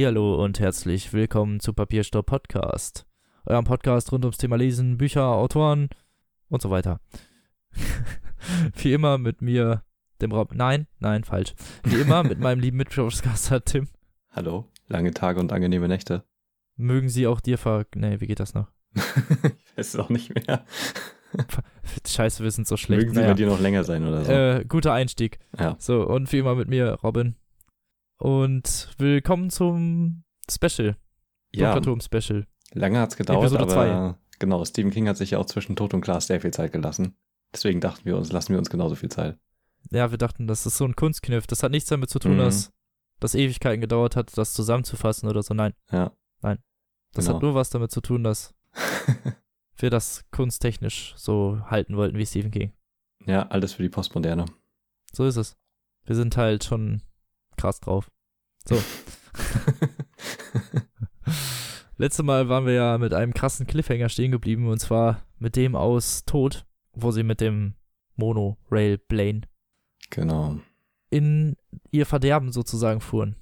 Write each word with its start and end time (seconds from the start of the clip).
Hallihallo 0.00 0.42
und 0.42 0.58
herzlich 0.60 1.12
willkommen 1.12 1.60
zu 1.60 1.74
Papierstopp 1.74 2.24
Podcast. 2.24 3.04
Eurem 3.44 3.66
Podcast 3.66 4.10
rund 4.10 4.24
ums 4.24 4.38
Thema 4.38 4.56
Lesen, 4.56 4.96
Bücher, 4.96 5.26
Autoren 5.26 5.90
und 6.48 6.62
so 6.62 6.70
weiter. 6.70 7.00
Wie 8.76 8.94
immer 8.94 9.18
mit 9.18 9.42
mir, 9.42 9.82
dem 10.22 10.32
Rob. 10.32 10.54
Nein, 10.54 10.86
nein, 11.00 11.22
falsch. 11.22 11.52
Wie 11.84 12.00
immer 12.00 12.22
mit 12.22 12.38
meinem 12.40 12.60
lieben 12.60 12.78
Mitpodcaster 12.78 13.62
Tim. 13.62 13.88
Hallo, 14.30 14.70
lange 14.88 15.12
Tage 15.12 15.38
und 15.38 15.52
angenehme 15.52 15.86
Nächte. 15.86 16.24
Mögen 16.76 17.10
sie 17.10 17.26
auch 17.26 17.42
dir 17.42 17.58
ver... 17.58 17.84
Nee, 17.94 18.22
wie 18.22 18.26
geht 18.26 18.40
das 18.40 18.54
noch? 18.54 18.68
ich 18.94 19.76
weiß 19.76 19.86
es 19.86 19.96
auch 19.96 20.08
nicht 20.08 20.34
mehr. 20.34 20.64
Scheiße, 22.08 22.42
wir 22.42 22.50
sind 22.50 22.66
so 22.66 22.78
schlecht. 22.78 23.02
Mögen 23.02 23.12
sie 23.12 23.20
naja. 23.20 23.32
bei 23.32 23.36
dir 23.36 23.48
noch 23.48 23.60
länger 23.60 23.84
sein 23.84 24.06
oder 24.08 24.24
so. 24.24 24.32
Äh, 24.32 24.64
guter 24.66 24.94
Einstieg. 24.94 25.40
Ja. 25.58 25.76
So, 25.78 26.06
und 26.06 26.32
wie 26.32 26.38
immer 26.38 26.54
mit 26.54 26.68
mir, 26.68 26.94
Robin. 27.02 27.36
Und 28.20 28.90
willkommen 28.98 29.48
zum 29.48 30.24
Special. 30.46 30.94
Ja. 31.54 31.80
Special. 32.00 32.46
Lange 32.74 32.98
hat 32.98 33.12
es 33.12 33.16
gedauert, 33.16 33.40
Episode 33.40 33.62
aber 33.62 33.72
zwei. 33.72 34.14
genau, 34.38 34.62
Stephen 34.62 34.90
King 34.90 35.08
hat 35.08 35.16
sich 35.16 35.30
ja 35.30 35.38
auch 35.38 35.46
zwischen 35.46 35.74
Tod 35.74 35.94
und 35.94 36.02
Glas 36.02 36.26
sehr 36.26 36.38
viel 36.38 36.50
Zeit 36.50 36.72
gelassen. 36.72 37.16
Deswegen 37.50 37.80
dachten 37.80 38.04
wir 38.04 38.18
uns, 38.18 38.30
lassen 38.30 38.52
wir 38.52 38.58
uns 38.58 38.68
genauso 38.68 38.94
viel 38.94 39.08
Zeit. 39.08 39.38
Ja, 39.90 40.10
wir 40.10 40.18
dachten, 40.18 40.46
das 40.46 40.66
ist 40.66 40.76
so 40.76 40.84
ein 40.84 40.96
Kunstkniff. 40.96 41.46
Das 41.46 41.62
hat 41.62 41.72
nichts 41.72 41.88
damit 41.88 42.10
zu 42.10 42.18
tun, 42.18 42.34
mhm. 42.34 42.40
dass 42.40 42.70
das 43.20 43.34
Ewigkeiten 43.34 43.80
gedauert 43.80 44.16
hat, 44.16 44.36
das 44.36 44.52
zusammenzufassen 44.52 45.26
oder 45.26 45.42
so. 45.42 45.54
Nein. 45.54 45.72
Ja. 45.90 46.12
Nein. 46.42 46.58
Das 47.14 47.24
genau. 47.24 47.36
hat 47.36 47.42
nur 47.42 47.54
was 47.54 47.70
damit 47.70 47.90
zu 47.90 48.02
tun, 48.02 48.22
dass 48.22 48.54
wir 49.78 49.88
das 49.88 50.26
kunsttechnisch 50.30 51.14
so 51.16 51.62
halten 51.70 51.96
wollten 51.96 52.18
wie 52.18 52.26
Stephen 52.26 52.50
King. 52.50 52.74
Ja, 53.24 53.48
alles 53.48 53.72
für 53.72 53.82
die 53.82 53.88
Postmoderne. 53.88 54.44
So 55.10 55.24
ist 55.24 55.36
es. 55.36 55.56
Wir 56.04 56.16
sind 56.16 56.36
halt 56.36 56.64
schon 56.64 57.00
krass 57.60 57.80
drauf. 57.80 58.10
So. 58.66 58.76
Letztes 61.96 62.24
Mal 62.24 62.48
waren 62.48 62.66
wir 62.66 62.72
ja 62.72 62.98
mit 62.98 63.12
einem 63.12 63.34
krassen 63.34 63.66
Cliffhanger 63.66 64.08
stehen 64.08 64.30
geblieben 64.32 64.68
und 64.68 64.78
zwar 64.78 65.22
mit 65.38 65.56
dem 65.56 65.76
aus 65.76 66.24
Tod, 66.24 66.66
wo 66.92 67.10
sie 67.10 67.22
mit 67.22 67.40
dem 67.40 67.74
Monorail 68.16 68.98
Plane 68.98 69.42
genau 70.08 70.58
in 71.10 71.56
ihr 71.90 72.06
Verderben 72.06 72.52
sozusagen 72.52 73.00
fuhren, 73.00 73.36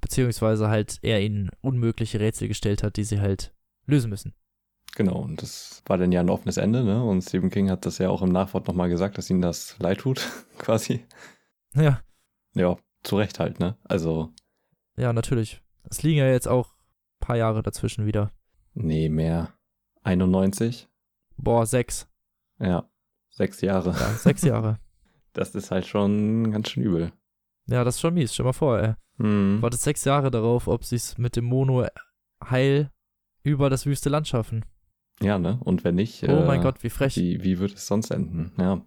beziehungsweise 0.00 0.68
halt 0.68 0.98
er 1.02 1.20
ihnen 1.20 1.50
unmögliche 1.60 2.18
Rätsel 2.18 2.48
gestellt 2.48 2.82
hat, 2.82 2.96
die 2.96 3.04
sie 3.04 3.20
halt 3.20 3.54
lösen 3.86 4.10
müssen. 4.10 4.34
Genau, 4.96 5.20
und 5.20 5.40
das 5.40 5.82
war 5.86 5.98
dann 5.98 6.10
ja 6.10 6.20
ein 6.20 6.30
offenes 6.30 6.56
Ende, 6.56 6.82
ne? 6.82 7.04
Und 7.04 7.22
Stephen 7.22 7.50
King 7.50 7.70
hat 7.70 7.86
das 7.86 7.98
ja 7.98 8.08
auch 8.08 8.22
im 8.22 8.32
Nachwort 8.32 8.66
nochmal 8.66 8.88
gesagt, 8.88 9.18
dass 9.18 9.30
ihnen 9.30 9.42
das 9.42 9.78
leid 9.78 9.98
tut, 9.98 10.26
quasi. 10.58 11.04
Ja. 11.74 12.00
Ja, 12.54 12.76
zu 13.02 13.16
Recht 13.16 13.38
halt, 13.38 13.60
ne? 13.60 13.76
Also. 13.84 14.32
Ja, 14.96 15.12
natürlich. 15.12 15.62
Es 15.84 16.02
liegen 16.02 16.18
ja 16.18 16.28
jetzt 16.28 16.48
auch 16.48 16.68
ein 16.68 17.26
paar 17.26 17.36
Jahre 17.36 17.62
dazwischen 17.62 18.06
wieder. 18.06 18.30
Nee, 18.74 19.08
mehr. 19.08 19.54
91? 20.02 20.88
Boah, 21.36 21.66
sechs. 21.66 22.08
Ja, 22.58 22.88
sechs 23.30 23.60
Jahre. 23.60 23.90
Ja, 23.90 24.12
sechs 24.14 24.42
Jahre. 24.42 24.78
Das 25.32 25.54
ist 25.54 25.70
halt 25.70 25.86
schon 25.86 26.50
ganz 26.50 26.70
schön 26.70 26.82
übel. 26.82 27.12
Ja, 27.68 27.84
das 27.84 27.94
ist 27.94 28.00
schon 28.00 28.14
mies. 28.14 28.34
Stell 28.34 28.44
mal 28.44 28.52
vor, 28.52 28.80
ey. 28.80 28.94
Hm. 29.18 29.62
Wartet 29.62 29.80
sechs 29.80 30.04
Jahre 30.04 30.32
darauf, 30.32 30.66
ob 30.66 30.84
sie 30.84 30.96
es 30.96 31.18
mit 31.18 31.36
dem 31.36 31.44
Mono 31.44 31.86
heil 32.42 32.90
über 33.44 33.70
das 33.70 33.86
wüste 33.86 34.08
Land 34.08 34.26
schaffen. 34.26 34.64
Ja, 35.22 35.38
ne? 35.38 35.60
Und 35.62 35.84
wenn 35.84 35.94
nicht. 35.94 36.24
Oh 36.24 36.32
äh, 36.32 36.46
mein 36.46 36.62
Gott, 36.62 36.82
wie 36.82 36.90
frech. 36.90 37.16
Wie, 37.16 37.44
wie 37.44 37.60
wird 37.60 37.74
es 37.74 37.86
sonst 37.86 38.10
enden? 38.10 38.52
Ja. 38.58 38.82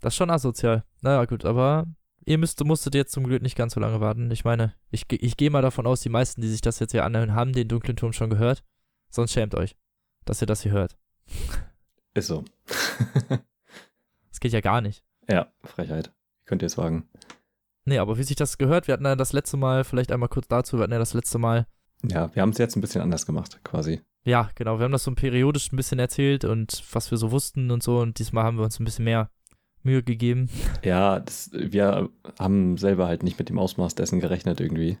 Das 0.00 0.14
ist 0.14 0.16
schon 0.16 0.30
asozial. 0.30 0.84
Naja, 1.02 1.26
gut, 1.26 1.44
aber 1.44 1.86
Ihr 2.26 2.38
müsst, 2.38 2.62
musstet 2.64 2.94
jetzt 2.94 3.12
zum 3.12 3.24
Glück 3.24 3.42
nicht 3.42 3.56
ganz 3.56 3.74
so 3.74 3.80
lange 3.80 4.00
warten. 4.00 4.30
Ich 4.30 4.44
meine, 4.44 4.74
ich, 4.90 5.04
ich 5.10 5.36
gehe 5.36 5.50
mal 5.50 5.62
davon 5.62 5.86
aus, 5.86 6.00
die 6.00 6.08
meisten, 6.08 6.40
die 6.40 6.48
sich 6.48 6.62
das 6.62 6.78
jetzt 6.78 6.92
hier 6.92 7.04
anhören, 7.04 7.34
haben 7.34 7.52
den 7.52 7.68
dunklen 7.68 7.96
Turm 7.96 8.12
schon 8.12 8.30
gehört. 8.30 8.64
Sonst 9.10 9.32
schämt 9.32 9.54
euch, 9.54 9.76
dass 10.24 10.40
ihr 10.40 10.46
das 10.46 10.62
hier 10.62 10.72
hört. 10.72 10.96
Ist 12.14 12.28
so. 12.28 12.44
das 14.28 14.40
geht 14.40 14.52
ja 14.52 14.60
gar 14.60 14.80
nicht. 14.80 15.04
Ja, 15.28 15.52
Frechheit. 15.62 16.12
Könnt 16.44 16.62
ihr 16.62 16.66
es 16.66 16.78
wagen. 16.78 17.08
Nee, 17.84 17.98
aber 17.98 18.16
wie 18.16 18.22
sich 18.22 18.36
das 18.36 18.56
gehört, 18.56 18.86
wir 18.86 18.94
hatten 18.94 19.04
ja 19.04 19.16
das 19.16 19.32
letzte 19.32 19.56
Mal, 19.56 19.84
vielleicht 19.84 20.12
einmal 20.12 20.28
kurz 20.28 20.48
dazu, 20.48 20.78
wir 20.78 20.84
hatten 20.84 20.92
ja 20.92 20.98
das 20.98 21.14
letzte 21.14 21.38
Mal. 21.38 21.66
Ja, 22.02 22.34
wir 22.34 22.42
haben 22.42 22.50
es 22.50 22.58
jetzt 22.58 22.76
ein 22.76 22.80
bisschen 22.80 23.02
anders 23.02 23.26
gemacht, 23.26 23.60
quasi. 23.64 24.00
Ja, 24.24 24.50
genau. 24.54 24.78
Wir 24.78 24.84
haben 24.84 24.92
das 24.92 25.04
so 25.04 25.14
periodisch 25.14 25.70
ein 25.72 25.76
bisschen 25.76 25.98
erzählt 25.98 26.44
und 26.44 26.82
was 26.92 27.10
wir 27.10 27.18
so 27.18 27.30
wussten 27.30 27.70
und 27.70 27.82
so. 27.82 27.98
Und 27.98 28.18
diesmal 28.18 28.44
haben 28.44 28.56
wir 28.56 28.64
uns 28.64 28.80
ein 28.80 28.84
bisschen 28.84 29.04
mehr 29.04 29.30
Mühe 29.84 30.02
gegeben. 30.02 30.48
Ja, 30.82 31.20
das, 31.20 31.50
wir 31.52 32.10
haben 32.38 32.76
selber 32.78 33.06
halt 33.06 33.22
nicht 33.22 33.38
mit 33.38 33.48
dem 33.48 33.58
Ausmaß 33.58 33.94
dessen 33.94 34.20
gerechnet 34.20 34.60
irgendwie. 34.60 34.98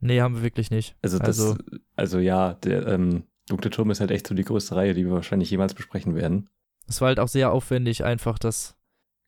Nee, 0.00 0.20
haben 0.20 0.36
wir 0.36 0.42
wirklich 0.42 0.70
nicht. 0.70 0.96
Also, 1.02 1.18
das, 1.18 1.40
also, 1.40 1.56
also 1.94 2.18
ja, 2.18 2.54
der 2.54 2.86
ähm, 2.88 3.24
Dunkle 3.48 3.70
Turm 3.70 3.90
ist 3.90 4.00
halt 4.00 4.10
echt 4.10 4.26
so 4.26 4.34
die 4.34 4.44
größte 4.44 4.74
Reihe, 4.74 4.94
die 4.94 5.04
wir 5.04 5.12
wahrscheinlich 5.12 5.50
jemals 5.50 5.74
besprechen 5.74 6.14
werden. 6.14 6.48
Es 6.88 7.00
war 7.00 7.08
halt 7.08 7.20
auch 7.20 7.28
sehr 7.28 7.52
aufwendig, 7.52 8.04
einfach 8.04 8.38
das. 8.38 8.76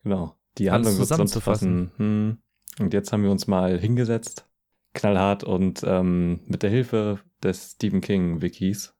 Genau, 0.03 0.35
die 0.57 0.71
Handlung 0.71 0.95
zusammenzufassen. 0.95 1.91
Hm. 1.97 2.37
Und 2.79 2.93
jetzt 2.93 3.13
haben 3.13 3.23
wir 3.23 3.31
uns 3.31 3.47
mal 3.47 3.79
hingesetzt, 3.79 4.47
knallhart 4.93 5.43
und 5.43 5.81
ähm, 5.85 6.41
mit 6.45 6.63
der 6.63 6.69
Hilfe 6.69 7.19
des 7.41 7.71
Stephen 7.73 8.01
King 8.01 8.41
Wikis 8.41 8.93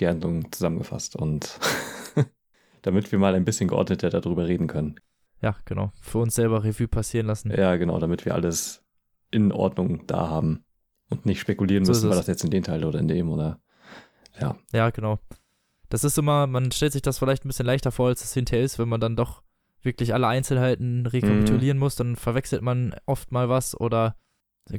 die 0.00 0.08
Handlung 0.08 0.50
zusammengefasst 0.50 1.14
und 1.14 1.60
damit 2.82 3.12
wir 3.12 3.18
mal 3.18 3.34
ein 3.34 3.44
bisschen 3.44 3.68
geordneter 3.68 4.10
darüber 4.10 4.48
reden 4.48 4.66
können 4.66 4.98
ja, 5.42 5.56
genau, 5.64 5.92
für 6.00 6.18
uns 6.18 6.34
selber 6.34 6.64
Revue 6.64 6.88
passieren 6.88 7.26
lassen. 7.26 7.50
Ja, 7.50 7.76
genau, 7.76 7.98
damit 7.98 8.24
wir 8.24 8.34
alles 8.34 8.84
in 9.30 9.52
Ordnung 9.52 10.06
da 10.06 10.28
haben 10.28 10.64
und 11.08 11.26
nicht 11.26 11.40
spekulieren 11.40 11.84
so 11.84 11.92
müssen, 11.92 12.08
war 12.08 12.16
das 12.16 12.26
jetzt 12.26 12.44
in 12.44 12.50
den 12.50 12.62
Teil 12.62 12.84
oder 12.84 12.98
in 12.98 13.08
dem 13.08 13.30
oder 13.30 13.60
ja. 14.38 14.56
Ja, 14.72 14.90
genau. 14.90 15.18
Das 15.88 16.04
ist 16.04 16.18
immer, 16.18 16.46
man 16.46 16.70
stellt 16.70 16.92
sich 16.92 17.02
das 17.02 17.18
vielleicht 17.18 17.44
ein 17.44 17.48
bisschen 17.48 17.66
leichter 17.66 17.90
vor, 17.90 18.08
als 18.08 18.22
es 18.22 18.32
hinterher 18.32 18.64
ist, 18.64 18.78
wenn 18.78 18.88
man 18.88 19.00
dann 19.00 19.16
doch 19.16 19.42
wirklich 19.82 20.14
alle 20.14 20.28
Einzelheiten 20.28 21.06
rekapitulieren 21.06 21.78
mhm. 21.78 21.80
muss, 21.80 21.96
dann 21.96 22.16
verwechselt 22.16 22.62
man 22.62 22.94
oft 23.06 23.32
mal 23.32 23.48
was 23.48 23.78
oder 23.78 24.16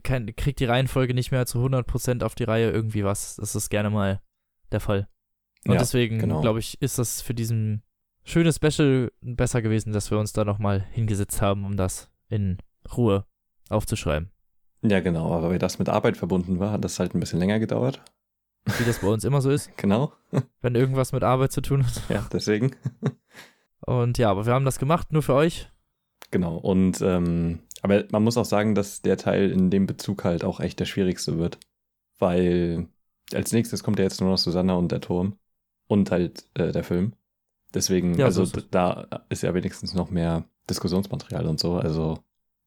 kann, 0.03 0.33
kriegt 0.35 0.59
die 0.59 0.65
Reihenfolge 0.65 1.13
nicht 1.13 1.31
mehr 1.31 1.45
zu 1.45 1.59
100% 1.59 2.23
auf 2.23 2.35
die 2.35 2.43
Reihe 2.43 2.71
irgendwie 2.71 3.03
was. 3.03 3.35
Das 3.35 3.55
ist 3.55 3.69
gerne 3.69 3.89
mal 3.89 4.21
der 4.71 4.79
Fall. 4.79 5.07
Und 5.65 5.73
ja, 5.73 5.79
deswegen, 5.79 6.19
genau. 6.19 6.41
glaube 6.41 6.59
ich, 6.59 6.81
ist 6.81 6.97
das 6.97 7.21
für 7.21 7.33
diesen 7.33 7.83
schönes 8.23 8.57
Special 8.57 9.11
besser 9.21 9.61
gewesen, 9.61 9.93
dass 9.93 10.11
wir 10.11 10.19
uns 10.19 10.33
da 10.33 10.45
nochmal 10.45 10.85
hingesetzt 10.91 11.41
haben, 11.41 11.65
um 11.65 11.77
das 11.77 12.09
in 12.29 12.57
Ruhe 12.95 13.25
aufzuschreiben. 13.69 14.31
Ja, 14.83 14.99
genau, 14.99 15.33
aber 15.33 15.49
weil 15.49 15.59
das 15.59 15.79
mit 15.79 15.89
Arbeit 15.89 16.17
verbunden 16.17 16.59
war, 16.59 16.71
hat 16.71 16.83
das 16.83 16.99
halt 16.99 17.13
ein 17.13 17.19
bisschen 17.19 17.39
länger 17.39 17.59
gedauert. 17.59 18.01
Wie 18.65 18.85
das 18.85 18.99
bei 18.99 19.07
uns 19.07 19.23
immer 19.23 19.41
so 19.41 19.49
ist. 19.49 19.71
Genau. 19.77 20.13
Wenn 20.61 20.75
irgendwas 20.75 21.11
mit 21.11 21.23
Arbeit 21.23 21.51
zu 21.51 21.61
tun 21.61 21.85
hat. 21.85 22.01
Ja, 22.09 22.27
deswegen. 22.31 22.75
Und 23.85 24.17
ja, 24.17 24.29
aber 24.29 24.45
wir 24.45 24.53
haben 24.53 24.65
das 24.65 24.79
gemacht, 24.79 25.11
nur 25.11 25.23
für 25.23 25.33
euch. 25.33 25.69
Genau, 26.29 26.57
und 26.57 27.01
ähm, 27.01 27.59
aber 27.81 28.05
man 28.11 28.23
muss 28.23 28.37
auch 28.37 28.45
sagen, 28.45 28.75
dass 28.75 29.01
der 29.01 29.17
Teil 29.17 29.51
in 29.51 29.71
dem 29.71 29.87
Bezug 29.87 30.23
halt 30.23 30.43
auch 30.43 30.59
echt 30.59 30.79
der 30.79 30.85
schwierigste 30.85 31.39
wird. 31.39 31.57
Weil 32.19 32.87
als 33.33 33.51
nächstes 33.51 33.83
kommt 33.83 33.97
ja 33.97 34.03
jetzt 34.03 34.21
nur 34.21 34.29
noch 34.29 34.37
Susanna 34.37 34.75
und 34.75 34.91
der 34.91 35.01
Turm. 35.01 35.37
Und 35.87 36.11
halt 36.11 36.45
äh, 36.53 36.71
der 36.71 36.83
Film. 36.83 37.13
Deswegen, 37.73 38.15
ja, 38.15 38.25
also 38.25 38.45
so 38.45 38.61
da 38.69 39.07
ist 39.29 39.43
ja 39.43 39.53
wenigstens 39.53 39.93
noch 39.93 40.09
mehr 40.09 40.45
Diskussionsmaterial 40.69 41.45
und 41.45 41.59
so. 41.59 41.75
Also, 41.75 42.19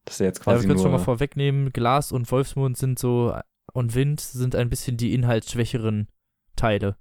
das 0.05 0.15
ist 0.15 0.21
ja 0.21 0.27
jetzt 0.27 0.41
quasi. 0.41 0.57
Ja, 0.57 0.63
wir 0.63 0.69
können 0.69 0.83
schon 0.83 0.93
mal 0.93 0.99
vorwegnehmen: 0.99 1.73
Glas 1.73 2.13
und 2.13 2.31
Wolfsmond 2.31 2.77
sind 2.77 2.99
so 2.99 3.35
und 3.73 3.95
Wind 3.95 4.21
sind 4.21 4.55
ein 4.55 4.71
bisschen 4.71 4.97
die 4.97 5.13
inhaltsschwächeren 5.15 6.09
Teile. 6.57 6.97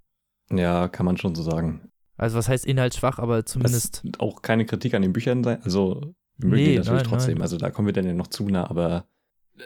Ja, 0.52 0.88
kann 0.88 1.06
man 1.06 1.18
schon 1.18 1.36
so 1.36 1.44
sagen. 1.44 1.92
Also, 2.18 2.38
was 2.38 2.50
heißt 2.50 2.66
inhaltsschwach, 2.66 3.20
aber 3.20 3.46
zumindest. 3.46 4.02
Das 4.04 4.20
auch 4.20 4.42
keine 4.42 4.66
Kritik 4.66 4.94
an 4.94 5.02
den 5.02 5.14
Büchern 5.14 5.44
sein. 5.44 5.62
Also, 5.64 6.14
wir 6.38 6.50
mögen 6.50 6.64
nee, 6.64 6.72
die 6.72 6.78
natürlich 6.78 7.04
nein, 7.04 7.10
trotzdem. 7.10 7.36
Nein. 7.36 7.42
Also, 7.44 7.58
da 7.58 7.72
kommen 7.72 7.86
wir 7.88 7.94
dann 7.94 8.06
ja 8.06 8.14
noch 8.14 8.28
zu 8.28 8.48
nah, 8.50 8.70
aber 8.70 9.06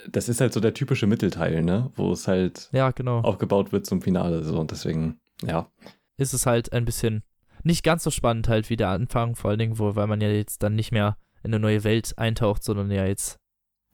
das 0.09 0.29
ist 0.29 0.41
halt 0.41 0.53
so 0.53 0.59
der 0.59 0.73
typische 0.73 1.07
Mittelteil, 1.07 1.63
ne? 1.63 1.91
Wo 1.95 2.11
es 2.11 2.27
halt 2.27 2.69
ja, 2.71 2.91
genau. 2.91 3.21
aufgebaut 3.21 3.71
wird 3.71 3.85
zum 3.85 4.01
Finale. 4.01 4.43
So, 4.43 4.59
und 4.59 4.71
deswegen, 4.71 5.19
ja. 5.45 5.71
Ist 6.17 6.33
es 6.33 6.45
halt 6.45 6.73
ein 6.73 6.85
bisschen 6.85 7.23
nicht 7.63 7.83
ganz 7.83 8.03
so 8.03 8.11
spannend 8.11 8.47
halt 8.47 8.69
wie 8.69 8.75
der 8.75 8.89
Anfang, 8.89 9.35
vor 9.35 9.49
allen 9.49 9.59
Dingen, 9.59 9.79
wo, 9.79 9.95
weil 9.95 10.07
man 10.07 10.21
ja 10.21 10.29
jetzt 10.29 10.63
dann 10.63 10.75
nicht 10.75 10.91
mehr 10.91 11.17
in 11.43 11.53
eine 11.53 11.59
neue 11.59 11.83
Welt 11.83 12.17
eintaucht, 12.17 12.63
sondern 12.63 12.91
ja 12.91 13.05
jetzt. 13.05 13.39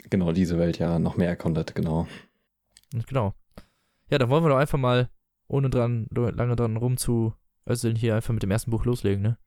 Genau, 0.09 0.31
diese 0.31 0.57
Welt 0.57 0.79
ja 0.79 0.99
noch 0.99 1.17
mehr 1.17 1.29
erkundet, 1.29 1.75
genau. 1.75 2.07
Genau. 3.07 3.33
Ja, 4.09 4.17
dann 4.17 4.29
wollen 4.29 4.43
wir 4.43 4.49
doch 4.49 4.57
einfach 4.57 4.77
mal, 4.77 5.09
ohne 5.47 5.69
dran, 5.69 6.07
lange 6.11 6.55
dran 6.55 6.77
rumzuösseln, 6.77 7.95
hier 7.95 8.15
einfach 8.15 8.33
mit 8.33 8.43
dem 8.43 8.51
ersten 8.51 8.71
Buch 8.71 8.85
loslegen, 8.85 9.21
ne? 9.21 9.37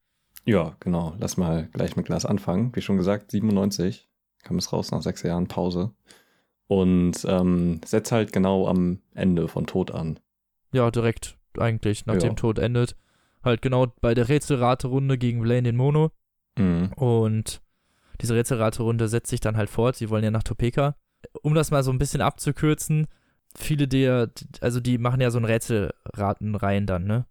Ja, 0.44 0.76
genau. 0.80 1.14
Lass 1.18 1.36
mal 1.36 1.68
gleich 1.72 1.96
mit 1.96 2.06
Glas 2.06 2.24
anfangen. 2.24 2.74
Wie 2.74 2.80
schon 2.80 2.96
gesagt, 2.96 3.32
97 3.32 4.08
kam 4.44 4.58
es 4.58 4.72
raus 4.72 4.92
nach 4.92 5.02
sechs 5.02 5.22
Jahren 5.22 5.48
Pause. 5.48 5.92
Und 6.68 7.24
ähm, 7.28 7.80
setzt 7.84 8.12
halt 8.12 8.32
genau 8.32 8.66
am 8.68 9.00
Ende 9.14 9.48
von 9.48 9.66
Tod 9.66 9.90
an. 9.90 10.20
Ja, 10.72 10.90
direkt 10.90 11.36
eigentlich, 11.58 12.06
nachdem 12.06 12.30
ja. 12.30 12.34
Tod 12.34 12.58
endet 12.58 12.96
halt 13.46 13.62
genau 13.62 13.86
bei 14.00 14.14
der 14.14 14.28
Rätselraterunde 14.28 15.18
gegen 15.18 15.40
Blaine 15.40 15.62
den 15.62 15.76
Mono. 15.76 16.10
Mhm. 16.58 16.92
Und 16.94 17.60
diese 18.20 18.34
Rätselraterunde 18.34 19.08
setzt 19.08 19.30
sich 19.30 19.40
dann 19.40 19.56
halt 19.56 19.70
fort. 19.70 19.96
Sie 19.96 20.10
wollen 20.10 20.24
ja 20.24 20.30
nach 20.30 20.42
Topeka. 20.42 20.96
Um 21.42 21.54
das 21.54 21.70
mal 21.70 21.82
so 21.82 21.90
ein 21.90 21.98
bisschen 21.98 22.20
abzukürzen, 22.20 23.06
viele 23.56 23.88
der, 23.88 24.30
also 24.60 24.80
die 24.80 24.98
machen 24.98 25.20
ja 25.20 25.30
so 25.30 25.38
ein 25.38 25.44
Rätselratenreihen 25.44 26.86
dann, 26.86 27.04
ne? 27.04 27.26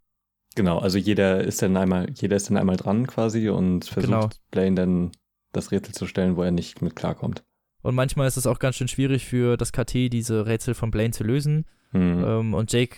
Genau, 0.55 0.79
also 0.79 0.97
jeder 0.97 1.43
ist 1.43 1.61
dann 1.61 1.75
einmal, 1.75 2.09
jeder 2.11 2.37
ist 2.37 2.49
dann 2.49 2.57
einmal 2.57 2.77
dran 2.77 3.07
quasi 3.07 3.49
und 3.49 3.85
versucht 3.85 4.11
Genau. 4.11 4.29
Blaine 4.51 4.75
dann 4.75 5.11
das 5.51 5.71
Rätsel 5.71 5.93
zu 5.93 6.07
stellen, 6.07 6.37
wo 6.37 6.43
er 6.43 6.51
nicht 6.51 6.81
mit 6.81 6.95
klarkommt. 6.95 7.43
Und 7.81 7.95
manchmal 7.95 8.27
ist 8.27 8.37
es 8.37 8.47
auch 8.47 8.59
ganz 8.59 8.77
schön 8.77 8.87
schwierig 8.87 9.25
für 9.25 9.57
das 9.57 9.71
KT, 9.71 9.93
diese 10.11 10.45
Rätsel 10.45 10.73
von 10.73 10.91
Blaine 10.91 11.11
zu 11.11 11.23
lösen. 11.23 11.65
Hm. 11.91 12.23
Ähm, 12.25 12.53
und 12.53 12.71
Jake 12.71 12.97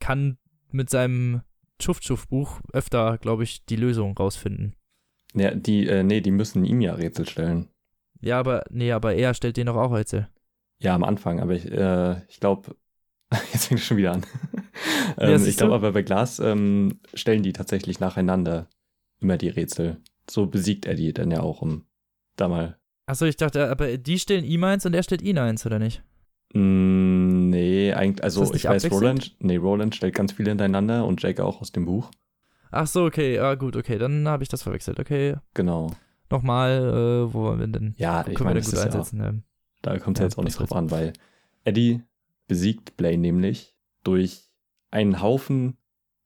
kann 0.00 0.38
mit 0.70 0.90
seinem 0.90 1.42
Schuft-Schuft-Buch 1.82 2.60
öfter, 2.72 3.18
glaube 3.18 3.44
ich, 3.44 3.64
die 3.64 3.76
Lösung 3.76 4.16
rausfinden. 4.16 4.74
Ja, 5.34 5.52
die, 5.52 5.86
äh, 5.86 6.02
nee, 6.02 6.20
die 6.20 6.30
müssen 6.30 6.64
ihm 6.64 6.80
ja 6.80 6.94
Rätsel 6.94 7.28
stellen. 7.28 7.68
Ja, 8.20 8.38
aber, 8.38 8.64
nee, 8.70 8.92
aber 8.92 9.14
er 9.14 9.34
stellt 9.34 9.56
den 9.56 9.66
doch 9.66 9.76
auch 9.76 9.92
Rätsel. 9.92 10.28
Ja, 10.78 10.94
am 10.94 11.04
Anfang, 11.04 11.40
aber 11.40 11.54
ich, 11.54 11.70
äh, 11.70 12.22
ich 12.28 12.40
glaube, 12.40 12.76
jetzt 13.52 13.66
fängt 13.66 13.80
es 13.80 13.86
schon 13.86 13.96
wieder 13.96 14.12
an. 14.12 14.24
Ja, 15.16 15.28
ähm, 15.28 15.38
siehst 15.38 15.50
ich 15.50 15.56
glaube 15.58 15.74
aber 15.74 15.92
bei 15.92 16.02
Glas 16.02 16.40
ähm, 16.40 16.98
stellen 17.14 17.44
die 17.44 17.52
tatsächlich 17.52 18.00
nacheinander 18.00 18.68
immer 19.20 19.36
die 19.36 19.48
Rätsel. 19.48 19.98
So 20.28 20.46
besiegt 20.46 20.86
er 20.86 20.94
die 20.94 21.12
dann 21.12 21.30
ja 21.30 21.40
auch, 21.40 21.62
um 21.62 21.84
da 22.36 22.48
mal. 22.48 22.76
Achso, 23.06 23.24
ich 23.24 23.36
dachte, 23.36 23.70
aber 23.70 23.96
die 23.98 24.18
stellen 24.18 24.44
ihm 24.44 24.64
eins 24.64 24.84
und 24.84 24.94
er 24.94 25.04
stellt 25.04 25.22
ihn 25.22 25.38
eins, 25.38 25.64
oder 25.64 25.78
nicht? 25.78 26.02
Mm, 26.54 27.13
nee, 27.54 27.92
eigentlich, 27.92 28.22
also 28.24 28.52
ich 28.54 28.64
weiß? 28.64 28.90
Roland, 28.90 29.34
nee, 29.40 29.56
Roland 29.56 29.94
stellt 29.94 30.14
ganz 30.14 30.32
viele 30.32 30.50
hintereinander 30.50 31.06
und 31.06 31.22
Jake 31.22 31.44
auch 31.44 31.60
aus 31.60 31.72
dem 31.72 31.84
Buch. 31.86 32.10
Ach 32.70 32.86
so, 32.86 33.04
okay, 33.04 33.36
ja 33.36 33.54
gut, 33.54 33.76
okay, 33.76 33.98
dann 33.98 34.26
habe 34.28 34.42
ich 34.42 34.48
das 34.48 34.62
verwechselt. 34.62 34.98
Okay, 34.98 35.36
Genau. 35.54 35.90
nochmal, 36.30 36.72
äh, 37.28 37.32
wo 37.32 37.42
wollen 37.44 37.60
wir 37.60 37.66
denn, 37.68 37.94
Ja, 37.98 38.26
ich 38.28 38.38
meine, 38.40 38.60
das 38.60 38.66
gut 38.66 38.74
ist 38.74 38.80
ja, 38.80 38.86
einsetzen? 38.86 39.20
ähm? 39.20 39.42
da 39.82 39.98
kommt 39.98 40.16
es 40.18 40.20
Ja, 40.20 40.26
jetzt 40.26 40.38
auch 40.38 40.42
nicht 40.44 40.58
drauf 40.58 40.72
an, 40.72 40.90
weil 40.90 41.12
Eddie 41.64 42.02
besiegt 42.48 42.96
Blaine 42.96 43.20
nämlich 43.20 43.74
durch 44.02 44.50
einen 44.90 45.20
Haufen 45.22 45.76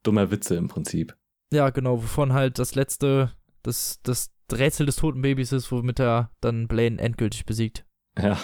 dummer 0.03 0.31
Witze 0.31 0.57
im 0.57 0.69
Prinzip. 0.69 1.17
Ja, 1.53 1.71
genau, 1.71 1.99
wovon 2.03 2.33
halt 2.33 2.59
das 2.59 2.75
letzte, 2.75 3.33
das, 3.63 4.01
das 4.03 4.31
Rätsel 4.53 4.87
des 4.87 4.97
toten 4.97 5.21
Babys 5.23 5.53
ist, 5.53 5.71
womit 5.71 6.01
er 6.01 6.31
dann 6.41 6.69
Blaine 6.69 6.99
endgültig 7.01 7.45
besiegt. 7.47 7.85
Ja. 8.19 8.39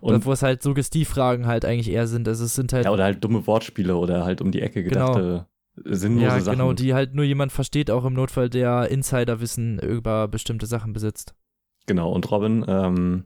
Und 0.00 0.24
wo 0.26 0.32
es 0.32 0.42
halt 0.42 0.62
Suggestivfragen 0.62 1.46
halt 1.46 1.64
eigentlich 1.64 1.90
eher 1.90 2.06
sind. 2.06 2.28
Also 2.28 2.44
es 2.44 2.54
sind 2.54 2.72
halt, 2.72 2.84
Ja, 2.84 2.92
oder 2.92 3.04
halt 3.04 3.22
dumme 3.22 3.46
Wortspiele 3.46 3.96
oder 3.96 4.24
halt 4.24 4.40
um 4.40 4.50
die 4.52 4.62
Ecke 4.62 4.82
Genau. 4.82 5.14
gedachte 5.14 5.46
sinnlose 5.84 6.24
ja, 6.26 6.40
Sachen. 6.40 6.58
genau, 6.58 6.72
die 6.72 6.94
halt 6.94 7.14
nur 7.14 7.24
jemand 7.24 7.52
versteht, 7.52 7.90
auch 7.90 8.04
im 8.04 8.14
Notfall, 8.14 8.48
der 8.48 8.88
Insiderwissen 8.90 9.78
über 9.78 10.28
bestimmte 10.28 10.66
Sachen 10.66 10.92
besitzt. 10.92 11.34
Genau, 11.86 12.10
und 12.12 12.30
Robin, 12.30 12.64
ähm, 12.66 13.24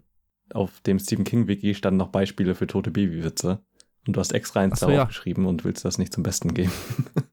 auf 0.53 0.81
dem 0.81 0.99
Stephen 0.99 1.25
King-Wiki 1.25 1.75
standen 1.75 1.99
noch 1.99 2.09
Beispiele 2.09 2.55
für 2.55 2.67
tote 2.67 2.91
Babywitze. 2.91 3.61
Und 4.07 4.17
du 4.17 4.21
hast 4.21 4.33
extra 4.33 4.61
eins 4.61 4.81
so, 4.81 4.87
da 4.87 4.93
ja. 4.93 5.03
aufgeschrieben 5.03 5.47
und 5.47 5.65
willst 5.65 5.85
das 5.85 5.99
nicht 5.99 6.13
zum 6.13 6.23
Besten 6.23 6.55
geben. 6.55 6.73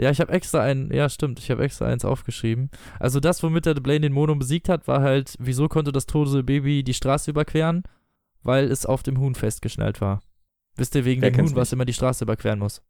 Ja, 0.00 0.12
ich 0.12 0.20
habe 0.20 0.32
extra 0.32 0.62
ein, 0.62 0.92
ja 0.92 1.08
stimmt, 1.08 1.40
ich 1.40 1.50
habe 1.50 1.64
extra 1.64 1.86
eins 1.86 2.04
aufgeschrieben. 2.04 2.70
Also 3.00 3.18
das, 3.18 3.42
womit 3.42 3.66
der 3.66 3.74
Blaine 3.74 4.02
den 4.02 4.12
Mono 4.12 4.36
besiegt 4.36 4.68
hat, 4.68 4.86
war 4.86 5.00
halt, 5.00 5.34
wieso 5.40 5.66
konnte 5.66 5.90
das 5.90 6.06
tote 6.06 6.44
Baby 6.44 6.84
die 6.84 6.94
Straße 6.94 7.32
überqueren? 7.32 7.82
Weil 8.42 8.70
es 8.70 8.86
auf 8.86 9.02
dem 9.02 9.18
Huhn 9.18 9.34
festgeschnallt 9.34 10.00
war. 10.00 10.20
Wisst 10.76 10.94
ihr, 10.94 11.04
wegen 11.04 11.22
Wer 11.22 11.30
dem 11.32 11.46
Huhn, 11.46 11.56
was 11.56 11.72
immer 11.72 11.84
die 11.84 11.92
Straße 11.92 12.24
überqueren 12.24 12.58
muss. 12.60 12.82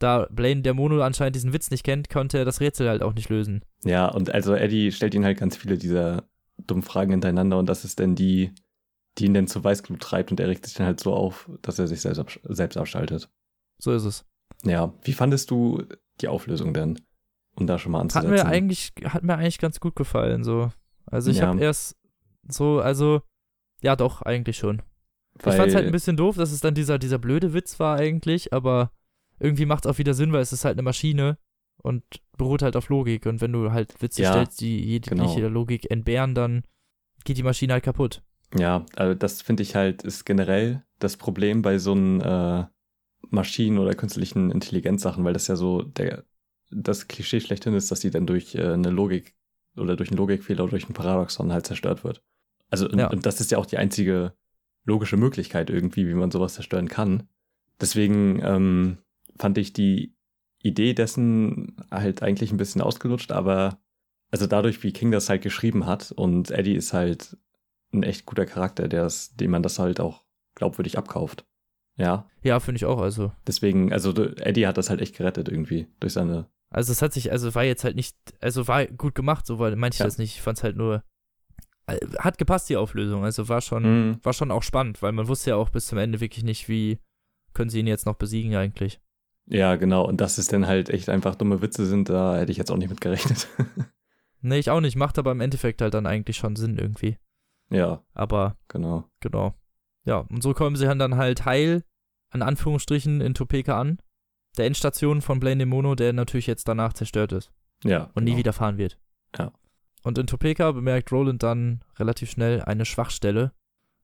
Da 0.00 0.26
Blaine 0.30 0.62
der 0.62 0.74
Mono 0.74 1.00
anscheinend 1.02 1.34
diesen 1.36 1.52
Witz 1.52 1.70
nicht 1.70 1.82
kennt, 1.84 2.08
konnte 2.08 2.38
er 2.38 2.44
das 2.44 2.60
Rätsel 2.60 2.88
halt 2.88 3.02
auch 3.02 3.14
nicht 3.14 3.28
lösen. 3.30 3.64
ja, 3.84 4.06
und 4.08 4.30
also 4.32 4.54
Eddie 4.54 4.92
stellt 4.92 5.14
ihn 5.14 5.24
halt 5.24 5.38
ganz 5.38 5.56
viele 5.56 5.76
dieser 5.78 6.28
dummen 6.56 6.82
Fragen 6.82 7.10
hintereinander 7.12 7.58
und 7.58 7.68
das 7.68 7.84
ist 7.84 7.98
dann 8.00 8.14
die, 8.14 8.52
die 9.18 9.26
ihn 9.26 9.34
dann 9.34 9.46
zu 9.48 9.62
Weißglut 9.62 10.00
treibt 10.00 10.30
und 10.30 10.38
er 10.40 10.48
regt 10.48 10.66
sich 10.66 10.74
dann 10.74 10.86
halt 10.86 11.00
so 11.00 11.14
auf, 11.14 11.48
dass 11.62 11.78
er 11.80 11.86
sich 11.88 12.00
selbst, 12.00 12.18
absch 12.20 12.38
selbst 12.44 12.76
abschaltet. 12.76 13.28
So 13.78 13.92
ist 13.92 14.04
es. 14.04 14.24
Ja, 14.64 14.92
wie 15.02 15.12
fandest 15.12 15.50
du 15.50 15.82
die 16.20 16.28
Auflösung 16.28 16.74
denn? 16.74 17.00
Um 17.56 17.66
da 17.66 17.78
schon 17.78 17.90
mal 17.92 17.98
Hat 17.98 18.02
anzusetzen. 18.04 18.30
mir 18.30 18.46
eigentlich, 18.46 18.92
hat 19.04 19.22
mir 19.24 19.34
eigentlich 19.36 19.58
ganz 19.58 19.80
gut 19.80 19.96
gefallen, 19.96 20.44
so. 20.44 20.70
Also 21.06 21.30
ich 21.32 21.38
Ja. 21.38 21.48
habe 21.48 21.60
erst 21.60 21.96
so, 22.48 22.80
also, 22.80 23.22
ja 23.82 23.96
doch, 23.96 24.22
eigentlich 24.22 24.56
schon. 24.56 24.82
Weil, 25.34 25.52
ich 25.52 25.58
fand's 25.58 25.74
halt 25.74 25.86
ein 25.86 25.92
bisschen 25.92 26.16
doof, 26.16 26.36
dass 26.36 26.52
es 26.52 26.60
dann 26.60 26.74
dieser, 26.74 26.98
dieser 26.98 27.18
blöde 27.18 27.54
Witz 27.54 27.78
war 27.78 27.96
eigentlich, 27.96 28.52
aber 28.52 28.90
irgendwie 29.38 29.66
macht's 29.66 29.86
auch 29.86 29.98
wieder 29.98 30.14
Sinn, 30.14 30.32
weil 30.32 30.40
es 30.40 30.52
ist 30.52 30.64
halt 30.64 30.74
eine 30.74 30.82
Maschine 30.82 31.38
und 31.82 32.02
beruht 32.36 32.62
halt 32.62 32.76
auf 32.76 32.88
Logik. 32.88 33.26
Und 33.26 33.40
wenn 33.40 33.52
du 33.52 33.70
halt 33.72 34.00
Witze 34.02 34.22
Ja, 34.22 34.32
stellst, 34.32 34.60
die 34.60 34.84
jegliche 34.84 35.40
genau. 35.40 35.48
Logik 35.48 35.90
entbehren, 35.90 36.34
dann 36.34 36.64
geht 37.24 37.38
die 37.38 37.42
Maschine 37.42 37.74
halt 37.74 37.84
kaputt. 37.84 38.22
Ja, 38.56 38.84
also 38.96 39.14
das 39.14 39.42
finde 39.42 39.62
ich 39.62 39.74
halt, 39.74 40.02
ist 40.02 40.24
generell 40.24 40.82
das 40.98 41.16
Problem 41.16 41.62
bei 41.62 41.78
so 41.78 41.92
einen 41.92 42.20
äh, 42.20 42.64
Maschinen- 43.30 43.78
oder 43.78 43.94
künstlichen 43.94 44.50
Intelligenzsachen, 44.50 45.24
weil 45.24 45.34
das 45.34 45.46
ja 45.46 45.56
so 45.56 45.82
der, 45.82 46.24
das 46.70 47.08
Klischee 47.08 47.40
schlechthin 47.40 47.74
ist, 47.74 47.90
dass 47.90 48.00
die 48.00 48.10
dann 48.10 48.26
durch 48.26 48.54
äh, 48.54 48.72
eine 48.72 48.90
Logik 48.90 49.34
oder 49.76 49.96
durch 49.96 50.10
einen 50.10 50.18
Logikfehler 50.18 50.64
oder 50.64 50.72
durch 50.72 50.88
ein 50.88 50.94
Paradoxon 50.94 51.52
halt 51.52 51.66
zerstört 51.66 52.04
wird. 52.04 52.22
Also, 52.70 52.88
und, 52.88 52.98
Ja. 52.98 53.08
und 53.10 53.24
das 53.26 53.40
ist 53.40 53.50
ja 53.50 53.58
auch 53.58 53.66
die 53.66 53.78
einzige 53.78 54.32
logische 54.84 55.16
Möglichkeit 55.16 55.70
irgendwie, 55.70 56.06
wie 56.08 56.14
man 56.14 56.30
sowas 56.30 56.54
zerstören 56.54 56.88
kann. 56.88 57.28
Deswegen 57.80 58.40
ähm, 58.42 58.98
fand 59.38 59.58
ich 59.58 59.72
die 59.72 60.14
Idee 60.62 60.94
dessen 60.94 61.76
halt 61.90 62.22
eigentlich 62.22 62.50
ein 62.50 62.56
bisschen 62.56 62.80
ausgelutscht, 62.82 63.30
aber 63.32 63.78
also 64.30 64.46
dadurch, 64.46 64.82
wie 64.82 64.92
King 64.92 65.10
das 65.10 65.28
halt 65.28 65.42
geschrieben 65.42 65.86
hat 65.86 66.12
und 66.12 66.50
Eddie 66.50 66.74
ist 66.74 66.92
halt 66.92 67.36
ein 67.92 68.02
echt 68.02 68.26
guter 68.26 68.44
Charakter, 68.44 68.88
der 68.88 69.06
ist, 69.06 69.40
dem 69.40 69.50
man 69.52 69.62
das 69.62 69.78
halt 69.78 70.00
auch 70.00 70.24
glaubwürdig 70.54 70.98
abkauft. 70.98 71.46
Ja, 71.96 72.28
Ja, 72.42 72.60
finde 72.60 72.76
ich 72.76 72.84
auch. 72.84 73.00
Also, 73.00 73.32
deswegen, 73.46 73.92
also 73.92 74.10
Eddie 74.12 74.66
hat 74.66 74.76
das 74.78 74.90
halt 74.90 75.00
echt 75.00 75.16
gerettet 75.16 75.48
irgendwie 75.48 75.86
durch 76.00 76.12
seine. 76.12 76.46
also 76.70 76.92
es 76.92 77.00
hat 77.02 77.12
sich, 77.12 77.30
also 77.32 77.54
war 77.54 77.64
jetzt 77.64 77.84
halt 77.84 77.96
nicht, 77.96 78.16
also 78.40 78.68
war 78.68 78.86
gut 78.86 79.14
gemacht, 79.14 79.46
so 79.46 79.58
weil 79.58 79.74
meinte 79.76 79.94
ich 79.96 80.00
Ja. 80.00 80.04
das 80.06 80.18
nicht. 80.18 80.34
Ich 80.34 80.42
fand's 80.42 80.62
halt 80.62 80.76
nur, 80.76 81.02
hat 82.18 82.38
gepasst 82.38 82.68
die 82.68 82.76
Auflösung. 82.76 83.24
Also 83.24 83.48
war 83.48 83.60
schon, 83.60 83.82
Mhm. 84.10 84.18
war 84.22 84.32
schon 84.32 84.50
auch 84.50 84.62
spannend, 84.62 85.00
weil 85.02 85.12
man 85.12 85.28
wusste 85.28 85.50
ja 85.50 85.56
auch 85.56 85.70
bis 85.70 85.86
zum 85.86 85.98
Ende 85.98 86.20
wirklich 86.20 86.44
nicht, 86.44 86.68
wie 86.68 86.98
können 87.54 87.70
sie 87.70 87.80
ihn 87.80 87.86
jetzt 87.86 88.06
noch 88.06 88.16
besiegen 88.16 88.54
eigentlich. 88.56 89.00
Ja, 89.46 89.76
genau. 89.76 90.04
Und 90.06 90.20
dass 90.20 90.36
es 90.38 90.48
dann 90.48 90.66
halt 90.66 90.90
echt 90.90 91.08
einfach 91.08 91.34
dumme 91.34 91.62
Witze 91.62 91.86
sind, 91.86 92.08
da 92.10 92.36
hätte 92.36 92.52
ich 92.52 92.58
jetzt 92.58 92.70
auch 92.70 92.76
nicht 92.76 92.90
mit 92.90 93.00
gerechnet. 93.00 93.48
Nee, 94.40 94.58
ich 94.60 94.70
auch 94.70 94.80
nicht, 94.80 94.94
macht 94.94 95.18
aber 95.18 95.32
im 95.32 95.40
Endeffekt 95.40 95.82
halt 95.82 95.94
dann 95.94 96.06
eigentlich 96.06 96.36
schon 96.36 96.54
Sinn 96.54 96.78
irgendwie. 96.78 97.18
ja, 97.70 98.04
Aber 98.14 98.56
genau. 98.68 99.10
Genau. 99.18 99.54
Ja, 100.04 100.18
und 100.18 100.44
so 100.44 100.54
kommen 100.54 100.76
sie 100.76 100.86
dann 100.86 101.16
halt 101.16 101.44
heil, 101.44 101.82
an 102.30 102.42
Anführungsstrichen, 102.42 103.20
in 103.20 103.34
Topeka 103.34 103.80
an. 103.80 103.98
Der 104.56 104.66
Endstation 104.66 105.22
von 105.22 105.40
Blaine 105.40 105.66
Mono, 105.66 105.96
der 105.96 106.12
natürlich 106.12 106.46
jetzt 106.46 106.68
danach 106.68 106.92
zerstört 106.92 107.32
ist 107.32 107.50
Ja. 107.82 108.04
und 108.14 108.24
genau. 108.24 108.30
nie 108.30 108.36
wieder 108.36 108.52
fahren 108.52 108.78
wird. 108.78 108.96
Ja. 109.36 109.52
Und 110.08 110.16
in 110.16 110.26
Topeka 110.26 110.72
bemerkt 110.72 111.12
Roland 111.12 111.42
dann 111.42 111.80
relativ 111.98 112.30
schnell 112.30 112.62
eine 112.62 112.86
Schwachstelle. 112.86 113.52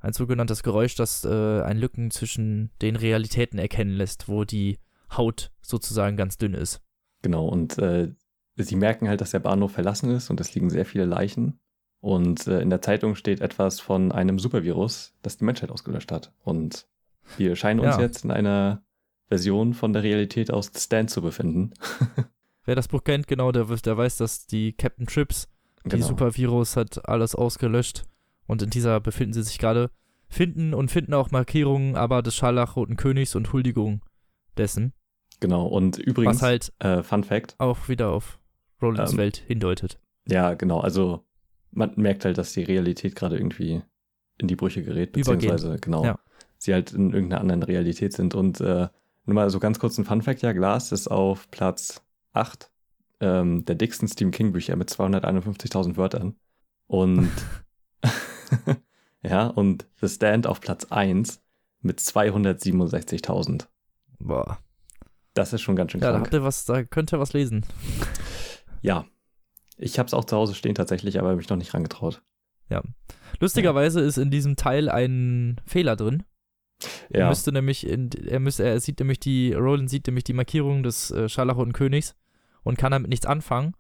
Ein 0.01 0.13
sogenanntes 0.13 0.63
Geräusch, 0.63 0.97
das 0.97 1.25
äh, 1.25 1.63
ein 1.63 1.79
Lücken 1.79 2.11
zwischen 2.11 2.71
den 2.83 2.97
Realitäten 2.97 3.59
erkennen 3.59 3.93
lässt, 3.95 4.29
wo 4.29 4.45
die 4.45 4.79
Haut 5.17 5.51
sozusagen 5.63 6.19
ganz 6.19 6.37
dünn 6.37 6.53
ist. 6.53 6.83
Genau. 7.23 7.49
Und 7.49 7.79
äh, 7.79 8.13
sie 8.57 8.77
merken 8.77 9.09
halt, 9.09 9.23
dass 9.23 9.31
der 9.31 9.39
Bahnhof 9.39 9.73
verlassen 9.73 10.11
ist 10.11 10.29
und 10.29 10.43
es 10.43 10.55
liegen 10.55 10.69
sehr 10.69 10.85
viele 10.85 11.07
Leichen. 11.07 11.59
Und 12.01 12.49
äh, 12.49 12.61
in 12.61 12.69
der 12.69 12.83
Zeitung 12.83 13.15
steht 13.15 13.41
etwas 13.41 13.81
von 13.81 14.13
einem 14.13 14.39
Supervirus, 14.39 15.15
das 15.23 15.39
die 15.39 15.45
Menschheit 15.45 15.71
ausgelöscht 15.71 16.13
hat. 16.13 16.35
Und 16.43 16.87
wir 17.39 17.57
scheinen 17.57 17.81
uns 17.81 17.97
Ja. 17.97 18.03
jetzt 18.03 18.27
in 18.27 18.31
einer 18.31 18.85
Version 19.29 19.73
von 19.73 19.95
der 19.95 20.03
Realität 20.03 20.51
aus 20.51 20.71
The 20.71 20.81
Stand 20.81 21.09
zu 21.09 21.23
befinden. 21.23 21.73
Wer 22.67 22.75
das 22.75 22.89
Buch 22.89 23.05
kennt, 23.05 23.27
genau, 23.27 23.53
der, 23.53 23.65
der 23.65 23.97
weiß, 23.97 24.19
dass 24.19 24.47
die 24.47 24.75
Captain 24.75 25.07
Trips 25.07 25.49
Die 25.85 25.91
Genau. 25.91 26.07
Supervirus 26.07 26.77
hat 26.77 27.09
alles 27.09 27.35
ausgelöscht 27.35 28.05
und 28.47 28.63
in 28.63 28.71
dieser 28.71 29.01
befinden 29.01 29.35
sie 29.35 29.43
sich 29.43 29.59
gerade. 29.59 29.91
Finden 30.29 30.75
und 30.75 30.91
finden 30.91 31.15
auch 31.15 31.31
Markierungen 31.31 31.95
aber 31.97 32.23
des 32.23 32.35
Scharlachroten 32.35 32.97
Königs 32.97 33.35
und 33.35 33.53
Huldigung 33.53 34.01
dessen, 34.57 34.93
Genau. 35.41 35.67
Und 35.67 35.99
übrigens, 35.99 36.37
was 36.37 36.43
halt 36.43 36.73
äh, 36.79 37.03
Fun 37.03 37.23
Fact, 37.25 37.55
auch 37.59 37.89
wieder 37.89 38.11
auf 38.11 38.39
Rolands 38.81 39.13
Ähm, 39.13 39.19
Welt 39.19 39.37
hindeutet. 39.47 39.99
ja, 40.27 40.55
genau, 40.55 40.81
also 40.81 41.25
man 41.71 41.93
merkt 41.97 42.25
halt, 42.25 42.39
dass 42.39 42.53
die 42.53 42.63
Realität 42.63 43.15
gerade 43.17 43.37
irgendwie 43.37 43.83
in 44.39 44.49
die 44.49 44.57
Brüche 44.57 44.83
gerät, 44.83 45.17
Übergehen. 45.17 45.51
beziehungsweise 45.51 45.79
genau, 45.81 46.05
Ja. 46.05 46.19
sie 46.59 46.73
halt 46.73 46.93
in 46.93 47.13
irgendeiner 47.13 47.41
anderen 47.43 47.63
Realität 47.65 48.13
sind. 48.15 48.35
Und 48.35 48.61
äh, 48.61 48.89
nur 49.27 49.35
mal 49.35 49.51
so 49.51 49.59
ganz 49.61 49.79
kurz 49.79 49.99
ein 49.99 50.05
Fun 50.05 50.23
Fact, 50.23 50.41
ja, 50.43 50.53
Glas 50.53 50.93
ist 50.93 51.09
auf 51.09 51.51
Platz 51.51 52.03
8 52.33 52.71
ähm, 53.21 53.65
der 53.65 53.75
dicksten 53.75 54.09
Stephen 54.09 54.31
King 54.33 54.53
Bücher 54.53 54.77
mit 54.77 54.91
251.000 54.91 55.97
Wörtern. 55.97 56.37
Und 56.87 57.31
ja, 59.23 59.47
und 59.47 59.87
The 60.01 60.09
Stand 60.09 60.47
auf 60.47 60.61
Platz 60.61 60.87
1 60.87 61.41
mit 61.81 62.01
267.000. 62.01 63.67
Boah. 64.19 64.59
Das 65.35 65.53
ist 65.53 65.63
schon 65.63 65.77
ganz 65.77 65.93
schön 65.93 66.01
Ja, 66.01 66.09
da 66.09 66.13
krank. 66.13 66.27
habt 66.27 66.35
ihr 66.35 66.45
was, 66.45 66.65
da 66.65 66.85
könnt 66.85 67.13
ihr 67.13 67.19
was 67.19 67.33
lesen. 67.33 67.65
Ja. 68.83 69.05
Ich 69.77 69.99
habe 69.99 70.07
es 70.07 70.15
auch 70.15 70.25
zu 70.25 70.37
Hause 70.37 70.55
stehen 70.55 70.77
tatsächlich, 70.77 71.19
aber 71.19 71.35
mich 71.35 71.49
noch 71.49 71.57
nicht 71.57 71.75
rangetraut. 71.75 72.23
Lustigerweise 73.41 74.01
ist 74.01 74.17
in 74.17 74.31
diesem 74.31 74.57
Teil 74.57 74.89
ein 74.89 75.61
Fehler 75.67 75.97
drin. 75.97 76.23
Er 77.11 77.21
Ja, 77.21 77.29
müsste 77.29 77.53
nämlich, 77.53 77.87
in, 77.87 78.11
er 78.13 78.41
müsste, 78.41 78.65
er 78.65 78.81
sieht 78.81 78.99
nämlich 79.01 79.21
die, 79.21 79.53
Roland 79.53 79.91
sieht 79.91 80.07
nämlich 80.07 80.25
die 80.25 80.33
Markierung 80.33 80.83
des 80.83 81.11
äh, 81.11 81.29
Scharlachroten 81.29 81.73
Königs 81.73 82.15
und 82.65 82.77
kann 82.79 82.91
damit 82.93 83.09
nichts 83.11 83.27
anfangen. 83.27 83.75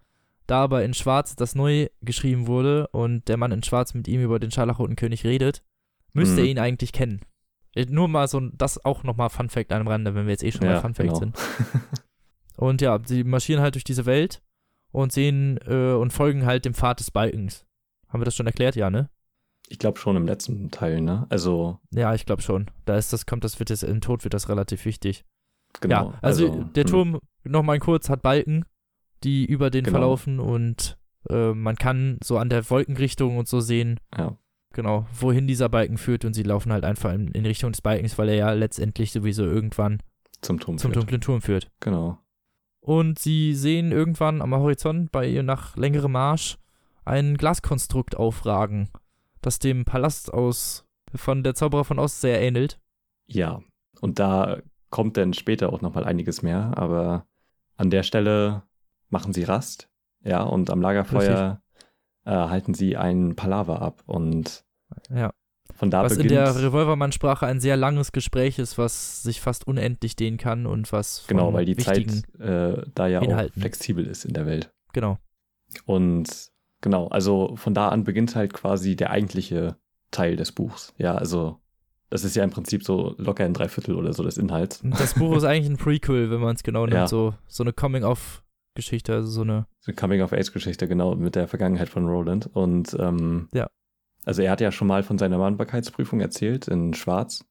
Da 0.46 0.62
aber 0.62 0.84
in 0.84 0.94
Schwarz 0.94 1.34
das 1.36 1.54
neu 1.54 1.88
geschrieben 2.02 2.46
wurde 2.46 2.86
und 2.88 3.26
der 3.28 3.36
Mann 3.38 3.50
in 3.50 3.62
Schwarz 3.62 3.94
mit 3.94 4.06
ihm 4.06 4.20
über 4.20 4.38
den 4.38 4.50
Scharlachroten 4.50 4.94
König 4.94 5.24
redet, 5.24 5.62
müsste 6.12 6.34
Mhm. 6.40 6.46
er 6.46 6.50
ihn 6.52 6.58
eigentlich 6.60 6.92
kennen. 6.92 7.22
Äh, 7.74 7.86
Nur 7.88 8.06
mal 8.08 8.28
so, 8.28 8.40
das 8.40 8.84
auch 8.84 9.02
nochmal 9.02 9.30
Fun 9.30 9.48
Fact 9.48 9.72
am 9.72 9.88
Rande, 9.88 10.14
wenn 10.14 10.26
wir 10.26 10.32
jetzt 10.32 10.44
eh 10.44 10.52
schon 10.52 10.66
Ja, 10.66 10.74
bei 10.74 10.80
Fun 10.80 10.94
Fact 10.94 11.08
genau. 11.08 11.18
sind. 11.18 11.36
Und 12.56 12.80
ja, 12.82 13.00
sie 13.04 13.24
marschieren 13.24 13.60
halt 13.62 13.74
durch 13.74 13.82
diese 13.84 14.06
Welt 14.06 14.40
und 14.92 15.10
sehen 15.12 15.58
äh, 15.66 15.92
und 15.94 16.12
folgen 16.12 16.46
halt 16.46 16.64
dem 16.64 16.72
Pfad 16.74 17.00
des 17.00 17.10
Balkens. 17.10 17.66
Haben 18.08 18.20
wir 18.20 18.26
das 18.26 18.36
schon 18.36 18.46
erklärt? 18.46 18.76
Ja, 18.76 18.90
ne? 18.90 19.10
ich 19.68 19.78
glaube 19.80 19.98
schon 19.98 20.14
im 20.14 20.26
letzten 20.26 20.70
Teil, 20.70 21.00
ne? 21.00 21.26
Also, 21.30 21.80
Ja, 21.90 22.14
ich 22.14 22.26
glaube 22.26 22.42
schon. 22.42 22.70
Da 22.84 22.96
ist 22.96 23.12
das, 23.12 23.24
kommt 23.26 23.42
das, 23.44 23.58
wird 23.58 23.70
das, 23.70 23.82
im 23.82 24.00
Tod 24.02 24.22
wird 24.22 24.34
das 24.34 24.48
relativ 24.48 24.84
wichtig. 24.84 25.24
genau. 25.80 26.12
Ja, 26.12 26.18
also, 26.22 26.62
der 26.64 26.84
hm, 26.84 26.90
Turm, 26.90 27.20
nochmal 27.42 27.78
kurz, 27.80 28.08
hat 28.08 28.22
Balken, 28.22 28.66
die 29.24 29.44
über 29.44 29.70
den 29.70 29.84
Genau. 29.84 29.98
verlaufen 29.98 30.38
und 30.40 30.96
äh, 31.30 31.52
man 31.52 31.76
kann 31.76 32.18
so 32.22 32.38
an 32.38 32.48
der 32.50 32.68
Wolkenrichtung 32.70 33.38
und 33.38 33.48
so 33.48 33.60
sehen, 33.60 33.98
Ja, 34.16 34.36
genau, 34.72 35.06
wohin 35.18 35.46
dieser 35.46 35.68
Balken 35.68 35.96
führt 35.98 36.24
und 36.24 36.34
sie 36.34 36.42
laufen 36.42 36.72
halt 36.72 36.84
einfach 36.84 37.12
in, 37.12 37.28
in 37.28 37.46
Richtung 37.46 37.72
des 37.72 37.80
Balkens, 37.82 38.18
weil 38.18 38.28
er 38.28 38.34
ja 38.36 38.52
letztendlich 38.52 39.12
sowieso 39.12 39.44
irgendwann 39.44 40.00
zum 40.42 40.60
Turm. 40.60 40.78
zum 40.78 40.92
dunklen 40.92 41.20
Turm 41.20 41.40
führt. 41.40 41.70
Genau. 41.80 42.18
Und 42.80 43.18
sie 43.18 43.54
sehen 43.54 43.92
irgendwann 43.92 44.42
am 44.42 44.54
Horizont 44.54 45.10
bei 45.10 45.26
ihr 45.26 45.42
nach 45.42 45.74
längerem 45.76 46.12
Marsch 46.12 46.58
ein 47.06 47.36
Glaskonstrukt 47.38 48.14
aufragen, 48.16 48.90
das 49.40 49.58
dem 49.58 49.86
Palast 49.86 50.32
aus 50.32 50.84
von 51.14 51.42
der 51.42 51.54
Zauberer 51.54 51.84
von 51.84 51.98
Ost 51.98 52.20
sehr 52.20 52.42
ähnelt. 52.42 52.78
Ja, 53.26 53.62
und 54.00 54.18
da 54.18 54.58
kommt 54.90 55.16
dann 55.16 55.32
später 55.32 55.72
auch 55.72 55.80
nochmal 55.80 56.04
einiges 56.04 56.42
mehr, 56.42 56.72
aber 56.76 57.26
an 57.76 57.88
der 57.90 58.02
Stelle 58.02 58.62
machen 59.14 59.32
sie 59.32 59.44
Rast, 59.44 59.88
ja, 60.22 60.42
und 60.42 60.68
am 60.70 60.80
Lagerfeuer 60.82 61.60
äh, 62.24 62.30
halten 62.30 62.74
sie 62.74 62.96
ein 62.96 63.36
Palaver 63.36 63.80
ab 63.82 64.02
und 64.06 64.64
Ja. 65.10 65.30
von 65.74 65.90
da 65.90 66.02
was 66.04 66.12
in 66.12 66.18
beginnt, 66.24 66.32
der 66.32 66.56
Revolvermann-Sprache 66.62 67.46
ein 67.46 67.60
sehr 67.60 67.76
langes 67.76 68.12
Gespräch 68.12 68.58
ist, 68.58 68.76
was 68.78 69.22
sich 69.22 69.40
fast 69.40 69.66
unendlich 69.66 70.16
dehnen 70.16 70.36
kann 70.38 70.66
und 70.66 70.92
was 70.92 71.24
genau, 71.26 71.52
weil 71.52 71.64
die 71.64 71.76
Zeit 71.76 72.06
äh, 72.40 72.82
da 72.94 73.06
ja 73.06 73.20
Inhalten. 73.22 73.58
auch 73.60 73.62
flexibel 73.62 74.06
ist 74.06 74.24
in 74.24 74.34
der 74.34 74.46
Welt. 74.46 74.72
genau, 74.92 75.18
Und 75.86 76.50
genau, 76.80 77.08
also 77.08 77.56
von 77.56 77.74
da 77.74 77.88
an 77.88 78.04
beginnt 78.04 78.34
halt 78.36 78.52
quasi 78.52 78.96
der 78.96 79.10
eigentliche 79.10 79.76
Teil 80.10 80.36
des 80.36 80.52
Buchs. 80.52 80.94
Ja, 80.98 81.14
also 81.14 81.60
das 82.10 82.22
ist 82.24 82.36
ja 82.36 82.44
im 82.44 82.50
Prinzip 82.50 82.84
so 82.84 83.14
locker 83.18 83.44
ein 83.44 83.54
Dreiviertel 83.54 83.96
oder 83.96 84.12
so 84.12 84.22
des 84.22 84.36
Inhalts. 84.38 84.80
Das 84.98 85.14
Buch 85.14 85.34
ist 85.36 85.44
eigentlich 85.44 85.70
ein 85.70 85.76
Prequel, 85.78 86.30
wenn 86.30 86.40
man 86.40 86.54
es 86.54 86.62
genau 86.62 86.82
nimmt, 86.84 86.94
Ja. 86.94 87.06
so, 87.08 87.34
so 87.48 87.64
eine 87.64 87.72
Coming-of-Geschichte, 88.74 89.12
also 89.14 89.30
so 89.30 89.42
eine, 89.42 89.66
So 89.80 89.90
eine 89.92 89.96
Coming-of-Age-Geschichte, 89.96 90.88
genau, 90.88 91.14
mit 91.14 91.34
der 91.36 91.48
Vergangenheit 91.48 91.88
von 91.88 92.06
Roland. 92.06 92.46
Und 92.52 92.96
ähm, 92.98 93.48
Ja. 93.54 93.68
also 94.24 94.42
er 94.42 94.50
hat 94.50 94.60
ja 94.60 94.72
schon 94.72 94.88
mal 94.88 95.02
von 95.02 95.18
seiner 95.18 95.38
Mannbarkeitsprüfung 95.38 96.20
erzählt 96.20 96.68
in 96.68 96.94
Schwarz. 96.94 97.44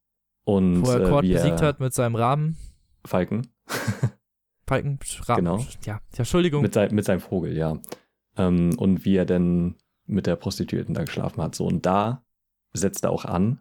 Und 0.45 0.85
wo 0.85 0.91
er 0.91 1.01
äh, 1.05 1.09
Kord 1.09 1.23
wie 1.23 1.33
besiegt 1.33 1.61
er 1.61 1.67
hat 1.67 1.79
mit 1.79 1.93
seinem 1.93 2.15
Raben, 2.15 2.57
Falken 3.05 3.47
Falken, 4.67 4.99
Raben, 5.27 5.45
Genau. 5.45 5.57
ja, 5.85 5.93
ja, 5.95 5.99
Entschuldigung, 6.17 6.61
mit, 6.61 6.73
sein, 6.73 6.93
mit 6.93 7.05
seinem 7.05 7.19
Vogel, 7.21 7.55
ja. 7.55 7.77
Ähm, 8.37 8.77
und 8.77 9.05
wie 9.05 9.15
er 9.15 9.25
denn 9.25 9.75
mit 10.05 10.25
der 10.27 10.35
Prostituierten 10.35 10.93
da 10.93 11.03
geschlafen 11.03 11.41
hat. 11.41 11.55
So, 11.55 11.65
und 11.65 11.85
da 11.85 12.25
setzt 12.73 13.03
er 13.05 13.11
auch 13.11 13.23
an 13.25 13.59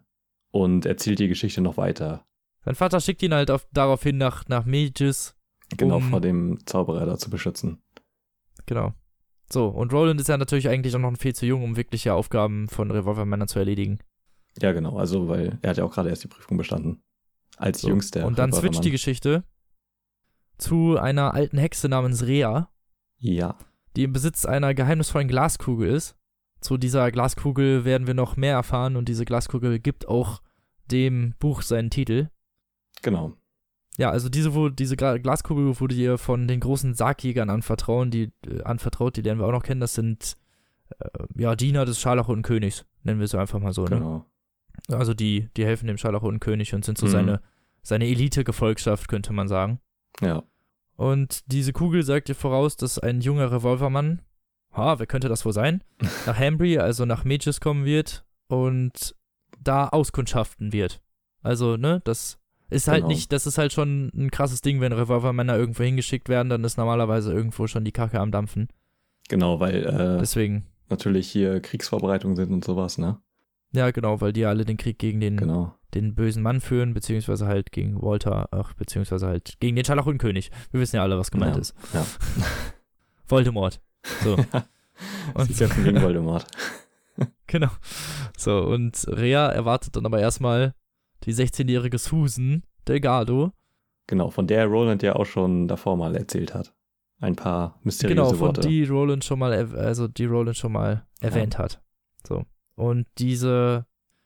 und 0.51 0.85
erzählt 0.85 1.19
die 1.19 1.27
Geschichte 1.29 1.61
noch 1.61 1.77
weiter. 1.77 2.25
sein 2.65 2.75
Vater 2.75 2.99
schickt 2.99 3.21
ihn 3.23 3.33
halt 3.33 3.49
auf, 3.51 3.67
daraufhin 3.71 4.17
nach, 4.17 4.47
nach 4.49 4.65
Mages, 4.65 5.35
Genau 5.77 5.97
Um- 5.97 6.09
vor 6.09 6.21
dem 6.21 6.59
Zauberer 6.65 7.05
da 7.05 7.17
zu 7.17 7.29
beschützen. 7.29 7.81
Genau. 8.65 8.93
So, 9.51 9.67
und 9.67 9.91
Roland 9.93 10.19
ist 10.21 10.29
ja 10.29 10.37
natürlich 10.37 10.69
eigentlich 10.69 10.95
auch 10.95 10.99
noch 10.99 11.15
viel 11.17 11.35
zu 11.35 11.45
jung, 11.45 11.63
um 11.63 11.75
wirkliche 11.75 12.13
Aufgaben 12.13 12.67
von 12.69 12.89
Revolvermännern 12.91 13.47
zu 13.47 13.59
erledigen. 13.59 13.99
Ja, 14.61 14.71
genau. 14.71 14.97
Also, 14.97 15.27
weil 15.27 15.59
er 15.61 15.71
hat 15.71 15.77
ja 15.77 15.83
auch 15.83 15.93
gerade 15.93 16.09
erst 16.09 16.23
die 16.23 16.27
Prüfung 16.27 16.57
bestanden. 16.57 17.01
Als 17.57 17.81
So. 17.81 17.89
jüngster. 17.89 18.25
und 18.25 18.39
dann 18.39 18.51
switcht 18.51 18.83
die. 18.83 18.89
Geschichte 18.91 19.43
zu 20.57 20.97
einer 20.97 21.33
alten 21.33 21.57
Hexe 21.57 21.87
namens 21.89 22.25
Rea, 22.25 22.69
Ja, 23.17 23.57
die 23.95 24.03
im 24.03 24.13
Besitz 24.13 24.45
einer 24.45 24.73
geheimnisvollen 24.73 25.27
Glaskugel 25.27 25.89
ist. 25.89 26.15
Zu 26.61 26.77
dieser 26.77 27.11
Glaskugel 27.11 27.83
werden 27.85 28.07
wir 28.07 28.13
noch 28.13 28.37
mehr 28.37 28.53
erfahren 28.53 28.95
und 28.95 29.09
diese 29.09 29.25
Glaskugel 29.25 29.79
gibt 29.79 30.07
auch 30.07 30.41
dem 30.89 31.33
Buch 31.39 31.61
seinen 31.61 31.89
Titel. 31.89 32.29
genau. 33.01 33.33
Ja, 33.97 34.09
also 34.09 34.27
diese, 34.29 34.55
wo, 34.55 34.69
diese 34.69 34.97
Glaskugel 34.97 35.79
wurde 35.79 35.93
ihr 35.95 36.17
von 36.17 36.47
den 36.47 36.59
großen 36.59 36.95
Sargjägern 36.95 37.49
anvertrauen, 37.49 38.09
die, 38.09 38.31
äh, 38.47 38.63
anvertraut, 38.63 39.15
die 39.17 39.21
lernen 39.21 39.39
wir 39.39 39.45
auch 39.47 39.51
noch 39.51 39.63
kennen. 39.63 39.81
Das 39.81 39.93
sind 39.93 40.33
äh, 40.99 41.05
ja 41.37 41.55
Diener 41.55 41.85
des 41.85 41.99
Scharlachroten 41.99 42.41
Königs, 42.41 42.85
nennen 43.03 43.19
wir 43.19 43.25
es 43.25 43.35
einfach 43.35 43.59
mal 43.59 43.73
so. 43.73 43.83
Ne? 43.83 43.97
Genau. 43.97 44.25
Also 44.89 45.13
die, 45.13 45.49
die 45.55 45.65
helfen 45.65 45.85
dem 45.87 45.97
Scharlachroten 45.97 46.39
König 46.39 46.73
und 46.73 46.83
sind 46.83 46.97
so 46.97 47.05
Mhm. 47.05 47.11
seine, 47.11 47.41
seine 47.83 48.07
Elite-Gefolgschaft, 48.07 49.07
könnte 49.07 49.31
man 49.31 49.47
sagen. 49.47 49.79
Ja. 50.21 50.43
Und 50.95 51.51
diese 51.51 51.73
Kugel 51.73 52.03
sagt 52.03 52.29
ihr 52.29 52.35
voraus, 52.35 52.75
dass 52.77 52.97
ein 52.97 53.21
junger 53.21 53.51
Revolvermann, 53.51 54.21
ha, 54.75 54.97
wer 54.97 55.05
könnte 55.05 55.29
das 55.29 55.45
wohl 55.45 55.53
sein, 55.53 55.83
nach 56.25 56.37
Hambry, 56.39 56.79
also 56.79 57.05
nach 57.05 57.25
Mages 57.25 57.61
kommen 57.61 57.85
wird 57.85 58.25
und 58.47 59.15
da 59.59 59.87
auskundschaften 59.89 60.73
wird. 60.73 60.99
Also, 61.43 61.77
ne, 61.77 62.01
das 62.03 62.39
ist 62.73 62.87
halt 62.87 62.99
Genau. 63.03 63.07
nicht, 63.09 63.31
das 63.31 63.45
ist 63.47 63.57
halt 63.57 63.71
schon 63.73 64.11
ein 64.15 64.31
krasses 64.31 64.61
Ding, 64.61 64.81
wenn 64.81 64.91
Revolvermänner 64.93 65.57
irgendwo 65.57 65.83
hingeschickt 65.83 66.29
werden, 66.29 66.49
dann 66.49 66.63
ist 66.63 66.77
normalerweise 66.77 67.31
irgendwo 67.33 67.67
schon 67.67 67.85
die 67.85 67.91
Kacke 67.91 68.19
am 68.19 68.31
Dampfen. 68.31 68.67
Genau, 69.29 69.59
weil 69.59 69.85
äh, 69.85 70.19
Deswegen, 70.19 70.65
natürlich 70.89 71.29
hier 71.29 71.59
Kriegsvorbereitungen 71.61 72.35
sind 72.35 72.51
und 72.51 72.65
sowas, 72.65 72.97
ne? 72.97 73.17
ja, 73.71 73.89
genau, 73.91 74.21
weil 74.21 74.33
die 74.33 74.45
alle 74.45 74.65
den 74.65 74.77
Krieg 74.77 74.99
gegen 74.99 75.19
den, 75.19 75.37
Genau. 75.37 75.73
den 75.95 76.13
bösen 76.13 76.43
Mann 76.43 76.61
führen, 76.61 76.93
beziehungsweise 76.93 77.47
halt 77.47 77.71
gegen 77.71 78.01
Walter, 78.01 78.47
ach, 78.51 78.73
beziehungsweise 78.73 79.25
halt 79.27 79.55
gegen 79.59 79.75
den 79.75 79.83
Scharlachroten 79.85 80.19
König. 80.19 80.51
Wir 80.71 80.79
wissen 80.79 80.97
ja 80.97 81.01
alle, 81.03 81.17
was 81.17 81.31
gemeint 81.31 81.55
Ja, 81.55 81.61
ist. 81.61 81.73
ja. 81.93 82.05
Voldemort. 83.27 83.81
So. 84.23 84.37
Das 85.33 85.49
ist 85.49 85.59
ja 85.59 85.67
gegen 85.67 86.01
Voldemort. 86.01 86.45
Genau. 87.47 87.69
So, 88.37 88.59
und 88.63 89.05
Rea 89.07 89.47
erwartet 89.47 89.95
dann 89.95 90.05
aber 90.05 90.19
erstmal 90.19 90.75
die 91.25 91.33
16-jährige 91.33 91.97
Susan 91.97 92.63
Delgado. 92.87 93.51
Genau, 94.07 94.29
von 94.29 94.47
der 94.47 94.65
Roland 94.67 95.01
ja 95.03 95.15
auch 95.15 95.25
schon 95.25 95.67
davor 95.67 95.95
mal 95.97 96.15
erzählt 96.15 96.53
hat. 96.53 96.73
Ein 97.21 97.35
paar 97.35 97.79
mysteriöse 97.83 98.15
genau, 98.15 98.29
von 98.31 98.39
Worte. 98.39 98.61
die 98.67 98.83
Roland 98.83 99.23
schon 99.23 99.39
mal, 99.39 99.53
also 99.75 100.07
die 100.07 100.25
Roland 100.25 100.57
schon 100.57 100.73
mal 100.73 101.05
Ja. 101.21 101.29
erwähnt 101.29 101.57
hat. 101.57 101.81
So. 102.27 102.43
Und 102.75 103.07
diese 103.17 103.85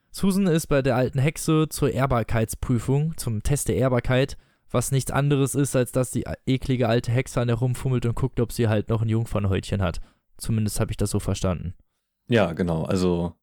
Susan 0.09 0.47
ist 0.47 0.67
bei 0.67 0.81
der 0.81 0.95
alten 0.95 1.19
Hexe 1.19 1.67
zur 1.69 1.91
Ehrbarkeitsprüfung, 1.91 3.15
zum 3.17 3.43
Test 3.43 3.67
der 3.67 3.75
Ehrbarkeit, 3.75 4.37
was 4.71 4.91
nichts 4.91 5.11
anderes 5.11 5.53
ist, 5.53 5.75
als 5.75 5.91
dass 5.91 6.11
die 6.11 6.25
eklige 6.45 6.87
alte 6.89 7.11
Hexe 7.11 7.39
an 7.39 7.47
der 7.47 7.57
rumfummelt 7.57 8.05
und 8.05 8.15
guckt, 8.15 8.39
ob 8.39 8.51
sie 8.51 8.67
halt 8.67 8.89
noch 8.89 9.01
ein 9.01 9.09
Jungfernhäutchen 9.09 9.81
hat. 9.81 10.01
Zumindest 10.37 10.79
habe 10.79 10.91
ich 10.91 10.97
das 10.97 11.11
so 11.11 11.19
verstanden. 11.19 11.73
Ja, 12.27 12.53
genau. 12.53 12.83
Also 12.83 13.33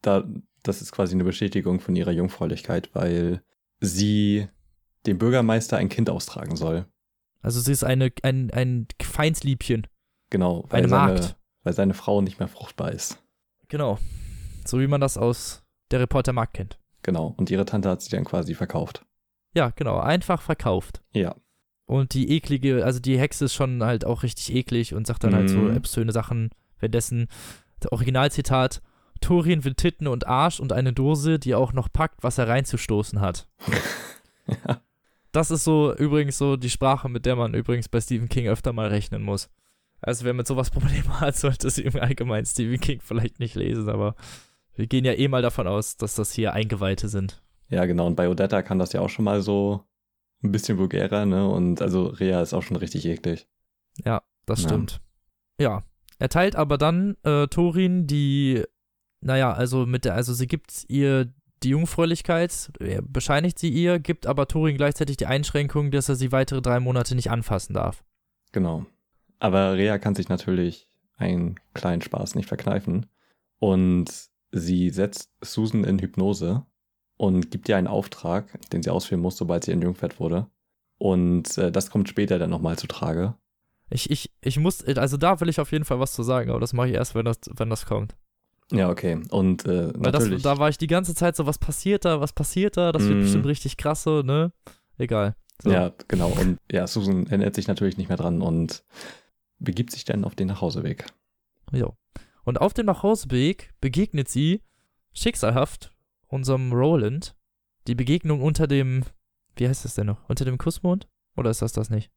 da, 0.00 0.24
das 0.62 0.82
ist 0.82 0.92
quasi 0.92 1.14
eine 1.14 1.24
Bestätigung 1.24 1.80
von 1.80 1.96
ihrer 1.96 2.12
Jungfräulichkeit, 2.12 2.90
weil 2.94 3.42
sie 3.80 4.48
dem 5.06 5.18
Bürgermeister 5.18 5.76
ein 5.76 5.88
Kind 5.88 6.08
austragen 6.10 6.56
soll. 6.56 6.86
Also 7.40 7.60
sie 7.60 7.72
ist 7.72 7.82
eine, 7.84 8.12
ein, 8.22 8.50
ein 8.52 8.86
Feinsliebchen, 9.02 9.86
Genau, 10.30 10.64
weil 10.70 10.78
eine 10.80 10.88
seine, 10.88 11.12
Magd. 11.14 11.36
weil 11.64 11.72
seine 11.74 11.94
Frau 11.94 12.20
nicht 12.22 12.38
mehr 12.38 12.48
fruchtbar 12.48 12.92
ist. 12.92 13.22
Genau. 13.68 13.98
So 14.64 14.78
wie 14.80 14.86
man 14.86 15.00
das 15.00 15.18
aus 15.18 15.64
der 15.90 16.00
Reporter 16.00 16.32
Markt 16.32 16.54
kennt. 16.54 16.78
Genau. 17.02 17.34
Und 17.36 17.50
ihre 17.50 17.64
Tante 17.64 17.88
hat 17.90 18.00
sie 18.00 18.10
dann 18.10 18.24
quasi 18.24 18.54
verkauft. 18.54 19.04
Ja, 19.54 19.70
genau. 19.70 19.98
Einfach 19.98 20.40
verkauft. 20.40 21.02
Ja. 21.12 21.34
Und 21.84 22.14
die 22.14 22.30
eklige, 22.30 22.84
also 22.84 23.00
die 23.00 23.18
Hexe 23.18 23.46
ist 23.46 23.54
schon 23.54 23.82
halt 23.82 24.04
auch 24.06 24.22
richtig 24.22 24.54
eklig 24.54 24.94
und 24.94 25.06
sagt 25.06 25.24
dann 25.24 25.34
halt 25.34 25.50
so 25.50 25.58
Mhm. 25.58 25.76
obszöne 25.76 26.12
Sachen. 26.12 26.50
Währenddessen, 26.78 27.26
der 27.82 27.92
Originalzitat, 27.92 28.80
Thorin 29.22 29.64
will 29.64 29.74
Titten 29.74 30.06
und 30.06 30.26
Arsch 30.26 30.60
und 30.60 30.72
eine 30.72 30.92
Dose, 30.92 31.38
die 31.38 31.54
auch 31.54 31.72
noch 31.72 31.88
packt, 31.92 32.22
was 32.22 32.36
er 32.38 32.48
reinzustoßen 32.48 33.20
hat. 33.20 33.48
Das 35.32 35.50
ist 35.50 35.64
so 35.64 35.94
übrigens 35.96 36.36
so 36.36 36.56
die 36.56 36.68
Sprache, 36.68 37.08
mit 37.08 37.24
der 37.24 37.36
man 37.36 37.54
übrigens 37.54 37.88
bei 37.88 38.00
Stephen 38.02 38.28
King 38.28 38.48
öfter 38.48 38.74
mal 38.74 38.88
rechnen 38.88 39.22
muss. 39.22 39.48
Also 40.02 40.26
wer 40.26 40.34
mit 40.34 40.46
sowas 40.46 40.70
Probleme 40.72 41.20
hat, 41.20 41.36
sollte 41.36 41.68
es 41.68 41.78
im 41.78 41.96
Allgemeinen 41.96 42.44
Stephen 42.44 42.78
King 42.80 43.00
vielleicht 43.00 43.38
nicht 43.40 43.54
lesen, 43.54 43.88
aber 43.88 44.14
wir 44.74 44.86
gehen 44.86 45.04
ja 45.06 45.12
eh 45.14 45.28
mal 45.28 45.40
davon 45.40 45.66
aus, 45.66 45.96
dass 45.96 46.16
das 46.16 46.32
hier 46.32 46.52
Eingeweihte 46.52 47.08
sind. 47.08 47.42
Ja, 47.68 47.86
genau. 47.86 48.06
Und 48.06 48.16
bei 48.16 48.28
Odetta 48.28 48.60
kann 48.62 48.78
das 48.78 48.92
ja 48.92 49.00
auch 49.00 49.08
schon 49.08 49.24
mal 49.24 49.40
so 49.40 49.84
ein 50.42 50.52
bisschen 50.52 50.76
vulgärer, 50.76 51.24
ne? 51.24 51.48
Und 51.48 51.80
also 51.80 52.08
Rea 52.08 52.42
ist 52.42 52.52
auch 52.52 52.62
schon 52.62 52.76
richtig 52.76 53.06
eklig. 53.06 53.46
Ja, 54.04 54.22
das 54.44 54.62
Ja. 54.64 54.68
stimmt. 54.68 55.00
Ja. 55.58 55.82
Er 56.18 56.28
teilt 56.28 56.56
aber 56.56 56.76
dann 56.76 57.16
äh, 57.22 57.46
Thorin 57.46 58.06
die, 58.06 58.64
naja, 59.22 59.52
also 59.52 59.86
mit 59.86 60.04
der, 60.04 60.14
also 60.14 60.34
sie 60.34 60.46
gibt 60.46 60.84
ihr 60.88 61.32
die 61.62 61.70
Jungfräulichkeit, 61.70 62.72
äh, 62.80 63.00
bescheinigt 63.02 63.58
sie 63.58 63.70
ihr, 63.70 63.98
gibt 63.98 64.26
aber 64.26 64.48
Thorin 64.48 64.76
gleichzeitig 64.76 65.16
die 65.16 65.26
Einschränkung, 65.26 65.90
dass 65.90 66.08
er 66.08 66.16
sie 66.16 66.32
weitere 66.32 66.60
drei 66.60 66.80
Monate 66.80 67.14
nicht 67.14 67.30
anfassen 67.30 67.74
darf. 67.74 68.04
Genau. 68.50 68.84
Aber 69.38 69.74
Rea 69.74 69.98
kann 69.98 70.14
sich 70.14 70.28
natürlich 70.28 70.88
einen 71.16 71.56
kleinen 71.74 72.02
Spaß 72.02 72.34
nicht 72.34 72.48
verkneifen. 72.48 73.06
Und 73.58 74.06
sie 74.50 74.90
setzt 74.90 75.30
Susan 75.40 75.84
in 75.84 76.00
Hypnose 76.00 76.66
und 77.16 77.50
gibt 77.50 77.68
ihr 77.68 77.76
einen 77.76 77.86
Auftrag, 77.86 78.60
den 78.70 78.82
sie 78.82 78.90
ausführen 78.90 79.20
muss, 79.20 79.36
sobald 79.36 79.64
sie 79.64 79.72
entjungfert 79.72 80.18
wurde. 80.18 80.48
Und 80.98 81.56
äh, 81.58 81.70
das 81.70 81.90
kommt 81.90 82.08
später 82.08 82.38
dann 82.38 82.50
nochmal 82.50 82.78
zu 82.78 82.86
Trage. 82.86 83.34
Ich, 83.90 84.10
ich, 84.10 84.32
ich 84.40 84.58
muss, 84.58 84.84
also 84.84 85.16
da 85.16 85.40
will 85.40 85.48
ich 85.48 85.60
auf 85.60 85.72
jeden 85.72 85.84
Fall 85.84 86.00
was 86.00 86.12
zu 86.12 86.22
sagen, 86.22 86.50
aber 86.50 86.60
das 86.60 86.72
mache 86.72 86.88
ich 86.88 86.94
erst, 86.94 87.14
wenn 87.14 87.24
das, 87.24 87.38
wenn 87.54 87.70
das 87.70 87.86
kommt. 87.86 88.16
Ja, 88.72 88.88
okay. 88.90 89.20
Und 89.30 89.64
äh, 89.66 89.92
Weil 89.94 90.12
das, 90.12 90.22
natürlich. 90.24 90.42
da 90.42 90.58
war 90.58 90.68
ich 90.68 90.78
die 90.78 90.86
ganze 90.86 91.14
Zeit 91.14 91.36
so, 91.36 91.46
was 91.46 91.58
passiert 91.58 92.04
da, 92.04 92.20
was 92.20 92.32
passiert 92.32 92.76
da, 92.76 92.90
das 92.92 93.02
wird 93.04 93.18
Mm. 93.18 93.20
bestimmt 93.22 93.46
richtig 93.46 93.76
krass 93.76 94.02
so, 94.02 94.22
ne? 94.22 94.52
Egal. 94.98 95.34
So. 95.62 95.70
Ja, 95.70 95.92
genau. 96.08 96.28
Und 96.30 96.58
ja, 96.70 96.86
Susan 96.86 97.26
erinnert 97.26 97.54
sich 97.54 97.68
natürlich 97.68 97.96
nicht 97.98 98.08
mehr 98.08 98.16
dran 98.16 98.40
und 98.42 98.82
begibt 99.58 99.92
sich 99.92 100.04
dann 100.04 100.24
auf 100.24 100.34
den 100.34 100.48
Nachhauseweg. 100.48 101.06
Jo. 101.72 101.94
Und 102.44 102.60
auf 102.60 102.72
dem 102.74 102.86
Nachhauseweg 102.86 103.72
begegnet 103.80 104.28
sie 104.28 104.62
schicksalhaft 105.12 105.92
unserem 106.28 106.72
Roland. 106.72 107.36
Die 107.86 107.94
Begegnung 107.94 108.42
unter 108.42 108.66
dem, 108.66 109.04
wie 109.56 109.68
heißt 109.68 109.84
das 109.84 109.94
denn 109.94 110.06
noch? 110.06 110.28
Unter 110.28 110.44
dem 110.44 110.58
Kussmond? 110.58 111.06
Oder 111.36 111.50
ist 111.50 111.62
das 111.62 111.72
das 111.72 111.90
nicht? 111.90 112.10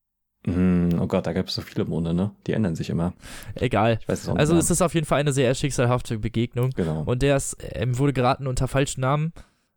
Hm, 0.45 0.99
oh 0.99 1.07
Gott, 1.07 1.25
da 1.25 1.33
gibt 1.33 1.49
es 1.49 1.55
so 1.55 1.61
viele 1.61 1.85
Monde, 1.85 2.13
ne? 2.13 2.31
Die 2.47 2.53
ändern 2.53 2.75
sich 2.75 2.89
immer. 2.89 3.13
Egal. 3.55 3.99
Also 4.07 4.55
es 4.57 4.69
ist 4.69 4.81
auf 4.81 4.93
jeden 4.93 5.05
Fall 5.05 5.19
eine 5.19 5.33
sehr 5.33 5.53
schicksalhafte 5.55 6.19
Begegnung. 6.19 6.69
genau. 6.71 7.03
Und 7.03 7.21
der 7.21 7.35
ist, 7.37 7.57
ihm 7.79 7.97
wurde 7.97 8.13
geraten, 8.13 8.47
unter 8.47 8.67
falschen 8.67 9.01
Namen 9.01 9.33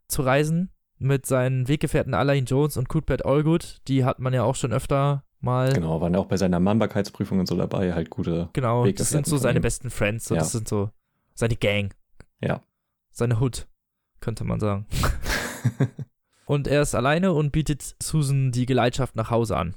zu 0.08 0.22
reisen 0.22 0.70
mit 0.98 1.26
seinen 1.26 1.68
Weggefährten 1.68 2.14
Alain 2.14 2.44
Jones 2.44 2.76
und 2.76 2.88
Cuthbert 2.88 3.24
Allgood. 3.24 3.78
Die 3.88 4.04
hat 4.04 4.18
man 4.18 4.32
ja 4.34 4.42
auch 4.42 4.56
schon 4.56 4.72
öfter 4.72 5.24
mal. 5.40 5.72
Genau, 5.72 6.00
waren 6.00 6.16
auch 6.16 6.26
bei 6.26 6.36
seiner 6.36 6.60
Mannbarkeitsprüfung 6.60 7.38
und 7.40 7.46
so 7.46 7.56
dabei, 7.56 7.94
halt 7.94 8.10
gute. 8.10 8.48
Genau, 8.52 8.86
das 8.86 9.10
sind 9.10 9.26
so 9.26 9.36
seine 9.36 9.60
besten 9.60 9.90
Friends. 9.90 10.26
So, 10.26 10.34
Ja. 10.34 10.40
Das 10.40 10.52
sind 10.52 10.68
so 10.68 10.90
seine 11.34 11.56
Gang. 11.56 11.94
Ja. 12.40 12.60
Seine 13.10 13.40
Hood, 13.40 13.66
könnte 14.20 14.44
man 14.44 14.60
sagen. 14.60 14.86
Und 16.46 16.66
er 16.66 16.80
ist 16.80 16.94
alleine 16.94 17.34
und 17.34 17.52
bietet 17.52 17.94
Susan 18.02 18.52
die 18.52 18.64
Geleitschaft 18.64 19.16
nach 19.16 19.30
Hause 19.30 19.56
an. 19.58 19.74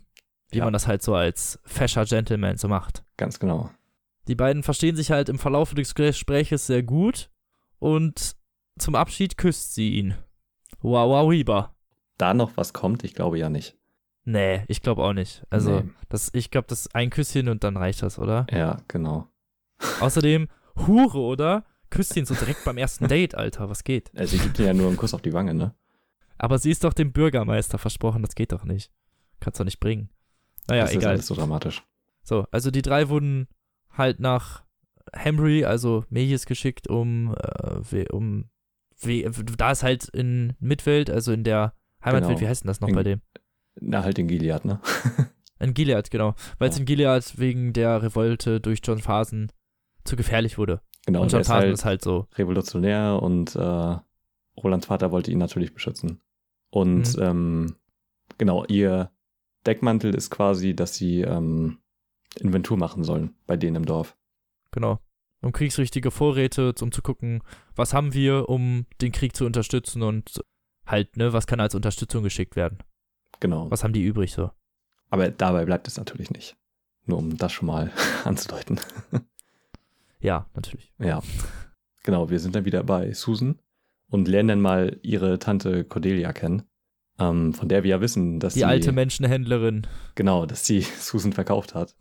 Wie 0.52 0.58
Ja. 0.60 0.66
man 0.66 0.74
das 0.74 0.88
halt 0.88 1.02
so 1.02 1.16
als 1.16 1.60
fescher 1.66 2.06
Gentleman 2.06 2.58
so 2.58 2.68
macht. 2.68 3.04
Ganz 3.18 3.40
genau. 3.40 3.70
Die 4.28 4.36
beiden 4.36 4.64
verstehen 4.64 4.96
sich 4.96 5.12
halt 5.12 5.30
im 5.30 5.40
Verlauf 5.40 5.74
des 5.74 5.96
Gespräches 5.96 6.68
sehr 6.68 6.84
gut 6.84 7.30
und 7.80 8.36
zum 8.78 8.96
Abschied 8.96 9.38
küsst 9.38 9.74
sie 9.74 9.94
ihn. 9.96 10.16
Wow, 10.82 11.10
wow, 11.10 11.30
Weber. 11.32 11.76
Da 12.18 12.34
noch 12.34 12.52
was 12.56 12.74
kommt, 12.74 13.04
ich 13.04 13.14
glaube 13.14 13.40
ja 13.40 13.50
nicht. 13.50 13.76
Nee, 14.24 14.64
ich 14.68 14.82
glaube 14.82 15.04
auch 15.04 15.14
nicht. 15.14 15.44
Also, 15.50 15.80
Nee. 15.82 15.90
das, 16.10 16.30
ich 16.34 16.52
glaube, 16.52 16.68
das 16.68 16.82
ist 16.82 16.96
ein 16.96 17.10
Küsschen 17.10 17.50
und 17.50 17.64
dann 17.64 17.76
reicht 17.78 18.04
das, 18.04 18.20
oder? 18.20 18.46
Ja, 18.52 18.78
genau. 18.88 19.28
Außerdem, 20.00 20.48
Hure, 20.86 21.20
oder? 21.20 21.66
Küsst 21.90 22.16
ihn 22.16 22.26
so 22.26 22.36
direkt 22.36 22.64
beim 22.64 22.78
ersten 22.78 23.08
Date, 23.08 23.36
Alter, 23.36 23.70
was 23.70 23.84
geht? 23.84 24.12
Also, 24.16 24.38
sie 24.38 24.44
gibt 24.44 24.60
ihr 24.60 24.68
ja 24.68 24.74
nur 24.74 24.88
einen 24.88 24.98
Kuss 24.98 25.14
auf 25.14 25.22
die 25.24 25.34
Wange, 25.34 25.54
ne? 25.56 25.74
Aber 26.38 26.58
sie 26.60 26.72
ist 26.72 26.84
doch 26.84 26.94
dem 26.94 27.12
Bürgermeister 27.12 27.78
versprochen, 27.78 28.22
das 28.22 28.36
geht 28.36 28.52
doch 28.52 28.64
nicht. 28.64 28.92
Kannst 29.40 29.60
doch 29.60 29.66
nicht 29.66 29.80
bringen. 29.80 30.10
Naja, 30.70 30.82
das 30.84 30.92
ist 30.92 30.98
egal. 30.98 31.12
alles 31.14 31.28
so 31.28 31.36
dramatisch. 31.36 31.84
So, 32.24 32.46
also 32.52 32.72
die 32.72 32.82
drei 32.82 33.10
wurden 33.10 33.48
halt 33.92 34.20
nach 34.20 34.64
Hemry, 35.14 35.66
also 35.66 36.06
Mejis 36.10 36.46
geschickt, 36.46 36.88
um, 36.88 37.36
äh, 37.92 38.06
um, 38.12 38.50
we- 39.02 39.30
da 39.58 39.72
ist 39.72 39.84
halt 39.84 40.08
in 40.10 40.54
Midwelt, 40.60 41.10
also 41.10 41.32
in 41.34 41.44
der 41.44 41.74
Heimatwelt, 42.04 42.30
Genau. 42.38 42.42
wie 42.42 42.48
heißt 42.48 42.64
denn 42.64 42.68
das 42.68 42.80
noch 42.82 42.90
In- 42.90 42.96
bei 42.96 43.04
dem? 43.04 43.22
Na, 43.80 44.04
halt 44.04 44.20
in 44.20 44.28
Gilead, 44.28 44.66
ne? 44.66 44.80
In 45.60 45.74
Gilead, 45.76 46.10
genau. 46.10 46.34
Weil 46.58 46.70
es 46.70 46.76
Ja. 46.76 46.80
in 46.80 46.86
Gilead 46.88 47.38
wegen 47.38 47.72
der 47.74 48.02
Revolte 48.02 48.60
durch 48.60 48.80
John 48.84 48.98
Phasen 48.98 49.52
zu 50.04 50.16
gefährlich 50.16 50.58
wurde. 50.58 50.82
Genau, 51.06 51.22
und 51.22 51.32
John 51.32 51.42
ist 51.42 51.48
Phasen 51.48 51.62
halt 51.66 51.74
ist 51.74 51.86
halt 51.86 52.02
so. 52.04 52.28
revolutionär 52.36 53.20
und 53.22 53.56
äh, 53.56 53.98
Rolands 54.58 54.88
Vater 54.88 55.12
wollte 55.12 55.30
ihn 55.32 55.38
natürlich 55.38 55.74
beschützen. 55.76 56.20
Und 56.72 57.16
Mhm. 57.16 57.22
ähm, 57.24 57.76
genau, 58.40 58.66
ihr 58.66 59.12
Deckmantel 59.66 60.16
ist 60.16 60.30
quasi, 60.30 60.76
dass 60.76 60.96
sie 60.96 61.22
ähm, 61.22 61.80
Inventur 62.40 62.78
machen 62.78 63.04
sollen 63.04 63.36
bei 63.48 63.58
denen 63.58 63.78
im 63.78 63.86
Dorf. 63.86 64.18
Genau. 64.72 65.00
Um 65.42 65.52
kriegsrichtige 65.52 66.12
Vorräte, 66.12 66.74
um 66.82 66.92
zu 66.92 67.02
gucken, 67.02 67.42
was 67.76 67.94
haben 67.94 68.14
wir, 68.14 68.48
um 68.50 68.86
den 69.02 69.12
Krieg 69.12 69.36
zu 69.36 69.46
unterstützen 69.46 70.04
und 70.04 70.42
halt, 70.86 71.18
ne, 71.18 71.34
was 71.34 71.48
kann 71.48 71.60
als 71.60 71.74
Unterstützung 71.74 72.24
geschickt 72.24 72.56
werden? 72.56 72.80
Genau. 73.40 73.70
Was 73.72 73.84
haben 73.84 73.94
die 73.94 74.04
übrig 74.04 74.34
so? 74.34 74.52
Aber 75.10 75.30
dabei 75.30 75.66
bleibt 75.66 75.88
es 75.88 75.98
natürlich 75.98 76.30
nicht. 76.30 76.56
Nur 77.06 77.18
um 77.18 77.38
das 77.38 77.52
schon 77.52 77.68
mal 77.68 77.92
anzudeuten. 78.24 78.80
Ja, 80.22 80.48
natürlich. 80.54 80.94
Ja. 81.00 81.22
Genau, 82.04 82.30
wir 82.30 82.40
sind 82.40 82.56
dann 82.56 82.66
wieder 82.66 82.84
bei 82.84 83.12
Susan 83.14 83.60
und 84.08 84.28
lernen 84.28 84.50
dann 84.50 84.62
mal 84.62 85.00
ihre 85.02 85.40
Tante 85.40 85.84
Cordelia 85.84 86.32
kennen. 86.32 86.64
Ähm, 87.22 87.54
von 87.54 87.70
der 87.70 87.84
wir 87.84 87.90
ja 87.92 88.02
wissen, 88.02 88.40
dass 88.40 88.54
Die 88.54 88.60
sie. 88.60 88.66
alte 88.66 88.92
Menschenhändlerin. 88.92 89.88
Genau, 90.16 90.46
dass 90.46 90.66
sie 90.66 90.82
Susan 91.00 91.34
verkauft 91.34 91.76
hat. 91.76 91.96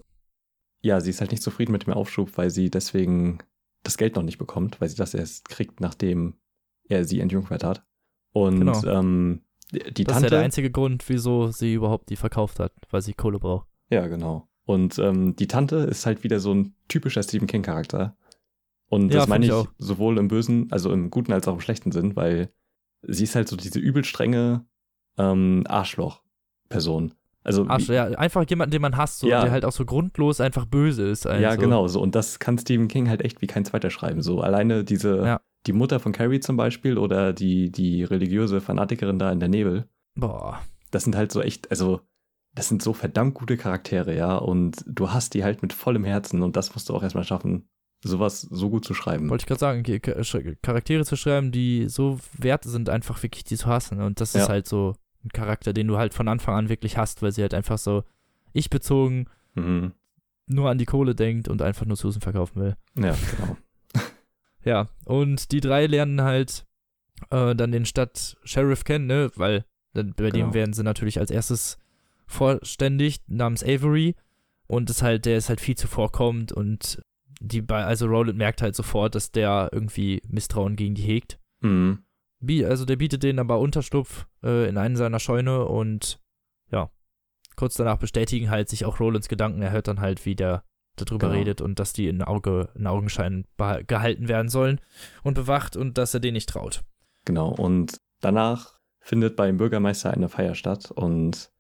Ja, 0.83 1.01
sie 1.01 1.11
ist 1.11 1.21
halt 1.21 1.31
nicht 1.31 1.43
zufrieden 1.43 1.73
mit 1.73 1.87
dem 1.87 1.93
Aufschub, 1.93 2.37
weil 2.39 2.51
sie 2.51 2.71
deswegen 2.71 3.39
das 3.83 3.97
Geld 3.99 4.17
noch 4.17 4.23
nicht 4.23 4.39
bekommt, 4.39 4.81
weil 4.81 4.89
sie 4.89 4.97
das 4.97 5.15
erst 5.15 5.49
kriegt, 5.49 5.81
nachdem 5.81 6.35
er 6.89 7.05
sie 7.05 7.21
entjungfert 7.21 7.65
hat. 7.65 7.85
Und 8.33 8.61
Genau. 8.61 8.83
ähm, 8.87 9.43
die 9.73 9.79
Das 10.05 10.17
ist 10.17 10.23
ja 10.23 10.29
der 10.29 10.31
Tante. 10.31 10.39
einzige 10.41 10.71
Grund, 10.71 11.09
wieso 11.09 11.51
sie 11.51 11.75
überhaupt 11.75 12.09
die 12.11 12.17
verkauft 12.17 12.59
hat, 12.61 12.73
weil 12.91 13.03
sie 13.03 13.13
Kohle 13.15 13.39
braucht. 13.39 13.69
Ja, 13.91 14.07
genau. 14.07 14.49
Und 14.65 14.99
ähm, 14.99 15.35
die 15.37 15.47
Tante 15.49 15.77
ist 15.77 16.07
halt 16.07 16.23
wieder 16.25 16.41
so 16.41 16.53
ein 16.55 16.75
typischer 16.89 17.23
Stephen 17.23 17.47
King-Charakter. 17.47 18.17
Und 18.89 19.13
Ja, 19.13 19.21
das 19.21 19.29
meine 19.29 19.45
ich 19.47 19.53
ich 19.53 19.69
sowohl 19.79 20.19
im 20.19 20.29
bösen, 20.29 20.71
also 20.73 20.93
im 20.93 21.11
guten 21.11 21.33
als 21.33 21.47
auch 21.49 21.55
im 21.55 21.61
schlechten 21.61 21.93
Sinn, 21.93 22.17
weil 22.17 22.53
sie 23.03 23.25
ist 23.25 23.35
halt 23.35 23.49
so 23.49 23.57
diese 23.57 23.79
übel 23.79 24.05
strenge 24.05 24.65
ähm, 25.21 25.65
Arschloch-Person. 25.69 27.15
Also 27.43 27.67
Arsch, 27.69 27.89
ja, 27.89 28.05
einfach 28.07 28.45
jemanden, 28.49 28.73
den 28.73 28.83
man 28.83 28.97
hasst, 28.99 29.21
so, 29.21 29.29
Ja. 29.29 29.43
der 29.43 29.51
halt 29.51 29.65
auch 29.65 29.73
so 29.73 29.87
grundlos 29.87 30.41
einfach 30.43 30.67
böse 30.67 31.09
ist. 31.09 31.27
Also. 31.27 31.43
Ja, 31.43 31.55
genau, 31.57 31.89
so. 31.89 32.01
Und 32.01 32.15
das 32.15 32.39
kann 32.39 32.59
Stephen 32.59 32.87
King 32.89 33.09
halt 33.09 33.23
echt 33.23 33.41
wie 33.41 33.47
kein 33.47 33.65
zweiter 33.65 33.89
schreiben. 33.91 34.21
So 34.23 34.43
alleine 34.43 34.85
diese, 34.85 35.17
Ja. 35.25 35.41
die 35.67 35.73
Mutter 35.73 36.01
von 36.01 36.13
Carrie 36.13 36.41
zum 36.41 36.57
Beispiel 36.59 36.99
oder 36.99 37.33
die, 37.33 37.71
die 37.71 38.05
religiöse 38.05 38.61
Fanatikerin 38.61 39.19
da 39.19 39.33
in 39.33 39.41
der 39.41 39.49
Nebel, 39.49 39.89
Boah. 40.17 40.61
das 40.91 41.05
sind 41.05 41.17
halt 41.17 41.33
so 41.33 41.41
echt, 41.41 41.71
also, 41.71 42.01
das 42.55 42.69
sind 42.69 42.83
so 42.83 42.93
verdammt 42.93 43.35
gute 43.35 43.57
Charaktere, 43.57 44.15
ja. 44.15 44.37
Und 44.37 44.85
du 44.87 45.11
hast 45.11 45.33
die 45.33 45.43
halt 45.43 45.63
mit 45.63 45.73
vollem 45.73 46.05
Herzen 46.05 46.43
und 46.43 46.57
das 46.57 46.75
musst 46.75 46.91
du 46.91 46.95
auch 46.95 47.03
erstmal 47.03 47.25
schaffen, 47.25 47.69
sowas 48.05 48.43
so 48.43 48.69
gut 48.69 48.85
zu 48.85 48.93
schreiben. 48.93 49.31
Wollte 49.31 49.43
ich 49.43 49.47
gerade 49.47 49.61
sagen, 49.61 49.83
Charaktere 50.63 51.05
zu 51.07 51.17
schreiben, 51.17 51.53
die 51.53 51.89
so 51.89 52.19
wert 52.37 52.65
sind, 52.65 52.91
einfach 52.91 53.23
wirklich 53.23 53.45
die 53.45 53.57
zu 53.57 53.67
hassen. 53.67 54.01
Und 54.03 54.21
das 54.21 54.35
Ja. 54.35 54.43
ist 54.43 54.49
halt 54.51 54.67
so 54.67 54.95
ein 55.25 55.29
Charakter, 55.31 55.73
den 55.73 55.87
du 55.89 55.99
halt 55.99 56.15
von 56.15 56.29
Anfang 56.29 56.55
an 56.55 56.69
wirklich 56.69 56.97
hast, 56.97 57.23
weil 57.23 57.33
sie 57.33 57.43
halt 57.43 57.55
einfach 57.55 57.79
so 57.79 58.05
ich 58.53 58.71
bezogen 58.71 59.27
Mhm. 59.55 59.93
nur 60.47 60.71
an 60.71 60.79
die 60.79 60.85
Kohle 60.87 61.15
denkt 61.15 61.49
und 61.49 61.61
einfach 61.63 61.87
nur 61.87 61.97
Susan 61.97 62.21
verkaufen 62.23 62.61
will. 62.63 62.77
Ja, 62.97 63.17
genau. 63.37 63.57
Ja, 64.65 64.89
und 65.07 65.53
die 65.53 65.61
drei 65.61 65.87
lernen 65.87 66.21
halt 66.23 66.67
äh, 67.31 67.55
dann 67.55 67.73
den 67.73 67.87
Stadt-Sheriff 67.87 68.85
kennen, 68.85 69.07
ne? 69.07 69.31
Weil 69.37 69.65
dann, 69.95 70.13
bei 70.15 70.31
Genau. 70.31 70.47
dem 70.49 70.55
werden 70.55 70.73
sie 70.75 70.83
natürlich 70.83 71.19
als 71.19 71.31
erstes 71.31 71.79
vorständig, 72.27 73.21
namens 73.27 73.63
Avery. 73.65 74.15
Und 74.67 74.89
ist 74.89 75.03
halt, 75.03 75.25
der 75.27 75.37
ist 75.39 75.49
halt 75.49 75.61
viel 75.61 75.77
zuvorkommend 75.77 76.53
und 76.53 77.03
die, 77.41 77.61
bei- 77.63 77.85
also 77.85 78.07
Roland 78.07 78.39
merkt 78.39 78.63
halt 78.63 78.77
sofort, 78.77 79.15
dass 79.15 79.33
der 79.33 79.71
irgendwie 79.73 80.23
Misstrauen 80.29 80.77
gegen 80.77 80.95
die 80.95 81.03
hegt. 81.03 81.39
Mhm. 81.61 81.99
Also 82.65 82.85
der 82.85 82.97
bietet 82.97 83.23
denen 83.23 83.39
aber 83.39 83.59
Unterschlupf 83.59 84.27
äh, 84.43 84.69
in 84.69 84.79
einen 84.79 84.97
seiner 84.97 85.19
Scheune 85.21 85.65
und 85.67 86.19
ja, 86.73 86.91
kurz 87.57 87.75
danach 87.75 87.99
bestätigen 87.99 88.51
halt 88.51 88.69
sich 88.69 88.85
auch 88.85 89.01
Rolands 89.01 89.29
Gedanken. 89.29 89.61
Er 89.63 89.73
hört 89.73 89.89
dann 89.89 90.01
halt, 90.01 90.25
wie 90.25 90.35
der 90.37 90.65
darüber 90.97 91.29
Genau. 91.29 91.39
redet 91.39 91.61
und 91.61 91.79
dass 91.79 91.93
die 91.93 92.09
in, 92.09 92.23
Auge, 92.23 92.69
in 92.75 92.87
Augenschein 92.87 93.45
gehalten 93.87 94.29
werden 94.29 94.49
sollen 94.49 94.81
und 95.23 95.35
bewacht 95.35 95.77
und 95.77 95.97
dass 95.99 96.15
er 96.15 96.21
denen 96.21 96.35
nicht 96.35 96.49
traut. 96.49 96.83
Genau. 97.25 97.49
Und 97.51 97.99
danach 98.21 98.79
findet 99.01 99.37
beim 99.37 99.57
Bürgermeister 99.57 100.11
eine 100.11 100.29
Feier 100.29 100.55
statt 100.55 100.91
und 100.91 101.51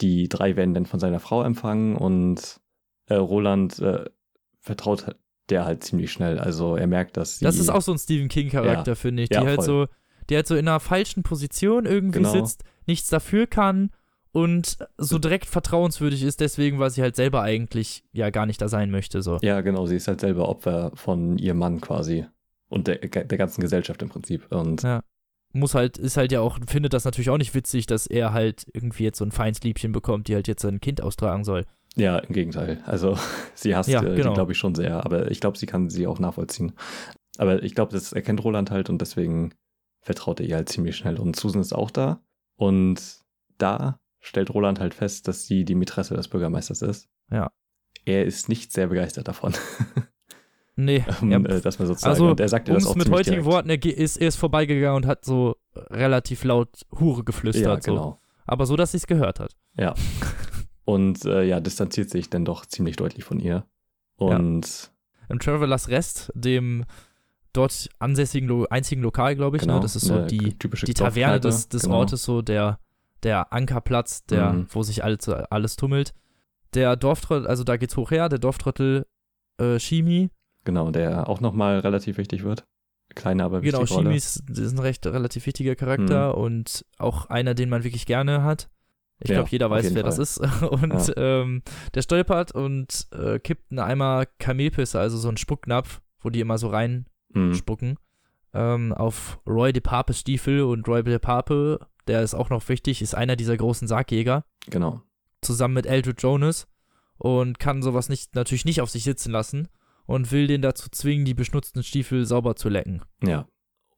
die 0.00 0.28
drei 0.28 0.56
werden 0.56 0.74
dann 0.74 0.86
von 0.86 1.00
seiner 1.00 1.20
Frau 1.20 1.42
empfangen 1.42 1.96
und 1.96 2.60
äh, 3.06 3.14
Roland 3.14 3.78
äh, 3.80 4.04
vertraut 4.60 5.16
der 5.48 5.64
halt 5.64 5.82
ziemlich 5.82 6.12
schnell. 6.12 6.38
Also 6.38 6.76
er 6.76 6.86
merkt, 6.86 7.16
dass 7.16 7.38
sie. 7.38 7.44
Das 7.44 7.56
ist 7.58 7.70
auch 7.70 7.80
so 7.82 7.92
ein 7.92 7.98
Stephen 7.98 8.28
King-Charakter, 8.28 8.90
Ja. 8.92 8.94
finde 8.94 9.22
ich, 9.22 9.28
die 9.30 9.34
Ja, 9.36 9.44
halt 9.44 9.56
voll. 9.56 9.64
so, 9.64 9.86
die 10.30 10.36
halt 10.36 10.46
so 10.46 10.54
in 10.56 10.68
einer 10.68 10.80
falschen 10.80 11.22
Position 11.22 11.86
irgendwie 11.86 12.18
Genau. 12.18 12.32
sitzt, 12.32 12.64
nichts 12.86 13.08
dafür 13.08 13.46
kann 13.46 13.90
und 14.32 14.78
so 14.98 15.18
direkt 15.18 15.46
vertrauenswürdig 15.46 16.22
ist, 16.22 16.40
deswegen, 16.40 16.78
weil 16.78 16.90
sie 16.90 17.02
halt 17.02 17.16
selber 17.16 17.42
eigentlich 17.42 18.04
ja 18.12 18.30
gar 18.30 18.46
nicht 18.46 18.60
da 18.60 18.68
sein 18.68 18.90
möchte. 18.90 19.22
So. 19.22 19.38
Ja, 19.42 19.60
genau. 19.62 19.86
Sie 19.86 19.96
ist 19.96 20.08
halt 20.08 20.20
selber 20.20 20.48
Opfer 20.48 20.92
von 20.94 21.38
ihrem 21.38 21.58
Mann 21.58 21.80
quasi 21.80 22.26
und 22.68 22.86
der, 22.86 22.96
der 22.98 23.38
ganzen 23.38 23.60
Gesellschaft 23.62 24.02
im 24.02 24.10
Prinzip. 24.10 24.46
Und 24.52 24.82
Ja. 24.82 25.00
muss 25.52 25.74
halt, 25.74 25.96
ist 25.96 26.16
halt 26.18 26.30
ja 26.32 26.40
auch, 26.40 26.58
findet 26.68 26.92
das 26.92 27.04
natürlich 27.06 27.30
auch 27.30 27.38
nicht 27.38 27.54
witzig, 27.54 27.86
dass 27.86 28.06
er 28.06 28.32
halt 28.34 28.66
irgendwie 28.74 29.04
jetzt 29.04 29.18
so 29.18 29.24
ein 29.24 29.32
feines 29.32 29.62
Liebchen 29.62 29.92
bekommt, 29.92 30.28
die 30.28 30.34
halt 30.34 30.46
jetzt 30.48 30.62
sein 30.62 30.80
Kind 30.80 31.00
austragen 31.00 31.44
soll. 31.44 31.64
Ja, 31.96 32.18
im 32.18 32.34
Gegenteil. 32.34 32.82
Also 32.84 33.16
sie 33.54 33.74
hasst 33.74 33.88
Ja, 33.88 34.02
äh, 34.02 34.14
genau. 34.14 34.34
glaube 34.34 34.52
ich, 34.52 34.58
schon 34.58 34.74
sehr, 34.74 35.04
aber 35.06 35.30
ich 35.30 35.40
glaube, 35.40 35.56
sie 35.58 35.66
kann 35.66 35.88
sie 35.88 36.06
auch 36.06 36.18
nachvollziehen. 36.18 36.72
Aber 37.38 37.62
ich 37.62 37.74
glaube, 37.74 37.92
das 37.92 38.12
erkennt 38.12 38.44
Roland 38.44 38.70
halt 38.70 38.90
und 38.90 39.00
deswegen 39.00 39.52
vertraut 40.08 40.40
er 40.40 40.46
ihr 40.46 40.56
halt 40.56 40.70
ziemlich 40.70 40.96
schnell. 40.96 41.18
Und 41.18 41.36
Susan 41.36 41.60
ist 41.60 41.74
auch 41.74 41.90
da. 41.90 42.22
Und 42.56 43.00
da 43.58 44.00
stellt 44.20 44.48
Roland 44.54 44.80
halt 44.80 44.94
fest, 44.94 45.28
dass 45.28 45.46
sie 45.46 45.66
die 45.66 45.74
Mätresse 45.74 46.14
des 46.14 46.28
Bürgermeisters 46.28 46.80
ist. 46.80 47.10
Ja. 47.30 47.52
Er 48.06 48.24
ist 48.24 48.48
nicht 48.48 48.72
sehr 48.72 48.86
begeistert 48.86 49.28
davon, 49.28 49.52
Nee, 50.80 51.04
um, 51.20 51.30
ja, 51.30 51.38
äh, 51.40 51.60
das 51.60 51.78
mal 51.78 51.86
so 51.86 51.94
zu 51.94 52.00
sagen. 52.00 52.10
also, 52.10 52.30
und 52.30 52.40
er 52.40 52.48
sagt 52.48 52.68
ihr 52.68 52.74
das 52.74 52.86
auch 52.86 52.94
mit 52.94 53.10
heutigen 53.10 53.42
direkt. 53.42 53.46
Worten, 53.46 53.68
er 53.68 53.84
ist, 53.84 54.16
er 54.16 54.28
ist 54.28 54.36
vorbeigegangen 54.36 54.96
und 54.96 55.06
hat 55.06 55.24
so 55.24 55.56
relativ 55.74 56.44
laut 56.44 56.86
Hure 56.98 57.24
geflüstert. 57.24 57.64
Ja, 57.64 57.82
so. 57.82 57.90
genau. 57.90 58.20
Aber 58.46 58.64
so, 58.64 58.76
dass 58.76 58.92
sie 58.92 58.98
es 58.98 59.06
gehört 59.06 59.40
hat. 59.40 59.56
Und 60.84 61.26
äh, 61.26 61.44
ja, 61.44 61.60
distanziert 61.60 62.08
sich 62.08 62.30
dann 62.30 62.46
doch 62.46 62.64
ziemlich 62.64 62.96
deutlich 62.96 63.22
von 63.22 63.40
ihr. 63.40 63.66
Und 64.16 64.90
Im 65.28 65.38
Travelers 65.38 65.90
Rest, 65.90 66.32
dem 66.34 66.86
dort 67.52 67.88
ansässigen, 67.98 68.48
Lo 68.48 68.66
einzigen 68.70 69.02
Lokal, 69.02 69.34
glaube 69.36 69.56
ich, 69.56 69.62
genau, 69.62 69.76
ne? 69.76 69.80
das 69.80 69.96
ist 69.96 70.06
so 70.06 70.24
die, 70.26 70.56
die 70.58 70.94
Taverne 70.94 71.40
des, 71.40 71.68
des 71.68 71.82
genau. 71.82 71.96
Ortes, 71.98 72.22
so 72.24 72.42
der, 72.42 72.78
der 73.22 73.52
Ankerplatz, 73.52 74.24
der, 74.26 74.52
Mhm. 74.52 74.66
wo 74.70 74.82
sich 74.82 75.02
alles, 75.04 75.28
alles 75.28 75.76
tummelt. 75.76 76.14
Der 76.74 76.96
Dorftrottel, 76.96 77.46
also 77.46 77.64
da 77.64 77.76
geht's 77.76 77.96
hoch 77.96 78.10
her, 78.10 78.28
der 78.28 78.38
Dorftrottel 78.38 79.06
äh, 79.60 79.78
Shimi, 79.78 80.30
Genau, 80.64 80.90
der 80.90 81.28
auch 81.28 81.40
nochmal 81.40 81.78
relativ 81.78 82.18
wichtig 82.18 82.42
wird. 82.44 82.64
Kleine, 83.14 83.44
aber 83.44 83.62
genau, 83.62 83.80
wichtige 83.80 83.94
Rolle. 83.94 84.06
Shimi 84.08 84.16
ist, 84.16 84.50
ist 84.50 84.72
ein 84.72 84.78
recht 84.80 85.06
relativ 85.06 85.46
wichtiger 85.46 85.74
Charakter 85.76 86.36
und 86.36 86.84
auch 86.98 87.26
einer, 87.26 87.54
den 87.54 87.70
man 87.70 87.84
wirklich 87.84 88.04
gerne 88.04 88.42
hat. 88.42 88.68
Ich 89.20 89.30
Ja, 89.30 89.36
glaube, 89.36 89.48
jeder 89.50 89.70
weiß, 89.70 89.94
wer 89.94 90.02
das 90.02 90.16
Fall. 90.16 90.22
ist. 90.46 90.62
Und 90.70 91.14
ähm, 91.16 91.62
der 91.94 92.02
stolpert 92.02 92.52
und 92.52 93.08
äh, 93.10 93.40
kippt 93.40 93.72
einen 93.72 93.80
Eimer 93.80 94.26
Kamelpisse, 94.38 95.00
also 95.00 95.16
so 95.16 95.26
einen 95.26 95.38
Spucknapf, 95.38 96.00
wo 96.20 96.30
die 96.30 96.38
immer 96.38 96.56
so 96.58 96.68
rein 96.68 97.06
Mhm. 97.34 97.54
spucken, 97.54 97.98
ähm, 98.54 98.92
auf 98.92 99.38
Roy 99.46 99.72
de 99.72 99.80
Papes 99.82 100.20
Stiefel 100.20 100.62
und 100.62 100.86
Roy 100.88 101.02
de 101.02 101.18
Pape, 101.18 101.86
der 102.06 102.22
ist 102.22 102.34
auch 102.34 102.48
noch 102.50 102.66
wichtig, 102.68 103.02
ist 103.02 103.14
einer 103.14 103.36
dieser 103.36 103.56
großen 103.56 103.86
Sargjäger, 103.88 104.44
Genau. 104.70 105.02
zusammen 105.42 105.74
mit 105.74 105.86
Eldred 105.86 106.22
Jonas 106.22 106.66
und 107.18 107.58
kann 107.58 107.82
sowas 107.82 108.08
nicht, 108.08 108.34
natürlich 108.34 108.64
nicht 108.64 108.80
auf 108.80 108.90
sich 108.90 109.04
sitzen 109.04 109.30
lassen 109.32 109.68
und 110.06 110.32
will 110.32 110.46
den 110.46 110.62
dazu 110.62 110.88
zwingen, 110.90 111.24
die 111.26 111.34
beschmutzten 111.34 111.82
Stiefel 111.82 112.24
sauber 112.24 112.56
zu 112.56 112.68
lecken. 112.70 113.02
Ja. 113.22 113.46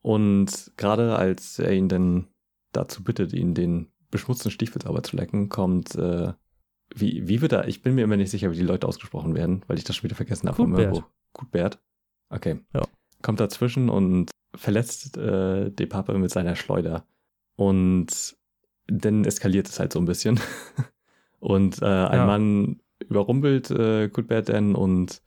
Und 0.02 0.72
gerade 0.76 1.14
als 1.16 1.58
er 1.58 1.72
ihn 1.72 1.88
dann 1.88 2.26
dazu 2.72 3.04
bittet, 3.04 3.32
ihn 3.32 3.54
den 3.54 3.92
beschmutzten 4.10 4.50
Stiefel 4.50 4.82
sauber 4.82 5.02
zu 5.02 5.16
lecken, 5.16 5.48
kommt, 5.48 5.94
äh, 5.94 6.32
wie, 6.94 7.28
wie 7.28 7.40
wird 7.42 7.52
er, 7.52 7.68
ich 7.68 7.82
bin 7.82 7.94
mir 7.94 8.02
immer 8.02 8.16
nicht 8.16 8.30
sicher, 8.30 8.50
wie 8.50 8.56
die 8.56 8.62
Leute 8.62 8.88
ausgesprochen 8.88 9.34
werden, 9.36 9.62
weil 9.68 9.78
ich 9.78 9.84
das 9.84 9.94
schon 9.94 10.04
wieder 10.04 10.16
vergessen 10.16 10.48
habe. 10.48 10.66
Hörbuch. 10.66 11.04
Cuthbert. 11.32 11.78
Okay. 12.30 12.60
Ja. 12.74 12.82
Kommt 13.22 13.40
dazwischen 13.40 13.88
und 13.88 14.30
verletzt 14.54 15.16
äh, 15.16 15.70
De 15.70 15.86
Pape 15.86 16.16
mit 16.18 16.30
seiner 16.30 16.56
Schleuder. 16.56 17.04
Und 17.56 18.36
dann 18.86 19.24
eskaliert 19.24 19.68
es 19.68 19.78
halt 19.78 19.92
so 19.92 19.98
ein 19.98 20.06
bisschen. 20.06 20.40
und 21.40 21.80
äh, 21.82 21.86
ein 21.86 22.18
Ja. 22.18 22.26
Mann 22.26 22.80
überrumpelt 23.08 23.70
äh, 23.70 24.08
Cuthbert 24.08 24.48
dann 24.48 24.74
und 24.74 25.22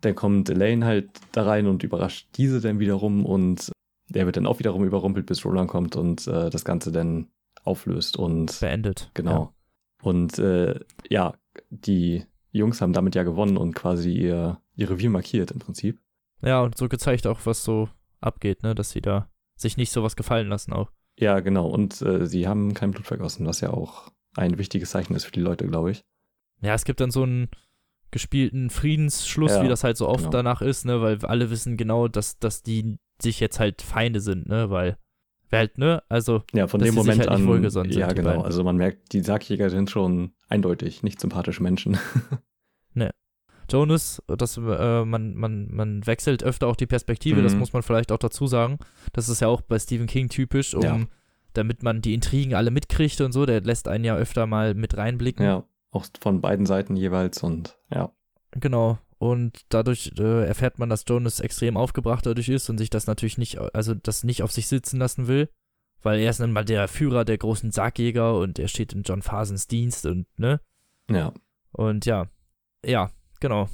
dann 0.00 0.14
kommt 0.14 0.48
Elaine 0.48 0.84
halt 0.86 1.10
da 1.32 1.44
rein 1.44 1.66
und 1.66 1.82
überrascht 1.82 2.28
diese 2.36 2.60
dann 2.60 2.78
wiederum 2.78 3.26
und 3.26 3.72
der 4.08 4.26
wird 4.26 4.36
dann 4.36 4.46
auch 4.46 4.58
wiederum 4.58 4.84
überrumpelt, 4.84 5.26
bis 5.26 5.44
Roland 5.44 5.68
kommt 5.68 5.96
und 5.96 6.26
äh, 6.26 6.50
das 6.50 6.64
Ganze 6.64 6.92
dann 6.92 7.28
auflöst 7.64 8.16
und 8.16 8.58
Beendet. 8.60 9.10
genau. 9.14 9.52
Und 10.02 10.38
äh, 10.38 10.78
ja, 11.10 11.34
die 11.70 12.24
Jungs 12.52 12.80
haben 12.80 12.92
damit 12.92 13.14
ja 13.16 13.24
gewonnen 13.24 13.56
und 13.56 13.74
quasi 13.74 14.12
ihr, 14.12 14.60
ihr 14.76 14.88
Revier 14.88 15.10
markiert 15.10 15.50
im 15.50 15.58
Prinzip. 15.58 16.00
Ja. 16.42 16.62
und 16.62 16.76
so 16.76 16.88
gezeigt 16.88 17.26
auch, 17.26 17.40
was 17.44 17.64
so 17.64 17.88
abgeht, 18.20 18.62
ne, 18.62 18.74
dass 18.74 18.90
sie 18.90 19.00
da 19.00 19.28
sich 19.56 19.76
nicht 19.76 19.90
sowas 19.92 20.16
gefallen 20.16 20.48
lassen 20.48 20.72
auch. 20.72 20.90
Ja, 21.18 21.40
genau. 21.40 21.66
Und 21.66 22.00
äh, 22.02 22.26
sie 22.26 22.46
haben 22.46 22.74
kein 22.74 22.92
Blut 22.92 23.06
vergossen, 23.06 23.46
was 23.46 23.60
ja 23.60 23.70
auch 23.70 24.10
ein 24.36 24.56
wichtiges 24.58 24.90
Zeichen 24.90 25.14
ist 25.14 25.24
für 25.24 25.32
die 25.32 25.40
Leute, 25.40 25.66
glaube 25.66 25.90
ich. 25.90 26.04
Ja, 26.60 26.74
es 26.74 26.84
gibt 26.84 27.00
dann 27.00 27.10
so 27.10 27.24
einen 27.24 27.48
gespielten 28.10 28.70
Friedensschluss, 28.70 29.52
Ja, 29.52 29.62
wie 29.62 29.68
das 29.68 29.84
halt 29.84 29.96
so 29.96 30.08
oft 30.08 30.20
genau. 30.20 30.30
danach 30.30 30.62
ist, 30.62 30.84
ne, 30.84 31.00
weil 31.02 31.24
alle 31.24 31.50
wissen 31.50 31.76
genau, 31.76 32.08
dass, 32.08 32.38
dass 32.38 32.62
die 32.62 32.98
sich 33.20 33.40
jetzt 33.40 33.58
halt 33.58 33.82
Feinde 33.82 34.20
sind, 34.20 34.48
ne, 34.48 34.70
weil, 34.70 34.96
halt, 35.52 35.76
ne, 35.78 36.02
also, 36.08 36.42
Ja, 36.54 36.68
von 36.68 36.80
dem 36.80 36.94
Moment 36.94 37.18
halt 37.20 37.28
an. 37.28 37.90
ja, 37.90 38.12
genau. 38.12 38.42
Also 38.42 38.62
man 38.64 38.76
merkt, 38.76 39.12
die 39.12 39.20
Sargjäger 39.20 39.70
sind 39.70 39.90
schon 39.90 40.32
eindeutig 40.48 41.02
nicht 41.02 41.20
sympathische 41.20 41.62
Menschen. 41.62 41.98
Jonas, 43.70 44.22
das, 44.26 44.56
äh, 44.56 45.04
man, 45.04 45.34
man, 45.34 45.68
man 45.74 46.06
wechselt 46.06 46.42
öfter 46.42 46.66
auch 46.66 46.76
die 46.76 46.86
Perspektive, 46.86 47.42
das 47.42 47.52
Mhm. 47.52 47.58
muss 47.60 47.72
man 47.72 47.82
vielleicht 47.82 48.12
auch 48.12 48.18
dazu 48.18 48.46
sagen. 48.46 48.78
Das 49.12 49.28
ist 49.28 49.40
ja 49.40 49.48
auch 49.48 49.60
bei 49.60 49.78
Stephen 49.78 50.06
King 50.06 50.28
typisch, 50.28 50.74
um, 50.74 50.82
Ja. 50.82 51.00
damit 51.52 51.82
man 51.82 52.00
die 52.02 52.14
Intrigen 52.14 52.54
alle 52.54 52.70
mitkriegt 52.70 53.20
und 53.20 53.32
so, 53.32 53.46
der 53.46 53.60
lässt 53.60 53.88
einen 53.88 54.04
ja 54.04 54.16
öfter 54.16 54.46
mal 54.46 54.74
mit 54.74 54.96
reinblicken. 54.96 55.44
ja, 55.44 55.64
auch 55.90 56.06
von 56.20 56.40
beiden 56.40 56.66
Seiten 56.66 56.96
jeweils 56.96 57.42
und 57.42 57.78
ja. 57.90 58.10
Genau. 58.52 58.98
Und 59.18 59.62
dadurch 59.68 60.12
äh, 60.18 60.46
erfährt 60.46 60.78
man, 60.78 60.88
dass 60.88 61.04
Jonas 61.08 61.40
extrem 61.40 61.76
aufgebracht 61.76 62.24
dadurch 62.24 62.48
ist 62.48 62.70
und 62.70 62.78
sich 62.78 62.88
das 62.90 63.06
natürlich 63.08 63.36
nicht, 63.36 63.58
also 63.58 63.92
das 63.94 64.22
nicht 64.22 64.42
auf 64.44 64.52
sich 64.52 64.68
sitzen 64.68 64.98
lassen 64.98 65.26
will. 65.26 65.48
Weil 66.02 66.20
er 66.20 66.30
ist 66.30 66.38
dann 66.38 66.52
mal 66.52 66.64
der 66.64 66.86
Führer 66.86 67.24
der 67.24 67.38
großen 67.38 67.72
Sargjäger 67.72 68.38
und 68.38 68.60
er 68.60 68.68
steht 68.68 68.92
in 68.92 69.02
John 69.02 69.20
Fasens 69.20 69.66
Dienst 69.66 70.06
und, 70.06 70.26
ne? 70.38 70.60
Ja. 71.10 71.32
Und 71.72 72.06
ja, 72.06 72.28
ja, 72.86 73.10
genau. 73.40 73.68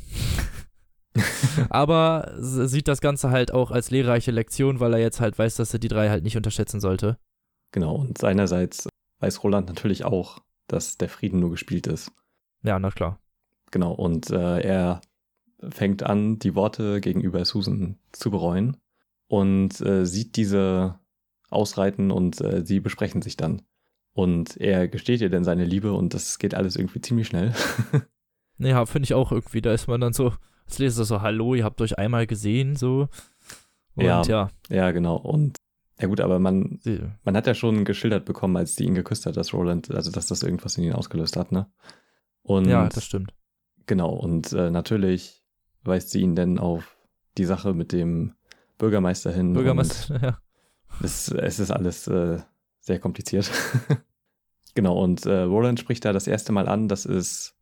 Aber 1.70 2.32
sieht 2.38 2.88
das 2.88 3.00
Ganze 3.00 3.30
halt 3.30 3.52
auch 3.52 3.70
als 3.70 3.90
lehrreiche 3.90 4.30
Lektion, 4.30 4.80
weil 4.80 4.94
er 4.94 5.00
jetzt 5.00 5.20
halt 5.20 5.38
weiß, 5.38 5.56
dass 5.56 5.72
er 5.72 5.78
die 5.78 5.88
drei 5.88 6.08
halt 6.10 6.24
nicht 6.24 6.36
unterschätzen 6.36 6.80
sollte. 6.80 7.18
Genau. 7.72 7.94
Und 7.94 8.18
seinerseits 8.18 8.88
weiß 9.20 9.42
Roland 9.42 9.68
natürlich 9.68 10.04
auch, 10.04 10.40
dass 10.66 10.96
der 10.98 11.08
Frieden 11.08 11.40
nur 11.40 11.50
gespielt 11.50 11.86
ist. 11.86 12.10
Ja, 12.62 12.78
na 12.78 12.90
klar. 12.90 13.20
Genau. 13.70 13.92
Und 13.92 14.30
äh, 14.30 14.60
er 14.60 15.00
fängt 15.70 16.02
an, 16.02 16.38
die 16.38 16.54
Worte 16.54 17.00
gegenüber 17.00 17.44
Susan 17.44 17.98
zu 18.12 18.30
bereuen 18.30 18.76
und 19.28 19.80
äh, 19.80 20.04
sieht 20.06 20.36
diese 20.36 20.98
ausreiten 21.50 22.10
und 22.10 22.40
äh, 22.40 22.64
sie 22.64 22.80
besprechen 22.80 23.22
sich 23.22 23.36
dann. 23.36 23.62
Und 24.12 24.56
er 24.60 24.86
gesteht 24.88 25.20
ihr 25.20 25.30
dann 25.30 25.44
seine 25.44 25.64
Liebe 25.64 25.92
und 25.92 26.14
das 26.14 26.38
geht 26.38 26.54
alles 26.54 26.76
irgendwie 26.76 27.00
ziemlich 27.00 27.26
schnell. 27.26 27.52
Ja, 28.58 28.86
finde 28.86 29.04
ich 29.04 29.14
auch 29.14 29.32
irgendwie. 29.32 29.60
Da 29.60 29.72
ist 29.72 29.88
man 29.88 30.00
dann 30.00 30.12
so, 30.12 30.32
als 30.66 30.78
Leser 30.78 31.04
so, 31.04 31.20
hallo, 31.22 31.54
ihr 31.54 31.64
habt 31.64 31.80
euch 31.80 31.98
einmal 31.98 32.26
gesehen, 32.26 32.76
so. 32.76 33.08
Und 33.94 34.04
Ja. 34.04 34.22
ja, 34.22 34.50
ja, 34.68 34.90
genau. 34.90 35.16
Und 35.16 35.56
ja 36.00 36.08
gut, 36.08 36.20
aber 36.20 36.38
man, 36.38 36.80
man 37.24 37.36
hat 37.36 37.46
ja 37.46 37.54
schon 37.54 37.84
geschildert 37.84 38.24
bekommen, 38.24 38.56
als 38.56 38.74
die 38.74 38.84
ihn 38.84 38.94
geküsst 38.94 39.26
hat, 39.26 39.36
dass 39.36 39.52
Roland, 39.54 39.94
also 39.94 40.10
dass 40.10 40.26
das 40.26 40.42
irgendwas 40.42 40.76
in 40.76 40.84
ihn 40.84 40.92
ausgelöst 40.92 41.36
hat, 41.36 41.52
ne? 41.52 41.70
Und 42.42 42.66
ja, 42.66 42.88
das 42.88 43.04
stimmt. 43.04 43.32
genau, 43.86 44.10
und 44.12 44.52
äh, 44.52 44.70
natürlich 44.70 45.44
weist 45.84 46.10
sie 46.10 46.20
ihn 46.20 46.34
dann 46.34 46.58
auf 46.58 46.96
die 47.38 47.44
Sache 47.44 47.74
mit 47.74 47.92
dem 47.92 48.34
Bürgermeister 48.76 49.32
hin. 49.32 49.52
Bürgermeister, 49.52 50.20
ja. 50.22 50.38
Es, 51.02 51.28
es 51.28 51.58
ist 51.60 51.70
alles 51.70 52.06
äh, 52.08 52.40
sehr 52.80 52.98
kompliziert. 52.98 53.50
genau, 54.74 55.00
und 55.02 55.26
äh, 55.26 55.42
Roland 55.42 55.78
spricht 55.78 56.04
da 56.04 56.12
das 56.12 56.26
erste 56.26 56.52
Mal 56.52 56.68
an, 56.68 56.88
dass 56.88 57.06
es 57.06 57.53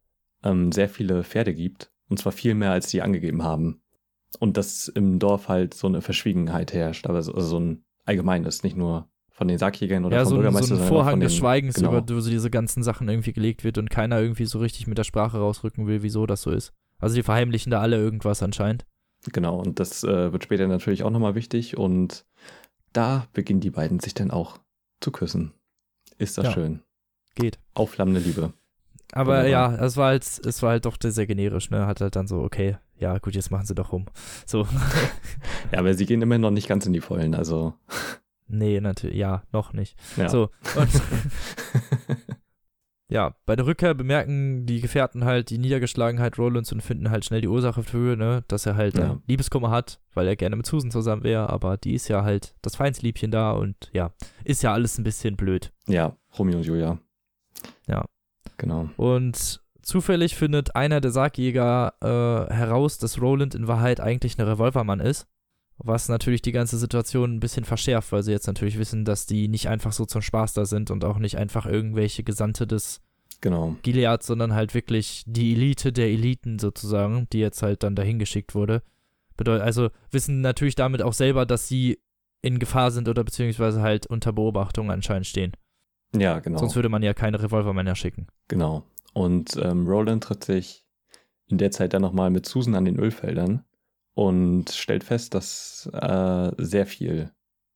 ähm, 0.42 0.72
sehr 0.72 0.88
viele 0.88 1.24
Pferde 1.24 1.54
gibt. 1.54 1.90
Und 2.08 2.18
zwar 2.18 2.32
viel 2.32 2.54
mehr, 2.54 2.72
als 2.72 2.88
die 2.88 3.02
angegeben 3.02 3.42
haben. 3.42 3.82
Und 4.38 4.56
dass 4.56 4.88
im 4.88 5.18
Dorf 5.18 5.48
halt 5.48 5.74
so 5.74 5.86
eine 5.86 6.02
Verschwiegenheit 6.02 6.72
herrscht, 6.72 7.06
aber 7.06 7.22
so, 7.22 7.34
also 7.34 7.46
so 7.46 7.60
ein 7.60 7.84
allgemeines, 8.04 8.62
nicht 8.62 8.76
nur 8.76 9.08
von 9.30 9.48
den 9.48 9.58
Sargjägern 9.58 10.04
oder 10.04 10.16
ja, 10.16 10.22
vom 10.22 10.30
so, 10.30 10.36
Bürgermeister, 10.36 10.76
so 10.76 10.82
ein 10.82 10.88
Vorhang 10.88 11.20
des 11.20 11.32
den, 11.32 11.38
Schweigens, 11.38 11.74
genau. 11.76 11.90
über 11.90 12.08
wo 12.08 12.20
so 12.20 12.30
diese 12.30 12.50
ganzen 12.50 12.82
Sachen 12.82 13.08
irgendwie 13.08 13.32
gelegt 13.32 13.64
wird 13.64 13.78
und 13.78 13.90
keiner 13.90 14.20
irgendwie 14.20 14.44
so 14.44 14.58
richtig 14.58 14.86
mit 14.86 14.98
der 14.98 15.04
Sprache 15.04 15.38
rausrücken 15.38 15.86
will, 15.86 16.02
wieso 16.02 16.26
das 16.26 16.42
so 16.42 16.50
ist. 16.50 16.72
Also 16.98 17.16
die 17.16 17.22
verheimlichen 17.22 17.70
da 17.70 17.80
alle 17.80 17.96
irgendwas 17.96 18.42
anscheinend. 18.42 18.86
Genau, 19.32 19.58
und 19.58 19.80
das 19.80 20.04
äh, 20.04 20.32
wird 20.32 20.44
später 20.44 20.66
natürlich 20.66 21.02
auch 21.04 21.10
nochmal 21.10 21.34
wichtig. 21.34 21.76
Und 21.76 22.24
da 22.92 23.26
beginnen 23.32 23.60
die 23.60 23.70
beiden 23.70 24.00
sich 24.00 24.14
dann 24.14 24.30
auch 24.30 24.58
zu 25.00 25.12
küssen. 25.12 25.52
Ist 26.18 26.38
das 26.38 26.46
Ja. 26.46 26.52
schön. 26.52 26.82
Geht. 27.34 27.58
Aufflammende 27.74 28.20
Liebe. 28.20 28.52
Aber 29.14 29.44
Wunderbar. 29.44 29.48
ja, 29.78 29.84
es 29.84 29.96
war 29.96 30.06
halt, 30.08 30.22
es 30.24 30.62
war 30.62 30.70
halt 30.70 30.86
doch 30.86 30.96
sehr 31.00 31.26
generisch, 31.26 31.70
ne? 31.70 31.86
Hat 31.86 32.00
halt 32.00 32.16
dann 32.16 32.26
so, 32.26 32.38
okay, 32.40 32.78
ja, 32.96 33.18
gut, 33.18 33.34
jetzt 33.34 33.50
machen 33.50 33.66
sie 33.66 33.74
doch 33.74 33.92
rum. 33.92 34.06
So. 34.46 34.66
Ja, 35.70 35.78
aber 35.78 35.94
sie 35.94 36.04
gehen 36.06 36.20
immer 36.22 36.36
noch 36.38 36.50
nicht 36.50 36.68
ganz 36.68 36.84
in 36.86 36.92
die 36.92 37.00
Vollen. 37.00 37.34
Also, 37.34 37.72
nee, 38.46 38.78
natürlich, 38.80 39.16
ja, 39.16 39.42
noch 39.52 39.72
nicht. 39.72 39.98
ja. 40.16 40.28
So. 40.28 40.50
Und 40.76 40.88
ja, 43.08 43.34
bei 43.46 43.56
der 43.56 43.66
Rückkehr 43.66 43.94
bemerken 43.94 44.66
die 44.66 44.80
Gefährten 44.80 45.24
halt 45.24 45.50
die 45.50 45.58
Niedergeschlagenheit 45.58 46.38
Rolands 46.38 46.72
und 46.72 46.82
finden 46.82 47.10
halt 47.10 47.24
schnell 47.24 47.40
die 47.40 47.48
Ursache 47.48 47.82
für, 47.82 48.16
ne, 48.16 48.44
dass 48.48 48.66
er 48.66 48.76
halt 48.76 48.96
Ja. 48.98 49.18
Liebeskummer 49.26 49.70
hat, 49.70 50.00
weil 50.14 50.26
er 50.26 50.36
gerne 50.36 50.56
mit 50.56 50.66
Susan 50.66 50.90
zusammen 50.90 51.22
wäre, 51.24 51.48
aber 51.50 51.76
die 51.76 51.94
ist 51.94 52.08
ja 52.08 52.22
halt 52.22 52.54
das 52.62 52.76
Feinsliebchen 52.76 53.30
da 53.30 53.52
und 53.52 53.90
ja, 53.92 54.12
ist 54.44 54.62
ja 54.62 54.72
alles 54.72 54.98
ein 54.98 55.04
bisschen 55.04 55.36
blöd. 55.36 55.72
Ja, 55.86 56.16
Romeo 56.38 56.56
und 56.58 56.64
Julia. 56.66 56.98
Ja. 57.86 58.04
Genau. 58.56 58.88
Und 58.96 59.60
zufällig 59.82 60.36
findet 60.36 60.76
einer 60.76 61.00
der 61.00 61.10
Sargjäger 61.10 61.94
äh, 62.00 62.52
heraus, 62.52 62.98
dass 62.98 63.20
Roland 63.20 63.54
in 63.54 63.68
Wahrheit 63.68 64.00
eigentlich 64.00 64.38
ein 64.38 64.46
Revolvermann 64.46 65.00
ist. 65.00 65.26
Was 65.78 66.08
natürlich 66.08 66.42
die 66.42 66.52
ganze 66.52 66.78
Situation 66.78 67.34
ein 67.34 67.40
bisschen 67.40 67.64
verschärft, 67.64 68.12
weil 68.12 68.22
sie 68.22 68.30
jetzt 68.30 68.46
natürlich 68.46 68.78
wissen, 68.78 69.04
dass 69.04 69.26
die 69.26 69.48
nicht 69.48 69.68
einfach 69.68 69.92
so 69.92 70.04
zum 70.04 70.22
Spaß 70.22 70.52
da 70.52 70.64
sind 70.64 70.90
und 70.90 71.04
auch 71.04 71.18
nicht 71.18 71.38
einfach 71.38 71.66
irgendwelche 71.66 72.22
Gesandte 72.22 72.66
des 72.66 73.00
Genau. 73.42 73.76
Gilead, 73.82 74.22
sondern 74.22 74.54
halt 74.54 74.72
wirklich 74.72 75.24
die 75.26 75.52
Elite 75.52 75.92
der 75.92 76.06
Eliten 76.06 76.60
sozusagen, 76.60 77.26
die 77.32 77.40
jetzt 77.40 77.62
halt 77.62 77.82
dann 77.82 77.96
dahin 77.96 78.20
geschickt 78.20 78.54
wurde. 78.54 78.82
Bedeutet, 79.36 79.64
also 79.64 79.90
wissen 80.12 80.40
natürlich 80.40 80.76
damit 80.76 81.02
auch 81.02 81.12
selber, 81.12 81.44
dass 81.44 81.66
sie 81.66 81.98
in 82.40 82.60
Gefahr 82.60 82.92
sind 82.92 83.08
oder 83.08 83.24
beziehungsweise 83.24 83.82
halt 83.82 84.06
unter 84.06 84.32
Beobachtung 84.32 84.92
anscheinend 84.92 85.26
stehen. 85.26 85.52
Ja, 86.14 86.40
genau. 86.40 86.58
Sonst 86.58 86.76
würde 86.76 86.88
man 86.88 87.02
ja 87.02 87.14
keine 87.14 87.42
Revolvermänner 87.42 87.94
schicken. 87.94 88.26
Genau. 88.48 88.84
Und 89.14 89.56
ähm, 89.56 89.86
Roland 89.86 90.24
tritt 90.24 90.44
sich 90.44 90.84
in 91.48 91.58
der 91.58 91.70
Zeit 91.70 91.92
dann 91.94 92.02
nochmal 92.02 92.30
mit 92.30 92.46
Susan 92.46 92.74
an 92.74 92.84
den 92.84 92.98
Ölfeldern 92.98 93.64
und 94.14 94.70
stellt 94.70 95.04
fest, 95.04 95.34
dass 95.34 95.88
äh, 95.92 96.50
sehr 96.58 96.86
viel 96.86 97.30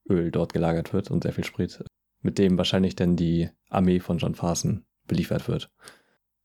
Öl 0.09 0.31
dort 0.31 0.53
gelagert 0.53 0.92
wird 0.92 1.11
und 1.11 1.22
sehr 1.22 1.33
viel 1.33 1.44
Sprit, 1.44 1.83
mit 2.22 2.38
dem 2.38 2.59
wahrscheinlich 2.59 2.94
dann 2.96 3.16
die 3.16 3.49
Armee 3.70 4.01
von 4.01 4.18
John 4.18 4.35
Farson 4.35 4.85
beliefert 5.07 5.49
wird. 5.49 5.70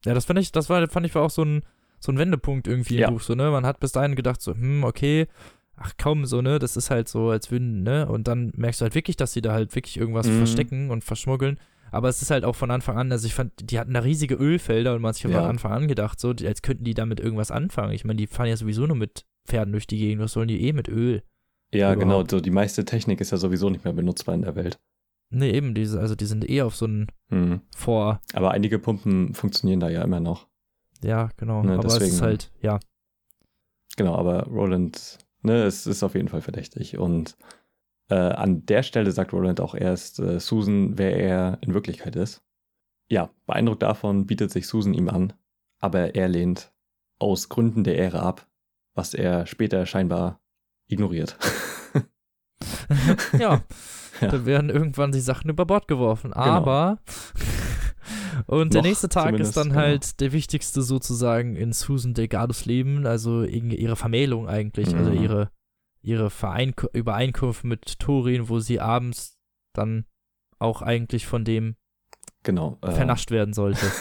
Ja, 0.06 0.14
das 0.14 0.26
fand 0.26 0.40
ich, 0.40 0.52
das 0.52 0.70
war, 0.70 0.88
fand 0.90 1.06
ich 1.06 1.14
war 1.16 1.22
auch 1.24 1.30
so 1.30 1.44
ein, 1.44 1.64
so 2.00 2.12
ein 2.12 2.18
Wendepunkt 2.18 2.68
irgendwie 2.68 2.98
Ja. 2.98 3.08
im 3.10 3.14
Buch, 3.16 3.22
so, 3.22 3.36
ne? 3.36 3.52
Man 3.52 3.66
hat 3.66 3.80
bis 3.80 3.92
dahin 3.92 4.16
gedacht, 4.16 4.42
so, 4.42 4.54
hm, 4.54 4.84
okay, 4.84 5.28
ach 5.76 5.94
komm, 6.02 6.26
so, 6.26 6.42
ne, 6.42 6.58
das 6.58 6.76
ist 6.78 6.90
halt 6.90 7.08
so, 7.08 7.30
als 7.30 7.52
würden, 7.52 7.84
ne? 7.84 8.08
Und 8.08 8.28
dann 8.28 8.52
merkst 8.56 8.82
du 8.82 8.84
halt 8.84 8.96
wirklich, 8.96 9.16
dass 9.18 9.34
sie 9.34 9.42
da 9.42 9.54
halt 9.54 9.76
wirklich 9.76 9.98
irgendwas 9.98 10.28
Mhm. 10.28 10.38
verstecken 10.38 10.90
und 10.90 11.04
verschmuggeln. 11.04 11.60
Aber 11.92 12.10
es 12.10 12.22
ist 12.22 12.32
halt 12.32 12.46
auch 12.46 12.56
von 12.56 12.72
Anfang 12.72 12.98
an, 12.98 13.12
also 13.12 13.28
ich 13.28 13.34
fand, 13.34 13.52
die 13.70 13.78
hatten 13.78 13.94
da 13.94 14.00
riesige 14.00 14.36
Ölfelder 14.36 14.96
und 14.96 15.02
man 15.02 15.10
hat 15.10 15.16
sich 15.16 15.26
Ja. 15.26 15.40
von 15.42 15.50
Anfang 15.50 15.72
an 15.74 15.88
gedacht, 15.88 16.20
so, 16.20 16.30
als 16.30 16.62
könnten 16.62 16.84
die 16.86 16.94
damit 16.94 17.20
irgendwas 17.20 17.52
anfangen. 17.52 17.92
Ich 17.94 18.06
meine, 18.06 18.18
die 18.18 18.28
fahren 18.28 18.48
ja 18.48 18.58
sowieso 18.58 18.88
nur 18.88 18.96
mit 18.96 19.26
Pferden 19.48 19.72
durch 19.74 19.88
die 19.88 19.98
Gegend, 19.98 20.22
was 20.24 20.32
sollen 20.34 20.48
die 20.48 20.62
eh 20.62 20.74
mit 20.74 20.88
Öl? 20.88 21.24
Ja, 21.74 21.94
genau. 21.94 22.06
Überhaupt. 22.14 22.32
So 22.32 22.40
die 22.42 22.52
meiste 22.52 22.86
Technik 22.86 23.22
ist 23.22 23.32
ja 23.32 23.38
sowieso 23.38 23.70
nicht 23.70 23.84
mehr 23.84 23.94
benutzbar 23.94 24.36
in 24.36 24.42
der 24.42 24.56
Welt. 24.56 24.80
Ne, 25.30 25.54
eben, 25.54 25.74
diese, 25.74 26.00
also 26.00 26.16
die 26.16 26.26
sind 26.26 26.50
eh 26.50 26.62
auf 26.62 26.76
so 26.76 26.86
einen 26.86 27.08
Mhm. 27.30 27.62
Vor, 27.76 28.20
Aber 28.34 28.52
einige 28.52 28.78
Pumpen 28.80 29.34
funktionieren 29.34 29.80
da 29.80 29.90
ja 29.90 30.02
immer 30.04 30.20
noch. 30.20 30.48
ja, 31.02 31.30
genau. 31.38 31.64
Ne, 31.64 31.74
aber 31.78 31.86
es 31.88 31.94
ist 31.94 32.00
deswegen- 32.02 32.22
halt, 32.22 32.52
ja, 32.62 32.80
Genau, 33.98 34.16
aber 34.16 34.44
Roland, 34.48 35.18
ne, 35.42 35.64
es 35.64 35.86
ist 35.88 36.04
auf 36.04 36.16
jeden 36.16 36.28
Fall 36.30 36.42
verdächtig. 36.42 36.98
Und 36.98 37.36
äh, 38.12 38.16
an 38.16 38.66
der 38.66 38.84
Stelle 38.84 39.12
sagt 39.12 39.34
Roland 39.34 39.60
auch 39.62 39.74
erst 39.74 40.20
äh, 40.20 40.40
Susan, 40.40 40.98
wer 40.98 41.16
er 41.18 41.58
in 41.62 41.74
Wirklichkeit 41.74 42.16
ist. 42.16 42.44
Ja, 43.10 43.30
beeindruckt 43.46 43.82
davon 43.84 44.28
bietet 44.28 44.52
sich 44.52 44.68
Susan 44.68 44.94
ihm 44.94 45.10
an, 45.10 45.34
aber 45.80 46.16
er 46.16 46.28
lehnt 46.28 46.72
aus 47.20 47.50
Gründen 47.50 47.84
der 47.84 47.96
Ehre 47.98 48.22
ab, 48.22 48.48
was 48.96 49.14
er 49.14 49.46
später 49.48 49.86
scheinbar 49.86 50.40
ignoriert. 50.88 51.38
ja. 53.40 53.62
Ja. 54.20 54.28
Dann 54.30 54.46
werden 54.46 54.70
irgendwann 54.70 55.12
die 55.12 55.20
Sachen 55.20 55.50
über 55.50 55.66
Bord 55.66 55.88
geworfen. 55.88 56.32
Aber. 56.32 57.00
Und 58.46 58.72
der 58.74 58.82
Noch 58.84 58.88
nächste 58.90 59.10
Tag 59.10 59.34
ist 59.40 59.58
dann 59.58 59.70
genau. 59.70 59.82
halt 59.82 60.20
der 60.20 60.32
wichtigste 60.32 60.84
sozusagen 60.84 61.56
in 61.56 61.74
Susan 61.74 62.14
Delgados 62.14 62.66
Leben, 62.66 63.08
also 63.08 63.42
in- 63.42 63.72
ihre 63.72 63.96
Vermählung 63.96 64.48
eigentlich, 64.48 64.96
also 64.96 65.10
Mhm. 65.10 65.24
ihre, 65.24 65.50
ihre 66.02 66.30
Verein 66.30 66.74
Übereinkunft 66.94 67.64
mit 67.64 68.00
Thorin, 68.00 68.50
wo 68.50 68.60
sie 68.60 68.80
abends 68.80 69.38
dann 69.74 70.06
auch 70.60 70.82
eigentlich 70.82 71.26
von 71.28 71.44
dem 71.46 71.76
genau. 72.44 72.78
äh, 72.82 72.92
vernascht 72.92 73.32
werden 73.32 73.54
sollte. 73.54 73.86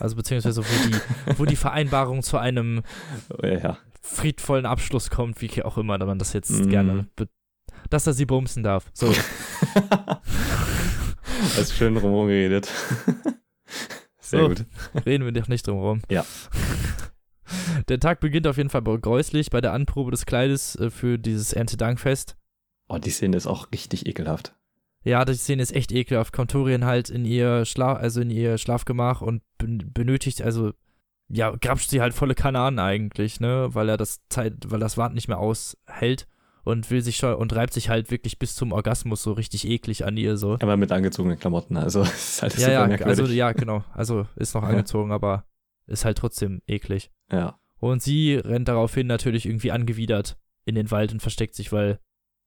Also 0.00 0.14
beziehungsweise 0.14 0.62
wo 0.62 0.88
die, 0.88 1.38
wo 1.40 1.44
die 1.44 1.56
Vereinbarung 1.56 2.22
zu 2.22 2.38
einem 2.38 2.82
Ja, 3.42 3.48
ja. 3.58 3.78
friedvollen 4.00 4.64
Abschluss 4.64 5.10
kommt, 5.10 5.40
wie 5.40 5.60
auch 5.64 5.76
immer 5.76 5.98
man 5.98 6.20
das 6.20 6.32
jetzt 6.34 6.50
Mhm. 6.50 6.68
gerne, 6.70 7.08
dass 7.90 8.06
er 8.06 8.12
sie 8.12 8.24
bumsen 8.24 8.62
darf. 8.62 8.88
So. 8.94 9.12
Hast 11.56 11.74
schön 11.74 11.96
rumherum 11.96 12.28
geredet. 12.28 12.70
Sehr 14.20 14.40
So. 14.42 14.48
gut. 14.50 14.64
Reden 15.04 15.24
wir 15.24 15.32
doch 15.32 15.48
nicht 15.48 15.66
drum 15.66 15.78
rum. 15.78 16.02
Ja. 16.08 16.24
Der 17.88 18.00
Tag 18.00 18.20
beginnt 18.20 18.46
auf 18.46 18.56
jeden 18.56 18.70
Fall 18.70 18.82
gräuslich 18.82 19.50
bei 19.50 19.60
der 19.60 19.72
Anprobe 19.72 20.10
des 20.10 20.26
Kleides 20.26 20.76
äh, 20.76 20.90
für 20.90 21.18
dieses 21.18 21.52
Erntedankfest. 21.52 22.36
Oh, 22.88 22.98
die 22.98 23.10
Szene 23.10 23.36
ist 23.36 23.46
auch 23.46 23.70
richtig 23.72 24.06
ekelhaft. 24.06 24.54
Ja, 25.04 25.24
die 25.24 25.34
Szene 25.34 25.62
ist 25.62 25.74
echt 25.74 25.92
ekelhaft. 25.92 26.32
Kommt 26.32 26.50
Torien 26.50 26.84
halt 26.84 27.08
in 27.10 27.24
ihr 27.24 27.64
Schlaf, 27.64 27.98
also 27.98 28.20
in 28.20 28.30
ihr 28.30 28.58
Schlafgemach 28.58 29.20
und 29.20 29.42
ben- 29.58 29.90
benötigt, 29.92 30.42
also 30.42 30.72
ja, 31.30 31.50
grapscht 31.54 31.90
sie 31.90 32.00
halt 32.00 32.14
volle 32.14 32.34
Kanne 32.34 32.60
an 32.60 32.78
eigentlich, 32.78 33.38
ne, 33.40 33.68
weil 33.72 33.88
er 33.90 33.96
das 33.98 34.20
Zeit, 34.30 34.54
weil 34.68 34.80
das 34.80 34.96
Warten 34.96 35.14
nicht 35.14 35.28
mehr 35.28 35.38
aushält 35.38 36.26
und 36.64 36.90
will 36.90 37.02
sich 37.02 37.16
schon 37.16 37.34
und 37.34 37.54
reibt 37.54 37.74
sich 37.74 37.90
halt 37.90 38.10
wirklich 38.10 38.38
bis 38.38 38.54
zum 38.54 38.72
Orgasmus 38.72 39.22
so 39.22 39.32
richtig 39.32 39.68
eklig 39.68 40.06
an 40.06 40.16
ihr 40.16 40.36
so. 40.38 40.54
Aber 40.60 40.76
mit 40.78 40.90
angezogenen 40.90 41.38
Klamotten, 41.38 41.76
also 41.76 42.00
ist 42.02 42.40
halt 42.42 42.56
Ja, 42.58 42.70
ja, 42.70 42.86
merkwürdig. 42.86 43.20
also 43.20 43.32
ja, 43.32 43.52
genau. 43.52 43.84
Also 43.92 44.26
ist 44.36 44.54
noch 44.54 44.62
angezogen, 44.62 45.12
aber 45.12 45.44
ist 45.88 46.04
halt 46.04 46.18
trotzdem 46.18 46.62
eklig. 46.66 47.10
ja. 47.30 47.58
Und 47.80 48.02
sie 48.02 48.34
rennt 48.34 48.66
daraufhin 48.66 49.06
natürlich 49.06 49.46
irgendwie 49.46 49.70
angewidert 49.70 50.36
in 50.64 50.74
den 50.74 50.90
Wald 50.90 51.12
und 51.12 51.20
versteckt 51.22 51.54
sich, 51.54 51.70
weil, 51.70 52.00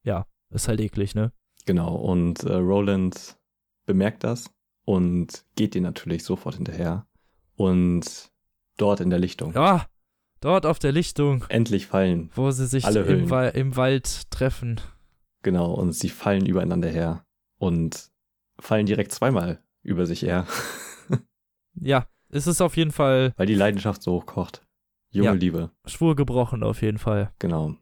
ja, 0.04 0.26
ist 0.50 0.68
halt 0.68 0.82
eklig, 0.82 1.16
ne? 1.16 1.32
Genau, 1.66 1.96
und 1.96 2.44
äh, 2.44 2.54
Roland 2.56 3.38
bemerkt 3.86 4.26
das 4.26 4.52
und 4.84 5.46
geht 5.56 5.74
ihr 5.74 5.80
natürlich 5.82 6.26
sofort 6.26 6.56
hinterher. 6.56 7.08
Und 7.56 8.30
dort 8.76 9.00
in 9.00 9.10
der 9.10 9.20
Lichtung. 9.20 9.56
Ah, 9.56 9.86
dort 10.42 10.66
auf 10.66 10.80
der 10.80 10.92
Lichtung, 10.92 11.46
Endlich 11.48 11.88
fallen. 11.88 12.30
wo 12.36 12.52
sie 12.52 12.68
sich 12.68 12.86
im, 12.86 13.30
Wa 13.30 13.48
im 13.48 13.78
Wald 13.78 14.30
treffen. 14.32 14.82
Genau, 15.44 15.74
und 15.74 15.94
sie 15.94 16.10
fallen 16.10 16.46
übereinander 16.46 16.90
her. 16.90 17.26
Und 17.58 18.10
fallen 18.60 18.86
direkt 18.86 19.14
zweimal 19.14 19.64
über 19.82 20.06
sich 20.06 20.24
her, 20.24 20.46
Ja, 21.76 22.06
es 22.32 22.48
ist 22.48 22.62
auf 22.62 22.78
jeden 22.78 22.92
Fall 22.92 23.34
weil 23.38 23.48
die 23.48 23.56
Leidenschaft 23.56 24.02
so 24.02 24.14
hochkocht. 24.14 24.64
Junge 25.14 25.26
Ja. 25.28 25.34
Liebe, 25.34 25.72
Schwur 25.86 26.16
gebrochen, 26.16 26.64
auf 26.64 26.82
jeden 26.82 26.98
Fall. 26.98 27.32
genau. 27.40 27.76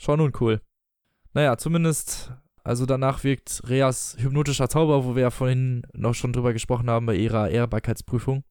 Schon 0.00 0.20
uncool. 0.20 0.60
Naja, 1.34 1.56
zumindest, 1.58 2.32
also 2.62 2.86
danach 2.86 3.24
wirkt 3.24 3.62
Reas 3.68 4.16
hypnotischer 4.18 4.68
Zauber, 4.68 5.04
wo 5.04 5.14
wir 5.16 5.22
ja 5.22 5.30
vorhin 5.30 5.82
noch 5.92 6.14
schon 6.14 6.32
drüber 6.32 6.52
gesprochen 6.52 6.88
haben 6.88 7.06
bei 7.06 7.16
ihrer 7.16 7.50
Ehrbarkeitsprüfung. 7.50 8.44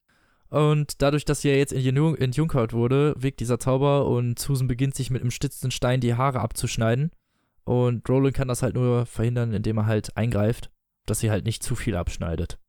Und 0.50 1.02
dadurch, 1.02 1.26
dass 1.26 1.42
sie 1.42 1.50
ja 1.50 1.56
jetzt 1.56 1.74
entjun- 1.74 2.18
entjunkert 2.18 2.74
wurde, 2.74 3.14
wirkt 3.18 3.40
dieser 3.40 3.60
Zauber 3.60 4.08
und 4.08 4.40
Susan 4.40 4.68
beginnt 4.68 4.96
sich 4.96 5.10
mit 5.10 5.22
einem 5.22 5.32
stitzenden 5.32 5.72
Stein 5.72 6.00
die 6.02 6.16
Haare 6.16 6.40
abzuschneiden. 6.42 7.12
Und 7.66 8.08
Roland 8.10 8.34
kann 8.36 8.48
das 8.48 8.62
halt 8.64 8.76
nur 8.76 9.06
verhindern, 9.06 9.54
indem 9.54 9.78
er 9.78 9.86
halt 9.88 10.16
eingreift, 10.16 10.70
dass 11.06 11.20
sie 11.20 11.32
halt 11.32 11.46
nicht 11.46 11.64
zu 11.64 11.76
viel 11.76 11.96
abschneidet. 11.98 12.60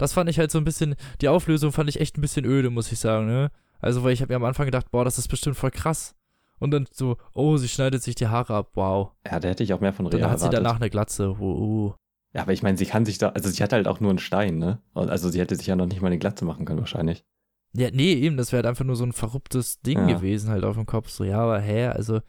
Das 0.00 0.12
fand 0.14 0.30
ich 0.30 0.38
halt 0.38 0.50
so 0.50 0.58
ein 0.58 0.64
bisschen, 0.64 0.94
die 1.20 1.28
Auflösung 1.28 1.72
fand 1.72 1.88
ich 1.90 2.00
echt 2.00 2.16
ein 2.16 2.20
bisschen 2.22 2.44
öde, 2.46 2.70
muss 2.70 2.90
ich 2.90 2.98
sagen, 2.98 3.26
ne? 3.26 3.50
Also, 3.80 4.02
weil 4.02 4.12
ich 4.12 4.22
habe 4.22 4.32
mir 4.32 4.36
am 4.36 4.44
Anfang 4.44 4.66
gedacht, 4.66 4.90
boah, 4.90 5.04
das 5.04 5.18
ist 5.18 5.28
bestimmt 5.28 5.56
voll 5.56 5.70
krass. 5.70 6.14
Und 6.58 6.70
dann 6.72 6.86
so, 6.90 7.16
oh, 7.34 7.56
sie 7.56 7.68
schneidet 7.68 8.02
sich 8.02 8.14
die 8.14 8.26
Haare 8.28 8.54
ab, 8.54 8.70
wow. 8.74 9.12
Ja, 9.26 9.40
da 9.40 9.48
hätte 9.48 9.62
ich 9.62 9.72
auch 9.72 9.80
mehr 9.80 9.92
von 9.92 10.06
Rea 10.06 10.18
Dann 10.18 10.30
hat 10.30 10.38
sie 10.38 10.46
erwartet. 10.46 10.66
danach 10.66 10.76
eine 10.80 10.90
Glatze, 10.90 11.30
uh, 11.30 11.42
uh. 11.88 11.92
Ja, 12.32 12.42
aber 12.42 12.52
ich 12.52 12.62
meine, 12.62 12.76
sie 12.78 12.86
kann 12.86 13.04
sich 13.04 13.18
da, 13.18 13.30
also 13.30 13.48
sie 13.48 13.62
hat 13.62 13.72
halt 13.72 13.88
auch 13.88 14.00
nur 14.00 14.10
einen 14.10 14.18
Stein, 14.18 14.58
ne? 14.58 14.80
Also 14.94 15.28
sie 15.30 15.40
hätte 15.40 15.56
sich 15.56 15.66
ja 15.66 15.76
noch 15.76 15.86
nicht 15.86 16.00
mal 16.00 16.08
eine 16.08 16.18
Glatze 16.18 16.44
machen 16.44 16.64
können, 16.64 16.80
wahrscheinlich. 16.80 17.24
Ja, 17.72 17.88
nee, 17.92 18.12
eben, 18.14 18.36
das 18.36 18.52
wäre 18.52 18.58
halt 18.58 18.66
einfach 18.66 18.84
nur 18.84 18.96
so 18.96 19.04
ein 19.04 19.12
verrücktes 19.12 19.80
Ding 19.80 19.98
Ja. 20.08 20.16
gewesen, 20.16 20.50
halt 20.50 20.64
auf 20.64 20.76
dem 20.76 20.86
Kopf. 20.86 21.08
So, 21.10 21.24
ja, 21.24 21.40
aber 21.40 21.60
hä, 21.60 21.86
also. 21.86 22.20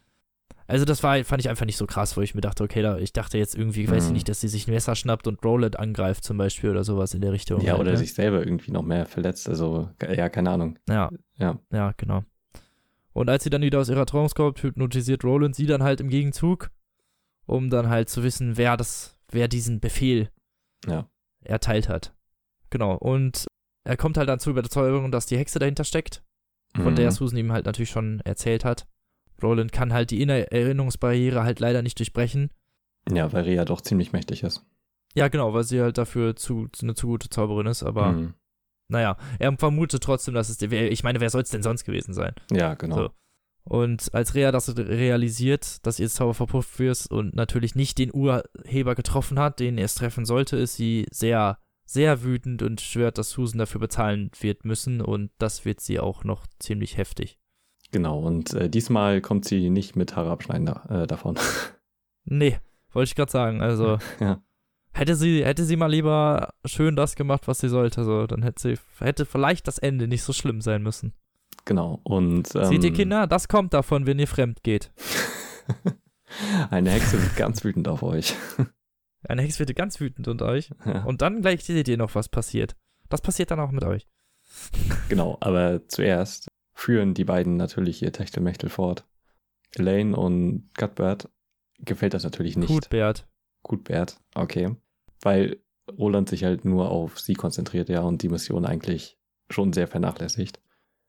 Also, 0.67 0.86
das 0.86 1.04
war, 1.04 1.21
fand 1.26 1.41
ich 1.41 1.50
einfach 1.50 1.65
nicht 1.65 1.78
so 1.78 1.86
krass, 1.86 2.15
wo 2.15 2.21
ich 2.21 2.34
mir 2.36 2.41
dachte, 2.41 2.63
okay, 2.63 2.82
da, 2.82 2.97
ich 2.97 3.12
dachte 3.13 3.38
jetzt 3.38 3.56
irgendwie, 3.56 3.89
weiß 3.89 4.04
ich 4.06 4.10
Mhm. 4.10 4.13
nicht, 4.13 4.30
dass 4.30 4.39
sie 4.41 4.47
sich 4.47 4.67
ein 4.67 4.71
Messer 4.71 4.95
schnappt 4.95 5.28
und 5.28 5.43
Roland 5.43 5.78
angreift 5.78 6.24
zum 6.24 6.38
Beispiel 6.38 6.69
oder 6.69 6.84
sowas 6.84 7.13
in 7.13 7.21
der 7.21 7.34
Richtung. 7.34 7.60
Ja, 7.62 7.74
halt, 7.74 7.82
oder 7.82 7.91
ne? 7.91 7.97
sich 7.97 8.13
selber 8.13 8.39
irgendwie 8.39 8.71
noch 8.71 8.84
mehr 8.84 9.06
verletzt. 9.06 9.50
Also, 9.50 9.89
ja, 10.02 10.30
keine 10.30 10.52
Ahnung. 10.52 10.80
Ja. 10.88 11.10
Ja. 11.38 11.60
Ja, 11.71 11.93
genau. 11.97 12.24
Und 13.13 13.30
als 13.30 13.43
sie 13.43 13.50
dann 13.50 13.62
wieder 13.62 13.80
aus 13.80 13.89
ihrer 13.89 14.06
Trance 14.06 14.34
kommt, 14.36 14.63
hypnotisiert 14.63 15.24
Roland 15.26 15.56
sie 15.56 15.65
dann 15.65 15.84
halt 15.84 16.00
im 16.00 16.08
Gegenzug, 16.10 16.69
um 17.45 17.69
dann 17.69 17.89
halt 17.89 18.10
zu 18.10 18.24
wissen, 18.24 18.56
wer 18.56 18.78
das, 18.78 19.17
wer 19.30 19.47
diesen 19.50 19.82
Befehl 19.82 20.30
Ja. 20.88 21.10
erteilt 21.43 21.89
hat. 21.89 22.13
Genau. 22.69 22.95
Und 22.95 23.45
er 23.84 23.97
kommt 23.97 24.15
halt 24.17 24.30
dann 24.30 24.39
zur 24.39 24.52
Überzeugung, 24.52 25.12
dass 25.12 25.26
die 25.26 25.38
Hexe 25.38 25.60
dahinter 25.60 25.84
steckt, 25.84 26.24
von 26.78 26.93
Mhm. 26.93 26.95
der 26.95 27.12
Susan 27.12 27.38
ihm 27.38 27.52
halt 27.52 27.65
natürlich 27.65 27.89
schon 27.89 28.21
erzählt 28.21 28.63
hat. 28.63 28.88
Roland 29.43 29.71
kann 29.71 29.93
halt 29.93 30.12
die 30.12 30.21
Inner 30.21 30.36
Erinnerungsbarriere 30.51 31.43
halt 31.43 31.60
leider 31.60 31.82
nicht 31.82 31.99
durchbrechen. 31.99 32.51
Ja, 33.12 33.32
weil 33.34 33.43
Rea 33.45 33.65
doch 33.65 33.82
ziemlich 33.82 34.13
mächtig 34.13 34.43
ist. 34.43 34.65
Ja, 35.15 35.27
genau, 35.27 35.54
weil 35.54 35.63
sie 35.63 35.82
halt 35.82 35.97
dafür 35.97 36.36
zu, 36.36 36.67
eine 36.82 36.93
zu 36.93 37.08
gute 37.08 37.30
Zauberin 37.30 37.67
ist, 37.67 37.84
aber 37.84 38.13
Mhm. 38.13 38.34
naja, 38.88 39.17
er 39.39 39.58
vermutet 39.58 40.04
trotzdem, 40.04 40.34
dass 40.34 40.49
es, 40.49 40.62
ich 40.62 41.04
meine, 41.04 41.19
wer 41.19 41.30
soll 41.30 41.41
es 41.41 41.49
denn 41.49 41.63
sonst 41.63 41.84
gewesen 41.84 42.13
sein? 42.13 42.34
Ja, 42.51 42.75
genau. 42.75 42.95
So. 42.95 43.10
Und 43.63 44.13
als 44.13 44.34
Rea 44.34 44.51
das 44.51 44.75
realisiert, 44.77 45.86
dass 45.86 45.99
ihr 45.99 46.10
Zauber 46.10 46.34
verpufft 46.34 46.80
wird 46.80 47.06
und 47.10 47.36
natürlich 47.36 47.75
nicht 47.75 47.97
den 47.97 48.13
Urheber 48.13 48.95
getroffen 48.95 49.38
hat, 49.38 49.60
den 49.60 49.77
er 49.77 49.86
es 49.86 49.95
treffen 49.95 50.25
sollte, 50.25 50.58
ist 50.58 50.75
sie 50.75 51.06
sehr, 51.12 51.60
sehr 51.86 52.23
wütend 52.23 52.63
und 52.63 52.82
schwört, 52.82 53.17
dass 53.17 53.32
Susan 53.32 53.60
dafür 53.60 53.82
bezahlen 53.82 54.32
wird 54.39 54.65
müssen 54.65 55.01
und 55.01 55.30
das 55.38 55.65
wird 55.65 55.80
sie 55.82 55.99
auch 55.99 56.23
noch 56.23 56.47
ziemlich 56.60 56.97
heftig. 56.97 57.38
Genau, 57.91 58.19
und 58.19 58.54
äh, 58.54 58.69
diesmal 58.69 59.21
kommt 59.21 59.45
sie 59.45 59.69
nicht 59.69 59.95
mit 59.95 60.15
Haare 60.15 60.32
abschneiden 60.32 60.65
da, 60.65 61.04
äh, 61.04 61.08
davon. 61.08 61.38
Nee, 62.23 62.60
wollte 62.93 63.10
ich 63.10 63.15
gerade 63.15 63.32
sagen. 63.32 63.62
Also, 63.62 63.97
ja. 64.19 64.39
hätte, 64.93 65.15
sie, 65.15 65.43
hätte 65.43 65.63
sie 65.65 65.75
mal 65.75 65.89
lieber 65.89 66.54
schön 66.65 66.95
das 66.95 67.15
gemacht, 67.15 67.47
was 67.47 67.58
sie 67.58 67.67
sollte, 67.67 68.04
so, 68.04 68.27
dann 68.27 68.43
hätte 68.43 68.62
sie, 68.62 69.04
hätte 69.04 69.25
vielleicht 69.25 69.67
das 69.67 69.80
Ende 69.80 70.08
nicht 70.08 70.21
so 70.21 70.32
schlimm 70.32 70.62
sein 70.62 70.84
müssen. 70.84 71.13
Genau, 71.65 71.99
und. 72.04 72.54
Ähm, 72.56 72.65
Seht 72.65 72.84
ihr, 72.84 72.93
Kinder, 72.93 73.25
das 73.25 73.47
kommt 73.47 73.73
davon, 73.73 74.06
wenn 74.06 74.19
ihr 74.19 74.27
fremd 74.27 74.62
geht. 74.62 74.91
Eine 76.69 76.91
Hexe 76.91 77.21
wird 77.21 77.36
ganz 77.36 77.63
wütend 77.63 77.88
auf 77.88 78.04
euch. 78.04 78.36
Eine 79.27 79.41
Hexe 79.41 79.60
wird 79.60 79.75
ganz 79.75 79.99
wütend 79.99 80.27
unter 80.27 80.45
euch. 80.45 80.69
Ja. 80.86 81.04
Und 81.04 81.23
dann 81.23 81.41
gleich 81.41 81.63
seht 81.63 81.88
ihr 81.88 81.97
noch, 81.97 82.13
was 82.13 82.30
passiert. 82.30 82.75
Das 83.10 83.21
passiert 83.21 83.49
dann 83.49 83.60
auch 83.60 83.71
mit 83.71 83.84
euch. 83.84 84.08
Genau, 85.10 85.38
aber 85.39 85.88
zuerst 85.88 86.47
führen 86.82 87.13
die 87.13 87.26
beiden 87.26 87.58
natürlich 87.58 88.02
ihr 88.02 88.12
Techtelmechtel 88.12 88.70
fort. 88.70 89.06
Elaine 89.76 90.15
und 90.15 90.70
Cuthbert 90.74 91.30
gefällt 91.80 92.15
das 92.15 92.24
natürlich 92.24 92.58
nicht. 92.58 92.70
Gut, 92.70 92.89
Bert. 92.89 93.28
Gut, 93.62 93.84
Bert, 93.84 94.20
okay. 94.34 94.76
Weil 95.22 95.58
Roland 95.98 96.28
sich 96.28 96.44
halt 96.44 96.65
nur 96.65 96.89
auf 96.89 97.20
sie 97.20 97.36
konzentriert, 97.36 97.88
ja, 97.89 98.02
und 98.02 98.24
die 98.24 98.30
Mission 98.30 98.65
eigentlich 98.65 99.20
schon 99.50 99.74
sehr 99.74 99.88
vernachlässigt. 99.88 100.60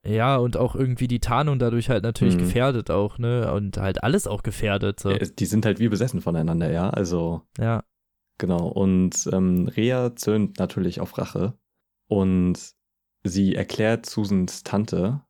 Ja, 0.07 0.37
und 0.37 0.57
auch 0.57 0.75
irgendwie 0.75 1.09
die 1.09 1.21
Tarnung 1.21 1.59
dadurch 1.59 1.89
halt 1.89 2.03
natürlich 2.03 2.35
mhm. 2.35 2.41
gefährdet 2.41 2.91
auch, 2.91 3.19
ne? 3.19 3.51
Und 3.53 3.79
halt 3.79 4.03
alles 4.03 4.27
auch 4.27 4.43
gefährdet. 4.43 5.01
So. 5.01 5.11
Ja, 5.11 5.19
die 5.19 5.47
sind 5.47 5.65
halt 5.65 5.79
wie 5.79 5.89
besessen 5.89 6.21
voneinander, 6.21 6.71
ja. 6.71 6.91
Also. 6.91 7.43
Ja. 7.59 7.85
Genau. 8.39 8.67
Und 8.67 9.29
ähm, 9.33 9.69
Rea 9.69 10.15
zöhnt 10.17 10.59
natürlich 10.59 11.01
auf 11.01 11.17
Rache. 11.17 11.55
Und 12.09 12.59
sie 13.23 13.55
erklärt 13.55 14.07
Susans 14.07 14.65
Tante, 14.65 15.23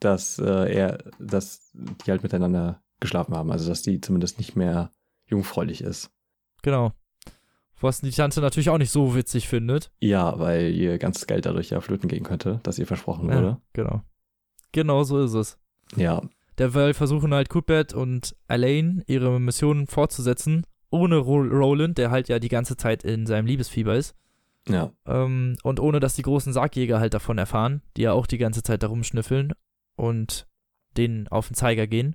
dass 0.00 0.38
äh, 0.38 0.72
er, 0.72 0.98
dass 1.18 1.72
die 1.74 2.10
halt 2.10 2.22
miteinander 2.22 2.82
geschlafen 3.00 3.34
haben. 3.34 3.50
Also 3.50 3.68
dass 3.68 3.82
die 3.82 4.00
zumindest 4.00 4.38
nicht 4.38 4.56
mehr 4.56 4.90
jungfräulich 5.26 5.82
ist. 5.82 6.10
Genau. 6.62 6.92
Was 7.80 8.00
die 8.00 8.10
Tante 8.10 8.40
natürlich 8.40 8.70
auch 8.70 8.78
nicht 8.78 8.90
so 8.90 9.14
witzig 9.14 9.48
findet. 9.48 9.90
Ja, 10.00 10.38
weil 10.38 10.74
ihr 10.74 10.98
ganzes 10.98 11.26
Geld 11.26 11.44
dadurch 11.44 11.70
ja 11.70 11.80
flöten 11.80 12.08
gehen 12.08 12.24
könnte, 12.24 12.60
dass 12.62 12.78
ihr 12.78 12.86
versprochen 12.86 13.28
wurde. 13.28 13.46
Ja, 13.46 13.60
genau. 13.74 14.02
Genau 14.72 15.02
so 15.04 15.22
ist 15.22 15.34
es. 15.34 15.58
Ja. 15.94 16.22
Derweil 16.58 16.94
versuchen 16.94 17.34
halt 17.34 17.50
Cuthbert 17.50 17.92
und 17.92 18.34
Elaine 18.48 19.02
ihre 19.06 19.38
Mission 19.38 19.86
fortzusetzen, 19.86 20.64
ohne 20.88 21.18
Roland, 21.18 21.98
der 21.98 22.10
halt 22.10 22.28
ja 22.28 22.38
die 22.38 22.48
ganze 22.48 22.78
Zeit 22.78 23.04
in 23.04 23.26
seinem 23.26 23.46
Liebesfieber 23.46 23.94
ist. 23.94 24.14
Ja. 24.68 24.90
Ähm, 25.04 25.56
und 25.62 25.78
ohne 25.78 26.00
dass 26.00 26.14
die 26.14 26.22
großen 26.22 26.54
Sargjäger 26.54 26.98
halt 26.98 27.12
davon 27.12 27.36
erfahren, 27.36 27.82
die 27.96 28.02
ja 28.02 28.12
auch 28.12 28.26
die 28.26 28.38
ganze 28.38 28.62
Zeit 28.62 28.82
da 28.82 28.88
rumschnüffeln 28.88 29.52
und 29.96 30.46
denen 30.96 31.28
auf 31.28 31.48
den 31.48 31.54
Zeiger 31.54 31.86
gehen. 31.86 32.14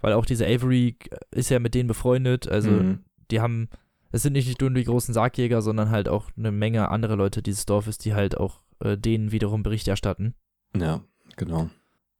Weil 0.00 0.12
auch 0.12 0.26
diese 0.26 0.46
Avery 0.46 0.96
ist 1.30 1.50
ja 1.50 1.58
mit 1.58 1.74
denen 1.74 1.88
befreundet. 1.88 2.48
Also 2.48 2.70
mhm. 2.70 3.04
die 3.30 3.40
haben, 3.40 3.68
es 4.12 4.22
sind 4.22 4.34
nicht 4.34 4.60
nur 4.60 4.70
die 4.70 4.84
großen 4.84 5.14
Sargjäger, 5.14 5.62
sondern 5.62 5.90
halt 5.90 6.08
auch 6.08 6.30
eine 6.36 6.52
Menge 6.52 6.88
andere 6.90 7.16
Leute 7.16 7.42
dieses 7.42 7.66
Dorfes, 7.66 7.98
die 7.98 8.14
halt 8.14 8.36
auch 8.36 8.60
äh, 8.80 8.96
denen 8.96 9.32
wiederum 9.32 9.62
Bericht 9.62 9.88
erstatten. 9.88 10.34
Ja, 10.76 11.02
genau. 11.36 11.68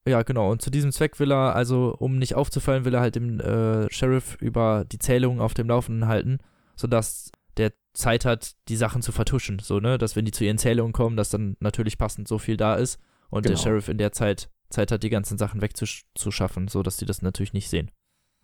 Ja, 0.06 0.22
genau. 0.22 0.50
Und 0.50 0.62
zu 0.62 0.70
diesem 0.70 0.90
Zweck 0.90 1.20
will 1.20 1.32
er, 1.32 1.54
also 1.54 1.94
um 1.98 2.18
nicht 2.18 2.34
aufzufallen, 2.34 2.84
will 2.84 2.94
er 2.94 3.00
halt 3.00 3.14
dem 3.14 3.40
äh, 3.40 3.90
Sheriff 3.92 4.36
über 4.40 4.84
die 4.90 4.98
Zählungen 4.98 5.40
auf 5.40 5.54
dem 5.54 5.68
Laufenden 5.68 6.08
halten, 6.08 6.38
sodass 6.76 7.30
der 7.58 7.72
Zeit 7.92 8.24
hat, 8.24 8.56
die 8.68 8.76
Sachen 8.76 9.02
zu 9.02 9.12
vertuschen. 9.12 9.58
So, 9.58 9.80
ne? 9.80 9.98
Dass 9.98 10.16
wenn 10.16 10.24
die 10.24 10.30
zu 10.30 10.44
ihren 10.44 10.58
Zählungen 10.58 10.92
kommen, 10.92 11.16
dass 11.16 11.30
dann 11.30 11.56
natürlich 11.60 11.98
passend 11.98 12.26
so 12.26 12.38
viel 12.38 12.56
da 12.56 12.74
ist 12.74 12.98
und 13.28 13.42
genau. 13.42 13.54
der 13.54 13.62
Sheriff 13.62 13.88
in 13.88 13.98
der 13.98 14.12
Zeit 14.12 14.50
Zeit 14.70 14.92
hat, 14.92 15.02
die 15.02 15.10
ganzen 15.10 15.38
Sachen 15.38 15.62
wegzuschaffen, 15.62 16.68
sodass 16.68 16.96
die 16.96 17.06
das 17.06 17.22
natürlich 17.22 17.52
nicht 17.52 17.70
sehen. 17.70 17.90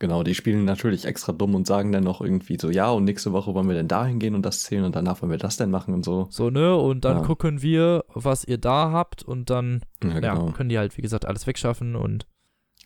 Genau, 0.01 0.25
die 0.25 0.35
spielen 0.35 0.65
natürlich 0.65 1.05
extra 1.05 1.33
dumm 1.33 1.55
und 1.55 1.69
sagen 1.69 1.93
dann 1.93 2.03
noch 2.03 2.21
irgendwie 2.21 2.59
so, 2.61 2.69
ja, 2.69 2.91
und 2.91 3.05
nächste 3.05 3.33
Woche 3.33 3.55
wollen 3.55 3.69
wir 3.69 3.77
denn 3.77 3.87
dahin 3.87 4.19
gehen 4.19 4.35
und 4.35 4.45
das 4.45 4.63
zählen 4.63 4.85
und 4.85 4.97
danach 4.97 5.23
wollen 5.23 5.31
wir 5.31 5.39
das 5.39 5.57
denn 5.57 5.71
machen 5.71 5.95
und 5.95 6.05
so. 6.05 6.27
So, 6.31 6.51
ne? 6.51 6.77
Und 6.77 7.05
dann 7.05 7.19
ja. 7.19 7.23
gucken 7.23 7.63
wir, 7.63 8.05
was 8.13 8.45
ihr 8.45 8.59
da 8.59 8.91
habt 8.91 9.23
und 9.23 9.51
dann 9.51 9.83
ja, 10.03 10.19
genau. 10.19 10.47
ja, 10.47 10.53
können 10.53 10.69
die 10.69 10.79
halt, 10.79 10.97
wie 10.97 11.03
gesagt, 11.03 11.27
alles 11.27 11.47
wegschaffen 11.47 11.95
und. 11.95 12.27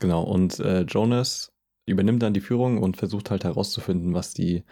Genau, 0.01 0.23
und 0.23 0.61
äh, 0.61 0.83
Jonas 0.83 1.51
übernimmt 1.87 2.23
dann 2.23 2.35
die 2.35 2.41
Führung 2.41 2.79
und 2.79 2.99
versucht 2.99 3.31
halt 3.31 3.45
herauszufinden, 3.45 4.13
was 4.13 4.35
die 4.35 4.65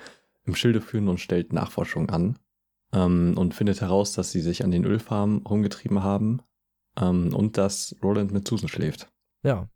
im 0.45 0.55
Schilde 0.55 0.83
führen 0.83 1.09
und 1.09 1.19
stellt 1.19 1.55
Nachforschung 1.55 2.11
an. 2.11 2.39
Ähm, 2.93 3.35
und 3.37 3.55
findet 3.55 3.81
heraus, 3.81 4.13
dass 4.13 4.31
sie 4.31 4.43
sich 4.43 4.63
an 4.63 4.71
den 4.71 4.85
Ölfarmen 4.85 5.39
rumgetrieben 5.39 6.03
haben 6.03 6.43
ähm, 7.01 7.35
und 7.35 7.59
dass 7.59 7.97
Roland 8.03 8.33
mit 8.33 8.47
Susan 8.47 8.69
schläft. 8.69 9.09
Ja, 9.43 9.69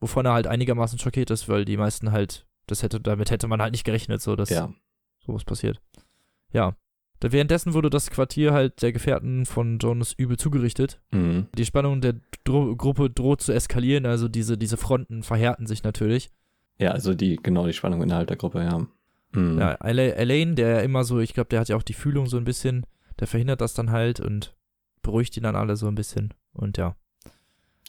wovon 0.00 0.26
er 0.26 0.32
halt 0.32 0.46
einigermaßen 0.46 0.98
schockiert 0.98 1.30
ist, 1.30 1.48
weil 1.48 1.64
die 1.64 1.76
meisten 1.76 2.12
halt, 2.12 2.46
das 2.66 2.82
hätte, 2.82 3.00
damit 3.00 3.30
hätte 3.30 3.48
man 3.48 3.60
halt 3.62 3.72
nicht 3.72 3.84
gerechnet, 3.84 4.20
so 4.22 4.36
dass 4.36 4.50
ja. 4.50 4.72
sowas 5.24 5.44
passiert. 5.44 5.80
Ja. 6.52 6.76
Währenddessen 7.26 7.72
wurde 7.72 7.88
das 7.88 8.10
Quartier 8.10 8.52
halt 8.52 8.82
der 8.82 8.92
Gefährten 8.92 9.46
von 9.46 9.78
Jonas 9.78 10.12
übel 10.12 10.36
zugerichtet. 10.36 11.00
Mhm. 11.10 11.46
Die 11.56 11.64
Spannung 11.64 12.02
der 12.02 12.16
Dro 12.44 12.76
Gruppe 12.76 13.08
droht 13.08 13.40
zu 13.40 13.52
eskalieren, 13.52 14.04
also 14.04 14.28
diese, 14.28 14.58
diese 14.58 14.76
Fronten 14.76 15.22
verhärten 15.22 15.66
sich 15.66 15.84
natürlich. 15.84 16.30
Ja, 16.78 16.90
also 16.90 17.14
die, 17.14 17.36
genau, 17.36 17.66
die 17.66 17.72
Spannung 17.72 18.02
innerhalb 18.02 18.28
der 18.28 18.36
Gruppe, 18.36 18.62
ja. 18.62 18.86
Mhm. 19.32 19.58
Ja, 19.58 19.72
Elaine, 19.72 20.54
der 20.54 20.82
immer 20.82 21.04
so, 21.04 21.18
ich 21.18 21.32
glaube, 21.32 21.48
der 21.48 21.60
hat 21.60 21.68
ja 21.70 21.76
auch 21.76 21.82
die 21.82 21.94
Fühlung 21.94 22.26
so 22.26 22.36
ein 22.36 22.44
bisschen, 22.44 22.84
der 23.20 23.26
verhindert 23.26 23.62
das 23.62 23.72
dann 23.72 23.90
halt 23.90 24.20
und 24.20 24.54
beruhigt 25.02 25.36
ihn 25.38 25.44
dann 25.44 25.56
alle 25.56 25.76
so 25.76 25.86
ein 25.86 25.94
bisschen. 25.94 26.34
Und 26.54 26.78
ja. 26.78 26.96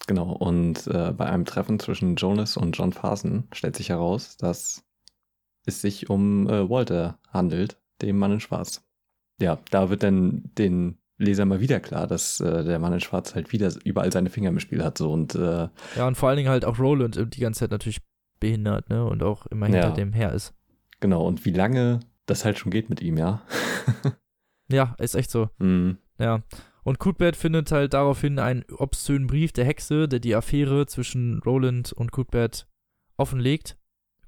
Genau, 0.08 0.32
und 0.32 0.86
äh, 0.88 1.13
bei 1.13 1.25
einem 1.25 1.45
Treffen 1.45 1.80
zwischen 1.80 2.15
Jonas 2.15 2.58
und 2.58 2.78
John 2.78 2.93
Farson 2.93 3.47
stellt 3.54 3.75
sich 3.75 3.89
heraus, 3.89 4.38
dass 4.38 4.84
es 5.65 5.82
sich 5.82 6.10
um 6.10 6.47
äh, 6.47 6.69
Walter 6.69 7.17
handelt, 7.30 7.80
dem 8.01 8.17
Mann 8.17 8.34
in 8.34 8.39
Schwarz. 8.39 8.86
Ja, 9.39 9.58
da 9.71 9.89
wird 9.89 10.04
dann 10.04 10.43
den 10.58 10.99
Leser 11.17 11.45
mal 11.45 11.60
wieder 11.60 11.80
klar, 11.80 12.08
dass 12.08 12.39
äh, 12.39 12.63
der 12.63 12.78
Mann 12.80 12.93
in 12.93 12.99
Schwarz 12.99 13.36
halt 13.36 13.51
wieder 13.51 13.71
überall 13.84 14.12
seine 14.12 14.30
Finger 14.30 14.49
im 14.49 14.60
Spiel 14.60 14.84
hat. 14.84 14.97
So 14.97 15.12
und 15.12 15.34
äh, 15.36 15.69
ja, 15.95 16.08
und 16.08 16.15
vor 16.15 16.30
allen 16.30 16.38
Dingen 16.38 16.49
halt 16.49 16.65
auch 16.65 16.78
Roland 16.78 17.34
die 17.34 17.39
ganze 17.39 17.62
Zeit 17.62 17.71
natürlich 17.71 18.01
behindert, 18.39 18.89
ne? 18.89 19.06
Und 19.06 19.23
auch 19.23 19.45
immer 19.47 19.67
hinter 19.67 19.89
ja, 19.89 19.91
dem 19.91 20.13
her 20.13 20.34
ist. 20.34 20.54
Genau, 20.99 21.25
und 21.25 21.45
wie 21.45 21.51
lange 21.51 22.01
das 22.25 22.45
halt 22.45 22.60
schon 22.60 22.71
geht 22.71 22.89
mit 22.89 23.01
ihm, 23.01 23.17
ja. 23.17 23.41
ja, 24.69 24.95
ist 24.99 25.15
echt 25.15 25.32
so. 25.32 25.49
Mhm. 25.60 25.97
Ja. 26.17 26.41
Und 26.86 27.00
Cuthbert 27.00 27.36
findet 27.36 27.71
halt 27.71 27.95
daraufhin 27.95 28.38
einen 28.38 28.63
obszönen 28.78 29.26
Brief 29.26 29.52
der 29.52 29.65
Hexe, 29.65 30.08
der 30.08 30.19
die 30.19 30.36
Affäre 30.36 30.86
zwischen 30.86 31.39
Roland 31.43 31.91
und 31.91 32.12
Cuthbert 32.12 32.67
offenlegt. 33.17 33.76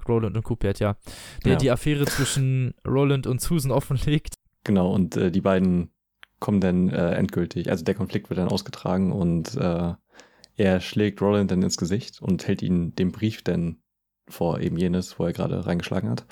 Roland 0.08 0.36
und 0.36 0.44
Cuthbert, 0.44 0.80
ja. 0.80 0.98
Der 1.46 1.54
ja. 1.54 1.58
die 1.60 1.70
Affäre 1.70 2.06
zwischen 2.06 2.74
Roland 2.86 3.28
und 3.28 3.42
Susan 3.42 3.72
offenlegt. 3.72 4.34
Genau, 4.64 4.92
und 4.92 5.16
äh, 5.16 5.30
die 5.30 5.42
beiden 5.42 5.92
kommen 6.40 6.60
dann 6.60 6.90
äh, 6.90 7.12
endgültig, 7.12 7.70
also 7.70 7.86
der 7.86 7.94
Konflikt 7.94 8.32
wird 8.32 8.40
dann 8.40 8.50
ausgetragen 8.50 9.12
und 9.12 9.56
äh, 9.56 9.94
er 10.56 10.80
schlägt 10.80 11.22
Roland 11.22 11.52
dann 11.52 11.62
ins 11.62 11.78
Gesicht 11.78 12.24
und 12.24 12.48
hält 12.48 12.64
ihn 12.64 12.96
den 12.96 13.12
Brief 13.12 13.44
dann 13.44 13.84
vor 14.28 14.60
eben 14.62 14.78
jenes, 14.78 15.20
wo 15.20 15.26
er 15.26 15.34
gerade 15.34 15.68
reingeschlagen 15.68 16.10
hat. 16.10 16.26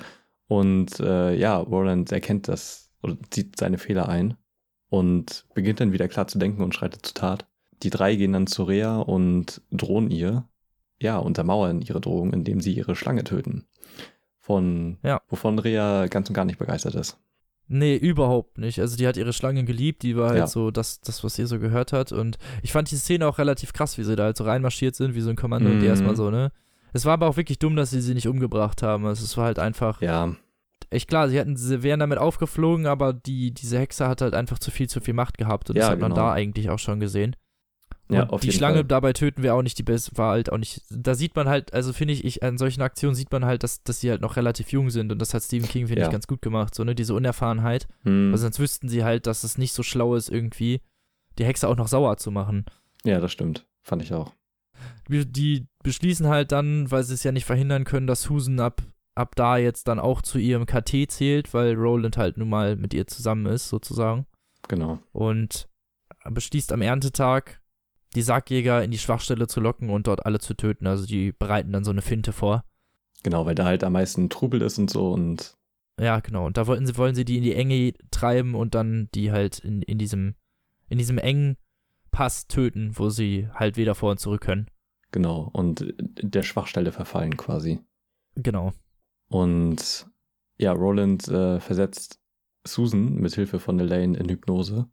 Und 0.48 0.98
äh, 0.98 1.36
ja, 1.36 1.56
Roland 1.56 2.10
erkennt 2.10 2.48
das 2.48 2.92
oder 3.00 3.16
zieht 3.30 3.56
seine 3.56 3.78
Fehler 3.78 4.08
ein 4.08 4.36
und 4.88 5.46
beginnt 5.54 5.80
dann 5.80 5.92
wieder 5.92 6.08
klar 6.08 6.26
zu 6.26 6.38
denken 6.38 6.62
und 6.62 6.74
schreitet 6.74 7.04
zur 7.06 7.14
Tat. 7.14 7.46
Die 7.82 7.90
drei 7.90 8.14
gehen 8.16 8.32
dann 8.32 8.46
zu 8.46 8.64
Rea 8.64 8.98
und 8.98 9.60
drohen 9.70 10.10
ihr, 10.10 10.44
ja, 10.98 11.18
untermauern 11.18 11.82
ihre 11.82 12.00
Drohung, 12.00 12.32
indem 12.32 12.60
sie 12.60 12.72
ihre 12.72 12.96
Schlange 12.96 13.24
töten. 13.24 13.66
Von, 14.38 14.98
ja. 15.02 15.20
wovon 15.28 15.58
Rea 15.58 16.06
ganz 16.06 16.28
und 16.28 16.34
gar 16.34 16.44
nicht 16.44 16.58
begeistert 16.58 16.94
ist. 16.94 17.18
Nee, 17.68 17.96
überhaupt 17.96 18.58
nicht. 18.58 18.80
Also 18.80 18.96
die 18.96 19.08
hat 19.08 19.16
ihre 19.16 19.32
Schlange 19.32 19.64
geliebt, 19.64 20.02
die 20.02 20.16
war 20.16 20.28
halt 20.28 20.38
ja. 20.38 20.46
so 20.46 20.70
das, 20.70 21.00
das, 21.00 21.24
was 21.24 21.36
ihr 21.38 21.48
so 21.48 21.58
gehört 21.58 21.92
hat. 21.92 22.12
Und 22.12 22.38
ich 22.62 22.72
fand 22.72 22.90
die 22.90 22.96
Szene 22.96 23.26
auch 23.26 23.38
relativ 23.38 23.72
krass, 23.72 23.98
wie 23.98 24.04
sie 24.04 24.14
da 24.14 24.24
halt 24.24 24.36
so 24.36 24.44
reinmarschiert 24.44 24.94
sind, 24.94 25.16
wie 25.16 25.20
so 25.20 25.30
ein 25.30 25.36
Kommando 25.36 25.68
mhm. 25.68 25.74
und 25.74 25.80
die 25.80 25.86
erstmal 25.86 26.14
so, 26.16 26.30
ne? 26.30 26.52
Es 26.92 27.04
war 27.04 27.14
aber 27.14 27.26
auch 27.26 27.36
wirklich 27.36 27.58
dumm, 27.58 27.74
dass 27.74 27.90
sie 27.90 28.00
sie 28.00 28.14
nicht 28.14 28.28
umgebracht 28.28 28.82
haben. 28.82 29.04
Also 29.04 29.24
es 29.24 29.36
war 29.36 29.46
halt 29.46 29.58
einfach. 29.58 30.00
Ja 30.00 30.36
echt 30.90 31.08
klar, 31.08 31.28
sie 31.28 31.38
hätten, 31.38 31.56
sie 31.56 31.82
wären 31.82 32.00
damit 32.00 32.18
aufgeflogen, 32.18 32.86
aber 32.86 33.12
die, 33.12 33.52
diese 33.52 33.78
Hexe 33.78 34.08
hat 34.08 34.20
halt 34.20 34.34
einfach 34.34 34.58
zu 34.58 34.70
viel, 34.70 34.88
zu 34.88 35.00
viel 35.00 35.14
Macht 35.14 35.38
gehabt 35.38 35.70
und 35.70 35.76
ja, 35.76 35.82
das 35.82 35.90
hat 35.90 36.00
man 36.00 36.12
genau. 36.12 36.26
da 36.26 36.32
eigentlich 36.32 36.70
auch 36.70 36.78
schon 36.78 37.00
gesehen. 37.00 37.36
Und 38.08 38.16
ja, 38.16 38.28
auf 38.28 38.40
die 38.40 38.52
Schlange 38.52 38.76
Fall. 38.76 38.84
dabei 38.84 39.12
töten 39.12 39.42
wir 39.42 39.54
auch 39.54 39.62
nicht, 39.62 39.78
die 39.78 39.82
beste 39.82 40.16
war 40.16 40.30
halt 40.30 40.52
auch 40.52 40.58
nicht. 40.58 40.82
Da 40.90 41.16
sieht 41.16 41.34
man 41.34 41.48
halt, 41.48 41.74
also 41.74 41.92
finde 41.92 42.14
ich, 42.14 42.24
ich, 42.24 42.42
an 42.42 42.56
solchen 42.56 42.82
Aktionen 42.82 43.16
sieht 43.16 43.32
man 43.32 43.44
halt, 43.44 43.64
dass, 43.64 43.82
dass 43.82 44.00
sie 44.00 44.10
halt 44.10 44.20
noch 44.20 44.36
relativ 44.36 44.70
jung 44.70 44.90
sind 44.90 45.10
und 45.10 45.20
das 45.20 45.34
hat 45.34 45.42
Stephen 45.42 45.68
King, 45.68 45.88
finde 45.88 46.02
ja. 46.02 46.06
ich, 46.06 46.12
ganz 46.12 46.28
gut 46.28 46.40
gemacht, 46.40 46.74
so, 46.74 46.84
ne, 46.84 46.94
diese 46.94 47.14
Unerfahrenheit. 47.14 47.88
Hm. 48.04 48.30
Also 48.30 48.42
sonst 48.42 48.60
wüssten 48.60 48.88
sie 48.88 49.02
halt, 49.02 49.26
dass 49.26 49.42
es 49.42 49.58
nicht 49.58 49.72
so 49.72 49.82
schlau 49.82 50.14
ist, 50.14 50.30
irgendwie 50.30 50.80
die 51.38 51.44
Hexe 51.44 51.68
auch 51.68 51.76
noch 51.76 51.88
sauer 51.88 52.16
zu 52.16 52.30
machen. 52.30 52.64
Ja, 53.04 53.18
das 53.18 53.32
stimmt. 53.32 53.66
Fand 53.82 54.02
ich 54.02 54.12
auch. 54.12 54.32
Die, 55.08 55.26
die 55.26 55.66
beschließen 55.82 56.28
halt 56.28 56.52
dann, 56.52 56.90
weil 56.90 57.02
sie 57.02 57.14
es 57.14 57.24
ja 57.24 57.32
nicht 57.32 57.44
verhindern 57.44 57.84
können, 57.84 58.06
dass 58.06 58.22
Susan 58.22 58.60
ab, 58.60 58.82
ab 59.16 59.34
da 59.34 59.56
jetzt 59.56 59.88
dann 59.88 59.98
auch 59.98 60.22
zu 60.22 60.38
ihrem 60.38 60.66
KT 60.66 61.10
zählt, 61.10 61.54
weil 61.54 61.74
Roland 61.74 62.16
halt 62.16 62.36
nun 62.36 62.48
mal 62.48 62.76
mit 62.76 62.94
ihr 62.94 63.06
zusammen 63.06 63.46
ist, 63.46 63.68
sozusagen. 63.68 64.26
Genau. 64.68 64.98
Und 65.12 65.68
beschließt 66.28 66.72
am 66.72 66.82
Erntetag, 66.82 67.60
die 68.14 68.22
Sargjäger 68.22 68.84
in 68.84 68.90
die 68.90 68.98
Schwachstelle 68.98 69.46
zu 69.46 69.60
locken 69.60 69.90
und 69.90 70.06
dort 70.06 70.24
alle 70.26 70.38
zu 70.38 70.54
töten. 70.54 70.86
Also 70.86 71.06
die 71.06 71.32
bereiten 71.32 71.72
dann 71.72 71.84
so 71.84 71.90
eine 71.90 72.02
Finte 72.02 72.32
vor. 72.32 72.64
Genau, 73.22 73.46
weil 73.46 73.54
da 73.54 73.64
halt 73.64 73.84
am 73.84 73.94
meisten 73.94 74.28
Trubel 74.30 74.62
ist 74.62 74.78
und 74.78 74.90
so 74.90 75.12
und. 75.12 75.54
Ja, 75.98 76.20
genau. 76.20 76.46
Und 76.46 76.58
da 76.58 76.66
wollten 76.66 76.86
sie, 76.86 76.96
wollen 76.98 77.14
sie 77.14 77.24
die 77.24 77.38
in 77.38 77.42
die 77.42 77.54
Enge 77.54 77.94
treiben 78.10 78.54
und 78.54 78.74
dann 78.74 79.08
die 79.14 79.32
halt 79.32 79.58
in, 79.60 79.80
in 79.82 79.98
diesem, 79.98 80.34
in 80.88 80.98
diesem 80.98 81.16
engen 81.16 81.56
Pass 82.10 82.46
töten, 82.48 82.92
wo 82.94 83.08
sie 83.08 83.48
halt 83.54 83.78
wieder 83.78 83.94
vor 83.94 84.10
und 84.10 84.20
zurück 84.20 84.42
können. 84.42 84.66
Genau. 85.12 85.48
Und 85.52 85.94
der 85.98 86.42
Schwachstelle 86.42 86.92
verfallen 86.92 87.36
quasi. 87.38 87.80
Genau. 88.34 88.72
Und 89.28 90.06
ja, 90.58 90.72
Roland 90.72 91.28
äh, 91.28 91.60
versetzt 91.60 92.20
Susan 92.64 93.14
mit 93.14 93.34
Hilfe 93.34 93.58
von 93.60 93.78
Elaine 93.78 94.16
in 94.16 94.28
Hypnose 94.28 94.88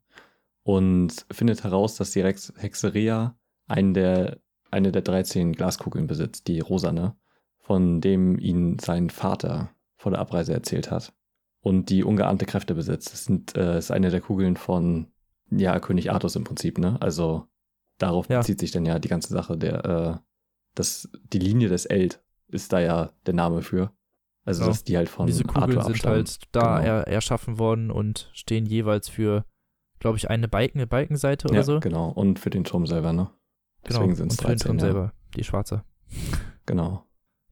und 0.63 1.25
findet 1.31 1.63
heraus, 1.63 1.95
dass 1.95 2.11
die 2.11 2.21
Rex 2.21 2.53
Hexeria 2.57 3.37
einen 3.67 3.93
der, 3.93 4.39
eine 4.71 4.91
der 4.91 5.01
13 5.01 5.53
Glaskugeln 5.53 6.07
besitzt, 6.07 6.47
die 6.47 6.59
rosane, 6.59 7.15
von 7.59 8.01
dem 8.01 8.37
ihn 8.39 8.79
sein 8.79 9.09
Vater 9.09 9.71
vor 9.95 10.11
der 10.11 10.19
Abreise 10.19 10.53
erzählt 10.53 10.91
hat. 10.91 11.13
Und 11.61 11.89
die 11.89 12.03
ungeahnte 12.03 12.45
Kräfte 12.45 12.75
besitzt. 12.75 13.13
Das 13.13 13.23
sind, 13.25 13.55
äh, 13.55 13.77
ist 13.77 13.89
eine 13.89 14.09
der 14.09 14.19
Kugeln 14.19 14.57
von, 14.57 15.07
ja, 15.49 15.79
König 15.79 16.11
Artus 16.11 16.35
im 16.35 16.43
Prinzip, 16.43 16.77
ne? 16.77 16.97
Also 17.01 17.47
darauf 17.99 18.27
Ja. 18.27 18.39
bezieht 18.39 18.59
sich 18.59 18.71
dann 18.71 18.85
ja 18.85 18.99
die 18.99 19.07
ganze 19.07 19.29
Sache. 19.33 19.57
Der, 19.57 19.85
äh, 19.85 20.17
das, 20.75 21.09
die 21.31 21.39
Linie 21.39 21.69
des 21.69 21.85
Eld 21.85 22.21
ist 22.49 22.73
da 22.73 22.81
ja 22.81 23.11
der 23.25 23.33
Name 23.33 23.61
für. 23.61 23.93
Also, 24.45 24.61
Genau. 24.61 24.71
dass 24.71 24.83
die 24.83 24.97
halt 24.97 25.09
von 25.09 25.25
Diese 25.27 25.43
Kugeln 25.43 25.77
Arthur 25.77 25.83
sind 25.93 26.05
halt 26.05 26.37
da 26.51 26.79
Genau. 26.79 26.87
er, 26.89 27.07
erschaffen 27.07 27.59
worden 27.59 27.91
und 27.91 28.29
stehen 28.33 28.65
jeweils 28.65 29.07
für, 29.09 29.45
glaube 29.99 30.17
ich, 30.17 30.29
eine 30.29 30.47
Balken, 30.47 30.85
Balkenseite 30.87 31.47
oder 31.47 31.57
ja, 31.57 31.63
so. 31.63 31.79
genau. 31.79 32.09
Und 32.09 32.39
für 32.39 32.49
den 32.49 32.63
Turm 32.65 32.85
selber, 32.85 33.13
ne? 33.13 33.29
Genau. 33.83 33.99
Deswegen 33.99 34.15
sind 34.15 34.31
es 34.33 34.39
und 34.39 34.41
für 34.41 34.47
den 34.47 34.57
13. 34.57 34.67
Turm 34.67 34.77
ja. 34.77 34.81
selber, 34.85 35.13
die 35.35 35.43
schwarze. 35.43 35.83
Genau. 36.65 37.05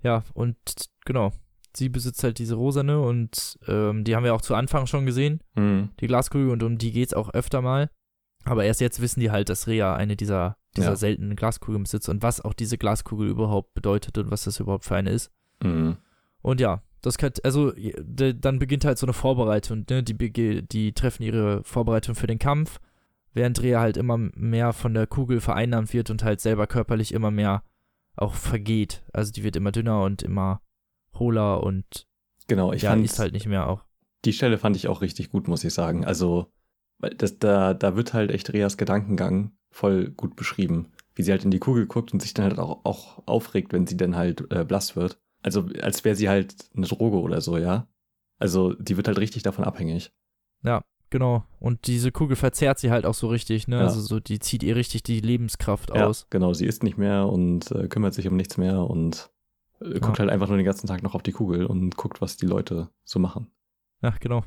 Ja, 0.03 0.23
und 0.33 0.57
genau. 1.05 1.31
Sie 1.73 1.87
besitzt 1.87 2.21
halt 2.25 2.37
diese 2.39 2.55
rosane 2.55 2.99
und 2.99 3.57
ähm, 3.67 4.03
die 4.03 4.15
haben 4.15 4.25
wir 4.25 4.35
auch 4.35 4.41
zu 4.41 4.55
Anfang 4.55 4.87
schon 4.87 5.05
gesehen, 5.05 5.41
Mhm. 5.55 5.91
die 6.01 6.07
Glaskugel, 6.07 6.49
und 6.49 6.63
um 6.63 6.77
die 6.77 6.91
geht's 6.91 7.13
auch 7.13 7.29
öfter 7.33 7.61
mal. 7.61 7.89
Aber 8.43 8.65
erst 8.65 8.81
jetzt 8.81 8.99
wissen 9.01 9.21
die 9.21 9.31
halt, 9.31 9.47
dass 9.47 9.67
Rea 9.67 9.95
eine 9.95 10.17
dieser, 10.17 10.57
dieser 10.75 10.89
Ja. 10.89 10.95
seltenen 10.97 11.35
Glaskugeln 11.37 11.83
besitzt 11.83 12.09
und 12.09 12.23
was 12.23 12.41
auch 12.41 12.53
diese 12.53 12.77
Glaskugel 12.77 13.29
überhaupt 13.29 13.73
bedeutet 13.73 14.17
und 14.17 14.31
was 14.31 14.43
das 14.43 14.59
überhaupt 14.59 14.83
für 14.83 14.95
eine 14.95 15.11
ist. 15.11 15.31
Mhm. 15.63 15.95
Und 16.41 16.59
ja, 16.59 16.81
das 17.01 17.17
kann, 17.17 17.31
also 17.43 17.71
dann 17.71 18.59
beginnt 18.59 18.85
halt 18.85 18.97
so 18.97 19.05
eine 19.05 19.13
Vorbereitung, 19.13 19.85
ne? 19.89 20.03
Die, 20.03 20.63
die 20.67 20.93
treffen 20.93 21.23
ihre 21.23 21.63
Vorbereitung 21.63 22.15
für 22.15 22.27
den 22.27 22.39
Kampf, 22.39 22.79
während 23.33 23.61
Rea 23.61 23.79
halt 23.79 23.97
immer 23.97 24.17
mehr 24.17 24.73
von 24.73 24.93
der 24.93 25.07
Kugel 25.07 25.39
vereinnahmt 25.41 25.93
wird 25.93 26.09
und 26.09 26.23
halt 26.23 26.41
selber 26.41 26.67
körperlich 26.67 27.13
immer 27.13 27.31
mehr 27.31 27.63
auch 28.15 28.33
vergeht. 28.33 29.03
Also 29.13 29.31
die 29.31 29.43
wird 29.43 29.55
immer 29.55 29.71
dünner 29.71 30.03
und 30.03 30.21
immer 30.21 30.61
hohler 31.17 31.63
und 31.63 32.07
Genau, 32.47 32.73
ich 32.73 32.81
ja, 32.83 32.89
fand 32.91 33.05
ist 33.05 33.19
halt 33.19 33.33
nicht 33.33 33.45
mehr 33.47 33.67
auch. 33.67 33.85
die 34.25 34.33
Stelle 34.33 34.57
fand 34.57 34.75
ich 34.75 34.87
auch 34.87 35.01
richtig 35.01 35.29
gut, 35.29 35.47
muss 35.47 35.63
ich 35.63 35.73
sagen. 35.73 36.05
Also, 36.05 36.51
das, 36.99 37.39
da, 37.39 37.73
da 37.73 37.95
wird 37.95 38.13
halt 38.13 38.29
echt 38.31 38.51
Reas 38.53 38.77
Gedankengang 38.77 39.51
voll 39.71 40.09
gut 40.11 40.35
beschrieben. 40.35 40.91
Wie 41.15 41.23
sie 41.23 41.31
halt 41.31 41.43
in 41.45 41.51
die 41.51 41.59
Kugel 41.59 41.87
guckt 41.87 42.13
und 42.13 42.21
sich 42.21 42.33
dann 42.33 42.45
halt 42.45 42.59
auch, 42.59 42.85
auch 42.85 43.25
aufregt, 43.25 43.73
wenn 43.73 43.87
sie 43.87 43.97
dann 43.97 44.15
halt 44.15 44.51
äh, 44.51 44.63
blass 44.65 44.95
wird. 44.95 45.19
Also, 45.43 45.67
als 45.81 46.03
wäre 46.05 46.15
sie 46.15 46.29
halt 46.29 46.55
eine 46.75 46.85
Droge 46.87 47.19
oder 47.19 47.41
so, 47.41 47.57
ja. 47.57 47.87
Also, 48.37 48.73
die 48.73 48.97
wird 48.97 49.07
halt 49.07 49.19
richtig 49.19 49.43
davon 49.43 49.65
abhängig. 49.65 50.11
Genau. 51.11 51.43
Und 51.59 51.87
diese 51.87 52.11
Kugel 52.13 52.37
verzerrt 52.37 52.79
sie 52.79 52.89
halt 52.89 53.05
auch 53.05 53.13
so 53.13 53.27
richtig, 53.27 53.67
ne? 53.67 53.75
Ja. 53.75 53.81
Also 53.81 53.99
so, 53.99 54.21
die 54.21 54.39
zieht 54.39 54.63
ihr 54.63 54.77
richtig 54.77 55.03
die 55.03 55.19
Lebenskraft 55.19 55.93
Ja, 55.93 56.07
aus. 56.07 56.25
genau, 56.29 56.53
sie 56.53 56.65
isst 56.65 56.83
nicht 56.83 56.97
mehr 56.97 57.27
und 57.27 57.69
äh, 57.71 57.89
kümmert 57.89 58.13
sich 58.13 58.27
um 58.29 58.37
nichts 58.37 58.57
mehr 58.57 58.79
und 58.89 59.29
äh, 59.81 59.99
guckt 59.99 60.19
halt 60.19 60.29
einfach 60.29 60.47
nur 60.47 60.55
den 60.55 60.65
ganzen 60.65 60.87
Tag 60.87 61.03
noch 61.03 61.13
auf 61.13 61.21
die 61.21 61.33
Kugel 61.33 61.65
und 61.65 61.97
guckt, 61.97 62.21
was 62.21 62.37
die 62.37 62.45
Leute 62.45 62.89
so 63.03 63.19
machen. 63.19 63.51
Ja, 64.01 64.15
genau. 64.21 64.45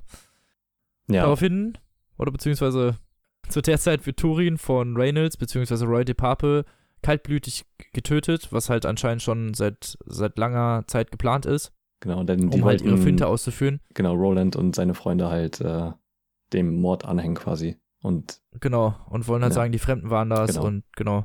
Ja, 1.07 1.25
Daraufhin, 1.25 1.77
oder 2.17 2.33
beziehungsweise 2.33 2.97
zu 3.51 3.61
der 3.61 3.79
Zeit 3.79 4.07
wird 4.07 4.17
Turin 4.17 4.57
von 4.57 4.97
Reynolds, 4.97 5.37
beziehungsweise 5.37 5.85
Roy 5.85 6.07
de 6.07 6.15
Pape, 6.15 6.65
kaltblütig 7.05 7.65
getötet, 7.93 8.49
was 8.51 8.71
halt 8.71 8.87
anscheinend 8.87 9.23
schon 9.23 9.55
seit, 9.55 9.97
seit 10.07 10.39
langer 10.39 10.85
Zeit 10.87 11.11
geplant 11.11 11.47
ist, 11.47 11.73
genau, 12.01 12.25
denn 12.25 12.51
die 12.51 12.59
um 12.61 12.65
halt 12.65 12.81
ihre 12.81 12.97
Finte 12.99 13.27
auszuführen. 13.27 13.81
genau, 13.95 14.15
Roland 14.15 14.57
und 14.57 14.75
seine 14.75 14.95
Freunde 14.95 15.29
halt 15.29 15.61
äh, 15.61 15.91
dem 16.53 16.81
Mord 16.81 17.05
anhängen 17.05 17.35
quasi. 17.37 17.77
Und 18.03 18.41
Genau, 18.61 18.95
und 19.09 19.29
wollen 19.29 19.43
halt 19.43 19.53
Ja. 19.53 19.55
sagen, 19.55 19.73
die 19.73 19.79
Fremden 19.79 20.11
waren 20.11 20.29
das 20.31 20.55
Genau. 20.55 20.67
und 20.67 20.85
genau. 20.97 21.25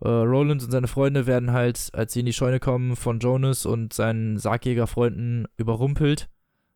Äh, 0.00 0.08
Roland 0.08 0.62
und 0.62 0.70
seine 0.70 0.86
Freunde 0.86 1.26
werden 1.26 1.52
halt, 1.52 1.88
als 1.92 2.12
sie 2.12 2.20
in 2.20 2.26
die 2.26 2.32
Scheune 2.32 2.60
kommen, 2.60 2.96
von 2.96 3.18
Jonas 3.18 3.66
und 3.66 3.92
seinen 3.92 4.38
Sargjägerfreunden 4.38 5.46
überrumpelt 5.56 6.28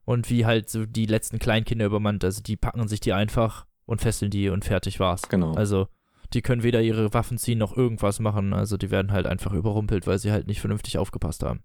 und 0.05 0.28
wie 0.30 0.44
halt 0.46 0.68
so 0.68 0.86
die 0.86 1.07
letzten 1.07 1.38
Kleinkinder 1.38 1.86
übermannt. 1.86 2.24
Also 2.24 2.42
die 2.42 2.57
packen 2.57 2.88
sich 2.88 3.00
die 3.00 3.12
einfach 3.12 3.66
und 3.86 4.00
fesseln 4.00 4.30
die 4.30 4.48
und 4.48 4.64
fertig 4.64 4.98
war's. 5.00 5.22
genau. 5.28 5.53
Also 5.55 5.86
die 6.35 6.43
können 6.43 6.62
weder 6.62 6.80
ihre 6.83 7.12
Waffen 7.14 7.39
ziehen 7.39 7.59
noch 7.59 7.76
irgendwas 7.76 8.20
machen. 8.20 8.53
Also 8.53 8.76
die 8.76 8.91
werden 8.91 9.12
halt 9.12 9.26
einfach 9.26 9.53
überrumpelt, 9.53 10.07
weil 10.07 10.18
sie 10.18 10.33
halt 10.33 10.47
nicht 10.47 10.61
vernünftig 10.61 10.99
aufgepasst 10.99 11.43
haben. 11.43 11.62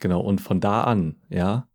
Genau, 0.00 0.20
und 0.20 0.40
von 0.40 0.60
da 0.60 0.84
an, 0.84 1.16
ja, 1.30 1.68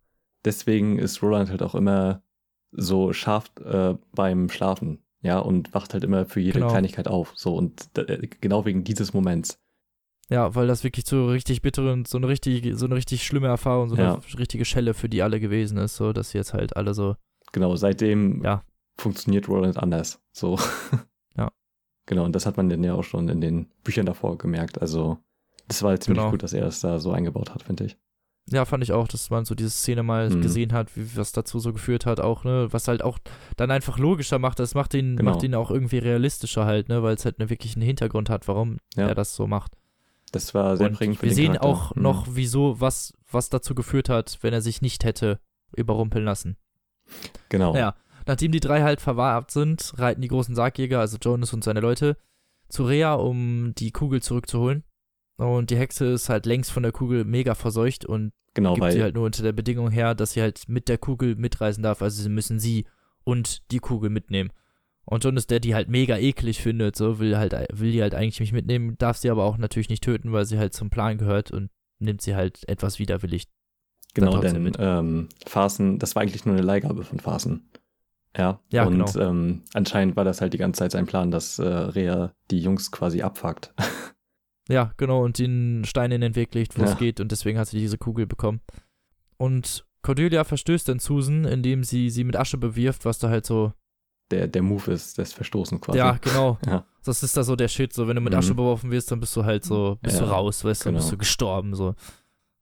deswegen 0.46 1.00
ist 1.00 1.22
Roland 1.24 1.50
halt 1.50 1.64
auch 1.64 1.76
immer 1.76 2.24
so 2.72 3.14
scharf 3.14 3.52
äh, 3.64 3.96
beim 4.14 4.50
Schlafen, 4.50 5.04
ja, 5.22 5.39
und 5.39 5.74
wacht 5.74 5.94
halt 5.94 6.04
immer 6.04 6.26
für 6.26 6.39
jede 6.39 6.60
Genau. 6.60 6.70
Kleinigkeit 6.72 7.08
auf. 7.08 7.34
So, 7.36 7.56
und 7.56 7.89
äh, 7.98 8.28
genau 8.39 8.66
wegen 8.66 8.84
dieses 8.84 9.14
Moments. 9.14 9.60
Ja, 10.30 10.56
weil 10.56 10.68
das 10.68 10.84
wirklich 10.86 11.06
so 11.06 11.28
richtig 11.28 11.62
bittere 11.62 11.92
und 11.92 12.08
so 12.08 12.18
eine 12.18 12.28
richtig, 12.30 12.72
so 12.78 12.86
eine 12.86 12.96
richtig 12.96 13.26
schlimme 13.26 13.48
Erfahrung, 13.48 13.89
so 13.89 13.96
Ja. 13.98 14.14
eine 14.16 14.39
richtige 14.39 14.64
Schelle 14.66 14.94
für 14.94 15.10
die 15.10 15.22
alle 15.24 15.39
gewesen 15.42 15.78
ist, 15.78 15.96
so 15.98 16.14
dass 16.14 16.30
sie 16.30 16.38
jetzt 16.38 16.54
halt 16.54 16.76
alle 16.78 16.94
so 16.94 17.16
Genau, 17.52 17.76
seitdem 17.76 18.42
Ja. 18.44 18.64
funktioniert 18.98 19.50
Roland 19.50 19.78
anders. 19.78 20.22
So. 20.32 20.58
Genau, 22.08 22.26
und 22.26 22.34
das 22.36 22.45
hat 22.45 22.58
man 22.58 22.70
dann 22.70 22.84
ja 22.84 22.93
auch 22.93 23.04
schon 23.04 23.30
in 23.30 23.41
den 23.41 23.68
Büchern 23.84 24.06
davor 24.06 24.38
gemerkt. 24.38 24.82
Also, 24.82 25.18
das 25.68 25.84
war 25.84 25.91
halt 25.91 26.04
ziemlich 26.04 26.20
Genau. 26.22 26.32
gut, 26.32 26.43
dass 26.43 26.54
er 26.54 26.62
das 26.66 26.80
da 26.82 26.99
so 26.99 27.12
eingebaut 27.12 27.54
hat, 27.54 27.64
finde 27.64 27.86
ich. 27.86 27.97
Ja, 28.49 28.66
fand 28.66 28.84
ich 28.84 28.91
auch, 28.91 29.08
dass 29.08 29.30
man 29.30 29.45
so 29.45 29.54
diese 29.54 29.70
Szene 29.70 30.02
mal 30.04 30.30
Mhm. 30.30 30.41
gesehen 30.41 30.74
hat, 30.74 30.97
wie 30.97 31.16
was 31.16 31.32
dazu 31.32 31.60
so 31.60 31.72
geführt 31.74 32.06
hat, 32.08 32.20
auch, 32.20 32.43
ne, 32.43 32.68
was 32.72 32.88
halt 32.88 33.04
auch 33.04 33.20
dann 33.56 33.70
einfach 33.70 33.99
logischer 33.99 34.39
macht. 34.39 34.60
Das 34.60 34.74
macht 34.74 34.93
ihn, 34.95 35.16
Genau. 35.16 35.32
macht 35.32 35.43
ihn 35.43 35.54
auch 35.56 35.70
irgendwie 35.70 35.99
realistischer 35.99 36.66
halt, 36.66 36.89
ne, 36.89 37.04
weil 37.04 37.16
es 37.16 37.24
halt 37.24 37.38
ne, 37.39 37.49
wirklich 37.52 37.76
einen 37.76 37.86
Hintergrund 37.86 38.30
hat, 38.32 38.47
warum 38.47 38.78
Ja. 38.95 39.08
er 39.08 39.16
das 39.16 39.36
so 39.36 39.45
macht. 39.47 39.78
Das 40.32 40.54
war 40.56 40.76
sehr 40.76 40.88
Und 40.88 40.93
prägend 40.97 41.18
für 41.20 41.28
wir 41.28 41.34
sehen 41.36 41.54
Charakter. 41.54 41.68
auch 41.68 41.95
Mhm. 41.95 42.02
noch, 42.02 42.28
wieso, 42.32 42.82
was, 42.82 43.14
was 43.32 43.49
dazu 43.49 43.76
geführt 43.76 44.10
hat, 44.10 44.39
wenn 44.41 44.54
er 44.54 44.62
sich 44.62 44.82
nicht 44.82 45.04
hätte 45.06 45.39
überrumpeln 45.76 46.26
lassen. 46.26 46.58
Genau. 47.49 47.76
Ja. 47.76 47.95
Nachdem 48.32 48.53
die 48.53 48.61
drei 48.61 48.82
halt 48.82 49.01
verwahrt 49.01 49.51
sind, 49.51 49.91
reiten 49.97 50.21
die 50.21 50.29
großen 50.29 50.55
Sargjäger, 50.55 51.01
also 51.01 51.17
Jonas 51.21 51.51
und 51.51 51.65
seine 51.65 51.82
Leute, 51.82 52.15
zu 52.69 52.86
Rea, 52.86 53.15
um 53.15 53.73
die 53.77 53.91
Kugel 53.91 54.21
zurückzuholen. 54.21 54.86
Und 55.36 55.69
die 55.69 55.75
Hexe 55.75 56.05
ist 56.05 56.29
halt 56.29 56.45
längst 56.45 56.71
von 56.71 56.84
der 56.84 56.93
Kugel 56.93 57.25
mega 57.25 57.55
verseucht 57.55 58.05
und 58.05 58.32
Genau, 58.53 58.75
gibt 58.75 58.93
sie 58.93 59.03
halt 59.03 59.15
nur 59.15 59.25
unter 59.25 59.43
der 59.43 59.51
Bedingung 59.51 59.91
her, 59.91 60.15
dass 60.15 60.32
sie 60.32 60.41
halt 60.41 60.69
mit 60.69 60.88
der 60.88 60.97
Kugel 60.97 61.36
mitreisen 61.36 61.84
darf. 61.84 62.01
Also 62.01 62.23
sie 62.23 62.29
müssen 62.29 62.57
sie 62.57 62.86
und 63.25 63.69
die 63.69 63.79
Kugel 63.79 64.09
mitnehmen. 64.09 64.51
Und 65.03 65.25
Jonas, 65.25 65.47
der 65.47 65.59
die 65.59 65.75
halt 65.75 65.89
mega 65.89 66.17
eklig 66.17 66.61
findet, 66.61 66.95
so 66.95 67.19
will 67.19 67.36
halt 67.36 67.51
will 67.73 67.91
die 67.91 68.01
halt 68.01 68.15
eigentlich 68.15 68.39
nicht 68.39 68.53
mitnehmen, 68.53 68.97
darf 68.97 69.17
sie 69.17 69.29
aber 69.29 69.43
auch 69.43 69.57
natürlich 69.57 69.89
nicht 69.89 70.05
töten, 70.05 70.32
weil 70.32 70.45
sie 70.45 70.57
halt 70.57 70.73
zum 70.73 70.89
Plan 70.89 71.17
gehört 71.17 71.51
und 71.51 71.69
nimmt 71.99 72.21
sie 72.21 72.34
halt 72.38 72.65
etwas 72.69 72.97
widerwillig. 72.97 73.49
Genau, 74.13 74.38
denn 74.38 74.63
mit. 74.63 74.77
ähm, 74.79 75.27
Phasen, 75.45 75.99
das 75.99 76.15
war 76.15 76.21
eigentlich 76.21 76.45
nur 76.45 76.55
eine 76.55 76.63
Leihgabe 76.63 77.03
von 77.03 77.19
Phasen. 77.19 77.67
Ja, 78.38 78.59
Ja, 78.69 78.86
und 78.86 78.93
genau. 79.13 79.29
ähm, 79.29 79.63
anscheinend 79.73 80.15
war 80.15 80.23
das 80.23 80.39
halt 80.41 80.53
die 80.53 80.57
ganze 80.57 80.79
Zeit 80.79 80.91
sein 80.91 81.05
Plan, 81.05 81.32
dass 81.32 81.59
äh, 81.59 81.67
Rea 81.67 82.34
die 82.49 82.59
Jungs 82.59 82.91
quasi 82.91 83.21
abfuckt. 83.21 83.73
Ja, 84.69 84.91
genau, 84.95 85.25
und 85.25 85.38
den 85.38 85.84
Stein 85.86 86.11
in 86.11 86.21
den 86.21 86.36
Weg 86.36 86.53
legt, 86.53 86.77
wo 86.77 86.84
Ja. 86.84 86.91
es 86.91 86.97
geht, 86.97 87.19
und 87.19 87.32
deswegen 87.32 87.57
hat 87.59 87.67
sie 87.67 87.79
diese 87.79 87.97
Kugel 87.97 88.25
bekommen. 88.25 88.61
Und 89.38 89.86
Cordelia 90.01 90.43
verstößt 90.45 90.88
dann 90.88 90.99
Susan, 90.99 91.43
indem 91.45 91.84
sie 91.84 92.09
sie 92.09 92.23
mit 92.23 92.38
Asche 92.38 92.57
bewirft, 92.57 93.03
was 93.03 93.17
da 93.19 93.27
halt 93.29 93.45
so 93.45 93.73
Der, 94.29 94.47
der 94.47 94.61
Move 94.61 94.91
ist 94.93 95.17
das 95.17 95.34
Verstoßen 95.34 95.82
quasi. 95.82 95.97
Ja, 95.97 96.13
genau. 96.21 96.57
Ja. 96.65 96.86
Das 97.03 97.21
ist 97.23 97.36
da 97.36 97.43
so 97.43 97.55
der 97.57 97.67
Shit, 97.67 97.91
so 97.91 98.07
wenn 98.07 98.15
du 98.15 98.21
mit 98.21 98.32
Mhm. 98.34 98.39
Asche 98.39 98.53
beworfen 98.53 98.91
wirst, 98.91 99.11
dann 99.11 99.19
bist 99.19 99.36
du 99.36 99.43
halt 99.43 99.65
so, 99.65 99.97
bist 100.03 100.19
Ja, 100.19 100.25
du 100.25 100.32
raus, 100.32 100.63
weißt 100.63 100.82
du, 100.82 100.86
dann 100.86 100.93
bist 100.95 101.07
genau. 101.07 101.15
du 101.15 101.17
gestorben, 101.17 101.73
so. 101.75 101.95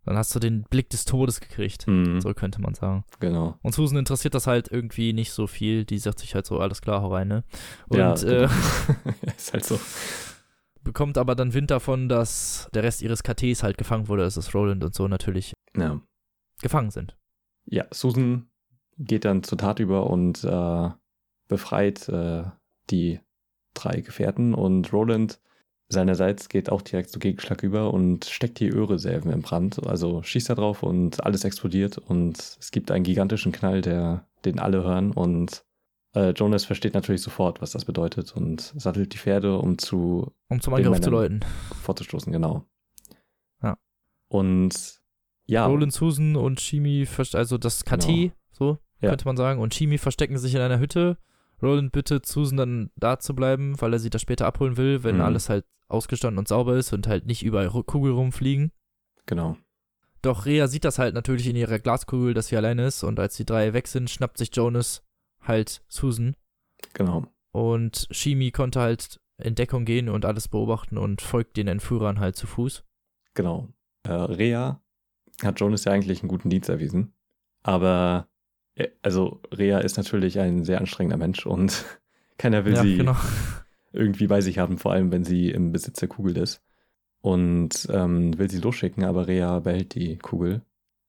Dann 0.10 0.18
hast 0.18 0.34
du 0.34 0.40
den 0.40 0.64
Blick 0.64 0.90
des 0.90 1.06
Todes 1.06 1.40
gekriegt. 1.40 1.86
Mhm. 1.88 2.20
So 2.20 2.34
könnte 2.34 2.60
man 2.60 2.74
sagen. 2.74 3.04
Genau. 3.20 3.60
Und 3.62 3.76
Susan 3.76 3.96
interessiert 4.00 4.34
das 4.34 4.48
halt 4.48 4.68
irgendwie 4.72 5.14
nicht 5.14 5.32
so 5.32 5.46
viel. 5.46 5.86
Die 5.86 6.00
sagt 6.00 6.18
sich 6.18 6.34
halt 6.34 6.48
so, 6.48 6.58
alles 6.60 6.82
klar, 6.82 7.04
hau 7.04 7.14
rein, 7.14 7.28
ne? 7.28 7.44
Und 7.90 8.00
Ja, 8.00 8.14
äh, 8.16 8.18
genau. 8.48 8.50
ist 9.38 9.54
halt 9.54 9.66
so. 9.66 9.80
bekommt 10.84 11.20
aber 11.20 11.36
dann 11.36 11.54
Wind 11.54 11.70
davon, 11.70 12.10
dass 12.10 12.70
der 12.74 12.82
Rest 12.82 13.04
ihres 13.04 13.22
KTs 13.22 13.62
halt 13.62 13.78
gefangen 13.78 14.08
wurde, 14.08 14.24
dass 14.24 14.56
Roland 14.56 14.84
und 14.84 14.96
so 14.96 15.08
natürlich 15.08 15.54
Ja. 15.76 16.02
gefangen 16.62 16.90
sind. 16.90 17.16
ja, 17.66 17.86
Susan 17.92 18.50
geht 18.98 19.26
dann 19.26 19.44
zur 19.44 19.60
Tat 19.60 19.80
über 19.80 20.10
und 20.10 20.44
äh, 20.44 20.90
befreit 21.48 22.10
äh, 22.10 22.46
die 22.90 23.20
drei 23.76 24.02
Gefährten 24.02 24.56
und 24.56 24.92
Roland 24.92 25.40
seinerseits 25.90 26.50
geht 26.50 26.72
auch 26.72 26.82
direkt 26.82 27.10
zu 27.10 27.20
Gegenschlag 27.20 27.64
über 27.64 27.92
und 27.94 28.26
steckt 28.26 28.60
die 28.60 28.70
Öreselven 28.70 29.32
im 29.32 29.42
Brand. 29.42 29.86
Also 29.88 30.22
schießt 30.24 30.50
da 30.50 30.56
drauf 30.56 30.84
und 30.84 31.24
alles 31.26 31.44
explodiert 31.44 31.98
und 31.98 32.38
es 32.38 32.72
gibt 32.72 32.92
einen 32.92 33.04
gigantischen 33.04 33.52
Knall, 33.52 33.82
der 33.82 34.28
den 34.46 34.60
alle 34.60 34.84
hören 34.84 35.12
und 35.12 35.64
äh, 36.16 36.30
Jonas 36.32 36.66
versteht 36.66 36.94
natürlich 36.96 37.22
sofort, 37.22 37.62
was 37.62 37.72
das 37.72 37.86
bedeutet 37.86 38.36
und 38.36 38.62
sattelt 38.78 39.14
die 39.14 39.18
Pferde, 39.18 39.58
um 39.58 39.78
zu 39.78 40.32
Um 40.48 40.60
zum 40.62 40.74
Angriff 40.74 41.02
zu 41.02 41.10
läuten. 41.12 41.42
vorzustoßen, 41.84 42.32
genau. 42.32 42.66
Ja. 43.62 43.78
Und 44.28 45.02
ja, 45.46 45.66
Roland, 45.66 45.92
Susan 45.94 46.36
und 46.36 46.60
Shimi, 46.62 47.04
verst- 47.06 47.36
also 47.36 47.58
das 47.58 47.84
KT, 47.84 48.06
Genau. 48.08 48.32
so 48.52 48.78
Ja. 49.02 49.10
könnte 49.10 49.26
man 49.26 49.38
sagen. 49.38 49.60
Und 49.60 49.74
Shimi 49.74 49.98
verstecken 49.98 50.38
sich 50.38 50.54
in 50.56 50.62
einer 50.62 50.80
Hütte. 50.80 51.18
Roland 51.62 51.92
bittet 51.92 52.26
Susan 52.26 52.58
dann 52.58 52.90
da 52.96 53.20
zu 53.20 53.36
bleiben, 53.36 53.80
weil 53.82 53.94
er 53.94 54.00
sie 54.00 54.10
da 54.10 54.20
später 54.20 54.46
abholen 54.48 54.78
will, 54.78 55.04
wenn 55.04 55.16
Mhm. 55.18 55.22
alles 55.22 55.50
halt 55.50 55.66
ausgestanden 55.88 56.38
und 56.40 56.48
sauber 56.48 56.76
ist 56.78 56.94
und 56.94 57.08
halt 57.08 57.26
nicht 57.26 57.44
überall 57.44 57.68
Ru- 57.68 57.84
Kugel 57.84 58.12
rumfliegen. 58.14 58.72
genau. 59.26 59.58
Doch 60.22 60.46
Rhea 60.46 60.68
sieht 60.68 60.84
das 60.84 61.00
halt 61.00 61.14
natürlich 61.14 61.48
in 61.48 61.56
ihrer 61.56 61.80
Glaskugel, 61.80 62.34
dass 62.34 62.48
sie 62.48 62.58
alleine 62.58 62.86
ist. 62.86 63.04
Und 63.04 63.22
als 63.22 63.38
die 63.38 63.46
drei 63.46 63.72
weg 63.72 63.88
sind, 63.88 64.10
schnappt 64.10 64.38
sich 64.38 64.50
Jonas 64.54 65.02
halt 65.42 65.82
Susan. 65.88 66.36
Genau. 66.94 67.26
Und 67.54 68.06
Shimi 68.12 68.52
konnte 68.52 68.82
halt 68.82 69.22
in 69.38 69.56
Deckung 69.56 69.86
gehen 69.86 70.10
und 70.10 70.26
alles 70.26 70.50
beobachten 70.50 70.98
und 70.98 71.22
folgt 71.22 71.56
den 71.56 71.70
Entführern 71.70 72.20
halt 72.20 72.36
zu 72.36 72.48
Fuß. 72.48 72.84
Genau. 73.34 73.70
Äh, 74.04 74.12
Rea 74.12 74.82
hat 75.42 75.60
Jonas 75.62 75.86
ja 75.86 75.94
eigentlich 75.94 76.20
einen 76.22 76.28
guten 76.28 76.50
Dienst 76.50 76.68
erwiesen. 76.68 77.14
Aber, 77.64 78.28
also, 79.02 79.42
Rea 79.52 79.80
ist 79.80 79.98
natürlich 79.98 80.40
ein 80.40 80.64
sehr 80.64 80.80
anstrengender 80.80 81.18
Mensch 81.18 81.46
und 81.46 81.86
keiner 82.38 82.66
will 82.66 82.74
ja, 82.76 82.82
sie 82.84 82.98
genau. 82.98 83.16
irgendwie 83.94 84.28
bei 84.28 84.42
sich 84.42 84.58
haben, 84.60 84.78
vor 84.78 84.92
allem 84.92 85.12
wenn 85.12 85.24
sie 85.24 85.50
im 85.50 85.72
Besitz 85.72 86.00
der 86.00 86.10
Kugel 86.10 86.38
ist. 86.38 86.62
Und 87.22 87.88
ähm, 87.92 88.38
will 88.40 88.50
sie 88.50 88.60
losschicken, 88.62 89.04
aber 89.04 89.28
Rea 89.28 89.60
behält 89.60 89.94
die 89.96 90.18
Kugel. 90.18 90.62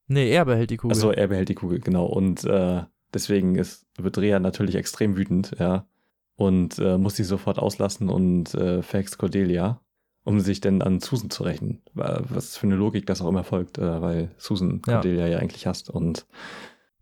Nee, 0.09 0.31
er 0.31 0.45
behält 0.45 0.71
die 0.71 0.77
Kugel. 0.77 0.97
Also 0.97 1.13
er 1.13 1.29
behält 1.29 1.49
die 1.51 1.55
Kugel, 1.55 1.79
genau. 1.79 2.07
Und 2.07 2.43
äh, 2.45 2.83
deswegen 3.15 3.55
ist, 3.55 3.87
wird 3.97 4.19
Rea 4.19 4.41
natürlich 4.41 4.75
extrem 4.75 5.17
wütend, 5.17 5.55
ja. 5.61 5.87
Und 6.35 6.79
äh, 6.81 6.99
muss 6.99 7.15
sie 7.15 7.23
sofort 7.23 7.59
auslassen 7.61 8.09
und 8.09 8.55
äh, 8.55 8.83
verhext 8.83 9.19
Cordelia, 9.19 9.81
um 10.25 10.41
sich 10.41 10.61
dann 10.61 10.83
an 10.83 10.99
Susan 10.99 11.31
zu 11.31 11.45
rächen. 11.45 11.83
Wa- 11.95 12.23
Was 12.29 12.57
für 12.57 12.67
eine 12.67 12.75
Logik 12.77 13.07
das 13.07 13.21
auch 13.23 13.29
immer 13.29 13.45
folgt, 13.45 13.79
äh, 13.79 14.03
weil 14.03 14.31
Susan 14.37 14.83
Ja. 14.89 14.95
Cordelia 14.95 15.29
ja 15.29 15.39
eigentlich 15.39 15.67
hasst. 15.69 15.91
Und 15.91 16.27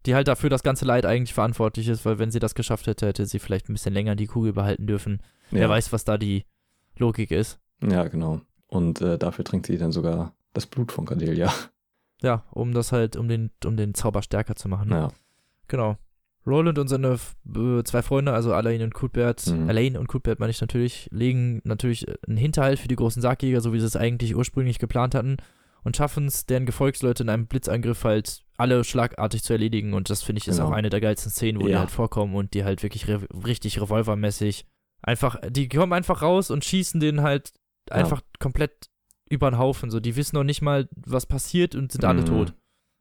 die 0.09 0.14
halt 0.14 0.26
dafür 0.26 0.50
das 0.50 0.62
ganze 0.64 0.84
Leid 0.84 1.06
eigentlich 1.06 1.34
verantwortlich 1.34 1.86
ist, 1.86 2.04
weil 2.04 2.18
wenn 2.18 2.30
sie 2.32 2.40
das 2.40 2.54
geschafft 2.56 2.86
hätte, 2.88 3.06
hätte 3.06 3.26
sie 3.26 3.38
vielleicht 3.38 3.68
ein 3.68 3.74
bisschen 3.74 3.94
länger 3.94 4.16
die 4.16 4.26
Kugel 4.26 4.52
behalten 4.54 4.86
dürfen. 4.86 5.20
ja, 5.52 5.61
Wer 5.61 5.68
weiß, 5.68 5.92
was 5.92 6.04
da 6.04 6.18
die 6.18 6.44
Logik 6.96 7.30
ist. 7.30 7.61
ja, 7.82 8.09
genau. 8.09 8.40
Und 8.66 9.00
äh, 9.00 9.16
dafür 9.18 9.44
trinkt 9.44 9.66
sie 9.66 9.78
dann 9.78 9.92
sogar 9.92 10.34
das 10.52 10.66
Blut 10.66 10.90
von 10.92 11.04
Cordelia. 11.06 11.52
Ja, 12.20 12.42
um 12.50 12.72
das 12.74 12.90
halt, 12.90 13.14
um 13.16 13.28
den, 13.28 13.50
um 13.64 13.76
den 13.76 13.94
Zauber 13.94 14.22
stärker 14.22 14.56
zu 14.56 14.68
machen. 14.68 14.90
Ja, 14.90 15.09
Genau. 15.68 15.96
Roland 16.46 16.78
und 16.78 16.88
seine 16.88 17.18
äh, 17.54 17.82
zwei 17.84 18.00
Freunde, 18.02 18.32
also 18.32 18.54
Alain 18.54 18.82
und 18.82 18.94
Cuthbert, 18.94 19.46
Mhm. 19.46 19.68
Alain 19.68 19.96
und 19.96 20.09
Cuthbert 20.09 20.40
meine 20.40 20.50
ich 20.50 20.61
natürlich, 20.61 21.09
legen 21.12 21.61
natürlich 21.64 22.06
einen 22.26 22.38
Hinterhalt 22.38 22.78
für 22.78 22.88
die 22.88 22.96
großen 22.96 23.20
Sargjäger, 23.22 23.61
so 23.61 23.72
wie 23.72 23.80
sie 23.80 23.86
es 23.86 23.96
eigentlich 23.96 24.34
ursprünglich 24.34 24.78
geplant 24.78 25.14
hatten, 25.14 25.36
und 25.84 25.96
schaffen 25.96 26.26
es, 26.26 26.46
deren 26.46 26.66
Gefolgsleute 26.66 27.22
in 27.22 27.28
einem 27.28 27.46
Blitzangriff 27.46 28.02
halt 28.04 28.42
alle 28.59 28.84
schlagartig 28.84 29.42
zu 29.42 29.52
erledigen. 29.54 29.94
Und 29.94 30.11
das 30.11 30.22
finde 30.22 30.40
ich 30.40 30.48
ist 30.48 30.56
Genau. 30.56 30.68
auch 30.68 30.72
eine 30.72 30.90
der 30.90 31.00
geilsten 31.00 31.30
Szenen, 31.30 31.61
wo 31.61 31.66
die 31.66 31.72
Ja. 31.72 31.78
halt 31.80 31.90
vorkommen 31.90 32.34
und 32.34 32.52
die 32.54 32.64
halt 32.64 32.82
wirklich 32.82 33.09
re 33.09 33.26
richtig 33.46 33.80
revolvermäßig 33.80 34.66
einfach, 35.02 35.36
die 35.48 35.68
kommen 35.68 35.92
einfach 35.92 36.22
raus 36.22 36.50
und 36.50 36.64
schießen 36.64 37.00
den 37.00 37.22
halt 37.22 37.52
Ja. 37.88 37.96
einfach 37.96 38.20
komplett 38.40 38.90
über 39.30 39.50
den 39.50 39.59
Haufen. 39.59 39.90
So, 39.90 40.00
die 40.00 40.16
wissen 40.16 40.36
noch 40.36 40.44
nicht 40.44 40.61
mal, 40.62 40.88
was 40.96 41.26
passiert 41.26 41.74
und 41.74 41.92
sind 41.92 42.04
alle 42.04 42.22
Mhm. 42.22 42.26
tot. 42.26 42.54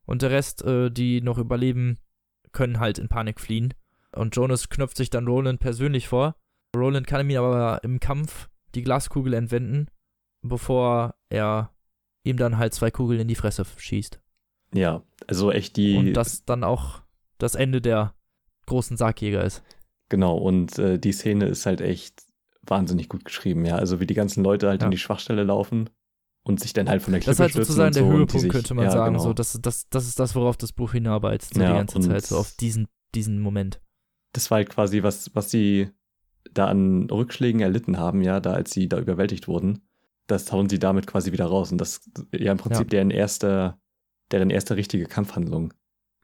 Und 0.05 0.21
der 0.21 0.29
Rest, 0.31 0.61
äh, 0.63 0.89
die 0.91 1.21
noch 1.21 1.37
überleben, 1.37 1.97
können 2.53 2.79
halt 2.79 2.97
in 2.99 3.09
Panik 3.09 3.39
fliehen. 3.41 3.73
Und 4.15 4.35
Jonas 4.35 4.69
knöpft 4.69 4.95
sich 4.97 5.09
dann 5.09 5.27
Roland 5.27 5.59
persönlich 5.59 6.07
vor. 6.07 6.35
Roland 6.75 7.07
kann 7.07 7.29
ihm 7.29 7.37
aber 7.37 7.83
im 7.83 7.99
Kampf 7.99 8.49
die 8.75 8.83
Glaskugel 8.83 9.33
entwenden, 9.33 9.87
bevor 10.41 11.15
er 11.29 11.73
ihm 12.23 12.37
dann 12.37 12.57
halt 12.57 12.73
zwei 12.73 12.91
Kugeln 12.91 13.19
in 13.21 13.27
die 13.27 13.35
Fresse 13.35 13.65
schießt. 13.77 14.21
Ja. 14.73 15.03
Also 15.27 15.51
echt 15.51 15.77
die. 15.77 15.95
Und 15.97 16.13
das 16.13 16.45
dann 16.45 16.63
auch 16.63 17.01
das 17.37 17.55
Ende 17.55 17.81
der 17.81 18.13
großen 18.65 18.97
Sargjäger 18.97 19.43
ist. 19.43 19.63
Genau, 20.09 20.37
und 20.37 20.77
äh, 20.79 20.97
die 20.99 21.11
Szene 21.11 21.45
ist 21.45 21.65
halt 21.65 21.81
echt 21.81 22.23
wahnsinnig 22.61 23.09
gut 23.09 23.25
geschrieben, 23.25 23.65
ja. 23.65 23.75
Also 23.75 23.99
wie 23.99 24.07
die 24.07 24.13
ganzen 24.13 24.43
Leute 24.43 24.67
halt 24.69 24.81
Ja. 24.81 24.87
in 24.87 24.91
die 24.91 24.97
Schwachstelle 24.97 25.43
laufen 25.43 25.89
und 26.43 26.59
sich 26.59 26.73
dann 26.73 26.89
halt 26.89 27.01
von 27.01 27.11
der 27.13 27.21
Klippe 27.21 27.31
Das 27.31 27.35
ist 27.35 27.39
halt 27.41 27.51
stürzen 27.51 27.73
sozusagen 27.73 27.93
der 27.93 28.03
so 28.03 28.09
die 28.09 28.15
Höhepunkt, 28.17 28.41
sich, 28.41 28.51
könnte 28.51 28.73
man 28.73 28.85
ja, 28.85 28.91
sagen. 28.91 29.13
Genau. 29.15 29.23
So, 29.23 29.33
das, 29.33 29.59
das, 29.61 29.89
das 29.89 30.07
ist 30.07 30.19
das, 30.19 30.35
worauf 30.35 30.57
das 30.57 30.71
Buch 30.73 30.91
hinarbeitet, 30.93 31.53
so 31.53 31.61
Ja, 31.61 31.67
die 31.71 31.75
ganze 31.77 31.99
Zeit, 31.99 32.25
so 32.25 32.37
auf 32.37 32.51
diesen, 32.53 32.87
diesen 33.15 33.39
Moment. 33.41 33.81
das 34.33 34.49
war 34.51 34.57
halt 34.57 34.69
quasi, 34.69 35.03
was, 35.03 35.33
was 35.33 35.49
sie 35.51 35.89
da 36.53 36.67
an 36.67 37.09
Rückschlägen 37.09 37.61
erlitten 37.61 37.97
haben, 37.97 38.21
ja, 38.21 38.39
da 38.39 38.53
als 38.53 38.71
sie 38.71 38.87
da 38.87 38.97
überwältigt 38.99 39.47
wurden, 39.47 39.81
das 40.27 40.51
hauen 40.51 40.69
sie 40.69 40.79
damit 40.79 41.07
quasi 41.07 41.31
wieder 41.31 41.45
raus. 41.45 41.71
Und 41.71 41.79
das 41.79 42.01
ja 42.33 42.51
im 42.51 42.57
Prinzip 42.57 42.89
deren 42.89 43.11
erster, 43.11 43.79
deren 44.31 44.49
erste 44.49 44.75
richtige 44.75 45.05
Kampfhandlung. 45.05 45.73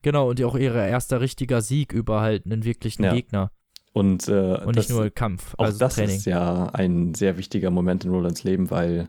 Genau, 0.02 0.30
und 0.30 0.44
auch 0.44 0.56
ihr 0.56 0.74
erster 0.74 1.22
richtiger 1.22 1.62
Sieg 1.62 1.94
über 1.94 2.22
halt 2.22 2.46
einen 2.46 2.66
wirklichen 2.66 3.04
Ja. 3.04 3.14
Gegner 3.14 3.52
Und, 3.94 4.28
äh, 4.28 4.58
und 4.66 4.76
das, 4.76 4.90
nicht 4.90 4.98
nur 4.98 5.10
Kampf, 5.10 5.54
auch 5.58 5.66
also 5.66 5.80
das 5.80 5.96
Training. 5.96 6.16
ist 6.18 6.26
ja 6.26 6.66
ein 6.74 7.14
sehr 7.14 7.38
wichtiger 7.38 7.70
Moment 7.70 8.04
in 8.04 8.12
Rolands 8.12 8.44
Leben, 8.44 8.70
weil 8.72 9.08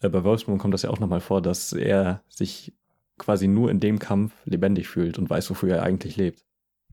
äh, 0.00 0.08
bei 0.08 0.24
Wolfsburg 0.24 0.58
kommt 0.58 0.74
das 0.74 0.82
ja 0.82 0.90
auch 0.90 0.98
nochmal 0.98 1.20
vor, 1.20 1.42
dass 1.42 1.72
er 1.72 2.22
sich 2.28 2.74
quasi 3.18 3.46
nur 3.46 3.70
in 3.70 3.78
dem 3.78 3.98
Kampf 3.98 4.32
lebendig 4.44 4.88
fühlt 4.88 5.18
und 5.18 5.30
weiß, 5.30 5.48
wofür 5.50 5.76
er 5.76 5.82
eigentlich 5.82 6.16
lebt. 6.16 6.44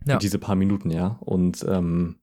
Ja. 0.06 0.14
Für 0.16 0.20
diese 0.20 0.38
paar 0.38 0.56
Minuten, 0.56 0.92
ja. 0.92 1.18
Und 1.22 1.66
ähm, 1.68 2.18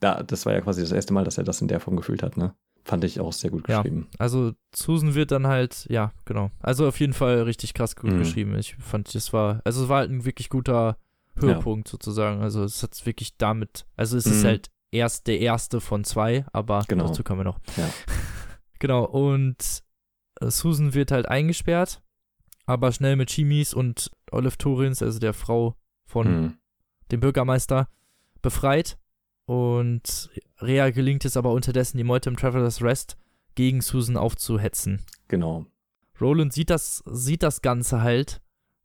da, 0.00 0.22
das 0.22 0.46
war 0.46 0.52
ja 0.54 0.60
quasi 0.60 0.80
das 0.80 0.92
erste 0.92 1.12
Mal, 1.12 1.24
dass 1.24 1.36
er 1.36 1.44
das 1.44 1.60
in 1.60 1.68
der 1.68 1.80
Form 1.80 1.96
gefühlt 1.96 2.22
hat, 2.22 2.36
ne? 2.36 2.54
Fand 2.84 3.04
ich 3.04 3.20
auch 3.20 3.32
sehr 3.32 3.50
gut 3.50 3.68
Ja. 3.68 3.82
geschrieben. 3.82 4.08
Also 4.18 4.52
Susan 4.74 5.14
wird 5.14 5.30
dann 5.30 5.46
halt, 5.46 5.86
ja, 5.90 6.12
genau. 6.24 6.50
Also 6.60 6.88
auf 6.88 6.98
jeden 6.98 7.12
Fall 7.12 7.42
richtig 7.42 7.74
krass 7.74 7.94
gut 7.94 8.12
Mhm. 8.12 8.18
geschrieben. 8.18 8.54
Ich 8.58 8.74
fand, 8.76 9.14
das 9.14 9.32
war, 9.32 9.60
also 9.64 9.82
es 9.84 9.88
war 9.88 9.98
halt 9.98 10.10
ein 10.10 10.24
wirklich 10.24 10.48
guter 10.48 10.96
Höhepunkt 11.36 11.88
sozusagen. 11.88 12.40
Also 12.42 12.64
es 12.64 12.82
hat 12.82 13.04
wirklich 13.06 13.36
damit, 13.36 13.86
also 13.96 14.16
es 14.16 14.26
ist 14.26 14.42
Mhm. 14.42 14.46
halt 14.48 14.70
erst 14.92 15.26
der 15.26 15.38
erste 15.40 15.80
von 15.80 16.04
zwei, 16.04 16.44
aber 16.52 16.84
Genau. 16.88 17.06
dazu 17.06 17.22
kommen 17.22 17.40
wir 17.40 17.44
noch. 17.44 17.60
Ja. 17.76 17.88
genau, 18.78 19.04
und 19.04 19.82
äh, 20.40 20.50
Susan 20.50 20.94
wird 20.94 21.12
halt 21.12 21.28
eingesperrt, 21.28 22.02
aber 22.66 22.90
schnell 22.92 23.16
mit 23.16 23.30
Chimis 23.30 23.74
und 23.74 24.10
Olive 24.32 24.56
Torins, 24.58 25.02
also 25.02 25.18
der 25.18 25.34
Frau 25.34 25.76
von 26.06 26.26
Mhm. 26.42 26.58
dem 27.12 27.20
Bürgermeister, 27.20 27.88
befreit. 28.42 28.96
Und 29.46 30.30
Rea 30.62 30.90
gelingt 30.90 31.24
es 31.24 31.36
aber 31.36 31.52
unterdessen, 31.52 31.96
die 31.98 32.04
Meute 32.04 32.28
im 32.30 32.36
Traveler's 32.36 32.82
Rest 32.82 33.16
gegen 33.54 33.80
Susan 33.80 34.16
aufzuhetzen. 34.16 35.00
Genau. 35.28 35.66
Roland 36.20 36.52
sieht 36.52 36.70
das, 36.70 37.02
sieht 37.10 37.42
das 37.42 37.62
Ganze 37.62 38.02
halt 38.02 38.40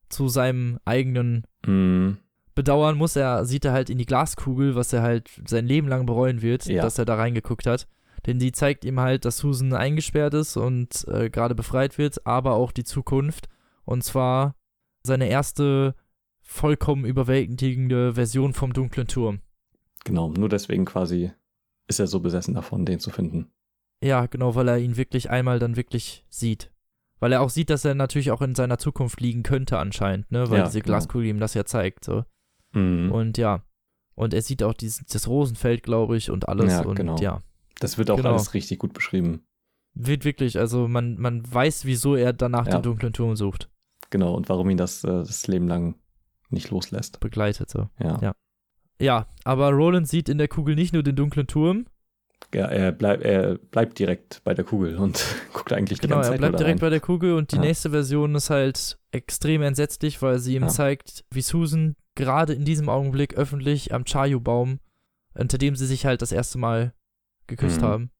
zu 0.09 0.27
seinem 0.27 0.79
eigenen 0.85 1.45
Mhm. 1.65 2.17
Bedauern 2.53 2.95
muss 2.97 3.17
er, 3.17 3.43
sieht 3.43 3.65
er 3.65 3.73
halt 3.73 3.89
in 3.89 3.97
die 3.97 4.05
Glaskugel, 4.05 4.75
was 4.75 4.93
er 4.93 5.01
halt 5.01 5.29
sein 5.45 5.65
Leben 5.67 5.89
lang 5.89 6.05
bereuen 6.05 6.41
wird, 6.41 6.65
Ja. 6.67 6.81
dass 6.83 6.97
er 6.97 7.03
da 7.03 7.15
reingeguckt 7.15 7.65
hat. 7.67 7.85
Denn 8.27 8.39
die 8.39 8.53
zeigt 8.53 8.85
ihm 8.85 8.99
halt, 9.01 9.25
dass 9.25 9.39
Susan 9.39 9.73
eingesperrt 9.73 10.33
ist 10.33 10.55
und 10.55 11.05
äh, 11.09 11.29
gerade 11.29 11.53
befreit 11.53 11.97
wird, 11.97 12.25
aber 12.25 12.53
auch 12.53 12.71
die 12.71 12.85
Zukunft. 12.85 13.49
Und 13.83 14.05
zwar 14.05 14.55
seine 15.03 15.27
erste 15.27 15.95
vollkommen 16.41 17.03
überwältigende 17.03 18.13
Version 18.13 18.53
vom 18.53 18.71
dunklen 18.71 19.07
Turm. 19.07 19.41
Genau. 20.05 20.29
Nur 20.29 20.47
deswegen 20.47 20.85
quasi 20.85 21.31
ist 21.87 21.99
er 21.99 22.07
so 22.07 22.19
besessen 22.19 22.53
davon, 22.55 22.85
den 22.85 22.99
zu 22.99 23.09
finden. 23.11 23.51
Ja, 24.03 24.25
genau, 24.25 24.55
weil 24.55 24.67
er 24.67 24.77
ihn 24.77 24.97
wirklich 24.97 25.29
einmal 25.29 25.59
dann 25.59 25.75
wirklich 25.75 26.25
sieht. 26.29 26.71
Weil 27.19 27.31
er 27.31 27.41
auch 27.41 27.49
sieht, 27.49 27.69
dass 27.69 27.85
er 27.85 27.95
natürlich 27.95 28.31
auch 28.31 28.41
in 28.41 28.55
seiner 28.55 28.77
Zukunft 28.77 29.21
liegen 29.21 29.43
könnte 29.43 29.77
anscheinend, 29.79 30.29
ne? 30.31 30.49
Weil 30.49 30.59
Ja, 30.59 30.65
diese 30.65 30.79
genau. 30.81 30.97
Glaskugel 30.97 31.27
ihm 31.27 31.39
das 31.39 31.53
ja 31.53 31.65
zeigt, 31.65 32.03
so. 32.03 32.25
Mhm. 32.73 33.11
Und 33.11 33.37
ja. 33.37 33.63
Und 34.15 34.33
er 34.33 34.41
sieht 34.41 34.63
auch 34.63 34.73
dieses, 34.73 35.05
das 35.05 35.27
Rosenfeld, 35.27 35.83
glaube 35.83 36.17
ich, 36.17 36.29
und 36.29 36.47
alles. 36.49 36.71
Ja, 36.71 36.81
und 36.85 36.95
genau. 36.95 37.17
ja. 37.17 37.41
das 37.79 37.97
wird 37.97 38.09
auch 38.11 38.17
genau. 38.17 38.31
alles 38.33 38.53
richtig 38.53 38.79
gut 38.79 38.93
beschrieben. 38.93 39.45
Wird 39.93 40.25
wirklich, 40.25 40.59
also 40.59 40.87
man, 40.89 41.17
man 41.17 41.41
weiß, 41.51 41.85
wieso 41.85 42.15
er 42.15 42.33
danach 42.33 42.67
Ja. 42.67 42.73
den 42.73 42.83
dunklen 42.83 43.13
Turm 43.13 43.35
sucht. 43.37 43.69
Genau, 44.09 44.33
und 44.35 44.49
warum 44.49 44.69
ihn 44.69 44.77
das 44.77 45.03
äh, 45.03 45.07
das 45.07 45.47
Leben 45.47 45.67
lang 45.67 45.95
nicht 46.49 46.69
loslässt. 46.69 47.19
begleitet. 47.21 47.69
So. 47.69 47.89
Ja. 47.99 48.19
Ja. 48.21 48.35
Ja, 48.99 49.27
aber 49.43 49.71
Roland 49.71 50.07
sieht 50.07 50.29
in 50.29 50.37
der 50.37 50.47
Kugel 50.47 50.75
nicht 50.75 50.93
nur 50.93 51.03
den 51.03 51.15
dunklen 51.15 51.47
Turm, 51.47 51.85
Ja, 52.53 52.65
er, 52.67 52.91
bleib, 52.91 53.23
er 53.25 53.57
bleibt 53.57 53.99
direkt 53.99 54.41
bei 54.43 54.53
der 54.53 54.63
Kugel 54.63 54.95
und 54.97 55.23
guckt 55.53 55.73
eigentlich 55.73 55.99
die 55.99 56.07
Genau, 56.07 56.17
ganze 56.17 56.29
er 56.29 56.31
Zeit 56.33 56.39
bleibt 56.39 56.51
nur 56.53 56.57
da 56.59 56.63
direkt 56.63 56.81
rein. 56.81 56.85
bei 56.85 56.89
der 56.91 56.99
Kugel 57.01 57.33
und 57.33 57.51
die 57.51 57.55
Ja. 57.57 57.61
nächste 57.61 57.89
Version 57.89 58.35
ist 58.35 58.49
halt 58.49 58.97
extrem 59.11 59.61
entsetzlich, 59.63 60.21
weil 60.21 60.39
sie 60.39 60.55
ihm 60.55 60.63
Ja. 60.63 60.67
zeigt, 60.69 61.25
wie 61.31 61.41
Susan 61.41 61.95
gerade 62.15 62.53
in 62.53 62.63
diesem 62.63 62.87
Augenblick 62.87 63.33
öffentlich 63.35 63.93
am 63.93 64.05
Chayu-Baum, 64.05 64.79
unter 65.33 65.57
dem 65.57 65.75
sie 65.75 65.85
sich 65.85 66.05
halt 66.05 66.21
das 66.21 66.31
erste 66.31 66.57
Mal 66.57 66.93
geküsst 67.47 67.81
Mhm. 67.81 67.85
haben, 67.85 68.11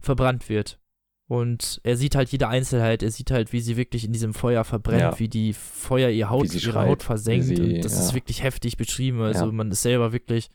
verbrannt 0.00 0.48
wird. 0.48 0.80
Und 1.26 1.80
er 1.84 1.96
sieht 1.96 2.14
halt 2.16 2.28
jede 2.30 2.48
Einzelheit, 2.48 3.02
er 3.02 3.10
sieht 3.10 3.30
halt, 3.30 3.52
wie 3.54 3.60
sie 3.60 3.76
wirklich 3.78 4.04
in 4.04 4.12
diesem 4.12 4.34
Feuer 4.34 4.62
verbrennt, 4.62 5.00
Ja. 5.00 5.18
wie 5.18 5.28
die 5.28 5.54
Feuer 5.54 6.10
ihr 6.10 6.28
Haut, 6.28 6.44
ihre 6.52 6.58
schreit, 6.60 6.88
Haut 6.88 7.02
versenkt. 7.02 7.46
sie- 7.46 7.54
und 7.76 7.84
das 7.84 7.94
ja. 7.94 8.00
ist 8.00 8.14
wirklich 8.14 8.42
heftig 8.42 8.76
beschrieben. 8.76 9.22
Also 9.22 9.46
Ja. 9.46 9.52
man 9.52 9.70
ist 9.70 9.80
selber 9.82 10.12
wirklich 10.12 10.50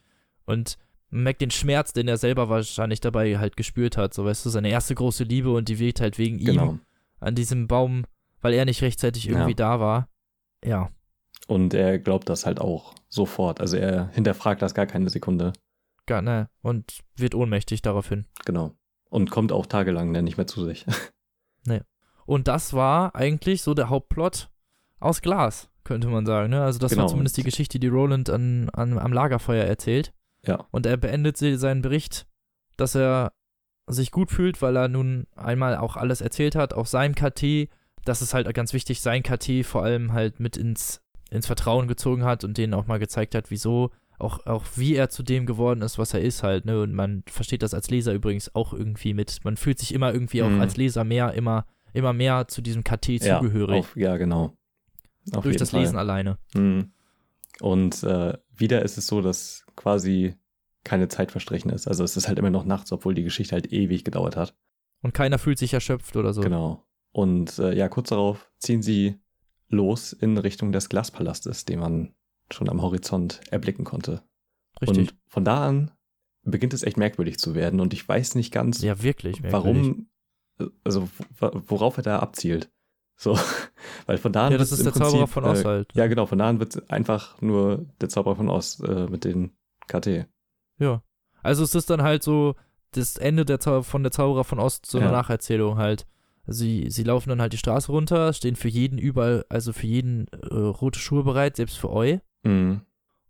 und 0.46 0.78
man 1.10 1.24
merkt 1.24 1.42
den 1.42 1.50
Schmerz, 1.50 1.92
den 1.94 2.08
er 2.08 2.18
selber 2.18 2.50
wahrscheinlich 2.50 3.00
dabei 3.02 3.40
halt 3.40 3.58
gespürt 3.58 3.98
hat. 3.98 4.14
So 4.14 4.26
weißt 4.26 4.46
du, 4.46 4.50
seine 4.52 4.70
erste 4.70 4.94
große 4.94 5.24
Liebe 5.24 5.52
und 5.52 5.70
die 5.70 5.80
wirkt 5.80 6.02
halt 6.02 6.20
wegen 6.20 6.38
ihm 6.38 6.46
Genau. 6.46 6.80
an 7.20 7.34
diesem 7.34 7.68
Baum, 7.68 8.06
weil 8.42 8.54
er 8.54 8.66
nicht 8.66 8.84
rechtzeitig 8.84 9.28
irgendwie 9.28 9.56
da 9.56 9.80
war. 9.80 10.08
Ja, 10.64 10.90
Und 11.48 11.74
er 11.74 11.98
glaubt 11.98 12.30
das 12.30 12.46
halt 12.46 12.62
auch 12.62 12.94
sofort. 13.08 13.60
Also 13.60 13.76
er 13.78 14.10
hinterfragt 14.10 14.62
das 14.62 14.76
gar 14.76 14.86
keine 14.86 15.10
Sekunde. 15.10 15.54
gar, 16.06 16.22
ne, 16.22 16.48
und 16.62 17.00
wird 17.16 17.34
ohnmächtig 17.36 17.82
daraufhin. 17.82 18.26
Genau. 18.46 18.74
Und 19.10 19.32
kommt 19.32 19.52
auch 19.52 19.66
tagelang 19.66 20.14
dann 20.14 20.24
nicht 20.24 20.38
mehr 20.38 20.48
zu 20.48 20.66
sich. 20.66 20.86
Und 22.26 22.48
das 22.48 22.74
war 22.74 23.16
eigentlich 23.16 23.64
so 23.64 23.74
der 23.74 23.90
Hauptplot 23.90 24.50
aus 25.00 25.22
Glas, 25.24 25.68
könnte 25.84 26.10
man 26.10 26.28
sagen. 26.28 26.52
Ne? 26.52 26.62
Also 26.62 26.78
das 26.78 26.92
Genau. 26.92 27.04
war 27.04 27.10
zumindest 27.10 27.38
die 27.38 27.44
Geschichte, 27.44 27.80
die 27.80 27.88
Roland 27.88 28.30
an, 28.30 28.70
an, 28.70 29.00
am 29.00 29.12
Lagerfeuer 29.12 29.66
erzählt. 29.66 30.14
Ja. 30.46 30.68
Und 30.70 30.86
er 30.86 30.96
beendet 30.98 31.38
seinen 31.38 31.82
Bericht, 31.82 32.28
dass 32.78 32.94
er 32.94 33.34
sich 33.88 34.12
gut 34.12 34.30
fühlt, 34.30 34.62
weil 34.62 34.78
er 34.78 34.90
nun 34.90 35.26
einmal 35.36 35.76
auch 35.78 35.96
alles 35.98 36.22
erzählt 36.22 36.54
hat, 36.56 36.76
auch 36.76 36.86
sein 36.86 37.16
KT, 37.16 37.68
das 38.06 38.22
ist 38.22 38.36
halt 38.36 38.54
ganz 38.54 38.74
wichtig, 38.74 39.02
sein 39.02 39.24
KT 39.24 39.66
vor 39.66 39.82
allem 39.84 40.14
halt 40.14 40.40
mit 40.40 40.56
ins, 40.56 41.02
ins 41.32 41.48
Vertrauen 41.48 41.88
gezogen 41.88 42.24
hat 42.26 42.44
und 42.44 42.60
denen 42.60 42.76
auch 42.76 42.86
mal 42.86 43.00
gezeigt 43.00 43.34
hat, 43.34 43.50
wieso, 43.50 43.90
auch, 44.20 44.46
auch 44.46 44.66
wie 44.76 44.96
er 44.96 45.10
zu 45.10 45.24
dem 45.24 45.46
geworden 45.46 45.82
ist, 45.82 45.98
was 45.98 46.14
er 46.14 46.22
ist 46.22 46.44
halt, 46.44 46.66
ne? 46.66 46.82
Und 46.82 46.94
man 46.94 47.24
versteht 47.28 47.64
das 47.64 47.74
als 47.74 47.90
Leser 47.90 48.14
übrigens 48.14 48.54
auch 48.56 48.74
irgendwie 48.74 49.14
mit. 49.14 49.40
Man 49.44 49.58
fühlt 49.58 49.80
sich 49.80 49.94
immer 49.94 50.14
irgendwie 50.14 50.44
auch 50.44 50.50
Mhm. 50.50 50.62
als 50.62 50.78
Leser 50.78 51.04
mehr, 51.04 51.34
immer, 51.34 51.66
immer 51.94 52.14
mehr 52.14 52.48
zu 52.48 52.62
diesem 52.62 52.84
KT 52.84 53.20
zugehörig. 53.22 53.76
Ja, 53.76 53.80
auf, 53.80 53.96
ja 53.96 54.18
genau. 54.18 54.54
Auf 55.34 55.44
durch 55.44 55.58
das 55.58 55.72
Fall. 55.72 55.82
Lesen 55.82 55.98
alleine. 55.98 56.38
Mhm. 56.54 56.92
Und 57.62 58.04
äh, 58.04 58.38
wieder 58.56 58.84
ist 58.84 58.98
es 58.98 59.08
so, 59.08 59.22
dass 59.22 59.66
quasi 59.76 60.36
keine 60.84 61.08
Zeit 61.10 61.32
verstrichen 61.32 61.72
ist. 61.72 61.88
Also 61.88 62.04
es 62.04 62.16
ist 62.16 62.28
halt 62.28 62.40
immer 62.40 62.50
noch 62.50 62.66
nachts, 62.66 62.92
obwohl 62.92 63.14
die 63.14 63.24
Geschichte 63.24 63.54
halt 63.54 63.72
ewig 63.74 64.04
gedauert 64.06 64.36
hat. 64.38 64.56
Und 65.02 65.14
keiner 65.14 65.38
fühlt 65.38 65.58
sich 65.58 65.74
erschöpft 65.74 66.16
oder 66.16 66.34
so. 66.34 66.42
Genau. 66.42 66.86
Und 67.12 67.58
äh, 67.60 67.74
ja, 67.76 67.90
kurz 67.90 68.10
darauf 68.10 68.50
ziehen 68.60 68.82
sie 68.82 69.20
los 69.68 70.14
in 70.14 70.38
Richtung 70.38 70.72
des 70.72 70.90
Glaspalastes, 70.90 71.66
den 71.66 71.80
man 71.80 72.14
schon 72.52 72.70
am 72.70 72.82
Horizont 72.82 73.42
erblicken 73.52 73.86
konnte. 73.86 74.24
Richtig. 74.82 74.98
Und 75.12 75.16
von 75.28 75.46
da 75.46 75.68
an 75.68 75.92
beginnt 76.44 76.74
es 76.74 76.84
echt 76.84 76.98
merkwürdig 76.98 77.38
zu 77.38 77.54
werden 77.56 77.80
und 77.80 77.94
ich 77.94 78.08
weiß 78.08 78.36
nicht 78.36 78.52
ganz, 78.52 78.82
ja, 78.82 79.04
wirklich. 79.04 79.42
warum, 79.44 80.08
also 80.84 81.10
worauf 81.32 81.98
er 81.98 82.04
da 82.04 82.20
abzielt. 82.20 82.72
So, 83.18 83.38
weil 84.06 84.18
von 84.18 84.32
da 84.32 84.46
an 84.48 84.54
Ja, 84.54 84.58
das 84.58 84.72
ist 84.72 84.86
der 84.86 84.94
Zauberer 84.94 85.28
Prinzip, 85.28 85.34
von 85.34 85.44
Oz 85.46 85.62
äh, 85.62 85.66
halt. 85.66 85.90
Ja, 85.94 86.08
genau, 86.08 86.26
von 86.26 86.38
da 86.38 86.48
an 86.48 86.60
wird 86.60 86.90
einfach 86.90 87.42
nur 87.42 87.86
der 88.00 88.08
Zauberer 88.10 88.38
von 88.38 88.50
Oz 88.50 88.80
äh, 88.80 89.08
mit 89.08 89.26
den 89.26 89.52
KT. 89.88 90.26
Ja. 90.80 91.04
Also 91.44 91.64
es 91.64 91.76
ist 91.76 91.90
dann 91.90 92.02
halt 92.02 92.24
so 92.24 92.56
das 92.92 93.18
Ende 93.18 93.46
der 93.46 93.60
Zau 93.60 93.82
von 93.84 94.04
der 94.04 94.12
Zauberer 94.12 94.44
von 94.44 94.60
Ost, 94.60 94.86
so 94.86 94.98
eine 94.98 95.08
Ja. 95.08 95.12
Nacherzählung 95.12 95.78
halt. 95.78 96.08
Sie, 96.48 96.90
sie 96.90 97.04
laufen 97.04 97.30
dann 97.30 97.42
halt 97.42 97.54
die 97.54 97.58
Straße 97.58 97.92
runter, 97.92 98.34
stehen 98.34 98.56
für 98.56 98.70
jeden 98.70 98.98
überall, 98.98 99.46
also 99.50 99.72
für 99.72 99.86
jeden 99.86 100.28
äh, 100.30 100.56
rote 100.56 101.00
Schuhe 101.00 101.24
bereit, 101.24 101.58
selbst 101.58 101.78
für 101.78 101.92
Eu. 101.92 102.18
Mhm. 102.44 102.82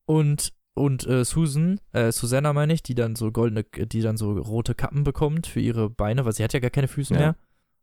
Und, 0.06 0.54
und 0.74 1.06
äh, 1.08 1.24
Susan, 1.26 1.80
äh, 1.92 2.12
Susanna 2.12 2.54
meine 2.54 2.74
ich, 2.74 2.84
die 2.84 2.96
dann 2.96 3.16
so 3.16 3.32
goldene, 3.32 3.64
die 3.64 4.02
dann 4.02 4.18
so 4.18 4.32
rote 4.34 4.76
Kappen 4.76 5.04
bekommt 5.04 5.48
für 5.48 5.60
ihre 5.60 5.90
Beine, 5.90 6.26
weil 6.26 6.34
sie 6.34 6.44
hat 6.44 6.54
ja 6.54 6.60
gar 6.60 6.72
keine 6.72 6.88
Füße 6.88 7.14
Ja. 7.14 7.20
mehr. 7.20 7.36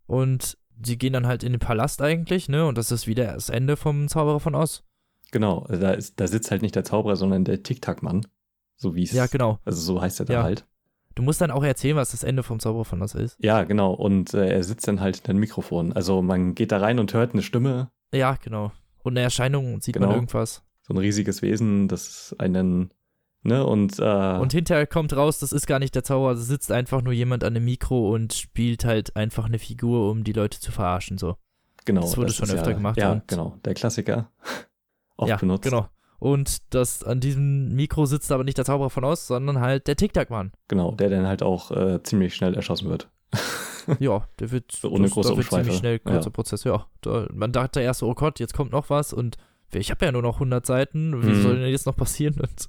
Und 0.07 0.57
sie 0.85 0.99
gehen 0.99 1.13
dann 1.13 1.27
halt 1.27 1.43
in 1.43 1.53
den 1.53 1.59
Palast 1.61 2.03
eigentlich, 2.03 2.49
ne? 2.49 2.67
Und 2.67 2.79
das 2.79 2.91
ist 2.91 3.07
wieder 3.07 3.33
das 3.35 3.49
Ende 3.49 3.77
vom 3.77 4.09
Zauberer 4.09 4.41
von 4.41 4.55
Oz. 4.55 4.85
Genau, 5.33 5.67
da, 5.69 5.91
ist, 5.91 6.21
da 6.21 6.27
sitzt 6.29 6.51
halt 6.51 6.63
nicht 6.63 6.77
der 6.77 6.85
Zauberer, 6.85 7.17
sondern 7.17 7.45
der 7.45 7.63
Tic-Tac-Mann. 7.63 8.27
So 8.77 8.95
wie 8.95 9.03
es, 9.05 9.13
Ja, 9.13 9.27
genau. 9.27 9.59
also 9.65 9.81
so 9.81 10.01
heißt 10.01 10.21
er 10.21 10.27
da 10.27 10.33
Ja. 10.35 10.43
halt. 10.43 10.67
Du 11.15 11.23
musst 11.23 11.41
dann 11.41 11.51
auch 11.51 11.65
erzählen, 11.65 11.97
was 11.97 12.11
das 12.11 12.23
Ende 12.25 12.43
vom 12.43 12.61
Zauberer 12.61 12.85
von 12.85 13.03
Oz 13.03 13.15
ist. 13.15 13.37
Ja, 13.43 13.65
genau, 13.65 13.93
und 13.95 14.35
äh, 14.35 14.51
er 14.53 14.63
sitzt 14.63 14.87
dann 14.87 15.01
halt 15.01 15.21
in 15.21 15.31
einem 15.31 15.41
Mikrofon. 15.41 15.93
Also 15.95 16.21
man 16.23 16.55
geht 16.55 16.73
da 16.73 16.79
rein 16.79 16.99
und 16.99 17.13
hört 17.15 17.33
eine 17.33 17.43
Stimme, 17.43 17.91
Ja, 18.13 18.35
genau. 18.35 18.71
Und 19.03 19.15
eine 19.15 19.21
Erscheinung 19.23 19.81
sieht 19.81 19.95
Genau. 19.95 20.09
man 20.09 20.17
irgendwas. 20.17 20.63
So 20.87 20.95
ein 20.95 20.99
riesiges 20.99 21.43
Wesen, 21.43 21.89
das 21.89 22.35
einen, 22.39 22.93
ne, 23.43 23.67
und, 23.67 23.99
äh, 23.99 24.39
Und 24.39 24.53
hinterher 24.53 24.87
kommt 24.87 25.17
raus, 25.17 25.39
das 25.39 25.53
ist 25.53 25.67
gar 25.67 25.79
nicht 25.79 25.95
der 25.95 26.05
Zauberer, 26.05 26.35
da 26.35 26.41
sitzt 26.41 26.71
einfach 26.71 27.03
nur 27.03 27.13
jemand 27.13 27.43
an 27.45 27.55
dem 27.55 27.65
Mikro 27.65 28.15
und 28.15 28.33
spielt 28.35 28.85
halt 28.85 29.17
einfach 29.17 29.47
eine 29.47 29.59
Figur, 29.59 30.11
um 30.11 30.23
die 30.25 30.33
Leute 30.33 30.61
zu 30.61 30.71
verarschen, 30.71 31.19
so. 31.19 31.37
genau. 31.85 32.03
das 32.03 32.17
wurde 32.17 32.33
schon 32.33 32.49
ist 32.49 32.55
öfter 32.55 32.71
ja, 32.71 32.77
gemacht 32.77 32.99
Ja, 32.99 33.21
genau, 33.27 33.59
der 33.65 33.75
Klassiker. 33.75 34.31
Oft 35.17 35.31
ja, 35.31 35.37
benutzt. 35.37 35.65
genau. 35.65 35.89
Und 36.19 36.75
das 36.75 37.03
an 37.03 37.21
diesem 37.21 37.75
Mikro 37.75 38.07
sitzt 38.07 38.33
aber 38.33 38.45
nicht 38.45 38.57
der 38.57 38.65
Zauberer 38.65 38.91
von 38.91 39.05
Oz, 39.05 39.27
sondern 39.27 39.61
halt 39.61 39.87
der 39.87 39.97
Tic-Tac-Mann. 39.97 40.53
Genau, 40.69 40.93
der 40.93 41.11
dann 41.11 41.27
halt 41.27 41.43
auch 41.43 41.71
äh, 41.71 42.03
ziemlich 42.03 42.35
schnell 42.35 42.55
erschossen 42.55 42.89
wird. 42.89 43.09
Ja, 44.01 44.27
der 44.41 44.51
wird, 44.51 44.73
So 44.73 44.91
ohne 44.91 45.05
das, 45.05 45.13
große 45.13 45.31
da 45.31 45.37
wird 45.37 45.49
ziemlich 45.49 45.77
schnell, 45.77 45.99
kurzer 46.01 46.25
Ja. 46.25 46.31
Prozess, 46.31 46.65
ja. 46.65 46.87
Da, 47.03 47.29
man 47.33 47.53
dachte 47.53 47.81
erst 47.81 48.01
so, 48.01 48.09
oh 48.09 48.15
Gott, 48.15 48.41
jetzt 48.41 48.53
kommt 48.53 48.73
noch 48.73 48.91
was 48.91 49.13
und 49.13 49.37
ich 49.73 49.91
habe 49.91 50.05
ja 50.05 50.13
nur 50.13 50.23
noch 50.23 50.37
100 50.37 50.65
Seiten, 50.65 51.23
wie 51.23 51.29
Mhm. 51.31 51.43
soll 51.43 51.59
denn 51.61 51.71
jetzt 51.71 51.87
noch 51.87 51.97
passieren? 51.97 52.41
Und 52.41 52.69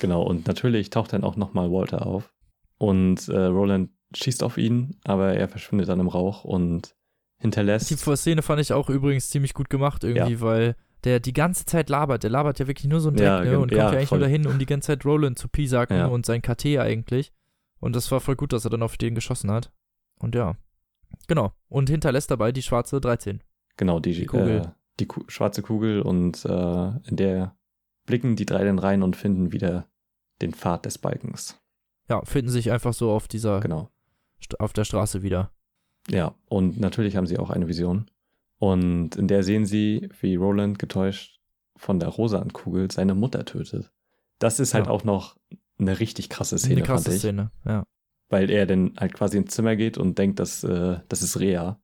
Genau, 0.00 0.22
und 0.22 0.46
natürlich 0.46 0.90
taucht 0.90 1.12
dann 1.12 1.24
auch 1.24 1.36
nochmal 1.36 1.70
Walter 1.70 2.06
auf. 2.06 2.32
Und 2.78 3.28
äh, 3.28 3.36
Roland 3.46 3.90
schießt 4.14 4.42
auf 4.44 4.56
ihn, 4.58 4.96
aber 5.04 5.34
er 5.34 5.48
verschwindet 5.48 5.88
dann 5.88 6.00
im 6.00 6.08
Rauch 6.08 6.44
und 6.44 6.94
hinterlässt. 7.40 7.90
Die 7.90 7.96
Szene 7.96 8.42
fand 8.42 8.60
ich 8.60 8.72
auch 8.72 8.88
übrigens 8.90 9.30
ziemlich 9.30 9.54
gut 9.54 9.70
gemacht 9.70 10.04
irgendwie, 10.04 10.40
weil 10.40 10.76
der 11.04 11.20
die 11.20 11.32
ganze 11.32 11.64
Zeit 11.66 11.88
labert. 11.90 12.22
Der 12.22 12.30
labert 12.30 12.58
ja 12.58 12.66
wirklich 12.68 12.88
nur 12.88 13.00
so 13.00 13.10
ein 13.10 13.16
Dreck, 13.16 13.26
Ja, 13.26 13.40
ne? 13.44 13.52
Und 13.58 13.68
kommt 13.68 13.72
ja, 13.72 13.78
ja, 13.78 13.88
eigentlich 13.90 14.08
voll. 14.08 14.18
nur 14.18 14.28
dahin, 14.28 14.46
um 14.46 14.58
die 14.58 14.66
ganze 14.66 14.86
Zeit 14.88 15.04
Roland 15.04 15.38
zu 15.38 15.48
piesacken 15.48 15.96
Ja. 15.96 16.06
und 16.06 16.26
sein 16.26 16.42
KT 16.42 16.78
eigentlich. 16.78 17.32
Und 17.80 17.94
das 17.94 18.10
war 18.10 18.20
voll 18.20 18.34
gut, 18.36 18.52
dass 18.52 18.64
er 18.64 18.70
dann 18.70 18.82
auf 18.82 18.96
den 18.96 19.14
geschossen 19.14 19.50
hat. 19.50 19.70
Und 20.20 20.34
ja. 20.34 20.56
Genau. 21.28 21.52
Und 21.68 21.88
hinterlässt 21.90 22.30
dabei 22.30 22.50
die 22.52 22.62
schwarze 22.62 23.00
13. 23.00 23.42
Genau, 23.76 24.00
die, 24.00 24.12
Die 24.12 24.26
Kugel. 24.26 24.62
Äh, 24.62 24.68
die 25.00 25.06
Ku 25.06 25.22
schwarze 25.28 25.62
Kugel 25.62 26.02
und 26.02 26.44
äh, 26.44 26.88
in 27.08 27.16
der 27.16 27.56
blicken 28.06 28.36
die 28.36 28.46
drei 28.46 28.64
dann 28.64 28.78
rein 28.78 29.02
und 29.02 29.16
finden 29.16 29.52
wieder 29.52 29.86
den 30.40 30.52
Pfad 30.52 30.84
des 30.86 30.98
Balkens. 30.98 31.60
Ja, 32.08 32.24
finden 32.24 32.50
sich 32.50 32.70
einfach 32.72 32.94
so 32.94 33.10
auf 33.10 33.28
dieser, 33.28 33.60
Genau. 33.60 33.90
Auf 34.60 34.72
der 34.72 34.84
Straße 34.84 35.22
wieder. 35.22 35.50
Ja, 36.08 36.34
und 36.46 36.78
natürlich 36.80 37.16
haben 37.16 37.26
sie 37.26 37.38
auch 37.38 37.50
eine 37.50 37.68
Vision. 37.68 38.08
Und 38.58 39.16
in 39.16 39.28
der 39.28 39.42
sehen 39.42 39.66
sie, 39.66 40.08
wie 40.20 40.36
Roland 40.36 40.78
getäuscht 40.78 41.40
von 41.76 41.98
der 42.00 42.08
Rosan-Kugel 42.08 42.90
seine 42.90 43.14
Mutter 43.14 43.44
tötet. 43.44 43.92
Das 44.38 44.58
ist 44.60 44.74
halt 44.74 44.86
Ja. 44.86 44.92
auch 44.92 45.04
noch 45.04 45.36
eine 45.78 46.00
richtig 46.00 46.28
krasse 46.28 46.56
Szene, 46.58 46.76
Eine 46.76 46.82
krasse. 46.84 47.12
Szene, 47.12 47.50
ja. 47.66 47.84
Weil 48.30 48.48
er 48.50 48.66
dann 48.66 48.94
halt 48.98 49.12
quasi 49.14 49.36
ins 49.38 49.54
Zimmer 49.54 49.76
geht 49.76 49.98
und 49.98 50.18
denkt, 50.18 50.38
dass 50.38 50.64
äh, 50.64 50.98
das 51.08 51.22
ist 51.22 51.38
Rea, 51.40 51.80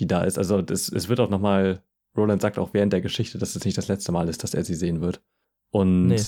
die 0.00 0.06
da 0.06 0.22
ist. 0.24 0.38
Also 0.38 0.62
das, 0.62 0.88
es 0.88 1.08
wird 1.08 1.20
auch 1.20 1.30
nochmal, 1.30 1.82
Roland 2.16 2.40
sagt 2.42 2.58
auch 2.58 2.72
während 2.74 2.92
der 2.92 3.00
Geschichte, 3.00 3.38
dass 3.38 3.56
es 3.56 3.64
nicht 3.64 3.76
das 3.78 3.88
letzte 3.88 4.12
Mal 4.12 4.28
ist, 4.28 4.42
dass 4.44 4.54
er 4.54 4.64
sie 4.64 4.74
sehen 4.74 5.00
wird. 5.00 5.20
Und 5.70 6.06
Nee. 6.08 6.20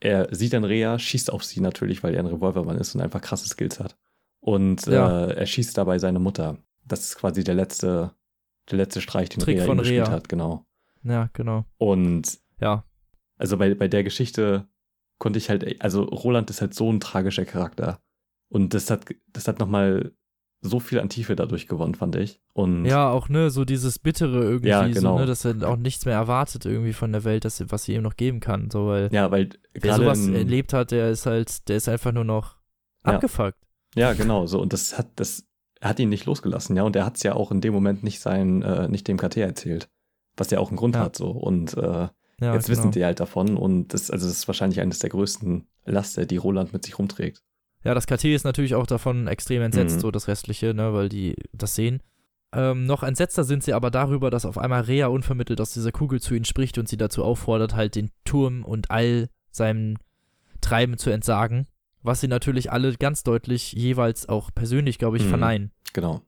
er 0.00 0.34
sieht 0.34 0.52
dann 0.52 0.64
Rea, 0.64 0.98
schießt 0.98 1.32
auf 1.32 1.44
sie 1.44 1.60
natürlich, 1.60 2.02
weil 2.02 2.14
er 2.14 2.20
ein 2.20 2.26
Revolvermann 2.26 2.78
ist 2.78 2.94
und 2.94 3.00
einfach 3.00 3.20
krasse 3.20 3.48
Skills 3.48 3.78
hat. 3.80 3.96
Und 4.40 4.86
Ja. 4.86 5.26
äh, 5.28 5.34
er 5.34 5.46
schießt 5.46 5.76
dabei 5.78 5.98
seine 5.98 6.18
Mutter. 6.18 6.58
Das 6.84 7.00
ist 7.00 7.16
quasi 7.16 7.44
der 7.44 7.54
letzte, 7.54 8.12
der 8.70 8.78
letzte 8.78 9.00
Streich, 9.00 9.28
den 9.28 9.40
Trick 9.40 9.58
Rea 9.58 9.66
von 9.66 9.76
ihm 9.78 9.82
gespielt 9.82 10.06
Rea. 10.08 10.10
hat, 10.12 10.28
genau. 10.28 10.66
Ja, 11.04 11.30
genau. 11.32 11.64
Und 11.78 12.40
Ja. 12.60 12.84
also 13.38 13.56
bei, 13.56 13.74
bei 13.74 13.86
der 13.88 14.02
Geschichte 14.02 14.66
konnte 15.18 15.38
ich 15.38 15.48
halt, 15.50 15.80
also 15.80 16.02
Roland 16.02 16.50
ist 16.50 16.60
halt 16.60 16.74
so 16.74 16.92
ein 16.92 16.98
tragischer 16.98 17.44
Charakter. 17.44 18.00
Und 18.48 18.74
das 18.74 18.90
hat, 18.90 19.06
das 19.32 19.46
hat 19.46 19.60
nochmal 19.60 20.12
so 20.64 20.78
viel 20.78 21.00
an 21.00 21.08
Tiefe 21.08 21.34
dadurch 21.34 21.66
gewonnen, 21.66 21.94
fand 21.96 22.14
ich. 22.16 22.40
Und 22.52 22.84
Ja, 22.84 23.10
auch, 23.10 23.28
ne, 23.28 23.50
so 23.50 23.64
dieses 23.64 23.98
Bittere 23.98 24.42
irgendwie, 24.44 24.68
Ja, 24.68 24.86
so, 24.86 24.94
genau. 24.94 25.18
ne, 25.18 25.26
dass 25.26 25.44
er 25.44 25.68
auch 25.68 25.76
nichts 25.76 26.04
mehr 26.06 26.14
erwartet 26.14 26.64
irgendwie 26.66 26.92
von 26.92 27.10
der 27.12 27.24
Welt, 27.24 27.44
dass, 27.44 27.62
was 27.70 27.84
sie 27.84 27.94
ihm 27.94 28.02
noch 28.02 28.14
geben 28.16 28.38
kann, 28.40 28.70
so, 28.70 28.86
weil 28.86 29.08
ja, 29.12 29.30
weil 29.32 29.50
wer 29.74 29.96
sowas 29.96 30.24
im- 30.24 30.34
erlebt 30.36 30.72
hat, 30.72 30.92
der 30.92 31.10
ist 31.10 31.26
halt, 31.26 31.68
der 31.68 31.76
ist 31.76 31.88
einfach 31.88 32.12
nur 32.12 32.24
noch 32.24 32.58
Ja. 33.04 33.14
abgefuckt. 33.14 33.58
Ja, 33.96 34.12
genau, 34.12 34.46
so. 34.46 34.60
Und 34.60 34.72
das 34.72 34.96
hat, 34.96 35.08
das 35.16 35.44
hat 35.80 35.98
ihn 35.98 36.08
nicht 36.08 36.26
losgelassen, 36.26 36.76
ja. 36.76 36.84
Und 36.84 36.94
er 36.94 37.04
hat 37.04 37.16
es 37.16 37.24
ja 37.24 37.34
auch 37.34 37.50
in 37.50 37.60
dem 37.60 37.74
Moment 37.74 38.04
nicht 38.04 38.20
sein, 38.20 38.62
äh, 38.62 38.88
nicht 38.88 39.08
dem 39.08 39.16
KT 39.18 39.38
erzählt. 39.38 39.90
Was 40.36 40.50
ja 40.50 40.60
auch 40.60 40.68
einen 40.68 40.76
Grund 40.78 40.94
Ja. 40.94 41.02
hat 41.02 41.16
so. 41.16 41.30
Und 41.32 41.76
äh, 41.76 42.02
jetzt 42.04 42.10
genau. 42.38 42.68
wissen 42.68 42.90
die 42.92 43.04
halt 43.04 43.18
davon 43.20 43.56
und 43.56 43.92
das, 43.92 44.10
also 44.12 44.26
das 44.28 44.36
ist 44.38 44.46
wahrscheinlich 44.48 44.80
eines 44.80 45.00
der 45.00 45.10
größten 45.10 45.66
Laster, 45.84 46.24
die 46.24 46.36
Roland 46.36 46.72
mit 46.72 46.84
sich 46.84 46.98
rumträgt. 46.98 47.42
Ja, 47.84 47.94
das 47.94 48.06
KT 48.06 48.24
ist 48.34 48.44
natürlich 48.44 48.74
auch 48.74 48.86
davon 48.86 49.26
extrem 49.26 49.62
entsetzt, 49.62 49.96
Mhm. 49.96 50.00
so 50.00 50.10
das 50.10 50.28
Restliche, 50.28 50.72
ne, 50.74 50.92
weil 50.94 51.08
die 51.08 51.34
das 51.52 51.74
sehen. 51.74 52.00
Ähm, 52.54 52.84
noch 52.84 53.02
entsetzter 53.02 53.44
sind 53.44 53.62
sie 53.64 53.72
aber 53.72 53.90
darüber, 53.90 54.30
dass 54.30 54.44
auf 54.44 54.58
einmal 54.58 54.82
Rea 54.82 55.06
unvermittelt 55.06 55.60
aus 55.60 55.72
dieser 55.72 55.90
Kugel 55.90 56.20
zu 56.20 56.34
ihnen 56.34 56.44
spricht 56.44 56.76
und 56.78 56.86
sie 56.88 56.98
dazu 56.98 57.24
auffordert, 57.24 57.74
halt 57.74 57.94
den 57.94 58.10
Turm 58.24 58.64
und 58.64 58.90
all 58.90 59.28
seinem 59.50 59.96
Treiben 60.60 60.98
zu 60.98 61.10
entsagen. 61.10 61.66
Was 62.02 62.20
sie 62.20 62.28
natürlich 62.28 62.70
alle 62.70 62.92
ganz 62.94 63.22
deutlich 63.22 63.72
jeweils 63.72 64.28
auch 64.28 64.50
persönlich, 64.54 64.98
glaube 64.98 65.16
ich, 65.16 65.24
Mhm. 65.24 65.28
verneinen. 65.28 65.70
Genau. 65.92 66.20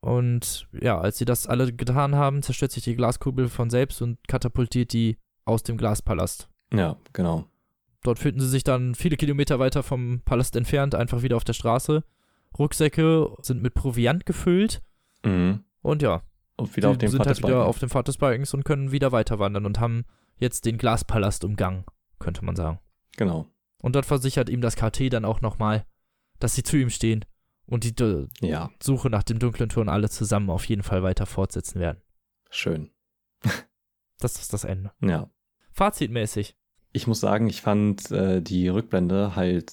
Und 0.00 0.68
ja, 0.80 0.98
als 1.00 1.18
sie 1.18 1.24
das 1.24 1.46
alle 1.46 1.72
getan 1.72 2.14
haben, 2.14 2.42
zerstört 2.42 2.72
sich 2.72 2.84
die 2.84 2.96
Glaskugel 2.96 3.48
von 3.48 3.68
selbst 3.70 4.00
und 4.02 4.18
katapultiert 4.28 4.92
die 4.92 5.16
aus 5.44 5.62
dem 5.62 5.76
Glaspalast. 5.76 6.48
Ja, 6.72 6.96
genau. 7.12 7.46
Dort 8.02 8.18
finden 8.18 8.40
sie 8.40 8.48
sich 8.48 8.64
dann 8.64 8.94
viele 8.94 9.16
Kilometer 9.16 9.58
weiter 9.58 9.82
vom 9.82 10.22
Palast 10.24 10.54
entfernt, 10.56 10.94
einfach 10.94 11.22
wieder 11.22 11.36
auf 11.36 11.44
der 11.44 11.52
Straße. 11.52 12.04
Rucksäcke 12.58 13.36
sind 13.42 13.62
mit 13.62 13.74
Proviant 13.74 14.24
gefüllt 14.26 14.82
Mhm. 15.24 15.64
und 15.82 16.00
ja, 16.02 16.22
Und 16.56 16.76
wieder 16.76 16.88
sie 16.88 16.92
auf 16.92 16.98
dem 16.98 17.10
sind 17.10 17.18
Pfad 17.18 17.26
halt 17.26 17.38
wieder 17.38 17.48
Balkens. 17.54 17.68
auf 17.68 17.78
dem 17.80 17.88
Pfad 17.90 18.08
des 18.08 18.16
Balkens 18.18 18.54
und 18.54 18.64
können 18.64 18.92
wieder 18.92 19.10
weiter 19.12 19.38
wandern 19.38 19.66
und 19.66 19.80
haben 19.80 20.04
jetzt 20.38 20.64
den 20.64 20.78
Glaspalast 20.78 21.44
umgangen, 21.44 21.84
könnte 22.20 22.44
man 22.44 22.54
sagen. 22.56 22.78
Genau. 23.16 23.46
Und 23.82 23.94
dort 23.96 24.06
versichert 24.06 24.48
ihm 24.48 24.60
das 24.60 24.76
KT 24.76 25.10
dann 25.12 25.24
auch 25.24 25.40
nochmal, 25.40 25.84
dass 26.38 26.54
sie 26.54 26.62
zu 26.62 26.76
ihm 26.76 26.90
stehen 26.90 27.24
und 27.66 27.82
die 27.84 28.02
äh, 28.02 28.26
Ja, 28.40 28.70
Suche 28.80 29.10
nach 29.10 29.24
dem 29.24 29.40
dunklen 29.40 29.68
Turm 29.68 29.88
alle 29.88 30.08
zusammen 30.08 30.50
auf 30.50 30.64
jeden 30.66 30.82
Fall 30.84 31.02
weiter 31.02 31.26
fortsetzen 31.26 31.80
werden. 31.80 32.00
schön. 32.50 32.90
Das 34.20 34.40
ist 34.40 34.52
das 34.52 34.64
Ende. 34.64 34.90
Ja. 35.00 35.30
Fazitmäßig. 35.72 36.56
Ich 36.98 37.06
muss 37.06 37.20
sagen, 37.20 37.48
ich 37.48 37.62
fand 37.62 38.10
äh, 38.10 38.42
die 38.42 38.66
Rückblende 38.68 39.36
halt 39.36 39.72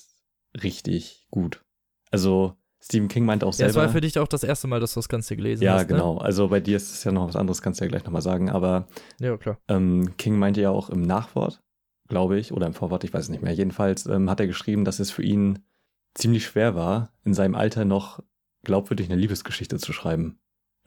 richtig 0.61 1.25
gut. 1.31 1.63
Also, 2.11 2.53
Stephen 2.81 3.07
King 3.07 3.25
meinte 3.25 3.47
auch 3.47 3.53
Ja, 3.57 3.65
es 3.65 3.73
selber. 3.73 3.87
war 3.87 3.89
für 3.93 4.01
dich 4.01 4.19
auch 4.19 4.27
das 4.27 4.43
erste 4.43 4.67
Mal, 4.67 4.79
dass 4.79 4.93
du 4.93 4.99
das 4.99 5.09
Ganze 5.09 5.35
gelesen 5.35 5.63
ja, 5.63 5.73
hast. 5.73 5.87
genau. 5.87 6.17
Also 6.19 6.49
bei 6.49 6.59
dir 6.59 6.77
ist 6.77 6.91
es 6.93 7.03
ja 7.03 7.11
noch 7.11 7.27
was 7.27 7.35
anderes, 7.35 7.63
kannst 7.63 7.79
du 7.81 7.85
ja 7.85 7.89
gleich 7.89 8.03
nochmal 8.05 8.21
sagen. 8.21 8.49
Aber 8.51 8.87
Ne? 9.19 9.27
Ja, 9.27 9.37
klar. 9.37 9.57
ähm, 9.67 10.15
King 10.17 10.37
meinte 10.37 10.61
ja 10.61 10.69
auch 10.69 10.89
im 10.91 11.01
Nachwort, 11.01 11.61
glaube 12.07 12.37
ich, 12.37 12.51
oder 12.51 12.67
im 12.67 12.75
Vorwort, 12.75 13.03
ich 13.03 13.11
weiß 13.11 13.23
es 13.23 13.29
nicht 13.29 13.41
mehr. 13.41 13.53
Jedenfalls 13.53 14.05
ähm, 14.05 14.29
hat 14.29 14.39
er 14.39 14.45
geschrieben, 14.45 14.85
dass 14.85 14.99
es 14.99 15.09
für 15.09 15.23
ihn 15.23 15.65
ziemlich 16.13 16.45
schwer 16.45 16.75
war, 16.75 17.11
in 17.23 17.33
seinem 17.33 17.55
Alter 17.55 17.85
noch 17.85 18.21
glaubwürdig 18.63 19.09
eine 19.09 19.19
Liebesgeschichte 19.19 19.77
zu 19.79 19.91
schreiben. 19.91 20.37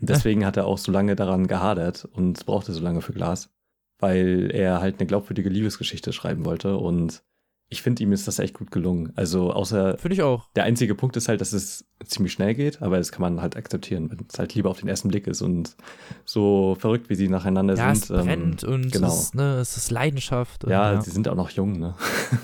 Deswegen 0.00 0.46
hat 0.46 0.56
er 0.56 0.66
auch 0.66 0.78
so 0.78 0.92
lange 0.92 1.16
daran 1.16 1.48
gehadert 1.48 2.04
und 2.04 2.46
brauchte 2.46 2.72
so 2.72 2.80
lange 2.80 3.00
für 3.00 3.12
Glas, 3.12 3.50
weil 3.98 4.50
er 4.52 4.80
halt 4.80 4.98
eine 4.98 5.06
glaubwürdige 5.06 5.48
Liebesgeschichte 5.48 6.12
schreiben 6.12 6.44
wollte. 6.44 6.76
Und 6.76 7.22
ich 7.70 7.82
finde, 7.82 8.02
ihm 8.02 8.12
ist 8.12 8.26
das 8.26 8.38
echt 8.38 8.54
gut 8.54 8.70
gelungen. 8.70 9.12
Also 9.16 9.52
außer 9.52 9.98
Finde 9.98 10.14
ich 10.14 10.22
auch. 10.22 10.48
der 10.56 10.64
einzige 10.64 10.94
Punkt 10.94 11.16
ist 11.16 11.28
halt, 11.28 11.40
dass 11.40 11.52
es 11.52 11.86
ziemlich 12.04 12.32
schnell 12.32 12.54
geht, 12.54 12.80
aber 12.80 12.96
das 12.96 13.12
kann 13.12 13.20
man 13.20 13.42
halt 13.42 13.56
akzeptieren, 13.56 14.10
wenn 14.10 14.26
es 14.26 14.38
halt 14.38 14.54
lieber 14.54 14.70
auf 14.70 14.80
den 14.80 14.88
ersten 14.88 15.08
Blick 15.08 15.26
ist 15.26 15.42
und 15.42 15.76
so 16.24 16.76
verrückt, 16.78 17.10
wie 17.10 17.14
sie 17.14 17.28
nacheinander 17.28 17.74
Ja, 17.74 17.94
sind. 17.94 18.16
es 18.18 18.24
brennt 18.24 18.64
und 18.64 18.90
genau. 18.90 19.08
es, 19.08 19.20
ist, 19.20 19.34
ne, 19.34 19.56
es 19.58 19.76
ist 19.76 19.90
Leidenschaft. 19.90 20.64
Und, 20.64 20.70
ja, 20.70 20.94
ja. 20.94 21.00
sie 21.02 21.10
sind 21.10 21.28
auch 21.28 21.34
noch 21.34 21.50
jung, 21.50 21.78
ne? 21.78 21.94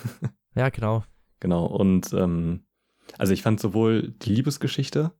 ja, 0.54 0.68
genau. 0.68 1.04
genau. 1.40 1.64
Und 1.66 2.12
ähm, 2.12 2.66
also 3.16 3.32
ich 3.32 3.42
fand 3.42 3.60
sowohl 3.60 4.10
die 4.22 4.34
Liebesgeschichte, 4.34 5.12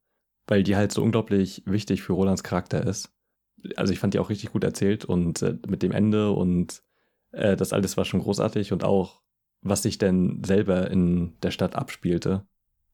weil 0.46 0.62
die 0.64 0.76
halt 0.76 0.92
so 0.92 1.02
unglaublich 1.02 1.62
wichtig 1.64 2.02
für 2.02 2.12
Rolands 2.12 2.42
Charakter 2.42 2.86
ist. 2.86 3.13
Also 3.76 3.92
ich 3.92 3.98
fand 3.98 4.14
die 4.14 4.18
auch 4.18 4.30
richtig 4.30 4.52
gut 4.52 4.64
erzählt 4.64 5.04
und 5.04 5.42
äh, 5.42 5.56
mit 5.66 5.82
dem 5.82 5.92
Ende 5.92 6.30
und 6.32 6.82
äh, 7.32 7.56
das 7.56 7.72
alles 7.72 7.96
war 7.96 8.04
schon 8.04 8.20
großartig 8.20 8.72
und 8.72 8.84
auch 8.84 9.20
was 9.62 9.82
sich 9.82 9.96
denn 9.98 10.42
selber 10.44 10.90
in 10.90 11.32
der 11.42 11.50
Stadt 11.50 11.74
abspielte, 11.74 12.44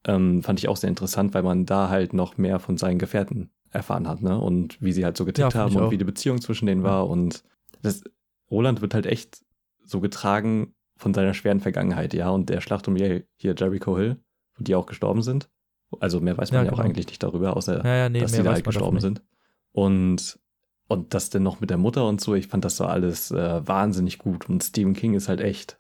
ähm, 0.04 0.42
fand 0.42 0.60
ich 0.60 0.68
auch 0.68 0.76
sehr 0.76 0.88
interessant, 0.88 1.34
weil 1.34 1.42
man 1.42 1.66
da 1.66 1.88
halt 1.88 2.12
noch 2.14 2.38
mehr 2.38 2.60
von 2.60 2.76
seinen 2.76 2.98
Gefährten 2.98 3.50
erfahren 3.70 4.06
hat, 4.08 4.22
ne? 4.22 4.38
Und 4.38 4.80
wie 4.80 4.92
sie 4.92 5.04
halt 5.04 5.16
so 5.16 5.24
Ja, 5.24 5.26
getickt 5.26 5.52
fand 5.52 5.64
haben 5.64 5.76
und 5.76 5.82
auch. 5.82 5.90
wie 5.90 5.98
die 5.98 6.04
Beziehung 6.04 6.40
zwischen 6.40 6.66
denen 6.66 6.82
war. 6.84 7.08
Und 7.08 7.42
das, 7.82 8.02
Roland 8.50 8.80
wird 8.80 8.94
halt 8.94 9.06
echt 9.06 9.44
so 9.84 10.00
getragen 10.00 10.74
von 10.96 11.12
seiner 11.14 11.34
schweren 11.34 11.60
Vergangenheit, 11.60 12.14
ja. 12.14 12.30
Und 12.30 12.48
der 12.48 12.60
Schlacht 12.60 12.86
um 12.88 12.94
hier 12.96 13.24
hier 13.36 13.54
Jericho 13.58 13.96
Hill, 13.98 14.16
wo 14.56 14.62
die 14.64 14.74
auch 14.74 14.86
gestorben 14.86 15.22
sind. 15.22 15.48
Also 15.98 16.20
mehr 16.20 16.38
weiß 16.38 16.52
man 16.52 16.60
Ja, 16.60 16.64
ja, 16.66 16.72
auch 16.72 16.76
genau. 16.76 16.86
eigentlich 16.88 17.08
nicht 17.08 17.22
darüber, 17.22 17.56
außer 17.56 17.84
Ja, 17.84 17.96
ja, 17.96 18.08
nee, 18.08 18.20
dass 18.20 18.30
die 18.32 18.42
da 18.42 18.52
halt 18.52 18.64
gestorben 18.64 19.00
sind. 19.00 19.22
Und, 19.72 20.38
und 20.90 21.14
das 21.14 21.30
denn 21.30 21.42
noch 21.42 21.60
mit 21.60 21.70
der 21.70 21.78
Mutter 21.78 22.06
und 22.06 22.20
so, 22.20 22.34
ich 22.34 22.48
fand 22.48 22.64
das 22.64 22.76
so 22.76 22.84
alles 22.84 23.30
äh, 23.30 23.66
wahnsinnig 23.66 24.18
gut. 24.18 24.48
Und 24.48 24.62
Stephen 24.64 24.92
King 24.94 25.14
ist 25.14 25.28
halt 25.28 25.40
echt, 25.40 25.78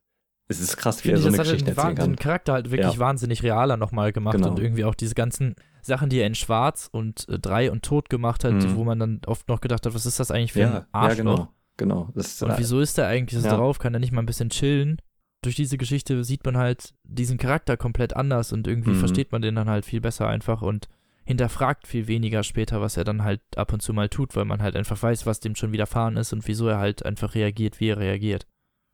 es 0.48 0.60
ist 0.60 0.76
krass, 0.76 0.98
wie 1.04 1.08
Finde 1.08 1.18
er 1.18 1.22
so 1.22 1.28
eine 1.28 1.38
hat 1.38 1.44
Geschichte 1.44 1.64
den, 1.70 1.76
Wa- 1.76 1.82
erzählen 1.82 1.96
den 1.96 2.16
kann. 2.16 2.16
Charakter 2.16 2.52
halt 2.54 2.70
wirklich 2.70 2.94
Ja. 2.94 2.98
wahnsinnig 2.98 3.42
realer 3.42 3.76
nochmal 3.76 4.12
gemacht 4.12 4.36
Genau. 4.36 4.50
und 4.50 4.58
irgendwie 4.60 4.84
auch 4.84 4.94
diese 4.94 5.14
ganzen 5.14 5.56
Sachen, 5.82 6.10
die 6.10 6.18
er 6.18 6.26
in 6.26 6.34
Schwarz 6.34 6.88
und 6.92 7.28
äh, 7.28 7.38
Drei 7.38 7.70
und 7.72 7.82
Tod 7.82 8.08
gemacht 8.08 8.44
hat, 8.44 8.52
Mhm. 8.52 8.76
wo 8.76 8.84
man 8.84 8.98
dann 9.00 9.20
oft 9.26 9.48
noch 9.48 9.60
gedacht 9.60 9.84
hat, 9.84 9.94
was 9.94 10.06
ist 10.06 10.20
das 10.20 10.30
eigentlich 10.30 10.52
für 10.52 10.60
Ja, 10.60 10.66
ein 10.68 10.72
ja, 10.74 10.86
Arschloch? 10.92 11.16
genau. 11.36 11.48
Genau. 11.76 12.08
Das 12.14 12.26
ist, 12.26 12.42
Und 12.42 12.58
wieso 12.58 12.80
ist 12.80 12.98
er 12.98 13.06
eigentlich 13.08 13.40
so 13.40 13.48
Ja. 13.48 13.56
drauf? 13.56 13.78
Kann 13.78 13.94
er 13.94 14.00
nicht 14.00 14.12
mal 14.12 14.20
ein 14.22 14.26
bisschen 14.26 14.50
chillen? 14.50 14.98
Durch 15.42 15.56
diese 15.56 15.78
Geschichte 15.78 16.22
sieht 16.24 16.44
man 16.44 16.56
halt 16.58 16.92
diesen 17.04 17.38
Charakter 17.38 17.76
komplett 17.78 18.14
anders 18.14 18.52
und 18.52 18.66
irgendwie 18.68 18.90
Mhm. 18.90 18.96
versteht 18.96 19.32
man 19.32 19.40
den 19.42 19.54
dann 19.54 19.70
halt 19.70 19.86
viel 19.86 20.02
besser 20.02 20.28
einfach 20.28 20.60
und 20.62 20.86
hinterfragt 21.24 21.86
viel 21.86 22.06
weniger 22.08 22.42
später, 22.42 22.80
was 22.80 22.96
er 22.96 23.04
dann 23.04 23.22
halt 23.24 23.40
ab 23.56 23.72
und 23.72 23.80
zu 23.82 23.92
mal 23.92 24.08
tut, 24.08 24.34
weil 24.36 24.44
man 24.44 24.62
halt 24.62 24.76
einfach 24.76 25.00
weiß, 25.02 25.26
was 25.26 25.40
dem 25.40 25.54
schon 25.54 25.72
widerfahren 25.72 26.16
ist 26.16 26.32
und 26.32 26.46
wieso 26.48 26.66
er 26.68 26.78
halt 26.78 27.04
einfach 27.04 27.34
reagiert, 27.34 27.80
wie 27.80 27.88
er 27.88 27.98
reagiert. 27.98 28.46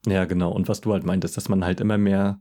Ja, 0.06 0.24
genau. 0.24 0.52
Und 0.52 0.68
was 0.68 0.80
du 0.80 0.92
halt 0.92 1.04
meintest, 1.04 1.36
dass 1.36 1.48
man 1.48 1.64
halt 1.64 1.80
immer 1.80 1.98
mehr 1.98 2.40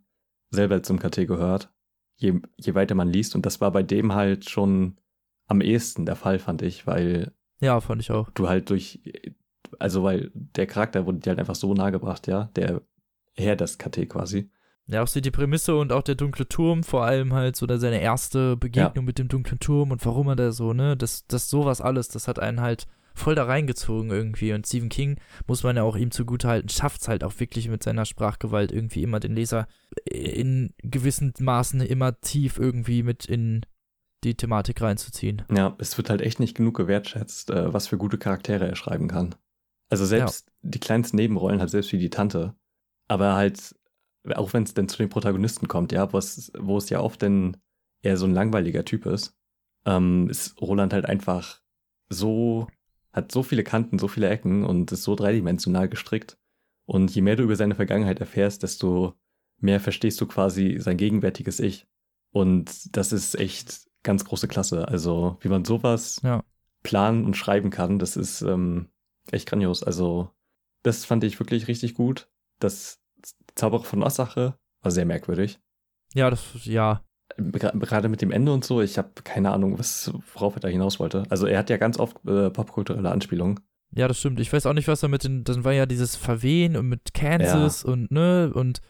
selber 0.52 0.84
zum 0.84 1.00
KT 1.00 1.28
gehört, 1.28 1.74
je, 2.18 2.40
je 2.58 2.76
weiter 2.76 2.96
man 2.96 3.10
liest. 3.10 3.36
Und 3.36 3.46
das 3.46 3.62
war 3.62 3.72
bei 3.72 3.84
dem 3.84 4.14
halt 4.14 4.50
schon 4.50 4.98
am 5.48 5.62
ehesten 5.62 6.06
der 6.06 6.16
Fall, 6.16 6.40
fand 6.40 6.62
ich, 6.62 6.86
weil 6.88 7.34
Ja, 7.62 7.80
fand 7.82 8.02
ich 8.02 8.12
auch. 8.12 8.30
du 8.32 8.50
halt 8.50 8.70
durch, 8.70 9.00
also 9.80 10.04
weil 10.04 10.32
der 10.34 10.68
Charakter 10.68 11.06
wurde 11.06 11.20
dir 11.20 11.30
halt 11.32 11.40
einfach 11.40 11.56
so 11.56 11.74
nahe 11.74 11.92
gebracht, 11.92 12.28
ja, 12.28 12.46
der 12.56 12.82
Herr 13.34 13.56
des 13.56 13.78
KT 13.78 14.08
quasi. 14.10 14.50
Ja, 14.88 15.02
auch 15.02 15.08
so 15.08 15.20
die 15.20 15.32
Prämisse 15.32 15.76
und 15.76 15.92
auch 15.92 16.04
der 16.04 16.16
dunkle 16.16 16.48
Turm, 16.48 16.84
vor 16.84 17.06
allem 17.06 17.34
halt 17.34 17.56
so 17.56 17.66
da 17.66 17.78
seine 17.78 18.02
erste 18.02 18.56
Begegnung 18.56 19.06
mit 19.06 19.18
dem 19.18 19.28
dunklen 19.28 19.60
Turm 19.60 19.92
und 19.92 20.06
warum 20.06 20.28
er 20.28 20.36
da 20.36 20.52
so, 20.52 20.74
ne, 20.74 20.96
das, 20.96 21.26
das 21.28 21.50
sowas 21.50 21.82
alles, 21.82 22.08
das 22.08 22.28
hat 22.28 22.38
einen 22.38 22.62
halt 22.62 22.86
voll 23.16 23.34
da 23.34 23.46
reingezogen 23.46 24.12
irgendwie. 24.12 24.54
Und 24.54 24.68
Stephen 24.68 24.90
King, 24.90 25.18
muss 25.48 25.64
man 25.64 25.78
ja 25.78 25.84
auch 25.84 25.96
ihm 25.96 26.12
zugutehalten, 26.12 26.70
schafft 26.70 27.02
es 27.02 27.08
halt 27.08 27.24
auch 27.24 27.40
wirklich 27.40 27.70
mit 27.70 27.82
seiner 27.82 28.06
Sprachgewalt 28.06 28.72
irgendwie 28.72 29.02
immer 29.02 29.20
den 29.20 29.34
Leser 29.34 29.68
in 30.06 30.74
gewissen 30.80 31.34
Maßen 31.40 31.82
immer 31.82 32.20
tief 32.20 32.60
irgendwie 32.60 33.02
mit 33.02 33.26
in 33.26 33.66
die 34.24 34.36
Thematik 34.36 34.82
reinzuziehen. 34.82 35.44
Ja, 35.52 35.76
es 35.80 35.98
wird 35.98 36.10
halt 36.10 36.22
echt 36.22 36.40
nicht 36.40 36.58
genug 36.58 36.76
gewertschätzt, 36.76 37.50
äh, 37.50 37.74
was 37.74 37.88
für 37.88 37.98
gute 37.98 38.18
Charaktere 38.18 38.68
er 38.68 38.76
schreiben 38.76 39.08
kann. 39.08 39.36
Also 39.90 40.06
selbst 40.06 40.52
die 40.62 40.80
kleinsten 40.80 41.16
Nebenrollen 41.16 41.62
hat 41.62 41.70
selbst 41.70 41.92
wie 41.94 42.00
die 42.00 42.10
Tante. 42.10 42.56
Aber 43.08 43.36
halt, 43.36 43.76
auch 44.34 44.54
wenn 44.54 44.64
es 44.64 44.74
denn 44.74 44.90
zu 44.90 44.98
den 44.98 45.10
Protagonisten 45.10 45.68
kommt, 45.68 45.92
ja, 45.92 46.12
wo 46.12 46.18
es, 46.18 46.52
wo 46.58 46.78
es 46.78 46.90
ja 46.90 47.00
oft 47.00 47.22
denn 47.22 47.58
eher 48.02 48.18
so 48.18 48.26
ein 48.26 48.34
langweiliger 48.34 48.86
Typ 48.86 49.06
ist, 49.06 49.36
ähm, 49.86 50.30
ist 50.30 50.60
Roland 50.62 50.94
halt 50.94 51.06
einfach 51.06 51.62
so, 52.10 52.68
hat 53.14 53.32
so 53.32 53.44
viele 53.44 53.64
Kanten, 53.64 54.00
so 54.00 54.08
viele 54.08 54.30
Ecken 54.30 54.64
und 54.64 54.92
ist 54.92 55.04
so 55.04 55.16
dreidimensional 55.16 55.90
gestrickt. 55.90 56.38
Und 56.86 57.14
je 57.14 57.22
mehr 57.22 57.36
du 57.36 57.44
über 57.44 57.56
seine 57.56 57.76
Vergangenheit 57.76 58.20
erfährst, 58.20 58.64
desto 58.64 59.16
mehr 59.60 59.80
verstehst 59.80 60.20
du 60.22 60.28
quasi 60.28 60.78
sein 60.80 60.98
gegenwärtiges 60.98 61.60
Ich. 61.60 61.88
Und 62.32 62.96
das 62.96 63.12
ist 63.12 63.36
echt 63.36 63.88
ganz 64.04 64.26
große 64.26 64.48
Klasse. 64.48 64.88
Also, 64.88 65.38
wie 65.42 65.50
man 65.50 65.66
sowas 65.66 66.22
Ja. 66.24 66.44
planen 66.84 67.26
und 67.26 67.36
schreiben 67.36 67.72
kann, 67.72 67.98
das 67.98 68.18
ist 68.18 68.42
ähm, 68.42 68.90
echt 69.32 69.48
grandios. 69.48 69.82
Also, 69.84 70.30
das 70.84 71.06
fand 71.06 71.24
ich 71.24 71.40
wirklich 71.40 71.68
richtig 71.68 71.96
gut. 71.96 72.30
Das 72.60 73.02
Zauberer 73.56 73.84
von 73.84 74.04
Ossache 74.04 74.56
war 74.82 74.92
sehr 74.92 75.06
merkwürdig. 75.06 75.60
Ja, 76.14 76.30
das, 76.30 76.44
ja. 76.64 77.02
Gerade 77.38 78.08
mit 78.08 78.22
dem 78.22 78.32
Ende 78.32 78.54
und 78.54 78.64
so, 78.64 78.82
ich 78.82 78.98
habe 78.98 79.10
keine 79.24 79.52
Ahnung, 79.52 79.80
was, 79.80 80.12
worauf 80.34 80.56
er 80.56 80.60
da 80.60 80.68
hinaus 80.68 81.00
wollte. 81.00 81.24
Also, 81.30 81.48
er 81.48 81.60
hat 81.60 81.70
ja 81.70 81.78
ganz 81.78 82.00
oft 82.00 82.18
äh, 82.28 82.50
popkulturelle 82.50 83.10
Anspielungen. 83.10 83.60
Ja, 83.92 84.08
das 84.08 84.20
stimmt. 84.20 84.40
Ich 84.40 84.52
weiß 84.52 84.66
auch 84.66 84.74
nicht, 84.74 84.88
was 84.88 85.04
er 85.04 85.10
mit 85.10 85.24
den, 85.24 85.44
dann 85.44 85.64
war 85.64 85.74
ja 85.74 85.86
dieses 85.86 86.16
Verwehen 86.16 86.76
und 86.76 86.88
mit 86.88 87.14
Kansas 87.14 87.84
und, 87.84 88.12
ne, 88.12 88.52
und 88.54 88.82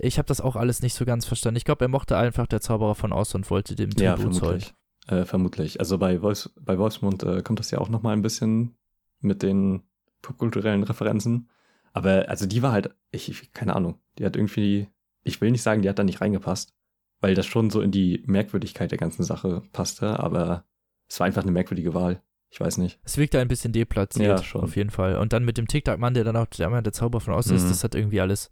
ich 0.00 0.18
habe 0.18 0.26
das 0.26 0.40
auch 0.40 0.56
alles 0.56 0.82
nicht 0.82 0.94
so 0.94 1.04
ganz 1.04 1.24
verstanden. 1.26 1.56
Ich 1.56 1.64
glaube, 1.64 1.84
er 1.84 1.88
mochte 1.88 2.16
einfach 2.16 2.46
der 2.46 2.60
Zauberer 2.60 2.94
von 2.94 3.12
Oz 3.12 3.34
und 3.34 3.50
wollte 3.50 3.76
dem 3.76 3.90
Ja, 3.98 4.16
Tribut 4.16 4.36
vermutlich. 4.36 4.74
Äh, 5.06 5.24
vermutlich. 5.24 5.80
Also 5.80 5.98
bei, 5.98 6.22
Wolfs, 6.22 6.50
bei 6.60 6.78
Wolfsmund 6.78 7.22
äh, 7.22 7.42
kommt 7.42 7.60
das 7.60 7.70
ja 7.70 7.78
auch 7.78 7.88
nochmal 7.88 8.14
ein 8.14 8.22
bisschen 8.22 8.74
mit 9.20 9.42
den 9.42 9.82
popkulturellen 10.22 10.82
Referenzen. 10.82 11.48
Aber 11.94 12.28
also 12.28 12.44
die 12.46 12.60
war 12.62 12.72
halt, 12.72 12.90
ich, 13.12 13.52
keine 13.54 13.74
Ahnung, 13.74 13.98
die 14.18 14.26
hat 14.26 14.36
irgendwie, 14.36 14.88
ich 15.22 15.40
will 15.40 15.50
nicht 15.50 15.62
sagen, 15.62 15.80
die 15.80 15.88
hat 15.88 15.98
da 15.98 16.04
nicht 16.04 16.20
reingepasst, 16.20 16.74
weil 17.20 17.34
das 17.34 17.46
schon 17.46 17.70
so 17.70 17.80
in 17.80 17.90
die 17.92 18.22
Merkwürdigkeit 18.26 18.90
der 18.90 18.98
ganzen 18.98 19.22
Sache 19.22 19.62
passte, 19.72 20.18
aber 20.20 20.64
es 21.08 21.18
war 21.20 21.26
einfach 21.26 21.42
eine 21.42 21.52
merkwürdige 21.52 21.94
Wahl. 21.94 22.20
Ich 22.50 22.60
weiß 22.60 22.78
nicht. 22.78 23.00
Es 23.04 23.16
wirkt 23.16 23.34
ein 23.36 23.48
bisschen 23.48 23.72
deplatziert, 23.72 24.26
Ja, 24.38 24.42
schon. 24.42 24.62
auf 24.62 24.76
jeden 24.76 24.90
Fall. 24.90 25.16
Und 25.18 25.32
dann 25.32 25.44
mit 25.44 25.56
dem 25.58 25.66
Tic-Tac-Mann, 25.66 26.14
der 26.14 26.22
dann 26.24 26.36
auch 26.36 26.46
der, 26.46 26.82
der 26.82 26.92
Zauber 26.92 27.20
von 27.20 27.34
außen 27.34 27.56
ist, 27.56 27.64
Mhm. 27.64 27.68
das 27.68 27.82
hat 27.84 27.94
irgendwie 27.94 28.20
alles. 28.20 28.50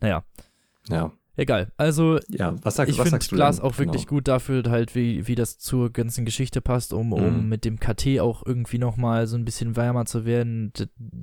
Naja, 0.00 0.24
Ja. 0.88 1.12
egal. 1.36 1.70
Also, 1.76 2.18
Ja, 2.28 2.54
was, 2.62 2.76
sag, 2.76 2.88
ich 2.88 3.00
finde 3.00 3.18
Glas 3.18 3.56
denn? 3.56 3.64
auch 3.64 3.78
wirklich 3.78 4.06
Genau. 4.06 4.16
gut 4.16 4.28
dafür, 4.28 4.62
halt, 4.68 4.94
wie, 4.94 5.26
wie 5.28 5.34
das 5.34 5.58
zur 5.58 5.90
ganzen 5.92 6.24
Geschichte 6.24 6.60
passt, 6.62 6.92
um, 6.92 7.12
um 7.12 7.42
Mhm. 7.44 7.48
mit 7.48 7.64
dem 7.64 7.78
KT 7.78 8.20
auch 8.20 8.44
irgendwie 8.46 8.78
nochmal 8.78 9.26
so 9.26 9.36
ein 9.36 9.44
bisschen 9.44 9.76
wärmer 9.76 10.04
zu 10.06 10.24
werden, 10.24 10.72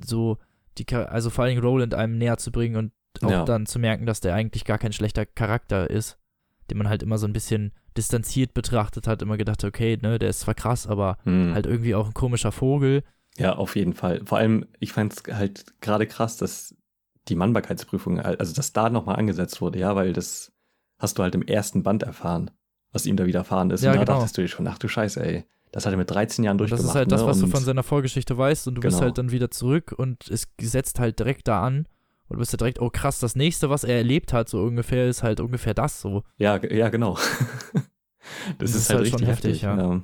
so 0.04 0.38
die, 0.78 0.86
also 0.94 1.30
vor 1.30 1.44
allen 1.44 1.50
Dingen 1.54 1.64
Roland 1.66 1.94
einem 1.94 2.18
näher 2.18 2.36
zu 2.38 2.50
bringen 2.52 2.76
und 2.76 2.92
auch 3.24 3.30
Ja. 3.30 3.44
dann 3.44 3.66
zu 3.66 3.78
merken, 3.78 4.06
dass 4.06 4.20
der 4.20 4.34
eigentlich 4.34 4.64
gar 4.64 4.78
kein 4.78 4.92
schlechter 4.92 5.26
Charakter 5.26 5.90
ist, 5.90 6.18
den 6.70 6.78
man 6.78 6.88
halt 6.88 7.02
immer 7.02 7.18
so 7.18 7.26
ein 7.26 7.32
bisschen 7.32 7.72
distanziert 7.96 8.54
betrachtet 8.54 9.06
hat, 9.08 9.20
immer 9.22 9.36
gedacht, 9.36 9.64
okay, 9.64 9.98
ne, 10.00 10.18
der 10.18 10.30
ist 10.30 10.40
zwar 10.40 10.54
krass, 10.54 10.86
aber 10.86 11.18
Hm. 11.24 11.52
halt 11.54 11.66
irgendwie 11.66 11.94
auch 11.94 12.06
ein 12.06 12.14
komischer 12.14 12.52
Vogel. 12.52 13.02
Ja, 13.36 13.54
auf 13.56 13.74
jeden 13.76 13.94
Fall. 13.94 14.22
Vor 14.24 14.38
allem, 14.38 14.66
ich 14.78 14.92
fand 14.92 15.12
es 15.12 15.34
halt 15.36 15.80
gerade 15.80 16.06
krass, 16.06 16.36
dass 16.36 16.74
die 17.28 17.34
Mannbarkeitsprüfung, 17.34 18.20
also 18.20 18.54
dass 18.54 18.72
da 18.72 18.90
nochmal 18.90 19.16
angesetzt 19.16 19.60
wurde, 19.60 19.78
ja, 19.78 19.94
weil 19.96 20.12
das 20.12 20.52
hast 20.98 21.18
du 21.18 21.22
halt 21.22 21.34
im 21.34 21.42
ersten 21.42 21.82
Band 21.82 22.02
erfahren, 22.02 22.50
was 22.92 23.06
ihm 23.06 23.16
da 23.16 23.26
widerfahren 23.26 23.70
ist. 23.70 23.82
Ja, 23.82 23.90
und 23.92 23.98
da 23.98 24.04
genau. 24.04 24.16
dachtest 24.18 24.36
du 24.38 24.42
dir 24.42 24.48
schon, 24.48 24.66
ach 24.66 24.78
du 24.78 24.88
Scheiße, 24.88 25.24
ey. 25.24 25.44
Das 25.72 25.86
hat 25.86 25.92
er 25.92 25.96
mit 25.96 26.10
13 26.10 26.44
Jahren 26.44 26.54
Und 26.60 26.62
das 26.62 26.70
durchgemacht. 26.70 26.94
ist 26.94 26.98
halt 26.98 27.12
das, 27.12 27.20
ne? 27.22 27.26
was 27.28 27.38
du 27.40 27.46
von 27.46 27.62
seiner 27.62 27.82
Vorgeschichte 27.84 28.36
weißt 28.36 28.66
und 28.68 28.74
du 28.76 28.80
bist 28.80 28.96
Genau. 28.96 29.06
halt 29.06 29.18
dann 29.18 29.30
wieder 29.30 29.50
zurück 29.50 29.94
und 29.96 30.28
es 30.28 30.48
setzt 30.60 30.98
halt 30.98 31.18
direkt 31.20 31.46
da 31.48 31.62
an 31.62 31.86
und 32.28 32.34
du 32.34 32.38
bist 32.38 32.52
ja 32.52 32.56
direkt, 32.56 32.80
oh 32.80 32.90
krass, 32.90 33.18
das 33.20 33.36
nächste, 33.36 33.70
was 33.70 33.84
er 33.84 33.96
erlebt 33.96 34.32
hat, 34.32 34.48
so 34.48 34.62
ungefähr, 34.64 35.08
ist 35.08 35.22
halt 35.22 35.38
ungefähr 35.40 35.74
das 35.74 36.00
so. 36.00 36.24
Ja, 36.38 36.56
ja, 36.64 36.88
genau. 36.88 37.16
das, 38.58 38.74
ist, 38.74 38.90
halt, 38.90 39.02
richtig 39.02 39.26
heftig. 39.26 39.62
ja. 39.62 40.02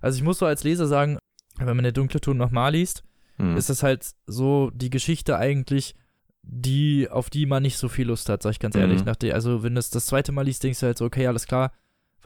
Also 0.00 0.16
ich 0.18 0.22
muss 0.22 0.38
so 0.38 0.46
als 0.46 0.64
Leser 0.64 0.86
sagen, 0.86 1.18
wenn 1.58 1.76
man 1.76 1.82
der 1.84 1.92
dunkle 1.92 2.20
Ton 2.20 2.36
nochmal 2.36 2.72
liest, 2.72 3.02
Hm. 3.38 3.56
ist 3.56 3.68
das 3.68 3.82
halt 3.82 4.12
so 4.26 4.70
die 4.74 4.88
Geschichte 4.90 5.36
eigentlich, 5.38 5.94
die, 6.42 7.08
auf 7.10 7.28
die 7.28 7.44
man 7.44 7.62
nicht 7.62 7.76
so 7.76 7.88
viel 7.88 8.06
Lust 8.06 8.28
hat, 8.30 8.42
sag 8.42 8.52
ich 8.52 8.60
ganz 8.60 8.74
Mhm. 8.76 8.80
ehrlich. 8.82 9.04
Nach 9.04 9.16
der, 9.16 9.34
also 9.34 9.62
wenn 9.62 9.74
du 9.74 9.78
es 9.78 9.90
das 9.90 10.06
zweite 10.06 10.32
Mal 10.32 10.42
liest, 10.46 10.62
denkst 10.62 10.80
du 10.80 10.86
halt 10.86 10.96
so, 10.98 11.04
okay, 11.04 11.26
alles 11.26 11.46
klar, 11.46 11.72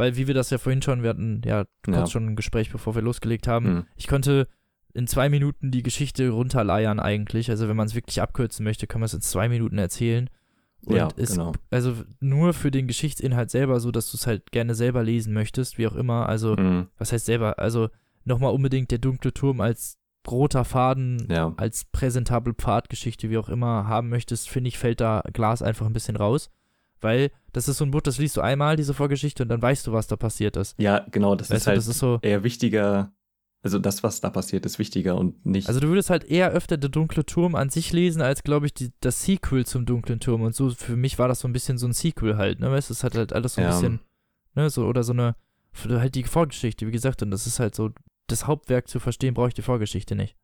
weil 0.01 0.17
wie 0.17 0.27
wir 0.27 0.35
das 0.35 0.51
ja 0.51 0.59
vorhin 0.59 0.83
schon, 0.83 1.03
wir 1.03 1.11
hatten, 1.11 1.43
ja, 1.45 1.65
du 1.85 1.93
Ja. 1.93 2.07
schon 2.07 2.27
ein 2.27 2.37
Gespräch, 2.37 2.71
bevor 2.73 2.95
wir 2.95 3.03
losgelegt 3.03 3.47
haben, 3.47 3.67
Hm. 3.67 3.87
ich 3.97 4.09
konnte 4.09 4.49
in 4.93 5.07
zwei 5.07 5.29
Minuten 5.29 5.71
die 5.71 5.83
Geschichte 5.85 6.29
runterleiern 6.31 6.99
eigentlich. 6.99 7.49
Also 7.51 7.69
wenn 7.69 7.77
man 7.77 7.87
es 7.87 7.95
wirklich 7.95 8.21
abkürzen 8.21 8.65
möchte, 8.65 8.87
kann 8.89 9.01
man 9.01 9.07
es 9.07 9.15
in 9.15 9.21
zwei 9.21 9.49
Minuten 9.49 9.79
erzählen. 9.79 10.29
Und 10.85 10.97
Ja, 10.97 11.09
ist 11.17 11.33
genau. 11.33 11.53
also 11.71 11.95
nur 12.21 12.55
für 12.55 12.71
den 12.71 12.87
Geschichtsinhalt 12.89 13.51
selber 13.51 13.79
so, 13.81 13.93
dass 13.93 14.11
du 14.11 14.17
es 14.17 14.27
halt 14.27 14.51
gerne 14.51 14.75
selber 14.75 15.03
lesen 15.05 15.33
möchtest, 15.33 15.79
wie 15.79 15.87
auch 15.87 15.95
immer. 15.95 16.29
Also 16.29 16.57
Hm. 16.57 16.89
was 16.99 17.13
heißt 17.13 17.27
selber? 17.27 17.59
Also 17.61 17.89
nochmal 18.25 18.53
unbedingt 18.53 18.91
der 18.91 18.99
dunkle 18.99 19.33
Turm 19.33 19.61
als 19.61 19.99
roter 20.29 20.65
Faden, 20.65 21.27
Ja. 21.31 21.53
als 21.57 21.85
präsentable 21.85 22.55
Pfadgeschichte, 22.55 23.31
wie 23.31 23.39
auch 23.39 23.49
immer, 23.49 23.87
haben 23.89 24.09
möchtest, 24.09 24.49
finde 24.49 24.69
ich, 24.69 24.79
fällt 24.79 25.01
da 25.01 25.23
Glas 25.33 25.63
einfach 25.63 25.87
ein 25.87 25.93
bisschen 25.93 26.17
raus. 26.17 26.51
Weil 27.01 27.31
das 27.53 27.69
ist 27.69 27.79
so 27.79 27.85
ein 27.85 27.91
Buch, 27.91 28.03
das 28.03 28.19
liest 28.19 28.37
du 28.37 28.41
einmal, 28.41 28.77
diese 28.77 28.95
Vorgeschichte, 28.95 29.43
und 29.43 29.49
dann 29.49 29.63
weißt 29.63 29.87
du, 29.87 29.93
was 29.93 30.07
da 30.07 30.17
passiert 30.17 30.57
ist. 30.57 30.75
ja, 30.79 31.07
genau, 31.11 31.35
das 31.35 31.51
Weißt 31.51 31.59
ist 31.59 31.65
du, 31.67 31.69
halt 31.69 31.79
das 31.79 31.87
ist 31.89 31.99
so. 31.99 32.19
eher 32.23 32.45
wichtiger, 32.45 33.13
also 33.63 33.79
das, 33.79 34.03
was 34.03 34.21
da 34.21 34.31
passiert, 34.31 34.65
ist 34.67 34.79
wichtiger 34.79 35.17
und 35.17 35.45
nicht. 35.45 35.69
Also 35.69 35.81
du 35.81 35.89
würdest 35.89 36.11
halt 36.11 36.25
eher 36.25 36.51
öfter 36.51 36.77
der 36.77 36.91
dunkle 36.91 37.25
Turm 37.27 37.55
an 37.55 37.69
sich 37.71 37.93
lesen, 37.93 38.23
als 38.23 38.43
glaube 38.43 38.67
ich 38.67 38.75
die, 38.75 38.91
das 39.01 39.23
Sequel 39.25 39.67
zum 39.67 39.85
dunklen 39.87 40.21
Turm. 40.21 40.43
Und 40.43 40.55
so 40.55 40.71
für 40.71 40.97
mich 40.97 41.19
war 41.19 41.29
das 41.29 41.41
so 41.41 41.49
ein 41.49 41.53
bisschen 41.53 41.77
so 41.79 41.87
ein 41.87 41.93
Sequel 41.93 42.37
halt, 42.37 42.61
ne? 42.61 42.71
Weißt 42.71 42.89
du, 42.91 42.95
es 42.95 43.05
hat 43.05 43.15
halt 43.17 43.33
alles 43.33 43.55
so 43.55 43.61
ein 43.61 43.67
Ja. 43.67 43.71
bisschen, 43.73 44.01
ne, 44.55 44.71
so 44.71 44.87
oder 44.87 45.03
so 45.03 45.13
eine 45.13 45.35
halt 45.89 46.15
die 46.15 46.25
Vorgeschichte, 46.25 46.87
wie 46.87 46.91
gesagt, 46.91 47.23
und 47.23 47.31
das 47.31 47.47
ist 47.47 47.61
halt 47.61 47.75
so 47.75 47.91
das 48.27 48.47
Hauptwerk 48.47 48.89
zu 48.89 48.99
verstehen, 49.01 49.35
brauche 49.35 49.49
ich 49.49 49.55
die 49.55 49.63
Vorgeschichte 49.63 50.15
nicht. 50.17 50.37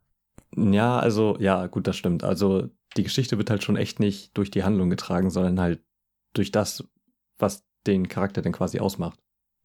Ja, 0.57 0.99
also, 0.99 1.37
ja, 1.41 1.67
gut, 1.67 1.87
das 1.87 1.97
stimmt. 1.97 2.23
Also, 2.25 2.69
die 2.97 3.03
Geschichte 3.03 3.37
wird 3.39 3.51
halt 3.51 3.63
schon 3.65 3.77
echt 3.77 3.99
nicht 4.01 4.37
durch 4.37 4.51
die 4.51 4.63
Handlung 4.65 4.91
getragen, 4.91 5.31
sondern 5.31 5.61
halt 5.61 5.81
durch 6.37 6.51
das, 6.53 6.85
was 7.39 7.65
den 7.87 8.09
Charakter 8.09 8.43
denn 8.43 8.53
quasi 8.53 8.79
ausmacht. 8.81 9.19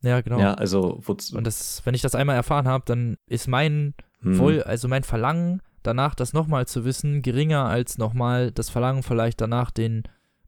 Ja, 0.04 0.22
genau. 0.22 0.40
Ja, 0.40 0.54
also. 0.56 1.02
Und 1.08 1.46
das, 1.46 1.82
wenn 1.86 1.94
ich 1.94 2.02
das 2.02 2.16
einmal 2.16 2.36
erfahren 2.36 2.68
habe, 2.68 2.84
dann 2.88 3.18
ist 3.28 3.48
mein 3.48 3.94
hm, 4.22 4.38
Woll, 4.40 4.64
also 4.64 4.88
mein 4.88 5.04
Verlangen 5.04 5.62
danach, 5.84 6.16
das 6.16 6.34
nochmal 6.34 6.68
zu 6.68 6.86
wissen, 6.86 7.22
geringer 7.22 7.66
als 7.66 7.98
nochmal 7.98 8.52
das 8.52 8.70
Verlangen 8.70 9.04
vielleicht 9.04 9.42
danach, 9.42 9.72
den 9.72 10.04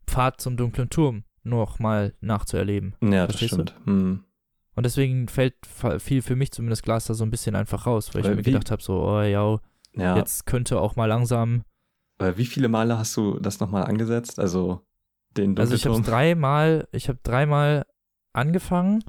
Pfad 0.06 0.40
zum 0.40 0.56
dunklen 0.56 0.90
Turm 0.90 1.24
nochmal 1.42 2.14
nachzuerleben. 2.20 2.94
Ja, 3.02 3.26
das 3.26 3.36
verstehst 3.36 3.52
du? 3.52 3.56
stimmt. 3.62 3.74
Hm. 3.86 4.24
Und 4.76 4.86
deswegen 4.86 5.28
fällt 5.28 5.54
viel 5.98 6.20
für 6.22 6.34
mich 6.34 6.50
zumindest 6.50 6.82
Glas 6.82 7.06
da 7.06 7.14
so 7.14 7.24
ein 7.24 7.30
bisschen 7.30 7.54
einfach 7.54 7.86
raus, 7.86 8.12
weil 8.12 8.22
ich 8.22 8.26
Aber 8.26 8.36
mir 8.36 8.40
wie- 8.46 8.50
gedacht 8.50 8.70
habe, 8.72 8.82
so, 8.82 9.02
oh 9.02 9.20
ja, 9.22 9.58
Ja, 9.92 10.16
jetzt 10.16 10.46
könnte 10.46 10.80
auch 10.80 10.96
mal 10.96 11.06
langsam. 11.06 11.62
aber 12.18 12.36
wie 12.38 12.46
viele 12.46 12.68
Male 12.68 12.98
hast 12.98 13.16
du 13.16 13.38
das 13.38 13.60
nochmal 13.60 13.84
angesetzt? 13.84 14.40
Also, 14.40 14.80
den 15.36 15.58
Also 15.58 15.74
ich 15.74 15.86
habe 15.86 16.00
dreimal, 16.02 16.86
ich 16.92 17.08
habe 17.08 17.18
dreimal 17.22 17.86
angefangen. 18.32 19.04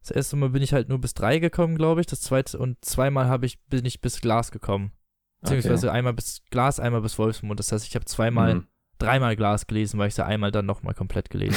Das 0.00 0.10
erste 0.10 0.36
Mal 0.36 0.50
bin 0.50 0.62
ich 0.62 0.72
halt 0.74 0.88
nur 0.88 0.98
bis 1.00 1.14
drei 1.14 1.38
gekommen, 1.38 1.76
glaube 1.76 2.00
ich. 2.00 2.06
Das 2.06 2.20
zweite 2.20 2.58
und 2.58 2.84
zweimal 2.84 3.26
habe 3.26 3.46
ich 3.46 3.58
bin 3.64 3.84
ich 3.84 4.00
bis 4.00 4.20
Glas 4.20 4.50
gekommen. 4.52 4.92
Beziehungsweise 5.40 5.92
einmal 5.92 6.12
bis 6.14 6.42
Glas, 6.50 6.80
einmal 6.80 7.00
bis 7.02 7.18
Wolfsmund. 7.18 7.58
Das 7.60 7.70
heißt, 7.72 7.86
ich 7.86 7.94
habe 7.94 8.04
zweimal, 8.06 8.52
Hm. 8.52 8.66
dreimal 8.98 9.36
Glas 9.36 9.66
gelesen, 9.66 9.98
weil 9.98 10.08
ich 10.08 10.14
sie 10.14 10.24
einmal 10.24 10.50
dann 10.50 10.66
nochmal 10.66 10.94
komplett 10.94 11.30
gelesen 11.30 11.56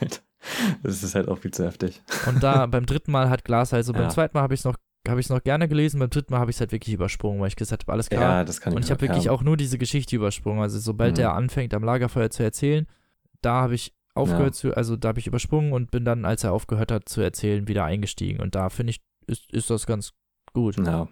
habe. 0.00 0.10
Das 0.82 1.04
ist 1.04 1.14
halt 1.14 1.28
auch 1.28 1.38
viel 1.38 1.52
zu 1.52 1.64
heftig. 1.64 2.02
Und 2.26 2.42
da 2.42 2.66
beim 2.66 2.84
dritten 2.84 3.12
Mal 3.12 3.30
hat 3.30 3.44
Glas, 3.44 3.72
also 3.72 3.92
beim 3.92 4.02
Ja. 4.02 4.08
zweiten 4.08 4.36
Mal 4.36 4.42
habe 4.42 4.54
ich 4.54 4.60
es 4.60 4.64
noch, 4.64 4.74
habe 5.06 5.20
ich 5.20 5.28
noch 5.28 5.42
gerne 5.44 5.68
gelesen, 5.68 6.00
beim 6.00 6.10
dritten 6.10 6.32
Mal 6.32 6.40
habe 6.40 6.50
ich 6.50 6.56
es 6.56 6.60
halt 6.60 6.72
wirklich 6.72 6.92
übersprungen, 6.94 7.40
weil 7.40 7.46
ich 7.48 7.54
gesagt 7.56 7.84
habe, 7.84 7.92
alles 7.92 8.10
klar. 8.10 8.38
Ja, 8.38 8.44
das 8.44 8.60
kann 8.60 8.72
ich 8.72 8.76
Und 8.76 8.84
ich 8.84 8.90
habe 8.90 9.00
wirklich 9.02 9.24
ja. 9.26 9.30
auch 9.30 9.42
nur 9.42 9.56
diese 9.56 9.78
Geschichte 9.78 10.16
übersprungen. 10.16 10.60
Also 10.60 10.80
sobald 10.80 11.16
Mhm. 11.16 11.22
er 11.22 11.34
anfängt, 11.34 11.74
am 11.74 11.84
Lagerfeuer 11.84 12.30
zu 12.30 12.42
erzählen, 12.42 12.86
da 13.42 13.62
habe 13.62 13.74
ich 13.74 13.92
aufgehört 14.14 14.54
zu, 14.54 14.76
also 14.76 14.96
da 14.96 15.08
habe 15.08 15.20
ich 15.20 15.26
übersprungen 15.26 15.72
und 15.72 15.90
bin 15.90 16.04
dann, 16.04 16.24
als 16.24 16.44
er 16.44 16.52
aufgehört 16.52 16.90
hat 16.92 17.08
zu 17.08 17.20
erzählen, 17.20 17.68
wieder 17.68 17.84
eingestiegen. 17.84 18.40
Und 18.40 18.54
da 18.54 18.68
finde 18.68 18.90
ich, 18.90 19.00
ist, 19.26 19.50
ist 19.52 19.70
das 19.70 19.86
ganz 19.86 20.12
gut. 20.52 20.76
Ja, 20.84 21.08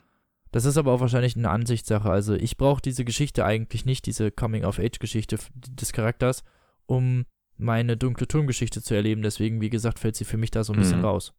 Das 0.52 0.64
ist 0.64 0.76
aber 0.76 0.92
auch 0.92 1.00
wahrscheinlich 1.00 1.36
eine 1.36 1.48
Ansichtssache. 1.50 2.10
Also 2.10 2.34
ich 2.34 2.56
brauche 2.56 2.82
diese 2.82 3.04
Geschichte 3.04 3.44
eigentlich 3.44 3.84
nicht, 3.86 4.06
diese 4.06 4.30
Coming-of-Age-Geschichte 4.30 5.38
des 5.54 5.92
Charakters, 5.92 6.42
um 6.86 7.24
meine 7.56 7.96
dunkle 7.96 8.26
Turmgeschichte 8.28 8.82
zu 8.82 8.94
erleben. 8.94 9.22
Deswegen, 9.22 9.60
wie 9.60 9.70
gesagt, 9.70 9.98
fällt 9.98 10.16
sie 10.16 10.24
für 10.24 10.36
mich 10.38 10.50
da 10.50 10.64
so 10.64 10.72
ein 10.72 10.78
bisschen 10.78 10.98
Mhm. 11.00 11.04
raus. 11.06 11.32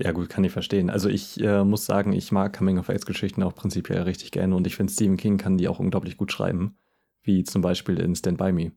Ja, 0.00 0.10
gut, 0.10 0.28
kann 0.28 0.42
ich 0.42 0.50
verstehen. 0.52 0.90
Also 0.90 1.08
ich 1.08 1.40
äh, 1.40 1.62
muss 1.62 1.84
sagen, 1.86 2.12
ich 2.12 2.32
mag 2.32 2.56
Coming-of-Age-Geschichten 2.58 3.42
auch 3.44 3.54
prinzipiell 3.54 4.02
richtig 4.02 4.32
gerne 4.32 4.56
und 4.56 4.66
ich 4.66 4.74
finde, 4.74 4.92
Stephen 4.92 5.16
King 5.16 5.36
kann 5.38 5.58
die 5.58 5.68
auch 5.68 5.78
unglaublich 5.78 6.16
gut 6.16 6.32
schreiben. 6.32 6.76
Wie 7.22 7.44
zum 7.44 7.62
Beispiel 7.62 8.00
in 8.00 8.16
Stand 8.16 8.38
By 8.38 8.50
Me. 8.50 8.72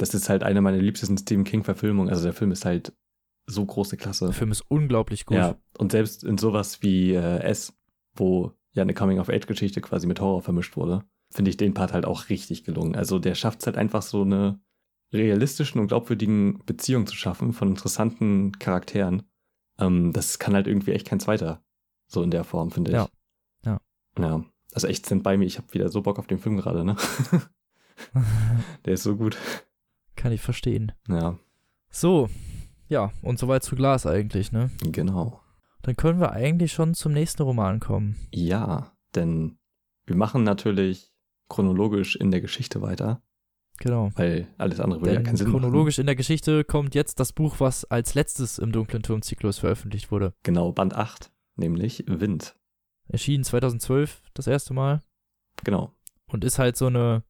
Das 0.00 0.14
ist 0.14 0.30
halt 0.30 0.42
eine 0.42 0.62
meiner 0.62 0.78
liebsten 0.78 1.18
Stephen 1.18 1.44
King-Verfilmungen. 1.44 2.10
Also 2.10 2.24
der 2.24 2.32
Film 2.32 2.52
ist 2.52 2.64
halt 2.64 2.94
so 3.46 3.64
große 3.64 3.96
Klasse. 3.96 4.26
Der 4.26 4.34
Film 4.34 4.50
ist 4.50 4.62
unglaublich 4.68 5.26
gut. 5.26 5.36
Ja, 5.36 5.56
und 5.76 5.92
selbst 5.92 6.24
in 6.24 6.38
sowas 6.38 6.82
wie 6.82 7.12
äh, 7.12 7.40
S, 7.40 7.74
wo 8.14 8.52
ja 8.72 8.82
eine 8.82 8.94
Coming-of-Age-Geschichte 8.94 9.82
quasi 9.82 10.06
mit 10.06 10.20
Horror 10.20 10.40
vermischt 10.40 10.76
wurde, 10.76 11.04
finde 11.30 11.50
ich 11.50 11.58
den 11.58 11.74
Part 11.74 11.92
halt 11.92 12.06
auch 12.06 12.30
richtig 12.30 12.64
gelungen. 12.64 12.96
Also 12.96 13.18
der 13.18 13.34
schafft 13.34 13.60
es 13.60 13.66
halt 13.66 13.76
einfach 13.76 14.00
so 14.00 14.22
eine 14.22 14.60
realistischen 15.12 15.80
und 15.80 15.88
glaubwürdigen 15.88 16.62
Beziehung 16.64 17.06
zu 17.06 17.16
schaffen 17.16 17.52
von 17.52 17.68
interessanten 17.68 18.52
Charakteren. 18.58 19.24
Ähm, 19.78 20.12
das 20.12 20.38
kann 20.38 20.54
halt 20.54 20.66
irgendwie 20.66 20.92
echt 20.92 21.06
kein 21.06 21.20
zweiter. 21.20 21.62
So 22.06 22.22
in 22.22 22.30
der 22.30 22.44
Form, 22.44 22.70
finde 22.70 22.92
ich. 22.92 22.96
Ja. 22.96 23.08
Ja. 23.64 23.80
Ja. 24.18 24.44
Also 24.72 24.86
echt 24.86 25.04
sind 25.04 25.22
bei 25.22 25.36
mir, 25.36 25.44
ich 25.44 25.58
habe 25.58 25.74
wieder 25.74 25.88
so 25.88 26.00
Bock 26.00 26.18
auf 26.18 26.26
den 26.26 26.38
Film 26.38 26.56
gerade, 26.56 26.84
ne? 26.84 26.96
der 28.84 28.94
ist 28.94 29.02
so 29.02 29.16
gut. 29.16 29.36
Kann 30.20 30.32
ich 30.32 30.40
verstehen. 30.42 30.92
Ja, 31.08 31.38
So, 31.88 32.28
ja, 32.88 33.10
und 33.22 33.38
soweit 33.38 33.62
zu 33.62 33.74
Glas 33.74 34.04
eigentlich, 34.04 34.52
ne? 34.52 34.70
genau. 34.82 35.40
Dann 35.82 35.96
können 35.96 36.20
wir 36.20 36.32
eigentlich 36.32 36.72
schon 36.74 36.92
zum 36.92 37.12
nächsten 37.12 37.42
Roman 37.42 37.80
kommen. 37.80 38.16
Ja, 38.34 38.92
denn 39.14 39.56
wir 40.04 40.14
machen 40.16 40.42
natürlich 40.44 41.10
chronologisch 41.48 42.16
in 42.16 42.30
der 42.30 42.42
Geschichte 42.42 42.82
weiter, 42.82 43.22
Genau. 43.78 44.10
weil 44.14 44.46
alles 44.58 44.78
andere 44.78 45.00
würde 45.00 45.14
ja 45.14 45.22
keinen 45.22 45.36
Sinn 45.36 45.50
chronologisch 45.50 45.98
in 45.98 46.04
der 46.04 46.16
Geschichte 46.16 46.64
kommt 46.64 46.94
jetzt 46.94 47.18
das 47.18 47.32
Buch, 47.32 47.56
was 47.60 47.86
als 47.86 48.12
letztes 48.14 48.58
im 48.58 48.72
Dunklen 48.72 49.02
Turmzyklus 49.02 49.58
veröffentlicht 49.58 50.10
wurde. 50.10 50.26
machen. 50.26 50.36
Genau, 50.42 50.70
Band 50.72 50.94
8, 50.94 51.32
nämlich 51.56 52.04
Wind. 52.06 52.56
Erschien 53.08 53.42
2012 53.42 54.22
das 54.34 54.46
erste 54.46 54.74
Mal 54.74 55.00
Genau, 55.64 55.94
und 56.26 56.44
ist 56.44 56.58
halt 56.58 56.76
so 56.76 56.86
eine, 56.88 57.24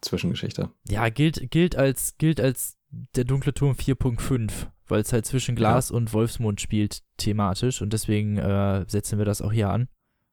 Zwischengeschichte. 0.00 0.70
ja, 0.88 1.08
gilt, 1.08 1.50
gilt 1.50 1.76
als, 1.76 2.16
gilt 2.18 2.40
als 2.40 2.78
der 3.14 3.24
Dunkle 3.24 3.54
Turm 3.54 3.72
4.5, 3.72 4.68
weil 4.88 5.00
es 5.00 5.12
halt 5.12 5.26
zwischen 5.26 5.54
Glas 5.54 5.90
und 5.90 6.12
Wolfsmond 6.12 6.60
spielt 6.60 7.02
thematisch 7.16 7.82
und 7.82 7.92
deswegen 7.92 8.38
äh, 8.38 8.84
setzen 8.88 9.18
wir 9.18 9.24
das 9.24 9.42
auch 9.42 9.52
hier 9.52 9.70
an, 9.70 9.88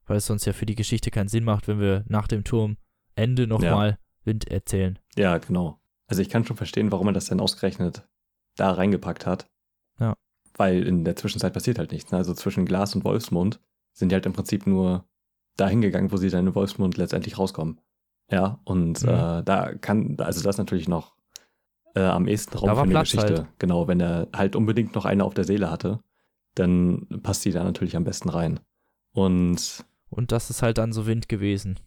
weil 0.05 0.17
es 0.17 0.25
sonst 0.25 0.45
ja 0.45 0.53
für 0.53 0.65
die 0.65 0.75
Geschichte 0.75 1.11
keinen 1.11 1.27
Sinn 1.27 1.43
macht, 1.43 1.67
wenn 1.67 1.79
wir 1.79 2.03
nach 2.07 2.27
dem 2.27 2.43
Turm 2.43 2.77
Ende 3.15 3.47
nochmal 3.47 3.99
Wind 4.23 4.47
erzählen. 4.49 4.99
Ja, 5.15 5.37
genau. 5.37 5.79
Also 6.07 6.21
ich 6.21 6.29
kann 6.29 6.45
schon 6.45 6.57
verstehen, 6.57 6.91
warum 6.91 7.07
er 7.07 7.13
das 7.13 7.25
denn 7.25 7.39
ausgerechnet 7.39 8.07
da 8.55 8.71
reingepackt 8.71 9.25
hat. 9.25 9.49
Ja. 9.99 10.15
Weil 10.55 10.83
in 10.83 11.03
der 11.03 11.15
Zwischenzeit 11.15 11.53
passiert 11.53 11.79
halt 11.79 11.91
nichts. 11.91 12.11
Ne? 12.11 12.17
Also 12.17 12.33
zwischen 12.33 12.65
Glas 12.65 12.95
und 12.95 13.03
Wolfsmund 13.03 13.59
sind 13.93 14.09
die 14.09 14.15
halt 14.15 14.25
im 14.25 14.33
Prinzip 14.33 14.67
nur 14.67 15.07
dahin 15.57 15.81
gegangen, 15.81 16.11
wo 16.11 16.17
sie 16.17 16.29
dann 16.29 16.47
in 16.47 16.55
Wolfsmund 16.55 16.97
letztendlich 16.97 17.37
rauskommen. 17.37 17.81
Ja, 18.29 18.59
und 18.65 19.03
Mhm. 19.03 19.09
äh, 19.09 19.43
da 19.43 19.73
kann, 19.75 20.17
also 20.19 20.41
das 20.41 20.55
ist 20.55 20.57
natürlich 20.57 20.87
noch 20.89 21.15
äh, 21.95 22.01
am 22.01 22.27
ehesten 22.27 22.57
Raum 22.57 22.67
Da 22.67 22.75
für 22.75 22.81
eine 22.81 22.91
Platz 22.91 23.11
Geschichte. 23.11 23.37
halt. 23.37 23.47
Genau, 23.59 23.87
wenn 23.87 23.99
er 23.99 24.27
halt 24.35 24.55
unbedingt 24.55 24.93
noch 24.95 25.05
eine 25.05 25.23
auf 25.23 25.33
der 25.33 25.45
Seele 25.45 25.71
hatte, 25.71 25.99
dann 26.55 27.07
passt 27.23 27.43
die 27.45 27.51
da 27.51 27.63
natürlich 27.63 27.95
am 27.95 28.03
besten 28.03 28.29
rein. 28.29 28.59
Und 29.13 29.83
Und 30.09 30.31
das 30.31 30.49
ist 30.49 30.61
halt 30.61 30.77
dann 30.77 30.93
so 30.93 31.05
Wind 31.07 31.27
gewesen. 31.29 31.79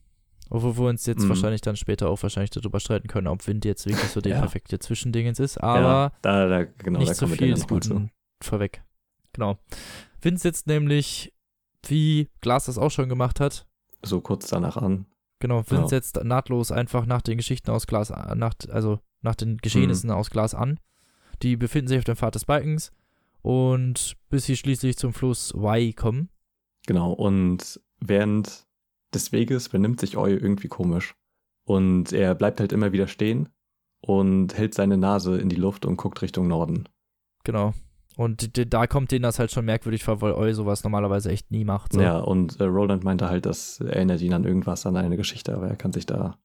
Obwohl 0.53 0.77
wir 0.79 0.89
uns 0.89 1.07
jetzt 1.07 1.23
Mhm. 1.25 1.29
wahrscheinlich 1.29 1.61
dann 1.61 1.77
später 1.77 2.09
auch 2.09 2.21
wahrscheinlich 2.23 2.51
darüber 2.51 2.81
streiten 2.81 3.07
können, 3.07 3.29
ob 3.29 3.47
Wind 3.47 3.65
jetzt 3.65 3.87
wirklich 3.87 4.11
so 4.11 4.21
der 4.21 4.33
Ja. 4.33 4.41
perfekte 4.41 4.79
Zwischendingens 4.81 5.39
ist. 5.39 5.59
Aber 5.59 5.81
ja, 5.81 6.13
da, 6.23 6.49
da, 6.49 6.65
genau, 6.65 6.99
da 7.01 7.05
nicht 7.11 7.19
kommen 7.19 7.31
wir 7.33 7.39
viel 7.39 7.51
des 7.51 7.61
zu. 7.61 7.67
Guten 7.69 8.11
vorweg. 8.43 8.83
Genau. 9.33 9.59
Wind 10.23 10.41
sitzt 10.41 10.67
nämlich, 10.67 11.33
wie 11.87 12.29
Glas 12.41 12.65
das 12.67 12.79
auch 12.79 12.91
schon 12.91 13.09
gemacht 13.09 13.39
hat, 13.39 13.65
So 14.03 14.21
kurz 14.21 14.49
danach 14.49 14.77
an. 14.77 15.07
Genau, 15.41 15.57
Wind 15.59 15.69
Genau. 15.69 15.87
setzt 15.89 16.23
nahtlos 16.23 16.71
einfach 16.71 17.07
nach 17.07 17.23
den 17.23 17.37
Geschichten 17.39 17.71
aus 17.71 17.87
Glas, 17.87 18.11
a- 18.13 18.35
nach, 18.35 18.55
also 18.71 19.01
nach 19.23 19.35
den 19.35 19.57
Geschehnissen 19.59 20.11
Mhm. 20.11 20.17
aus 20.17 20.31
Glas 20.31 20.55
an. 20.55 20.79
Die 21.43 21.57
befinden 21.57 21.89
sich 21.89 21.99
auf 21.99 22.05
dem 22.05 22.17
Pfad 22.17 22.35
des 22.35 22.45
Balkens 22.45 22.93
und 23.43 24.17
bis 24.29 24.45
sie 24.45 24.57
schließlich 24.57 24.97
zum 24.99 25.13
Fluss 25.13 25.53
Y 25.55 25.95
kommen. 25.97 26.29
Genau, 26.87 27.13
und 27.13 27.81
während 28.01 28.67
des 29.15 29.33
Weges 29.33 29.69
benimmt 29.71 30.01
sich 30.01 30.17
Eu 30.17 30.29
irgendwie 30.29 30.69
komisch. 30.69 31.15
Und 31.65 32.13
er 32.13 32.35
bleibt 32.35 32.61
halt 32.61 32.73
immer 32.73 32.93
wieder 32.93 33.07
stehen 33.09 33.49
und 34.01 34.57
hält 34.57 34.75
seine 34.75 34.97
Nase 34.97 35.39
in 35.39 35.49
die 35.49 35.57
Luft 35.57 35.85
und 35.87 35.97
guckt 35.97 36.21
Richtung 36.23 36.49
Norden. 36.49 36.89
Genau. 37.45 37.75
Und 38.21 38.73
da 38.75 38.87
kommt 38.87 39.13
denen 39.13 39.23
das 39.23 39.39
halt 39.39 39.51
schon 39.51 39.65
merkwürdig 39.65 40.05
vor, 40.05 40.21
weil 40.21 40.33
Eu 40.35 40.53
sowas 40.53 40.85
normalerweise 40.85 41.31
echt 41.31 41.51
nie 41.51 41.65
macht. 41.65 41.95
So. 41.95 42.03
Ja, 42.03 42.19
und 42.19 42.61
äh, 42.61 42.65
Roland 42.65 43.03
meinte 43.03 43.31
halt, 43.31 43.47
das 43.47 43.81
erinnert 43.81 44.21
ihn 44.21 44.35
an 44.35 44.45
irgendwas, 44.45 44.85
an 44.85 44.99
eine 44.99 45.17
Geschichte, 45.17 45.55
aber 45.55 45.69
er 45.69 45.77
kann 45.77 45.93
sich 45.95 46.05
da 46.05 46.37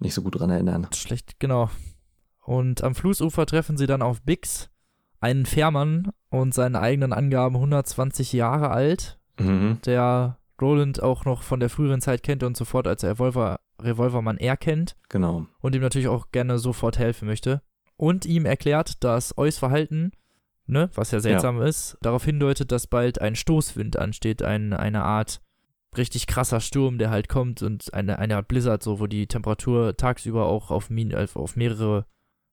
nicht 0.00 0.14
so 0.14 0.22
gut 0.22 0.40
dran 0.40 0.50
erinnern. 0.50 0.88
Schlecht, 0.92 1.38
genau. 1.38 1.70
Und 2.40 2.82
am 2.82 2.96
Flussufer 2.96 3.46
treffen 3.46 3.76
sie 3.76 3.86
dann 3.86 4.02
auf 4.02 4.22
Bix, 4.22 4.70
einen 5.20 5.46
Fährmann 5.46 6.10
und 6.30 6.52
seinen 6.52 6.74
eigenen 6.74 7.12
Angaben 7.12 7.54
120 7.54 8.32
Jahre 8.32 8.70
alt, 8.70 9.20
Mhm. 9.38 9.78
der 9.86 10.36
Roland 10.60 11.00
auch 11.00 11.24
noch 11.26 11.42
von 11.44 11.60
der 11.60 11.70
früheren 11.70 12.00
Zeit 12.00 12.24
kennt 12.24 12.42
und 12.42 12.56
sofort 12.56 12.88
als 12.88 13.04
Revolver, 13.04 13.60
Revolvermann 13.80 14.36
erkennt. 14.38 14.96
Genau. 15.08 15.46
und 15.60 15.76
ihm 15.76 15.82
natürlich 15.82 16.08
auch 16.08 16.32
gerne 16.32 16.58
sofort 16.58 16.98
helfen 16.98 17.26
möchte. 17.28 17.62
Und 17.96 18.26
ihm 18.26 18.46
erklärt, 18.46 19.04
dass 19.04 19.38
Eus 19.38 19.58
Verhalten, 19.58 20.10
ne, 20.70 20.90
was 20.94 21.10
ja 21.10 21.20
seltsam 21.20 21.60
ist, 21.60 21.98
darauf 22.00 22.24
hindeutet, 22.24 22.72
dass 22.72 22.86
bald 22.86 23.20
ein 23.20 23.34
Stoßwind 23.36 23.98
ansteht, 23.98 24.42
ein, 24.42 24.72
eine 24.72 25.02
Art 25.02 25.40
richtig 25.96 26.26
krasser 26.26 26.60
Sturm, 26.60 26.98
der 26.98 27.10
halt 27.10 27.28
kommt 27.28 27.62
und 27.62 27.92
eine, 27.92 28.18
eine 28.18 28.36
Art 28.36 28.48
Blizzard, 28.48 28.82
so, 28.82 29.00
wo 29.00 29.06
die 29.06 29.26
Temperatur 29.26 29.96
tagsüber 29.96 30.46
auch 30.46 30.70
auf, 30.70 30.88
min, 30.88 31.14
auf, 31.14 31.56
mehrere 31.56 32.06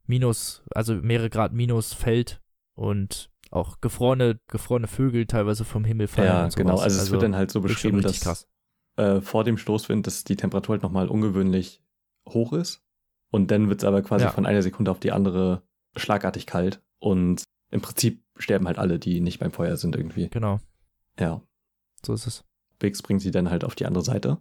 Minus, 0.08 0.64
also 0.74 0.96
mehrere 0.96 1.30
Grad 1.30 1.54
Minus 1.54 1.94
fällt 1.94 2.42
und 2.74 3.30
auch 3.52 3.80
gefrorene, 3.82 4.40
gefrorene 4.48 4.88
Vögel 4.88 5.26
teilweise 5.26 5.66
vom 5.66 5.86
Himmel 5.86 6.08
fallen. 6.08 6.28
Ja, 6.28 6.48
genau. 6.50 6.78
Also, 6.80 7.02
es 7.02 7.12
wird 7.12 7.24
dann 7.24 7.36
halt 7.36 7.52
so 7.52 7.62
beschrieben, 7.62 8.02
dass 8.02 8.48
äh, 8.96 9.22
vor 9.22 9.44
dem 9.44 9.58
Stoßwind, 9.58 10.08
dass 10.08 10.24
die 10.24 10.36
Temperatur 10.36 10.74
halt 10.74 10.84
nochmal 10.84 11.08
ungewöhnlich 11.08 11.82
hoch 12.28 12.54
ist. 12.54 12.84
Und 13.30 13.52
dann 13.52 13.70
wird 13.70 13.82
es 13.82 13.88
aber 13.88 14.02
quasi 14.02 14.26
Ja. 14.26 14.32
von 14.32 14.46
einer 14.46 14.62
Sekunde 14.62 14.92
auf 14.92 15.00
die 15.00 15.12
andere 15.12 15.62
schlagartig 15.96 16.48
kalt. 16.48 16.82
Und 17.00 17.44
im 17.72 17.82
Prinzip 17.82 18.24
sterben 18.38 18.68
halt 18.68 18.78
alle, 18.78 19.00
die 19.00 19.20
nicht 19.20 19.40
beim 19.40 19.52
Feuer 19.52 19.78
sind 19.78 19.96
irgendwie. 19.96 20.30
Genau, 20.30 20.60
Ja. 21.20 21.42
so 22.06 22.14
ist 22.14 22.28
es. 22.28 22.44
Biggs 22.80 23.02
bringt 23.02 23.22
sie 23.22 23.32
dann 23.32 23.50
halt 23.50 23.64
auf 23.64 23.76
die 23.76 23.86
andere 23.86 24.04
Seite 24.04 24.38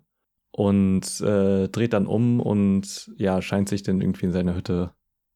und 0.51 1.21
äh, 1.23 1.69
dreht 1.69 1.93
dann 1.95 2.07
um 2.07 2.41
und 2.41 3.11
ja, 3.17 3.41
scheint 3.43 3.69
sich 3.69 3.83
dann 3.83 4.01
irgendwie 4.01 4.27
in 4.27 4.33
seiner 4.33 4.55
Hütte 4.55 4.93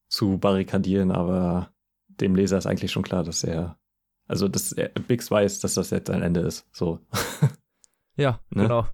zu 0.08 0.38
barrikadieren, 0.38 1.10
aber 1.10 1.72
dem 2.08 2.34
Leser 2.34 2.58
ist 2.58 2.66
eigentlich 2.66 2.92
schon 2.92 3.02
klar, 3.02 3.24
dass 3.24 3.42
er, 3.44 3.78
also 4.26 4.48
dass 4.48 4.72
er, 4.72 4.88
Biggs 4.88 5.30
weiß, 5.30 5.60
dass 5.60 5.74
das 5.74 5.90
jetzt 5.90 6.08
sein 6.08 6.22
Ende 6.22 6.40
ist. 6.40 6.66
So. 6.72 7.00
Ja, 8.16 8.40
Ne? 8.50 8.62
genau. 8.64 8.86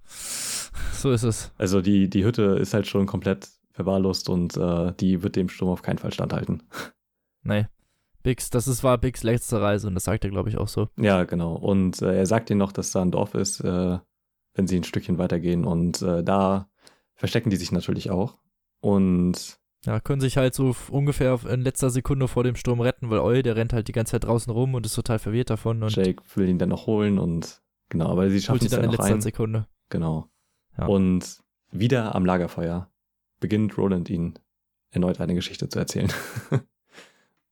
So 0.93 1.11
ist 1.11 1.25
es. 1.25 1.53
Also 1.59 1.81
die, 1.83 2.09
die 2.09 2.25
Hütte 2.25 2.43
ist 2.61 2.75
halt 2.75 2.87
schon 2.87 3.07
komplett 3.07 3.49
verwahrlost 3.73 4.29
und 4.29 4.57
äh, 4.57 4.93
die 5.01 5.23
wird 5.23 5.37
dem 5.37 5.49
Sturm 5.49 5.71
auf 5.71 5.83
keinen 5.83 5.99
Fall 5.99 6.13
standhalten. 6.13 6.63
Nee. 7.43 7.67
Bix, 8.27 8.51
das 8.51 8.67
ist, 8.67 8.83
war 8.83 8.99
Bix 8.99 9.23
letzte 9.23 9.61
Reise 9.61 9.87
und 9.87 9.95
das 9.95 10.03
sagt 10.03 10.25
er, 10.25 10.31
glaube 10.31 10.49
ich, 10.49 10.59
auch 10.59 10.67
so. 10.67 10.89
Ja, 10.97 11.23
genau. 11.23 11.55
Und 11.55 12.03
äh, 12.03 12.17
er 12.17 12.27
sagt 12.27 12.51
ihnen 12.51 12.59
noch, 12.59 12.73
dass 12.73 12.91
da 12.91 13.01
ein 13.01 13.13
Dorf 13.13 13.35
ist, 13.35 13.61
äh, 13.61 13.99
wenn 14.55 14.67
sie 14.67 14.77
ein 14.77 14.83
Stückchen 14.83 15.19
weitergehen. 15.19 15.65
Und 15.65 16.03
äh, 16.03 16.25
da 16.25 16.69
verstecken 17.15 17.51
die 17.51 17.57
sich 17.57 17.71
natürlich 17.71 18.11
auch. 18.11 18.37
Und 18.81 19.61
Ja, 19.85 20.01
können 20.01 20.21
sich 20.21 20.39
halt 20.39 20.55
so 20.55 20.75
ungefähr 20.91 21.39
in 21.49 21.61
letzter 21.61 21.89
Sekunde 21.91 22.27
vor 22.27 22.43
dem 22.43 22.57
Sturm 22.57 22.81
retten, 22.81 23.11
weil 23.11 23.21
Eu, 23.21 23.43
der 23.43 23.55
rennt 23.55 23.73
halt 23.73 23.87
die 23.87 23.93
ganze 23.93 24.11
Zeit 24.13 24.25
draußen 24.25 24.53
rum 24.53 24.75
und 24.75 24.85
ist 24.85 24.97
total 24.97 25.21
verwirrt 25.21 25.51
davon 25.51 25.85
und 25.85 25.95
Jake 25.95 26.21
will 26.35 26.49
ihn 26.49 26.59
dann 26.59 26.71
noch 26.71 26.89
holen 26.89 27.21
und 27.21 27.63
genau, 27.91 28.09
aber 28.09 28.29
sie 28.29 28.41
schaffen 28.41 28.59
sie 28.59 28.67
es 28.67 28.73
dann 28.73 28.81
dann 28.81 28.91
in 28.91 28.97
letzter 28.97 29.15
ein. 29.15 29.21
Sekunde. 29.21 29.69
Genau. 29.89 30.29
Ja. 30.77 30.87
Und 30.87 31.39
wieder 31.71 32.17
am 32.17 32.25
Lagerfeuer 32.27 32.91
beginnt 33.39 33.79
Roland 33.79 34.11
ihn 34.11 34.37
erneut 34.91 35.21
eine 35.21 35.37
Geschichte 35.37 35.69
zu 35.69 35.79
erzählen. 35.79 36.13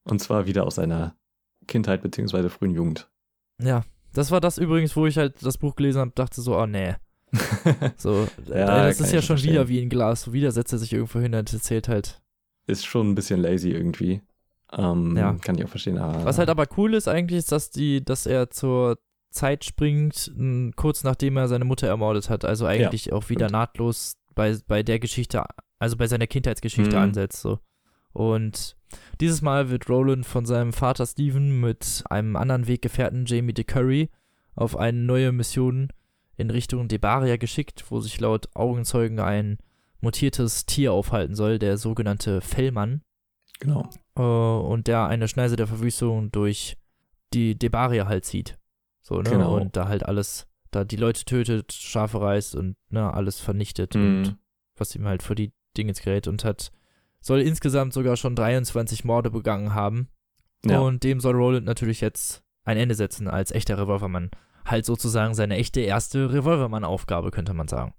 und 0.04 0.20
zwar 0.20 0.46
wieder 0.46 0.66
aus 0.66 0.76
seiner 0.76 1.16
Kindheit 1.66 2.02
beziehungsweise 2.02 2.50
frühen 2.50 2.72
Jugend. 2.74 3.10
Ja, 3.62 3.84
das 4.12 4.30
war 4.30 4.40
das 4.40 4.58
übrigens, 4.58 4.96
wo 4.96 5.06
ich 5.06 5.16
halt 5.18 5.44
das 5.44 5.58
Buch 5.58 5.74
gelesen 5.76 6.00
habe, 6.00 6.12
dachte 6.14 6.40
so, 6.40 6.56
oh 6.58 6.66
nee. 6.66 6.94
So, 7.96 8.28
Ja, 8.46 8.84
das 8.86 9.00
ist 9.00 9.12
ja 9.12 9.20
schon 9.22 9.38
schon 9.38 9.44
wieder 9.48 9.60
verstehen. 9.62 9.68
wie 9.68 9.82
ein 9.82 9.88
Glas. 9.88 10.22
So 10.22 10.32
wieder 10.32 10.52
setzt 10.52 10.72
er 10.72 10.78
sich 10.78 10.92
irgendwo 10.92 11.18
hin 11.20 11.34
und 11.34 11.52
erzählt 11.52 11.88
halt. 11.88 12.20
Ist 12.66 12.86
schon 12.86 13.10
ein 13.10 13.14
bisschen 13.14 13.40
lazy 13.40 13.70
irgendwie. 13.70 14.22
Ähm, 14.72 15.16
Ja. 15.16 15.34
Kann 15.42 15.56
ich 15.58 15.64
auch 15.64 15.68
verstehen. 15.68 15.98
Aber 15.98 16.24
Was 16.24 16.38
halt 16.38 16.48
aber 16.48 16.66
cool 16.76 16.94
ist 16.94 17.08
eigentlich, 17.08 17.38
ist, 17.40 17.52
dass 17.52 17.70
die, 17.70 18.04
dass 18.04 18.26
er 18.26 18.50
zur 18.50 18.98
Zeit 19.30 19.64
springt, 19.64 20.32
kurz 20.76 21.02
nachdem 21.02 21.36
er 21.36 21.48
seine 21.48 21.64
Mutter 21.64 21.88
ermordet 21.88 22.30
hat. 22.30 22.44
Also 22.44 22.66
eigentlich 22.66 23.12
auch 23.12 23.28
wieder 23.30 23.46
stimmt. 23.46 23.52
nahtlos 23.52 24.16
bei, 24.36 24.56
bei 24.68 24.82
der 24.84 25.00
Geschichte, 25.00 25.42
also 25.80 25.96
bei 25.96 26.06
seiner 26.06 26.28
Kindheitsgeschichte 26.28 26.96
Mhm. 26.96 27.02
ansetzt. 27.02 27.40
So. 27.40 27.58
Und 28.12 28.76
dieses 29.20 29.42
Mal 29.42 29.70
wird 29.70 29.88
Roland 29.88 30.26
von 30.26 30.46
seinem 30.46 30.72
Vater 30.72 31.06
Steven 31.06 31.60
mit 31.60 32.02
einem 32.10 32.36
anderen 32.36 32.66
Weggefährten 32.66 33.26
Jamie 33.26 33.52
DeCurry 33.54 34.10
auf 34.54 34.76
eine 34.76 34.98
neue 34.98 35.32
Mission 35.32 35.88
in 36.36 36.50
Richtung 36.50 36.88
Debaria 36.88 37.36
geschickt, 37.36 37.84
wo 37.90 38.00
sich 38.00 38.20
laut 38.20 38.48
Augenzeugen 38.54 39.20
ein 39.20 39.58
mutiertes 40.00 40.66
Tier 40.66 40.92
aufhalten 40.92 41.34
soll, 41.34 41.58
der 41.58 41.76
sogenannte 41.78 42.40
Fellmann 42.40 43.02
Genau. 43.60 43.88
äh, 44.16 44.20
und 44.22 44.86
der 44.88 45.06
eine 45.06 45.28
Schneise 45.28 45.56
der 45.56 45.66
Verwüstung 45.68 46.30
durch 46.32 46.76
die 47.32 47.56
Debaria 47.58 48.06
halt 48.06 48.24
zieht. 48.24 48.58
So, 49.02 49.16
ne? 49.22 49.30
Genau. 49.30 49.56
Und 49.56 49.76
da 49.76 49.86
halt 49.88 50.04
alles, 50.04 50.46
da 50.70 50.84
die 50.84 50.96
Leute 50.96 51.24
tötet, 51.24 51.72
Schafe 51.72 52.20
reißt 52.20 52.56
und 52.56 52.76
ne, 52.90 53.12
alles 53.14 53.40
vernichtet 53.40 53.94
Mhm. 53.94 54.00
und 54.24 54.36
was 54.76 54.94
ihm 54.96 55.06
halt 55.06 55.22
vor 55.22 55.36
die 55.36 55.52
Dinge 55.76 55.90
ins 55.90 56.02
gerät 56.02 56.26
und 56.26 56.44
hat, 56.44 56.72
soll 57.24 57.40
insgesamt 57.40 57.94
sogar 57.94 58.16
schon 58.16 58.36
23 58.36 59.04
Morde 59.04 59.30
begangen 59.30 59.74
haben. 59.74 60.08
Ja. 60.62 60.80
Und 60.80 61.04
dem 61.04 61.20
soll 61.20 61.34
Roland 61.34 61.64
natürlich 61.64 62.02
jetzt 62.02 62.44
ein 62.64 62.76
Ende 62.76 62.94
setzen 62.94 63.28
als 63.28 63.50
echter 63.50 63.78
Revolvermann. 63.78 64.30
Halt 64.66 64.84
sozusagen 64.84 65.34
seine 65.34 65.56
echte 65.56 65.80
erste 65.80 66.32
Revolvermann-Aufgabe, 66.32 67.30
könnte 67.30 67.54
man 67.54 67.66
sagen. 67.66 67.94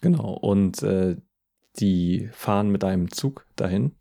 Genau. 0.00 0.32
Und 0.32 0.82
äh, 0.82 1.16
die 1.78 2.28
fahren 2.32 2.70
mit 2.70 2.82
einem 2.82 3.12
Zug 3.12 3.46
dahin, 3.54 3.92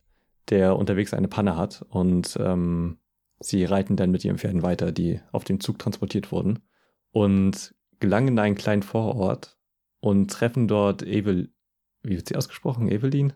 der 0.50 0.76
unterwegs 0.76 1.14
eine 1.14 1.28
Panne 1.28 1.56
hat. 1.56 1.86
Und 1.90 2.36
ähm, 2.40 2.98
sie 3.40 3.66
reiten 3.66 3.96
dann 3.96 4.10
mit 4.10 4.26
ihren 4.26 4.40
Pferden 4.40 4.64
weiter, 4.64 4.92
die 4.92 5.22
auf 5.32 5.44
dem 5.44 5.60
Zug 5.60 5.78
transportiert 5.78 6.32
wurden. 6.32 6.64
Und 7.12 7.76
gelangen 8.00 8.30
in 8.30 8.40
einen 8.40 8.56
kleinen 8.56 8.84
Vorort 8.84 9.56
und 10.00 10.32
treffen 10.32 10.68
dort 10.68 11.04
Evel. 11.04 11.54
Wie 12.02 12.16
wird 12.16 12.28
sie 12.28 12.36
ausgesprochen? 12.36 12.90
Evelyn? 12.90 13.34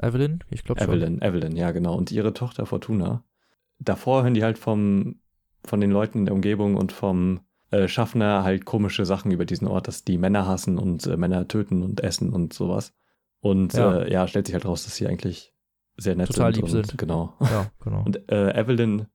Evelyn? 0.00 0.40
Ich 0.50 0.64
glaube 0.64 0.80
schon. 0.80 0.90
Evelyn, 0.90 1.22
Evelyn, 1.22 1.56
ja, 1.56 1.70
genau. 1.70 1.94
Und 1.96 2.10
ihre 2.12 2.32
Tochter 2.34 2.66
Fortuna. 2.66 3.24
Davor 3.78 4.22
hören 4.22 4.34
die 4.34 4.42
halt 4.44 4.58
vom, 4.58 5.20
von 5.64 5.80
den 5.80 5.90
Leuten 5.90 6.18
in 6.20 6.24
der 6.26 6.34
Umgebung 6.34 6.76
und 6.76 6.92
vom 6.92 7.40
äh, 7.70 7.88
Schaffner 7.88 8.44
halt 8.44 8.64
komische 8.64 9.04
Sachen 9.06 9.30
über 9.32 9.44
diesen 9.44 9.66
Ort, 9.68 9.88
dass 9.88 10.04
die 10.04 10.18
Männer 10.18 10.46
hassen 10.46 10.78
und 10.78 11.06
äh, 11.06 11.16
Männer 11.16 11.48
töten 11.48 11.82
und 11.82 12.02
essen 12.02 12.32
und 12.32 12.52
sowas. 12.52 12.94
Und 13.40 13.74
Ja. 13.74 13.98
äh, 14.02 14.12
ja 14.12 14.28
stellt 14.28 14.46
sich 14.46 14.54
halt 14.54 14.66
raus, 14.66 14.84
dass 14.84 14.96
sie 14.96 15.06
eigentlich 15.06 15.54
sehr 15.96 16.14
nett 16.14 16.28
Total 16.28 16.54
sind. 16.54 16.56
lieb 16.56 16.64
und, 16.64 16.86
sind. 16.86 16.98
Genau. 16.98 17.34
Ja, 17.40 17.70
genau. 17.82 18.02
Und 18.04 18.30
äh, 18.30 18.58
Evelyn, 18.58 19.06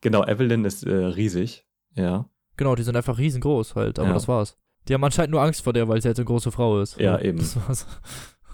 genau, 0.00 0.24
Evelyn 0.24 0.64
ist 0.64 0.84
äh, 0.84 0.92
riesig, 0.94 1.66
ja. 1.94 2.28
Genau, 2.56 2.74
die 2.74 2.82
sind 2.82 2.96
einfach 2.96 3.18
riesengroß 3.18 3.74
halt, 3.74 3.98
aber 3.98 4.08
Ja. 4.08 4.14
das 4.14 4.28
war's. 4.28 4.58
Die 4.88 4.94
haben 4.94 5.04
anscheinend 5.04 5.30
nur 5.32 5.42
Angst 5.42 5.62
vor 5.62 5.72
der, 5.72 5.88
weil 5.88 6.00
sie 6.02 6.08
halt 6.08 6.18
eine 6.18 6.24
große 6.24 6.50
Frau 6.50 6.80
ist. 6.80 6.98
Ja, 6.98 7.18
eben. 7.20 7.38
Das 7.38 7.56
war's. 7.56 7.86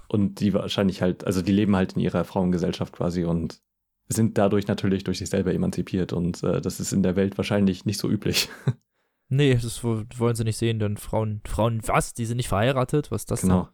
Und 0.08 0.40
die 0.40 0.54
wahrscheinlich 0.54 1.02
halt, 1.02 1.24
also 1.24 1.42
die 1.42 1.52
leben 1.52 1.74
halt 1.76 1.94
in 1.94 2.00
ihrer 2.00 2.24
Frauengesellschaft 2.24 2.92
quasi 2.92 3.24
und 3.24 3.60
sind 4.08 4.38
dadurch 4.38 4.68
natürlich 4.68 5.02
durch 5.04 5.18
sich 5.18 5.28
selber 5.30 5.52
emanzipiert 5.52 6.12
und 6.12 6.42
äh, 6.44 6.60
das 6.60 6.78
ist 6.78 6.92
in 6.92 7.02
der 7.02 7.16
Welt 7.16 7.36
wahrscheinlich 7.38 7.84
nicht 7.84 7.98
so 7.98 8.08
üblich. 8.08 8.48
Nee, 9.28 9.54
das 9.54 9.82
wollen 9.82 10.36
sie 10.36 10.44
nicht 10.44 10.56
sehen, 10.56 10.78
denn 10.78 10.96
Frauen, 10.96 11.40
Frauen, 11.44 11.80
was? 11.86 12.14
Die 12.14 12.26
sind 12.26 12.36
nicht 12.36 12.46
verheiratet? 12.46 13.10
Was 13.10 13.22
ist 13.22 13.30
das 13.32 13.40
Genau. 13.40 13.68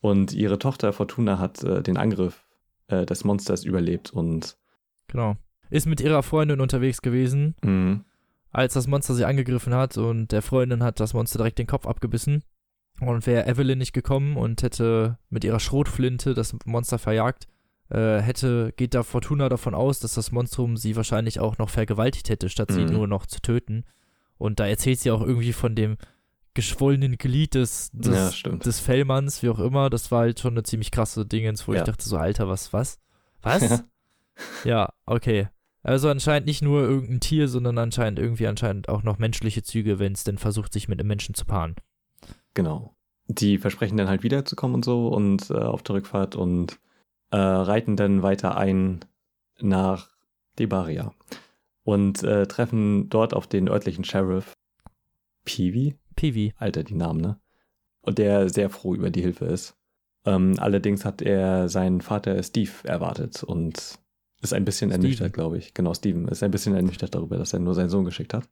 Und 0.00 0.32
ihre 0.32 0.58
Tochter 0.58 0.92
Fortuna 0.92 1.38
hat 1.38 1.62
äh, 1.62 1.80
den 1.82 1.96
Angriff 1.96 2.44
äh, 2.88 3.06
des 3.06 3.22
Monsters 3.22 3.62
überlebt 3.64 4.12
und 4.12 4.56
Genau. 5.06 5.36
Ist 5.70 5.86
mit 5.86 6.00
ihrer 6.00 6.24
Freundin 6.24 6.60
unterwegs 6.60 7.02
gewesen, 7.02 7.54
mh, 7.62 8.00
als 8.50 8.74
das 8.74 8.88
Monster 8.88 9.14
sie 9.14 9.24
angegriffen 9.24 9.74
hat 9.74 9.96
und 9.96 10.32
der 10.32 10.42
Freundin 10.42 10.82
hat 10.82 10.98
das 10.98 11.14
Monster 11.14 11.38
direkt 11.38 11.58
den 11.60 11.68
Kopf 11.68 11.86
abgebissen. 11.86 12.42
Und 13.00 13.26
wäre 13.26 13.46
Evelyn 13.46 13.78
nicht 13.78 13.92
gekommen 13.92 14.36
und 14.36 14.62
hätte 14.62 15.18
mit 15.28 15.44
ihrer 15.44 15.60
Schrotflinte 15.60 16.32
das 16.34 16.56
Monster 16.64 16.98
verjagt, 16.98 17.46
äh, 17.90 18.18
hätte, 18.20 18.72
geht 18.76 18.94
da 18.94 19.02
Fortuna 19.02 19.48
davon 19.48 19.74
aus, 19.74 20.00
dass 20.00 20.14
das 20.14 20.32
Monstrum 20.32 20.76
sie 20.76 20.96
wahrscheinlich 20.96 21.38
auch 21.40 21.58
noch 21.58 21.68
vergewaltigt 21.70 22.30
hätte, 22.30 22.48
statt 22.48 22.72
sie 22.72 22.84
Mhm. 22.86 22.92
nur 22.92 23.06
noch 23.06 23.26
zu 23.26 23.40
töten. 23.40 23.84
Und 24.38 24.60
da 24.60 24.66
erzählt 24.66 24.98
sie 25.00 25.10
auch 25.10 25.20
irgendwie 25.20 25.52
von 25.52 25.74
dem 25.74 25.96
geschwollenen 26.54 27.18
Glied 27.18 27.54
des, 27.54 27.90
des, 27.92 28.42
ja, 28.42 28.50
des 28.52 28.80
Fellmanns, 28.80 29.42
wie 29.42 29.50
auch 29.50 29.58
immer. 29.58 29.90
Das 29.90 30.10
war 30.10 30.20
halt 30.20 30.40
schon 30.40 30.54
eine 30.54 30.62
ziemlich 30.62 30.90
krasse 30.90 31.26
Dingens, 31.26 31.68
wo 31.68 31.74
Ja. 31.74 31.80
ich 31.80 31.84
dachte 31.84 32.08
so, 32.08 32.16
Alter, 32.16 32.48
was, 32.48 32.72
was? 32.72 32.98
Was? 33.42 33.84
ja, 34.64 34.88
okay. 35.04 35.48
Also 35.82 36.08
anscheinend 36.08 36.46
nicht 36.46 36.62
nur 36.62 36.80
irgendein 36.82 37.20
Tier, 37.20 37.46
sondern 37.48 37.78
anscheinend 37.78 38.18
irgendwie 38.18 38.46
anscheinend 38.46 38.88
auch 38.88 39.02
noch 39.02 39.18
menschliche 39.18 39.62
Züge, 39.62 39.98
wenn 39.98 40.12
es 40.12 40.24
denn 40.24 40.38
versucht, 40.38 40.72
sich 40.72 40.88
mit 40.88 40.98
einem 40.98 41.08
Menschen 41.08 41.34
zu 41.34 41.44
paaren. 41.44 41.76
Genau. 42.56 42.96
Die 43.28 43.58
versprechen 43.58 43.98
dann 43.98 44.08
halt 44.08 44.22
wiederzukommen 44.22 44.74
und 44.76 44.84
so 44.84 45.08
und 45.08 45.50
äh, 45.50 45.54
auf 45.54 45.82
der 45.82 45.96
Rückfahrt 45.96 46.34
und 46.34 46.80
äh, 47.30 47.36
reiten 47.36 47.96
dann 47.96 48.22
weiter 48.22 48.56
ein 48.56 49.04
nach 49.60 50.10
Debaria 50.58 51.12
und 51.84 52.22
äh, 52.22 52.46
treffen 52.46 53.08
dort 53.10 53.34
auf 53.34 53.46
den 53.46 53.68
örtlichen 53.68 54.04
Sheriff 54.04 54.54
Peavy. 55.44 55.96
Piwi. 56.16 56.54
Alter, 56.56 56.82
die 56.82 56.94
Namen, 56.94 57.20
ne? 57.20 57.38
Und 58.00 58.18
der 58.18 58.48
sehr 58.48 58.70
froh 58.70 58.94
über 58.94 59.10
die 59.10 59.20
Hilfe 59.20 59.44
ist. 59.44 59.76
Ähm, 60.24 60.54
allerdings 60.58 61.04
hat 61.04 61.20
er 61.20 61.68
seinen 61.68 62.00
Vater 62.00 62.42
Steve 62.42 62.72
erwartet 62.84 63.44
und 63.44 63.98
ist 64.40 64.54
ein 64.54 64.64
bisschen 64.64 64.90
Steven. 64.90 65.02
ernüchtert, 65.02 65.32
glaube 65.34 65.58
ich. 65.58 65.74
Genau, 65.74 65.92
Steven 65.92 66.26
ist 66.28 66.42
ein 66.42 66.50
bisschen 66.50 66.74
ernüchtert 66.74 67.14
darüber, 67.14 67.36
dass 67.36 67.52
er 67.52 67.58
nur 67.58 67.74
seinen 67.74 67.90
Sohn 67.90 68.04
geschickt 68.04 68.32
hat. 68.32 68.48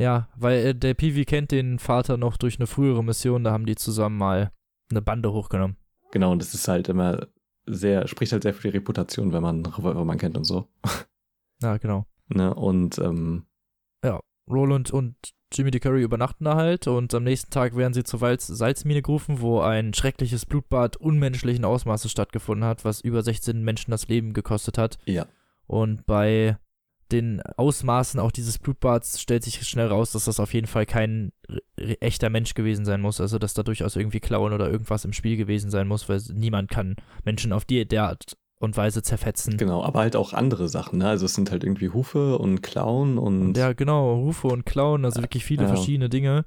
Ja, 0.00 0.28
weil 0.36 0.66
äh, 0.66 0.74
der 0.74 0.94
Piwi 0.94 1.24
kennt 1.24 1.50
den 1.52 1.78
Vater 1.78 2.16
noch 2.16 2.36
durch 2.36 2.58
eine 2.58 2.66
frühere 2.66 3.04
Mission, 3.04 3.44
da 3.44 3.52
haben 3.52 3.66
die 3.66 3.76
zusammen 3.76 4.16
mal 4.16 4.50
eine 4.90 5.02
Bande 5.02 5.32
hochgenommen. 5.32 5.76
Genau, 6.10 6.32
und 6.32 6.40
das 6.40 6.54
ist 6.54 6.66
halt 6.66 6.88
immer 6.88 7.26
sehr, 7.66 8.08
spricht 8.08 8.32
halt 8.32 8.42
sehr 8.42 8.54
für 8.54 8.68
die 8.68 8.76
Reputation, 8.76 9.32
wenn 9.32 9.42
man 9.42 9.64
Revolverman 9.64 10.18
kennt 10.18 10.36
und 10.36 10.44
so. 10.44 10.68
Ja, 11.62 11.76
genau. 11.76 12.06
Ne? 12.28 12.54
Und 12.54 12.98
ähm, 12.98 13.44
Roland 14.50 14.90
und 14.90 15.14
Jimmy 15.52 15.70
DeCurry 15.70 16.02
übernachten 16.02 16.44
da 16.44 16.56
halt 16.56 16.86
und 16.86 17.14
am 17.14 17.24
nächsten 17.24 17.50
Tag 17.50 17.76
werden 17.76 17.94
sie 17.94 18.04
zur 18.04 18.20
Walz 18.20 18.46
Salzmine 18.46 19.02
gerufen, 19.02 19.40
wo 19.40 19.60
ein 19.60 19.94
schreckliches 19.94 20.46
Blutbad 20.46 20.96
unmenschlichen 20.96 21.64
Ausmaßes 21.64 22.10
stattgefunden 22.10 22.64
hat, 22.64 22.84
was 22.84 23.00
über 23.00 23.22
16 23.22 23.62
Menschen 23.62 23.90
das 23.90 24.08
Leben 24.08 24.32
gekostet 24.32 24.78
hat. 24.78 24.98
ja, 25.06 25.26
Und 25.66 26.06
bei 26.06 26.58
den 27.12 27.42
Ausmaßen 27.56 28.18
auch 28.20 28.30
dieses 28.32 28.58
Blutbads 28.58 29.20
stellt 29.20 29.44
sich 29.44 29.66
schnell 29.66 29.88
raus, 29.88 30.12
dass 30.12 30.24
das 30.26 30.40
auf 30.40 30.54
jeden 30.54 30.66
Fall 30.66 30.86
kein 30.86 31.32
echter 31.76 32.30
Mensch 32.30 32.54
gewesen 32.54 32.84
sein 32.84 33.00
muss. 33.00 33.20
Also, 33.20 33.38
dass 33.38 33.54
da 33.54 33.62
durchaus 33.62 33.96
irgendwie 33.96 34.20
Klauen 34.20 34.52
oder 34.52 34.70
irgendwas 34.70 35.04
im 35.04 35.12
Spiel 35.12 35.36
gewesen 35.36 35.70
sein 35.70 35.88
muss, 35.88 36.08
weil 36.08 36.20
niemand 36.32 36.70
kann 36.70 36.96
Menschen 37.24 37.52
auf 37.52 37.64
die 37.64 37.86
der 37.86 38.04
Art 38.08 38.36
und 38.58 38.76
Weise 38.76 39.02
zerfetzen. 39.02 39.56
genau, 39.56 39.82
aber 39.82 40.00
halt 40.00 40.16
auch 40.16 40.34
andere 40.34 40.68
Sachen, 40.68 40.98
ne? 40.98 41.08
Also 41.08 41.24
es 41.26 41.34
sind 41.34 41.50
halt 41.50 41.64
irgendwie 41.64 41.88
Hufe 41.88 42.36
und 42.38 42.62
Klauen 42.62 43.16
und 43.16 43.56
Ja, 43.56 43.72
genau, 43.72 44.14
Rufe 44.16 44.48
und 44.48 44.66
Klauen, 44.66 45.04
also 45.06 45.22
wirklich 45.22 45.44
viele 45.46 45.62
Ja. 45.62 45.68
verschiedene 45.68 46.10
Dinge. 46.10 46.44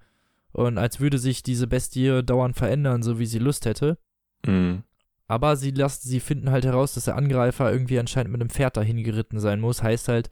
Und 0.52 0.78
als 0.78 1.00
würde 1.00 1.18
sich 1.18 1.42
diese 1.42 1.66
Bestie 1.66 2.22
dauernd 2.24 2.56
verändern, 2.56 3.02
so 3.02 3.18
wie 3.18 3.26
sie 3.26 3.40
Lust 3.40 3.66
hätte. 3.66 3.98
mh, 4.46 4.84
Aber 5.26 5.56
sie, 5.56 5.72
lasst, 5.72 6.04
sie 6.04 6.20
finden 6.20 6.52
halt 6.52 6.66
heraus, 6.66 6.94
dass 6.94 7.06
der 7.06 7.16
Angreifer 7.16 7.72
irgendwie 7.72 7.98
anscheinend 7.98 8.32
mit 8.32 8.42
einem 8.42 8.52
Pferd 8.52 8.78
dahin 8.78 9.04
geritten 9.04 9.40
sein 9.40 9.60
muss. 9.60 9.82
Heißt 9.82 10.08
halt, 10.10 10.30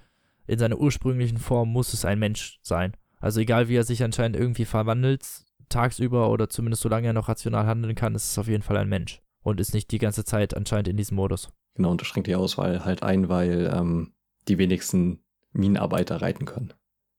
in 0.52 0.60
seiner 0.60 0.78
ursprünglichen 0.80 1.38
Form 1.38 1.70
muss 1.72 1.94
es 1.94 2.04
ein 2.06 2.20
Mensch 2.20 2.60
sein. 2.62 2.96
Also 3.20 3.40
egal 3.40 3.70
wie 3.70 3.76
er 3.76 3.84
sich 3.84 4.04
anscheinend 4.04 4.36
irgendwie 4.36 4.66
verwandelt, 4.66 5.26
tagsüber 5.70 6.30
oder 6.30 6.50
zumindest 6.50 6.82
solange 6.82 7.08
er 7.08 7.14
noch 7.14 7.30
rational 7.30 7.66
handeln 7.66 7.96
kann, 7.96 8.16
ist 8.16 8.32
es 8.32 8.38
auf 8.38 8.48
jeden 8.48 8.64
Fall 8.64 8.78
ein 8.78 8.90
Mensch. 8.90 9.22
Und 9.44 9.60
ist 9.60 9.74
nicht 9.74 9.92
die 9.92 9.98
ganze 9.98 10.24
Zeit 10.26 10.56
anscheinend 10.56 10.88
in 10.88 10.98
diesem 10.98 11.16
Modus. 11.16 11.50
genau, 11.76 11.92
und 11.92 12.02
das 12.02 12.08
schränkt 12.08 12.28
die 12.28 12.36
Auswahl 12.36 12.84
halt 12.86 13.02
ein, 13.02 13.30
weil 13.30 13.72
ähm, 13.74 14.14
die 14.48 14.58
wenigsten 14.58 15.24
Minenarbeiter 15.54 16.22
reiten 16.22 16.46
können. 16.46 16.74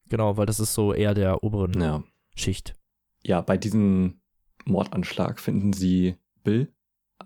Genau, 0.08 0.36
weil 0.36 0.46
das 0.46 0.60
ist 0.60 0.74
so 0.74 0.92
eher 0.92 1.14
der 1.14 1.42
oberen 1.42 1.80
Ja. 1.80 2.02
Schicht. 2.34 2.74
ja, 3.24 3.40
bei 3.40 3.56
diesem 3.56 4.20
Mordanschlag 4.66 5.40
finden 5.40 5.72
sie 5.72 6.16
Bill. 6.44 6.72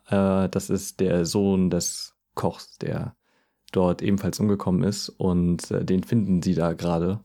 Äh, 0.08 0.48
das 0.48 0.70
ist 0.70 1.00
der 1.00 1.24
Sohn 1.26 1.68
des 1.70 2.14
Kochs, 2.34 2.78
der 2.78 3.16
dort 3.72 4.02
ebenfalls 4.02 4.40
umgekommen 4.40 4.82
ist. 4.82 5.08
Und 5.08 5.70
äh, 5.70 5.84
den 5.84 6.02
finden 6.04 6.42
sie 6.42 6.54
da 6.54 6.72
gerade, 6.72 7.20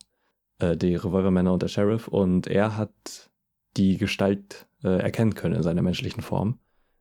äh, 0.59 0.75
die 0.77 0.95
Revolvermänner 0.95 1.53
und 1.53 1.61
der 1.61 1.67
Sheriff. 1.67 2.07
Und 2.07 2.47
er 2.47 2.77
hat 2.77 3.29
die 3.77 3.97
Gestalt 3.97 4.67
äh, 4.83 4.99
erkennen 5.01 5.35
können 5.35 5.55
in 5.55 5.63
seiner 5.63 5.81
menschlichen 5.81 6.23
Form. 6.23 6.59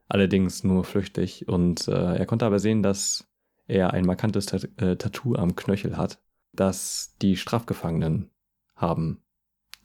Allerdings 0.08 0.64
nur 0.64 0.84
flüchtig. 0.84 1.48
Und 1.48 1.88
äh, 1.88 2.16
er 2.16 2.26
konnte 2.26 2.46
aber 2.46 2.58
sehen, 2.58 2.82
dass 2.82 3.28
er 3.66 3.92
ein 3.92 4.04
markantes 4.04 4.46
Tat 4.46 4.68
äh, 4.80 4.96
Tattoo 4.96 5.36
am 5.36 5.54
Knöchel 5.54 5.96
hat, 5.96 6.20
das 6.52 7.16
die 7.22 7.36
Strafgefangenen 7.36 8.30
haben, 8.74 9.22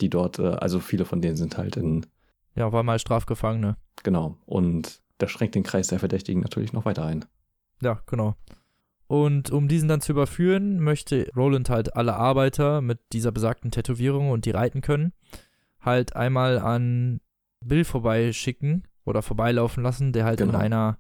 die 0.01 0.09
dort, 0.09 0.39
äh, 0.39 0.47
also 0.47 0.79
viele 0.79 1.05
von 1.05 1.21
denen 1.21 1.37
sind 1.37 1.57
halt 1.57 1.77
in 1.77 2.05
Ja, 2.55 2.71
war 2.71 2.83
mal 2.83 2.99
Strafgefangene. 2.99 3.77
Genau. 4.03 4.37
Und 4.45 5.01
das 5.19 5.31
schränkt 5.31 5.55
den 5.55 5.63
Kreis 5.63 5.87
der 5.87 5.99
Verdächtigen 5.99 6.41
natürlich 6.41 6.73
noch 6.73 6.85
weiter 6.85 7.05
ein. 7.05 7.25
Ja, 7.81 8.01
genau. 8.07 8.35
Und 9.07 9.51
um 9.51 9.67
diesen 9.67 9.87
dann 9.87 10.01
zu 10.01 10.13
überführen, 10.13 10.79
möchte 10.79 11.29
Roland 11.35 11.69
halt 11.69 11.95
alle 11.95 12.15
Arbeiter 12.15 12.81
mit 12.81 12.99
dieser 13.13 13.31
besagten 13.31 13.69
Tätowierung 13.71 14.31
und 14.31 14.45
die 14.45 14.51
reiten 14.51 14.81
können, 14.81 15.13
halt 15.79 16.15
einmal 16.15 16.57
an 16.57 17.21
Bill 17.63 17.83
vorbeischicken 17.83 18.87
oder 19.03 19.21
vorbeilaufen 19.21 19.83
lassen, 19.83 20.11
der 20.11 20.25
halt 20.25 20.41
in 20.41 20.47
Genau. 20.47 20.59
einer 20.59 20.97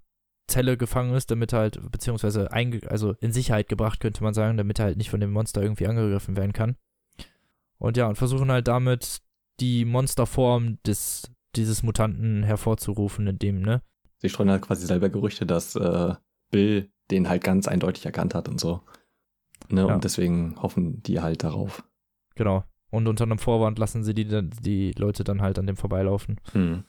Zelle 0.47 0.77
gefangen 0.77 1.15
ist, 1.15 1.31
damit 1.31 1.53
er 1.53 1.59
halt, 1.59 1.91
beziehungsweise 1.91 2.51
einge 2.51 2.79
also 2.87 3.13
in 3.19 3.31
Sicherheit 3.31 3.67
gebracht, 3.67 3.99
könnte 3.99 4.23
man 4.23 4.35
sagen, 4.35 4.57
damit 4.57 4.77
er 4.77 4.85
halt 4.85 4.97
nicht 4.97 5.09
von 5.09 5.19
dem 5.19 5.31
Monster 5.31 5.63
irgendwie 5.63 5.87
angegriffen 5.87 6.37
werden 6.37 6.53
kann. 6.53 6.75
Und 7.79 7.97
ja, 7.97 8.07
und 8.07 8.15
versuchen 8.15 8.51
halt 8.51 8.67
damit 8.67 9.21
die 9.59 9.85
Monsterform 9.85 10.77
des, 10.85 11.31
dieses 11.55 11.81
Mutanten 11.81 12.43
hervorzurufen, 12.43 13.25
in 13.25 13.39
dem, 13.39 13.61
ne? 13.61 13.81
Sie 14.17 14.29
streuen 14.29 14.51
halt 14.51 14.61
quasi 14.61 14.85
selber 14.85 15.09
Gerüchte, 15.09 15.45
dass 15.47 15.75
äh, 15.75 16.13
Bill 16.51 16.89
den 17.11 17.29
halt 17.29 17.43
ganz 17.43 17.67
eindeutig 17.67 18.05
erkannt 18.05 18.35
hat 18.35 18.47
und 18.47 18.59
so. 18.59 18.81
Ne? 19.69 19.81
Ja. 19.81 19.95
Und 19.95 20.03
deswegen 20.03 20.55
hoffen 20.61 21.01
die 21.03 21.21
halt 21.21 21.43
darauf. 21.43 21.83
Genau. 22.35 22.63
Und 22.89 23.07
unter 23.07 23.23
einem 23.23 23.39
Vorwand 23.39 23.79
lassen 23.79 24.03
sie 24.03 24.13
die, 24.13 24.25
die 24.61 24.91
Leute 24.97 25.23
dann 25.23 25.41
halt 25.41 25.59
an 25.59 25.67
dem 25.67 25.75
vorbeilaufen. 25.75 26.39
Hm. 26.53 26.83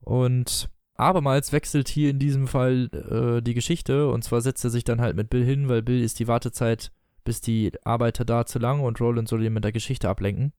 Und 0.00 0.68
abermals 0.96 1.52
wechselt 1.52 1.88
hier 1.88 2.10
in 2.10 2.18
diesem 2.18 2.48
Fall 2.48 2.88
äh, 2.92 3.42
die 3.42 3.54
Geschichte. 3.54 4.08
Und 4.08 4.24
zwar 4.24 4.40
setzt 4.40 4.64
er 4.64 4.70
sich 4.70 4.84
dann 4.84 5.00
halt 5.00 5.16
mit 5.16 5.30
Bill 5.30 5.44
hin, 5.44 5.68
weil 5.68 5.82
Bill 5.82 6.02
ist 6.02 6.18
die 6.18 6.28
Wartezeit, 6.28 6.90
bis 7.24 7.40
die 7.40 7.72
Arbeiter 7.84 8.24
da 8.24 8.46
zu 8.46 8.58
lang 8.58 8.80
und 8.80 9.00
Roland 9.00 9.28
soll 9.28 9.44
ihn 9.44 9.52
mit 9.52 9.64
der 9.64 9.72
Geschichte 9.72 10.08
ablenken. 10.08 10.52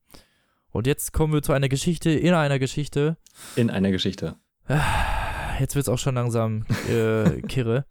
Und 0.70 0.86
jetzt 0.86 1.12
kommen 1.12 1.32
wir 1.32 1.42
zu 1.42 1.52
einer 1.52 1.68
Geschichte 1.68 2.10
in 2.10 2.34
einer 2.34 2.58
Geschichte. 2.58 3.16
In 3.54 3.70
einer 3.70 3.90
Geschichte. 3.90 4.36
Jetzt 5.60 5.76
wird's 5.76 5.88
auch 5.88 5.98
schon 5.98 6.16
langsam 6.16 6.64
äh, 6.88 7.42
kirre. 7.48 7.84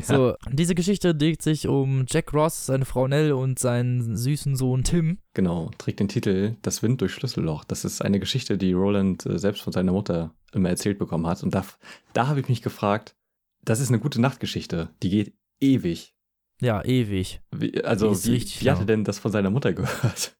So, 0.00 0.34
diese 0.50 0.74
Geschichte 0.76 1.14
dreht 1.14 1.42
sich 1.42 1.66
um 1.66 2.04
Jack 2.08 2.32
Ross, 2.32 2.66
seine 2.66 2.84
Frau 2.84 3.08
Nell 3.08 3.32
und 3.32 3.58
seinen 3.58 4.16
süßen 4.16 4.54
Sohn 4.54 4.84
Tim. 4.84 5.18
Genau, 5.34 5.70
trägt 5.78 5.98
den 5.98 6.08
Titel 6.08 6.56
Das 6.62 6.82
Wind 6.82 7.00
durch 7.00 7.12
Schlüsselloch. 7.12 7.64
Das 7.64 7.84
ist 7.84 8.00
eine 8.00 8.20
Geschichte, 8.20 8.56
die 8.56 8.72
Roland 8.72 9.26
äh, 9.26 9.38
selbst 9.38 9.62
von 9.62 9.72
seiner 9.72 9.92
Mutter 9.92 10.32
immer 10.52 10.68
erzählt 10.68 10.98
bekommen 10.98 11.26
hat. 11.26 11.42
Und 11.42 11.54
da, 11.54 11.64
da 12.12 12.28
habe 12.28 12.38
ich 12.40 12.48
mich 12.48 12.62
gefragt, 12.62 13.16
das 13.62 13.80
ist 13.80 13.88
eine 13.88 13.98
gute 13.98 14.20
Nachtgeschichte. 14.20 14.90
Die 15.02 15.10
geht 15.10 15.34
ewig. 15.58 16.14
Ja, 16.60 16.84
ewig. 16.84 17.40
Wie, 17.50 17.82
also, 17.82 18.10
wie, 18.24 18.30
richtig 18.32 18.62
wie 18.62 18.70
hat 18.70 18.76
er 18.76 18.80
lang. 18.80 18.86
denn 18.86 19.04
das 19.04 19.18
von 19.18 19.32
seiner 19.32 19.50
Mutter 19.50 19.72
gehört? 19.74 20.36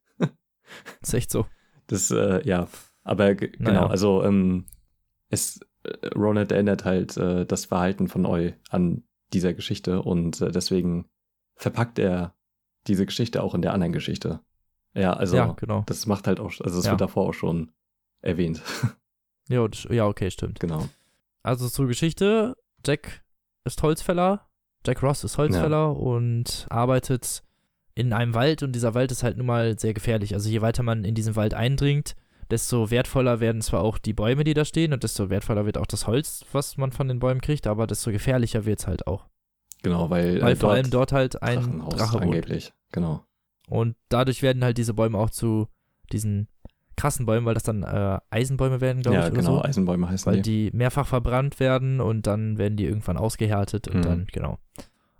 Ist 1.01 1.13
echt 1.13 1.29
so. 1.29 1.45
Das, 1.87 2.09
äh, 2.09 2.41
ja, 2.47 2.69
aber 3.03 3.33
Naja. 3.33 3.47
genau, 3.57 3.87
also 3.87 4.23
ähm, 4.23 4.65
es, 5.29 5.59
äh, 5.83 6.07
Ronald 6.15 6.51
erinnert 6.53 6.85
halt 6.85 7.17
äh, 7.17 7.45
das 7.45 7.65
Verhalten 7.65 8.07
von 8.07 8.25
Eu 8.25 8.51
an 8.69 9.03
dieser 9.33 9.53
Geschichte 9.53 10.01
und 10.01 10.41
äh, 10.41 10.51
deswegen 10.51 11.09
verpackt 11.55 11.99
er 11.99 12.35
diese 12.87 13.05
Geschichte 13.05 13.43
auch 13.43 13.53
in 13.55 13.61
der 13.61 13.73
anderen 13.73 13.93
Geschichte. 13.93 14.41
Ja, 14.93 15.13
also 15.13 15.35
ja, 15.37 15.53
genau. 15.53 15.83
das 15.85 16.05
macht 16.05 16.27
halt 16.27 16.39
auch, 16.39 16.51
also 16.61 16.79
es 16.79 16.85
Ja. 16.85 16.91
wird 16.91 17.01
davor 17.01 17.29
auch 17.29 17.33
schon 17.33 17.71
erwähnt. 18.21 18.61
Ja, 19.49 19.67
ja, 19.89 20.07
okay, 20.07 20.31
stimmt. 20.31 20.61
genau. 20.61 20.87
Also 21.43 21.67
zur 21.67 21.87
Geschichte. 21.87 22.55
Jack 22.85 23.21
ist 23.65 23.83
Holzfäller. 23.83 24.47
Jack 24.85 25.03
Ross 25.03 25.25
ist 25.25 25.37
Holzfäller 25.37 25.97
und 25.97 26.67
arbeitet 26.69 27.43
in 27.93 28.13
einem 28.13 28.33
Wald 28.33 28.63
und 28.63 28.71
dieser 28.71 28.93
Wald 28.93 29.11
ist 29.11 29.23
halt 29.23 29.35
nun 29.37 29.47
mal 29.47 29.77
sehr 29.77 29.93
gefährlich. 29.93 30.35
Also 30.35 30.49
je 30.49 30.61
weiter 30.61 30.83
man 30.83 31.03
in 31.03 31.15
diesen 31.15 31.35
Wald 31.35 31.53
eindringt, 31.53 32.15
desto 32.51 32.91
wertvoller 32.91 33.39
werden 33.39 33.61
zwar 33.61 33.81
auch 33.81 33.97
die 33.97 34.13
Bäume, 34.13 34.43
die 34.43 34.53
da 34.53 34.65
stehen, 34.65 34.93
und 34.93 35.03
desto 35.03 35.29
wertvoller 35.29 35.65
wird 35.65 35.77
auch 35.77 35.85
das 35.87 36.05
Holz, 36.07 36.45
was 36.51 36.77
man 36.77 36.91
von 36.91 37.07
den 37.07 37.19
Bäumen 37.19 37.41
kriegt, 37.41 37.65
aber 37.67 37.87
desto 37.87 38.11
gefährlicher 38.11 38.65
wird 38.65 38.79
es 38.79 38.87
halt 38.87 39.07
auch. 39.07 39.25
Genau, 39.83 40.09
weil, 40.11 40.41
Weil 40.41 40.53
äh, 40.53 40.55
vor 40.55 40.71
allem 40.71 40.91
dort 40.91 41.11
halt 41.11 41.41
ein 41.41 41.79
Drache 41.89 42.13
wohnt. 42.15 42.23
angeblich. 42.25 42.71
Genau. 42.91 43.23
Und 43.67 43.95
dadurch 44.09 44.41
werden 44.43 44.63
halt 44.63 44.77
diese 44.77 44.93
Bäume 44.93 45.17
auch 45.17 45.29
zu 45.31 45.67
diesen 46.11 46.47
krassen 46.97 47.25
Bäumen, 47.25 47.45
weil 47.47 47.53
das 47.55 47.63
dann 47.63 47.81
äh, 47.83 48.19
Eisenbäume 48.29 48.79
werden, 48.81 49.01
glaube 49.01 49.15
Ja, 49.17 49.25
ich, 49.25 49.31
oder 49.31 49.41
genau, 49.41 49.55
so. 49.55 49.63
Eisenbäume 49.63 50.07
heißen 50.09 50.31
Weil 50.31 50.41
die. 50.41 50.69
die 50.69 50.77
mehrfach 50.77 51.07
verbrannt 51.07 51.59
werden 51.59 51.99
und 52.01 52.27
dann 52.27 52.57
werden 52.59 52.75
die 52.77 52.85
irgendwann 52.85 53.17
ausgehärtet 53.17 53.87
und 53.87 53.97
Mhm. 53.99 54.01
dann, 54.03 54.25
genau. 54.31 54.59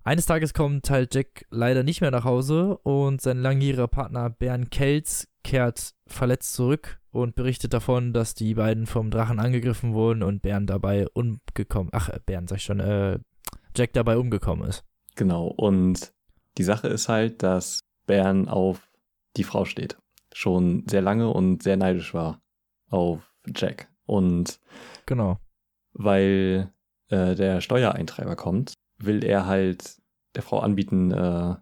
Eines 0.03 0.25
Tages 0.25 0.53
kommt 0.53 0.89
halt 0.89 1.13
Jack 1.13 1.45
leider 1.51 1.83
nicht 1.83 2.01
mehr 2.01 2.09
nach 2.09 2.23
Hause 2.23 2.77
und 2.79 3.21
sein 3.21 3.37
langjähriger 3.37 3.87
Partner 3.87 4.31
Bern 4.31 4.71
Kelz 4.71 5.27
kehrt 5.43 5.93
verletzt 6.07 6.53
zurück 6.53 6.99
und 7.11 7.35
berichtet 7.35 7.73
davon, 7.73 8.11
dass 8.11 8.33
die 8.33 8.55
beiden 8.55 8.87
vom 8.87 9.11
Drachen 9.11 9.39
angegriffen 9.39 9.93
wurden 9.93 10.23
und 10.23 10.41
Bern 10.41 10.65
dabei 10.65 11.07
umgekommen, 11.13 11.89
ach, 11.93 12.09
äh, 12.09 12.19
Bern, 12.25 12.47
sag 12.47 12.57
ich 12.57 12.63
schon, 12.63 12.79
äh, 12.79 13.19
Jack 13.75 13.93
dabei 13.93 14.17
umgekommen 14.17 14.67
ist. 14.67 14.83
Genau. 15.15 15.47
Und 15.47 16.11
die 16.57 16.63
Sache 16.63 16.87
ist 16.87 17.07
halt, 17.07 17.43
dass 17.43 17.81
Bern 18.07 18.47
auf 18.47 18.89
die 19.37 19.43
Frau 19.43 19.65
steht. 19.65 19.97
Schon 20.33 20.83
sehr 20.89 21.01
lange 21.01 21.29
und 21.29 21.61
sehr 21.61 21.77
neidisch 21.77 22.13
war 22.13 22.41
auf 22.89 23.31
Jack. 23.55 23.89
Und 24.05 24.59
Genau. 25.05 25.37
weil 25.93 26.71
äh, 27.09 27.35
der 27.35 27.61
Steuereintreiber 27.61 28.35
kommt, 28.35 28.73
will 29.05 29.23
er 29.23 29.45
halt 29.45 29.97
der 30.35 30.43
Frau 30.43 30.59
anbieten, 30.59 31.11
äh, 31.11 31.55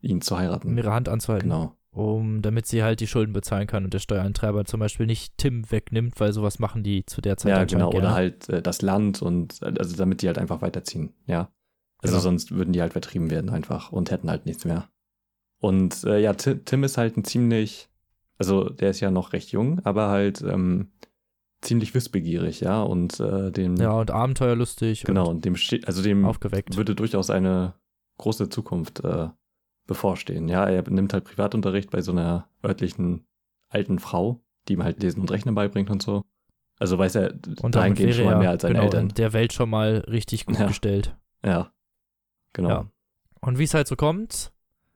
ihn 0.00 0.20
zu 0.20 0.36
heiraten. 0.38 0.68
Um 0.68 0.78
ihre 0.78 0.92
Hand 0.92 1.08
anzuhalten. 1.08 1.48
Genau. 1.48 1.76
Um, 1.92 2.40
damit 2.40 2.66
sie 2.66 2.84
halt 2.84 3.00
die 3.00 3.08
Schulden 3.08 3.32
bezahlen 3.32 3.66
kann 3.66 3.84
und 3.84 3.92
der 3.92 3.98
Steuereintreiber 3.98 4.64
zum 4.64 4.78
Beispiel 4.78 5.06
nicht 5.06 5.36
Tim 5.38 5.68
wegnimmt, 5.72 6.20
weil 6.20 6.32
sowas 6.32 6.60
machen 6.60 6.84
die 6.84 7.04
zu 7.04 7.20
der 7.20 7.36
Zeit 7.36 7.50
Ja, 7.50 7.64
genau. 7.64 7.90
Oder 7.92 8.12
halt 8.14 8.48
äh, 8.48 8.62
das 8.62 8.80
Land 8.80 9.22
und 9.22 9.60
äh, 9.62 9.74
also 9.76 9.96
damit 9.96 10.22
die 10.22 10.28
halt 10.28 10.38
einfach 10.38 10.62
weiterziehen. 10.62 11.12
Ja. 11.26 11.50
Also 11.98 12.14
Genau. 12.14 12.22
sonst 12.22 12.52
würden 12.52 12.72
die 12.72 12.80
halt 12.80 12.92
vertrieben 12.92 13.28
werden 13.30 13.50
einfach 13.50 13.90
und 13.90 14.10
hätten 14.12 14.30
halt 14.30 14.46
nichts 14.46 14.64
mehr. 14.64 14.88
Und 15.58 16.04
äh, 16.04 16.20
ja, 16.20 16.32
Ti- 16.34 16.60
Tim 16.64 16.84
ist 16.84 16.96
halt 16.96 17.16
ein 17.16 17.24
ziemlich, 17.24 17.88
also 18.38 18.68
der 18.68 18.90
ist 18.90 19.00
ja 19.00 19.10
noch 19.10 19.32
recht 19.32 19.50
jung, 19.50 19.80
aber 19.84 20.08
halt 20.08 20.42
ähm, 20.42 20.92
ziemlich 21.62 21.94
wissbegierig, 21.94 22.60
ja. 22.60 22.82
Und 22.82 23.20
äh, 23.20 23.50
dem, 23.52 23.76
Ja, 23.76 23.92
und 23.92 24.10
abenteuerlustig 24.10 25.04
genau, 25.04 25.28
und 25.28 25.44
dem 25.44 25.56
steht, 25.56 25.86
also 25.86 26.02
dem 26.02 26.24
und 26.24 26.30
aufgeweckt. 26.30 26.76
würde 26.76 26.94
durchaus 26.94 27.30
eine 27.30 27.74
große 28.18 28.48
Zukunft 28.48 29.00
äh, 29.04 29.28
bevorstehen. 29.86 30.48
Ja, 30.48 30.66
er 30.66 30.88
nimmt 30.90 31.12
halt 31.12 31.24
Privatunterricht 31.24 31.90
bei 31.90 32.00
so 32.02 32.12
einer 32.12 32.48
örtlichen 32.64 33.24
alten 33.68 33.98
Frau, 33.98 34.40
die 34.68 34.74
ihm 34.74 34.84
halt 34.84 35.02
Lesen 35.02 35.20
und 35.20 35.30
Rechnen 35.30 35.54
beibringt 35.54 35.90
und 35.90 36.02
so. 36.02 36.22
Also 36.78 36.96
weiß 36.98 37.14
er 37.16 37.34
Und 37.62 37.74
dahingehend 37.74 38.14
schon 38.14 38.24
mal 38.24 38.38
mehr 38.38 38.50
als 38.50 38.62
seine 38.62 38.74
genau, 38.74 38.84
Eltern. 38.84 39.08
in 39.08 39.14
der 39.14 39.32
Welt 39.32 39.52
schon 39.52 39.68
mal 39.68 39.98
richtig 40.08 40.46
gut 40.46 40.58
Ja. 40.58 40.66
gestellt. 40.66 41.16
Ja. 41.44 41.72
Genau. 42.54 42.68
Ja. 42.68 42.90
Und 43.42 43.58
wie 43.58 43.64
es 43.64 43.74
halt 43.74 43.86
so 43.86 43.96
kommt, 43.96 44.52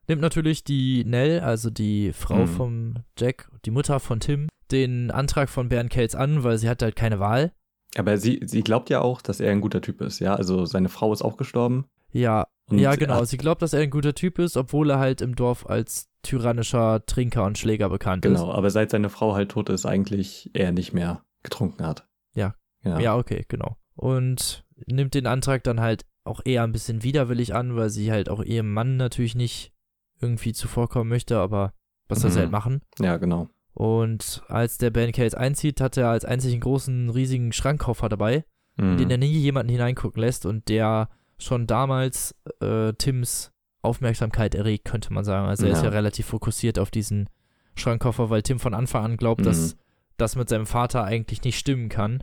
nimmt 0.08 0.22
natürlich 0.22 0.64
die 0.64 1.04
Nell, 1.04 1.40
also 1.40 1.70
die 1.70 2.12
Frau 2.12 2.38
Mhm. 2.42 2.46
vom 2.48 2.94
Jack, 3.18 3.50
die 3.64 3.70
Mutter 3.70 4.00
von 4.00 4.20
Tim, 4.20 4.48
den 4.70 5.10
Antrag 5.10 5.48
von 5.48 5.68
Bernd 5.68 5.90
Kelz 5.90 6.14
an, 6.14 6.42
weil 6.44 6.58
sie 6.58 6.68
hat 6.68 6.82
halt 6.82 6.96
keine 6.96 7.20
Wahl. 7.20 7.52
Aber 7.96 8.16
sie, 8.18 8.40
sie 8.44 8.62
glaubt 8.62 8.90
ja 8.90 9.00
auch, 9.00 9.22
dass 9.22 9.40
er 9.40 9.52
ein 9.52 9.60
guter 9.60 9.80
Typ 9.80 10.00
ist, 10.00 10.18
ja. 10.20 10.34
Also 10.34 10.64
seine 10.66 10.88
Frau 10.88 11.12
ist 11.12 11.22
auch 11.22 11.36
gestorben. 11.36 11.86
Ja, 12.12 12.46
Und 12.70 12.78
ja, 12.78 12.94
genau. 12.96 13.24
Sie 13.24 13.36
glaubt, 13.36 13.62
dass 13.62 13.72
er 13.72 13.80
ein 13.80 13.90
guter 13.90 14.14
Typ 14.14 14.38
ist, 14.38 14.56
obwohl 14.56 14.90
er 14.90 14.98
halt 14.98 15.20
im 15.20 15.34
Dorf 15.36 15.66
als 15.68 16.08
tyrannischer 16.22 17.04
Trinker 17.06 17.44
und 17.44 17.58
Schläger 17.58 17.88
bekannt 17.90 18.22
Genau, 18.22 18.50
aber 18.50 18.70
seit 18.70 18.90
seine 18.90 19.10
Frau 19.10 19.34
halt 19.34 19.50
tot 19.50 19.68
ist, 19.68 19.84
eigentlich 19.86 20.50
er 20.54 20.72
nicht 20.72 20.92
mehr 20.92 21.22
getrunken 21.42 21.84
hat. 21.86 22.06
Ja. 22.34 22.54
Ja. 22.82 22.96
ist. 22.96 23.02
Ja, 23.02 23.16
okay, 23.16 23.44
genau. 23.48 23.76
Und 23.94 24.64
nimmt 24.86 25.14
den 25.14 25.26
Antrag 25.26 25.62
dann 25.64 25.80
halt 25.80 26.04
auch 26.24 26.40
eher 26.44 26.62
ein 26.64 26.72
bisschen 26.72 27.02
widerwillig 27.02 27.54
an, 27.54 27.76
weil 27.76 27.90
sie 27.90 28.10
halt 28.10 28.28
auch 28.30 28.42
ihrem 28.42 28.72
Mann 28.72 28.96
natürlich 28.96 29.34
nicht 29.34 29.72
irgendwie 30.20 30.52
zuvorkommen 30.52 31.08
möchte, 31.08 31.38
aber 31.38 31.72
was 32.08 32.20
soll 32.20 32.30
sie 32.30 32.38
Mhm. 32.38 32.42
halt 32.42 32.50
machen? 32.52 32.82
ja, 33.00 33.16
genau. 33.16 33.48
Und 33.72 34.42
als 34.48 34.78
der 34.78 34.90
Ben 34.90 35.10
Case 35.12 35.36
einzieht, 35.36 35.80
hat 35.80 35.96
er 35.96 36.08
als 36.08 36.24
einzigen 36.24 36.60
großen, 36.60 37.10
riesigen 37.10 37.52
Schrankkoffer 37.52 38.08
dabei, 38.08 38.44
in 38.76 38.92
Mhm. 38.92 38.98
den 38.98 39.10
er 39.10 39.18
nie 39.18 39.26
jemanden 39.32 39.72
hineingucken 39.72 40.20
lässt 40.20 40.46
und 40.46 40.68
der 40.68 41.08
schon 41.38 41.66
damals 41.66 42.34
äh, 42.60 42.92
Tims 42.94 43.50
Aufmerksamkeit 43.82 44.54
erregt, 44.54 44.84
könnte 44.86 45.12
man 45.12 45.24
sagen. 45.24 45.48
Also 45.48 45.66
er 45.66 45.72
ist 45.72 45.78
Ja. 45.78 45.86
ja 45.86 45.90
relativ 45.90 46.26
fokussiert 46.26 46.78
auf 46.78 46.90
diesen 46.90 47.28
Schrankkoffer, 47.74 48.30
weil 48.30 48.42
Tim 48.42 48.58
von 48.60 48.72
Anfang 48.74 49.04
an 49.04 49.16
glaubt, 49.16 49.44
dass 49.44 49.74
Mhm. 49.74 49.78
das 50.16 50.36
mit 50.36 50.48
seinem 50.48 50.66
Vater 50.66 51.02
eigentlich 51.04 51.42
nicht 51.42 51.58
stimmen 51.58 51.88
kann. 51.88 52.22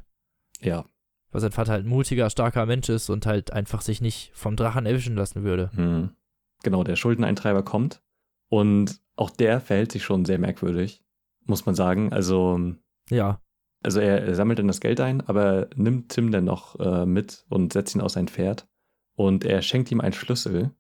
Ja. 0.62 0.86
Weil 1.32 1.42
sein 1.42 1.52
Vater 1.52 1.74
halt 1.74 1.86
ein 1.86 1.90
mutiger, 1.90 2.30
starker 2.30 2.66
Mensch 2.66 2.90
ist 2.90 3.10
und 3.10 3.26
halt 3.26 3.52
einfach 3.54 3.82
sich 3.82 4.02
nicht 4.02 4.32
vom 4.34 4.56
Drachen 4.56 4.86
erwischen 4.86 5.16
lassen 5.16 5.44
würde. 5.44 5.70
Mhm. 5.74 6.12
Genau, 6.64 6.84
der 6.84 6.96
Schuldeneintreiber 6.96 7.64
kommt 7.64 8.02
und 8.50 9.02
auch 9.16 9.30
der 9.30 9.62
verhält 9.62 9.92
sich 9.92 10.04
schon 10.04 10.26
sehr 10.26 10.40
merkwürdig, 10.40 11.04
muss 11.46 11.66
man 11.66 11.76
sagen. 11.76 12.14
Also, 12.14 12.60
Ja, 13.10 13.42
also 13.84 14.00
er, 14.00 14.24
er 14.24 14.36
sammelt 14.36 14.60
dann 14.60 14.68
das 14.68 14.80
Geld 14.80 15.00
ein, 15.00 15.22
aber 15.22 15.68
nimmt 15.76 16.10
Tim 16.10 16.32
dann 16.32 16.46
noch 16.46 16.80
äh, 16.80 17.06
mit 17.06 17.46
und 17.50 17.74
setzt 17.74 17.96
ihn 17.96 18.02
auf 18.02 18.12
sein 18.12 18.28
Pferd 18.28 18.68
und 19.16 19.44
er 19.44 19.62
schenkt 19.62 19.92
ihm 19.92 20.02
einen 20.02 20.14
Schlüssel, 20.14 20.72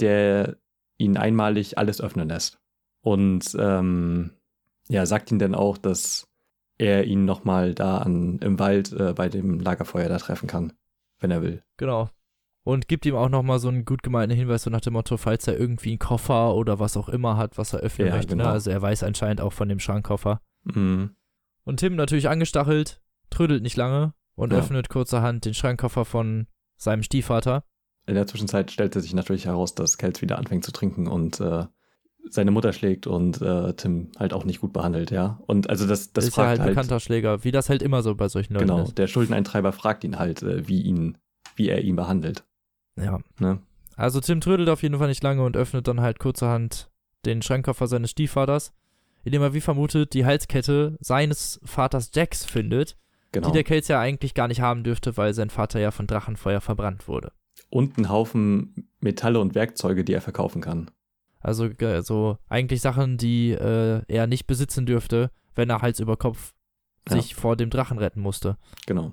der 0.00 0.56
ihn 0.98 1.16
einmalig 1.16 1.78
alles 1.78 2.00
öffnen 2.00 2.28
lässt. 2.28 2.60
Und 3.00 3.56
ähm, 3.58 4.32
ja, 4.88 5.06
sagt 5.06 5.30
ihm 5.30 5.38
dann 5.38 5.54
auch, 5.54 5.78
dass 5.78 6.28
er 6.78 7.04
ihn 7.04 7.24
nochmal 7.24 7.74
da 7.74 7.98
an, 7.98 8.38
im 8.38 8.58
Wald 8.58 8.92
äh, 8.92 9.12
bei 9.14 9.28
dem 9.28 9.60
Lagerfeuer 9.60 10.08
da 10.08 10.18
treffen 10.18 10.46
kann, 10.46 10.72
wenn 11.20 11.30
er 11.30 11.42
will. 11.42 11.62
genau. 11.76 12.10
Und 12.64 12.86
gibt 12.86 13.04
ihm 13.06 13.16
auch 13.16 13.28
nochmal 13.28 13.58
so 13.58 13.68
einen 13.68 13.84
gut 13.84 14.02
gemeinten 14.04 14.36
Hinweis, 14.36 14.62
so 14.62 14.70
nach 14.70 14.80
dem 14.80 14.92
Motto, 14.92 15.16
falls 15.16 15.48
er 15.48 15.58
irgendwie 15.58 15.90
einen 15.90 15.98
Koffer 15.98 16.54
oder 16.54 16.78
was 16.78 16.96
auch 16.96 17.08
immer 17.08 17.36
hat, 17.36 17.58
was 17.58 17.72
er 17.72 17.80
öffnen 17.80 18.06
Ja, 18.08 18.14
möchte. 18.14 18.34
genau. 18.36 18.44
Ne? 18.44 18.50
Also 18.50 18.70
er 18.70 18.80
weiß 18.80 19.02
anscheinend 19.02 19.40
auch 19.40 19.52
von 19.52 19.68
dem 19.68 19.80
Schrankkoffer. 19.80 20.40
Mhm. 20.64 21.10
Und 21.64 21.76
Tim 21.80 21.96
natürlich 21.96 22.28
angestachelt, 22.28 23.00
trödelt 23.30 23.62
nicht 23.62 23.76
lange 23.76 24.14
und 24.36 24.52
Ja. 24.52 24.58
öffnet 24.60 24.88
kurzerhand 24.88 25.44
den 25.44 25.54
Schrankkoffer 25.54 26.04
von 26.04 26.46
seinem 26.76 27.02
Stiefvater. 27.02 27.64
In 28.06 28.14
der 28.14 28.26
Zwischenzeit 28.28 28.70
stellte 28.70 29.00
sich 29.00 29.14
natürlich 29.14 29.46
heraus, 29.46 29.74
dass 29.74 29.98
Kelz 29.98 30.22
wieder 30.22 30.38
anfängt 30.38 30.64
zu 30.64 30.72
trinken 30.72 31.06
und 31.08 31.40
äh, 31.40 31.66
seine 32.30 32.50
Mutter 32.52 32.72
schlägt 32.72 33.08
und 33.08 33.40
äh, 33.42 33.74
Tim 33.74 34.12
halt 34.18 34.32
auch 34.32 34.44
nicht 34.44 34.60
gut 34.60 34.72
behandelt, 34.72 35.10
ja. 35.10 35.40
Und 35.46 35.68
also 35.68 35.86
das, 35.88 36.12
das 36.12 36.26
ist 36.26 36.36
ja 36.36 36.44
fragt 36.44 36.60
halt 36.60 36.68
bekannter 36.70 37.00
Schläger, 37.00 37.42
wie 37.42 37.50
das 37.50 37.68
halt 37.68 37.82
immer 37.82 38.02
so 38.02 38.14
bei 38.14 38.28
solchen 38.28 38.54
Leuten 38.54 38.66
genau, 38.68 38.82
ist. 38.84 38.98
der 38.98 39.08
Schuldeneintreiber 39.08 39.72
fragt 39.72 40.04
ihn 40.04 40.18
halt, 40.20 40.42
äh, 40.42 40.66
wie 40.68 40.82
ihn, 40.82 41.18
wie 41.56 41.68
er 41.68 41.82
ihn 41.82 41.96
behandelt. 41.96 42.44
Ja. 42.96 43.18
Ne? 43.38 43.60
Also 43.96 44.20
Tim 44.20 44.40
trödelt 44.40 44.68
auf 44.68 44.82
jeden 44.82 44.98
Fall 44.98 45.08
nicht 45.08 45.22
lange 45.22 45.42
und 45.44 45.56
öffnet 45.56 45.86
dann 45.88 46.00
halt 46.00 46.18
kurzerhand 46.18 46.90
den 47.24 47.42
Schrankkoffer 47.42 47.86
seines 47.86 48.10
Stiefvaters, 48.10 48.72
indem 49.24 49.42
er 49.42 49.54
wie 49.54 49.60
vermutet 49.60 50.12
die 50.14 50.24
Halskette 50.24 50.96
seines 51.00 51.60
Vaters 51.64 52.10
Jacks 52.14 52.44
findet, 52.44 52.96
Genau. 53.32 53.48
die 53.48 53.52
der 53.54 53.64
Kelz 53.64 53.88
ja 53.88 53.98
eigentlich 54.00 54.34
gar 54.34 54.48
nicht 54.48 54.60
haben 54.60 54.82
dürfte, 54.84 55.16
weil 55.16 55.32
sein 55.32 55.48
Vater 55.48 55.80
ja 55.80 55.90
von 55.90 56.06
Drachenfeuer 56.06 56.60
verbrannt 56.60 57.08
wurde. 57.08 57.32
und 57.70 57.96
einen 57.96 58.10
Haufen 58.10 58.88
Metalle 59.00 59.40
und 59.40 59.54
Werkzeuge, 59.54 60.04
die 60.04 60.12
er 60.12 60.20
verkaufen 60.20 60.60
kann. 60.60 60.90
Also 61.40 61.64
äh, 61.66 62.02
so 62.02 62.36
eigentlich 62.50 62.80
Sachen, 62.82 63.16
die 63.16 63.52
äh, 63.52 64.02
er 64.08 64.26
nicht 64.26 64.46
besitzen 64.46 64.84
dürfte, 64.84 65.30
wenn 65.54 65.70
er 65.70 65.80
Hals 65.80 65.98
über 66.00 66.16
Kopf 66.18 66.52
Ja. 67.08 67.16
sich 67.16 67.34
vor 67.34 67.56
dem 67.56 67.70
Drachen 67.70 67.96
retten 67.98 68.20
musste. 68.20 68.58
Genau. 68.86 69.12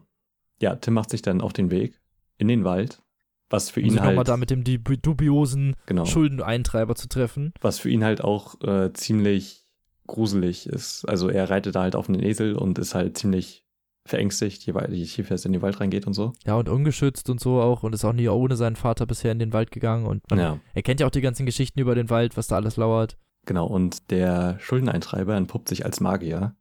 Ja, 0.61 0.75
Tim 0.75 0.93
macht 0.95 1.09
sich 1.09 1.21
dann 1.21 1.39
auf 1.41 1.53
den 1.53 1.71
Weg 1.71 1.99
in 2.37 2.47
den 2.49 2.63
Wald, 2.65 3.01
was 3.49 3.69
für 3.69 3.79
Um 3.81 3.87
ihn 3.87 3.95
nochmal 3.95 4.17
halt 4.17 4.27
da 4.27 4.37
mit 4.37 4.49
dem 4.49 4.63
dub- 4.63 5.01
dubiosen 5.01 5.75
genau, 5.85 6.05
Schuldeneintreiber 6.05 6.95
zu 6.95 7.07
treffen. 7.09 7.53
was 7.61 7.79
für 7.79 7.89
ihn 7.89 8.03
halt 8.03 8.21
auch 8.23 8.61
äh, 8.61 8.91
ziemlich 8.93 9.65
gruselig 10.07 10.67
ist. 10.67 11.05
Also 11.07 11.29
er 11.29 11.49
reitet 11.49 11.75
da 11.75 11.81
halt 11.81 11.95
auf 11.95 12.09
einen 12.09 12.21
Esel 12.23 12.55
und 12.55 12.79
ist 12.79 12.95
halt 12.95 13.17
ziemlich 13.17 13.63
verängstigt, 14.05 14.65
je 14.65 14.73
je 14.89 15.05
tiefer 15.05 15.35
es 15.35 15.45
in 15.45 15.53
den 15.53 15.61
Wald 15.61 15.79
reingeht 15.79 16.07
und 16.07 16.13
so. 16.13 16.33
Ja, 16.45 16.55
und 16.55 16.67
ungeschützt 16.67 17.29
und 17.29 17.39
so 17.39 17.61
auch 17.61 17.83
und 17.83 17.93
ist 17.93 18.03
auch 18.05 18.13
nie 18.13 18.27
ohne 18.27 18.55
seinen 18.55 18.75
Vater 18.75 19.05
bisher 19.05 19.31
in 19.31 19.37
den 19.39 19.53
Wald 19.53 19.69
gegangen 19.69 20.07
und 20.07 20.23
Ja, 20.31 20.59
er 20.73 20.81
kennt 20.81 20.99
ja 20.99 21.05
auch 21.05 21.11
die 21.11 21.21
ganzen 21.21 21.45
Geschichten 21.45 21.79
über 21.79 21.93
den 21.93 22.09
Wald, 22.09 22.35
was 22.37 22.47
da 22.47 22.55
alles 22.55 22.75
lauert. 22.77 23.17
genau. 23.45 23.67
Und 23.67 24.09
der 24.09 24.57
Schuldeneintreiber 24.59 25.35
entpuppt 25.35 25.69
sich 25.69 25.85
als 25.85 25.99
Magier, 25.99 26.55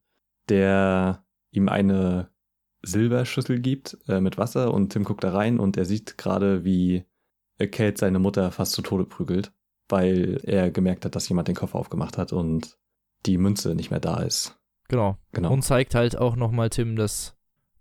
der 0.51 1.25
ihm 1.51 1.69
eine 1.71 2.29
Silberschüssel 2.83 3.61
gibt 3.61 3.99
äh, 4.09 4.21
mit 4.21 4.39
Wasser 4.39 4.73
und 4.73 4.93
Tim 4.93 5.05
guckt 5.05 5.25
da 5.25 5.33
rein 5.33 5.59
und 5.59 5.77
er 5.77 5.85
sieht 5.85 6.19
gerade, 6.19 6.65
wie 6.65 7.05
Kate 7.59 7.95
seine 7.97 8.19
Mutter 8.19 8.51
fast 8.53 8.73
zu 8.73 8.83
Tode 8.83 9.05
prügelt, 9.05 9.53
weil 9.89 10.41
er 10.45 10.71
gemerkt 10.71 11.05
hat, 11.05 11.17
dass 11.17 11.29
jemand 11.29 11.49
den 11.49 11.57
Koffer 11.57 11.79
aufgemacht 11.79 12.17
hat 12.19 12.33
und 12.33 12.79
die 13.27 13.39
Münze 13.39 13.75
nicht 13.75 13.91
mehr 13.91 14.01
da 14.01 14.21
ist. 14.23 14.59
Genau. 14.89 15.17
Genau. 15.33 15.53
Und 15.53 15.63
zeigt 15.63 15.95
halt 15.95 16.17
auch 16.17 16.37
nochmal 16.37 16.71
Tim, 16.71 16.95
dass 16.97 17.35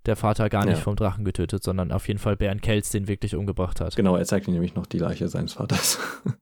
der 0.07 0.15
Vater 0.15 0.49
gar 0.49 0.65
nicht 0.65 0.77
Ja. 0.77 0.83
vom 0.83 0.95
Drachen 0.95 1.25
getötet, 1.25 1.63
sondern 1.63 1.91
auf 1.91 2.07
jeden 2.07 2.19
Fall 2.19 2.35
Bernd 2.37 2.61
Kelz 2.61 2.89
den 2.89 3.07
wirklich 3.07 3.35
umgebracht 3.35 3.79
hat. 3.81 3.95
Genau, 3.95 4.15
er 4.15 4.25
zeigt 4.25 4.47
ihm 4.47 4.53
nämlich 4.53 4.73
noch 4.73 4.85
die 4.87 4.99
Leiche 4.99 5.27
seines 5.27 5.53
Vaters. 5.53 5.99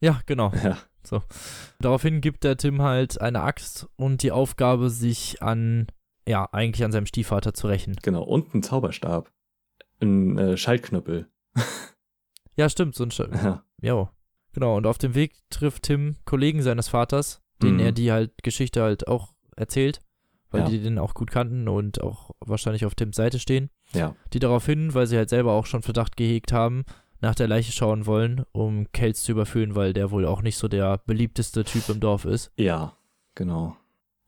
Ja, 0.00 0.20
genau. 0.26 0.52
ja. 0.62 0.78
Daraufhin 1.80 2.20
gibt 2.20 2.44
der 2.44 2.56
Tim 2.56 2.82
halt 2.82 3.20
eine 3.20 3.40
Axt 3.42 3.88
und 3.96 4.22
die 4.22 4.30
Aufgabe, 4.30 4.90
sich 4.90 5.42
an 5.42 5.88
ja, 6.28 6.48
eigentlich 6.52 6.84
an 6.84 6.92
seinem 6.92 7.06
Stiefvater 7.06 7.54
zu 7.54 7.66
rächen. 7.68 7.96
Genau, 8.02 8.22
und 8.22 8.54
ein 8.54 8.62
Zauberstab. 8.62 9.32
Ein 10.00 10.38
äh, 10.38 10.56
Schaltknüppel. 10.56 11.28
Ja, 12.56 12.68
stimmt, 12.68 12.94
so 12.94 13.04
ein 13.04 13.10
Sch 13.10 13.20
Ja. 13.42 13.62
Ja. 13.80 14.10
Genau, 14.52 14.76
und 14.76 14.86
auf 14.86 14.98
dem 14.98 15.14
Weg 15.14 15.34
trifft 15.50 15.84
Tim 15.84 16.16
Kollegen 16.24 16.62
seines 16.62 16.88
Vaters, 16.88 17.40
denen 17.62 17.74
Mhm. 17.74 17.80
er 17.80 17.92
die 17.92 18.10
halt 18.10 18.32
Geschichte 18.42 18.82
halt 18.82 19.06
auch 19.06 19.34
erzählt, 19.56 20.00
weil 20.50 20.62
Ja. 20.62 20.68
die 20.68 20.80
den 20.80 20.98
auch 20.98 21.14
gut 21.14 21.30
kannten 21.30 21.68
und 21.68 22.00
auch 22.02 22.30
wahrscheinlich 22.40 22.84
auf 22.84 22.94
Tims 22.94 23.16
Seite 23.16 23.38
stehen. 23.38 23.70
Ja. 23.92 24.14
Die 24.32 24.38
darauf 24.40 24.66
hin, 24.66 24.94
weil 24.94 25.06
sie 25.06 25.16
halt 25.16 25.28
selber 25.30 25.52
auch 25.52 25.66
schon 25.66 25.82
Verdacht 25.82 26.16
gehegt 26.16 26.52
haben, 26.52 26.84
nach 27.20 27.34
der 27.34 27.48
Leiche 27.48 27.72
schauen 27.72 28.06
wollen, 28.06 28.44
um 28.52 28.90
Kels 28.92 29.22
zu 29.22 29.32
überführen, 29.32 29.74
weil 29.74 29.92
der 29.92 30.10
wohl 30.10 30.24
auch 30.26 30.42
nicht 30.42 30.56
so 30.56 30.68
der 30.68 30.98
beliebteste 30.98 31.64
Typ 31.64 31.88
im 31.88 32.00
Dorf 32.00 32.24
ist. 32.24 32.50
Ja, 32.56 32.96
genau. 33.34 33.76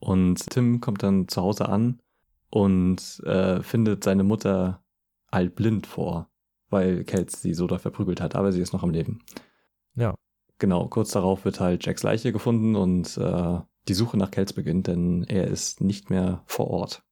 Und 0.01 0.49
Tim 0.51 0.81
kommt 0.81 1.03
dann 1.03 1.29
zu 1.29 1.43
Hause 1.43 1.69
an 1.69 2.01
und 2.51 3.21
äh, 3.25 3.63
findet 3.63 4.03
seine 4.03 4.25
Mutter 4.25 4.83
halt 5.31 5.55
blind 5.55 5.87
vor, 5.87 6.29
weil 6.71 7.05
Kels 7.05 7.43
sie 7.43 7.55
so 7.55 7.67
da 7.67 7.79
verprügelt 7.79 8.21
hat, 8.21 8.35
aber 8.35 8.51
sie 8.53 8.61
ist 8.61 8.73
noch 8.73 8.83
am 8.83 8.91
Leben. 8.91 9.21
Ja. 9.95 10.15
Genau, 10.59 10.89
kurz 10.89 11.13
darauf 11.13 11.45
wird 11.45 11.61
halt 11.61 11.85
Jacks 11.87 12.03
Leiche 12.03 12.33
gefunden 12.33 12.77
und 12.77 13.17
äh, 13.17 13.61
die 13.89 13.95
Suche 13.95 14.17
nach 14.17 14.31
Kels 14.31 14.53
beginnt, 14.53 14.87
denn 14.89 15.25
er 15.25 15.47
ist 15.47 15.81
nicht 15.81 16.11
mehr 16.11 16.43
vor 16.47 16.69
Ort. 16.69 17.03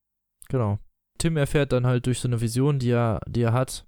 Genau. 0.49 0.79
Tim 1.19 1.37
erfährt 1.37 1.73
dann 1.73 1.87
halt 1.87 2.07
durch 2.07 2.21
so 2.21 2.29
eine 2.29 2.41
Vision, 2.41 2.79
die 2.79 2.91
er, 2.91 3.21
die 3.27 3.43
er 3.43 3.53
hat, 3.53 3.87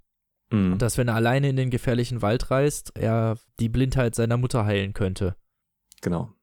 Mhm. 0.53 0.77
dass 0.77 0.97
wenn 0.97 1.07
er 1.07 1.15
alleine 1.15 1.47
in 1.49 1.55
den 1.55 1.69
gefährlichen 1.69 2.21
Wald 2.21 2.51
reist, 2.51 2.91
er 2.97 3.37
die 3.61 3.69
Blindheit 3.69 4.15
seiner 4.15 4.35
Mutter 4.35 4.65
heilen 4.65 4.91
könnte. 4.93 5.37
Genau. 6.01 6.33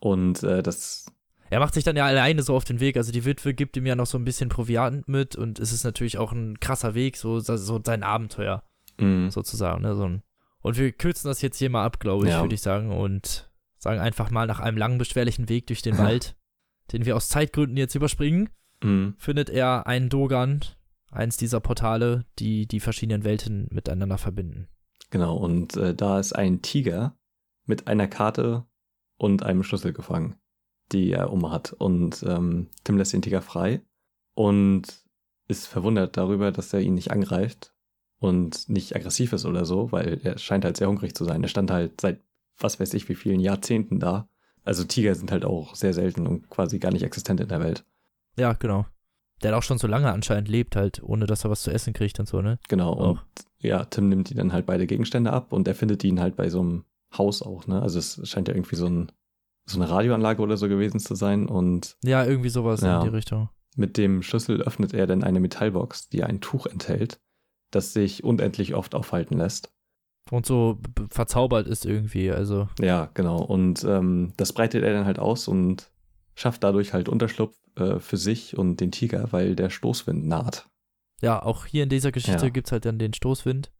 Und 0.00 0.42
äh, 0.42 0.64
das, 0.64 1.06
Er 1.52 1.60
macht 1.60 1.74
sich 1.74 1.84
dann 1.84 1.96
ja 1.96 2.06
alleine 2.06 2.42
so 2.42 2.54
auf 2.56 2.64
den 2.64 2.80
Weg. 2.80 2.96
Also 2.96 3.12
die 3.12 3.26
Witwe 3.26 3.52
gibt 3.52 3.76
ihm 3.76 3.84
ja 3.84 3.94
noch 3.94 4.06
so 4.06 4.16
ein 4.16 4.24
bisschen 4.24 4.48
Proviant 4.48 5.06
mit 5.06 5.36
und 5.36 5.58
es 5.58 5.70
ist 5.70 5.84
natürlich 5.84 6.16
auch 6.16 6.32
ein 6.32 6.58
krasser 6.60 6.94
Weg, 6.94 7.18
so, 7.18 7.40
so 7.40 7.80
sein 7.84 8.02
Abenteuer 8.02 8.62
mh, 8.98 9.30
sozusagen. 9.30 9.82
Ne? 9.82 9.94
So 9.94 10.04
ein, 10.04 10.22
und 10.62 10.78
wir 10.78 10.90
kürzen 10.92 11.28
das 11.28 11.42
jetzt 11.42 11.58
hier 11.58 11.68
mal 11.68 11.84
ab, 11.84 12.00
glaube 12.00 12.24
ich, 12.26 12.32
Ja. 12.32 12.40
würde 12.40 12.54
ich 12.54 12.62
sagen. 12.62 12.90
Und 12.90 13.50
sagen 13.76 14.00
einfach 14.00 14.30
mal 14.30 14.46
nach 14.46 14.60
einem 14.60 14.78
langen, 14.78 14.96
beschwerlichen 14.96 15.50
Weg 15.50 15.66
durch 15.66 15.82
den 15.82 15.98
Wald, 15.98 16.36
den 16.92 17.04
wir 17.04 17.16
aus 17.16 17.28
Zeitgründen 17.28 17.76
jetzt 17.76 17.94
überspringen, 17.94 18.48
mh, 18.82 19.12
findet 19.18 19.50
er 19.50 19.86
einen 19.86 20.08
Dogan, 20.08 20.60
eins 21.10 21.36
dieser 21.36 21.60
Portale, 21.60 22.24
die 22.38 22.66
die 22.66 22.80
verschiedenen 22.80 23.24
Welten 23.24 23.68
miteinander 23.70 24.16
verbinden. 24.16 24.68
genau. 25.10 25.36
Und 25.36 25.76
äh, 25.76 25.94
da 25.94 26.18
ist 26.18 26.32
ein 26.32 26.62
Tiger 26.62 27.14
mit 27.66 27.88
einer 27.88 28.08
Karte 28.08 28.64
und 29.18 29.42
einem 29.42 29.62
Schlüssel 29.62 29.92
gefangen, 29.92 30.36
die 30.92 31.12
er 31.12 31.32
um 31.32 31.50
hat. 31.50 31.72
Und 31.72 32.22
ähm, 32.26 32.68
Tim 32.84 32.96
lässt 32.96 33.12
den 33.12 33.22
Tiger 33.22 33.42
frei 33.42 33.82
und 34.34 34.86
ist 35.48 35.66
verwundert 35.66 36.16
darüber, 36.16 36.52
dass 36.52 36.72
er 36.72 36.80
ihn 36.80 36.94
nicht 36.94 37.10
angreift 37.10 37.74
und 38.18 38.68
nicht 38.68 38.94
aggressiv 38.94 39.32
ist 39.32 39.44
oder 39.44 39.64
so, 39.64 39.92
weil 39.92 40.20
er 40.22 40.38
scheint 40.38 40.64
halt 40.64 40.76
sehr 40.76 40.88
hungrig 40.88 41.14
zu 41.14 41.24
sein. 41.24 41.42
Er 41.42 41.48
stand 41.48 41.70
halt 41.70 42.00
seit 42.00 42.20
was 42.58 42.78
weiß 42.78 42.94
ich 42.94 43.08
wie 43.08 43.14
vielen 43.14 43.40
Jahrzehnten 43.40 43.98
da. 43.98 44.28
Also 44.64 44.84
Tiger 44.84 45.14
sind 45.14 45.32
halt 45.32 45.44
auch 45.44 45.74
sehr 45.74 45.92
selten 45.92 46.26
und 46.26 46.48
quasi 46.48 46.78
gar 46.78 46.92
nicht 46.92 47.02
existent 47.02 47.40
in 47.40 47.48
der 47.48 47.60
Welt. 47.60 47.84
Ja, 48.36 48.52
genau. 48.52 48.86
Der 49.42 49.50
hat 49.50 49.58
auch 49.58 49.62
schon 49.64 49.78
so 49.78 49.88
lange 49.88 50.12
anscheinend 50.12 50.48
lebt, 50.48 50.76
halt, 50.76 51.02
ohne 51.02 51.26
dass 51.26 51.44
er 51.44 51.50
was 51.50 51.62
zu 51.62 51.72
essen 51.72 51.92
kriegt 51.92 52.20
und 52.20 52.28
so, 52.28 52.40
ne? 52.42 52.58
Genau. 52.68 52.92
Und 52.92 53.18
Auch. 53.18 53.22
ja, 53.58 53.84
Tim 53.84 54.08
nimmt 54.08 54.30
die 54.30 54.34
dann 54.34 54.52
halt 54.52 54.66
beide 54.66 54.86
Gegenstände 54.86 55.32
ab 55.32 55.52
und 55.52 55.66
er 55.66 55.74
findet 55.74 56.04
ihn 56.04 56.20
halt 56.20 56.36
bei 56.36 56.48
so 56.48 56.60
einem 56.60 56.84
Haus 57.16 57.42
auch, 57.42 57.66
ne? 57.66 57.82
Also 57.82 57.98
es 57.98 58.20
scheint 58.28 58.46
ja 58.46 58.54
irgendwie 58.54 58.76
so, 58.76 58.86
ein, 58.86 59.10
so 59.66 59.80
eine 59.80 59.88
Radioanlage 59.90 60.42
oder 60.42 60.56
so 60.56 60.68
gewesen 60.68 61.00
zu 61.00 61.14
sein. 61.14 61.46
Und 61.48 61.96
Ja, 62.04 62.24
irgendwie 62.24 62.48
sowas 62.50 62.80
Ja. 62.80 62.98
in 63.02 63.10
die 63.10 63.14
Richtung. 63.16 63.48
mit 63.76 63.96
dem 63.96 64.22
Schlüssel 64.22 64.60
öffnet 64.62 64.92
er 64.94 65.06
dann 65.06 65.22
eine 65.24 65.40
Metallbox, 65.40 66.08
die 66.10 66.24
ein 66.24 66.40
Tuch 66.40 66.66
enthält, 66.66 67.20
das 67.70 67.92
sich 67.92 68.22
unendlich 68.24 68.74
oft 68.74 68.94
aufhalten 68.94 69.38
lässt. 69.38 69.72
Und 70.30 70.46
so 70.46 70.78
verzaubert 71.10 71.66
ist 71.66 71.84
irgendwie, 71.86 72.30
also. 72.30 72.68
Ja, 72.80 73.10
genau. 73.14 73.42
Und 73.42 73.82
ähm, 73.84 74.32
das 74.36 74.52
breitet 74.52 74.84
er 74.84 74.92
dann 74.92 75.04
halt 75.06 75.18
aus 75.18 75.48
und 75.48 75.90
schafft 76.34 76.62
dadurch 76.64 76.92
halt 76.92 77.08
Unterschlupf 77.08 77.56
äh, 77.76 77.98
für 77.98 78.16
sich 78.16 78.56
und 78.56 78.80
den 78.80 78.92
Tiger, 78.92 79.28
weil 79.32 79.56
der 79.56 79.68
Stoßwind 79.70 80.26
naht. 80.26 80.68
Ja, 81.20 81.42
auch 81.42 81.66
hier 81.66 81.82
in 81.84 81.88
dieser 81.88 82.12
Geschichte 82.12 82.44
Ja. 82.46 82.50
gibt's 82.50 82.72
halt 82.72 82.84
dann 82.84 82.98
den 82.98 83.14
Stoßwind. 83.14 83.70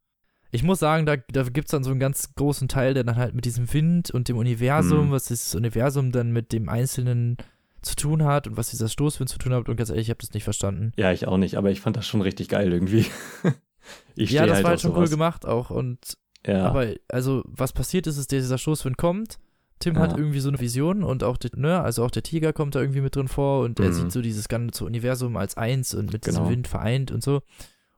Ich 0.54 0.62
muss 0.62 0.78
sagen, 0.78 1.06
da, 1.06 1.16
da 1.16 1.42
gibt's 1.44 1.70
dann 1.72 1.82
so 1.82 1.90
einen 1.90 1.98
ganz 1.98 2.34
großen 2.36 2.68
Teil, 2.68 2.92
der 2.94 3.04
dann 3.04 3.16
halt 3.16 3.34
mit 3.34 3.44
diesem 3.46 3.72
Wind 3.72 4.10
und 4.10 4.28
dem 4.28 4.36
Universum, 4.36 5.08
Mhm. 5.08 5.10
was 5.10 5.24
dieses 5.24 5.54
Universum 5.54 6.12
dann 6.12 6.30
mit 6.30 6.52
dem 6.52 6.68
Einzelnen 6.68 7.38
zu 7.80 7.96
tun 7.96 8.22
hat 8.24 8.46
und 8.46 8.56
was 8.56 8.70
dieser 8.70 8.88
Stoßwind 8.88 9.28
zu 9.30 9.38
tun 9.38 9.52
hat. 9.54 9.68
Und 9.68 9.76
ganz 9.76 9.88
ehrlich, 9.90 10.06
ich 10.06 10.10
habe 10.10 10.20
das 10.20 10.32
nicht 10.34 10.44
verstanden. 10.44 10.92
Ja, 10.96 11.10
ich 11.10 11.26
auch 11.26 11.38
nicht, 11.38 11.56
aber 11.56 11.70
ich 11.70 11.80
fand 11.80 11.96
das 11.96 12.06
schon 12.06 12.20
richtig 12.20 12.48
geil 12.48 12.70
irgendwie. 12.72 13.06
ich 14.14 14.30
ja, 14.30 14.46
das 14.46 14.56
halt 14.56 14.64
war 14.64 14.70
halt 14.72 14.80
schon 14.82 14.90
cool 14.92 14.96
sowas. 14.98 15.10
gemacht 15.10 15.46
auch. 15.46 15.70
Und 15.70 15.98
Ja, 16.46 16.66
aber 16.66 16.86
also, 17.08 17.42
was 17.46 17.72
passiert 17.72 18.06
ist, 18.06 18.18
ist, 18.18 18.30
dieser 18.30 18.58
Stoßwind 18.58 18.96
kommt. 18.98 19.38
Tim 19.78 19.94
Ja. 19.96 20.00
hat 20.02 20.16
irgendwie 20.16 20.38
so 20.38 20.48
eine 20.48 20.60
Vision 20.60 21.02
und 21.02 21.24
auch, 21.24 21.36
der, 21.38 21.50
ne, 21.56 21.80
also 21.80 22.04
auch 22.04 22.10
der 22.12 22.22
Tiger 22.22 22.52
kommt 22.52 22.76
da 22.76 22.80
irgendwie 22.80 23.00
mit 23.00 23.16
drin 23.16 23.26
vor 23.26 23.64
und 23.64 23.80
er 23.80 23.88
Mhm. 23.88 23.92
sieht 23.94 24.12
so 24.12 24.20
dieses 24.22 24.48
ganze 24.48 24.84
Universum 24.84 25.36
als 25.36 25.56
eins 25.56 25.92
und 25.94 26.12
mit 26.12 26.22
Genau. 26.24 26.38
diesem 26.40 26.50
Wind 26.52 26.68
vereint 26.68 27.10
und 27.10 27.22
so. 27.24 27.42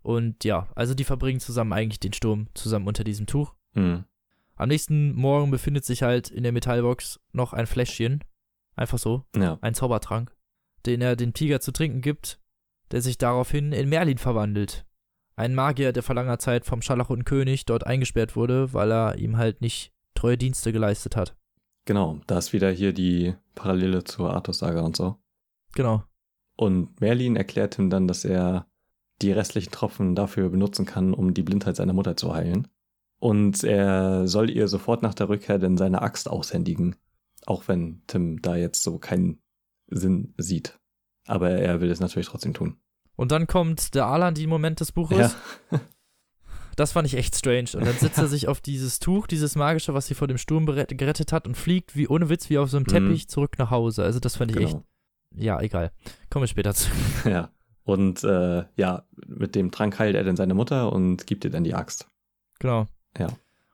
Und 0.05 0.45
ja, 0.45 0.69
also 0.77 0.95
die 0.95 1.05
verbringen 1.05 1.41
zusammen 1.41 1.73
eigentlich 1.73 1.99
den 1.99 2.13
Sturm 2.13 2.49
zusammen 2.55 2.87
unter 2.87 3.05
diesem 3.05 3.27
Tuch. 3.27 3.55
hm, 3.73 4.05
Am 4.57 4.69
nächsten 4.69 5.13
Morgen 5.15 5.51
befindet 5.51 5.85
sich 5.85 6.03
halt 6.03 6.31
in 6.31 6.43
der 6.45 6.53
Metallbox 6.53 7.19
noch 7.33 7.53
ein 7.55 7.67
Fläschchen. 7.67 8.23
Einfach 8.77 8.99
so, 8.99 9.25
ja, 9.35 9.59
ein 9.63 9.75
Zaubertrank, 9.75 10.33
den 10.87 11.01
er 11.01 11.17
dem 11.17 11.33
Tiger 11.33 11.61
zu 11.61 11.73
trinken 11.73 12.03
gibt, 12.03 12.39
der 12.91 13.01
sich 13.01 13.19
daraufhin 13.19 13.73
in 13.73 13.89
Merlin 13.89 14.19
verwandelt. 14.19 14.85
Ein 15.37 15.55
Magier, 15.55 15.93
der 15.93 16.03
vor 16.03 16.15
langer 16.15 16.39
Zeit 16.39 16.65
vom 16.67 16.83
Scharlachroten 16.83 17.25
König 17.25 17.65
dort 17.67 17.87
eingesperrt 17.87 18.37
wurde, 18.37 18.73
weil 18.73 18.93
er 18.93 19.17
ihm 19.19 19.37
halt 19.39 19.61
nicht 19.63 19.93
treue 20.15 20.37
Dienste 20.39 20.73
geleistet 20.73 21.17
hat. 21.17 21.35
genau. 21.87 22.21
Da 22.27 22.39
ist 22.39 22.53
wieder 22.53 22.71
hier 22.71 22.93
die 22.93 23.35
Parallele 23.55 24.05
zur 24.05 24.33
Arthur-Saga 24.35 24.83
und 24.83 24.97
so. 24.97 25.17
Genau. 25.75 26.05
Und 26.57 27.01
Merlin 27.01 27.35
erklärt 27.37 27.79
ihm 27.79 27.91
dann, 27.91 28.07
dass 28.07 28.25
er 28.25 28.67
die 29.25 29.33
restlichen 29.33 29.71
Tropfen 29.73 30.15
dafür 30.15 30.49
benutzen 30.51 30.87
kann, 30.87 31.15
um 31.15 31.35
die 31.35 31.43
Blindheit 31.43 31.77
seiner 31.77 31.93
Mutter 31.93 32.17
zu 32.17 32.35
heilen. 32.35 32.69
Und 33.19 33.65
er 33.65 34.27
soll 34.29 34.51
ihr 34.51 34.69
sofort 34.69 35.03
nach 35.03 35.15
der 35.15 35.29
Rückkehr 35.29 35.59
denn 35.59 35.77
seine 35.77 36.03
Axt 36.03 36.29
aushändigen. 36.29 36.97
Auch 37.47 37.69
wenn 37.69 38.03
Tim 38.07 38.41
da 38.43 38.57
jetzt 38.57 38.83
so 38.83 38.99
keinen 38.99 39.39
Sinn 39.89 40.35
sieht. 40.39 40.79
Aber 41.27 41.51
er 41.51 41.81
will 41.81 41.91
es 41.91 42.01
natürlich 42.01 42.29
trotzdem 42.29 42.55
tun. 42.55 42.77
Und 43.17 43.33
dann 43.33 43.47
kommt 43.47 43.95
der 43.95 44.07
Alan-Moment 44.07 44.81
des 44.81 44.93
Buches. 44.93 45.37
Ja, 45.71 45.81
Das 46.77 46.91
fand 46.93 47.07
ich 47.07 47.15
echt 47.15 47.37
strange. 47.37 47.71
Und 47.75 47.87
dann 47.87 47.97
setzt 47.97 48.19
er 48.19 48.27
sich 48.27 48.49
auf 48.49 48.61
dieses 48.61 48.99
Tuch, 48.99 49.27
dieses 49.29 49.55
magische, 49.55 49.95
was 49.95 50.07
sie 50.09 50.15
vor 50.15 50.27
dem 50.27 50.39
Sturm 50.39 50.67
gerettet 50.67 51.33
hat 51.33 51.47
und 51.47 51.57
fliegt 51.57 51.95
wie 51.95 52.09
ohne 52.09 52.29
Witz 52.29 52.51
wie 52.51 52.59
auf 52.59 52.69
so 52.69 52.77
einem 52.77 52.85
Mhm. 52.89 52.93
Teppich 52.93 53.29
zurück 53.29 53.59
nach 53.59 53.71
Hause. 53.71 54.03
Also 54.03 54.19
das 54.19 54.37
fand 54.37 54.51
ich 54.51 54.57
echt, 54.57 54.73
genau. 54.73 54.85
ja, 55.37 55.61
egal. 55.61 55.93
Kommen 56.31 56.43
wir 56.43 56.49
später 56.49 56.75
zu. 56.75 56.89
Ja. 57.25 57.51
Und 57.85 58.25
äh, 58.25 58.65
ja, 58.77 59.05
mit 59.27 59.55
dem 59.55 59.71
Trank 59.71 59.99
heilt 59.99 60.17
er 60.17 60.25
dann 60.25 60.37
seine 60.37 60.55
Mutter 60.55 60.93
und 60.93 61.27
gibt 61.27 61.45
ihr 61.45 61.51
dann 61.51 61.65
die 61.65 61.75
Axt. 61.75 62.09
Genau. 62.59 62.87
Ja. 63.19 63.29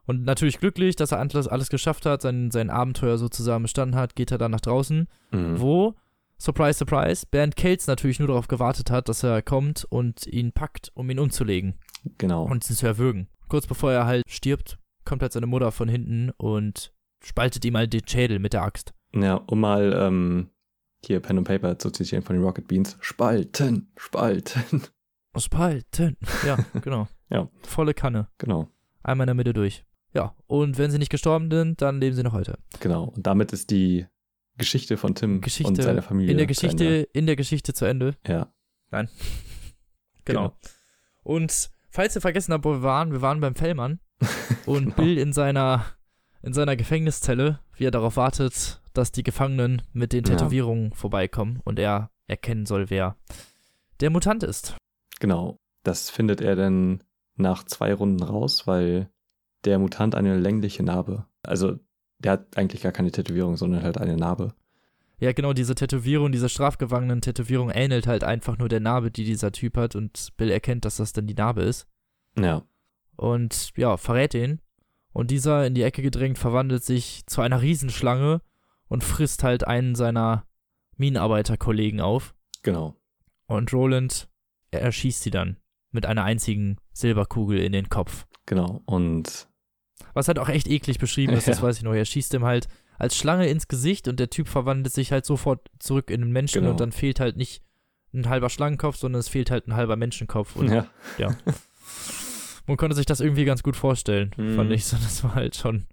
natürlich 0.06 0.58
glücklich, 0.58 0.96
dass 0.96 1.12
er 1.12 1.18
alles, 1.20 1.46
alles 1.46 1.68
geschafft 1.70 2.04
hat, 2.06 2.20
sein, 2.22 2.50
sein 2.50 2.68
Abenteuer 2.70 3.16
sozusagen 3.18 3.62
bestanden 3.62 3.94
hat, 3.96 4.16
geht 4.16 4.32
er 4.32 4.38
dann 4.38 4.50
nach 4.50 4.60
draußen, 4.60 5.06
Mhm. 5.30 5.60
wo, 5.60 5.94
surprise, 6.38 6.78
surprise, 6.78 7.24
Bernd 7.30 7.54
Kelz 7.54 7.86
natürlich 7.86 8.18
nur 8.18 8.26
darauf 8.28 8.48
gewartet 8.48 8.90
hat, 8.90 9.08
dass 9.08 9.22
er 9.22 9.40
kommt 9.42 9.84
und 9.88 10.26
ihn 10.26 10.50
packt, 10.52 10.90
um 10.94 11.08
ihn 11.10 11.20
umzulegen 11.20 11.74
Genau. 12.18 12.42
und 12.44 12.68
ihn 12.68 12.74
zu 12.76 12.86
erwürgen. 12.86 13.28
Kurz 13.48 13.66
bevor 13.68 13.92
er 13.92 14.06
halt 14.06 14.24
stirbt, 14.28 14.78
kommt 15.04 15.22
halt 15.22 15.32
seine 15.32 15.46
Mutter 15.46 15.70
von 15.70 15.88
hinten 15.88 16.30
und 16.36 16.92
spaltet 17.22 17.64
ihm 17.64 17.76
halt 17.76 17.92
den 17.92 18.06
Schädel 18.08 18.40
mit 18.40 18.52
der 18.54 18.62
Axt. 18.62 18.92
ja, 19.14 19.34
um 19.34 19.60
mal 19.60 19.92
ähm, 19.96 20.50
hier 21.04 21.20
Pen 21.20 21.38
und 21.38 21.44
Paper 21.44 21.78
zu 21.78 21.90
zitieren 21.90 22.22
von 22.22 22.36
den 22.36 22.44
Rocket 22.44 22.68
Beans. 22.68 22.96
Spalten, 23.00 23.90
spalten. 23.96 24.82
Spalten. 25.36 26.16
Ja, 26.44 26.58
genau. 26.82 27.08
Ja. 27.30 27.48
Volle 27.62 27.94
Kanne. 27.94 28.28
Genau, 28.38 28.68
Einmal 29.02 29.24
in 29.24 29.28
der 29.28 29.34
Mitte 29.34 29.52
durch. 29.52 29.84
Ja, 30.12 30.34
und 30.46 30.76
wenn 30.76 30.90
sie 30.90 30.98
nicht 30.98 31.10
gestorben 31.10 31.50
sind, 31.50 31.80
dann 31.80 32.00
leben 32.00 32.16
sie 32.16 32.22
noch 32.24 32.32
heute. 32.32 32.58
genau. 32.80 33.04
Und 33.04 33.26
damit 33.26 33.52
ist 33.52 33.70
die 33.70 34.06
Geschichte 34.58 34.96
von 34.96 35.14
Tim 35.14 35.40
Geschichte 35.40 35.68
und 35.70 35.80
seiner 35.82 36.02
Familie. 36.02 36.32
In 36.32 36.36
der 36.36 36.46
Geschichte, 36.46 36.84
in 37.12 37.26
der 37.26 37.36
Geschichte 37.36 37.72
zu 37.72 37.84
Ende. 37.84 38.16
Ja, 38.26 38.52
Genau. 38.90 39.08
Genau. 40.24 40.52
Und 41.22 41.70
falls 41.90 42.14
ihr 42.16 42.20
vergessen 42.20 42.52
habt, 42.52 42.64
wo 42.64 42.72
wir 42.72 42.82
waren, 42.82 43.12
wir 43.12 43.22
waren 43.22 43.40
beim 43.40 43.54
Fellmann 43.54 44.00
und 44.66 44.84
Genau. 44.84 44.96
Bill 44.96 45.16
in 45.18 45.32
seiner, 45.32 45.86
in 46.42 46.52
seiner 46.52 46.76
Gefängniszelle, 46.76 47.60
wie 47.76 47.84
er 47.84 47.90
darauf 47.90 48.16
wartet, 48.16 48.79
dass 48.92 49.12
die 49.12 49.22
Gefangenen 49.22 49.82
mit 49.92 50.12
den 50.12 50.24
Ja. 50.24 50.30
Tätowierungen 50.36 50.92
vorbeikommen 50.92 51.60
und 51.64 51.78
er 51.78 52.10
erkennen 52.26 52.66
soll, 52.66 52.90
wer 52.90 53.16
der 54.00 54.10
Mutant 54.10 54.42
ist. 54.42 54.76
genau. 55.18 55.56
Das 55.82 56.10
findet 56.10 56.42
er 56.42 56.56
dann 56.56 57.02
nach 57.36 57.64
zwei 57.64 57.94
Runden 57.94 58.22
raus, 58.22 58.66
weil 58.66 59.08
der 59.64 59.78
Mutant 59.78 60.14
eine 60.14 60.36
längliche 60.38 60.82
Narbe, 60.82 61.24
also 61.42 61.78
der 62.18 62.32
hat 62.32 62.58
eigentlich 62.58 62.82
gar 62.82 62.92
keine 62.92 63.10
Tätowierung, 63.10 63.56
sondern 63.56 63.82
halt 63.82 63.96
eine 63.96 64.14
Narbe. 64.18 64.52
Ja, 65.20 65.32
genau, 65.32 65.54
diese 65.54 65.74
Tätowierung, 65.74 66.32
diese 66.32 66.50
strafgewangenen 66.50 67.22
Tätowierung 67.22 67.70
ähnelt 67.70 68.06
halt 68.06 68.24
einfach 68.24 68.58
nur 68.58 68.68
der 68.68 68.80
Narbe, 68.80 69.10
die 69.10 69.24
dieser 69.24 69.52
Typ 69.52 69.78
hat 69.78 69.96
und 69.96 70.28
Bill 70.36 70.50
erkennt, 70.50 70.84
dass 70.84 70.96
das 70.96 71.14
dann 71.14 71.26
die 71.26 71.34
Narbe 71.34 71.62
ist. 71.62 71.86
Ja. 72.38 72.62
Und 73.16 73.72
ja, 73.76 73.96
verrät 73.96 74.34
ihn. 74.34 74.60
Und 75.14 75.30
dieser 75.30 75.66
in 75.66 75.74
die 75.74 75.82
Ecke 75.82 76.02
gedrängt 76.02 76.38
verwandelt 76.38 76.84
sich 76.84 77.22
zu 77.26 77.40
einer 77.40 77.62
Riesenschlange 77.62 78.42
und 78.90 79.02
frisst 79.02 79.42
halt 79.42 79.66
einen 79.66 79.94
seiner 79.94 80.44
Minenarbeiterkollegen 80.98 82.00
auf. 82.00 82.34
Genau. 82.62 82.94
Und 83.46 83.72
Roland 83.72 84.28
er 84.70 84.82
erschießt 84.82 85.22
sie 85.22 85.30
dann 85.30 85.56
mit 85.90 86.06
einer 86.06 86.22
einzigen 86.22 86.76
Silberkugel 86.92 87.58
in 87.58 87.72
den 87.72 87.88
Kopf. 87.88 88.26
Genau. 88.46 88.82
Und 88.84 89.48
Was 90.14 90.28
halt 90.28 90.38
auch 90.38 90.48
echt 90.48 90.68
eklig 90.68 90.98
beschrieben 90.98 91.32
ist, 91.32 91.48
das 91.48 91.58
Ja. 91.58 91.62
weiß 91.64 91.78
ich 91.78 91.82
noch. 91.82 91.92
Er 91.94 92.04
schießt 92.04 92.34
ihm 92.34 92.44
halt 92.44 92.68
als 92.98 93.16
Schlange 93.16 93.48
ins 93.48 93.66
Gesicht 93.66 94.06
und 94.06 94.20
der 94.20 94.30
Typ 94.30 94.46
verwandelt 94.46 94.94
sich 94.94 95.10
halt 95.10 95.24
sofort 95.24 95.68
zurück 95.78 96.10
in 96.10 96.22
einen 96.22 96.32
Menschen 96.32 96.60
Genau. 96.60 96.72
und 96.72 96.80
dann 96.80 96.92
fehlt 96.92 97.18
halt 97.18 97.36
nicht 97.36 97.62
ein 98.12 98.28
halber 98.28 98.50
Schlangenkopf, 98.50 98.96
sondern 98.96 99.18
es 99.20 99.28
fehlt 99.28 99.50
halt 99.50 99.66
ein 99.66 99.74
halber 99.74 99.96
Menschenkopf. 99.96 100.54
Und 100.56 100.68
ja. 100.70 100.86
man 102.66 102.76
konnte 102.76 102.94
sich 102.96 103.06
das 103.06 103.20
irgendwie 103.20 103.44
ganz 103.44 103.62
gut 103.62 103.76
vorstellen, 103.76 104.30
Mhm. 104.36 104.54
fand 104.56 104.70
ich. 104.72 104.84
So, 104.84 104.96
das 104.96 105.24
war 105.24 105.34
halt 105.34 105.56
schon. 105.56 105.86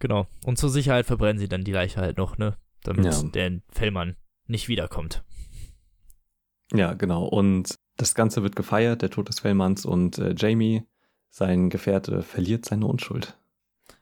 Genau. 0.00 0.26
Und 0.44 0.58
zur 0.58 0.70
Sicherheit 0.70 1.06
verbrennen 1.06 1.38
sie 1.38 1.48
dann 1.48 1.62
die 1.62 1.72
Leiche 1.72 2.00
halt 2.00 2.18
noch, 2.18 2.36
ne? 2.38 2.56
Damit 2.82 3.04
Ja. 3.04 3.22
der 3.22 3.60
Fellmann 3.70 4.16
nicht 4.46 4.66
wiederkommt. 4.68 5.22
Ja, 6.72 6.94
genau. 6.94 7.24
Und 7.24 7.74
das 7.96 8.14
Ganze 8.14 8.42
wird 8.42 8.56
gefeiert, 8.56 9.02
der 9.02 9.10
Tod 9.10 9.28
des 9.28 9.40
Fellmanns 9.40 9.84
und 9.84 10.18
äh, 10.18 10.34
Jamie, 10.36 10.82
sein 11.28 11.68
Gefährte, 11.70 12.22
verliert 12.22 12.64
seine 12.64 12.86
Unschuld. 12.86 13.36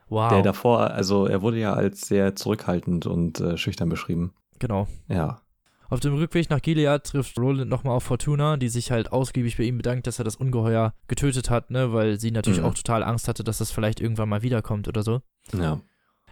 Wow. 0.08 0.30
Der 0.30 0.42
davor, 0.42 0.90
also 0.90 1.26
er 1.26 1.42
wurde 1.42 1.58
ja 1.58 1.74
als 1.74 2.02
sehr 2.08 2.34
zurückhaltend 2.36 3.06
und 3.06 3.40
äh, 3.40 3.56
schüchtern 3.58 3.88
beschrieben. 3.88 4.32
genau. 4.58 4.88
Ja. 5.08 5.42
Auf 5.90 6.00
dem 6.00 6.12
Rückweg 6.14 6.50
nach 6.50 6.60
Gilead 6.60 7.02
trifft 7.04 7.38
Roland 7.38 7.70
nochmal 7.70 7.94
auf 7.96 8.04
Fortuna, 8.04 8.58
die 8.58 8.68
sich 8.68 8.90
halt 8.90 9.10
ausgiebig 9.10 9.56
bei 9.56 9.62
ihm 9.62 9.78
bedankt, 9.78 10.06
dass 10.06 10.18
er 10.18 10.24
das 10.26 10.36
Ungeheuer 10.36 10.92
getötet 11.06 11.48
hat, 11.48 11.70
ne, 11.70 11.94
weil 11.94 12.20
sie 12.20 12.30
natürlich 12.30 12.58
Mhm. 12.60 12.66
auch 12.66 12.74
total 12.74 13.02
Angst 13.02 13.26
hatte, 13.26 13.42
dass 13.42 13.56
das 13.56 13.70
vielleicht 13.70 13.98
irgendwann 13.98 14.28
mal 14.28 14.42
wiederkommt 14.42 14.86
oder 14.86 15.02
so. 15.02 15.22
Ja. 15.54 15.80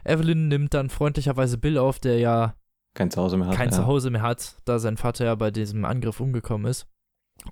Evelyn 0.05 0.48
nimmt 0.48 0.74
dann 0.74 0.88
freundlicherweise 0.90 1.59
Bill 1.59 1.78
auf, 1.78 1.98
der 1.98 2.18
ja 2.18 2.55
Kein 2.94 3.10
Zuhause 3.10 3.36
mehr 3.36 3.48
hat. 3.48 3.56
kein 3.56 3.70
ja. 3.70 3.76
Zuhause 3.76 4.10
mehr 4.10 4.22
hat, 4.22 4.56
da 4.64 4.78
sein 4.78 4.97
Vater 4.97 5.24
ja 5.24 5.34
bei 5.34 5.51
diesem 5.51 5.84
Angriff 5.84 6.20
umgekommen 6.20 6.66
ist. 6.70 6.86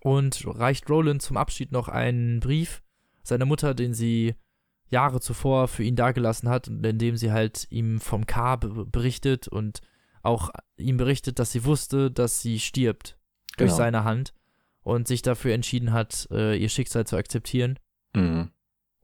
Und 0.00 0.42
reicht 0.46 0.88
Roland 0.88 1.20
zum 1.20 1.36
Abschied 1.36 1.70
noch 1.72 1.88
einen 1.88 2.40
Brief 2.40 2.82
seiner 3.22 3.44
Mutter, 3.44 3.74
den 3.74 3.92
sie 3.94 4.34
Jahre 4.88 5.20
zuvor 5.20 5.68
für 5.68 5.82
ihn 5.82 5.96
dagelassen 5.96 6.48
hat, 6.48 6.68
und 6.68 6.84
in 6.86 6.98
dem 6.98 7.16
sie 7.16 7.32
halt 7.32 7.66
ihm 7.70 8.00
vom 8.00 8.26
K 8.26 8.56
be- 8.56 8.86
berichtet 8.86 9.48
und 9.48 9.80
auch 10.22 10.50
ihm 10.76 10.96
berichtet, 10.96 11.38
dass 11.38 11.52
sie 11.52 11.64
wusste, 11.64 12.10
dass 12.10 12.40
sie 12.40 12.58
stirbt 12.60 13.18
durch 13.56 13.68
Genau. 13.70 13.76
seine 13.76 14.04
Hand 14.04 14.32
und 14.82 15.06
sich 15.08 15.22
dafür 15.22 15.52
entschieden 15.54 15.92
hat, 15.92 16.28
äh, 16.30 16.56
ihr 16.56 16.68
Schicksal 16.68 17.06
zu 17.06 17.16
akzeptieren 17.16 17.78
Mhm. 18.14 18.50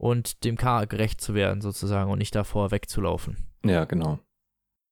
Und 0.01 0.43
dem 0.45 0.57
K 0.57 0.85
gerecht 0.85 1.21
zu 1.21 1.35
werden 1.35 1.61
sozusagen 1.61 2.09
und 2.11 2.17
nicht 2.17 2.33
davor 2.33 2.71
wegzulaufen. 2.71 3.37
Ja, 3.63 3.85
genau. 3.85 4.17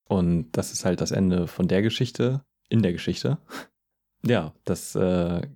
Und 0.07 0.51
das 0.51 0.71
ist 0.71 0.85
halt 0.85 1.01
das 1.01 1.09
Ende 1.09 1.47
von 1.47 1.67
der 1.67 1.81
Geschichte, 1.81 2.45
in 2.69 2.81
der 2.83 2.93
Geschichte. 2.93 3.37
Ja, 4.21 4.53
das 4.65 4.95
äh, 4.95 5.47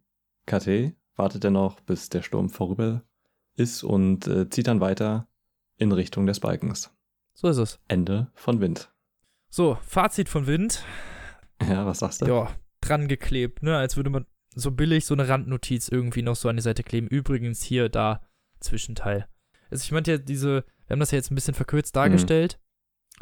KT 0.45 0.95
wartet 1.17 1.43
dann 1.43 1.51
noch, 1.51 1.81
bis 1.81 2.07
der 2.07 2.21
Sturm 2.21 2.47
vorüber 2.49 3.03
ist 3.57 3.83
und 3.83 4.25
äh, 4.25 4.49
zieht 4.49 4.67
dann 4.67 4.79
weiter 4.79 5.27
in 5.75 5.91
Richtung 5.91 6.25
des 6.27 6.39
Balkens. 6.39 6.89
So 7.33 7.49
ist 7.49 7.57
es. 7.57 7.81
Ende 7.89 8.31
von 8.35 8.61
Wind. 8.61 8.89
So, 9.49 9.77
Fazit 9.81 10.29
von 10.29 10.47
Wind. 10.47 10.85
Ja, 11.61 11.85
was 11.85 11.99
sagst 11.99 12.21
du? 12.21 12.25
ja, 12.27 12.55
dran 12.79 13.09
geklebt, 13.09 13.63
ne? 13.63 13.75
Als 13.75 13.97
würde 13.97 14.11
man 14.11 14.25
so 14.55 14.71
billig 14.71 15.05
so 15.05 15.13
eine 15.13 15.27
Randnotiz 15.27 15.89
irgendwie 15.89 16.21
noch 16.21 16.37
so 16.37 16.47
an 16.47 16.55
die 16.55 16.61
Seite 16.61 16.83
kleben. 16.83 17.07
Übrigens 17.07 17.63
hier, 17.63 17.89
da, 17.89 18.21
Zwischenteil. 18.61 19.27
Also 19.73 19.83
ich 19.83 19.91
meinte 19.91 20.11
ja 20.11 20.17
diese, 20.17 20.63
wir 20.87 20.93
haben 20.93 20.99
das 20.99 21.11
ja 21.11 21.17
jetzt 21.17 21.31
ein 21.31 21.35
bisschen 21.35 21.53
verkürzt 21.53 21.95
dargestellt, 21.95 22.59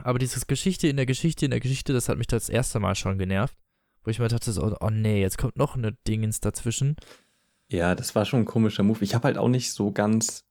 aber 0.04 0.20
dieses 0.20 0.48
Geschichte 0.48 0.88
in 0.88 0.98
der 0.98 1.06
Geschichte 1.06 1.46
in 1.46 1.52
der 1.52 1.60
Geschichte, 1.60 1.94
das 1.94 2.10
hat 2.10 2.18
mich 2.18 2.28
das 2.28 2.50
erste 2.50 2.80
Mal 2.80 2.96
schon 2.96 3.18
genervt. 3.18 3.58
Wo 4.04 4.10
ich 4.10 4.20
mir 4.20 4.28
dachte, 4.28 4.52
so, 4.52 4.76
oh 4.80 4.90
nee, 4.90 5.22
jetzt 5.22 5.38
kommt 5.38 5.58
noch 5.58 5.76
eine 5.76 5.94
Dingens 6.08 6.42
dazwischen. 6.42 6.96
Ja, 7.68 7.94
das 7.96 8.16
war 8.16 8.26
schon 8.26 8.42
ein 8.42 8.46
komischer 8.46 8.84
Move. 8.84 9.04
Ich 9.04 9.14
habe 9.14 9.26
halt 9.26 9.38
auch 9.38 9.48
nicht 9.48 9.72
so 9.72 9.92
ganz 9.92 10.44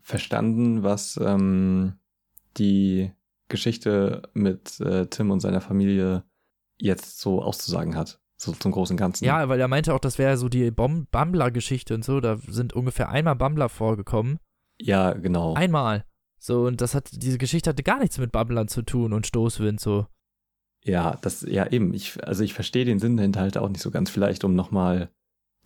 verstanden, 0.00 0.82
was 0.82 1.18
ähm, 1.22 1.94
die 2.56 3.12
Geschichte 3.48 4.22
mit 4.34 4.80
äh, 4.80 5.06
Tim 5.06 5.30
und 5.30 5.40
seiner 5.40 5.60
Familie 5.60 6.24
jetzt 6.78 7.20
so 7.20 7.42
auszusagen 7.42 7.96
hat. 7.96 8.20
So 8.36 8.52
zum 8.52 8.72
großen 8.72 8.96
Ganzen. 8.96 9.24
Ja, 9.24 9.48
weil 9.48 9.60
er 9.60 9.68
meinte 9.68 9.94
auch, 9.94 10.00
das 10.00 10.18
wäre 10.18 10.36
so 10.36 10.48
die 10.48 10.70
Bom 10.70 11.06
Bambler-Geschichte 11.10 11.94
und 11.94 12.04
so, 12.04 12.20
da 12.20 12.38
sind 12.48 12.72
ungefähr 12.72 13.10
einmal 13.10 13.36
Bambler 13.36 13.68
vorgekommen. 13.68 14.38
Ja, 14.80 15.12
genau. 15.12 15.54
Einmal. 15.54 16.04
So, 16.38 16.66
und 16.66 16.80
das 16.80 16.94
hat, 16.94 17.10
diese 17.12 17.38
Geschichte 17.38 17.70
hatte 17.70 17.82
gar 17.82 17.98
nichts 17.98 18.18
mit 18.18 18.32
Bamblern 18.32 18.68
zu 18.68 18.82
tun 18.82 19.12
und 19.12 19.26
Stoßwind, 19.26 19.78
so. 19.80 20.06
Ja, 20.82 21.18
das, 21.20 21.42
ja 21.42 21.66
eben. 21.66 21.92
Ich, 21.92 22.24
also 22.26 22.42
ich 22.42 22.54
verstehe 22.54 22.86
den 22.86 22.98
Sinn 22.98 23.16
dahinter 23.16 23.40
halt 23.40 23.58
auch 23.58 23.68
nicht 23.68 23.82
so 23.82 23.90
ganz. 23.90 24.08
Vielleicht, 24.08 24.44
um 24.44 24.54
nochmal 24.54 25.10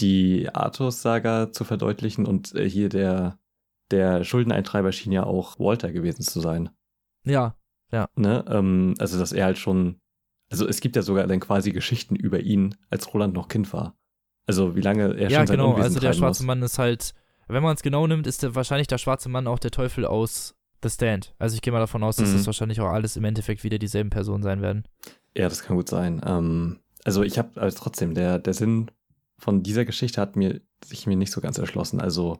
die 0.00 0.48
Arthurs-Saga 0.52 1.52
zu 1.52 1.62
verdeutlichen 1.62 2.26
und 2.26 2.54
äh, 2.56 2.68
hier 2.68 2.88
der, 2.88 3.38
der 3.92 4.24
Schuldeneintreiber 4.24 4.90
schien 4.90 5.12
ja 5.12 5.22
auch 5.22 5.60
Walter 5.60 5.92
gewesen 5.92 6.22
zu 6.22 6.40
sein. 6.40 6.70
Ja, 7.24 7.56
Ne? 8.16 8.44
Ähm, 8.48 8.94
also, 8.98 9.18
dass 9.18 9.32
er 9.32 9.44
halt 9.44 9.58
schon, 9.58 10.00
also 10.50 10.66
es 10.66 10.80
gibt 10.80 10.96
ja 10.96 11.02
sogar 11.02 11.26
dann 11.26 11.40
quasi 11.40 11.70
Geschichten 11.70 12.16
über 12.16 12.40
ihn, 12.40 12.74
als 12.90 13.12
Roland 13.14 13.34
noch 13.34 13.48
Kind 13.48 13.72
war. 13.72 13.96
Also 14.46 14.74
wie 14.76 14.80
lange 14.80 15.14
er 15.14 15.30
ja, 15.30 15.38
schon 15.38 15.46
sein 15.46 15.56
genau. 15.56 15.70
Unwesen 15.70 15.84
Also 15.84 16.00
der 16.00 16.12
schwarze 16.12 16.42
muss. 16.42 16.46
Mann 16.46 16.62
ist 16.62 16.78
halt, 16.78 17.14
wenn 17.48 17.62
man 17.62 17.74
es 17.74 17.82
genau 17.82 18.06
nimmt, 18.06 18.26
ist 18.26 18.42
der, 18.42 18.54
wahrscheinlich 18.54 18.86
der 18.88 18.98
schwarze 18.98 19.28
Mann 19.28 19.46
auch 19.46 19.58
der 19.58 19.70
Teufel 19.70 20.04
aus 20.06 20.54
The 20.82 20.90
Stand. 20.90 21.34
Also 21.38 21.54
ich 21.54 21.62
gehe 21.62 21.72
mal 21.72 21.78
davon 21.80 22.02
aus, 22.02 22.16
dass 22.16 22.30
Mhm. 22.30 22.36
das 22.36 22.46
wahrscheinlich 22.46 22.80
auch 22.80 22.88
alles 22.90 23.16
im 23.16 23.24
Endeffekt 23.24 23.64
wieder 23.64 23.78
dieselben 23.78 24.10
Personen 24.10 24.42
sein 24.42 24.60
werden. 24.62 24.84
Ja, 25.36 25.48
das 25.48 25.62
kann 25.62 25.76
gut 25.76 25.88
sein. 25.88 26.20
Ähm, 26.26 26.80
also 27.04 27.22
ich 27.22 27.38
habe 27.38 27.60
also 27.60 27.78
trotzdem, 27.78 28.14
der, 28.14 28.38
der 28.38 28.54
Sinn 28.54 28.90
von 29.38 29.62
dieser 29.62 29.84
Geschichte 29.84 30.20
hat 30.20 30.36
mir 30.36 30.60
sich 30.84 31.06
mir 31.06 31.16
nicht 31.16 31.32
so 31.32 31.40
ganz 31.40 31.58
erschlossen. 31.58 32.00
Also, 32.00 32.38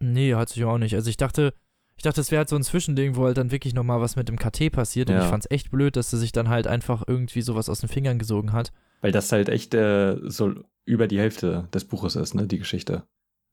Nee, 0.00 0.34
hat 0.34 0.48
sich 0.48 0.64
auch 0.64 0.78
nicht. 0.78 0.94
Also 0.94 1.08
ich 1.08 1.16
dachte, 1.16 1.54
ich 1.96 2.02
dachte, 2.02 2.20
es 2.20 2.30
wäre 2.32 2.38
halt 2.40 2.48
so 2.48 2.56
ein 2.56 2.64
Zwischending, 2.64 3.14
wo 3.16 3.24
halt 3.24 3.38
dann 3.38 3.52
wirklich 3.52 3.72
nochmal 3.74 4.00
was 4.00 4.16
mit 4.16 4.28
dem 4.28 4.36
KT 4.38 4.70
passiert. 4.72 5.08
Und 5.08 5.16
Ja. 5.16 5.22
ich 5.22 5.28
fand's 5.30 5.46
echt 5.50 5.70
blöd, 5.70 5.94
dass 5.96 6.12
er 6.12 6.18
sich 6.18 6.32
dann 6.32 6.48
halt 6.48 6.66
einfach 6.66 7.04
irgendwie 7.06 7.40
sowas 7.42 7.68
aus 7.68 7.80
den 7.80 7.88
Fingern 7.88 8.18
gesogen 8.18 8.52
hat. 8.52 8.72
weil 9.00 9.12
das 9.12 9.30
halt 9.32 9.48
echt 9.50 9.74
äh, 9.74 10.16
so 10.24 10.54
über 10.86 11.06
die 11.06 11.18
Hälfte 11.18 11.68
des 11.74 11.84
Buches 11.84 12.16
ist, 12.16 12.34
ne, 12.34 12.46
die 12.46 12.58
Geschichte. 12.58 13.04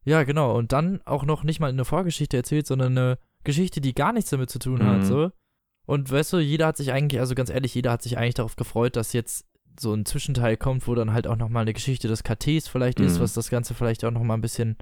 Ja, 0.03 0.23
genau. 0.23 0.55
Und 0.57 0.71
dann 0.71 1.01
auch 1.05 1.23
noch 1.25 1.43
nicht 1.43 1.59
mal 1.59 1.69
eine 1.69 1.85
Vorgeschichte 1.85 2.37
erzählt, 2.37 2.65
sondern 2.67 2.97
eine 2.97 3.17
Geschichte, 3.43 3.81
die 3.81 3.93
gar 3.93 4.13
nichts 4.13 4.29
damit 4.31 4.49
zu 4.49 4.59
tun 4.59 4.83
hat, 4.85 4.99
Mhm. 4.99 5.03
so. 5.05 5.31
Und 5.85 6.11
weißt 6.11 6.33
du, 6.33 6.39
jeder 6.39 6.67
hat 6.67 6.77
sich 6.77 6.91
eigentlich, 6.91 7.19
also 7.19 7.35
ganz 7.35 7.49
ehrlich, 7.49 7.73
jeder 7.75 7.91
hat 7.91 8.01
sich 8.01 8.17
eigentlich 8.17 8.35
darauf 8.35 8.55
gefreut, 8.55 8.95
dass 8.95 9.13
jetzt 9.13 9.45
so 9.79 9.93
ein 9.93 10.05
Zwischenteil 10.05 10.57
kommt, 10.57 10.87
wo 10.87 10.95
dann 10.95 11.13
halt 11.13 11.27
auch 11.27 11.35
nochmal 11.37 11.61
eine 11.61 11.73
Geschichte 11.73 12.07
des 12.07 12.23
KTs 12.23 12.67
vielleicht 12.67 12.99
ist, 12.99 13.17
Mhm. 13.17 13.23
was 13.23 13.33
das 13.33 13.49
Ganze 13.49 13.73
vielleicht 13.73 14.03
auch 14.05 14.11
nochmal 14.11 14.37
ein 14.37 14.41
bisschen, 14.41 14.77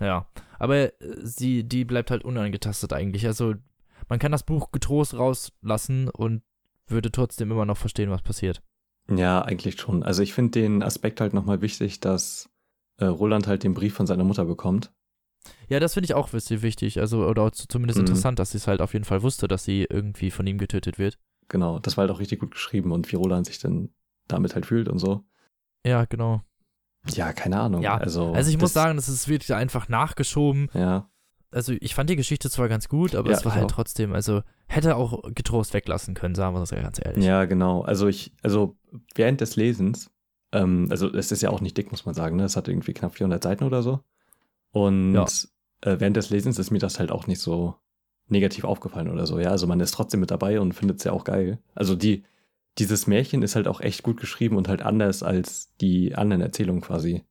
ja. 0.00 0.26
Aber 0.58 0.76
äh, 0.76 0.92
sie, 1.22 1.64
die 1.64 1.84
bleibt 1.84 2.10
halt 2.10 2.24
unangetastet 2.24 2.92
eigentlich. 2.92 3.26
Also 3.26 3.54
man 4.08 4.18
kann 4.18 4.32
das 4.32 4.42
Buch 4.44 4.70
getrost 4.70 5.14
rauslassen 5.14 6.08
und 6.08 6.42
würde 6.86 7.10
trotzdem 7.10 7.50
immer 7.50 7.64
noch 7.66 7.76
verstehen, 7.76 8.10
was 8.10 8.22
passiert. 8.22 8.62
Ja, 9.10 9.42
eigentlich 9.42 9.80
schon. 9.80 10.02
Also 10.02 10.22
ich 10.22 10.34
finde 10.34 10.60
den 10.60 10.82
Aspekt 10.82 11.20
halt 11.20 11.32
nochmal 11.34 11.60
wichtig, 11.62 12.00
dass 12.00 12.48
äh, 12.98 13.06
Roland 13.06 13.46
halt 13.46 13.64
den 13.64 13.74
Brief 13.74 13.94
von 13.94 14.06
seiner 14.06 14.24
Mutter 14.24 14.44
bekommt. 14.44 14.92
Ja, 15.68 15.80
das 15.80 15.94
finde 15.94 16.06
ich 16.06 16.14
auch 16.14 16.32
wichtig. 16.32 17.00
Also, 17.00 17.26
oder 17.26 17.50
zumindest 17.52 17.98
Mhm. 18.00 18.06
interessant, 18.06 18.38
dass 18.38 18.50
sie 18.50 18.58
es 18.58 18.66
halt 18.66 18.80
auf 18.80 18.92
jeden 18.92 19.04
Fall 19.04 19.22
wusste, 19.22 19.48
dass 19.48 19.64
sie 19.64 19.86
irgendwie 19.88 20.30
von 20.30 20.46
ihm 20.46 20.58
getötet 20.58 20.98
wird. 20.98 21.18
Genau, 21.48 21.78
das 21.78 21.96
war 21.96 22.02
halt 22.02 22.10
auch 22.10 22.20
richtig 22.20 22.40
gut 22.40 22.50
geschrieben 22.50 22.92
und 22.92 23.10
wie 23.10 23.16
Roland 23.16 23.46
sich 23.46 23.58
dann 23.58 23.90
damit 24.26 24.54
halt 24.54 24.66
fühlt 24.66 24.88
und 24.88 24.98
so. 24.98 25.24
Ja, 25.86 26.04
genau. 26.04 26.42
Ja, 27.08 27.32
keine 27.32 27.58
Ahnung. 27.60 27.80
Ja, 27.82 27.96
also, 27.96 28.32
Also 28.34 28.50
ich 28.50 28.58
muss 28.58 28.74
sagen, 28.74 28.96
das 28.96 29.08
ist 29.08 29.28
wirklich 29.28 29.54
einfach 29.54 29.88
nachgeschoben. 29.88 30.68
Ja, 30.74 31.08
Also 31.50 31.72
ich 31.80 31.94
fand 31.94 32.10
die 32.10 32.16
Geschichte 32.16 32.50
zwar 32.50 32.68
ganz 32.68 32.88
gut, 32.88 33.14
aber 33.14 33.30
Ja, 33.30 33.36
es 33.38 33.44
war 33.46 33.54
halt 33.54 33.64
auch. 33.64 33.70
trotzdem, 33.70 34.12
also 34.12 34.42
hätte 34.66 34.96
auch 34.96 35.22
getrost 35.34 35.72
weglassen 35.72 36.12
können, 36.14 36.34
sagen 36.34 36.54
wir 36.54 36.60
das 36.60 36.70
ja 36.70 36.82
ganz 36.82 37.00
ehrlich. 37.02 37.24
ja, 37.24 37.46
genau. 37.46 37.80
Also 37.82 38.08
ich, 38.08 38.34
also 38.42 38.76
während 39.14 39.40
des 39.40 39.56
Lesens, 39.56 40.10
ähm, 40.52 40.86
also 40.90 41.12
es 41.12 41.32
ist 41.32 41.42
ja 41.42 41.50
auch 41.50 41.60
nicht 41.60 41.76
dick, 41.76 41.90
muss 41.90 42.06
man 42.06 42.14
sagen, 42.14 42.36
ne? 42.36 42.44
Es 42.44 42.56
hat 42.56 42.68
irgendwie 42.68 42.94
knapp 42.94 43.14
400 43.14 43.42
Seiten 43.42 43.64
oder 43.64 43.82
so. 43.82 44.00
Und 44.72 45.14
Ja. 45.14 45.24
äh, 45.82 46.00
während 46.00 46.16
des 46.16 46.30
Lesens 46.30 46.58
ist 46.58 46.70
mir 46.70 46.78
das 46.78 46.98
halt 46.98 47.10
auch 47.10 47.26
nicht 47.26 47.40
so 47.40 47.74
negativ 48.28 48.64
aufgefallen 48.64 49.08
oder 49.10 49.26
so. 49.26 49.38
Ja, 49.38 49.50
also 49.50 49.66
man 49.66 49.80
ist 49.80 49.92
trotzdem 49.92 50.20
mit 50.20 50.30
dabei 50.30 50.60
und 50.60 50.72
findet 50.74 50.98
es 50.98 51.04
ja 51.04 51.12
auch 51.12 51.24
geil. 51.24 51.58
Also 51.74 51.94
die, 51.94 52.24
dieses 52.78 53.06
Märchen 53.06 53.42
ist 53.42 53.56
halt 53.56 53.66
auch 53.66 53.80
echt 53.80 54.02
gut 54.02 54.20
geschrieben 54.20 54.56
und 54.56 54.68
halt 54.68 54.82
anders 54.82 55.22
als 55.22 55.74
die 55.80 56.14
anderen 56.14 56.42
Erzählungen 56.42 56.82
quasi. 56.82 57.24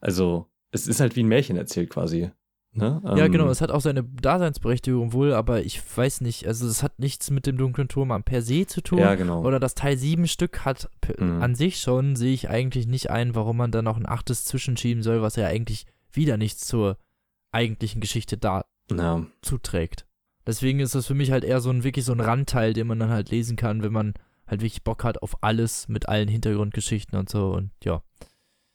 Also 0.00 0.46
es 0.70 0.86
ist 0.86 1.00
halt 1.00 1.16
wie 1.16 1.22
ein 1.22 1.28
Märchen 1.28 1.56
erzählt 1.56 1.90
quasi. 1.90 2.30
Ne? 2.74 3.02
Ja, 3.04 3.28
genau, 3.28 3.44
Ähm, 3.44 3.50
es 3.50 3.60
hat 3.60 3.70
auch 3.70 3.82
seine 3.82 4.02
Daseinsberechtigung 4.02 5.12
wohl, 5.12 5.34
aber 5.34 5.62
ich 5.62 5.80
weiß 5.96 6.22
nicht, 6.22 6.46
also 6.46 6.66
es 6.66 6.82
hat 6.82 6.98
nichts 6.98 7.30
mit 7.30 7.46
dem 7.46 7.58
dunklen 7.58 7.88
Turm 7.88 8.10
an 8.12 8.22
per 8.22 8.40
se 8.40 8.66
zu 8.66 8.80
tun. 8.82 8.98
Ja, 8.98 9.14
genau. 9.14 9.42
Oder 9.44 9.60
das 9.60 9.74
Teil 9.74 9.98
7 9.98 10.26
Stück 10.26 10.64
hat 10.64 10.88
Mhm. 11.18 11.42
an 11.42 11.54
sich 11.54 11.78
schon, 11.80 12.16
sehe 12.16 12.32
ich 12.32 12.48
eigentlich 12.48 12.86
nicht 12.86 13.10
ein, 13.10 13.34
warum 13.34 13.58
man 13.58 13.72
da 13.72 13.82
noch 13.82 13.98
ein 13.98 14.08
achtes 14.08 14.46
zwischenschieben 14.46 15.02
soll, 15.02 15.20
was 15.20 15.36
ja 15.36 15.46
eigentlich 15.46 15.84
wieder 16.12 16.38
nichts 16.38 16.66
zur 16.66 16.96
eigentlichen 17.50 18.00
Geschichte 18.00 18.38
da 18.38 18.64
ja. 18.90 19.26
zuträgt. 19.42 20.06
Deswegen 20.46 20.80
ist 20.80 20.94
das 20.94 21.06
für 21.06 21.14
mich 21.14 21.30
halt 21.30 21.44
eher 21.44 21.60
so 21.60 21.70
ein 21.70 21.84
wirklich 21.84 22.04
so 22.06 22.12
ein 22.12 22.20
Randteil, 22.20 22.72
den 22.72 22.86
man 22.86 22.98
dann 22.98 23.10
halt 23.10 23.30
lesen 23.30 23.56
kann, 23.56 23.82
wenn 23.82 23.92
man 23.92 24.14
halt 24.46 24.60
wirklich 24.62 24.82
Bock 24.82 25.04
hat 25.04 25.22
auf 25.22 25.42
alles 25.42 25.88
mit 25.88 26.08
allen 26.08 26.28
Hintergrundgeschichten 26.28 27.18
und 27.18 27.28
so 27.28 27.52
und 27.52 27.70
ja. 27.84 28.02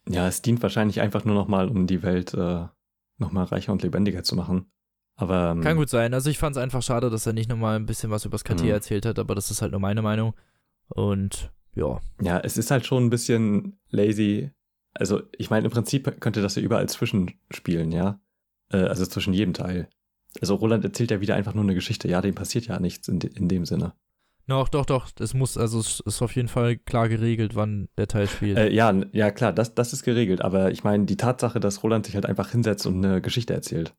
ja, 0.07 0.27
es 0.27 0.41
dient 0.43 0.61
wahrscheinlich 0.61 1.01
einfach 1.01 1.25
nur 1.25 1.35
nochmal, 1.35 1.67
um 1.67 1.87
die 1.87 2.03
Welt 2.03 2.33
äh, 2.35 2.65
nochmal 3.17 3.45
reicher 3.45 3.71
und 3.71 3.83
lebendiger 3.83 4.23
zu 4.23 4.35
machen. 4.35 4.71
Aber 5.15 5.51
ähm, 5.51 5.61
Kann 5.61 5.77
gut 5.77 5.89
sein. 5.89 6.13
Also 6.13 6.29
ich 6.29 6.37
fand 6.37 6.55
es 6.55 6.61
einfach 6.61 6.83
schade, 6.83 7.09
dass 7.09 7.25
er 7.25 7.33
nicht 7.33 7.49
nochmal 7.49 7.75
ein 7.75 7.85
bisschen 7.85 8.11
was 8.11 8.25
über 8.25 8.33
das 8.33 8.43
KT 8.43 8.63
erzählt 8.65 9.05
hat, 9.05 9.17
aber 9.17 9.35
das 9.35 9.49
ist 9.51 9.61
halt 9.61 9.71
nur 9.71 9.81
meine 9.81 10.01
Meinung. 10.01 10.33
Und 10.89 11.51
ja. 11.73 11.99
Ja, 12.21 12.39
es 12.39 12.57
ist 12.57 12.71
halt 12.71 12.85
schon 12.85 13.05
ein 13.05 13.09
bisschen 13.09 13.79
lazy. 13.89 14.51
Also, 14.93 15.21
ich 15.37 15.49
meine, 15.49 15.65
im 15.65 15.71
Prinzip 15.71 16.19
könnte 16.21 16.41
das 16.41 16.55
ja 16.55 16.61
überall 16.61 16.89
zwischenspielen, 16.89 17.91
ja. 17.91 18.19
Äh, 18.71 18.77
also 18.77 19.05
zwischen 19.05 19.33
jedem 19.33 19.53
Teil. 19.53 19.89
Also, 20.41 20.55
Roland 20.55 20.83
erzählt 20.83 21.11
ja 21.11 21.21
wieder 21.21 21.35
einfach 21.35 21.53
nur 21.53 21.63
eine 21.63 21.75
Geschichte. 21.75 22.07
Ja, 22.07 22.21
dem 22.21 22.33
passiert 22.35 22.65
ja 22.65 22.79
nichts 22.79 23.07
in, 23.07 23.19
de 23.19 23.31
in 23.31 23.47
dem 23.47 23.65
Sinne. 23.65 23.93
Doch, 24.47 24.69
doch, 24.69 24.85
doch. 24.85 25.09
Es 25.19 25.33
muss, 25.33 25.57
also 25.57 25.79
es 25.79 25.99
ist 25.99 26.21
auf 26.21 26.35
jeden 26.35 26.47
Fall 26.47 26.77
klar 26.77 27.09
geregelt, 27.09 27.55
wann 27.55 27.89
der 27.97 28.07
Teil 28.07 28.27
spielt. 28.27 28.57
Äh, 28.57 28.71
ja, 28.71 28.93
ja, 29.11 29.29
klar, 29.29 29.51
das, 29.51 29.75
das 29.75 29.91
ist 29.91 30.03
geregelt. 30.03 30.41
Aber 30.41 30.71
ich 30.71 30.85
meine, 30.85 31.05
die 31.05 31.17
Tatsache, 31.17 31.59
dass 31.59 31.83
Roland 31.83 32.05
sich 32.05 32.15
halt 32.15 32.25
einfach 32.25 32.51
hinsetzt 32.51 32.85
und 32.87 33.03
eine 33.03 33.21
Geschichte 33.21 33.53
erzählt. 33.53 33.93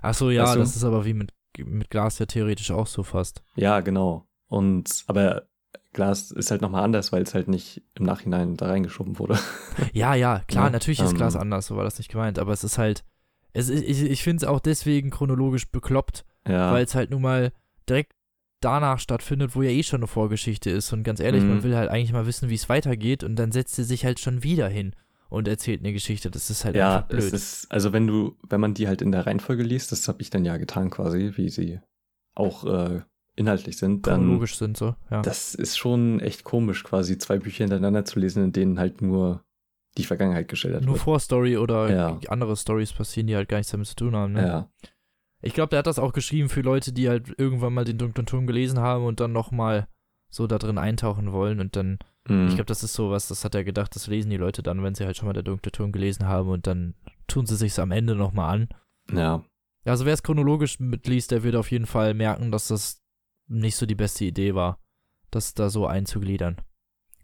Ach 0.00 0.14
so, 0.14 0.30
ja, 0.30 0.44
weißt 0.44 0.56
du? 0.56 0.60
das 0.60 0.76
ist 0.76 0.84
aber 0.84 1.04
wie 1.04 1.12
mit, 1.12 1.32
mit 1.58 1.90
Glas 1.90 2.18
ja 2.18 2.26
theoretisch 2.26 2.70
auch 2.70 2.86
so 2.86 3.02
fast. 3.02 3.42
Ja, 3.56 3.80
genau. 3.80 4.26
Und, 4.48 5.04
aber 5.06 5.48
Glas 5.92 6.30
ist 6.30 6.50
halt 6.50 6.62
nochmal 6.62 6.82
anders, 6.82 7.12
weil 7.12 7.22
es 7.22 7.34
halt 7.34 7.48
nicht 7.48 7.82
im 7.94 8.06
Nachhinein 8.06 8.56
da 8.56 8.66
reingeschoben 8.66 9.18
wurde. 9.18 9.38
Ja, 9.92 10.14
ja, 10.14 10.42
klar, 10.46 10.66
Ja, 10.66 10.70
natürlich 10.70 11.00
ist 11.00 11.12
ähm, 11.12 11.16
Glas 11.16 11.36
anders, 11.36 11.66
so 11.66 11.76
war 11.76 11.84
das 11.84 11.98
nicht 11.98 12.10
gemeint, 12.10 12.38
aber 12.38 12.52
es 12.52 12.64
ist 12.64 12.76
halt, 12.76 13.04
es 13.52 13.68
ist, 13.68 13.82
ich, 13.82 14.02
ich 14.02 14.22
finde 14.22 14.44
es 14.44 14.48
auch 14.48 14.60
deswegen 14.60 15.10
chronologisch 15.10 15.70
bekloppt, 15.70 16.24
ja. 16.46 16.72
weil 16.72 16.84
es 16.84 16.94
halt 16.94 17.10
nun 17.10 17.22
mal 17.22 17.52
direkt 17.88 18.12
danach 18.60 18.98
stattfindet, 18.98 19.54
wo 19.56 19.62
ja 19.62 19.70
eh 19.70 19.82
schon 19.82 20.00
eine 20.00 20.06
Vorgeschichte 20.06 20.70
ist. 20.70 20.92
Und 20.92 21.02
ganz 21.02 21.20
ehrlich, 21.20 21.42
Mhm. 21.42 21.48
man 21.48 21.62
will 21.62 21.76
halt 21.76 21.90
eigentlich 21.90 22.12
mal 22.12 22.26
wissen, 22.26 22.48
wie 22.50 22.54
es 22.54 22.68
weitergeht 22.68 23.24
und 23.24 23.36
dann 23.36 23.52
setzt 23.52 23.74
sie 23.76 23.84
sich 23.84 24.04
halt 24.04 24.20
schon 24.20 24.42
wieder 24.42 24.68
hin 24.68 24.94
und 25.28 25.48
erzählt 25.48 25.80
eine 25.80 25.92
Geschichte. 25.92 26.30
Das 26.30 26.50
ist 26.50 26.64
halt 26.64 26.76
Ja, 26.76 26.96
einfach 26.96 27.08
blöd. 27.08 27.20
es 27.22 27.32
ist, 27.32 27.72
also 27.72 27.92
wenn 27.92 28.06
du, 28.06 28.36
wenn 28.48 28.60
man 28.60 28.74
die 28.74 28.88
halt 28.88 29.00
in 29.02 29.12
der 29.12 29.26
Reihenfolge 29.26 29.62
liest, 29.62 29.92
das 29.92 30.06
habe 30.08 30.20
ich 30.22 30.30
dann 30.30 30.44
ja 30.44 30.56
getan 30.56 30.90
quasi, 30.90 31.32
wie 31.36 31.48
sie 31.48 31.80
auch 32.34 32.64
äh, 32.64 33.00
inhaltlich 33.36 33.76
sind, 33.78 34.06
dann 34.06 34.20
chronologisch 34.20 34.56
sind 34.56 34.76
so, 34.76 34.94
ja. 35.10 35.22
das 35.22 35.54
ist 35.54 35.78
schon 35.78 36.20
echt 36.20 36.44
komisch, 36.44 36.84
quasi 36.84 37.16
zwei 37.18 37.38
Bücher 37.38 37.64
hintereinander 37.64 38.04
zu 38.04 38.18
lesen, 38.20 38.44
in 38.44 38.52
denen 38.52 38.78
halt 38.78 39.00
nur 39.02 39.44
die 39.98 40.04
Vergangenheit 40.04 40.48
geschildert 40.48 40.84
Nur 40.84 40.94
wird. 40.94 41.02
Vorstory 41.02 41.56
oder 41.56 41.90
Ja. 41.92 42.20
andere 42.28 42.56
Stories 42.56 42.92
passieren, 42.92 43.26
die 43.26 43.34
halt 43.36 43.48
gar 43.48 43.56
nichts 43.58 43.72
damit 43.72 43.86
zu 43.88 43.96
tun 43.96 44.14
haben. 44.14 44.34
Ne? 44.34 44.46
Ja, 44.46 44.70
Ich 45.42 45.54
glaube, 45.54 45.70
der 45.70 45.78
hat 45.80 45.86
das 45.86 45.98
auch 45.98 46.12
geschrieben 46.12 46.48
für 46.48 46.60
Leute, 46.60 46.92
die 46.92 47.08
halt 47.08 47.32
irgendwann 47.38 47.72
mal 47.74 47.84
den 47.84 47.98
dunklen 47.98 48.26
Turm 48.26 48.46
gelesen 48.46 48.78
haben 48.80 49.04
und 49.04 49.20
dann 49.20 49.32
nochmal 49.32 49.88
so 50.30 50.46
da 50.46 50.58
drin 50.58 50.78
eintauchen 50.78 51.32
wollen 51.32 51.60
und 51.60 51.76
dann 51.76 51.98
Mhm. 52.28 52.48
Ich 52.48 52.54
glaube, 52.54 52.66
das 52.66 52.82
ist 52.84 52.92
sowas, 52.92 53.28
das 53.28 53.46
hat 53.46 53.54
er 53.54 53.64
gedacht, 53.64 53.96
das 53.96 54.06
lesen 54.06 54.28
die 54.28 54.36
Leute 54.36 54.62
dann, 54.62 54.82
wenn 54.82 54.94
sie 54.94 55.06
halt 55.06 55.16
schon 55.16 55.26
mal 55.26 55.32
der 55.32 55.42
dunkle 55.42 55.72
Turm 55.72 55.90
gelesen 55.90 56.26
haben 56.26 56.50
und 56.50 56.66
dann 56.66 56.94
tun 57.26 57.46
sie 57.46 57.56
sich's 57.56 57.78
am 57.78 57.92
Ende 57.92 58.14
nochmal 58.14 58.54
an. 58.54 58.68
ja, 59.10 59.42
Ja, 59.86 59.92
also 59.92 60.04
wer 60.04 60.12
es 60.12 60.22
chronologisch 60.22 60.78
mitliest, 60.80 61.30
der 61.30 61.42
wird 61.42 61.56
auf 61.56 61.70
jeden 61.70 61.86
Fall 61.86 62.12
merken, 62.12 62.52
dass 62.52 62.68
das 62.68 63.00
nicht 63.48 63.74
so 63.74 63.86
die 63.86 63.94
beste 63.94 64.26
Idee 64.26 64.54
war, 64.54 64.78
das 65.30 65.54
da 65.54 65.70
so 65.70 65.86
einzugliedern. 65.86 66.56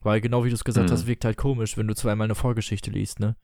Weil 0.00 0.22
genau 0.22 0.44
wie 0.44 0.48
du 0.48 0.54
es 0.54 0.64
gesagt 0.64 0.88
Mhm. 0.88 0.94
hast, 0.94 1.06
wirkt 1.06 1.26
halt 1.26 1.36
komisch, 1.36 1.76
wenn 1.76 1.88
du 1.88 1.94
zweimal 1.94 2.24
eine 2.24 2.34
Vorgeschichte 2.34 2.90
liest, 2.90 3.20
ne? 3.20 3.36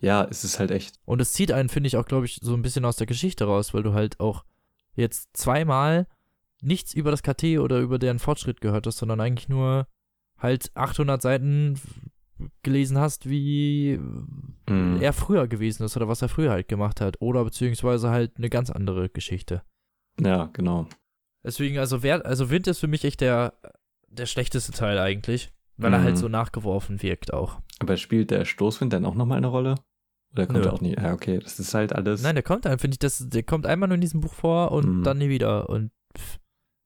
Ja, 0.00 0.26
es 0.30 0.44
ist 0.44 0.58
halt 0.58 0.70
echt, 0.70 0.98
Und 1.04 1.20
es 1.20 1.32
zieht 1.32 1.52
einen, 1.52 1.68
finde 1.68 1.88
ich, 1.88 1.96
auch, 1.96 2.06
glaube 2.06 2.26
ich, 2.26 2.40
so 2.42 2.54
ein 2.54 2.62
bisschen 2.62 2.84
aus 2.84 2.96
der 2.96 3.06
Geschichte 3.06 3.44
raus, 3.44 3.74
weil 3.74 3.82
du 3.82 3.92
halt 3.94 4.20
auch 4.20 4.44
jetzt 4.94 5.36
zweimal 5.36 6.06
nichts 6.60 6.94
über 6.94 7.10
das 7.10 7.22
KT 7.22 7.58
oder 7.58 7.78
über 7.78 7.98
deren 7.98 8.18
Fortschritt 8.18 8.60
gehört 8.60 8.86
hast, 8.86 8.98
sondern 8.98 9.20
eigentlich 9.20 9.48
nur 9.48 9.86
halt 10.38 10.70
800 10.74 11.22
Seiten 11.22 11.80
gelesen 12.62 12.98
hast, 12.98 13.28
wie 13.28 13.98
mhm. 14.68 14.98
er 15.00 15.12
früher 15.12 15.48
gewesen 15.48 15.84
ist 15.84 15.96
oder 15.96 16.08
was 16.08 16.22
er 16.22 16.28
früher 16.28 16.50
halt 16.50 16.68
gemacht 16.68 17.00
hat. 17.00 17.20
Oder 17.20 17.44
beziehungsweise 17.44 18.10
halt 18.10 18.36
eine 18.36 18.48
ganz 18.48 18.70
andere 18.70 19.08
Geschichte. 19.08 19.62
ja, 20.20 20.46
genau. 20.52 20.86
Deswegen, 21.44 21.78
also, 21.78 22.02
wer, 22.02 22.26
also 22.26 22.50
Wind 22.50 22.66
ist 22.66 22.80
für 22.80 22.88
mich 22.88 23.04
echt 23.04 23.20
der, 23.20 23.54
der 24.08 24.26
schlechteste 24.26 24.72
Teil 24.72 24.98
eigentlich, 24.98 25.50
weil 25.78 25.92
er 25.92 26.00
Mhm. 26.00 26.04
halt 26.04 26.18
so 26.18 26.28
nachgeworfen 26.28 27.02
wirkt 27.02 27.32
auch. 27.32 27.60
Aber 27.78 27.96
spielt 27.96 28.30
der 28.30 28.44
Stoßwind 28.44 28.92
dann 28.92 29.04
auch 29.06 29.14
nochmal 29.14 29.38
eine 29.38 29.46
Rolle? 29.46 29.76
Oder 30.32 30.46
kommt 30.46 30.58
Nö. 30.58 30.64
er 30.66 30.72
auch 30.74 30.80
nie? 30.82 30.94
Ja, 30.94 31.14
okay, 31.14 31.38
das 31.38 31.58
ist 31.58 31.72
halt 31.72 31.94
alles. 31.94 32.22
Nein, 32.22 32.34
der 32.34 32.42
kommt 32.42 32.64
finde 32.64 32.90
ich, 32.90 32.98
das, 32.98 33.26
der 33.28 33.42
kommt 33.42 33.64
einmal 33.66 33.88
nur 33.88 33.94
in 33.94 34.00
diesem 34.02 34.20
Buch 34.20 34.34
vor 34.34 34.72
und 34.72 34.98
Mhm. 34.98 35.02
dann 35.04 35.18
nie 35.18 35.28
wieder. 35.30 35.68
Und 35.70 35.90
pff, 36.16 36.38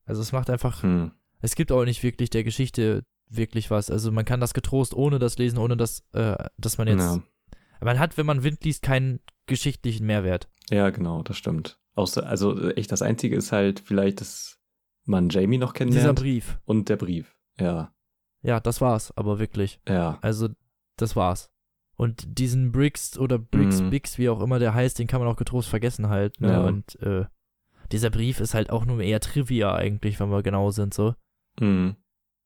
also 0.05 0.21
es 0.23 0.31
macht 0.33 0.49
einfach, 0.51 0.83
Hm. 0.85 1.11
es 1.41 1.57
gibt 1.57 1.73
auch 1.73 1.85
nicht 1.85 2.03
wirklich 2.05 2.31
der 2.31 2.45
Geschichte 2.45 3.03
wirklich 3.29 3.71
was. 3.71 3.91
Also 3.91 4.13
man 4.13 4.25
kann 4.25 4.41
das 4.41 4.55
getrost 4.55 4.95
ohne 4.95 5.19
das 5.19 5.39
lesen, 5.39 5.59
ohne 5.59 5.77
dass, 5.77 6.05
äh, 6.13 6.37
dass 6.59 6.79
man 6.79 6.87
jetzt. 6.87 7.01
Ja. 7.01 7.23
Man 7.81 7.99
hat, 7.99 8.17
wenn 8.17 8.27
man 8.27 8.45
Wind 8.45 8.63
liest, 8.65 8.83
keinen 8.83 9.19
geschichtlichen 9.47 10.07
Mehrwert. 10.07 10.49
ja, 10.71 10.91
genau, 10.91 11.23
das 11.23 11.37
stimmt. 11.37 11.79
Außer, 11.95 12.27
also 12.27 12.57
äh, 12.59 12.75
echt, 12.75 12.93
das 12.93 13.03
Einzige 13.03 13.35
ist 13.37 13.51
halt 13.53 13.81
vielleicht, 13.81 14.21
dass 14.21 14.61
man 15.05 15.29
Jamie 15.31 15.59
noch 15.59 15.73
Dieser 15.73 15.85
kennenlernt 15.87 16.19
Brief. 16.21 16.59
und 16.65 16.89
der 16.89 16.97
Brief. 16.97 17.35
Ja, 17.59 17.93
Ja, 18.43 18.61
das 18.61 18.81
war's, 18.81 19.17
aber 19.17 19.39
wirklich. 19.39 19.81
ja. 19.89 20.19
Also, 20.21 20.49
das 20.97 21.17
war's. 21.17 21.51
Und 21.97 22.39
diesen 22.39 22.73
Briggs 22.73 23.17
oder 23.19 23.39
Briggs 23.39 23.81
Mhm. 23.81 23.91
Biggs, 23.91 24.19
wie 24.19 24.29
auch 24.29 24.41
immer 24.41 24.59
der 24.59 24.75
heißt, 24.75 24.99
den 24.99 25.07
kann 25.07 25.21
man 25.21 25.29
auch 25.29 25.37
getrost 25.37 25.69
vergessen 25.69 26.09
halt. 26.09 26.41
Ne? 26.41 26.49
Ja. 26.53 26.65
Und 26.65 27.01
äh, 27.01 27.27
dieser 27.93 28.11
Brief 28.11 28.41
ist 28.41 28.55
halt 28.55 28.71
auch 28.71 28.85
nur 28.85 29.01
eher 29.01 29.21
Trivia 29.21 29.75
eigentlich, 29.75 30.19
wenn 30.19 30.31
wir 30.31 30.43
genau 30.43 30.71
sind 30.71 30.95
so. 30.95 31.15
Mhm. 31.61 31.97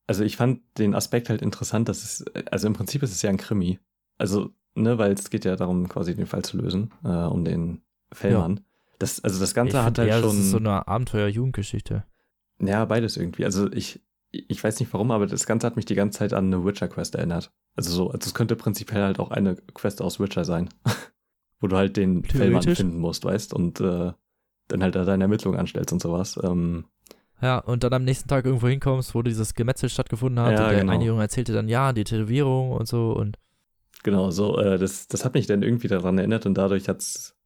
Also 0.07 0.25
ich 0.25 0.37
fand 0.37 0.61
den 0.79 0.95
Aspekt 0.95 1.31
halt 1.31 1.43
interessant, 1.43 1.89
dass 1.89 2.03
es, 2.05 2.25
also 2.51 2.67
im 2.67 2.75
Prinzip 2.75 3.03
ist 3.03 3.13
es 3.13 3.23
ja 3.23 3.31
ein 3.31 3.39
Krimi. 3.39 3.79
Also, 4.19 4.51
ne, 4.75 4.99
weil 4.99 5.13
es 5.13 5.31
geht 5.31 5.45
ja 5.45 5.57
darum, 5.57 5.89
quasi 5.89 6.15
den 6.15 6.27
Fall 6.27 6.45
zu 6.45 6.59
lösen, 6.59 6.93
äh, 7.05 7.09
um 7.09 7.45
den 7.45 7.83
Fellmann. 8.13 8.61
Das, 8.99 9.23
also 9.25 9.41
das 9.41 9.55
Ganze 9.55 9.79
ich 9.79 9.83
hat 9.83 9.99
halt 9.99 10.09
eher, 10.09 10.21
schon. 10.21 10.31
Das 10.31 10.39
ist 10.39 10.51
so 10.51 10.59
eine 10.59 10.87
Abenteuer-Jugendgeschichte. 10.87 12.05
Ja, 12.61 12.85
beides 12.85 13.17
irgendwie. 13.17 13.45
Also 13.45 13.71
ich, 13.73 14.01
ich 14.49 14.63
weiß 14.63 14.81
nicht 14.81 14.93
warum, 14.93 15.11
aber 15.11 15.27
das 15.27 15.47
Ganze 15.47 15.67
hat 15.67 15.77
mich 15.77 15.85
die 15.85 15.95
ganze 15.95 16.19
Zeit 16.19 16.33
an 16.33 16.47
eine 16.47 16.65
Witcher-Quest 16.65 17.15
erinnert. 17.15 17.53
Also 17.75 17.91
so, 17.91 18.11
also 18.11 18.27
es 18.27 18.35
könnte 18.35 18.57
prinzipiell 18.57 19.03
halt 19.03 19.19
auch 19.19 19.31
eine 19.31 19.57
Quest 19.75 20.03
aus 20.03 20.21
Witcher 20.21 20.45
sein. 20.45 20.69
Wo 21.61 21.69
du 21.69 21.77
halt 21.77 21.97
den 21.97 22.23
Fellmann 22.23 22.61
Theoretisch. 22.61 22.79
finden 22.79 22.99
musst, 22.99 23.25
weißt, 23.25 23.55
und 23.55 23.81
äh, 23.81 24.13
dann 24.69 24.83
halt 24.83 24.95
da 24.95 25.05
deine 25.05 25.25
Ermittlungen 25.25 25.59
anstellst 25.59 25.93
und 25.93 26.03
sowas. 26.03 26.39
Ähm, 26.43 26.85
Ja, 27.41 27.59
und 27.59 27.85
dann 27.85 27.93
am 27.93 28.05
nächsten 28.05 28.29
Tag 28.29 28.45
irgendwo 28.45 28.69
hinkommst, 28.69 29.15
wo 29.15 29.23
dieses 29.23 29.55
Gemetzel 29.55 29.89
stattgefunden 29.89 30.45
hat. 30.45 30.53
Ja, 30.53 30.65
und 30.65 30.71
der 30.71 30.81
genau. 30.81 30.93
eine 30.93 31.05
Junge 31.05 31.23
erzählte 31.23 31.53
dann, 31.53 31.69
ja, 31.69 31.93
die 31.93 32.05
Tätowierung 32.05 32.73
und 32.73 32.89
so. 32.89 33.13
Und 33.13 33.39
genau, 34.03 34.31
so, 34.31 34.59
äh, 34.59 34.79
das, 34.79 35.09
das 35.09 35.25
hat 35.25 35.35
mich 35.35 35.47
dann 35.47 35.63
irgendwie 35.63 35.89
daran 35.89 36.19
erinnert 36.19 36.47
und 36.47 36.55
dadurch 36.55 36.89
hat's. 36.89 37.37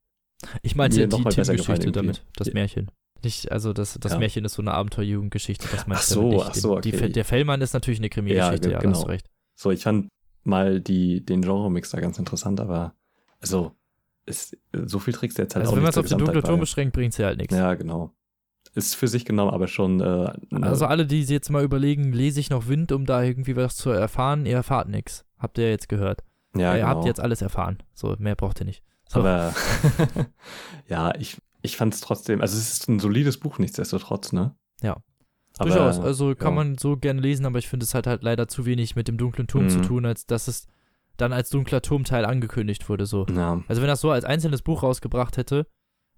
ich 0.62 0.74
meinte 0.74 0.96
die 0.96 1.02
irgendwie. 1.02 1.92
damit, 1.92 2.24
das. 2.36 2.52
Märchen. 2.52 2.90
Nicht, 3.22 3.50
also 3.52 3.72
das, 3.72 3.98
das 4.00 4.12
Ja. 4.12 4.18
Märchen 4.18 4.44
ist 4.44 4.54
so 4.54 4.62
eine 4.62 4.72
Abenteuer-Jugendgeschichte, 4.72 5.68
das 5.70 5.86
meinst 5.86 6.04
Ach 6.10 6.14
du 6.14 6.20
so, 6.22 6.28
nicht. 6.30 6.46
ach 6.46 6.54
so, 6.54 6.72
okay. 6.76 6.90
die, 6.90 7.12
der 7.12 7.24
Fellmann 7.24 7.60
ist 7.60 7.72
natürlich 7.74 8.00
eine 8.00 8.08
Krimi-Geschichte, 8.08 8.68
Ja, 8.68 8.72
ja, 8.72 8.76
hast 8.78 8.82
genau. 8.82 9.02
du 9.02 9.08
recht. 9.08 9.26
So, 9.54 9.70
ich 9.70 9.82
fand 9.82 10.08
mal 10.44 10.80
die, 10.80 11.24
den 11.24 11.42
Genre-Mix 11.42 11.90
da 11.90 12.00
ganz 12.00 12.18
interessant, 12.18 12.60
aber 12.60 12.94
also 13.40 13.72
ist, 14.26 14.56
so 14.72 14.98
viel 14.98 15.12
Tricks 15.14 15.36
jetzt 15.36 15.54
halt 15.54 15.64
Also 15.64 15.76
wenn 15.76 15.82
man 15.82 15.90
es 15.90 15.98
auf 15.98 16.06
den 16.06 16.18
dunklen 16.18 16.42
Turm 16.44 16.60
beschränkt, 16.60 16.94
bringt 16.94 17.12
es 17.12 17.18
ja 17.18 17.26
halt 17.26 17.38
nichts. 17.38 17.54
Ja, 17.54 17.74
genau. 17.74 18.14
Ist 18.74 18.94
für 18.94 19.08
sich 19.08 19.24
genommen, 19.24 19.50
aber 19.50 19.66
schon. 19.66 20.00
Äh, 20.00 20.30
Also 20.60 20.86
alle, 20.86 21.04
die 21.06 21.22
sich 21.24 21.32
jetzt 21.32 21.50
mal 21.50 21.64
überlegen, 21.64 22.12
lese 22.12 22.38
ich 22.38 22.50
noch 22.50 22.68
Wind, 22.68 22.92
um 22.92 23.04
da 23.04 23.22
irgendwie 23.22 23.56
was 23.56 23.74
zu 23.76 23.90
erfahren, 23.90 24.46
ihr 24.46 24.54
erfahrt 24.54 24.88
nichts. 24.88 25.24
Habt 25.38 25.58
ihr 25.58 25.68
jetzt 25.70 25.88
gehört. 25.88 26.22
ja, 26.54 26.72
ihr 26.74 26.80
genau. 26.82 26.88
habt 26.88 27.04
jetzt 27.06 27.20
alles 27.20 27.42
erfahren. 27.42 27.78
So, 27.94 28.14
mehr 28.18 28.36
braucht 28.36 28.60
ihr 28.60 28.66
nicht. 28.66 28.82
So. 29.08 29.20
Aber 29.20 29.52
ja, 30.88 31.12
ich, 31.18 31.38
ich 31.62 31.76
fand 31.76 31.94
es 31.94 32.00
trotzdem, 32.00 32.40
also 32.40 32.56
es 32.56 32.72
ist 32.72 32.88
ein 32.88 32.98
solides 33.00 33.38
Buch, 33.38 33.58
nichtsdestotrotz, 33.58 34.32
ne? 34.32 34.54
Ja. 34.82 35.02
Aber, 35.58 35.68
Durchaus, 35.68 35.98
also 35.98 36.34
kann 36.34 36.52
ja. 36.52 36.56
man 36.56 36.78
so 36.78 36.96
gerne 36.96 37.20
lesen, 37.20 37.44
aber 37.44 37.58
ich 37.58 37.68
finde, 37.68 37.84
es 37.84 37.94
hat 37.94 38.06
halt 38.06 38.22
leider 38.22 38.48
zu 38.48 38.64
wenig 38.66 38.96
mit 38.96 39.08
dem 39.08 39.18
dunklen 39.18 39.46
Turm 39.46 39.64
Mhm. 39.64 39.70
zu 39.70 39.80
tun, 39.82 40.06
als 40.06 40.24
dass 40.26 40.48
es 40.48 40.66
dann 41.16 41.32
als 41.32 41.50
dunkler 41.50 41.82
Turmteil 41.82 42.24
angekündigt 42.24 42.88
wurde. 42.88 43.04
So. 43.04 43.26
Ja, 43.26 43.62
Also 43.68 43.82
wenn 43.82 43.88
das 43.88 44.00
so 44.00 44.10
als 44.10 44.24
einzelnes 44.24 44.62
Buch 44.62 44.82
rausgebracht 44.82 45.36
hätte, 45.36 45.66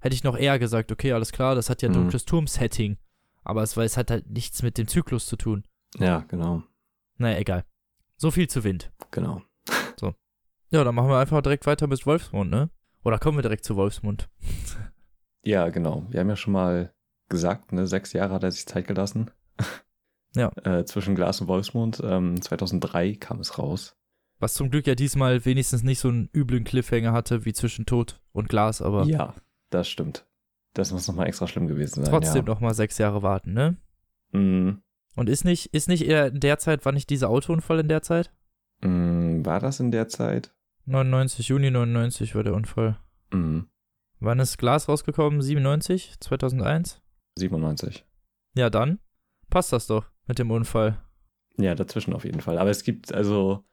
hätte 0.01 0.15
ich 0.15 0.23
noch 0.23 0.37
eher 0.37 0.59
gesagt, 0.59 0.93
okay, 0.93 1.13
alles 1.13 1.33
klar, 1.33 1.55
das 1.55 1.71
hat 1.71 1.83
ja 1.83 1.89
Mhm. 1.89 1.95
dunkles 1.95 2.25
Turm-Setting. 2.25 2.99
Aber 3.43 3.63
es, 3.63 3.77
weil 3.77 3.87
es 3.87 3.97
hat 3.97 4.11
halt 4.13 4.31
nichts 4.31 4.63
mit 4.63 4.79
dem 4.79 4.87
Zyklus 4.87 5.27
zu 5.27 5.37
tun. 5.37 5.65
ja, 5.99 6.21
genau, 6.29 6.63
Naja, 7.19 7.39
egal. 7.39 7.65
So 8.17 8.31
viel 8.31 8.49
zu 8.49 8.63
Wind. 8.65 8.93
genau. 9.11 9.43
Ja, 10.75 10.85
dann 10.85 10.95
machen 10.95 11.11
wir 11.11 11.19
einfach 11.19 11.43
direkt 11.43 11.67
weiter 11.67 11.87
bis 11.87 12.07
Wolfsmund, 12.07 12.51
ne? 12.51 12.71
Oder 13.05 13.19
kommen 13.19 13.37
wir 13.37 13.43
direkt 13.43 13.63
zu 13.65 13.77
Wolfsmund? 13.77 14.31
Ja, 15.45 15.69
genau. 15.71 16.07
Wir 16.11 16.21
haben 16.21 16.29
ja 16.29 16.37
schon 16.37 16.53
mal 16.53 16.93
gesagt, 17.29 17.73
ne, 17.73 17.87
sechs 17.87 18.13
Jahre 18.13 18.35
hat 18.35 18.43
er 18.43 18.51
sich 18.53 18.67
Zeit 18.67 18.87
gelassen. 18.87 19.31
Ja. 20.35 20.51
äh, 20.65 20.87
zwischen 20.87 21.15
Glas 21.15 21.43
und 21.43 21.49
Wolfsmund. 21.49 22.01
Ähm, 22.03 22.41
2003 22.41 23.17
kam 23.17 23.41
es 23.41 23.59
raus. 23.59 23.99
Was 24.41 24.55
zum 24.55 24.71
Glück 24.71 24.87
ja 24.87 24.95
diesmal 24.95 25.45
wenigstens 25.45 25.83
nicht 25.83 25.99
so 25.99 26.09
einen 26.09 26.31
üblen 26.35 26.65
Cliffhanger 26.65 27.13
hatte 27.13 27.45
wie 27.45 27.53
zwischen 27.53 27.85
Tod 27.85 28.19
und 28.33 28.49
Glas, 28.49 28.81
aber 28.81 29.05
Ja, 29.05 29.35
das 29.69 29.91
stimmt. 29.91 30.27
Das 30.73 30.91
muss 30.91 31.07
nochmal 31.07 31.27
extra 31.27 31.47
schlimm 31.47 31.67
gewesen 31.67 32.03
sein. 32.03 32.11
trotzdem 32.11 32.47
ja. 32.47 32.51
noch 32.55 32.61
mal 32.61 32.73
sechs 32.73 32.97
Jahre 32.97 33.23
warten, 33.23 33.53
ne? 33.53 33.77
Mm, 34.31 34.79
Und 35.17 35.29
ist 35.29 35.45
nicht, 35.45 35.67
ist 35.75 35.89
nicht 35.89 36.07
eher 36.07 36.29
in 36.29 36.41
der 36.41 36.57
Zeit, 36.59 36.87
war 36.87 36.93
nicht 36.93 37.11
dieser 37.11 37.29
Autounfall 37.29 37.81
in 37.81 37.89
der 37.89 38.01
Zeit? 38.01 38.33
mm, 38.81 39.45
war 39.45 39.61
das 39.61 39.81
in 39.81 39.91
der 39.91 40.09
Zeit? 40.09 40.55
99, 40.87 41.49
Juni 41.49 41.71
99 41.71 42.35
war 42.35 42.43
der 42.43 42.55
Unfall. 42.55 42.97
Mm, 43.33 43.65
Wann 44.25 44.39
ist 44.39 44.57
Glas 44.57 44.89
rausgekommen? 44.89 45.43
97? 45.43 46.15
2001? 46.21 47.03
97. 47.39 48.05
Ja, 48.55 48.71
dann 48.71 49.01
passt 49.51 49.73
das 49.73 49.89
doch 49.89 50.07
mit 50.29 50.39
dem 50.39 50.53
Unfall. 50.53 51.03
Ja, 51.59 51.75
dazwischen 51.75 52.15
auf 52.15 52.25
jeden 52.25 52.41
Fall. 52.41 52.59
Aber 52.59 52.71
es 52.71 52.85
gibt, 52.85 53.13
also, 53.13 53.65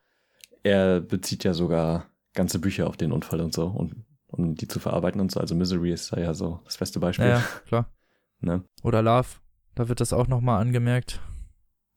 er 0.63 1.01
bezieht 1.01 1.43
ja 1.43 1.53
sogar 1.53 2.07
ganze 2.34 2.57
Bücher 2.57 2.88
auf 2.88 2.97
den 2.97 3.11
Unfall 3.11 3.41
und 3.41 3.53
so, 3.53 3.67
und, 3.67 4.05
um 4.27 4.55
die 4.55 4.67
zu 4.67 4.80
verarbeiten 4.80 5.21
und 5.21 5.31
so. 5.31 5.39
Also 5.39 5.53
Misery 5.53 5.91
ist 5.93 6.11
da 6.13 6.19
ja 6.19 6.34
so 6.34 6.61
das 6.65 6.77
beste 6.77 6.99
Beispiel. 6.99 7.27
Ja, 7.27 7.43
klar. 7.67 7.91
Ne? 8.41 8.63
Oder 8.84 9.01
Love, 9.01 9.27
da 9.76 9.89
wird 9.89 9.99
das 9.99 10.13
auch 10.13 10.27
nochmal 10.27 10.61
angemerkt. 10.61 11.19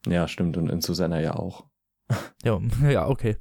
ja, 0.08 0.26
stimmt. 0.26 0.56
Und 0.56 0.68
in 0.70 0.80
Susanna 0.80 1.20
ja 1.20 1.36
auch. 1.36 1.66
Ja, 2.42 2.60
ja, 2.90 3.06
okay. 3.06 3.36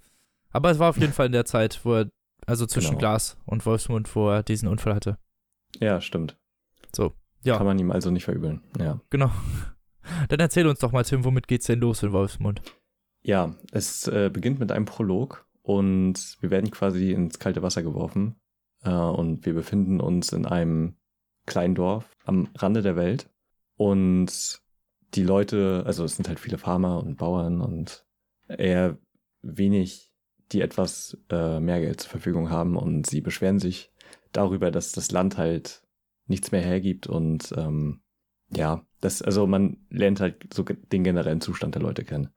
Aber 0.52 0.70
es 0.70 0.78
war 0.78 0.90
auf 0.92 0.98
jeden 1.00 1.12
Fall 1.12 1.26
in 1.26 1.32
der 1.32 1.46
Zeit, 1.46 1.84
wo 1.84 1.96
er, 1.96 2.12
also 2.46 2.66
zwischen 2.66 2.92
Genau. 2.92 3.00
Glas 3.00 3.38
und 3.46 3.66
Wolfsmund, 3.66 4.16
wo 4.16 4.30
er 4.30 4.44
diesen 4.44 4.68
Unfall 4.68 4.96
hatte. 4.96 5.18
Ja, 5.80 6.02
stimmt. 6.02 6.38
Ja. 7.44 7.58
Kann 7.58 7.66
man 7.66 7.80
ihm 7.80 7.92
also 7.92 8.12
nicht 8.12 8.26
verübeln. 8.26 8.62
Ja. 8.80 9.00
Genau. 9.10 9.32
Dann 10.30 10.40
erzähl 10.40 10.68
uns 10.68 10.80
doch 10.80 10.92
mal, 10.92 11.04
Tim, 11.04 11.24
womit 11.24 11.48
geht's 11.48 11.66
denn 11.66 11.80
los 11.80 12.04
in 12.04 12.12
Wolfsmund? 12.12 12.62
Ja, 13.24 13.56
es 13.72 14.08
äh, 14.08 14.30
beginnt 14.32 14.60
mit 14.60 14.72
einem 14.72 14.86
Prolog 14.86 15.46
und 15.62 16.38
wir 16.40 16.50
werden 16.50 16.72
quasi 16.72 17.12
ins 17.12 17.40
kalte 17.40 17.62
Wasser 17.62 17.84
geworfen 17.84 18.36
äh, 18.84 18.90
und 18.90 19.46
wir 19.46 19.54
befinden 19.54 20.00
uns 20.00 20.32
in 20.34 20.46
einem 20.46 20.96
kleinen 21.46 21.76
Dorf 21.76 22.10
am 22.26 22.50
Rande 22.58 22.82
der 22.82 22.96
Welt 22.96 23.30
und 23.76 24.62
die 25.14 25.24
Leute, 25.24 25.84
also 25.86 26.04
es 26.04 26.16
sind 26.16 26.28
halt 26.28 26.40
viele 26.40 26.58
Farmer 26.58 27.00
und 27.00 27.18
Bauern 27.18 27.62
und 27.62 28.06
eher 28.48 28.98
wenig, 29.42 30.11
die 30.52 30.62
etwas 30.62 31.18
äh, 31.30 31.60
mehr 31.60 31.80
Geld 31.80 32.02
zur 32.02 32.12
Verfügung 32.12 32.50
haben 32.50 32.76
und 32.76 33.08
sie 33.08 33.22
beschweren 33.22 33.60
sich 33.60 33.92
darüber, 34.32 34.72
dass 34.72 34.92
das 34.92 35.12
Land 35.12 35.38
halt 35.38 35.84
nichts 36.28 36.52
mehr 36.52 36.62
hergibt 36.62 37.08
und 37.08 37.54
ähm, 37.58 38.02
ja, 38.50 38.86
das, 39.00 39.22
also 39.22 39.48
man 39.48 39.78
lernt 39.90 40.20
halt 40.20 40.54
so 40.54 40.64
den 40.64 41.04
generellen 41.04 41.42
Zustand 41.42 41.76
der 41.76 41.82
Leute 41.82 42.04
kennen. 42.04 42.30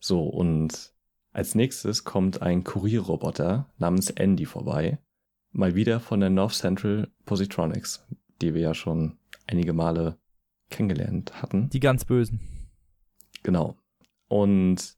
So, 0.00 0.24
und 0.24 0.92
als 1.32 1.54
nächstes 1.54 2.04
kommt 2.04 2.42
ein 2.42 2.62
Kurierroboter 2.64 3.70
namens 3.78 4.10
Andy 4.10 4.44
vorbei. 4.44 4.98
Mal 5.50 5.74
wieder 5.74 6.00
von 6.00 6.20
der 6.20 6.30
North 6.30 6.54
Central 6.54 7.10
Positronics, 7.24 8.06
die 8.40 8.54
wir 8.54 8.60
ja 8.60 8.74
schon 8.74 9.18
einige 9.46 9.72
Male 9.72 10.18
kennengelernt 10.70 11.42
hatten. 11.42 11.68
Die 11.70 11.80
ganz 11.80 12.04
Bösen. 12.04 12.40
Genau. 13.42 13.76
Und 14.28 14.96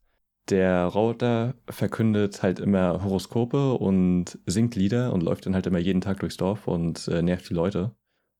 der 0.49 0.85
Roboter 0.85 1.55
verkündet 1.69 2.43
halt 2.43 2.59
immer 2.59 3.03
Horoskope 3.03 3.73
und 3.73 4.37
singt 4.45 4.75
Lieder 4.75 5.13
und 5.13 5.23
läuft 5.23 5.45
dann 5.45 5.55
halt 5.55 5.65
immer 5.67 5.79
jeden 5.79 6.01
Tag 6.01 6.19
durchs 6.19 6.37
Dorf 6.37 6.67
und 6.67 7.07
äh, 7.07 7.21
nervt 7.21 7.49
die 7.49 7.53
Leute. 7.53 7.95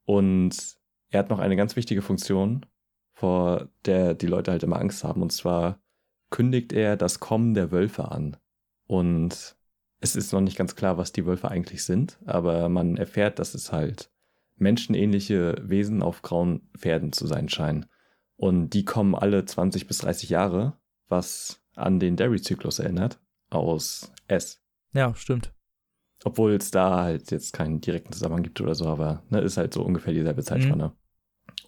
Und 0.05 0.77
er 1.09 1.19
hat 1.19 1.29
noch 1.29 1.39
eine 1.39 1.55
ganz 1.55 1.75
wichtige 1.75 2.01
Funktion, 2.01 2.65
vor 3.13 3.69
der 3.85 4.13
die 4.13 4.27
Leute 4.27 4.51
halt 4.51 4.63
immer 4.63 4.79
Angst 4.79 5.03
haben. 5.03 5.21
Und 5.21 5.31
zwar 5.31 5.79
kündigt 6.29 6.73
er 6.73 6.97
das 6.97 7.19
Kommen 7.19 7.53
der 7.53 7.71
Wölfe 7.71 8.11
an. 8.11 8.37
Und 8.87 9.55
es 9.99 10.15
ist 10.15 10.31
noch 10.31 10.41
nicht 10.41 10.57
ganz 10.57 10.75
klar, 10.75 10.97
was 10.97 11.11
die 11.11 11.25
Wölfe 11.25 11.49
eigentlich 11.49 11.83
sind, 11.83 12.19
aber 12.25 12.69
man 12.69 12.97
erfährt, 12.97 13.39
dass 13.39 13.55
es 13.55 13.71
halt 13.71 14.11
menschenähnliche 14.57 15.55
Wesen 15.61 16.03
auf 16.03 16.21
grauen 16.21 16.69
Pferden 16.77 17.11
zu 17.11 17.25
sein 17.25 17.49
scheinen. 17.49 17.87
Und 18.35 18.71
die 18.71 18.85
kommen 18.85 19.15
alle 19.15 19.45
20 19.45 19.87
bis 19.87 19.99
30 19.99 20.29
Jahre, 20.29 20.77
was 21.07 21.64
an 21.75 21.99
den 21.99 22.15
Derry-Zyklus 22.15 22.79
erinnert, 22.79 23.19
aus 23.49 24.11
S. 24.27 24.61
Ja, 24.93 25.13
stimmt. 25.15 25.53
Obwohl 26.23 26.53
es 26.53 26.71
da 26.71 27.03
halt 27.03 27.29
jetzt 27.31 27.53
keinen 27.53 27.81
direkten 27.81 28.13
Zusammenhang 28.13 28.43
gibt 28.43 28.59
oder 28.61 28.73
so, 28.75 28.87
aber 28.87 29.23
ne, 29.29 29.41
ist 29.41 29.57
halt 29.57 29.73
so 29.73 29.83
ungefähr 29.83 30.13
dieselbe 30.13 30.43
Zeitspanne. 30.43 30.93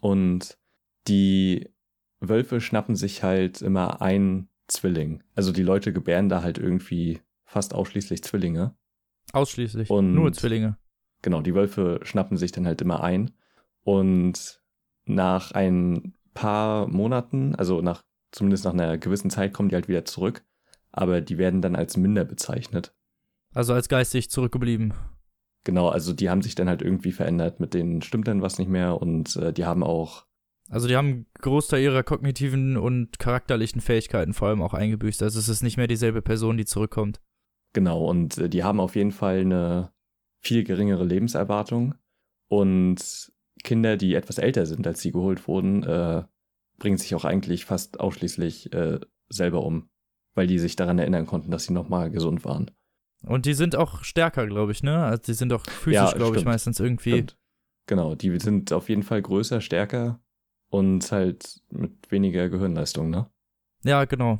Und 0.01 0.57
die 1.07 1.69
Wölfe 2.19 2.61
schnappen 2.61 2.95
sich 2.95 3.23
halt 3.23 3.61
immer 3.61 4.01
ein 4.01 4.49
Zwilling. 4.67 5.23
Also 5.35 5.51
die 5.51 5.63
Leute 5.63 5.93
gebären 5.93 6.29
da 6.29 6.41
halt 6.41 6.57
irgendwie 6.57 7.21
fast 7.45 7.73
ausschließlich 7.73 8.23
Zwillinge. 8.23 8.75
Ausschließlich. 9.33 9.89
Und- 9.89 10.13
Nur 10.13 10.33
Zwillinge. 10.33 10.77
Genau, 11.21 11.41
die 11.41 11.53
Wölfe 11.55 11.99
schnappen 12.03 12.37
sich 12.37 12.51
dann 12.51 12.65
halt 12.67 12.81
immer 12.81 13.03
ein. 13.03 13.31
Und 13.83 14.61
nach 15.05 15.51
ein 15.51 16.13
paar 16.33 16.87
Monaten, 16.87 17.55
also 17.55 17.81
nach 17.81 18.03
zumindest 18.37 18.65
nach 18.65 18.73
einer 18.73 18.97
gewissen 18.97 19.29
Zeit, 19.29 19.53
kommen 19.53 19.69
die 19.69 19.75
halt 19.75 19.87
wieder 19.87 20.05
zurück. 20.05 20.45
Aber 20.91 21.21
die 21.21 21.37
werden 21.37 21.61
dann 21.61 21.75
als 21.75 21.97
minder 21.97 22.23
bezeichnet. 22.23 22.93
Also 23.53 23.73
als 23.73 23.89
geistig 23.89 24.29
zurückgeblieben. 24.29 24.93
Genau, 25.63 25.89
also 25.89 26.13
die 26.13 26.29
haben 26.29 26.41
sich 26.41 26.55
dann 26.55 26.69
halt 26.69 26.81
irgendwie 26.81 27.11
verändert. 27.11 27.59
Mit 27.59 27.73
denen 27.73 28.01
stimmt 28.01 28.27
dann 28.27 28.41
was 28.41 28.57
nicht 28.57 28.69
mehr 28.69 29.01
und 29.01 29.35
äh, 29.35 29.51
die 29.51 29.65
haben 29.65 29.83
auch, 29.83 30.25
Also 30.69 30.87
die 30.87 30.95
haben 30.95 31.07
einen 31.07 31.25
Großteil 31.41 31.81
ihrer 31.81 32.03
kognitiven 32.03 32.77
und 32.77 33.19
charakterlichen 33.19 33.81
Fähigkeiten 33.81 34.33
vor 34.33 34.47
allem 34.49 34.61
auch 34.61 34.73
eingebüßt. 34.73 35.21
Also 35.23 35.39
es 35.39 35.49
ist 35.49 35.63
nicht 35.63 35.77
mehr 35.77 35.87
dieselbe 35.87 36.21
Person, 36.21 36.57
die 36.57 36.65
zurückkommt. 36.65 37.19
genau, 37.73 38.05
und 38.05 38.37
äh, 38.37 38.49
die 38.49 38.63
haben 38.63 38.79
auf 38.79 38.95
jeden 38.95 39.11
Fall 39.11 39.39
eine 39.41 39.91
viel 40.41 40.63
geringere 40.63 41.03
Lebenserwartung. 41.03 41.95
Und 42.49 43.31
Kinder, 43.63 43.97
die 43.97 44.13
etwas 44.15 44.37
älter 44.37 44.65
sind, 44.65 44.87
als 44.87 45.01
sie 45.01 45.11
geholt 45.11 45.47
wurden, 45.47 45.83
äh, 45.83 46.23
bringen 46.77 46.97
sich 46.97 47.13
auch 47.15 47.25
eigentlich 47.25 47.65
fast 47.65 47.99
ausschließlich 47.99 48.73
äh, 48.73 48.99
selber 49.29 49.63
um. 49.63 49.89
Weil 50.35 50.47
die 50.47 50.59
sich 50.59 50.75
daran 50.75 50.99
erinnern 50.99 51.25
konnten, 51.25 51.49
dass 51.49 51.63
sie 51.63 51.73
nochmal 51.73 52.11
gesund 52.11 52.45
waren. 52.45 52.69
Und 53.23 53.45
die 53.47 53.55
sind 53.55 53.75
auch 53.75 54.03
stärker, 54.03 54.45
glaube 54.45 54.71
ich, 54.71 54.83
ne? 54.83 55.03
Also 55.03 55.23
die 55.23 55.33
sind 55.33 55.51
auch 55.51 55.65
physisch, 55.65 55.95
Ja, 55.95 56.11
glaube 56.11 56.37
ich, 56.37 56.45
meistens 56.45 56.79
irgendwie. 56.79 57.13
Stimmt. 57.13 57.37
Genau, 57.87 58.13
die 58.15 58.37
sind 58.39 58.71
auf 58.71 58.89
jeden 58.89 59.01
Fall 59.01 59.21
größer, 59.21 59.61
stärker 59.61 60.19
und 60.69 61.11
halt 61.11 61.61
mit 61.71 62.11
weniger 62.11 62.49
Gehirnleistung, 62.49 63.09
ne? 63.09 63.27
Ja, 63.83 64.05
genau. 64.05 64.37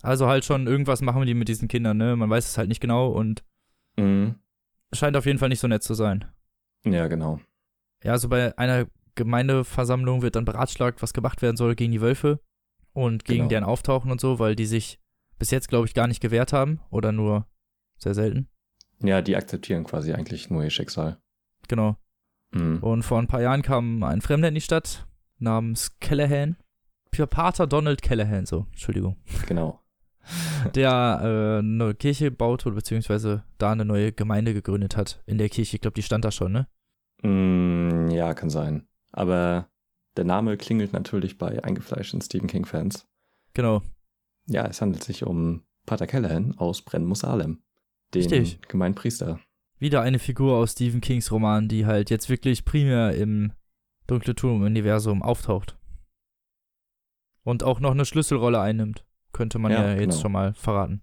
Also 0.00 0.26
halt 0.28 0.44
schon 0.44 0.66
irgendwas 0.66 1.02
machen 1.02 1.26
die 1.26 1.34
mit 1.34 1.48
diesen 1.48 1.68
Kindern, 1.68 1.98
ne? 1.98 2.16
Man 2.16 2.30
weiß 2.30 2.48
es 2.48 2.56
halt 2.56 2.68
nicht 2.68 2.80
genau 2.80 3.08
und 3.10 3.44
Mhm. 3.98 4.36
scheint 4.94 5.16
auf 5.16 5.26
jeden 5.26 5.38
Fall 5.40 5.48
nicht 5.50 5.60
so 5.60 5.68
nett 5.68 5.82
zu 5.82 5.92
sein. 5.94 6.24
Ja, 6.86 7.08
genau. 7.08 7.40
Ja, 8.04 8.12
also 8.12 8.28
bei 8.28 8.56
einer 8.56 8.86
Gemeindeversammlung 9.18 10.22
wird 10.22 10.36
dann 10.36 10.44
beratschlagt, 10.44 11.02
was 11.02 11.12
gemacht 11.12 11.42
werden 11.42 11.56
soll 11.56 11.74
gegen 11.74 11.92
die 11.92 12.00
Wölfe 12.00 12.40
und 12.92 13.24
gegen 13.24 13.40
Genau. 13.40 13.48
deren 13.48 13.64
Auftauchen 13.64 14.10
und 14.10 14.20
so, 14.20 14.38
weil 14.38 14.56
die 14.56 14.66
sich 14.66 14.98
bis 15.38 15.50
jetzt, 15.50 15.68
glaube 15.68 15.86
ich, 15.86 15.94
gar 15.94 16.06
nicht 16.06 16.20
gewehrt 16.20 16.52
haben 16.52 16.80
oder 16.90 17.12
nur 17.12 17.46
sehr 17.98 18.14
selten. 18.14 18.48
Ja, 19.02 19.22
die 19.22 19.36
akzeptieren 19.36 19.84
quasi 19.84 20.12
eigentlich 20.12 20.50
nur 20.50 20.64
ihr 20.64 20.70
Schicksal. 20.70 21.18
Genau. 21.68 21.96
Mhm. 22.52 22.78
Und 22.78 23.02
vor 23.02 23.18
ein 23.20 23.28
paar 23.28 23.42
Jahren 23.42 23.62
kam 23.62 24.02
ein 24.02 24.20
Fremder 24.20 24.48
in 24.48 24.54
die 24.54 24.60
Stadt 24.60 25.06
namens 25.38 25.98
Callahan. 26.00 26.56
Pater 27.30 27.66
Donald 27.66 28.00
Callahan, 28.02 28.46
so, 28.46 28.66
Entschuldigung. 28.70 29.16
Genau. 29.46 29.80
Der 30.74 31.20
äh, 31.22 31.58
eine 31.58 31.94
Kirche 31.94 32.30
baut 32.30 32.66
oder 32.66 32.76
beziehungsweise 32.76 33.44
da 33.58 33.72
eine 33.72 33.84
neue 33.84 34.12
Gemeinde 34.12 34.54
gegründet 34.54 34.96
hat. 34.96 35.22
In 35.26 35.38
der 35.38 35.48
Kirche, 35.48 35.76
ich 35.76 35.80
glaube, 35.80 35.94
die 35.94 36.02
stand 36.02 36.24
da 36.24 36.30
schon, 36.30 36.52
ne? 36.52 36.68
Mm, 37.22 38.10
ja, 38.10 38.34
kann 38.34 38.50
sein. 38.50 38.86
Aber 39.12 39.68
der 40.16 40.24
Name 40.24 40.56
klingelt 40.56 40.92
natürlich 40.92 41.38
bei 41.38 41.62
eingefleischten 41.62 42.20
Stephen 42.20 42.48
King-Fans. 42.48 43.06
Genau. 43.54 43.82
Ja, 44.46 44.66
es 44.66 44.80
handelt 44.80 45.04
sich 45.04 45.24
um 45.24 45.62
Pater 45.86 46.06
Callahan 46.06 46.56
aus 46.58 46.82
Brennmus 46.82 47.20
Salem. 47.20 47.62
Den 48.14 48.22
Richtig. 48.22 48.60
Gemeinpriester. 48.68 49.40
Wieder 49.78 50.00
eine 50.00 50.18
Figur 50.18 50.56
aus 50.56 50.72
Stephen 50.72 51.00
Kings 51.00 51.30
Roman, 51.30 51.68
die 51.68 51.86
halt 51.86 52.10
jetzt 52.10 52.28
wirklich 52.28 52.64
primär 52.64 53.14
im 53.14 53.52
Dunkle 54.06 54.34
Turm-Universum 54.34 55.22
auftaucht. 55.22 55.78
Und 57.44 57.62
auch 57.62 57.80
noch 57.80 57.92
eine 57.92 58.04
Schlüsselrolle 58.04 58.60
einnimmt. 58.60 59.04
Könnte 59.32 59.58
man 59.58 59.72
ja, 59.72 59.82
Ja, 59.82 59.92
jetzt 59.92 60.00
genau. 60.00 60.16
schon 60.20 60.32
mal 60.32 60.54
verraten. 60.54 61.02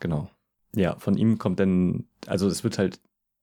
Genau. 0.00 0.30
Ja, 0.76 0.96
von 0.98 1.16
ihm 1.16 1.38
kommt 1.38 1.60
dann, 1.60 2.04
also 2.26 2.46
es 2.46 2.62
wird 2.62 2.78
halt 2.78 3.00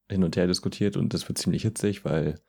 hin 0.09 0.23
und 0.23 0.35
her 0.37 0.47
diskutiert 0.47 0.95
und 0.95 1.13
es 1.13 1.27
wird 1.27 1.37
ziemlich 1.37 1.63
hitzig, 1.63 2.05
weil 2.05 2.39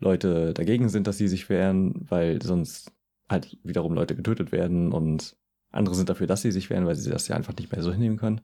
Leute 0.00 0.52
dagegen 0.54 0.88
sind, 0.88 1.06
dass 1.06 1.18
sie 1.18 1.28
sich 1.28 1.48
wehren, 1.48 2.06
weil 2.08 2.42
sonst 2.42 2.92
halt 3.28 3.58
wiederum 3.62 3.94
Leute 3.94 4.16
getötet 4.16 4.50
werden 4.50 4.92
und 4.92 5.36
andere 5.70 5.94
sind 5.94 6.08
dafür, 6.08 6.26
dass 6.26 6.42
sie 6.42 6.50
sich 6.50 6.68
wehren, 6.68 6.86
weil 6.86 6.96
sie 6.96 7.10
das 7.10 7.28
ja 7.28 7.36
einfach 7.36 7.54
nicht 7.56 7.70
mehr 7.70 7.82
so 7.82 7.92
hinnehmen 7.92 8.16
können. 8.16 8.40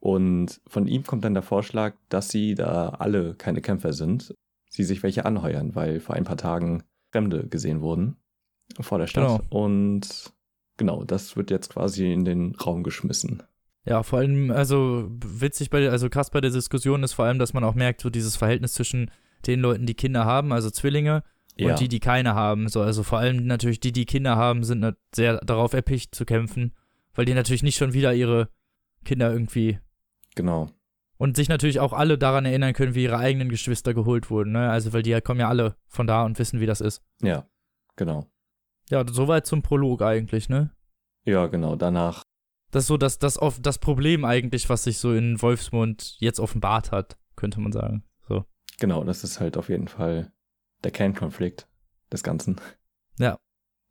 Und 0.00 0.60
von 0.66 0.86
ihm 0.86 1.02
kommt 1.04 1.24
dann 1.24 1.34
der 1.34 1.42
Vorschlag, 1.42 1.96
dass 2.08 2.28
sie, 2.28 2.54
da 2.54 2.90
alle 2.90 3.34
keine 3.34 3.60
Kämpfer 3.60 3.92
sind, 3.92 4.32
sie 4.68 4.84
sich 4.84 5.02
welche 5.02 5.24
anheuern, 5.24 5.74
weil 5.74 5.98
vor 5.98 6.14
ein 6.14 6.24
paar 6.24 6.36
Tagen 6.36 6.84
Fremde 7.10 7.48
gesehen 7.48 7.80
wurden 7.80 8.16
vor 8.80 8.98
der 8.98 9.06
Stadt. 9.06 9.26
Genau. 9.26 9.64
Und 9.64 10.32
genau, 10.76 11.04
das 11.04 11.36
wird 11.36 11.50
jetzt 11.50 11.70
quasi 11.70 12.12
in 12.12 12.24
den 12.24 12.54
Raum 12.54 12.82
geschmissen. 12.82 13.42
Ja, 13.84 14.02
vor 14.02 14.18
allem, 14.18 14.50
also 14.50 15.10
witzig 15.24 15.70
bei, 15.70 15.88
also 15.88 16.10
krass 16.10 16.30
bei 16.30 16.40
der 16.40 16.50
Diskussion 16.50 17.02
ist 17.02 17.14
vor 17.14 17.24
allem, 17.24 17.38
dass 17.38 17.54
man 17.54 17.64
auch 17.64 17.74
merkt, 17.74 18.02
so 18.02 18.10
dieses 18.10 18.36
Verhältnis 18.36 18.74
zwischen 18.74 19.10
den 19.46 19.60
Leuten, 19.60 19.86
die 19.86 19.94
Kinder 19.94 20.24
haben, 20.24 20.52
also 20.52 20.70
Zwillinge, 20.70 21.22
Ja, 21.56 21.70
und 21.70 21.80
die, 21.80 21.88
die 21.88 22.00
keine 22.00 22.34
haben. 22.34 22.68
So, 22.68 22.82
also 22.82 23.02
vor 23.02 23.18
allem 23.18 23.46
natürlich 23.46 23.80
die, 23.80 23.92
die 23.92 24.06
Kinder 24.06 24.36
haben, 24.36 24.64
sind 24.64 24.84
sehr 25.14 25.38
darauf 25.44 25.72
erpicht 25.72 26.14
zu 26.14 26.24
kämpfen, 26.24 26.74
weil 27.14 27.24
die 27.24 27.34
natürlich 27.34 27.62
nicht 27.62 27.76
schon 27.76 27.92
wieder 27.92 28.14
ihre 28.14 28.48
Kinder 29.04 29.32
irgendwie 29.32 29.78
genau. 30.34 30.70
und 31.16 31.36
sich 31.36 31.48
natürlich 31.48 31.80
auch 31.80 31.92
alle 31.92 32.18
daran 32.18 32.44
erinnern 32.44 32.72
können, 32.74 32.94
wie 32.94 33.04
ihre 33.04 33.18
eigenen 33.18 33.48
Geschwister 33.48 33.94
geholt 33.94 34.30
wurden. 34.30 34.52
Ne? 34.52 34.70
Also 34.70 34.92
weil 34.92 35.02
die 35.02 35.10
ja- 35.10 35.20
kommen 35.20 35.40
ja 35.40 35.48
alle 35.48 35.76
von 35.86 36.06
da 36.06 36.24
und 36.24 36.38
wissen, 36.38 36.60
wie 36.60 36.66
das 36.66 36.80
ist. 36.80 37.02
Ja, 37.22 37.46
genau. 37.96 38.26
Ja, 38.90 39.04
soweit 39.06 39.46
zum 39.46 39.62
Prolog 39.62 40.00
eigentlich, 40.02 40.48
ne? 40.48 40.70
Ja, 41.24 41.46
genau. 41.46 41.76
Danach, 41.76 42.22
Das 42.70 42.84
ist 42.84 42.88
so 42.88 42.96
das, 42.96 43.18
das, 43.18 43.38
das 43.60 43.78
Problem 43.78 44.24
eigentlich, 44.24 44.68
was 44.70 44.84
sich 44.84 44.98
so 44.98 45.12
in 45.12 45.40
Wolfsmund 45.42 46.16
jetzt 46.20 46.40
offenbart 46.40 46.90
hat, 46.92 47.18
könnte 47.36 47.60
man 47.60 47.72
sagen. 47.72 48.04
Genau, 48.80 49.04
das 49.04 49.24
ist 49.24 49.40
halt 49.40 49.56
auf 49.56 49.68
jeden 49.68 49.88
Fall 49.88 50.32
der 50.84 50.90
Kernkonflikt 50.90 51.68
des 52.12 52.22
Ganzen. 52.22 52.60
Ja. 53.18 53.38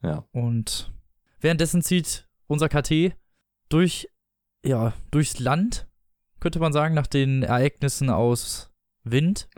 Ja, 0.04 0.28
Und 0.32 0.94
währenddessen 1.40 1.82
zieht 1.82 2.28
unser 2.46 2.70
KT 2.70 3.16
durch, 3.70 4.10
ja, 4.64 4.94
durchs 5.12 5.40
Land, 5.40 5.88
könnte 6.40 6.60
man 6.60 6.72
sagen, 6.72 6.94
nach 6.94 7.08
den 7.08 7.44
Ereignissen 7.44 8.10
aus 8.10 8.72
Wind, 9.04 9.50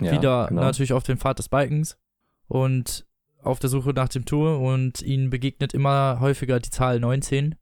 ja 0.00 0.12
wieder 0.12 0.46
genau. 0.48 0.62
natürlich 0.62 0.92
auf 0.92 1.02
dem 1.02 1.18
Pfad 1.18 1.38
des 1.38 1.48
Balkens 1.48 1.98
und 2.46 3.06
auf 3.42 3.58
der 3.58 3.70
Suche 3.70 3.90
nach 3.90 4.08
dem 4.08 4.26
Tour 4.26 4.60
und 4.60 5.02
ihnen 5.02 5.30
begegnet 5.30 5.72
immer 5.72 6.20
häufiger 6.20 6.60
die 6.60 6.70
Zahl 6.70 7.00
19 7.00 7.54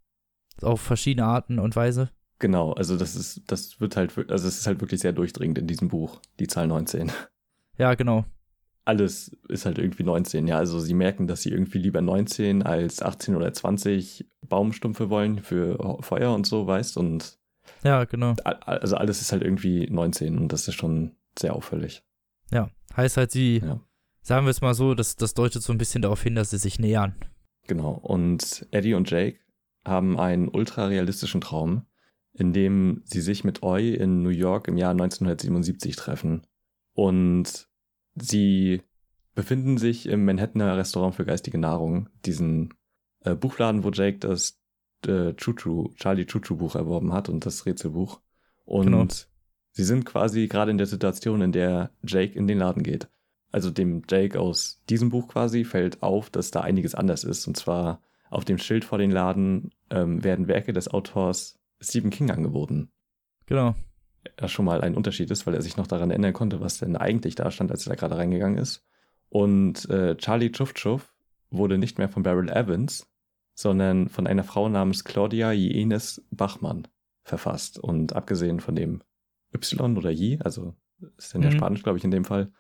auf 0.62 0.80
verschiedene 0.80 1.26
Arten 1.26 1.59
und 1.59 1.76
Weise. 1.76 2.10
Genau, 2.40 2.73
also 2.73 2.97
das 2.97 3.16
ist, 3.16 3.43
das 3.51 3.81
wird 3.81 3.97
halt, 3.97 4.16
also 4.31 4.47
es 4.47 4.59
ist 4.59 4.66
halt 4.66 4.81
wirklich 4.81 5.01
sehr 5.01 5.12
durchdringend 5.12 5.59
in 5.59 5.66
diesem 5.66 5.89
Buch, 5.89 6.20
die 6.39 6.47
Zahl 6.47 6.69
19. 6.69 7.10
Ja, 7.77 7.94
genau. 7.94 8.24
Alles 8.85 9.36
ist 9.48 9.66
halt 9.66 9.78
irgendwie 9.78 10.05
19, 10.05 10.47
ja. 10.47 10.56
Also 10.56 10.81
sie 10.81 10.94
merken, 10.94 11.27
dass 11.27 11.43
sie 11.43 11.51
irgendwie 11.51 11.78
lieber 11.78 12.01
19 12.01 12.62
als 12.62 13.02
18 13.02 13.35
oder 13.36 13.52
20 13.52 14.27
Baumstumpfe 14.48 15.10
wollen 15.10 15.40
für 15.40 15.98
Feuer 16.02 16.32
und 16.35 16.47
so, 16.47 16.66
weißt 16.66 16.97
und 16.97 17.39
Ja, 17.82 18.05
genau. 18.05 18.35
also 18.44 18.97
alles 18.97 19.20
ist 19.20 19.32
halt 19.32 19.43
irgendwie 19.43 19.86
19 19.90 20.39
und 20.39 20.52
das 20.52 20.66
ist 20.69 20.74
schon 20.77 21.16
sehr 21.39 21.55
auffällig. 21.55 22.02
Ja. 22.51 22.70
Heißt 22.97 23.16
halt, 23.19 23.31
sie, 23.31 23.59
Ja. 23.59 23.81
sagen 24.23 24.47
wir 24.47 24.51
es 24.51 24.60
mal 24.62 24.74
so, 24.74 24.94
das, 24.94 25.16
das 25.16 25.35
deutet 25.35 25.62
so 25.62 25.73
ein 25.73 25.78
bisschen 25.78 26.02
darauf 26.02 26.23
hin, 26.23 26.35
dass 26.35 26.51
sie 26.51 26.59
sich 26.59 26.78
nähern. 26.78 27.15
Genau. 27.66 27.90
Und 27.93 28.66
Eddie 28.70 28.94
und 28.94 29.10
Jake 29.10 29.39
haben 29.86 30.19
einen 30.19 30.48
ultra 30.48 30.86
realistischen 30.86 31.40
Traum, 31.43 31.82
in 32.39 32.52
dem 32.52 33.02
sie 33.05 33.20
sich 33.20 33.43
mit 33.43 33.62
Oi 33.65 33.94
in 33.94 34.23
New 34.23 34.28
York 34.31 34.69
im 34.69 34.77
Jahr 34.77 34.93
1977 34.93 35.97
treffen. 35.97 36.47
Und 36.94 37.69
sie 38.15 38.82
befinden 39.35 39.77
sich 39.77 40.06
im 40.06 40.24
Manhattaner 40.24 40.77
Restaurant 40.77 41.15
für 41.15 41.24
geistige 41.24 41.59
Nahrung, 41.59 42.09
diesen 42.24 42.74
äh, 43.24 43.35
Buchladen, 43.35 43.82
wo 43.82 43.90
Jake 43.90 44.19
das 44.19 44.60
äh, 45.06 45.35
Chuchu, 45.35 45.90
Charlie 45.97 46.27
Chuchu 46.27 46.56
Buch 46.56 46.77
erworben 46.77 47.12
hat 47.12 47.28
und 47.28 47.44
das 47.44 47.66
Rätselbuch. 47.66 48.20
Und 48.65 48.86
Genau. 48.86 49.06
sie 49.73 49.85
sind 49.85 50.05
quasi 50.05 50.47
gerade 50.47 50.70
in 50.70 50.78
der 50.78 50.86
Situation, 50.86 51.40
in 51.40 51.52
der 51.52 51.90
Jake 52.05 52.39
in 52.39 52.47
den 52.47 52.59
Laden 52.59 52.85
geht. 52.85 53.09
Also 53.51 53.70
dem 53.70 54.02
Jake 54.09 54.39
aus 54.39 54.82
diesem 54.89 55.09
Buch 55.09 55.27
quasi 55.27 55.65
fällt 55.65 56.02
auf, 56.02 56.31
dass 56.31 56.51
da 56.52 56.60
einiges 56.60 56.94
anders 56.94 57.24
ist. 57.24 57.48
Und 57.48 57.56
zwar 57.56 58.01
auf 58.31 58.44
dem 58.44 58.59
Schild 58.59 58.85
vor 58.85 58.98
den 58.98 59.10
Laden 59.10 59.70
ähm, 59.90 60.23
werden 60.23 60.48
Werke 60.48 60.73
des 60.73 60.89
Autors 60.89 61.57
Stephen 61.80 62.10
King 62.10 62.30
angeboten. 62.30 62.90
Genau. 63.46 63.74
Ja, 64.40 64.48
schon 64.48 64.64
mal 64.64 64.80
ein 64.80 64.94
Unterschied 64.94 65.30
ist, 65.30 65.46
weil 65.46 65.55
er 65.55 65.62
sich 65.62 65.76
noch 65.76 65.86
daran 65.86 66.10
erinnern 66.10 66.32
konnte, 66.32 66.60
was 66.60 66.78
denn 66.78 66.96
eigentlich 66.96 67.34
da 67.34 67.50
stand, 67.50 67.70
als 67.70 67.86
er 67.86 67.90
da 67.90 67.96
gerade 67.96 68.16
reingegangen 68.16 68.59
ist. 68.59 68.84
Und 69.28 69.88
äh, 69.90 70.16
Charlie 70.16 70.50
Chuff 70.52 71.14
wurde 71.50 71.78
nicht 71.78 71.98
mehr 71.98 72.09
von 72.09 72.22
Beryl 72.22 72.50
Evans, 72.50 73.09
sondern 73.55 74.09
von 74.09 74.26
einer 74.26 74.44
Frau 74.44 74.68
namens 74.68 75.05
Claudia 75.05 75.52
Jenes 75.52 76.24
Bachmann 76.30 76.88
verfasst. 77.22 77.78
Und 77.78 78.14
abgesehen 78.14 78.60
von 78.60 78.74
dem 78.74 79.02
Y 79.55 79.96
oder 79.96 80.10
J, 80.10 80.44
also 80.44 80.74
ist 81.16 81.34
dann 81.34 81.42
ja 81.42 81.50
Mhm. 81.50 81.56
Spanisch, 81.56 81.82
glaube 81.82 81.98
ich, 81.98 82.05
in 82.05 82.10
dem 82.10 82.24
Fall, 82.24 82.52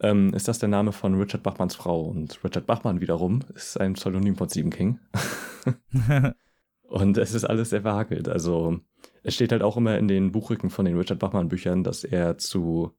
ähm, 0.00 0.32
ist 0.34 0.48
das 0.48 0.58
der 0.58 0.68
Name 0.68 0.92
von 0.92 1.14
Richard 1.14 1.42
Bachmanns 1.42 1.74
Frau. 1.74 2.04
Und 2.04 2.42
Richard 2.44 2.66
Bachmann 2.66 3.00
wiederum 3.00 3.40
ist 3.54 3.80
ein 3.80 3.94
Pseudonym 3.94 4.36
von 4.36 4.48
Stephen 4.48 4.70
King. 4.70 5.00
Und 6.88 7.18
es 7.18 7.34
ist 7.34 7.44
alles 7.44 7.70
sehr 7.70 7.82
verhackelt. 7.82 8.28
Also 8.28 8.78
es 9.22 9.34
steht 9.34 9.52
halt 9.52 9.62
auch 9.62 9.76
immer 9.76 9.98
in 9.98 10.08
den 10.08 10.32
Buchrücken 10.32 10.70
von 10.70 10.84
den 10.84 10.96
Richard 10.96 11.18
Bachmann 11.18 11.48
Büchern, 11.48 11.82
dass 11.82 12.04
er 12.04 12.38
zu, 12.38 12.92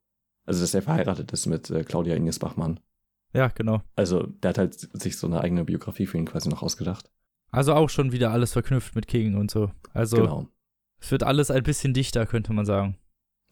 also 0.45 0.61
dass 0.61 0.73
er 0.73 0.81
verheiratet 0.81 1.31
ist 1.31 1.45
mit 1.45 1.69
äh, 1.69 1.83
Claudia 1.83 2.15
Ines 2.15 2.39
Bachmann. 2.39 2.79
ja, 3.33 3.47
genau. 3.49 3.81
Also 3.95 4.23
der 4.23 4.49
hat 4.49 4.57
halt 4.57 4.73
sich 4.73 5.17
so 5.17 5.27
eine 5.27 5.41
eigene 5.41 5.63
Biografie 5.63 6.05
für 6.05 6.17
ihn 6.17 6.25
quasi 6.25 6.49
noch 6.49 6.63
ausgedacht. 6.63 7.09
Also 7.51 7.73
auch 7.73 7.89
schon 7.89 8.11
wieder 8.11 8.31
alles 8.31 8.53
verknüpft 8.53 8.93
mit 8.95 9.07
King 9.07 9.35
und 9.35 9.49
so. 9.51 9.71
Also 9.93 10.17
genau. 10.17 10.47
es 10.99 11.11
wird 11.11 11.23
alles 11.23 11.49
ein 11.49 11.63
bisschen 11.63 11.93
dichter, 11.93 12.25
könnte 12.25 12.51
man 12.53 12.65
sagen. 12.65 12.97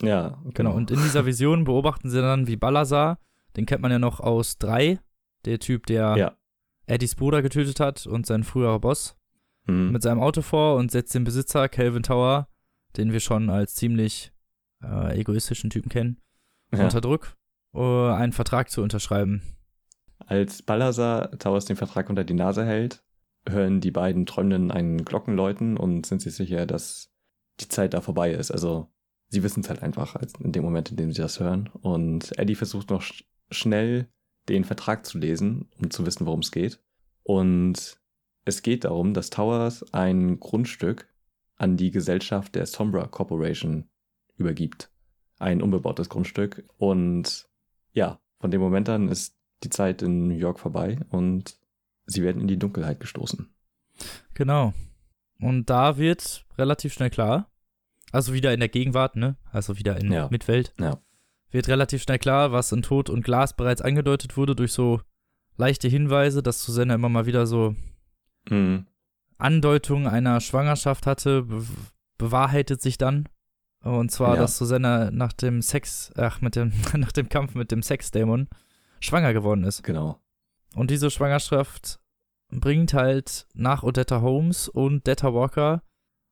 Ja, 0.02 0.42
Genau. 0.54 0.74
Und 0.74 0.92
in 0.92 1.02
dieser 1.02 1.26
Vision 1.26 1.64
beobachten 1.66 2.10
sie 2.10 2.22
dann, 2.22 2.48
wie 2.48 2.58
Balazar, 2.58 3.20
den 3.56 3.66
kennt 3.66 3.82
man 3.82 3.92
ja 3.92 4.00
noch 4.00 4.20
aus 4.20 4.58
3, 4.58 5.00
der 5.46 5.60
Typ, 5.60 5.86
der 5.86 6.18
Ja. 6.18 6.38
Eddies 6.88 7.16
Bruder 7.16 7.42
getötet 7.42 7.80
hat 7.80 8.06
und 8.06 8.26
sein 8.26 8.44
früherer 8.44 8.80
Boss, 8.80 9.15
Mhm. 9.68 9.92
mit 9.92 10.02
seinem 10.04 10.20
Auto 10.20 10.42
vor 10.42 10.76
und 10.76 10.92
setzt 10.92 11.14
den 11.16 11.24
Besitzer, 11.24 11.70
Calvin 11.70 12.04
Tower, 12.04 12.48
den 12.98 13.12
wir 13.12 13.20
schon 13.20 13.50
als 13.50 13.76
ziemlich 13.76 14.32
äh, 14.84 15.20
egoistischen 15.20 15.70
Typen 15.70 15.90
kennen, 15.90 16.22
ja. 16.72 16.84
unter 16.84 17.02
Druck, 17.02 17.36
äh, 17.74 17.80
einen 17.80 18.34
Vertrag 18.34 18.70
zu 18.70 18.82
unterschreiben. 18.82 19.42
Als 20.20 20.62
Balazar 20.62 21.32
Towers 21.38 21.66
den 21.66 21.76
Vertrag 21.76 22.10
unter 22.10 22.24
die 22.24 22.34
Nase 22.34 22.66
hält, 22.66 23.04
hören 23.48 23.82
die 23.82 23.92
beiden 23.92 24.26
Träumenden 24.26 24.72
einen 24.72 25.06
Glockenläuten 25.06 25.78
und 25.78 26.06
sind 26.06 26.22
sich 26.22 26.36
sicher, 26.36 26.66
dass 26.66 27.12
die 27.60 27.68
Zeit 27.68 27.94
da 27.94 28.02
vorbei 28.02 28.32
ist. 28.32 28.52
Also 28.52 28.92
sie 29.30 29.44
wissen 29.44 29.62
es 29.62 29.70
halt 29.70 29.84
einfach 29.84 30.16
in 30.40 30.52
dem 30.52 30.64
Moment, 30.64 30.92
in 30.92 30.98
dem 30.98 31.12
sie 31.12 31.22
das 31.22 31.40
hören. 31.40 31.70
Und 31.82 32.38
Eddie 32.38 32.56
versucht 32.56 32.90
noch 32.90 33.02
sch 33.02 33.24
schnell 33.52 34.08
den 34.50 34.64
Vertrag 34.64 35.06
zu 35.06 35.20
lesen, 35.20 35.70
um 35.78 35.92
zu 35.92 36.06
wissen, 36.06 36.26
worum 36.26 36.40
es 36.40 36.52
geht. 36.52 36.80
Und 37.24 38.00
es 38.46 38.62
geht 38.62 38.84
darum, 38.84 39.14
dass 39.14 39.32
Towers 39.32 39.92
ein 39.94 40.40
Grundstück 40.40 41.08
an 41.58 41.78
die 41.78 41.92
Gesellschaft 41.92 42.56
der 42.56 42.66
Sombra 42.66 43.08
Corporation 43.08 43.90
übergibt. 44.38 44.92
Ein 45.40 45.62
unbebautes 45.62 46.10
Grundstück. 46.10 46.64
Und 46.78 47.48
ja, 47.92 48.20
von 48.40 48.52
dem 48.52 48.62
Moment 48.62 48.88
an 48.90 49.10
ist 49.10 49.36
die 49.64 49.70
Zeit 49.70 50.02
in 50.02 50.28
New 50.28 50.36
York 50.36 50.60
vorbei 50.60 51.00
und 51.10 51.58
sie 52.06 52.22
werden 52.24 52.42
in 52.42 52.48
die 52.48 52.60
Dunkelheit 52.60 53.00
gestoßen. 53.00 53.50
Genau. 54.34 54.74
Und 55.40 55.70
da 55.70 55.98
wird 55.98 56.46
relativ 56.58 56.94
schnell 56.94 57.10
klar, 57.10 57.50
also 58.12 58.34
wieder 58.34 58.54
in 58.54 58.60
der 58.60 58.70
Gegenwart, 58.70 59.16
ne? 59.16 59.38
Also 59.52 59.78
wieder 59.78 59.98
in 59.98 60.12
Ja. 60.12 60.28
Mitwelt. 60.30 60.74
Ja. 60.80 61.00
Wird 61.50 61.68
relativ 61.68 62.02
schnell 62.04 62.20
klar, 62.20 62.52
was 62.52 62.72
in 62.72 62.82
Tod 62.82 63.10
und 63.10 63.24
Glas 63.24 63.56
bereits 63.56 63.82
angedeutet 63.82 64.38
wurde 64.38 64.56
durch 64.56 64.72
so 64.72 65.02
leichte 65.58 65.88
Hinweise, 65.88 66.44
dass 66.44 66.64
Susanna 66.64 66.96
immer 66.96 67.10
mal 67.10 67.26
wieder 67.26 67.48
so 67.48 67.76
Mhm. 68.50 68.86
Andeutung 69.38 70.08
einer 70.08 70.40
Schwangerschaft 70.42 71.06
hatte, 71.08 71.44
be 71.44 71.64
bewahrheitet 72.18 72.82
sich 72.82 72.98
dann. 72.98 73.28
Und 73.82 74.10
zwar, 74.10 74.36
Ja. 74.36 74.42
dass 74.42 74.58
Susanna 74.58 75.12
nach 75.12 75.34
dem 75.34 75.62
Sex, 75.62 76.12
ach, 76.16 76.40
mit 76.42 76.56
dem, 76.56 76.72
nach 76.96 77.12
dem 77.12 77.28
Kampf 77.30 77.56
mit 77.56 77.72
dem 77.72 77.82
Sexdämon 77.84 78.48
schwanger 79.02 79.34
geworden 79.34 79.64
ist. 79.66 79.84
Genau. 79.84 80.20
Und 80.76 80.92
diese 80.92 81.12
Schwangerschaft 81.12 82.00
bringt 82.50 82.94
halt 82.94 83.48
nach 83.54 83.84
Odetta 83.84 84.22
Holmes 84.22 84.70
und 84.70 85.06
Detta 85.08 85.34
Walker 85.34 85.84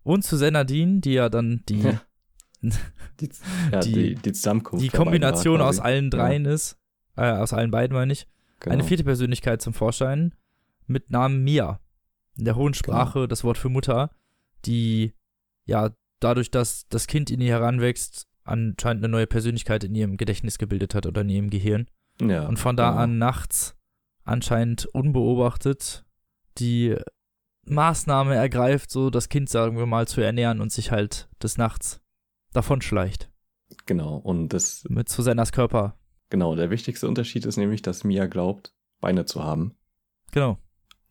und 0.03 0.23
Susanna 0.23 0.63
Dean, 0.63 1.01
die 1.01 1.13
ja 1.13 1.27
dann 1.29 1.63
die, 1.67 1.81
Ja. 1.81 2.01
Die, 3.19 3.29
ja, 3.73 3.79
Die- 3.81 4.15
die, 4.15 4.31
Zusammenkunft. 4.31 4.83
die 4.85 4.89
Kombination 4.89 5.59
aus 5.61 5.79
allen 5.81 6.09
dreien 6.09 6.45
ist, 6.45 6.77
äh, 7.17 7.29
aus 7.29 7.51
allen 7.51 7.71
beiden 7.71 7.93
meine 7.95 8.13
ich, 8.13 8.25
Genau. 8.61 8.73
eine 8.75 8.83
vierte 8.85 9.03
Persönlichkeit 9.03 9.61
zum 9.61 9.73
Vorschein 9.73 10.33
mit 10.87 11.11
Namen 11.11 11.43
Mia. 11.43 11.81
In 12.37 12.45
der 12.45 12.55
hohen 12.55 12.73
Sprache 12.73 13.19
Genau. 13.19 13.27
das 13.27 13.43
Wort 13.43 13.57
für 13.57 13.69
Mutter, 13.69 14.09
die 14.65 15.13
ja 15.65 15.91
dadurch, 16.19 16.51
dass 16.51 16.87
das 16.89 17.07
Kind 17.07 17.29
in 17.29 17.41
ihr 17.41 17.51
heranwächst, 17.53 18.27
anscheinend 18.43 19.03
eine 19.03 19.11
neue 19.11 19.27
Persönlichkeit 19.27 19.83
in 19.83 19.95
ihrem 19.95 20.17
Gedächtnis 20.17 20.57
gebildet 20.57 20.95
hat 20.95 21.05
oder 21.05 21.21
in 21.21 21.29
ihrem 21.29 21.49
Gehirn. 21.49 21.87
ja, 22.19 22.47
Und 22.47 22.57
von 22.59 22.75
da 22.75 22.89
genau. 22.89 23.01
an 23.03 23.17
nachts 23.17 23.75
anscheinend 24.25 24.85
unbeobachtet 24.87 26.05
die 26.57 26.95
Maßnahme 27.65 28.35
ergreift, 28.35 28.91
so 28.91 29.09
das 29.09 29.29
Kind, 29.29 29.49
sagen 29.49 29.77
wir 29.77 29.85
mal, 29.85 30.07
zu 30.07 30.21
ernähren 30.21 30.59
und 30.61 30.71
sich 30.71 30.91
halt 30.91 31.29
des 31.41 31.57
Nachts 31.57 32.01
davonschleicht 32.51 33.29
Genau. 33.85 34.17
Und 34.17 34.49
das, 34.49 34.85
mit 34.89 35.09
Susannas 35.09 35.51
Körper. 35.51 35.97
Genau, 36.29 36.55
der 36.55 36.69
wichtigste 36.69 37.07
Unterschied 37.07 37.45
ist 37.45 37.57
nämlich, 37.57 37.81
dass 37.81 38.03
Mia 38.03 38.27
glaubt, 38.27 38.73
Beine 38.99 39.25
zu 39.25 39.43
haben. 39.43 39.75
Genau. 40.31 40.57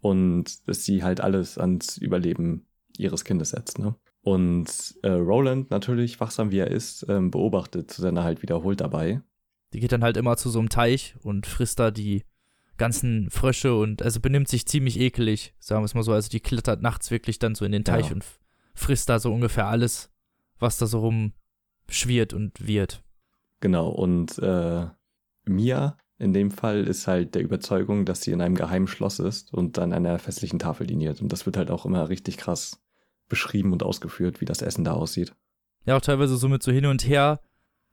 Und 0.02 0.68
dass 0.68 0.84
sie 0.84 1.02
halt 1.02 1.20
alles 1.20 1.56
ans 1.56 1.96
Überleben 1.96 2.66
ihres 2.98 3.24
Kindes 3.24 3.50
setzt, 3.50 3.78
ne? 3.78 3.94
Und 4.20 4.94
äh, 5.02 5.08
Roland, 5.10 5.70
natürlich, 5.70 6.20
wachsam 6.20 6.50
wie 6.50 6.58
er 6.58 6.70
ist, 6.70 7.06
ähm, 7.08 7.30
beobachtet 7.30 7.90
Susanna 7.90 8.22
halt 8.22 8.42
wiederholt 8.42 8.80
dabei. 8.80 9.22
Die 9.72 9.80
geht 9.80 9.90
dann 9.92 10.04
halt 10.04 10.16
immer 10.16 10.36
zu 10.36 10.50
so 10.50 10.58
einem 10.58 10.68
Teich 10.68 11.16
und 11.22 11.46
frisst 11.46 11.78
da 11.80 11.90
die 11.90 12.22
ganzen 12.76 13.30
Frösche 13.30 13.74
und 13.76 14.02
also 14.02 14.20
benimmt 14.20 14.48
sich 14.48 14.66
ziemlich 14.66 14.98
ekelig, 15.00 15.54
sagen 15.58 15.82
wir 15.82 15.86
es 15.86 15.94
mal 15.94 16.02
so. 16.02 16.12
Also 16.12 16.28
die 16.28 16.40
klettert 16.40 16.82
nachts 16.82 17.10
wirklich 17.10 17.38
dann 17.38 17.54
so 17.54 17.64
in 17.64 17.72
den 17.72 17.84
Teich 17.84 18.08
Ja. 18.08 18.14
und 18.14 18.24
frisst 18.74 19.08
da 19.08 19.18
so 19.18 19.32
ungefähr 19.32 19.66
alles, 19.66 20.10
was 20.58 20.78
da 20.78 20.86
so 20.86 21.00
rumschwirrt 21.00 22.32
und 22.32 22.66
wird. 22.66 23.02
Genau, 23.60 23.88
und 23.88 24.38
äh, 24.38 24.86
Mia 25.44 25.96
in 26.22 26.32
dem 26.32 26.50
Fall 26.50 26.84
ist 26.86 27.06
halt 27.06 27.34
der 27.34 27.42
Überzeugung, 27.42 28.04
dass 28.04 28.22
sie 28.22 28.30
in 28.32 28.40
einem 28.40 28.54
geheimen 28.54 28.86
Schloss 28.86 29.18
ist 29.18 29.52
und 29.52 29.78
an 29.78 29.92
einer 29.92 30.18
festlichen 30.18 30.58
Tafel 30.58 30.86
diniert. 30.86 31.20
Und 31.20 31.32
das 31.32 31.46
wird 31.46 31.56
halt 31.56 31.70
auch 31.70 31.84
immer 31.84 32.08
richtig 32.08 32.36
krass 32.36 32.80
beschrieben 33.28 33.72
und 33.72 33.82
ausgeführt, 33.82 34.40
wie 34.40 34.44
das 34.44 34.62
Essen 34.62 34.84
da 34.84 34.92
aussieht. 34.92 35.34
Ja, 35.84 35.96
auch 35.96 36.00
teilweise 36.00 36.36
so 36.36 36.48
mit 36.48 36.62
so 36.62 36.72
hin 36.72 36.86
und 36.86 37.06
her 37.06 37.40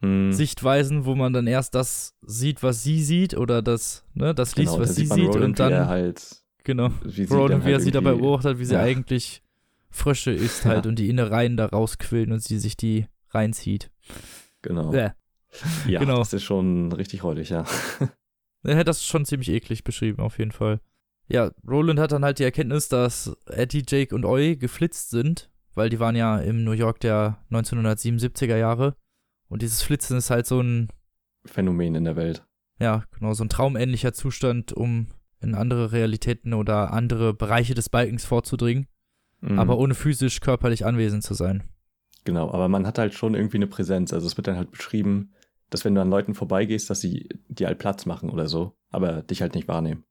Mhm. 0.01 0.31
Sichtweisen, 0.31 1.03
wo 1.05 1.13
man 1.13 1.33
dann 1.33 1.45
erst 1.45 1.75
das 1.75 2.15
sieht, 2.21 2.63
was 2.63 2.83
sie 2.83 3.03
sieht 3.03 3.35
oder 3.35 3.61
das, 3.61 4.05
ne, 4.13 4.33
das 4.33 4.55
liest, 4.55 4.71
Genau, 4.71 4.81
was 4.81 4.95
sie 4.95 5.05
sieht 5.05 5.27
Roland, 5.27 5.43
und 5.43 5.59
dann, 5.59 5.87
halt, 5.87 6.37
genau, 6.63 6.89
wie 7.03 7.25
Roland, 7.25 7.65
wie 7.65 7.71
er 7.71 7.73
halt 7.75 7.83
sie 7.83 7.91
dabei 7.91 8.13
beobachtet, 8.13 8.59
wie 8.59 8.65
sie 8.65 8.75
ja. 8.75 8.81
eigentlich 8.81 9.43
Frösche 9.89 10.31
isst 10.31 10.63
halt 10.65 10.85
Ja. 10.85 10.89
und 10.89 10.99
die 10.99 11.09
Innereien 11.09 11.57
da 11.57 11.65
rausquillen 11.65 12.31
und 12.31 12.41
sie 12.41 12.59
sich 12.59 12.77
die 12.77 13.07
reinzieht. 13.31 13.91
Genau. 14.61 14.91
Bäh. 14.91 15.09
Ja, 15.87 15.99
genau. 15.99 16.19
das 16.19 16.33
ist 16.33 16.43
schon 16.43 16.91
richtig 16.91 17.23
räudig, 17.23 17.49
ja. 17.49 17.65
Er 18.63 18.77
hat 18.77 18.87
das 18.87 19.05
schon 19.05 19.25
ziemlich 19.25 19.49
eklig 19.49 19.83
beschrieben, 19.83 20.21
auf 20.21 20.37
jeden 20.37 20.51
Fall. 20.51 20.79
Ja, 21.27 21.51
Roland 21.67 21.99
hat 21.99 22.11
dann 22.11 22.25
halt 22.25 22.39
die 22.39 22.43
Erkenntnis, 22.43 22.89
dass 22.89 23.35
Eddie, 23.47 23.83
Jake 23.87 24.13
und 24.13 24.25
Oi 24.25 24.55
geflitzt 24.55 25.09
sind, 25.11 25.49
weil 25.75 25.89
die 25.89 25.99
waren 25.99 26.15
ja 26.15 26.39
im 26.39 26.63
New 26.63 26.71
York 26.73 26.99
der 26.99 27.37
1977er 27.51 28.57
Jahre. 28.57 28.95
Und 29.47 29.61
dieses 29.61 29.81
Flitzen 29.81 30.17
ist 30.17 30.29
halt 30.29 30.45
so 30.45 30.59
ein, 30.61 30.89
Phänomen 31.45 31.95
in 31.95 32.03
der 32.03 32.15
Welt. 32.15 32.43
ja, 32.79 33.03
genau, 33.17 33.33
so 33.33 33.43
ein 33.43 33.49
traumähnlicher 33.49 34.13
Zustand, 34.13 34.73
um 34.73 35.07
in 35.41 35.55
andere 35.55 35.91
Realitäten 35.93 36.53
oder 36.53 36.91
andere 36.91 37.33
Bereiche 37.33 37.73
des 37.73 37.89
Balkens 37.89 38.25
vorzudringen, 38.25 38.87
Mhm. 39.41 39.57
aber 39.57 39.77
ohne 39.77 39.95
physisch 39.95 40.41
körperlich 40.41 40.85
anwesend 40.85 41.23
zu 41.23 41.33
sein. 41.33 41.63
Genau, 42.25 42.51
aber 42.51 42.67
man 42.67 42.85
hat 42.85 42.97
halt 42.97 43.13
schon 43.13 43.35
irgendwie 43.35 43.55
eine 43.57 43.67
Präsenz. 43.67 44.11
Also 44.11 44.27
es 44.27 44.35
wird 44.35 44.47
dann 44.47 44.57
halt 44.57 44.69
beschrieben, 44.71 45.31
dass 45.69 45.85
wenn 45.85 45.95
du 45.95 46.01
an 46.01 46.09
Leuten 46.09 46.33
vorbeigehst, 46.35 46.89
dass 46.89 47.01
sie 47.01 47.29
dir 47.47 47.67
halt 47.67 47.79
Platz 47.79 48.05
machen 48.05 48.29
oder 48.29 48.47
so, 48.47 48.75
aber 48.89 49.21
dich 49.21 49.41
halt 49.41 49.55
nicht 49.55 49.67
wahrnehmen. 49.67 50.03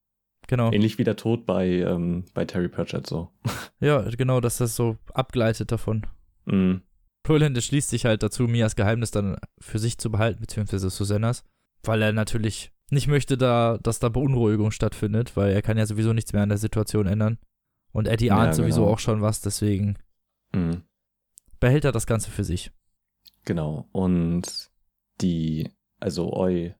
Genau. 0.46 0.70
Ähnlich 0.72 0.98
wie 0.98 1.04
der 1.04 1.16
Tod 1.16 1.44
bei, 1.46 1.66
ähm, 1.68 2.24
bei 2.34 2.44
Terry 2.44 2.68
Pratchett 2.68 3.06
so. 3.06 3.30
Ja, 3.80 4.00
genau, 4.10 4.40
dass 4.40 4.58
das 4.58 4.74
so 4.74 4.96
abgleitet 5.14 5.70
davon. 5.70 6.04
Mhm. 6.46 6.82
Roland 7.28 7.56
entschließt 7.56 7.90
sich 7.90 8.06
halt 8.06 8.22
dazu, 8.22 8.44
Mias 8.44 8.74
Geheimnis 8.74 9.10
dann 9.10 9.36
für 9.60 9.78
sich 9.78 9.98
zu 9.98 10.10
behalten, 10.10 10.40
beziehungsweise 10.40 10.88
Susannas, 10.90 11.44
weil 11.84 12.00
er 12.02 12.12
natürlich 12.12 12.72
nicht 12.90 13.06
möchte, 13.06 13.36
da, 13.36 13.78
dass 13.82 13.98
da 13.98 14.08
Beunruhigung 14.08 14.70
stattfindet, 14.70 15.36
weil 15.36 15.52
er 15.52 15.60
kann 15.62 15.76
ja 15.76 15.84
sowieso 15.86 16.12
nichts 16.14 16.32
mehr 16.32 16.42
an 16.42 16.48
der 16.48 16.58
Situation 16.58 17.06
ändern. 17.06 17.38
Und 17.92 18.08
Eddie 18.08 18.26
Ja, 18.26 18.36
ahnt 18.38 18.54
sowieso 18.54 18.80
genau. 18.82 18.92
auch 18.94 18.98
schon 18.98 19.20
was, 19.20 19.40
deswegen 19.42 19.96
Mhm. 20.54 20.82
behält 21.60 21.84
er 21.84 21.92
das 21.92 22.06
Ganze 22.06 22.30
für 22.30 22.44
sich. 22.44 22.70
Genau. 23.44 23.88
Und 23.92 24.70
die, 25.20 25.70
also 25.98 26.32
Oi, 26.32 26.74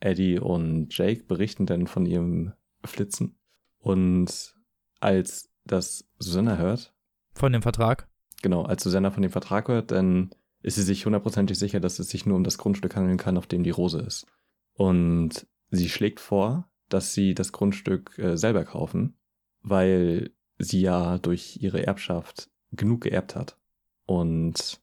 Eddie 0.00 0.38
und 0.38 0.96
Jake 0.96 1.24
berichten 1.24 1.66
dann 1.66 1.86
von 1.86 2.06
ihrem 2.06 2.52
Flitzen. 2.84 3.38
Und 3.78 4.54
als 5.00 5.50
das 5.64 6.08
Susanna 6.18 6.56
hört, 6.56 6.94
Von 7.34 7.52
dem 7.52 7.62
Vertrag. 7.62 8.08
genau, 8.42 8.62
als 8.62 8.82
Susanna 8.82 9.10
von 9.10 9.22
dem 9.22 9.30
Vertrag 9.32 9.68
hört, 9.68 9.90
dann 9.90 10.30
ist 10.62 10.76
sie 10.76 10.82
sich 10.82 11.04
hundertprozentig 11.06 11.58
sicher, 11.58 11.80
dass 11.80 11.98
es 11.98 12.08
sich 12.08 12.26
nur 12.26 12.36
um 12.36 12.44
das 12.44 12.58
Grundstück 12.58 12.94
handeln 12.96 13.18
kann, 13.18 13.36
auf 13.36 13.46
dem 13.46 13.62
die 13.64 13.70
Rose 13.70 14.00
ist. 14.00 14.26
Und 14.74 15.46
sie 15.70 15.88
schlägt 15.88 16.20
vor, 16.20 16.68
dass 16.88 17.14
sie 17.14 17.34
das 17.34 17.52
Grundstück 17.52 18.18
äh, 18.18 18.36
selber 18.36 18.64
kaufen, 18.64 19.16
weil 19.62 20.30
sie 20.58 20.80
ja 20.80 21.18
durch 21.18 21.58
ihre 21.60 21.84
Erbschaft 21.86 22.50
genug 22.70 23.02
geerbt 23.02 23.34
hat. 23.34 23.58
Und 24.06 24.80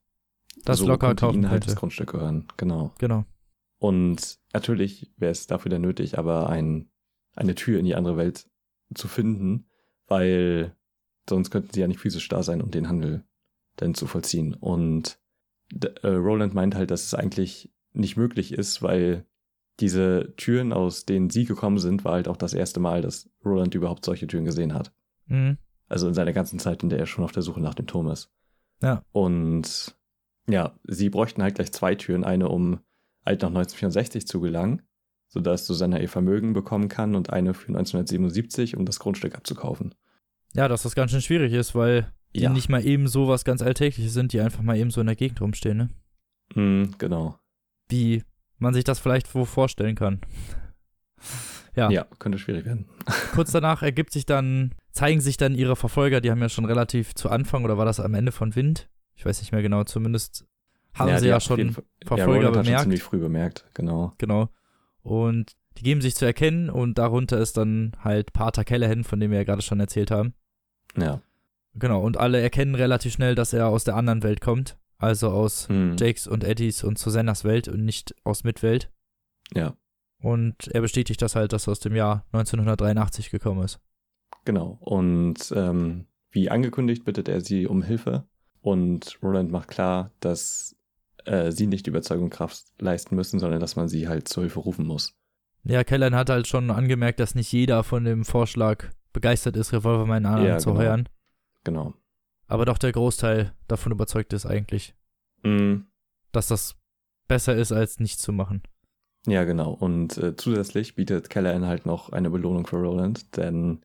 Das 0.66 0.80
so 0.80 0.88
locker 0.88 1.16
kaufen 1.16 1.36
ihnen 1.36 1.50
halt 1.50 1.66
das 1.66 1.76
Grundstück 1.76 2.12
gehören. 2.12 2.48
Genau. 2.58 2.94
Genau. 3.00 3.26
Und 3.78 4.40
natürlich 4.54 5.12
wäre 5.18 5.32
es 5.32 5.48
dafür 5.48 5.72
dann 5.72 5.82
nötig, 5.82 6.18
aber 6.18 6.50
ein, 6.50 6.90
eine 7.36 7.56
Tür 7.56 7.80
in 7.80 7.86
die 7.86 7.96
andere 7.96 8.18
Welt 8.18 8.50
zu 8.94 9.08
finden, 9.08 9.70
weil 10.08 10.76
sonst 11.30 11.50
könnten 11.50 11.74
sie 11.74 11.80
ja 11.80 11.88
nicht 11.88 12.00
physisch 12.00 12.28
da 12.28 12.44
sein, 12.44 12.62
um 12.62 12.72
den 12.72 12.90
Handel 12.90 13.24
dann 13.78 13.94
zu 13.94 14.08
vollziehen. 14.08 14.54
Und 14.54 15.20
äh, 16.02 16.08
Roland 16.08 16.54
meint 16.54 16.76
halt, 16.76 16.92
dass 16.92 17.06
es 17.06 17.14
eigentlich 17.14 17.72
nicht 17.94 18.18
möglich 18.18 18.54
ist, 18.54 18.82
weil 18.82 19.26
diese 19.80 20.34
Türen, 20.36 20.74
aus 20.74 21.06
denen 21.06 21.30
sie 21.30 21.46
gekommen 21.46 21.78
sind, 21.78 22.04
war 22.04 22.14
halt 22.14 22.28
auch 22.28 22.38
das 22.38 22.54
erste 22.54 22.80
Mal, 22.80 23.02
dass 23.02 23.30
Roland 23.46 23.74
überhaupt 23.76 24.04
solche 24.04 24.28
Türen 24.28 24.46
gesehen 24.46 24.74
hat. 24.74 24.92
Mhm. 25.28 25.58
Also 25.88 26.08
in 26.08 26.14
seiner 26.14 26.34
ganzen 26.34 26.60
Zeit, 26.60 26.84
in 26.84 26.90
der 26.90 27.00
er 27.00 27.06
schon 27.06 27.24
auf 27.24 27.32
der 27.32 27.44
Suche 27.44 27.62
nach 27.62 27.76
dem 27.76 27.88
Turm 27.88 28.10
ist. 28.10 28.30
Ja. 28.82 29.04
Und 29.12 29.96
ja, 30.50 30.74
sie 30.84 31.10
bräuchten 31.10 31.42
halt 31.44 31.56
gleich 31.56 31.72
zwei 31.72 31.96
Türen. 31.96 32.24
Eine, 32.24 32.50
um 32.50 32.80
halt 33.26 33.42
nach 33.42 33.50
1964 33.50 34.28
zu 34.28 34.40
gelangen, 34.42 34.82
sodass 35.28 35.66
Susanna 35.68 36.00
ihr 36.00 36.10
Vermögen 36.10 36.54
bekommen 36.54 36.88
kann 36.90 37.16
und 37.16 37.32
eine 37.32 37.54
für 37.54 37.68
1977, 37.70 38.76
um 38.76 38.86
das 38.86 39.00
Grundstück 39.00 39.36
abzukaufen. 39.36 39.94
Ja, 40.56 40.68
dass 40.68 40.84
das 40.84 40.96
ganz 40.96 41.12
schön 41.12 41.22
schwierig 41.22 41.54
ist, 41.54 41.76
weil 41.76 42.12
die 42.36 42.42
Ja. 42.42 42.50
nicht 42.52 42.70
mal 42.70 42.84
eben 42.86 43.08
so 43.08 43.28
was 43.28 43.44
ganz 43.46 43.62
Alltägliches 43.62 44.14
sind, 44.14 44.34
die 44.34 44.42
einfach 44.42 44.62
mal 44.64 44.78
eben 44.78 44.92
so 44.92 45.02
in 45.02 45.08
der 45.08 45.16
Gegend 45.16 45.42
rumstehen, 45.42 45.78
ne? 45.78 45.90
Mm, 46.56 46.92
genau. 46.98 47.38
Wie 47.90 48.24
man 48.58 48.74
sich 48.74 48.84
das 48.84 49.00
vielleicht 49.00 49.34
wo 49.36 49.46
vorstellen 49.46 49.96
kann. 49.96 50.22
Ja. 51.76 51.90
Ja. 51.92 52.06
könnte 52.18 52.40
schwierig 52.40 52.66
werden. 52.66 52.90
Kurz 53.34 53.52
danach 53.52 53.84
ergibt 53.84 54.12
sich 54.12 54.26
dann, 54.26 54.74
zeigen 54.92 55.22
sich 55.22 55.38
dann 55.38 55.54
ihre 55.56 55.76
Verfolger, 55.76 56.20
die 56.20 56.32
haben 56.32 56.42
ja 56.42 56.50
schon 56.50 56.66
relativ 56.66 57.14
zu 57.14 57.30
Anfang, 57.30 57.64
oder 57.64 57.78
war 57.78 57.86
das 57.86 58.00
am 58.00 58.16
Ende 58.16 58.32
von 58.32 58.56
Wind? 58.56 58.90
Ich 59.20 59.26
weiß 59.26 59.42
nicht 59.42 59.52
mehr 59.52 59.62
genau, 59.62 59.84
zumindest 59.84 60.46
haben 60.94 61.18
sie 61.20 61.28
ja 61.28 61.36
auf 61.38 61.44
jeden 61.50 61.74
schon, 61.74 61.84
Verfolger 62.06 62.44
ja, 62.46 62.50
bemerkt. 62.52 62.68
schon 62.70 62.80
ziemlich 62.84 63.04
früh 63.04 63.18
bemerkt, 63.20 63.66
genau. 63.74 64.14
genau. 64.18 64.48
Und 65.02 65.58
die 65.78 65.84
geben 65.84 66.00
sich 66.00 66.16
zu 66.16 66.24
erkennen 66.26 66.70
und 66.70 66.98
darunter 66.98 67.38
ist 67.38 67.58
dann 67.58 67.92
halt 68.02 68.32
Pater 68.32 68.64
Callahan, 68.64 69.04
von 69.04 69.20
dem 69.20 69.32
wir 69.32 69.40
ja 69.40 69.44
gerade 69.44 69.62
schon 69.62 69.82
erzählt 69.82 70.10
haben. 70.10 70.34
Ja. 70.98 71.22
Genau, 71.74 72.02
und 72.02 72.16
alle 72.16 72.40
erkennen 72.40 72.76
relativ 72.76 73.12
schnell, 73.12 73.36
dass 73.36 73.52
er 73.52 73.68
aus 73.68 73.84
der 73.84 73.98
anderen 73.98 74.24
Welt 74.24 74.40
kommt. 74.40 74.78
Also 74.98 75.30
aus 75.32 75.68
Hm. 75.68 75.98
Jakes 76.00 76.26
und 76.26 76.46
Eddies 76.46 76.84
und 76.86 76.98
Susannas 76.98 77.44
Welt 77.44 77.68
und 77.68 77.84
nicht 77.84 78.16
aus 78.24 78.46
Mitwelt. 78.46 78.90
Ja, 79.54 79.76
Und 80.22 80.70
er 80.70 80.80
bestätigt 80.82 81.22
das 81.22 81.36
halt, 81.36 81.52
dass 81.52 81.68
er 81.68 81.72
aus 81.72 81.80
dem 81.82 81.96
Jahr 81.96 82.26
1983 82.32 83.30
gekommen 83.32 83.64
ist. 83.64 83.80
genau. 84.46 84.78
Und 84.80 85.54
ähm, 85.56 86.06
wie 86.32 86.50
angekündigt 86.50 87.04
bittet 87.04 87.28
er 87.28 87.42
sie 87.42 87.68
um 87.68 87.82
Hilfe 87.82 88.26
und 88.62 89.18
Roland 89.24 89.52
macht 89.52 89.70
klar, 89.70 90.12
dass 90.20 90.76
äh, 91.26 91.52
sie 91.52 91.68
nicht 91.68 91.86
die 91.86 91.90
Überzeugungskraft 91.92 92.64
leisten 92.80 93.16
müssen, 93.16 93.40
sondern 93.40 93.60
dass 93.60 93.76
man 93.76 93.88
sie 93.88 94.08
halt 94.08 94.28
zur 94.28 94.44
Hilfe 94.44 94.60
rufen 94.60 94.86
muss. 94.86 95.14
Ja, 95.64 95.84
Callahan 95.84 96.16
hat 96.16 96.30
halt 96.30 96.48
schon 96.48 96.72
angemerkt, 96.72 97.20
dass 97.20 97.36
nicht 97.36 97.52
jeder 97.52 97.84
von 97.84 98.04
dem 98.06 98.24
Vorschlag 98.26 98.86
begeistert 99.14 99.56
ist, 99.58 99.74
Revolverman 99.74 100.24
Ja, 100.24 100.54
anzuheuern. 100.56 101.08
genau. 101.64 101.84
Genau. 101.86 101.94
Aber 102.48 102.66
doch 102.66 102.78
der 102.78 102.92
Großteil 102.92 103.54
davon 103.68 103.92
überzeugt 103.92 104.34
ist 104.34 104.46
eigentlich, 104.46 104.96
Mm, 105.44 105.84
dass 106.34 106.48
das 106.48 106.76
besser 107.28 107.56
ist, 107.56 107.72
als 107.72 108.00
nichts 108.00 108.22
zu 108.22 108.34
machen. 108.34 108.62
Ja, 109.28 109.44
genau. 109.46 109.72
Und 109.72 110.18
äh, 110.18 110.36
zusätzlich 110.36 110.96
bietet 110.96 111.30
Callahan 111.30 111.66
halt 111.66 111.86
noch 111.86 112.12
eine 112.12 112.30
Belohnung 112.30 112.66
für 112.68 112.78
Roland, 112.78 113.38
denn 113.38 113.82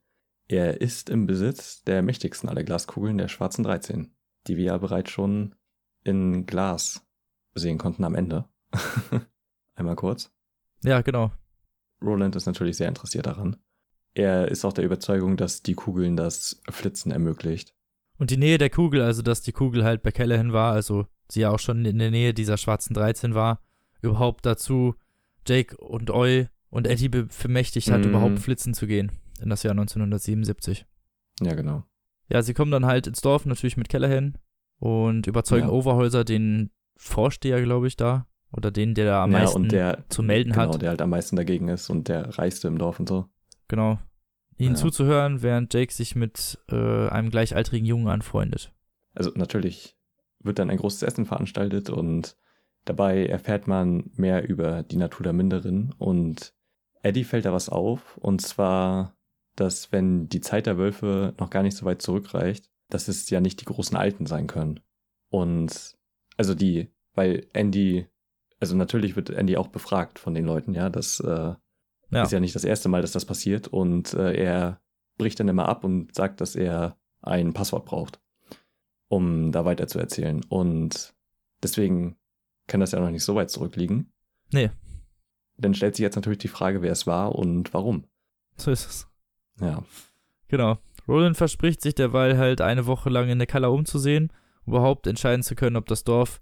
er 0.49 0.81
ist 0.81 1.11
im 1.11 1.27
Besitz 1.27 1.83
der 1.85 2.03
mächtigsten 2.03 2.49
aller 2.49 2.65
Glaskugeln, 2.65 3.19
der 3.19 3.29
schwarzen 3.29 3.63
13, 3.65 4.14
die 4.47 4.57
wir 4.57 4.65
ja 4.65 4.79
bereits 4.79 5.11
schon 5.11 5.55
in 6.03 6.47
Glas 6.47 7.07
sehen 7.55 7.79
konnten 7.79 8.05
am 8.05 8.15
Ende. 8.15 8.45
Einmal 9.75 9.97
kurz. 9.97 10.31
Ja, 10.83 11.01
genau. 11.01 11.33
Roland 12.03 12.37
ist 12.37 12.47
natürlich 12.47 12.77
sehr 12.77 12.89
interessiert 12.89 13.27
daran. 13.27 13.57
Er 14.13 14.49
ist 14.49 14.65
auch 14.65 14.73
der 14.73 14.85
Überzeugung, 14.85 15.37
dass 15.37 15.63
die 15.63 15.75
Kugeln 15.75 16.17
das 16.17 16.61
Flitzen 16.71 17.11
ermöglicht. 17.11 17.75
Und 18.19 18.31
die 18.31 18.37
Nähe 18.37 18.59
der 18.59 18.71
Kugel, 18.71 19.03
also 19.03 19.23
dass 19.23 19.43
die 19.43 19.53
Kugel 19.53 19.85
halt 19.85 20.03
bei 20.03 20.13
Callahan 20.13 20.53
war, 20.53 20.73
also 20.73 21.07
sie 21.31 21.41
ja 21.41 21.51
auch 21.51 21.59
schon 21.59 21.85
in 21.85 21.99
der 21.99 22.11
Nähe 22.13 22.33
dieser 22.35 22.57
schwarzen 22.57 22.95
13 22.95 23.35
war, 23.35 23.61
überhaupt 24.03 24.47
dazu 24.47 24.95
Jake 25.47 25.77
und 25.79 26.11
Oi 26.11 26.47
und 26.71 26.87
Eddie 26.87 27.09
bemächtigt 27.09 27.91
hat, 27.91 28.03
Mhm. 28.03 28.11
überhaupt 28.11 28.39
flitzen 28.39 28.75
zu 28.75 28.87
gehen 28.87 29.11
in 29.41 29.49
das 29.51 29.63
Jahr 29.65 29.75
1977. 29.75 30.87
Ja, 31.41 31.55
genau. 31.55 31.83
Ja, 32.29 32.43
sie 32.43 32.55
kommen 32.55 32.71
dann 32.71 32.87
halt 32.87 33.07
ins 33.07 33.21
Dorf, 33.21 33.45
natürlich 33.47 33.77
mit 33.77 33.89
Callahan 33.89 34.39
und 34.79 35.27
überzeugen 35.27 35.67
Ja. 35.67 35.73
Overholzer, 35.73 36.25
den 36.25 36.71
Vorsteher, 36.97 37.63
glaube 37.63 37.87
ich, 37.89 37.97
da, 37.97 38.27
Oder 38.53 38.71
den, 38.71 38.95
der 38.95 39.05
da 39.07 39.25
am 39.25 39.33
ja, 39.33 39.41
meisten 39.41 39.63
und 39.63 39.73
der, 39.73 40.05
zu 40.09 40.23
melden 40.23 40.53
genau, 40.53 40.75
hat. 40.75 40.81
der 40.83 40.91
halt 40.91 41.03
am 41.03 41.11
meisten 41.11 41.35
dagegen 41.37 41.69
ist 41.69 41.91
und 41.91 42.07
der 42.09 42.39
reichste 42.39 42.69
im 42.69 42.79
Dorf 42.79 43.01
und 43.01 43.09
so. 43.09 43.27
Genau. 43.69 43.99
Ihnen 44.57 44.77
Ja. 44.77 44.81
zuzuhören, 44.81 45.43
während 45.43 45.75
Jake 45.75 45.93
sich 45.93 46.15
mit 46.15 46.59
äh, 46.71 47.09
einem 47.09 47.31
gleichaltrigen 47.31 47.85
Jungen 47.85 48.07
anfreundet. 48.07 48.73
Also 49.13 49.33
natürlich 49.35 49.97
wird 50.39 50.61
dann 50.61 50.71
ein 50.71 50.77
großes 50.77 51.03
Essen 51.03 51.27
veranstaltet 51.27 51.91
und 51.91 52.37
dabei 52.85 53.27
erfährt 53.27 53.67
man 53.67 54.11
mehr 54.15 54.49
über 54.49 54.85
die 54.85 54.97
Natur 54.99 55.25
der 55.25 55.33
Minderin 55.33 55.93
und 55.99 56.55
Eddie 57.03 57.25
fällt 57.25 57.47
da 57.47 57.53
was 57.53 57.69
auf 57.69 58.17
und 58.19 58.41
zwar, 58.41 59.14
dass 59.57 59.93
wenn 59.93 60.29
die 60.29 60.41
Zeit 60.41 60.67
der 60.67 60.79
Wölfe 60.79 61.35
noch 61.39 61.51
gar 61.51 61.63
nicht 61.63 61.77
so 61.77 61.85
weit 61.87 62.03
zurückreicht, 62.03 62.71
dass 62.91 63.09
es 63.09 63.29
ja 63.31 63.41
nicht 63.41 63.61
die 63.61 63.65
großen 63.67 63.97
Alten 63.97 64.27
sein 64.27 64.47
können. 64.47 64.81
Und 65.31 65.97
also 66.37 66.55
die, 66.55 66.91
weil 67.15 67.47
Andy, 67.53 68.07
also 68.61 68.77
natürlich 68.77 69.17
wird 69.17 69.31
Andy 69.31 69.57
auch 69.57 69.69
befragt 69.69 70.19
von 70.19 70.35
den 70.35 70.45
Leuten, 70.45 70.75
ja, 70.75 70.91
das 70.91 71.21
äh, 71.21 71.55
Ja. 72.11 72.23
ist 72.23 72.33
ja 72.33 72.41
nicht 72.41 72.55
das 72.55 72.65
erste 72.65 72.89
Mal, 72.89 73.03
dass 73.03 73.13
das 73.13 73.25
passiert 73.25 73.69
und 73.69 74.15
äh, 74.15 74.35
er 74.35 74.81
bricht 75.19 75.39
dann 75.41 75.49
immer 75.49 75.69
ab 75.69 75.85
und 75.85 76.15
sagt, 76.15 76.41
dass 76.41 76.57
er 76.57 76.97
ein 77.23 77.53
Passwort 77.53 77.85
braucht, 77.87 78.21
um 79.09 79.53
da 79.53 79.65
weiter 79.65 79.87
zu 79.87 79.99
erzählen. 79.99 80.43
Und 80.49 81.15
deswegen 81.63 82.17
kann 82.67 82.81
das 82.81 82.93
ja 82.93 83.01
noch 83.01 83.11
nicht 83.11 83.25
so 83.25 83.35
weit 83.35 83.51
zurückliegen. 83.51 84.13
Nee. 84.53 84.71
Dann 85.57 85.75
stellt 85.75 85.95
sich 85.97 86.03
jetzt 86.03 86.17
natürlich 86.17 86.39
die 86.39 86.49
Frage, 86.49 86.83
wer 86.83 86.93
es 86.93 87.07
war 87.07 87.35
und 87.35 87.73
warum. 87.73 88.05
So 88.57 88.71
ist 88.71 88.87
es. 88.87 89.07
Ja, 89.61 89.83
Genau. 90.49 90.79
Roland 91.09 91.37
verspricht 91.37 91.83
sich 91.83 91.95
derweil 91.95 92.39
halt 92.39 92.61
eine 92.61 92.87
Woche 92.87 93.11
lang 93.11 93.29
in 93.29 93.39
der 93.39 93.47
Kalla 93.47 93.69
umzusehen, 93.69 94.31
um 94.65 94.73
überhaupt 94.75 95.07
entscheiden 95.07 95.43
zu 95.43 95.55
können, 95.55 95.77
ob 95.77 95.87
das 95.87 96.05
Dorf 96.05 96.41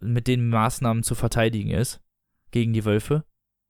mit 0.00 0.26
den 0.26 0.48
Maßnahmen 0.48 1.02
zu 1.02 1.14
verteidigen 1.14 1.70
ist 1.70 2.00
gegen 2.50 2.72
die 2.72 2.84
Wölfe. 2.84 3.24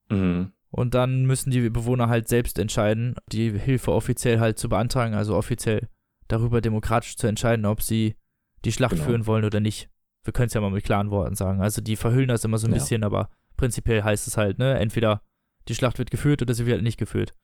mhm. 0.09 0.52
Und 0.74 0.94
dann 0.94 1.27
müssen 1.27 1.51
die 1.51 1.69
Bewohner 1.69 2.09
halt 2.09 2.28
selbst 2.28 2.59
entscheiden, 2.59 3.14
die 3.31 3.51
Hilfe 3.59 3.93
offiziell 3.93 4.40
halt 4.40 4.59
zu 4.59 4.70
beantragen, 4.70 5.12
also 5.14 5.36
offiziell 5.36 5.86
darüber 6.28 6.62
demokratisch 6.62 7.16
zu 7.19 7.27
entscheiden, 7.27 7.66
ob 7.66 7.82
sie 7.82 8.16
die 8.64 8.73
Schlacht 8.73 8.94
Genau. 8.94 9.05
führen 9.05 9.27
wollen 9.27 9.44
oder 9.44 9.60
nicht. 9.60 9.90
Wir 10.24 10.32
können 10.32 10.47
es 10.47 10.55
ja 10.55 10.62
mal 10.62 10.70
mit 10.70 10.85
klaren 10.85 11.10
Worten 11.10 11.35
sagen. 11.35 11.60
Also 11.60 11.82
die 11.82 11.97
verhüllen 11.97 12.28
das 12.28 12.44
immer 12.47 12.56
so 12.56 12.66
ein 12.69 12.73
Ja. 12.73 12.78
bisschen, 12.78 13.05
aber 13.05 13.28
prinzipiell 13.59 14.02
heißt 14.02 14.27
es 14.27 14.39
halt, 14.39 14.59
ne, 14.59 14.78
entweder 14.78 15.20
die 15.69 15.74
Schlacht 15.74 15.98
wird 15.98 16.10
geführt 16.10 16.40
oder 16.40 16.55
sie 16.55 16.64
wird 16.64 16.77
halt 16.77 16.85
nicht 16.85 16.98
geführt. 16.98 17.35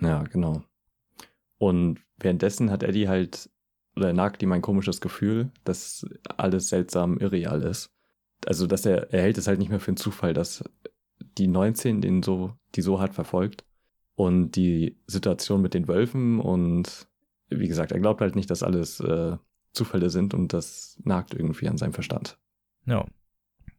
ja, 0.00 0.22
genau. 0.22 0.62
Und 1.58 2.00
währenddessen 2.18 2.70
hat 2.70 2.82
Eddie 2.82 3.08
halt, 3.08 3.50
oder 3.96 4.12
nagt 4.12 4.42
ihm 4.42 4.52
ein 4.52 4.62
komisches 4.62 5.00
Gefühl, 5.00 5.50
dass 5.64 6.06
alles 6.36 6.68
seltsam 6.68 7.18
irreal 7.18 7.62
ist. 7.62 7.90
Also, 8.46 8.66
dass 8.66 8.84
er, 8.84 9.12
er 9.12 9.22
hält 9.22 9.38
es 9.38 9.46
halt 9.46 9.58
nicht 9.58 9.70
mehr 9.70 9.80
für 9.80 9.88
einen 9.88 9.96
Zufall, 9.96 10.34
dass 10.34 10.62
die 11.38 11.48
19 11.48 12.00
den 12.00 12.22
so, 12.22 12.52
die 12.74 12.82
so 12.82 13.00
hart 13.00 13.14
verfolgt 13.14 13.64
und 14.14 14.52
die 14.52 14.98
Situation 15.06 15.62
mit 15.62 15.74
den 15.74 15.88
Wölfen 15.88 16.40
und 16.40 17.08
wie 17.48 17.68
gesagt, 17.68 17.92
er 17.92 18.00
glaubt 18.00 18.20
halt 18.20 18.34
nicht, 18.34 18.50
dass 18.50 18.62
alles 18.62 19.00
äh, 19.00 19.36
Zufälle 19.72 20.10
sind 20.10 20.34
und 20.34 20.52
das 20.52 20.98
nagt 21.04 21.34
irgendwie 21.34 21.68
an 21.68 21.76
seinem 21.76 21.92
Verstand. 21.92 22.38
Ja. 22.86 23.04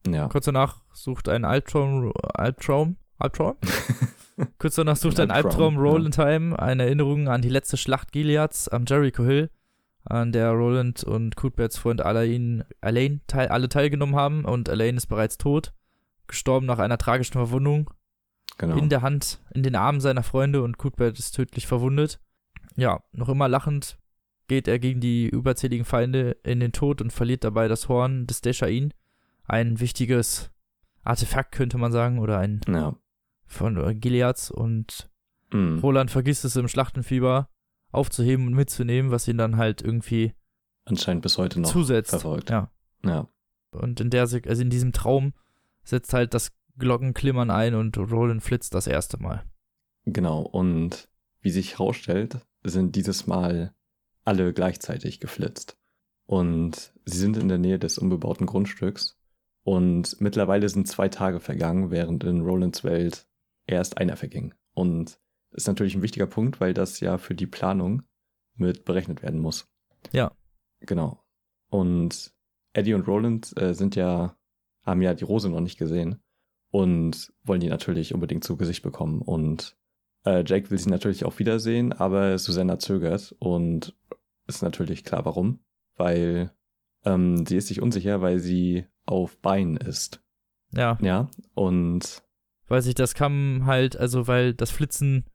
Ja. 0.07 0.27
Kurz 0.29 0.45
danach 0.45 0.83
sucht 0.93 1.27
ein 1.27 1.43
Albtraum, 1.43 2.13
Albtraum, 2.33 2.97
Albtraum? 3.17 3.57
Kurz 4.59 4.75
danach 4.75 4.97
sucht 4.97 5.19
ein 5.19 5.31
Albtraum, 5.31 5.77
Roland 5.77 6.17
heim 6.17 6.53
eine 6.53 6.83
Erinnerung 6.83 7.27
an 7.27 7.41
die 7.41 7.49
letzte 7.49 7.77
Schlacht 7.77 8.11
Gileads 8.11 8.67
am 8.67 8.85
Jericho 8.87 9.23
Hill, 9.23 9.49
an 10.03 10.31
der 10.31 10.51
Roland 10.51 11.03
und 11.03 11.35
Cuthberts 11.35 11.77
Freund 11.77 12.01
Alain, 12.01 12.63
Alain 12.81 13.21
teil, 13.27 13.47
alle 13.47 13.67
teilgenommen 13.69 14.15
haben 14.15 14.45
und 14.45 14.69
Alain 14.69 14.95
ist 14.97 15.07
bereits 15.07 15.37
tot, 15.37 15.73
gestorben 16.27 16.65
nach 16.67 16.79
einer 16.79 16.97
tragischen 16.97 17.33
Verwundung 17.33 17.89
Genau. 18.57 18.75
in 18.77 18.89
der 18.89 19.01
Hand, 19.03 19.39
in 19.53 19.61
den 19.61 19.75
Armen 19.75 20.01
seiner 20.01 20.23
Freunde 20.23 20.63
und 20.63 20.77
Cuthbert 20.77 21.19
ist 21.19 21.33
tödlich 21.33 21.67
verwundet. 21.67 22.19
Ja, 22.75 23.03
noch 23.11 23.29
immer 23.29 23.47
lachend 23.47 23.97
geht 24.47 24.67
er 24.67 24.79
gegen 24.79 24.99
die 24.99 25.27
überzähligen 25.27 25.85
Feinde 25.85 26.37
in 26.43 26.59
den 26.59 26.71
Tod 26.71 27.01
und 27.01 27.13
verliert 27.13 27.43
dabei 27.43 27.67
das 27.67 27.87
Horn 27.89 28.25
des 28.25 28.41
Deshain. 28.41 28.93
Ein 29.45 29.79
wichtiges 29.79 30.49
Artefakt, 31.03 31.51
könnte 31.51 31.77
man 31.77 31.91
sagen, 31.91 32.17
oder 32.19 32.39
ein 32.39 32.61
ja. 32.67 32.95
Von 33.47 33.77
äh, 33.77 33.95
Gileads 33.95 34.51
und 34.51 35.09
Mhm. 35.53 35.79
Roland 35.79 36.11
vergisst 36.11 36.43
es 36.43 36.57
im 36.57 36.67
Schlachtenfieber 36.67 37.47
aufzuheben 37.93 38.47
und 38.47 38.53
mitzunehmen, 38.53 39.11
was 39.11 39.29
ihn 39.29 39.37
dann 39.37 39.55
halt 39.55 39.81
irgendwie 39.81 40.33
Anscheinend 40.83 41.21
bis 41.23 41.37
heute 41.37 41.61
noch 41.61 41.71
zusetzt. 41.71 42.09
verfolgt. 42.09 42.49
Ja. 42.49 42.69
Ja. 43.05 43.29
Und 43.71 44.01
in 44.01 44.09
der, 44.09 44.23
also 44.23 44.43
in 44.61 44.69
diesem 44.69 44.91
Traum 44.91 45.33
setzt 45.85 46.13
halt 46.13 46.33
das 46.33 46.51
Glockenklimmern 46.77 47.49
ein 47.49 47.75
und 47.75 47.97
Roland 47.97 48.43
flitzt 48.43 48.73
das 48.73 48.87
erste 48.87 49.17
Mal. 49.21 49.45
Genau, 50.03 50.41
und 50.41 51.07
wie 51.39 51.49
sich 51.49 51.73
herausstellt, 51.79 52.45
sind 52.63 52.95
dieses 52.97 53.25
Mal 53.27 53.73
alle 54.25 54.51
gleichzeitig 54.53 55.19
geflitzt. 55.21 55.77
Und 56.25 56.91
sie 57.05 57.17
sind 57.17 57.37
in 57.37 57.47
der 57.47 57.57
Nähe 57.57 57.79
des 57.79 57.97
unbebauten 57.97 58.47
Grundstücks. 58.47 59.17
Und 59.63 60.19
mittlerweile 60.19 60.67
sind 60.67 60.87
zwei 60.87 61.07
Tage 61.07 61.39
vergangen, 61.39 61.89
während 61.89 62.25
in 62.25 62.41
Rolands 62.41 62.83
Welt 62.83 63.26
erst 63.67 63.97
einer 63.97 64.15
verging. 64.15 64.53
Und 64.73 65.19
das 65.51 65.63
ist 65.63 65.67
natürlich 65.67 65.95
ein 65.95 66.01
wichtiger 66.01 66.27
Punkt, 66.27 66.59
weil 66.59 66.73
das 66.73 66.99
ja 66.99 67.17
für 67.17 67.35
die 67.35 67.47
Planung 67.47 68.03
mit 68.55 68.85
berechnet 68.85 69.21
werden 69.21 69.39
muss. 69.39 69.67
Ja. 70.11 70.31
Genau. 70.79 71.23
Und 71.69 72.33
Eddie 72.73 72.93
und 72.93 73.07
Roland 73.07 73.53
äh, 73.59 73.73
sind 73.73 73.95
ja, 73.95 74.37
haben 74.83 75.01
ja 75.01 75.13
die 75.13 75.23
Rose 75.23 75.49
noch 75.49 75.59
nicht 75.59 75.77
gesehen 75.77 76.21
und 76.71 77.33
wollen 77.43 77.59
die 77.59 77.69
natürlich 77.69 78.13
unbedingt 78.13 78.43
zu 78.43 78.57
Gesicht 78.57 78.83
bekommen. 78.83 79.21
Und 79.21 79.77
äh, 80.25 80.43
Jake 80.45 80.69
will 80.69 80.77
sie 80.77 80.89
natürlich 80.89 81.25
auch 81.25 81.39
wiedersehen, 81.39 81.93
aber 81.93 82.37
Susanna 82.37 82.79
zögert 82.79 83.35
und 83.39 83.95
ist 84.47 84.61
natürlich 84.61 85.03
klar 85.03 85.25
warum. 85.25 85.59
Weil 85.95 86.51
ähm, 87.03 87.45
sie 87.45 87.57
ist 87.57 87.67
sich 87.67 87.81
unsicher, 87.81 88.21
weil 88.21 88.39
sie 88.39 88.85
auf 89.05 89.39
Beinen 89.39 89.77
ist. 89.77 90.23
Ja, 90.71 90.97
Ja. 91.01 91.29
Und 91.53 92.23
weil 92.67 92.81
sich 92.81 92.95
das 92.95 93.13
kam 93.13 93.65
halt, 93.65 93.97
also 93.97 94.27
weil 94.27 94.53
das 94.53 94.71
Flitzen 94.71 95.25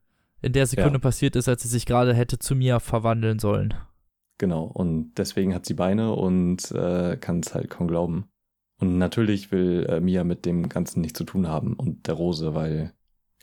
in 0.41 0.53
der 0.53 0.65
Sekunde 0.67 0.93
Ja. 0.93 0.99
passiert 0.99 1.35
ist, 1.35 1.47
als 1.47 1.63
sie 1.63 1.69
sich 1.69 1.85
gerade 1.85 2.13
hätte 2.13 2.37
zu 2.39 2.55
mir 2.55 2.79
verwandeln 2.79 3.39
sollen. 3.39 3.73
Genau, 4.39 4.63
und 4.65 5.13
deswegen 5.17 5.53
hat 5.53 5.65
sie 5.65 5.73
Beine 5.75 6.13
und 6.13 6.71
äh, 6.71 7.17
kann 7.17 7.39
es 7.39 7.53
halt 7.53 7.69
kaum 7.69 7.87
glauben. 7.87 8.25
Und 8.79 8.97
natürlich 8.97 9.51
will 9.51 9.85
äh, 9.87 9.99
Mia 10.01 10.23
mit 10.23 10.45
dem 10.45 10.67
Ganzen 10.67 11.01
nichts 11.01 11.17
zu 11.17 11.23
tun 11.23 11.47
haben 11.47 11.73
und 11.73 12.07
der 12.07 12.15
Rose, 12.15 12.53
weil 12.53 12.93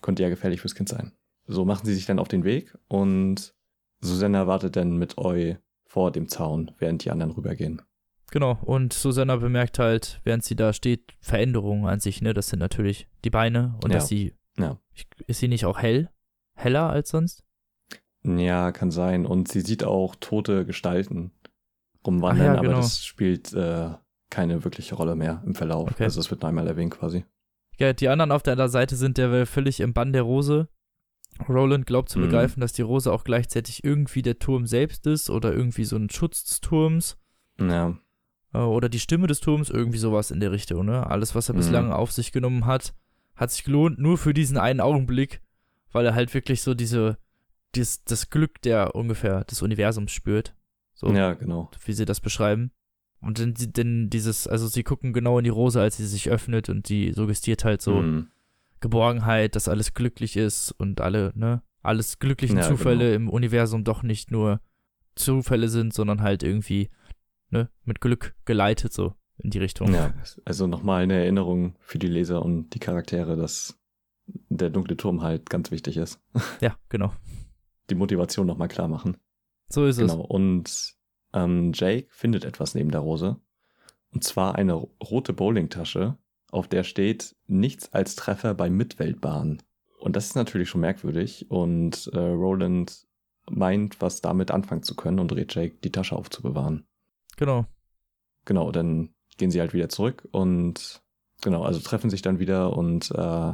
könnte 0.02 0.22
ja 0.22 0.28
gefährlich 0.28 0.60
fürs 0.60 0.74
Kind 0.74 0.88
sein. 0.88 1.12
So 1.46 1.64
machen 1.64 1.86
sie 1.86 1.94
sich 1.94 2.06
dann 2.06 2.18
auf 2.18 2.28
den 2.28 2.44
Weg 2.44 2.76
und 2.88 3.54
Susanna 4.00 4.46
wartet 4.46 4.76
dann 4.76 4.96
mit 4.96 5.18
Eu 5.18 5.54
vor 5.86 6.10
dem 6.10 6.28
Zaun, 6.28 6.70
während 6.78 7.04
die 7.04 7.10
anderen 7.10 7.32
rübergehen. 7.32 7.82
Genau, 8.30 8.58
und 8.62 8.92
Susanna 8.92 9.36
bemerkt 9.36 9.78
halt, 9.78 10.20
während 10.24 10.44
sie 10.44 10.54
da 10.56 10.72
steht, 10.72 11.14
Veränderungen 11.20 11.86
an 11.86 11.98
sich, 12.00 12.22
ne? 12.22 12.32
Das 12.34 12.48
sind 12.48 12.58
natürlich 12.60 13.08
die 13.24 13.30
Beine 13.30 13.74
und 13.82 13.90
Ja. 13.90 13.98
dass 13.98 14.08
sie. 14.08 14.34
Ja. 14.58 14.78
Ist 15.26 15.40
sie 15.40 15.48
nicht 15.48 15.64
auch 15.64 15.78
hell? 15.78 16.10
Heller 16.54 16.90
als 16.90 17.10
sonst? 17.10 17.42
Ja, 18.22 18.70
kann 18.72 18.90
sein. 18.90 19.24
Und 19.26 19.48
sie 19.48 19.60
sieht 19.62 19.82
auch 19.84 20.14
tote 20.16 20.66
Gestalten 20.66 21.32
rumwandern, 22.06 22.46
ja, 22.46 22.52
aber 22.54 22.62
genau. 22.68 22.76
das 22.76 23.04
spielt 23.04 23.52
äh, 23.54 23.90
keine 24.30 24.62
wirkliche 24.64 24.94
Rolle 24.94 25.16
mehr 25.16 25.42
im 25.46 25.54
Verlauf. 25.54 25.90
Okay. 25.92 26.04
Also 26.04 26.20
es 26.20 26.30
wird 26.30 26.42
nur 26.42 26.48
einmal 26.50 26.66
erwähnt 26.68 26.92
quasi. 26.92 27.24
Ja, 27.78 27.92
die 27.94 28.08
anderen 28.08 28.30
auf 28.32 28.42
der 28.42 28.52
anderen 28.52 28.70
Seite 28.70 28.96
sind 28.96 29.16
der 29.18 29.46
völlig 29.46 29.80
im 29.80 29.94
Bann 29.94 30.12
der 30.12 30.22
Rose. 30.22 30.68
Roland 31.48 31.86
glaubt 31.86 32.10
zu 32.10 32.18
Mhm. 32.18 32.24
begreifen, 32.24 32.60
dass 32.60 32.72
die 32.74 32.82
Rose 32.82 33.10
auch 33.10 33.24
gleichzeitig 33.24 33.82
irgendwie 33.84 34.20
der 34.22 34.38
Turm 34.38 34.66
selbst 34.66 35.06
ist 35.06 35.30
oder 35.30 35.52
irgendwie 35.54 35.84
so 35.84 35.96
ein 35.96 36.10
Schutz 36.10 36.44
des 36.44 36.60
Turms 36.60 37.16
Ja, 37.58 37.96
oder 38.58 38.88
die 38.88 38.98
Stimme 38.98 39.26
des 39.26 39.40
Turms, 39.40 39.70
irgendwie 39.70 39.98
sowas 39.98 40.30
in 40.30 40.40
der 40.40 40.50
Richtung, 40.52 40.84
ne? 40.86 41.06
Alles, 41.06 41.34
was 41.34 41.48
er 41.48 41.54
Mhm. 41.54 41.58
bislang 41.58 41.92
auf 41.92 42.10
sich 42.12 42.32
genommen 42.32 42.66
hat, 42.66 42.94
hat 43.36 43.50
sich 43.50 43.64
gelohnt, 43.64 43.98
nur 43.98 44.18
für 44.18 44.34
diesen 44.34 44.58
einen 44.58 44.80
Augenblick, 44.80 45.40
weil 45.92 46.04
er 46.06 46.14
halt 46.14 46.34
wirklich 46.34 46.62
so 46.62 46.74
diese, 46.74 47.16
dies, 47.74 48.02
das 48.04 48.30
Glück 48.30 48.60
der 48.62 48.94
ungefähr 48.94 49.44
des 49.44 49.62
Universums 49.62 50.12
spürt. 50.12 50.54
So, 50.94 51.12
ja, 51.14 51.32
genau. 51.34 51.70
wie 51.84 51.92
sie 51.92 52.04
das 52.04 52.20
beschreiben. 52.20 52.72
Und 53.22 53.38
dann, 53.38 53.54
denn 53.56 54.10
dieses, 54.10 54.46
also 54.46 54.66
sie 54.66 54.82
gucken 54.82 55.12
genau 55.12 55.38
in 55.38 55.44
die 55.44 55.50
Rose, 55.50 55.80
als 55.80 55.96
sie 55.98 56.06
sich 56.06 56.28
öffnet 56.30 56.68
und 56.68 56.88
die 56.88 57.12
suggestiert 57.12 57.64
halt 57.64 57.80
so, 57.82 58.02
Mhm. 58.02 58.26
Geborgenheit, 58.80 59.56
dass 59.56 59.68
alles 59.68 59.92
glücklich 59.94 60.36
ist 60.36 60.72
und 60.72 61.00
alle, 61.02 61.32
ne, 61.34 61.62
alles 61.82 62.18
glücklichen 62.18 62.56
Ja, 62.58 62.62
Zufälle 62.62 63.12
genau. 63.12 63.16
im 63.16 63.28
Universum 63.28 63.84
doch 63.84 64.02
nicht 64.02 64.30
nur 64.30 64.60
Zufälle 65.16 65.68
sind, 65.68 65.92
sondern 65.92 66.22
halt 66.22 66.42
irgendwie, 66.42 66.88
ne, 67.50 67.68
mit 67.84 68.00
Glück 68.00 68.34
geleitet 68.44 68.92
so 68.92 69.14
in 69.38 69.50
die 69.50 69.58
Richtung. 69.58 69.92
Ja, 69.92 70.14
also 70.44 70.66
nochmal 70.66 71.02
eine 71.02 71.14
Erinnerung 71.14 71.76
für 71.80 71.98
die 71.98 72.08
Leser 72.08 72.42
und 72.42 72.70
die 72.70 72.78
Charaktere, 72.78 73.36
dass 73.36 73.78
der 74.26 74.70
dunkle 74.70 74.96
Turm 74.96 75.22
halt 75.22 75.50
ganz 75.50 75.70
wichtig 75.70 75.96
ist. 75.96 76.20
Ja, 76.60 76.76
genau. 76.88 77.12
Die 77.88 77.94
Motivation 77.94 78.46
nochmal 78.46 78.68
klar 78.68 78.88
machen. 78.88 79.16
So 79.68 79.86
ist 79.86 79.98
Genau. 79.98 80.20
Und 80.20 80.94
ähm, 81.32 81.72
Jake 81.74 82.08
findet 82.10 82.44
etwas 82.44 82.74
neben 82.74 82.90
der 82.90 83.00
Rose. 83.00 83.40
Und 84.12 84.24
zwar 84.24 84.56
eine 84.56 84.74
rote 84.74 85.32
Bowlingtasche 85.32 86.18
auf 86.50 86.68
der 86.68 86.82
steht 86.82 87.36
nichts 87.46 87.92
als 87.92 88.16
Treffer 88.16 88.54
bei 88.54 88.70
Mitweltbahn. 88.70 89.62
Und 89.98 90.16
das 90.16 90.26
ist 90.26 90.34
natürlich 90.34 90.68
schon 90.68 90.80
merkwürdig. 90.80 91.50
Und 91.50 92.10
äh, 92.12 92.18
Roland 92.18 93.06
meint, 93.48 94.00
was 94.00 94.20
damit 94.20 94.50
anfangen 94.50 94.82
zu 94.82 94.94
können 94.96 95.18
und 95.18 95.32
rät 95.32 95.54
Jake, 95.54 95.76
die 95.84 95.92
Tasche 95.92 96.16
aufzubewahren. 96.16 96.86
Genau. 97.40 97.66
Genau, 98.44 98.70
dann 98.70 99.14
gehen 99.38 99.50
sie 99.50 99.60
halt 99.60 99.72
wieder 99.72 99.88
zurück 99.88 100.28
und 100.30 101.02
genau, 101.40 101.62
also 101.64 101.80
treffen 101.80 102.10
sich 102.10 102.20
dann 102.22 102.38
wieder 102.38 102.76
und 102.76 103.10
äh, 103.12 103.52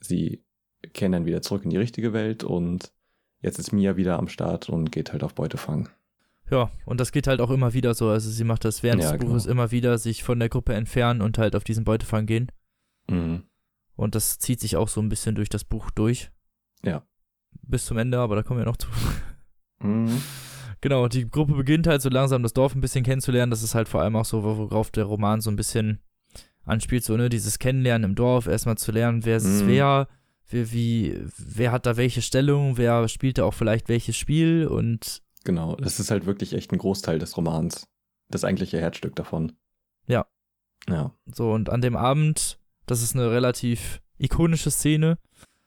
sie 0.00 0.44
kehren 0.92 1.12
dann 1.12 1.26
wieder 1.26 1.40
zurück 1.40 1.62
in 1.64 1.70
die 1.70 1.76
richtige 1.76 2.12
Welt 2.12 2.42
und 2.42 2.92
jetzt 3.40 3.58
ist 3.58 3.72
Mia 3.72 3.96
wieder 3.96 4.18
am 4.18 4.28
Start 4.28 4.68
und 4.68 4.90
geht 4.90 5.12
halt 5.12 5.22
auf 5.22 5.34
Beutefang. 5.34 5.88
Ja, 6.50 6.72
und 6.84 6.98
das 6.98 7.12
geht 7.12 7.28
halt 7.28 7.40
auch 7.40 7.50
immer 7.50 7.72
wieder 7.72 7.94
so. 7.94 8.08
Also 8.08 8.28
sie 8.30 8.42
macht 8.42 8.64
das 8.64 8.82
während 8.82 9.02
Ja, 9.04 9.12
des 9.12 9.20
Buches 9.20 9.44
genau. 9.44 9.52
immer 9.52 9.70
wieder, 9.70 9.96
sich 9.98 10.24
von 10.24 10.40
der 10.40 10.48
Gruppe 10.48 10.74
entfernen 10.74 11.22
und 11.22 11.38
halt 11.38 11.54
auf 11.54 11.62
diesen 11.62 11.84
Beutefang 11.84 12.26
gehen. 12.26 12.50
Mhm. 13.08 13.44
Und 13.94 14.16
das 14.16 14.40
zieht 14.40 14.58
sich 14.58 14.76
auch 14.76 14.88
so 14.88 15.00
ein 15.00 15.08
bisschen 15.08 15.36
durch 15.36 15.48
das 15.48 15.62
Buch 15.62 15.90
durch. 15.92 16.32
Ja. 16.82 17.06
Bis 17.62 17.84
zum 17.84 17.98
Ende, 17.98 18.18
aber 18.18 18.34
da 18.34 18.42
kommen 18.42 18.58
wir 18.58 18.66
noch 18.66 18.78
zu. 18.78 18.88
Mhm. 19.78 20.20
Genau, 20.80 21.08
die 21.08 21.28
Gruppe 21.30 21.54
beginnt 21.54 21.86
halt 21.86 22.00
so 22.02 22.08
langsam 22.08 22.42
das 22.42 22.52
Dorf 22.54 22.74
ein 22.74 22.80
bisschen 22.80 23.04
kennenzulernen. 23.04 23.50
Das 23.50 23.62
ist 23.62 23.74
halt 23.74 23.88
vor 23.88 24.00
allem 24.00 24.16
auch 24.16 24.24
so, 24.24 24.42
worauf 24.42 24.90
der 24.90 25.04
Roman 25.04 25.40
so 25.40 25.50
ein 25.50 25.56
bisschen 25.56 26.00
anspielt, 26.64 27.04
so, 27.04 27.16
ne, 27.16 27.28
dieses 27.28 27.58
Kennenlernen 27.58 28.10
im 28.10 28.14
Dorf, 28.16 28.46
erstmal 28.46 28.78
zu 28.78 28.92
lernen, 28.92 29.24
wer 29.24 29.36
ist 29.38 29.62
Mhm. 29.64 29.66
wer, 29.68 30.08
wer, 30.50 30.72
wie, 30.72 31.20
wer 31.36 31.72
hat 31.72 31.84
da 31.86 31.96
welche 31.96 32.22
Stellung, 32.22 32.76
wer 32.76 33.08
spielt 33.08 33.38
da 33.38 33.44
auch 33.44 33.54
vielleicht 33.54 33.88
welches 33.88 34.16
Spiel 34.16 34.66
und 34.66 35.22
Genau, 35.44 35.74
das 35.76 35.98
ist 36.00 36.10
halt 36.10 36.26
wirklich 36.26 36.52
echt 36.52 36.70
ein 36.72 36.78
Großteil 36.78 37.18
des 37.18 37.36
Romans. 37.36 37.86
Das 38.28 38.44
eigentliche 38.44 38.78
Herzstück 38.78 39.16
davon. 39.16 39.52
Ja. 40.06 40.26
Ja. 40.88 41.12
so. 41.26 41.50
Und 41.52 41.70
an 41.70 41.80
dem 41.80 41.96
Abend, 41.96 42.58
das 42.86 43.02
ist 43.02 43.14
eine 43.16 43.30
relativ 43.30 44.00
ikonische 44.18 44.70
Szene, 44.70 45.18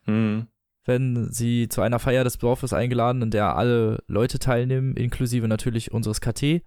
Mhm. 0.05 0.47
Wenn 0.85 1.31
sie 1.31 1.69
zu 1.69 1.81
einer 1.81 1.99
Feier 1.99 2.23
des 2.23 2.37
Dorfes 2.37 2.73
eingeladen, 2.73 3.21
in 3.21 3.31
der 3.31 3.55
alle 3.55 4.03
Leute 4.07 4.39
teilnehmen, 4.39 4.95
inklusive 4.95 5.47
natürlich 5.47 5.91
unseres 5.91 6.19
KT. 6.21 6.61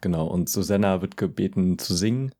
Genau, 0.00 0.26
und 0.26 0.48
Susanna 0.48 1.02
wird 1.02 1.16
gebeten 1.16 1.78
zu 1.78 1.94
singen 1.94 2.32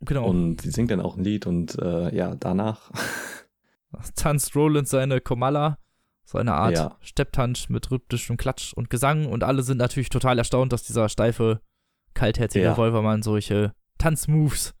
Genau. 0.00 0.26
und 0.26 0.60
sie 0.60 0.70
singt 0.70 0.90
dann 0.90 1.00
auch 1.00 1.16
ein 1.16 1.24
Lied 1.24 1.46
und 1.46 1.78
äh, 1.80 2.14
ja, 2.14 2.34
danach. 2.36 2.90
tanzt 4.14 4.54
Roland 4.54 4.86
seine 4.88 5.20
Komala, 5.20 5.78
so 6.24 6.38
eine 6.38 6.54
Art 6.54 6.74
Ja. 6.74 6.96
Stepptanz 7.00 7.68
mit 7.68 7.90
rhythmischem 7.90 8.36
Klatsch 8.36 8.72
und 8.74 8.90
Gesang 8.90 9.26
und 9.26 9.42
alle 9.44 9.62
sind 9.62 9.78
natürlich 9.78 10.10
total 10.10 10.38
erstaunt, 10.38 10.72
dass 10.72 10.82
dieser 10.84 11.08
steife, 11.08 11.60
kaltherzige 12.14 12.64
Ja. 12.66 12.76
Wolvermann 12.76 13.22
solche 13.22 13.72
Tanzmoves 13.98 14.74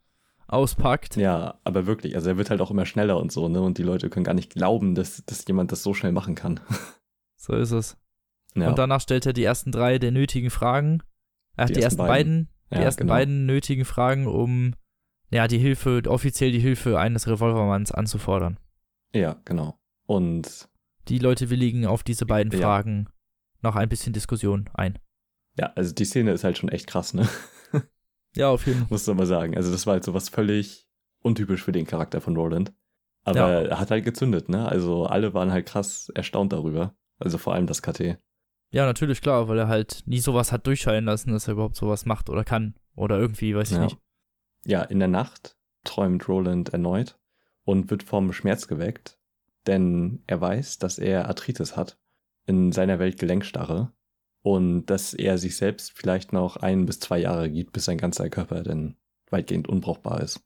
auspackt. 0.48 1.16
ja, 1.16 1.58
aber 1.64 1.86
wirklich, 1.86 2.14
also 2.16 2.30
er 2.30 2.36
wird 2.38 2.50
halt 2.50 2.60
auch 2.60 2.70
immer 2.70 2.86
schneller 2.86 3.18
und 3.18 3.30
so, 3.30 3.48
ne? 3.48 3.60
Und 3.60 3.78
die 3.78 3.82
Leute 3.82 4.10
können 4.10 4.24
gar 4.24 4.34
nicht 4.34 4.50
glauben, 4.52 4.94
dass, 4.94 5.24
dass 5.26 5.46
jemand 5.46 5.70
das 5.72 5.82
so 5.82 5.94
schnell 5.94 6.12
machen 6.12 6.34
kann. 6.34 6.60
So 7.40 7.52
ist 7.54 7.70
es. 7.70 7.96
Ja, 8.56 8.68
Und 8.68 8.78
danach 8.78 9.00
stellt 9.00 9.24
er 9.24 9.32
die 9.32 9.44
ersten 9.44 9.70
drei 9.70 10.00
der 10.00 10.10
nötigen 10.10 10.50
Fragen. 10.50 11.04
Er 11.56 11.66
hat 11.66 11.76
die, 11.76 11.80
ersten 11.80 11.98
beiden, 11.98 12.48
die 12.72 12.74
ja, 12.78 12.82
ersten 12.82 13.02
genau. 13.02 13.12
beiden 13.12 13.46
nötigen 13.46 13.84
Fragen, 13.84 14.26
um 14.26 14.74
ja 15.30 15.46
die 15.46 15.58
Hilfe, 15.58 16.02
offiziell 16.08 16.50
die 16.50 16.58
Hilfe 16.58 16.98
eines 16.98 17.28
Revolvermanns 17.28 17.92
anzufordern. 17.92 18.58
Ja, 19.14 19.40
genau. 19.44 19.78
Und 20.06 20.68
Die 21.06 21.20
Leute 21.20 21.48
willigen 21.48 21.86
auf 21.86 22.02
diese 22.02 22.26
beiden 22.26 22.52
Ja. 22.52 22.58
Fragen 22.58 23.06
nach 23.62 23.76
ein 23.76 23.88
bisschen 23.88 24.12
Diskussion 24.12 24.68
ein. 24.74 24.98
ja, 25.56 25.72
also 25.76 25.94
die 25.94 26.04
Szene 26.06 26.32
ist 26.32 26.42
halt 26.42 26.58
schon 26.58 26.70
echt 26.70 26.88
krass, 26.88 27.14
ne? 27.14 27.28
Ja, 28.38 28.50
auf 28.50 28.66
jeden 28.66 28.78
Fall. 28.80 28.86
Muss 28.90 29.06
man 29.06 29.16
mal 29.16 29.26
sagen. 29.26 29.56
Also 29.56 29.70
das 29.72 29.86
war 29.86 29.94
halt 29.94 30.04
so 30.04 30.14
was 30.14 30.28
völlig 30.28 30.86
untypisch 31.22 31.62
für 31.64 31.72
den 31.72 31.86
Charakter 31.86 32.20
von 32.20 32.36
Roland. 32.36 32.72
Aber 33.24 33.38
Ja. 33.38 33.60
er 33.62 33.80
hat 33.80 33.90
halt 33.90 34.04
gezündet, 34.04 34.48
ne? 34.48 34.66
Also 34.68 35.06
alle 35.06 35.34
waren 35.34 35.52
halt 35.52 35.66
krass 35.66 36.10
erstaunt 36.14 36.52
darüber. 36.52 36.94
Also 37.18 37.36
vor 37.36 37.52
allem 37.54 37.66
das 37.66 37.82
KT. 37.82 38.16
Ja, 38.70 38.86
natürlich, 38.86 39.20
klar, 39.20 39.48
weil 39.48 39.58
er 39.58 39.68
halt 39.68 40.02
nie 40.06 40.20
sowas 40.20 40.52
hat 40.52 40.66
durchscheinen 40.66 41.06
lassen, 41.06 41.32
dass 41.32 41.48
er 41.48 41.54
überhaupt 41.54 41.76
sowas 41.76 42.06
macht 42.06 42.30
oder 42.30 42.44
kann. 42.44 42.74
Oder 42.94 43.18
irgendwie, 43.18 43.54
weiß 43.56 43.70
ich 43.72 43.76
Ja. 43.76 43.82
nicht. 43.84 43.98
Ja, 44.64 44.82
in 44.82 44.98
der 44.98 45.08
Nacht 45.08 45.56
träumt 45.84 46.28
Roland 46.28 46.68
erneut 46.70 47.18
und 47.64 47.90
wird 47.90 48.02
vom 48.02 48.32
Schmerz 48.32 48.68
geweckt, 48.68 49.18
denn 49.66 50.22
er 50.26 50.40
weiß, 50.40 50.78
dass 50.78 50.98
er 50.98 51.26
Arthritis 51.28 51.76
hat, 51.76 51.98
in 52.46 52.72
seiner 52.72 52.98
Welt 52.98 53.18
Gelenkstarre 53.18 53.92
und 54.42 54.86
dass 54.86 55.14
er 55.14 55.38
sich 55.38 55.56
selbst 55.56 55.92
vielleicht 55.94 56.32
noch 56.32 56.56
ein 56.56 56.86
bis 56.86 57.00
zwei 57.00 57.18
Jahre 57.18 57.50
gibt, 57.50 57.72
bis 57.72 57.84
sein 57.84 57.98
ganzer 57.98 58.30
Körper 58.30 58.62
denn 58.62 58.96
weitgehend 59.30 59.68
unbrauchbar 59.68 60.22
ist. 60.22 60.40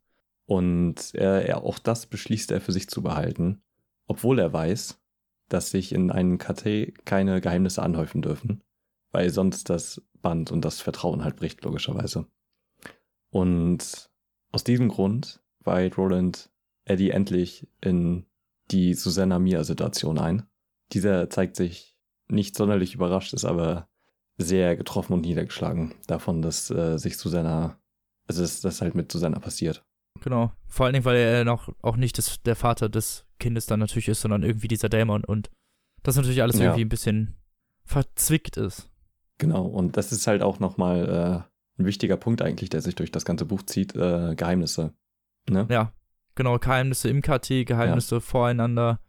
Und 0.46 1.14
er, 1.14 1.46
er, 1.46 1.62
auch 1.62 1.78
das 1.78 2.06
beschließt 2.06 2.50
er 2.50 2.60
für 2.60 2.72
sich 2.72 2.88
zu 2.88 3.02
behalten, 3.02 3.62
obwohl 4.06 4.38
er 4.38 4.52
weiß, 4.52 5.00
dass 5.48 5.70
sich 5.70 5.92
in 5.92 6.10
einem 6.10 6.38
KT 6.38 7.04
keine 7.04 7.40
Geheimnisse 7.40 7.82
anhäufen 7.82 8.22
dürfen, 8.22 8.62
weil 9.12 9.30
sonst 9.30 9.70
das 9.70 10.02
Band 10.20 10.50
und 10.50 10.64
das 10.64 10.80
Vertrauen 10.80 11.24
halt 11.24 11.36
bricht, 11.36 11.62
logischerweise. 11.62 12.26
Und 13.30 14.10
aus 14.50 14.64
diesem 14.64 14.88
Grund 14.88 15.42
weiht 15.60 15.96
Roland 15.96 16.50
Eddie 16.84 17.10
endlich 17.10 17.68
in 17.80 18.26
die 18.70 18.94
Susanna 18.94 19.38
Mia-Situation 19.38 20.18
ein. 20.18 20.46
Dieser 20.92 21.30
zeigt 21.30 21.56
sich 21.56 21.91
nicht 22.32 22.56
sonderlich 22.56 22.94
überrascht, 22.94 23.32
ist 23.32 23.44
aber 23.44 23.88
sehr 24.38 24.76
getroffen 24.76 25.12
und 25.12 25.20
niedergeschlagen 25.22 25.94
davon, 26.06 26.42
dass 26.42 26.70
äh, 26.70 26.98
sich 26.98 27.16
Susanna, 27.18 27.78
also 28.26 28.42
dass 28.42 28.60
das 28.60 28.80
halt 28.80 28.94
mit 28.94 29.12
Susanna 29.12 29.38
passiert. 29.38 29.84
Genau. 30.20 30.52
Vor 30.66 30.86
allen 30.86 30.92
Dingen, 30.94 31.04
weil 31.04 31.16
er 31.16 31.44
noch 31.44 31.68
auch 31.82 31.96
nicht 31.96 32.18
das, 32.18 32.42
der 32.42 32.56
Vater 32.56 32.88
des 32.88 33.26
Kindes 33.38 33.66
dann 33.66 33.80
natürlich 33.80 34.08
ist, 34.08 34.20
sondern 34.20 34.42
irgendwie 34.42 34.68
dieser 34.68 34.88
Dämon 34.88 35.24
und 35.24 35.50
das 36.02 36.16
natürlich 36.16 36.42
alles 36.42 36.58
Ja. 36.58 36.64
irgendwie 36.66 36.84
ein 36.84 36.88
bisschen 36.88 37.36
verzwickt 37.84 38.56
ist. 38.56 38.88
Genau, 39.38 39.64
und 39.66 39.96
das 39.96 40.12
ist 40.12 40.26
halt 40.26 40.42
auch 40.42 40.60
nochmal 40.60 41.08
äh, 41.08 41.80
ein 41.80 41.86
wichtiger 41.86 42.16
Punkt 42.16 42.42
eigentlich, 42.42 42.70
der 42.70 42.80
sich 42.80 42.94
durch 42.94 43.10
das 43.10 43.24
ganze 43.24 43.44
Buch 43.44 43.62
zieht, 43.62 43.94
äh, 43.96 44.34
Geheimnisse. 44.36 44.94
Ne? 45.48 45.66
Ja, 45.70 45.92
genau. 46.34 46.58
Geheimnisse 46.58 47.08
im 47.08 47.22
KT, 47.22 47.66
Geheimnisse 47.66 48.20
voreinander. 48.20 49.00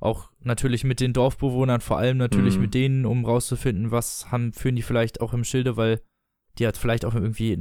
Auch 0.00 0.30
natürlich 0.40 0.84
mit 0.84 1.00
den 1.00 1.12
Dorfbewohnern, 1.12 1.80
vor 1.80 1.98
allem 1.98 2.18
natürlich 2.18 2.56
Mhm. 2.56 2.60
mit 2.62 2.74
denen, 2.74 3.06
um 3.06 3.24
rauszufinden, 3.24 3.90
was 3.90 4.30
haben, 4.30 4.52
führen 4.52 4.76
die 4.76 4.82
vielleicht 4.82 5.20
auch 5.20 5.32
im 5.34 5.44
Schilde, 5.44 5.76
weil 5.76 6.00
die 6.58 6.66
hat 6.66 6.76
vielleicht 6.76 7.04
auch 7.04 7.14
irgendwie 7.14 7.58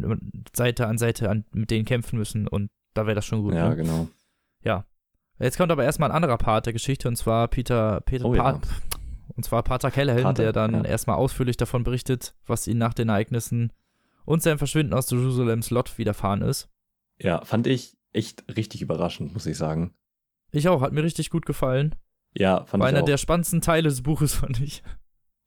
Seite 0.56 0.88
an 0.88 0.98
Seite 0.98 1.30
an, 1.30 1.46
mit 1.52 1.72
denen 1.72 1.86
kämpfen 1.86 2.18
müssen 2.18 2.48
und 2.48 2.70
da 2.94 3.06
wäre 3.06 3.16
das 3.16 3.26
schon 3.26 3.42
gut. 3.42 3.54
Ja, 3.54 3.70
ne? 3.70 3.76
genau. 3.76 4.08
Jetzt 5.40 5.58
kommt 5.58 5.72
aber 5.72 5.84
erstmal 5.84 6.10
ein 6.10 6.16
anderer 6.16 6.38
Part 6.38 6.66
der 6.66 6.74
Geschichte 6.74 7.08
und 7.08 7.16
zwar 7.16 7.48
Peter, 7.48 8.02
Peter 8.02 8.26
Oh 8.26 8.34
ja. 8.34 8.54
Pa- 8.54 8.62
und 9.36 9.44
zwar 9.44 9.62
Pater 9.62 9.92
Callahan, 9.92 10.24
Pater, 10.24 10.44
der 10.44 10.52
dann 10.54 10.74
ja. 10.74 10.84
erstmal 10.84 11.18
ausführlich 11.18 11.58
davon 11.58 11.84
berichtet, 11.84 12.34
was 12.48 12.66
ihm 12.66 12.80
nach 12.80 12.96
den 12.96 13.10
Ereignissen 13.10 13.72
und 14.26 14.42
seinem 14.42 14.58
Verschwinden 14.58 14.94
aus 14.94 15.12
Jerusalems 15.12 15.70
Lot 15.70 15.98
widerfahren 16.00 16.42
ist. 16.42 16.70
Ja, 17.22 17.46
fand 17.46 17.68
ich 17.68 17.98
echt 18.14 18.46
richtig 18.56 18.82
überraschend, 18.82 19.34
muss 19.34 19.46
ich 19.46 19.58
sagen. 19.58 19.94
Ich 20.52 20.68
auch, 20.70 20.82
hat 20.82 20.94
mir 20.94 21.04
richtig 21.04 21.30
gut 21.30 21.46
gefallen. 21.46 21.94
Ja, 22.38 22.66
fand 22.66 22.82
War 22.82 22.90
ich 22.90 22.94
einer 22.96 23.04
auch. 23.04 23.08
der 23.08 23.18
spannendsten 23.18 23.62
Teile 23.62 23.90
des 23.90 24.02
Buches, 24.04 24.34
fand 24.36 24.62
ich. 24.62 24.84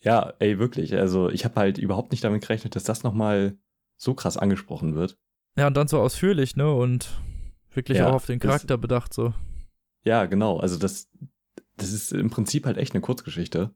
Ja, 0.03 0.33
ey, 0.39 0.59
wirklich. 0.59 0.95
Also 0.97 1.29
ich 1.29 1.45
habe 1.45 1.55
halt 1.61 1.79
überhaupt 1.79 2.11
nicht 2.11 2.25
damit 2.25 2.43
gerechnet, 2.43 2.75
dass 2.75 2.85
das 2.85 3.03
nochmal 3.03 3.57
so 3.97 4.15
krass 4.15 4.37
angesprochen 4.37 4.95
wird. 4.95 5.19
Ja, 5.57 5.67
und 5.67 5.77
dann 5.77 5.89
so 5.89 6.01
ausführlich, 6.01 6.57
ne? 6.57 6.73
Und 6.73 7.11
wirklich 7.73 7.99
Ja, 7.99 8.09
auch 8.09 8.15
auf 8.15 8.27
den 8.27 8.39
das- 8.39 8.49
Charakter 8.49 8.79
bedacht, 8.79 9.13
so. 9.13 9.35
Ja, 10.05 10.25
genau. 10.27 10.59
Also 10.59 10.79
das, 10.79 11.11
das 11.77 11.93
ist 11.93 12.13
im 12.13 12.31
Prinzip 12.31 12.65
halt 12.67 12.79
echt 12.79 12.95
eine 12.95 13.03
Kurzgeschichte 13.03 13.75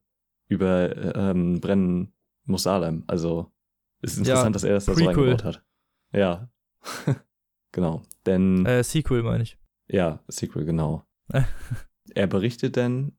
über 0.49 1.15
ähm, 1.15 1.61
Brennen 1.61 2.13
Musalem. 2.47 3.05
Also 3.07 3.53
es 4.01 4.13
ist 4.17 4.27
Ja, 4.27 4.35
interessant, 4.35 4.57
dass 4.57 4.65
er 4.65 4.75
das 4.75 4.85
da 4.87 4.95
so 4.95 5.05
Prequel. 5.05 5.25
reingebaut 5.29 5.45
hat. 5.45 5.65
Ja. 6.13 6.49
genau. 7.73 8.03
Denn, 8.27 8.65
Äh, 8.65 8.83
Sequel, 8.83 9.23
meine 9.23 9.43
ich. 9.43 9.59
ja, 9.89 10.21
Sequel, 10.29 10.65
genau. 10.65 11.05
Er 12.15 12.27
berichtet 12.27 12.77
dann 12.77 13.13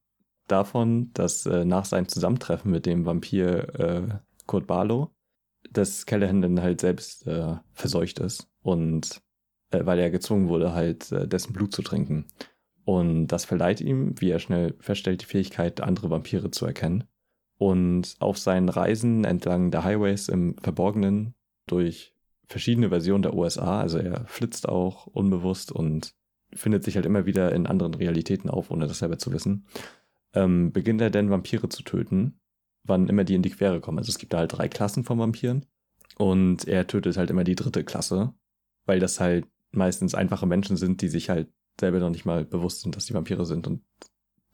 davon, 0.47 1.11
dass 1.13 1.45
äh, 1.45 1.65
nach 1.65 1.85
seinem 1.85 2.07
Zusammentreffen 2.07 2.71
mit 2.71 2.85
dem 2.85 3.05
Vampir 3.05 3.79
äh, 3.79 4.19
Kurt 4.45 4.67
Barlow, 4.67 5.11
dass 5.71 6.05
Callahan 6.05 6.41
dann 6.41 6.61
halt 6.61 6.81
selbst 6.81 7.25
äh, 7.27 7.55
verseucht 7.73 8.19
ist 8.19 8.47
und 8.61 9.21
äh, 9.71 9.85
weil 9.85 9.99
er 9.99 10.11
gezwungen 10.11 10.47
wurde, 10.47 10.73
halt 10.73 11.11
äh, 11.11 11.27
dessen 11.27 11.53
Blut 11.53 11.73
zu 11.73 11.81
trinken. 11.81 12.27
Und 12.83 13.27
das 13.27 13.45
verleiht 13.45 13.81
ihm, 13.81 14.13
wie 14.21 14.29
er 14.29 14.39
schnell 14.39 14.75
feststellt, 14.79 15.21
die 15.21 15.25
Fähigkeit, 15.25 15.81
andere 15.81 16.11
Vampire 16.11 16.51
zu 16.51 16.67
erkennen. 16.67 17.05
Und 17.57 18.15
auf 18.19 18.37
seinen 18.37 18.69
Reisen 18.69 19.23
entlang 19.23 19.71
der 19.71 19.83
Highways 19.83 20.29
im 20.29 20.55
Verborgenen 20.57 21.33
durch 21.67 22.13
verschiedene 22.47 22.89
Versionen 22.89 23.23
der 23.23 23.33
USA, 23.33 23.81
also 23.81 23.97
er 23.97 24.25
flitzt 24.25 24.69
auch 24.69 25.07
unbewusst 25.07 25.71
und 25.71 26.13
findet 26.53 26.83
sich 26.83 26.95
halt 26.95 27.05
immer 27.05 27.25
wieder 27.25 27.53
in 27.53 27.67
anderen 27.67 27.93
Realitäten 27.93 28.49
auf, 28.49 28.71
ohne 28.71 28.87
das 28.87 28.99
selber 28.99 29.17
zu 29.17 29.31
wissen, 29.31 29.65
ähm, 30.33 30.71
beginnt 30.71 31.01
er 31.01 31.09
dann 31.09 31.29
Vampire 31.29 31.69
zu 31.69 31.83
töten, 31.83 32.39
wann 32.83 33.07
immer 33.07 33.23
die 33.23 33.35
in 33.35 33.41
die 33.41 33.49
Quere 33.49 33.81
kommen. 33.81 33.97
Also 33.97 34.09
es 34.09 34.17
gibt 34.17 34.33
da 34.33 34.39
halt 34.39 34.57
drei 34.57 34.67
Klassen 34.67 35.03
von 35.03 35.19
Vampiren 35.19 35.65
und 36.17 36.67
er 36.67 36.87
tötet 36.87 37.17
halt 37.17 37.29
immer 37.29 37.43
die 37.43 37.55
dritte 37.55 37.83
Klasse, 37.83 38.33
weil 38.85 38.99
das 38.99 39.19
halt 39.19 39.47
meistens 39.71 40.15
einfache 40.15 40.45
Menschen 40.45 40.77
sind, 40.77 41.01
die 41.01 41.09
sich 41.09 41.29
halt 41.29 41.49
selber 41.79 41.99
noch 41.99 42.09
nicht 42.09 42.25
mal 42.25 42.45
bewusst 42.45 42.81
sind, 42.81 42.95
dass 42.95 43.05
die 43.05 43.13
Vampire 43.13 43.45
sind 43.45 43.67
und 43.67 43.81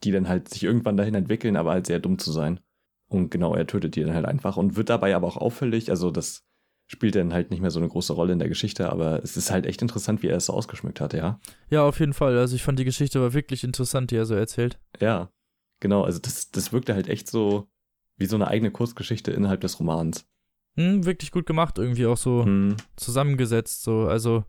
die 0.02 0.10
dann 0.10 0.28
halt 0.28 0.48
sich 0.48 0.64
irgendwann 0.64 0.96
dahin 0.96 1.14
entwickeln, 1.14 1.56
aber 1.56 1.72
halt 1.72 1.86
sehr 1.86 2.00
dumm 2.00 2.18
zu 2.18 2.32
sein. 2.32 2.60
Und 3.06 3.30
genau, 3.30 3.54
er 3.54 3.66
tötet 3.66 3.94
die 3.94 4.02
dann 4.02 4.14
halt 4.14 4.26
einfach 4.26 4.56
und 4.56 4.74
wird 4.74 4.90
dabei 4.90 5.14
aber 5.14 5.28
auch 5.28 5.36
auffällig. 5.36 5.90
Also 5.90 6.10
das 6.10 6.44
spielt 6.92 7.14
dann 7.14 7.32
halt 7.32 7.50
nicht 7.50 7.60
mehr 7.60 7.70
so 7.70 7.78
eine 7.80 7.88
große 7.88 8.12
Rolle 8.12 8.34
in 8.34 8.38
der 8.38 8.48
Geschichte, 8.48 8.90
aber 8.90 9.22
es 9.24 9.36
ist 9.38 9.50
halt 9.50 9.64
echt 9.66 9.80
interessant, 9.80 10.22
wie 10.22 10.28
er 10.28 10.36
es 10.36 10.46
so 10.46 10.52
ausgeschmückt 10.52 11.00
hat, 11.00 11.14
ja. 11.14 11.40
Ja, 11.70 11.84
auf 11.84 11.98
jeden 12.00 12.12
Fall. 12.12 12.36
Also 12.36 12.54
ich 12.54 12.62
fand 12.62 12.78
die 12.78 12.84
Geschichte 12.84 13.20
war 13.20 13.32
wirklich 13.32 13.64
interessant, 13.64 14.10
die 14.10 14.16
er 14.16 14.26
so 14.26 14.34
erzählt. 14.34 14.78
Ja, 15.00 15.30
genau. 15.80 16.02
Also 16.04 16.18
das, 16.18 16.50
das 16.50 16.72
wirkte 16.72 16.94
halt 16.94 17.08
echt 17.08 17.30
so 17.30 17.66
wie 18.18 18.26
so 18.26 18.36
eine 18.36 18.46
eigene 18.48 18.70
Kurzgeschichte 18.70 19.30
innerhalb 19.30 19.62
des 19.62 19.80
Romans. 19.80 20.26
Hm, 20.76 21.04
wirklich 21.06 21.30
gut 21.32 21.46
gemacht, 21.46 21.78
irgendwie 21.78 22.06
auch 22.06 22.16
so 22.18 22.44
Hm, 22.44 22.76
zusammengesetzt, 22.96 23.82
so. 23.82 24.06
Also 24.06 24.44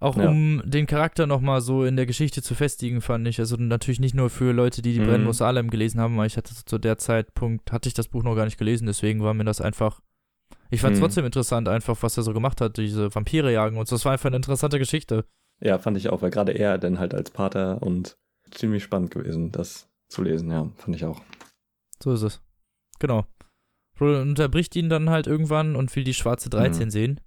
auch 0.00 0.16
Ja. 0.16 0.30
um 0.30 0.62
den 0.64 0.86
Charakter 0.86 1.26
nochmal 1.26 1.60
so 1.60 1.84
in 1.84 1.96
der 1.96 2.06
Geschichte 2.06 2.42
zu 2.42 2.54
festigen, 2.54 3.00
fand 3.02 3.28
ich. 3.28 3.38
Also 3.38 3.56
natürlich 3.56 4.00
nicht 4.00 4.14
nur 4.14 4.30
für 4.30 4.52
Leute, 4.52 4.82
die 4.82 4.94
die 4.94 5.00
Mhm. 5.00 5.04
Brennmus 5.06 5.36
Salem 5.38 5.70
gelesen 5.70 6.00
haben, 6.00 6.16
weil 6.16 6.26
ich 6.26 6.36
hatte 6.36 6.54
zu 6.64 6.78
der 6.78 6.98
Zeitpunkt, 6.98 7.70
hatte 7.70 7.88
ich 7.88 7.94
das 7.94 8.08
Buch 8.08 8.22
noch 8.22 8.34
gar 8.34 8.44
nicht 8.46 8.58
gelesen, 8.58 8.86
deswegen 8.86 9.22
war 9.22 9.34
mir 9.34 9.44
das 9.44 9.60
einfach. 9.60 10.00
Ich 10.72 10.80
fand 10.80 10.94
es 10.94 11.00
Mhm. 11.00 11.04
trotzdem 11.04 11.24
interessant, 11.26 11.68
einfach, 11.68 12.02
was 12.02 12.16
er 12.16 12.22
so 12.22 12.32
gemacht 12.32 12.60
hat, 12.60 12.76
diese 12.78 13.14
Vampire 13.14 13.52
jagen 13.52 13.76
und 13.76 13.86
so. 13.86 13.94
Das 13.94 14.04
war 14.04 14.12
einfach 14.12 14.26
eine 14.28 14.36
interessante 14.36 14.78
Geschichte. 14.78 15.26
Ja, 15.60 15.78
fand 15.78 15.96
ich 15.98 16.08
auch, 16.08 16.22
weil 16.22 16.30
gerade 16.30 16.52
er 16.52 16.78
dann 16.78 16.98
halt 16.98 17.14
als 17.14 17.30
Pater 17.30 17.82
und 17.82 18.16
ziemlich 18.50 18.82
spannend 18.82 19.10
gewesen, 19.10 19.52
das 19.52 19.88
zu 20.08 20.22
lesen, 20.22 20.50
ja, 20.50 20.68
fand 20.76 20.96
ich 20.96 21.04
auch. 21.04 21.20
So 22.02 22.12
ist 22.12 22.22
es. 22.22 22.40
Genau. 22.98 23.26
Roland 24.00 24.30
unterbricht 24.30 24.74
ihn 24.74 24.88
dann 24.88 25.10
halt 25.10 25.26
irgendwann 25.26 25.76
und 25.76 25.94
will 25.94 26.04
die 26.04 26.14
schwarze 26.14 26.48
13 26.50 26.86
Mhm. 26.86 26.90
sehen. 26.90 27.20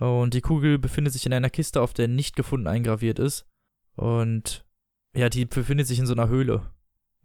Und 0.00 0.34
die 0.34 0.40
Kugel 0.40 0.78
befindet 0.78 1.12
sich 1.12 1.24
in 1.24 1.32
einer 1.32 1.50
Kiste, 1.50 1.80
auf 1.80 1.94
der 1.94 2.08
nicht 2.08 2.36
gefunden 2.36 2.66
eingraviert 2.66 3.18
ist. 3.18 3.46
Und 3.96 4.64
ja, 5.16 5.28
die 5.28 5.44
befindet 5.44 5.86
sich 5.86 5.98
in 5.98 6.06
so 6.06 6.12
einer 6.14 6.28
Höhle. 6.28 6.62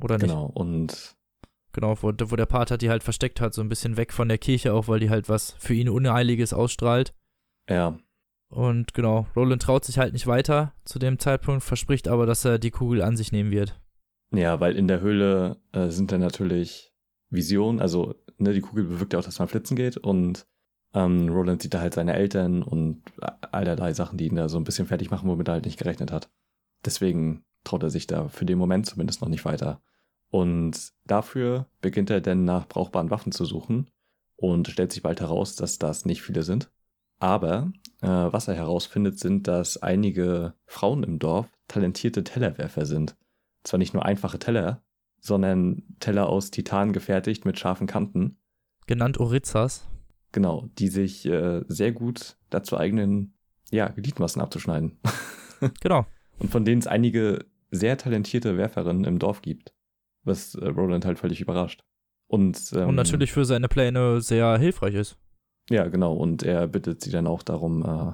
Oder 0.01 0.17
nicht? 0.17 0.27
Genau, 0.29 0.45
und 0.45 1.15
Genau, 1.73 1.97
wo, 2.01 2.13
wo 2.13 2.35
der 2.35 2.45
Pater 2.45 2.77
die 2.77 2.89
halt 2.89 3.03
versteckt 3.03 3.41
hat, 3.41 3.53
so 3.53 3.61
ein 3.61 3.69
bisschen 3.69 3.97
weg 3.97 4.13
von 4.13 4.27
der 4.29 4.37
Kirche 4.37 4.73
auch, 4.73 4.87
weil 4.87 4.99
die 4.99 5.09
halt 5.09 5.27
was 5.27 5.51
für 5.59 5.73
ihn 5.73 5.89
Unheiliges 5.89 6.53
ausstrahlt. 6.53 7.13
ja, 7.69 7.97
Und 8.49 8.93
genau, 8.93 9.27
Roland 9.35 9.61
traut 9.63 9.83
sich 9.83 9.97
halt 9.97 10.13
nicht 10.13 10.27
weiter 10.27 10.73
zu 10.85 10.99
dem 10.99 11.17
Zeitpunkt, 11.19 11.63
verspricht 11.63 12.07
aber, 12.07 12.25
dass 12.25 12.45
er 12.45 12.59
die 12.59 12.71
Kugel 12.71 13.01
an 13.01 13.17
sich 13.17 13.31
nehmen 13.31 13.51
wird. 13.51 13.79
ja, 14.31 14.59
weil 14.59 14.75
in 14.75 14.87
der 14.87 15.01
Höhle 15.01 15.57
äh, 15.71 15.89
sind 15.89 16.11
dann 16.11 16.21
natürlich 16.21 16.93
Visionen, 17.29 17.81
also 17.81 18.13
ne, 18.37 18.53
die 18.53 18.61
Kugel 18.61 18.83
bewirkt 18.83 19.13
ja 19.13 19.19
auch, 19.19 19.23
dass 19.23 19.39
man 19.39 19.47
flitzen 19.47 19.75
geht 19.75 19.97
und 19.97 20.45
ähm, 20.93 21.29
Roland 21.29 21.61
sieht 21.63 21.73
da 21.73 21.79
halt 21.81 21.95
seine 21.95 22.13
Eltern 22.13 22.61
und 22.61 23.01
allerlei 23.51 23.93
Sachen, 23.93 24.17
die 24.19 24.27
ihn 24.27 24.35
da 24.35 24.47
so 24.49 24.57
ein 24.59 24.63
bisschen 24.63 24.85
fertig 24.85 25.09
machen, 25.09 25.27
womit 25.27 25.47
er 25.47 25.53
halt 25.55 25.65
nicht 25.65 25.79
gerechnet 25.79 26.11
hat. 26.11 26.29
Deswegen 26.85 27.43
traut 27.63 27.81
er 27.81 27.89
sich 27.89 28.05
da 28.05 28.27
für 28.27 28.45
den 28.45 28.59
Moment 28.59 28.85
zumindest 28.85 29.21
noch 29.21 29.29
nicht 29.29 29.45
weiter. 29.45 29.81
Und 30.33 30.93
dafür 31.05 31.67
beginnt 31.79 32.09
er 32.09 32.19
dann 32.19 32.43
nach 32.43 32.67
brauchbaren 32.67 33.11
Waffen 33.11 33.31
zu 33.31 33.45
suchen 33.45 33.91
und 34.35 34.67
stellt 34.67 34.91
sich 34.91 35.03
bald 35.03 35.21
heraus, 35.21 35.55
dass 35.55 35.77
das 35.77 36.05
nicht 36.05 36.23
viele 36.23 36.41
sind. 36.41 36.71
Aber 37.19 37.71
äh, 38.01 38.07
was 38.07 38.47
er 38.47 38.55
herausfindet, 38.55 39.19
sind, 39.19 39.47
dass 39.47 39.77
einige 39.83 40.55
Frauen 40.65 41.03
im 41.03 41.19
Dorf 41.19 41.45
talentierte 41.67 42.23
Tellerwerfer 42.23 42.87
sind. 42.87 43.15
Zwar 43.63 43.77
nicht 43.77 43.93
nur 43.93 44.05
einfache 44.05 44.39
Teller, 44.39 44.81
sondern 45.19 45.83
Teller 45.99 46.27
aus 46.27 46.49
Titan 46.49 46.93
gefertigt 46.93 47.45
mit 47.45 47.59
scharfen 47.59 47.85
Kanten. 47.85 48.39
Genannt 48.87 49.19
Orizzas. 49.19 49.87
Genau, 50.31 50.67
die 50.79 50.87
sich 50.87 51.27
äh, 51.27 51.61
sehr 51.67 51.91
gut 51.91 52.37
dazu 52.49 52.75
eignen, 52.75 53.35
ja, 53.69 53.89
Gliedmassen 53.89 54.41
abzuschneiden. 54.41 54.97
Genau. 55.79 56.05
Und 56.39 56.49
von 56.49 56.65
denen 56.65 56.81
es 56.81 56.87
einige 56.87 57.45
sehr 57.71 57.97
talentierte 57.97 58.57
Werferinnen 58.57 59.05
im 59.05 59.17
Dorf 59.17 59.41
gibt. 59.41 59.72
Was 60.23 60.55
äh, 60.55 60.67
Roland 60.67 61.05
halt 61.05 61.19
völlig 61.19 61.41
überrascht. 61.41 61.83
Und, 62.27 62.71
ähm, 62.75 62.89
Und 62.89 62.95
natürlich 62.95 63.31
für 63.31 63.45
seine 63.45 63.67
Pläne 63.67 64.21
sehr 64.21 64.57
hilfreich 64.57 64.95
ist. 64.95 65.17
Ja, 65.69 65.87
genau. 65.87 66.13
Und 66.13 66.43
er 66.43 66.67
bittet 66.67 67.01
sie 67.01 67.11
dann 67.11 67.27
auch 67.27 67.43
darum, 67.43 67.83
äh, 67.85 68.13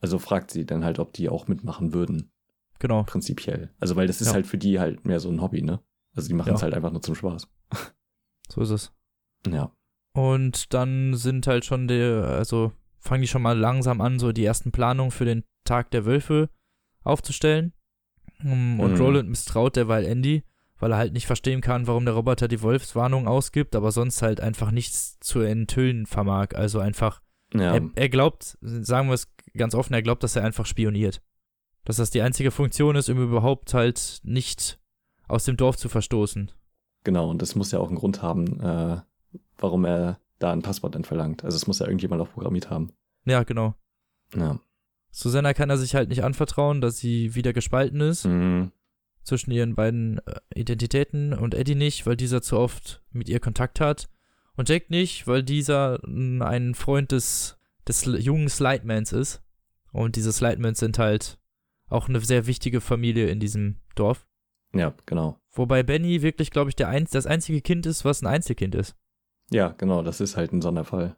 also 0.00 0.18
fragt 0.18 0.50
sie 0.50 0.66
dann 0.66 0.84
halt, 0.84 0.98
ob 0.98 1.12
die 1.12 1.28
auch 1.28 1.48
mitmachen 1.48 1.94
würden, 1.94 2.30
Genau. 2.78 3.04
prinzipiell. 3.04 3.72
Also, 3.80 3.96
weil 3.96 4.06
das 4.06 4.20
ist 4.20 4.28
Ja. 4.28 4.34
halt 4.34 4.46
für 4.46 4.58
die 4.58 4.78
halt 4.80 5.06
mehr 5.06 5.20
so 5.20 5.30
ein 5.30 5.40
Hobby, 5.40 5.62
ne? 5.62 5.80
Also, 6.14 6.28
die 6.28 6.34
machen 6.34 6.48
Ja. 6.50 6.54
es 6.56 6.62
halt 6.62 6.74
einfach 6.74 6.92
nur 6.92 7.02
zum 7.02 7.14
Spaß. 7.14 7.48
So 8.50 8.60
ist 8.60 8.70
es. 8.70 8.92
Ja. 9.48 9.72
Und 10.12 10.74
dann 10.74 11.14
sind 11.14 11.46
halt 11.46 11.64
schon 11.64 11.88
die, 11.88 12.00
also 12.02 12.72
fangen 12.98 13.22
die 13.22 13.28
schon 13.28 13.42
mal 13.42 13.58
langsam 13.58 14.00
an, 14.02 14.18
so 14.18 14.32
die 14.32 14.44
ersten 14.44 14.70
Planungen 14.70 15.10
für 15.10 15.24
den 15.24 15.44
Tag 15.64 15.90
der 15.92 16.04
Wölfe 16.04 16.50
aufzustellen. 17.02 17.72
Um, 18.42 18.80
Und 18.80 18.92
Mhm. 18.92 19.00
Roland 19.00 19.28
misstraut 19.30 19.76
derweil 19.76 20.04
Andy, 20.04 20.44
weil 20.84 20.92
er 20.92 20.98
halt 20.98 21.14
nicht 21.14 21.26
verstehen 21.26 21.62
kann, 21.62 21.86
warum 21.86 22.04
der 22.04 22.12
Roboter 22.12 22.46
die 22.46 22.60
Wolfswarnung 22.60 23.26
ausgibt, 23.26 23.74
aber 23.74 23.90
sonst 23.90 24.20
halt 24.20 24.42
einfach 24.42 24.70
nichts 24.70 25.18
zu 25.20 25.40
enthüllen 25.40 26.04
vermag. 26.04 26.48
Also 26.54 26.78
einfach, 26.78 27.22
Ja. 27.54 27.74
er, 27.76 27.88
er 27.94 28.08
glaubt, 28.10 28.58
sagen 28.60 29.08
wir 29.08 29.14
es 29.14 29.32
ganz 29.56 29.74
offen, 29.74 29.94
er 29.94 30.02
glaubt, 30.02 30.22
dass 30.22 30.36
er 30.36 30.44
einfach 30.44 30.66
spioniert. 30.66 31.22
Dass 31.84 31.96
das 31.96 32.10
die 32.10 32.20
einzige 32.20 32.50
Funktion 32.50 32.96
ist, 32.96 33.08
um 33.08 33.16
überhaupt 33.22 33.72
halt 33.72 34.20
nicht 34.24 34.78
aus 35.26 35.44
dem 35.44 35.56
Dorf 35.56 35.78
zu 35.78 35.88
verstoßen. 35.88 36.52
Genau. 37.02 37.30
Und 37.30 37.40
das 37.40 37.54
muss 37.54 37.70
ja 37.72 37.78
auch 37.78 37.88
einen 37.88 37.96
Grund 37.96 38.20
haben, 38.20 38.60
äh, 38.60 39.00
warum 39.56 39.86
er 39.86 40.20
da 40.38 40.52
ein 40.52 40.60
Passwort 40.60 40.94
dann 40.96 41.04
verlangt. 41.04 41.44
Also, 41.44 41.56
es 41.56 41.66
muss 41.66 41.78
ja 41.78 41.86
irgendjemand 41.86 42.20
auch 42.20 42.30
programmiert 42.30 42.68
haben. 42.68 42.92
Ja, 43.24 43.42
genau. 43.44 43.74
Ja. 44.36 44.58
Susanna 45.12 45.54
kann 45.54 45.70
er 45.70 45.78
sich 45.78 45.94
halt 45.94 46.10
nicht 46.10 46.24
anvertrauen, 46.24 46.82
dass 46.82 46.98
sie 46.98 47.34
wieder 47.34 47.54
gespalten 47.54 48.02
ist 48.02 48.26
Mhm. 48.26 48.70
Zwischen 49.24 49.50
ihren 49.50 49.74
beiden 49.74 50.18
äh, 50.26 50.40
Identitäten 50.54 51.32
und 51.32 51.54
Eddie 51.54 51.74
nicht, 51.74 52.06
weil 52.06 52.16
dieser 52.16 52.42
zu 52.42 52.58
oft 52.58 53.02
mit 53.10 53.28
ihr 53.28 53.40
Kontakt 53.40 53.80
hat. 53.80 54.08
Und 54.56 54.68
Jack 54.68 54.90
nicht, 54.90 55.26
weil 55.26 55.42
dieser 55.42 55.98
mh, 56.06 56.46
ein 56.46 56.74
Freund 56.74 57.10
des, 57.10 57.58
des 57.88 58.04
jungen 58.04 58.48
Slightmans 58.48 59.12
ist. 59.12 59.42
Und 59.92 60.16
diese 60.16 60.32
Slightmans 60.32 60.78
sind 60.78 60.98
halt 60.98 61.38
auch 61.88 62.08
eine 62.08 62.20
sehr 62.20 62.46
wichtige 62.46 62.80
Familie 62.80 63.28
in 63.28 63.40
diesem 63.40 63.76
Dorf. 63.94 64.26
Ja, 64.74 64.94
genau. 65.06 65.38
Wobei 65.52 65.82
Benny 65.82 66.22
wirklich, 66.22 66.50
glaube 66.50 66.70
ich, 66.70 66.76
der 66.76 66.88
einz 66.88 67.10
das 67.10 67.26
einzige 67.26 67.60
Kind 67.60 67.86
ist, 67.86 68.04
was 68.04 68.22
ein 68.22 68.26
Einzelkind 68.26 68.74
ist. 68.74 68.96
Ja, 69.50 69.68
genau. 69.68 70.02
Das 70.02 70.20
ist 70.20 70.36
halt 70.36 70.52
ein 70.52 70.62
Sonderfall. 70.62 71.16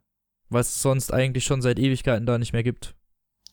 Was 0.49 0.69
es 0.69 0.83
sonst 0.83 1.13
eigentlich 1.13 1.45
schon 1.45 1.63
seit 1.63 1.79
Ewigkeiten 1.79 2.27
da 2.27 2.39
nicht 2.39 2.53
mehr 2.53 2.63
gibt. 2.63 2.95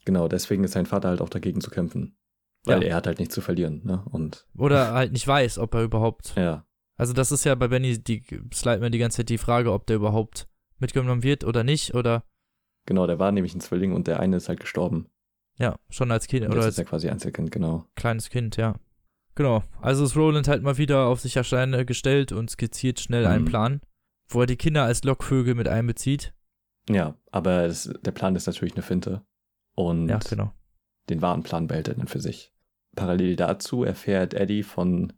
Genau. 0.05 0.27
Deswegen 0.27 0.63
ist 0.63 0.73
sein 0.73 0.85
Vater 0.85 1.09
halt 1.09 1.21
auch 1.21 1.30
dagegen 1.30 1.61
zu 1.61 1.69
kämpfen. 1.69 2.17
Weil 2.65 2.81
Ja. 2.81 2.90
er 2.90 2.95
hat 2.95 3.07
halt 3.07 3.19
nichts 3.19 3.35
zu 3.35 3.41
verlieren, 3.41 3.81
ne? 3.84 4.03
Und, 4.10 4.48
Oder 4.57 4.94
halt 4.94 5.11
nicht 5.11 5.27
weiß, 5.27 5.57
ob 5.60 5.73
er 5.76 5.84
überhaupt 5.84 6.34
ja. 6.35 6.65
Also 6.95 7.11
das 7.14 7.31
ist 7.31 7.44
ja 7.44 7.56
bei 7.56 7.68
Benny 7.68 7.98
die 8.02 8.23
Slideman 8.53 8.91
die 8.91 8.99
ganze 8.99 9.18
Zeit 9.18 9.30
die 9.30 9.38
Frage, 9.40 9.73
ob 9.73 9.88
der 9.88 9.95
überhaupt 9.98 10.48
mitgenommen 10.77 11.23
wird 11.23 11.44
oder 11.44 11.64
nicht 11.64 11.94
oder 11.95 12.23
Genau, 12.85 13.07
der 13.07 13.18
war 13.19 13.31
nämlich 13.31 13.56
ein 13.56 13.61
Zwilling 13.61 13.94
und 13.94 14.07
der 14.07 14.19
eine 14.19 14.38
ist 14.38 14.48
halt 14.49 14.60
gestorben. 14.60 15.10
ja, 15.57 15.76
schon 15.90 16.11
als 16.11 16.27
Kind 16.27 16.44
Und 16.45 16.52
oder 16.52 16.57
das 16.57 16.65
als 16.68 16.73
ist 16.76 16.80
ja 16.80 16.84
quasi 16.85 17.10
Einzelkind, 17.10 17.52
genau. 17.52 17.85
kleines 17.95 18.30
Kind, 18.30 18.57
ja. 18.57 18.76
Genau. 19.35 19.64
Also 19.81 20.03
ist 20.03 20.15
Roland 20.15 20.48
halt 20.48 20.61
mal 20.64 20.77
wieder 20.77 21.07
auf 21.07 21.19
sich 21.19 21.34
Steine 21.45 21.85
gestellt 21.85 22.31
und 22.31 22.52
skizziert 22.52 22.99
schnell 22.99 23.26
einen 23.26 23.44
Mhm. 23.44 23.48
Plan, 23.49 23.81
wo 24.30 24.41
er 24.41 24.45
die 24.48 24.57
Kinder 24.57 24.84
als 24.84 25.03
Lockvögel 25.03 25.56
mit 25.56 25.68
einbezieht. 25.68 26.34
Ja, 26.90 27.18
aber 27.31 27.68
das, 27.68 27.91
der 28.03 28.11
Plan 28.11 28.35
ist 28.35 28.45
natürlich 28.45 28.73
eine 28.76 28.84
Finte. 28.84 29.26
Und 29.76 30.07
Ja, 30.10 30.19
genau. 30.19 30.53
den 31.10 31.22
wahren 31.23 31.41
Plan 31.44 31.65
behält 31.68 31.88
er 31.88 31.95
dann 31.95 32.07
für 32.07 32.19
sich. 32.19 32.52
Parallel 32.95 33.35
dazu 33.35 33.83
erfährt 33.83 34.33
Eddie 34.33 34.63
von 34.63 35.13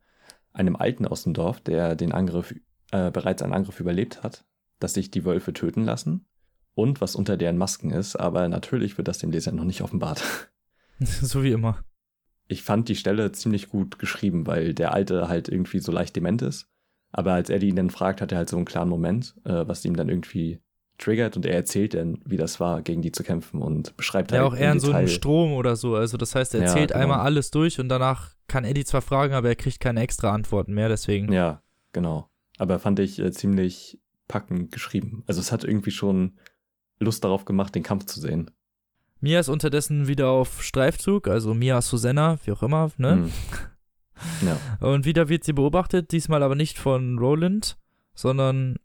einem 0.53 0.75
Alten 0.75 1.05
aus 1.05 1.23
dem 1.23 1.33
Dorf, 1.33 1.59
der 1.59 1.95
den 1.95 2.11
Angriff, 2.11 2.55
äh, 2.91 3.11
bereits 3.11 3.41
einen 3.41 3.53
Angriff 3.53 3.79
überlebt 3.79 4.23
hat, 4.23 4.45
dass 4.79 4.93
sich 4.93 5.11
die 5.11 5.25
Wölfe 5.25 5.53
töten 5.53 5.83
lassen 5.83 6.25
und 6.73 7.01
was 7.01 7.15
unter 7.15 7.37
deren 7.37 7.57
Masken 7.57 7.91
ist, 7.91 8.15
aber 8.15 8.47
natürlich 8.47 8.97
wird 8.97 9.07
das 9.07 9.17
dem 9.17 9.31
Leser 9.31 9.51
noch 9.51 9.63
nicht 9.63 9.81
offenbart. 9.81 10.23
so 10.99 11.43
wie 11.43 11.51
immer. 11.51 11.83
Ich 12.47 12.63
fand 12.63 12.89
die 12.89 12.95
Stelle 12.95 13.31
ziemlich 13.31 13.69
gut 13.69 13.97
geschrieben, 13.97 14.45
weil 14.45 14.73
der 14.73 14.93
Alte 14.93 15.27
halt 15.27 15.49
irgendwie 15.49 15.79
so 15.79 15.91
leicht 15.91 16.15
dement 16.15 16.41
ist. 16.41 16.69
Aber 17.11 17.33
als 17.33 17.49
Eddie 17.49 17.69
ihn 17.69 17.75
dann 17.75 17.89
fragt, 17.89 18.21
hat 18.21 18.31
er 18.31 18.37
halt 18.37 18.49
so 18.49 18.57
einen 18.57 18.65
klaren 18.65 18.89
Moment, 18.89 19.35
äh, 19.45 19.65
was 19.67 19.83
ihm 19.85 19.95
dann 19.95 20.09
irgendwie 20.09 20.59
triggert 20.97 21.35
und 21.35 21.45
er 21.45 21.55
erzählt 21.55 21.93
dann, 21.93 22.19
wie 22.25 22.37
das 22.37 22.59
war, 22.59 22.81
gegen 22.81 23.01
die 23.01 23.11
zu 23.11 23.23
kämpfen 23.23 23.61
und 23.61 23.95
beschreibt 23.97 24.31
Ja, 24.31 24.39
halt 24.39 24.47
auch 24.53 24.55
eher 24.55 24.71
in 24.71 24.79
so 24.79 24.91
einem 24.91 25.07
Strom 25.07 25.53
oder 25.53 25.75
so. 25.75 25.95
Also 25.95 26.17
das 26.17 26.35
heißt, 26.35 26.53
er 26.55 26.61
Ja, 26.61 26.67
erzählt 26.67 26.89
genau. 26.91 27.01
einmal 27.01 27.19
alles 27.19 27.51
durch 27.51 27.79
und 27.79 27.89
danach 27.89 28.31
kann 28.47 28.63
Eddie 28.63 28.85
zwar 28.85 29.01
fragen, 29.01 29.33
aber 29.33 29.49
er 29.49 29.55
kriegt 29.55 29.79
keine 29.79 30.01
extra 30.01 30.31
Antworten 30.31 30.73
mehr, 30.73 30.87
deswegen. 30.89 31.31
Ja, 31.33 31.61
genau. 31.91 32.29
Aber 32.57 32.79
fand 32.79 32.99
ich 32.99 33.19
äh, 33.19 33.31
ziemlich 33.31 33.99
packend 34.27 34.71
geschrieben. 34.71 35.23
Also 35.27 35.41
es 35.41 35.51
hat 35.51 35.63
irgendwie 35.63 35.91
schon 35.91 36.37
Lust 36.99 37.23
darauf 37.23 37.43
gemacht, 37.45 37.75
den 37.75 37.83
Kampf 37.83 38.05
zu 38.05 38.19
sehen. 38.19 38.51
Mia 39.19 39.39
ist 39.39 39.49
unterdessen 39.49 40.07
wieder 40.07 40.29
auf 40.29 40.61
Streifzug, 40.63 41.27
also 41.27 41.53
Mia 41.53 41.81
Susanna, 41.81 42.37
wie 42.45 42.51
auch 42.51 42.63
immer, 42.63 42.91
ne? 42.97 43.11
Hm. 43.11 43.31
Ja, 44.45 44.57
Und 44.87 45.05
wieder 45.05 45.27
wird 45.29 45.43
sie 45.43 45.53
beobachtet, 45.53 46.11
diesmal 46.11 46.41
aber 46.43 46.55
nicht 46.55 46.77
von 46.77 47.17
Roland, 47.19 47.77
sondern 48.13 48.77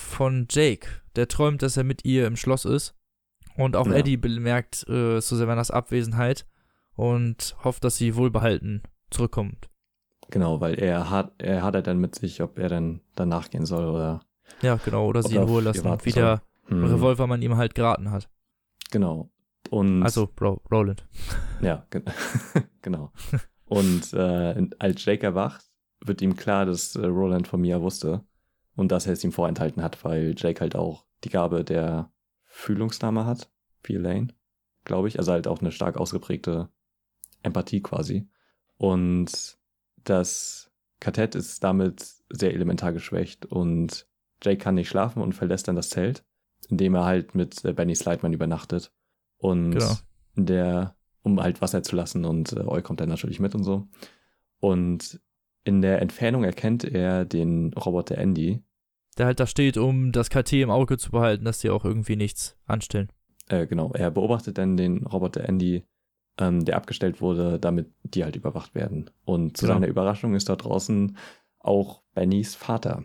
von 0.00 0.46
Jake, 0.50 0.88
der 1.16 1.28
träumt, 1.28 1.62
dass 1.62 1.76
er 1.76 1.84
mit 1.84 2.04
ihr 2.04 2.26
im 2.26 2.36
Schloss 2.36 2.64
ist. 2.64 2.94
Und 3.56 3.74
auch 3.76 3.86
Ja. 3.88 3.94
Eddie 3.94 4.16
bemerkt 4.16 4.88
äh, 4.88 5.20
Susannas 5.20 5.70
Abwesenheit 5.70 6.46
und 6.94 7.56
hofft, 7.64 7.82
dass 7.84 7.96
sie 7.96 8.14
wohlbehalten 8.16 8.82
zurückkommt. 9.10 9.68
Genau, 10.30 10.60
weil 10.60 10.74
er 10.78 11.10
hat, 11.10 11.32
er 11.42 11.62
hat 11.62 11.74
er 11.74 11.82
dann 11.82 11.98
mit 11.98 12.14
sich, 12.14 12.42
ob 12.42 12.58
er 12.58 12.68
dann 12.68 13.00
danach 13.14 13.50
gehen 13.50 13.66
soll 13.66 13.86
oder. 13.86 14.20
Ja, 14.62 14.76
genau, 14.76 15.06
oder 15.06 15.22
sie 15.22 15.36
in 15.36 15.42
Ruhe 15.42 15.62
lassen, 15.62 15.84
wie 16.04 16.12
der 16.12 16.42
Hm, 16.66 16.84
Revolver 16.84 17.26
man 17.26 17.40
ihm 17.40 17.56
halt 17.56 17.74
geraten 17.74 18.10
hat. 18.10 18.28
Genau. 18.90 19.30
Und 19.70 20.02
Also, 20.02 20.28
Ro 20.40 20.60
Roland. 20.70 21.06
Ja, 21.60 21.86
gen 21.90 22.04
genau. 22.82 23.10
Und 23.64 24.12
äh, 24.12 24.68
als 24.78 25.04
Jake 25.04 25.26
erwacht, 25.26 25.64
wird 26.04 26.22
ihm 26.22 26.36
klar, 26.36 26.66
dass 26.66 26.94
äh, 26.94 27.04
Roland 27.06 27.48
von 27.48 27.60
Mia 27.60 27.80
wusste 27.80 28.22
und 28.78 28.92
dass 28.92 29.06
er 29.08 29.12
es 29.12 29.24
ihm 29.24 29.32
vorenthalten 29.32 29.82
hat, 29.82 30.04
weil 30.04 30.34
Jake 30.36 30.60
halt 30.60 30.76
auch 30.76 31.04
die 31.24 31.30
Gabe 31.30 31.64
der 31.64 32.12
Fühlungsnahme 32.44 33.26
hat, 33.26 33.50
wie 33.82 33.96
Elaine, 33.96 34.28
glaube 34.84 35.08
ich. 35.08 35.18
Also 35.18 35.32
halt 35.32 35.48
auch 35.48 35.60
eine 35.60 35.72
stark 35.72 35.96
ausgeprägte 35.96 36.68
Empathie 37.42 37.82
quasi. 37.82 38.28
Und 38.76 39.58
das 40.04 40.70
Quartett 41.00 41.34
ist 41.34 41.64
damit 41.64 42.06
sehr 42.30 42.54
elementar 42.54 42.92
geschwächt 42.92 43.46
und 43.46 44.06
Jake 44.42 44.58
kann 44.58 44.76
nicht 44.76 44.88
schlafen 44.88 45.22
und 45.22 45.32
verlässt 45.34 45.66
dann 45.66 45.74
das 45.74 45.90
Zelt, 45.90 46.24
indem 46.68 46.94
er 46.94 47.04
halt 47.04 47.34
mit 47.34 47.60
Benny 47.74 47.96
Slideman 47.96 48.32
übernachtet. 48.32 48.92
Und 49.38 49.72
Genau. 49.72 49.94
der, 50.36 50.94
um 51.22 51.42
halt 51.42 51.60
Wasser 51.60 51.82
zu 51.82 51.96
lassen 51.96 52.24
und 52.24 52.52
äh, 52.52 52.60
Eu 52.60 52.80
kommt 52.82 53.00
dann 53.00 53.08
natürlich 53.08 53.40
mit 53.40 53.56
und 53.56 53.64
so. 53.64 53.88
Und 54.60 55.20
in 55.64 55.82
der 55.82 56.00
Entfernung 56.00 56.44
erkennt 56.44 56.84
er 56.84 57.24
den 57.24 57.72
Roboter 57.74 58.18
Andy. 58.18 58.62
Der 59.18 59.26
halt 59.26 59.40
da 59.40 59.46
steht, 59.46 59.76
um 59.76 60.12
das 60.12 60.30
KT 60.30 60.52
im 60.54 60.70
Auge 60.70 60.96
zu 60.96 61.10
behalten, 61.10 61.44
dass 61.44 61.58
die 61.58 61.70
auch 61.70 61.84
irgendwie 61.84 62.16
nichts 62.16 62.56
anstellen. 62.66 63.08
Äh, 63.48 63.66
genau, 63.66 63.92
er 63.92 64.10
beobachtet 64.10 64.58
dann 64.58 64.76
den 64.76 65.04
Roboter 65.06 65.48
Andy, 65.48 65.84
ähm, 66.38 66.64
der 66.64 66.76
abgestellt 66.76 67.20
wurde, 67.20 67.58
damit 67.58 67.92
die 68.04 68.22
halt 68.24 68.36
überwacht 68.36 68.74
werden. 68.74 69.10
Und 69.24 69.56
zu 69.56 69.66
Genau. 69.66 69.74
seiner 69.74 69.88
Überraschung 69.88 70.34
ist 70.34 70.48
dort 70.48 70.64
draußen 70.64 71.16
auch 71.58 72.02
Bennys 72.14 72.54
Vater. 72.54 73.04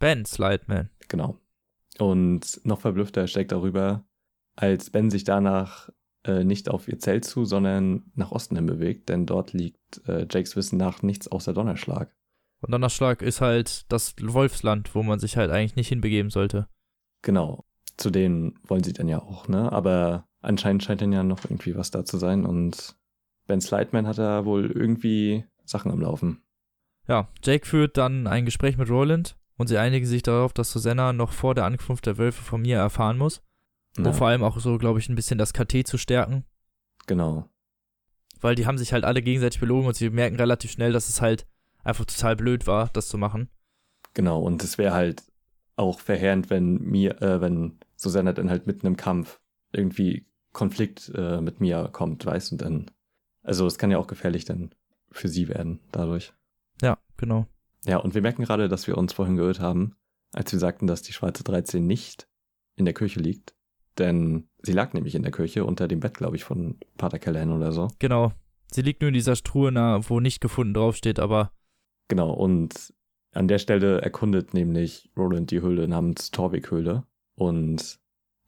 Ben 0.00 0.24
Slideman. 0.24 0.90
Genau. 1.08 1.38
Und 1.98 2.60
noch 2.64 2.80
verblüffter 2.80 3.26
steckt 3.26 3.52
darüber, 3.52 4.04
als 4.56 4.90
Ben 4.90 5.10
sich 5.10 5.24
danach 5.24 5.88
äh, 6.24 6.42
nicht 6.44 6.68
auf 6.68 6.88
ihr 6.88 6.98
Zelt 6.98 7.24
zu, 7.24 7.44
sondern 7.44 8.10
nach 8.14 8.32
Osten 8.32 8.56
hin 8.56 8.66
bewegt, 8.66 9.08
denn 9.08 9.26
dort 9.26 9.52
liegt 9.52 10.00
äh, 10.08 10.26
Jakes 10.30 10.56
Wissen 10.56 10.78
nach 10.78 11.02
nichts 11.02 11.28
außer 11.28 11.52
Donnerschlag. 11.52 12.14
Und 12.60 12.72
Donnerschlag 12.72 13.22
ist 13.22 13.40
halt 13.40 13.90
das 13.92 14.14
Wolfsland, 14.20 14.94
wo 14.94 15.02
man 15.02 15.18
sich 15.20 15.36
halt 15.36 15.50
eigentlich 15.50 15.76
nicht 15.76 15.88
hinbegeben 15.88 16.30
sollte. 16.30 16.68
Genau. 17.22 17.64
Zu 17.96 18.10
denen 18.10 18.58
wollen 18.64 18.82
sie 18.84 18.92
dann 18.92 19.08
ja 19.08 19.20
auch, 19.20 19.48
ne? 19.48 19.70
Aber 19.72 20.26
anscheinend 20.40 20.82
scheint 20.84 21.00
dann 21.00 21.12
ja 21.12 21.22
noch 21.22 21.44
irgendwie 21.44 21.76
was 21.76 21.90
da 21.90 22.04
zu 22.04 22.16
sein 22.18 22.44
und 22.46 22.96
Ben 23.46 23.60
Slideman 23.60 24.06
hat 24.06 24.18
da 24.18 24.44
wohl 24.44 24.70
irgendwie 24.70 25.44
Sachen 25.64 25.90
am 25.90 26.00
Laufen. 26.00 26.42
Ja, 27.08 27.28
Jake 27.42 27.66
führt 27.66 27.96
dann 27.96 28.26
ein 28.26 28.44
Gespräch 28.44 28.76
mit 28.76 28.90
Roland 28.90 29.36
und 29.56 29.68
sie 29.68 29.78
einigen 29.78 30.04
sich 30.06 30.22
darauf, 30.22 30.52
dass 30.52 30.70
Susanna 30.70 31.12
noch 31.12 31.32
vor 31.32 31.54
der 31.54 31.64
Ankunft 31.64 32.06
der 32.06 32.18
Wölfe 32.18 32.42
von 32.42 32.60
mir 32.62 32.76
erfahren 32.76 33.18
muss. 33.18 33.40
Ja, 33.96 34.04
Um 34.06 34.12
vor 34.14 34.28
allem 34.28 34.42
auch 34.42 34.58
so, 34.60 34.78
glaube 34.78 34.98
ich, 34.98 35.08
ein 35.08 35.14
bisschen 35.14 35.38
das 35.38 35.52
KT 35.52 35.86
zu 35.86 35.96
stärken. 35.98 36.44
genau. 37.06 37.48
Weil 38.40 38.54
die 38.54 38.66
haben 38.66 38.78
sich 38.78 38.92
halt 38.92 39.04
alle 39.04 39.20
gegenseitig 39.22 39.58
belogen 39.58 39.88
und 39.88 39.94
sie 39.96 40.10
merken 40.10 40.36
relativ 40.36 40.70
schnell, 40.70 40.92
dass 40.92 41.08
es 41.08 41.20
halt 41.20 41.48
einfach 41.84 42.04
total 42.04 42.36
blöd 42.36 42.66
war, 42.66 42.90
das 42.92 43.08
zu 43.08 43.18
machen. 43.18 43.48
Genau. 44.14 44.40
Und 44.40 44.62
es 44.64 44.78
wäre 44.78 44.94
halt 44.94 45.22
auch 45.76 46.00
verheerend, 46.00 46.50
wenn 46.50 46.82
mir, 46.82 47.22
äh, 47.22 47.40
wenn 47.40 47.78
Susanna 47.96 48.32
dann 48.32 48.50
halt 48.50 48.66
mitten 48.66 48.86
im 48.86 48.96
Kampf 48.96 49.40
irgendwie 49.72 50.26
Konflikt 50.52 51.12
äh, 51.14 51.40
mit 51.40 51.60
Mia 51.60 51.88
kommt, 51.88 52.24
weißt 52.26 52.50
du, 52.50 52.54
und 52.54 52.62
dann. 52.62 52.90
Also 53.42 53.66
es 53.66 53.78
kann 53.78 53.90
ja 53.90 53.98
auch 53.98 54.06
gefährlich 54.06 54.44
dann 54.44 54.74
für 55.10 55.28
sie 55.28 55.48
werden 55.48 55.80
dadurch. 55.92 56.32
Ja, 56.82 56.98
genau. 57.16 57.46
Ja, 57.86 57.98
und 57.98 58.14
wir 58.14 58.22
merken 58.22 58.44
gerade, 58.44 58.68
dass 58.68 58.86
wir 58.86 58.98
uns 58.98 59.12
vorhin 59.12 59.36
geirrt 59.36 59.60
haben, 59.60 59.94
als 60.32 60.52
wir 60.52 60.58
sagten, 60.58 60.86
dass 60.86 61.02
die 61.02 61.12
schwarze 61.12 61.44
13 61.44 61.86
nicht 61.86 62.28
in 62.76 62.84
der 62.84 62.94
Kirche 62.94 63.20
liegt. 63.20 63.54
Denn 63.98 64.48
sie 64.62 64.72
lag 64.72 64.92
nämlich 64.92 65.14
in 65.14 65.22
der 65.22 65.32
Kirche 65.32 65.64
unter 65.64 65.88
dem 65.88 66.00
Bett, 66.00 66.14
glaube 66.14 66.36
ich, 66.36 66.44
von 66.44 66.78
Pater 66.96 67.18
Callahan 67.18 67.52
oder 67.52 67.72
so. 67.72 67.88
Genau. 67.98 68.32
Sie 68.70 68.82
liegt 68.82 69.00
nur 69.00 69.08
in 69.08 69.14
dieser 69.14 69.34
Truhe, 69.34 69.72
na, 69.72 70.08
wo 70.08 70.20
nicht 70.20 70.40
gefunden 70.40 70.74
draufsteht, 70.74 71.18
aber 71.18 71.52
Genau, 72.08 72.32
und 72.32 72.92
an 73.32 73.48
der 73.48 73.58
Stelle 73.58 74.00
erkundet 74.00 74.54
nämlich 74.54 75.10
Roland 75.16 75.50
die 75.50 75.60
Höhle 75.60 75.86
namens 75.86 76.30
Torvik-Höhle 76.30 77.04
und 77.34 77.98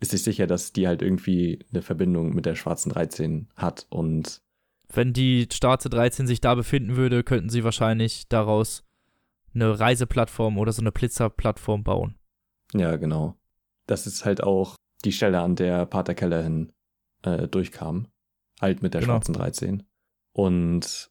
ist 0.01 0.11
sich 0.11 0.23
sicher, 0.23 0.47
dass 0.47 0.73
die 0.73 0.89
halt 0.89 1.03
irgendwie 1.03 1.65
eine 1.71 1.83
Verbindung 1.83 2.35
mit 2.35 2.47
der 2.47 2.55
schwarzen 2.55 2.91
13 2.91 3.49
hat. 3.57 3.87
Und 3.91 4.41
wenn 4.93 5.13
die 5.13 5.47
Starze 5.53 5.91
13 5.91 6.27
sich 6.27 6.41
da 6.41 6.55
befinden 6.55 6.97
würde, 6.97 7.23
könnten 7.23 7.51
sie 7.51 7.63
wahrscheinlich 7.65 8.27
daraus 8.29 8.83
eine 9.55 9.79
Reiseplattform 9.79 10.57
oder 10.59 10.73
so 10.73 10.81
eine 10.81 10.93
Blitzerplattform 10.93 11.85
bauen. 11.85 12.17
ja, 12.73 12.97
genau. 12.97 13.37
Das 13.87 14.07
ist 14.07 14.25
halt 14.25 14.43
auch 14.43 14.77
die 15.05 15.11
Stelle, 15.13 15.41
an 15.41 15.57
der 15.57 15.85
Pater 15.87 16.15
Callahan 16.15 16.73
äh, 17.23 17.49
durchkam. 17.49 18.07
Halt 18.61 18.83
mit 18.83 18.95
der 18.95 19.01
Genau. 19.01 19.15
schwarzen 19.15 19.33
13. 19.35 19.83
Und 20.33 21.11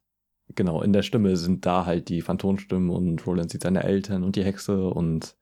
genau, 0.56 0.82
in 0.82 0.94
der 0.94 1.04
Stimme 1.04 1.38
sind 1.38 1.66
da 1.66 1.86
halt 1.86 2.10
die 2.10 2.22
Phantomstimmen 2.22 2.90
und 2.90 3.26
Roland 3.26 3.52
sieht 3.52 3.64
seine 3.64 3.84
Eltern 3.84 4.24
und 4.24 4.36
die 4.36 4.44
Hexe 4.44 4.88
und 4.90 5.36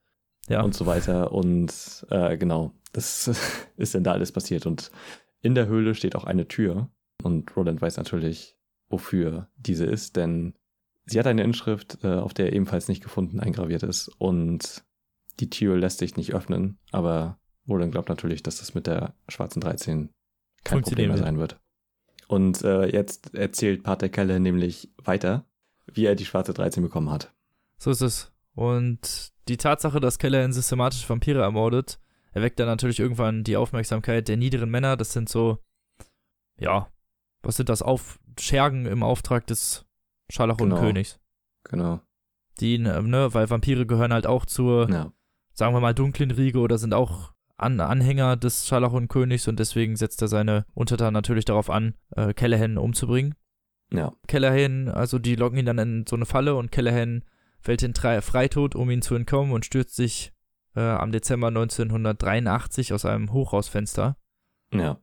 Ja. 0.47 0.61
und 0.61 0.73
so 0.73 0.85
weiter. 0.85 1.31
Und 1.31 2.05
äh, 2.09 2.37
genau, 2.37 2.73
das 2.93 3.27
ist 3.77 3.95
dann 3.95 4.03
da 4.03 4.13
alles 4.13 4.31
passiert. 4.31 4.65
Und 4.65 4.91
in 5.41 5.55
der 5.55 5.67
Höhle 5.67 5.95
steht 5.95 6.15
auch 6.15 6.23
eine 6.25 6.47
Tür. 6.47 6.89
Und 7.23 7.55
Roland 7.55 7.81
weiß 7.81 7.97
natürlich, 7.97 8.55
wofür 8.89 9.49
diese 9.57 9.85
ist, 9.85 10.15
denn 10.15 10.53
sie 11.05 11.19
hat 11.19 11.27
eine 11.27 11.43
Inschrift, 11.43 11.99
äh, 12.03 12.15
auf 12.15 12.33
der 12.33 12.53
ebenfalls 12.53 12.87
nicht 12.87 13.03
gefunden 13.03 13.39
eingraviert 13.39 13.83
ist. 13.83 14.09
Und 14.17 14.83
die 15.39 15.49
Tür 15.49 15.77
lässt 15.77 15.99
sich 15.99 16.15
nicht 16.15 16.33
öffnen, 16.33 16.77
aber 16.91 17.39
Roland 17.67 17.91
glaubt 17.91 18.09
natürlich, 18.09 18.43
dass 18.43 18.57
das 18.59 18.73
mit 18.75 18.87
der 18.87 19.13
schwarzen 19.27 19.61
13 19.61 20.09
kein 20.63 20.81
Problem 20.81 21.09
mehr 21.09 21.17
sein 21.17 21.37
wird. 21.37 21.59
Und 22.27 22.61
äh, 22.63 22.87
jetzt 22.87 23.33
erzählt 23.35 23.83
Pater 23.83 24.09
Kelle 24.09 24.39
nämlich 24.39 24.91
weiter, 25.03 25.45
wie 25.85 26.05
er 26.05 26.15
die 26.15 26.25
schwarze 26.25 26.53
13 26.53 26.83
bekommen 26.83 27.09
hat. 27.09 27.33
So 27.77 27.91
ist 27.91 28.01
es. 28.01 28.31
Und 28.53 29.31
die 29.47 29.57
Tatsache, 29.57 29.99
dass 29.99 30.19
Callahan 30.19 30.51
systematisch 30.51 31.07
Vampire 31.09 31.41
ermordet, 31.41 31.99
erweckt 32.31 32.59
dann 32.59 32.67
natürlich 32.67 32.99
irgendwann 32.99 33.43
die 33.43 33.55
Aufmerksamkeit 33.55 34.27
der 34.27 34.35
niederen 34.37 34.69
Männer. 34.69 34.97
Das 34.97 35.13
sind 35.13 35.29
so, 35.29 35.59
ja, 36.59 36.87
was 37.43 37.55
sind 37.55 37.69
das? 37.69 37.81
Auf 37.81 38.19
Schergen 38.39 38.85
im 38.87 39.03
Auftrag 39.03 39.47
des 39.47 39.85
Scharlachroten-Königs. 40.29 41.19
Genau. 41.63 42.01
Die, 42.59 42.77
ne, 42.79 43.33
weil 43.33 43.49
Vampire 43.49 43.85
gehören 43.85 44.11
halt 44.11 44.27
auch 44.27 44.45
zur, 44.45 44.89
Ja. 44.89 45.11
sagen 45.53 45.73
wir 45.75 45.79
mal, 45.79 45.93
dunklen 45.93 46.31
Riege 46.31 46.59
oder 46.59 46.77
sind 46.77 46.93
auch 46.93 47.33
An 47.57 47.79
Anhänger 47.79 48.37
des 48.37 48.67
Scharlachroten-Königs 48.67 49.47
und 49.47 49.59
deswegen 49.59 49.95
setzt 49.95 50.21
er 50.21 50.27
seine 50.27 50.65
Untertanen 50.73 51.13
natürlich 51.13 51.45
darauf 51.45 51.69
an, 51.69 51.95
äh, 52.15 52.33
Callahan 52.33 52.77
umzubringen. 52.77 53.35
Ja. 53.91 54.13
Callahan, 54.27 54.89
also 54.89 55.17
die 55.17 55.35
locken 55.35 55.57
ihn 55.57 55.65
dann 55.65 55.79
in 55.79 56.05
so 56.07 56.15
eine 56.15 56.25
Falle 56.25 56.55
und 56.55 56.71
Callahan 56.71 57.23
fällt 57.59 57.83
in 57.83 57.93
Freitod, 57.95 58.75
um 58.75 58.89
ihn 58.91 59.01
zu 59.01 59.15
entkommen 59.15 59.51
und 59.53 59.65
stürzt 59.65 59.95
sich 59.95 60.33
äh, 60.75 60.81
am 60.81 61.11
Dezember 61.11 61.47
1983 61.47 62.93
aus 62.93 63.05
einem 63.05 63.33
Hochhausfenster. 63.33 64.17
Ja. 64.73 64.99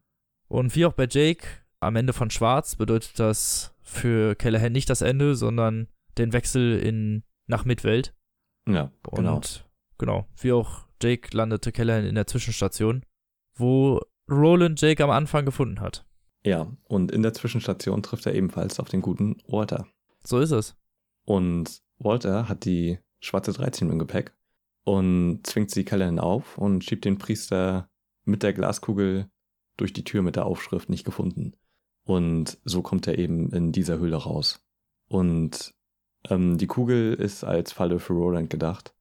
Und 0.48 0.76
wie 0.76 0.86
auch 0.86 0.92
bei 0.92 1.06
Jake, 1.10 1.46
am 1.80 1.96
Ende 1.96 2.12
von 2.12 2.30
Schwarz 2.30 2.76
bedeutet 2.76 3.18
das 3.18 3.74
für 3.82 4.34
Callahan 4.36 4.72
nicht 4.72 4.88
das 4.88 5.02
Ende, 5.02 5.34
sondern 5.34 5.88
den 6.16 6.32
Wechsel 6.32 6.78
in 6.78 7.24
nach 7.46 7.64
Midwelt. 7.64 8.14
Ja. 8.68 8.92
Und 9.08 9.16
Genau. 9.16 9.40
genau, 9.98 10.28
wie 10.40 10.52
auch 10.52 10.83
Jake 11.02 11.36
landete 11.36 11.72
Callahan 11.72 12.04
in 12.04 12.14
der 12.14 12.26
Zwischenstation, 12.26 13.04
wo 13.54 14.00
Roland 14.30 14.80
Jake 14.80 15.02
am 15.02 15.10
Anfang 15.10 15.44
gefunden 15.44 15.80
hat. 15.80 16.04
Ja. 16.44 16.70
Und 16.84 17.10
in 17.10 17.22
der 17.22 17.34
Zwischenstation 17.34 18.02
trifft 18.02 18.26
er 18.26 18.34
ebenfalls 18.34 18.80
auf 18.80 18.88
den 18.88 19.02
guten 19.02 19.38
Walter. 19.46 19.86
So 20.22 20.38
ist 20.40 20.50
es. 20.50 20.76
Und 21.24 21.82
Walter 21.98 22.48
hat 22.48 22.64
die 22.64 22.98
schwarze 23.20 23.52
13 23.52 23.90
im 23.90 23.98
Gepäck 23.98 24.34
und 24.84 25.40
zwingt 25.44 25.70
sie 25.70 25.84
Callahan 25.84 26.18
auf 26.18 26.58
und 26.58 26.84
schiebt 26.84 27.04
den 27.04 27.18
Priester 27.18 27.88
mit 28.24 28.42
der 28.42 28.52
Glaskugel 28.52 29.30
durch 29.76 29.92
die 29.92 30.04
Tür 30.04 30.22
mit 30.22 30.36
der 30.36 30.46
Aufschrift 30.46 30.88
nicht 30.88 31.04
gefunden. 31.04 31.56
Und 32.04 32.58
so 32.64 32.82
kommt 32.82 33.06
er 33.06 33.18
eben 33.18 33.50
in 33.50 33.72
dieser 33.72 33.98
Höhle 33.98 34.16
raus. 34.16 34.62
Und 35.08 35.74
ähm, 36.28 36.58
die 36.58 36.66
Kugel 36.66 37.14
ist 37.14 37.44
als 37.44 37.72
Falle 37.72 37.98
für 37.98 38.12
Roland 38.12 38.50
gedacht. 38.50 38.93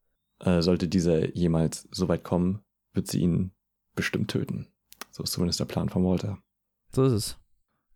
Äh, 0.44 0.61
sollte 0.61 0.88
dieser 0.88 1.36
jemals 1.36 1.88
so 1.91 2.07
weit 2.07 2.24
kommen, 2.24 2.60
wird 2.94 3.07
sie 3.07 3.22
ihn 3.22 3.52
bestimmt 3.95 4.30
töten. 4.32 4.68
So 5.11 5.24
ist 5.24 5.32
zumindest 5.32 5.60
der 5.60 5.65
Plan 5.65 5.90
von 5.90 6.03
Walter. 6.03 6.38
So 6.91 7.03
ist 7.06 7.14
es. 7.14 7.40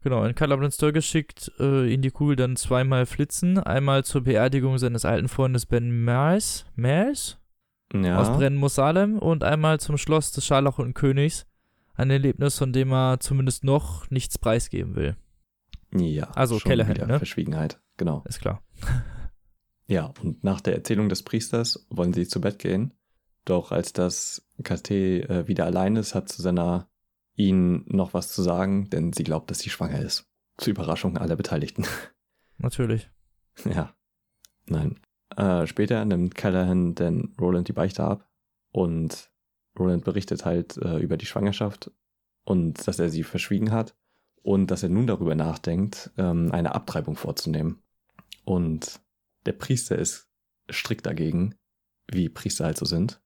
Genau, 0.02 0.24
in 0.24 0.36
Calabrins 0.36 0.76
Sturgis 0.76 1.06
schickt 1.06 1.52
äh, 1.60 1.92
ihn 1.92 2.02
die 2.02 2.12
Kugel 2.12 2.36
dann 2.36 2.56
zweimal 2.56 3.06
flitzen. 3.06 3.58
Einmal 3.60 4.06
zur 4.06 4.22
Beerdigung 4.22 4.78
seines 4.78 5.04
alten 5.06 5.28
Freundes 5.28 5.66
Ben 5.66 6.04
Mars, 6.06 6.66
Mars 6.76 7.38
Ja. 7.94 8.20
aus 8.20 8.30
Brennen 8.30 8.66
Salem 8.70 9.18
und 9.20 9.44
einmal 9.44 9.80
zum 9.80 9.98
Schloss 9.98 10.32
des 10.32 10.46
Scharlachroten 10.46 10.94
Königs. 10.94 11.46
Ein 11.96 12.12
Erlebnis, 12.12 12.58
von 12.60 12.72
dem 12.72 12.94
er 12.94 13.20
zumindest 13.20 13.64
noch 13.64 14.10
nichts 14.12 14.38
preisgeben 14.38 14.96
will. 14.96 15.18
Ja, 15.94 16.26
Also 16.36 16.60
Callahan, 16.60 17.08
ne? 17.08 17.18
Verschwiegenheit. 17.18 17.82
genau. 17.98 18.24
Ist 18.28 18.40
klar. 18.40 18.62
Ja, 19.88 20.14
und 20.22 20.44
nach 20.44 20.62
der 20.62 20.76
Erzählung 20.76 21.10
des 21.10 21.24
Priesters 21.24 21.88
wollen 21.90 22.14
sie 22.14 22.28
zu 22.28 22.42
Bett 22.42 22.60
gehen. 22.60 22.94
Doch 23.46 23.72
als 23.72 23.94
das 23.94 24.46
KT 24.62 24.92
äh, 24.92 25.48
wieder 25.48 25.66
allein 25.66 25.96
ist, 25.96 26.14
hat 26.14 26.30
Susanna 26.30 26.90
ihnen 27.36 27.86
noch 27.88 28.14
was 28.14 28.34
zu 28.34 28.42
sagen, 28.42 28.90
denn 28.90 29.14
sie 29.14 29.24
glaubt, 29.24 29.50
dass 29.50 29.60
sie 29.60 29.70
schwanger 29.70 30.02
ist. 30.02 30.26
Zur 30.58 30.72
Überraschung 30.72 31.18
aller 31.18 31.36
Beteiligten. 31.36 31.86
Natürlich. 32.58 33.10
ja. 33.64 33.94
Nein. 34.66 35.00
Äh, 35.36 35.68
später 35.68 36.04
nimmt 36.04 36.36
Callahan 36.36 36.96
denn 36.96 37.34
Roland 37.40 37.68
die 37.68 37.74
Beichte 37.74 38.04
ab 38.04 38.28
und 38.72 39.30
Roland 39.78 40.04
berichtet 40.04 40.46
halt 40.46 40.78
äh, 40.78 40.98
über 40.98 41.16
die 41.16 41.26
Schwangerschaft 41.26 41.92
und 42.44 42.88
dass 42.88 43.00
er 43.00 43.10
sie 43.10 43.24
verschwiegen 43.24 43.72
hat 43.72 43.96
und 44.42 44.72
dass 44.72 44.84
er 44.84 44.90
nun 44.90 45.08
darüber 45.08 45.36
nachdenkt, 45.36 46.12
ähm, 46.18 46.52
eine 46.52 46.74
Abtreibung 46.74 47.16
vorzunehmen. 47.16 47.82
Und 48.44 49.00
der 49.48 49.54
Priester 49.54 49.98
ist 49.98 50.28
strikt 50.72 51.06
dagegen, 51.06 51.56
wie 52.12 52.30
Priester 52.30 52.66
halt 52.66 52.78
so 52.78 52.86
sind. 52.86 53.20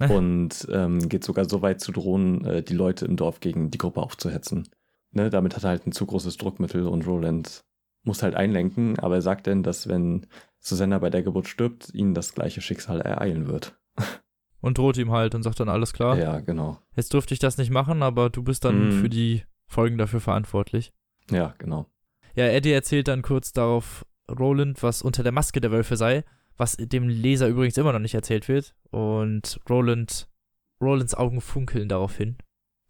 und 0.00 0.68
ähm, 0.70 1.08
geht 1.08 1.24
sogar 1.24 1.48
so 1.48 1.60
weit 1.62 1.80
zu 1.80 1.90
drohen, 1.90 2.44
äh, 2.44 2.62
die 2.62 2.74
Leute 2.74 3.04
im 3.04 3.16
Dorf 3.16 3.40
gegen 3.40 3.70
die 3.72 3.78
Gruppe 3.78 4.00
aufzuhetzen. 4.00 4.68
Ne, 5.10 5.28
damit 5.30 5.56
hat 5.56 5.64
er 5.64 5.70
halt 5.70 5.86
ein 5.86 5.92
zu 5.92 6.06
großes 6.06 6.36
Druckmittel 6.36 6.86
und 6.86 7.06
Roland 7.06 7.64
muss 8.04 8.22
halt 8.22 8.34
einlenken, 8.36 8.98
aber 9.00 9.16
er 9.16 9.22
sagt 9.22 9.46
denn, 9.48 9.62
dass 9.64 9.88
wenn 9.88 10.26
Susanna 10.60 10.98
bei 10.98 11.10
der 11.10 11.22
Geburt 11.24 11.48
stirbt, 11.48 11.92
ihn 11.94 12.14
das 12.14 12.32
gleiche 12.34 12.60
Schicksal 12.60 13.00
ereilen 13.00 13.48
wird. 13.48 13.76
Und 14.60 14.78
droht 14.78 14.96
ihm 14.98 15.12
halt 15.12 15.36
und 15.36 15.44
sagt 15.44 15.60
dann 15.60 15.68
alles 15.68 15.92
klar. 15.92 16.18
Ja, 16.18 16.40
genau. 16.40 16.78
Jetzt 16.96 17.14
durfte 17.14 17.32
ich 17.32 17.38
das 17.38 17.58
nicht 17.58 17.70
machen, 17.70 18.02
aber 18.02 18.28
du 18.28 18.42
bist 18.42 18.64
dann 18.64 18.88
Mhm. 18.88 18.92
für 18.92 19.08
die 19.08 19.44
Folgen 19.68 19.98
dafür 19.98 20.20
verantwortlich. 20.20 20.92
Ja, 21.30 21.54
genau. 21.58 21.86
Ja, 22.34 22.46
Eddie 22.46 22.72
erzählt 22.72 23.06
dann 23.06 23.22
kurz 23.22 23.52
darauf 23.52 24.04
Roland, 24.30 24.82
was 24.82 25.02
unter 25.02 25.22
der 25.22 25.32
Maske 25.32 25.60
der 25.60 25.70
Wölfe 25.70 25.96
sei, 25.96 26.24
was 26.56 26.76
dem 26.76 27.08
Leser 27.08 27.48
übrigens 27.48 27.76
immer 27.76 27.92
noch 27.92 27.98
nicht 28.00 28.14
erzählt 28.14 28.48
wird. 28.48 28.74
Und 28.90 29.60
Roland, 29.68 30.28
Rolands 30.80 31.14
Augen 31.14 31.40
funkeln 31.40 31.88
daraufhin. 31.88 32.36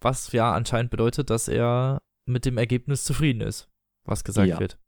Was 0.01 0.33
ja 0.33 0.53
anscheinend 0.53 0.91
bedeutet, 0.91 1.31
dass 1.31 1.49
er 1.49 2.01
mit 2.25 2.45
dem 2.45 2.59
Ergebnis 2.59 3.05
zufrieden 3.05 3.41
ist, 3.41 3.69
was 4.05 4.25
gesagt 4.25 4.49
Ja. 4.49 4.61
wird. 4.61 4.79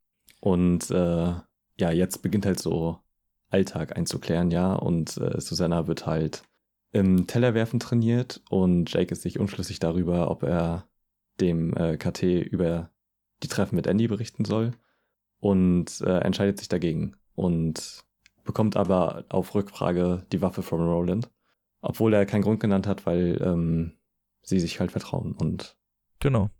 Und 0.41 0.91
äh, 0.91 1.35
ja, 1.79 1.91
jetzt 1.91 2.23
beginnt 2.23 2.47
halt 2.47 2.59
so 2.61 2.99
Alltag 3.49 3.97
einzuklären, 3.97 4.51
ja. 4.51 4.73
Und 4.75 5.17
äh, 5.17 5.41
Susanna 5.41 5.87
wird 5.87 6.07
halt 6.07 6.43
im 6.93 7.27
Tellerwerfen 7.27 7.81
trainiert 7.81 8.41
und 8.51 8.93
Jake 8.93 9.13
ist 9.13 9.23
sich 9.23 9.39
unschlüssig 9.39 9.79
darüber, 9.79 10.31
ob 10.31 10.43
er 10.43 10.87
dem 11.41 11.75
äh, 11.77 11.97
KT 11.97 12.23
über 12.23 12.91
die 13.43 13.49
Treffen 13.49 13.77
mit 13.77 13.87
Andy 13.87 14.09
berichten 14.09 14.45
soll 14.45 14.73
und 15.41 16.01
äh, 16.03 16.19
entscheidet 16.19 16.59
sich 16.59 16.69
dagegen 16.69 17.17
und 17.35 18.05
bekommt 18.45 18.77
aber 18.77 19.25
auf 19.29 19.55
Rückfrage 19.55 20.27
die 20.33 20.43
Waffe 20.43 20.63
von 20.63 20.81
Roland, 20.81 21.31
obwohl 21.81 22.15
er 22.15 22.27
keinen 22.27 22.43
Grund 22.43 22.61
genannt 22.61 22.87
hat, 22.87 23.07
weil 23.07 23.41
ähm, 23.43 23.93
sie 24.43 24.61
sich 24.61 24.81
halt 24.81 24.93
vertrauen 24.93 25.33
und 25.33 25.77
Genau. 26.21 26.51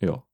ja. 0.00 0.24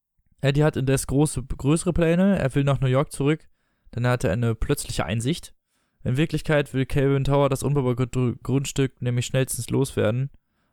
Eddie 0.41 0.65
hat 0.65 0.77
indes 0.77 1.07
große, 1.07 1.43
größere 1.43 1.93
Pläne. 1.93 2.39
Er 2.39 2.55
will 2.55 2.65
nach 2.65 2.81
New 2.81 2.87
York 2.87 3.13
zurück, 3.13 3.49
denn 3.95 4.05
er 4.05 4.13
hatte 4.13 4.31
eine 4.31 4.55
plötzliche 4.55 5.05
Einsicht. 5.05 5.55
In 6.03 6.17
Wirklichkeit 6.17 6.73
will 6.73 6.87
Calvin 6.87 7.25
Tower 7.25 7.51
das 7.51 7.63
unbebaute 7.63 8.37
Grundstück 8.43 9.03
nämlich 9.03 9.27
schnellstens 9.27 9.69
loswerden. 9.69 10.31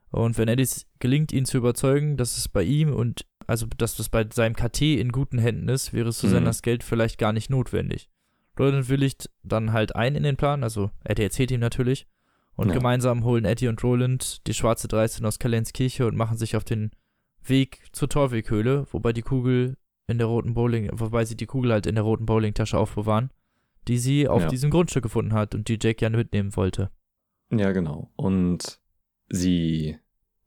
Und 0.09 0.37
wenn 0.37 0.47
Eddie 0.47 0.63
es 0.63 0.87
gelingt, 0.99 1.33
ihn 1.33 1.43
zu 1.43 1.57
überzeugen, 1.57 2.15
dass 2.15 2.37
es 2.37 2.47
bei 2.47 2.63
ihm 2.63 2.93
und 2.93 3.25
also 3.47 3.65
dass 3.77 3.95
das 3.95 4.09
bei 4.09 4.25
seinem 4.31 4.55
KT 4.55 4.81
in 4.99 5.11
guten 5.11 5.39
Händen 5.39 5.69
ist, 5.69 5.93
wäre 5.93 6.11
Susannas 6.11 6.61
Geld 6.61 6.83
vielleicht 6.83 7.17
gar 7.17 7.33
nicht 7.33 7.49
notwendig. 7.49 8.09
Roland 8.59 8.89
willigt 8.89 9.29
dann 9.43 9.71
halt 9.73 9.95
ein 9.95 10.15
in 10.15 10.23
den 10.23 10.37
Plan, 10.37 10.63
also 10.63 10.91
Eddie 11.03 11.23
erzählt 11.23 11.51
ihm 11.51 11.59
natürlich. 11.59 12.07
Und 12.55 12.69
Ja. 12.69 12.73
gemeinsam 12.73 13.23
holen 13.23 13.45
Eddie 13.45 13.67
und 13.67 13.83
Roland 13.83 14.45
die 14.47 14.53
schwarze 14.55 14.87
13 14.87 15.25
aus 15.25 15.37
Callens 15.39 15.73
Kirche 15.73 16.07
und 16.07 16.15
machen 16.15 16.37
sich 16.37 16.55
auf 16.55 16.63
den 16.63 16.89
Weg 17.45 17.87
zur 17.93 18.09
Torweghöhle, 18.09 18.87
wobei 18.91 19.13
die 19.13 19.21
Kugel 19.21 19.77
in 20.07 20.17
der 20.17 20.27
roten 20.27 20.53
Bowling, 20.55 20.89
wobei 20.93 21.23
sie 21.25 21.37
die 21.37 21.45
Kugel 21.45 21.71
halt 21.71 21.85
in 21.85 21.95
der 21.95 22.03
roten 22.03 22.25
Bowlingtasche 22.25 22.77
aufbewahren, 22.77 23.29
die 23.87 23.99
sie 23.99 24.27
auf 24.27 24.41
Ja. 24.43 24.47
diesem 24.49 24.71
Grundstück 24.71 25.03
gefunden 25.03 25.33
hat 25.33 25.53
und 25.53 25.67
die 25.67 25.77
Jake 25.81 26.03
ja 26.03 26.09
mitnehmen 26.09 26.55
wollte. 26.55 26.89
Ja, 27.51 27.71
genau. 27.73 28.09
Und 28.15 28.79
sie 29.29 29.97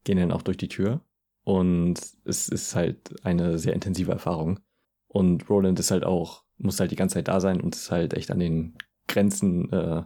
gehen 0.05 0.17
dann 0.19 0.33
auch 0.33 0.43
durch 0.43 0.57
die 0.57 0.69
Tür 0.69 1.03
und 1.51 1.95
es 2.25 2.49
ist 2.49 2.77
halt 2.77 3.27
eine 3.27 3.59
sehr 3.59 3.73
intensive 3.73 4.13
Erfahrung. 4.13 4.61
Und 5.09 5.51
Roland 5.51 5.81
ist 5.81 5.91
halt 5.91 6.05
auch, 6.05 6.45
muss 6.59 6.79
halt 6.79 6.93
die 6.93 6.97
ganze 6.97 7.15
Zeit 7.15 7.27
da 7.27 7.41
sein 7.41 7.61
und 7.61 7.75
ist 7.75 7.91
halt 7.91 8.15
echt 8.15 8.31
an 8.31 8.39
den 8.39 8.79
Grenzen 9.09 9.69
äh, 9.73 10.05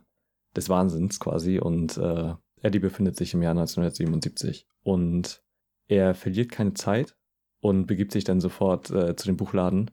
des 0.56 0.70
Wahnsinns 0.70 1.20
quasi. 1.20 1.58
Und 1.58 1.98
äh, 1.98 2.32
Eddie 2.62 2.78
befindet 2.78 3.16
sich 3.16 3.34
im 3.34 3.42
Jahr 3.42 3.50
1977 3.50 4.66
und 4.84 5.44
er 5.86 6.14
verliert 6.14 6.50
keine 6.50 6.72
Zeit 6.72 7.14
und 7.60 7.84
begibt 7.84 8.12
sich 8.12 8.24
dann 8.24 8.40
sofort 8.40 8.90
äh, 8.90 9.14
zu 9.14 9.26
dem 9.26 9.36
Buchladen. 9.36 9.90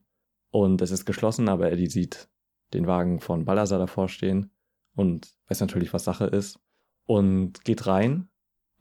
Und 0.51 0.81
es 0.81 0.91
ist 0.91 1.03
geschlossen, 1.03 1.49
aber 1.49 1.69
Eddie 1.69 1.89
sieht 1.89 2.29
den 2.73 2.87
Wagen 2.87 3.19
von 3.19 3.43
Balazar 3.43 3.77
davor 3.77 4.07
stehen 4.07 4.51
und 4.95 5.33
weiß 5.49 5.59
natürlich, 5.59 5.91
was 5.91 6.05
Sache 6.05 6.27
ist 6.27 6.61
und 7.03 7.65
geht 7.65 7.87
rein, 7.87 8.29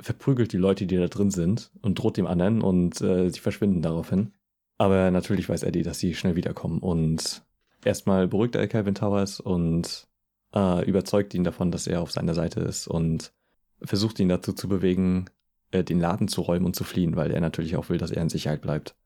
verprügelt 0.01 0.53
die 0.53 0.59
Leute, 0.59 0.87
die 0.87 0.97
da 0.97 1.07
drin 1.09 1.31
sind 1.31 1.71
und 1.83 1.99
droht 1.99 2.17
dem 2.17 2.27
anderen 2.27 2.63
und 2.63 3.01
äh, 3.01 3.31
sie 3.31 3.41
verschwinden 3.41 3.83
daraufhin. 3.83 4.33
Aber 4.79 5.11
natürlich 5.11 5.49
weiß 5.49 5.63
Eddie, 5.63 5.83
dass 5.83 5.99
sie 5.99 6.15
schnell 6.15 6.37
wiederkommen 6.37 6.79
und 6.79 7.43
erstmal 7.85 8.29
beruhigt 8.29 8.55
er 8.55 8.67
Calvin 8.67 8.95
Towers 8.95 9.41
und 9.41 10.09
äh, 10.55 10.85
überzeugt 10.89 11.35
ihn 11.35 11.45
davon, 11.45 11.71
dass 11.71 11.87
er 11.87 12.01
auf 12.01 12.13
seiner 12.13 12.35
Seite 12.35 12.61
ist 12.61 12.89
und 12.89 13.33
versucht 13.83 14.19
ihn 14.21 14.29
dazu 14.29 14.53
zu 14.53 14.69
bewegen, 14.69 15.27
äh, 15.71 15.85
den 15.85 16.01
Laden 16.01 16.29
zu 16.29 16.41
räumen 16.43 16.67
und 16.67 16.77
zu 16.77 16.85
fliehen, 16.85 17.17
weil 17.17 17.31
er 17.31 17.41
natürlich 17.41 17.77
auch 17.77 17.89
will, 17.89 17.99
dass 17.99 18.11
er 18.11 18.23
in 18.23 18.29
Sicherheit 18.29 18.63
bleibt. 18.63 18.97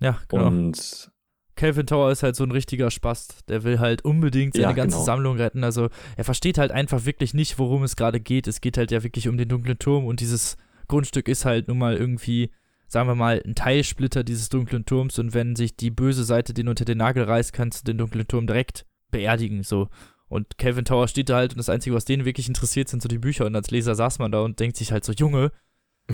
Ja, 0.00 0.18
genau. 0.28 0.46
Und 0.46 1.10
Calvin 1.56 1.86
Tower 1.86 2.10
ist 2.10 2.22
halt 2.22 2.36
so 2.36 2.44
ein 2.44 2.50
richtiger 2.50 2.90
Spast. 2.90 3.48
Der 3.48 3.62
will 3.64 3.78
halt 3.78 4.04
unbedingt 4.04 4.54
seine 4.54 4.66
Ja, 4.66 4.72
ganze 4.72 4.96
genau. 4.96 5.04
Sammlung 5.06 5.36
retten. 5.36 5.64
Also 5.64 5.88
er 6.16 6.24
versteht 6.24 6.58
halt 6.58 6.72
einfach 6.72 7.04
wirklich 7.06 7.34
nicht, 7.34 7.58
worum 7.58 7.82
es 7.84 7.96
gerade 7.96 8.20
geht. 8.20 8.46
Es 8.46 8.60
geht 8.60 8.76
halt 8.76 8.90
ja 8.90 9.02
wirklich 9.02 9.28
um 9.28 9.36
den 9.36 9.48
dunklen 9.48 9.78
Turm 9.78 10.06
und 10.06 10.20
dieses 10.20 10.56
Grundstück 10.88 11.28
ist 11.28 11.44
halt 11.44 11.68
nun 11.68 11.78
mal 11.78 11.96
irgendwie, 11.96 12.50
sagen 12.86 13.08
wir 13.08 13.14
mal, 13.14 13.42
ein 13.44 13.54
Teilsplitter 13.54 14.24
dieses 14.24 14.48
dunklen 14.48 14.84
Turms 14.84 15.18
und 15.18 15.32
wenn 15.34 15.56
sich 15.56 15.76
die 15.76 15.90
böse 15.90 16.24
Seite 16.24 16.54
den 16.54 16.68
unter 16.68 16.84
den 16.84 16.98
Nagel 16.98 17.24
reißt, 17.24 17.52
kannst 17.52 17.82
du 17.82 17.92
den 17.92 17.98
dunklen 17.98 18.26
Turm 18.28 18.46
direkt 18.46 18.84
beerdigen, 19.10 19.62
so. 19.62 19.88
Und 20.28 20.58
Calvin 20.58 20.84
Tower 20.84 21.06
steht 21.06 21.28
da 21.28 21.36
halt 21.36 21.52
und 21.52 21.58
das 21.58 21.68
Einzige, 21.68 21.94
was 21.94 22.04
denen 22.06 22.24
wirklich 22.24 22.48
interessiert, 22.48 22.88
sind 22.88 23.02
so 23.02 23.08
die 23.08 23.18
Bücher. 23.18 23.46
Und 23.46 23.54
als 23.54 23.70
Leser 23.70 23.94
saß 23.94 24.18
man 24.18 24.32
da 24.32 24.40
und 24.40 24.58
denkt 24.58 24.76
sich 24.76 24.90
halt 24.90 25.04
so, 25.04 25.12
Junge, 25.12 25.52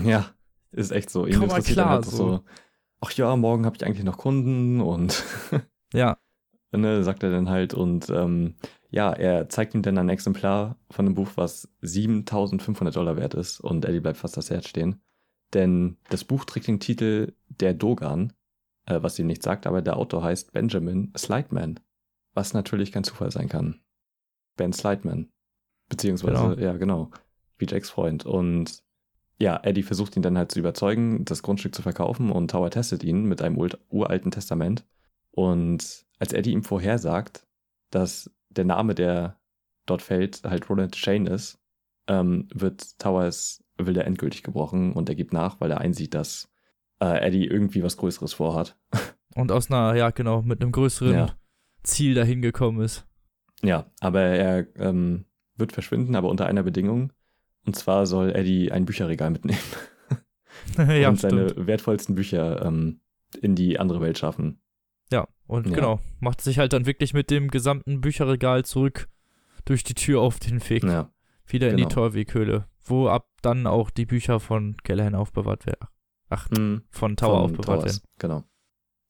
Ja, 0.03 0.29
ist 0.71 0.91
echt 0.91 1.09
so. 1.09 1.25
Komm 1.25 1.47
mal 1.47 1.61
klar, 1.61 1.89
halt 1.89 2.05
so. 2.05 2.17
so. 2.17 2.43
Ach 3.01 3.11
ja, 3.11 3.35
morgen 3.35 3.65
habe 3.65 3.75
ich 3.75 3.85
eigentlich 3.85 4.05
noch 4.05 4.17
Kunden 4.17 4.79
und 4.79 5.23
ja, 5.93 6.17
ne, 6.71 7.03
sagt 7.03 7.23
er 7.23 7.31
dann 7.31 7.49
halt 7.49 7.73
und 7.73 8.09
ähm, 8.09 8.55
ja, 8.89 9.11
er 9.11 9.49
zeigt 9.49 9.73
ihm 9.73 9.81
dann 9.81 9.97
ein 9.97 10.09
Exemplar 10.09 10.77
von 10.89 11.05
einem 11.05 11.15
Buch, 11.15 11.31
was 11.35 11.69
7500 11.81 12.95
Dollar 12.95 13.15
wert 13.17 13.33
ist 13.33 13.59
und 13.59 13.85
Eddie 13.85 14.01
bleibt 14.01 14.17
fast 14.17 14.37
das 14.37 14.49
Herz 14.49 14.67
stehen. 14.67 15.01
Denn 15.53 15.97
das 16.09 16.23
Buch 16.23 16.45
trägt 16.45 16.67
den 16.67 16.79
Titel 16.79 17.33
Der 17.47 17.73
Dogan, 17.73 18.33
äh, 18.85 19.01
was 19.01 19.17
ihm 19.19 19.27
nicht 19.27 19.43
sagt, 19.43 19.65
aber 19.65 19.81
der 19.81 19.97
Autor 19.97 20.23
heißt 20.23 20.51
Benjamin 20.53 21.11
Slideman, 21.17 21.79
was 22.33 22.53
natürlich 22.53 22.91
kein 22.91 23.03
Zufall 23.03 23.31
sein 23.31 23.49
kann. 23.49 23.81
Ben 24.57 24.73
Slideman. 24.73 25.29
Beziehungsweise, 25.89 26.55
Genau. 26.55 26.61
ja, 26.61 26.77
genau, 26.77 27.11
wie 27.57 27.65
Jacks 27.65 27.89
Freund. 27.89 28.25
Und 28.25 28.83
ja, 29.41 29.59
Eddie 29.63 29.83
versucht 29.83 30.15
ihn 30.15 30.21
dann 30.21 30.37
halt 30.37 30.51
zu 30.51 30.59
überzeugen, 30.59 31.25
das 31.25 31.41
Grundstück 31.43 31.73
zu 31.75 31.81
verkaufen 31.81 32.31
und 32.31 32.51
Tower 32.51 32.69
testet 32.69 33.03
ihn 33.03 33.23
mit 33.25 33.41
einem 33.41 33.57
ur- 33.57 33.77
uralten 33.89 34.31
Testament. 34.31 34.85
Und 35.31 36.05
als 36.19 36.33
Eddie 36.33 36.51
ihm 36.51 36.63
vorhersagt, 36.63 37.47
dass 37.89 38.29
der 38.49 38.65
Name, 38.65 38.93
der 38.95 39.39
dort 39.85 40.01
fällt, 40.01 40.43
halt 40.43 40.69
Roland 40.69 40.95
Shane 40.95 41.25
ist, 41.27 41.59
ähm, 42.07 42.47
wird 42.53 42.99
Towers 42.99 43.63
Wille 43.77 44.03
endgültig 44.03 44.43
gebrochen 44.43 44.93
und 44.93 45.09
er 45.09 45.15
gibt 45.15 45.33
nach, 45.33 45.59
weil 45.59 45.71
er 45.71 45.81
einsieht, 45.81 46.13
dass 46.13 46.49
äh, 47.01 47.25
Eddie 47.27 47.47
irgendwie 47.47 47.81
was 47.83 47.97
Größeres 47.97 48.33
vorhat. 48.33 48.77
und 49.35 49.51
aus 49.51 49.71
einer, 49.71 49.95
ja, 49.95 50.11
genau, 50.11 50.41
mit 50.43 50.61
einem 50.61 50.71
größeren 50.71 51.13
Ja. 51.13 51.35
Ziel 51.83 52.13
dahin 52.13 52.41
gekommen 52.43 52.81
ist. 52.81 53.07
Ja, 53.63 53.89
aber 54.01 54.21
er 54.21 54.67
ähm, 54.75 55.25
wird 55.55 55.71
verschwinden, 55.71 56.15
aber 56.15 56.29
unter 56.29 56.45
einer 56.45 56.63
Bedingung. 56.63 57.11
Und 57.65 57.75
zwar 57.75 58.05
soll 58.05 58.35
Eddie 58.35 58.71
ein 58.71 58.85
Bücherregal 58.85 59.29
mitnehmen 59.31 59.59
ja, 60.77 61.09
und 61.09 61.17
stimmt. 61.17 61.49
seine 61.49 61.67
wertvollsten 61.67 62.15
Bücher 62.15 62.65
ähm, 62.65 62.99
in 63.41 63.55
die 63.55 63.79
andere 63.79 64.01
Welt 64.01 64.17
schaffen. 64.17 64.61
Ja, 65.11 65.27
und 65.47 65.67
Ja. 65.67 65.75
genau, 65.75 65.99
macht 66.19 66.41
sich 66.41 66.57
halt 66.59 66.73
dann 66.73 66.85
wirklich 66.85 67.13
mit 67.13 67.29
dem 67.29 67.49
gesamten 67.49 68.01
Bücherregal 68.01 68.65
zurück 68.65 69.07
durch 69.65 69.83
die 69.83 69.93
Tür 69.93 70.21
auf 70.21 70.39
den 70.39 70.67
Weg. 70.69 70.83
Ja, 70.83 71.09
Wieder 71.45 71.69
in 71.69 71.77
die 71.77 71.83
genau. 71.83 71.93
Torweghöhle, 71.95 72.65
wo 72.83 73.07
ab 73.09 73.27
dann 73.41 73.67
auch 73.67 73.89
die 73.89 74.05
Bücher 74.05 74.39
von 74.39 74.75
Callahan 74.83 75.15
aufbewahrt 75.15 75.65
werden. 75.65 75.87
Ach, 76.29 76.49
Mhm. 76.49 76.83
von 76.89 77.15
Tower 77.17 77.35
Von 77.35 77.43
aufbewahrt 77.43 77.81
Towers, 77.81 77.83
werden. 77.85 77.99
Genau. 78.19 78.43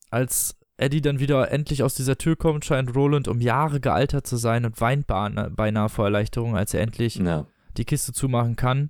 Als 0.10 0.58
Eddie 0.78 1.02
dann 1.02 1.20
wieder 1.20 1.52
endlich 1.52 1.84
aus 1.84 1.94
dieser 1.94 2.18
Tür 2.18 2.36
kommt, 2.36 2.66
scheint 2.66 2.96
Roland 2.96 3.28
um 3.28 3.40
Jahre 3.40 3.80
gealtert 3.80 4.26
zu 4.28 4.36
sein 4.38 4.66
und 4.66 4.82
weint 4.82 5.06
beinahe 5.08 5.90
vor 5.90 6.06
Erleichterung, 6.06 6.58
als 6.58 6.74
er 6.74 6.82
endlich 6.82 7.16
Ja. 7.16 7.46
Die 7.78 7.86
Kiste 7.86 8.14
zumachen 8.14 8.56
kann 8.56 8.90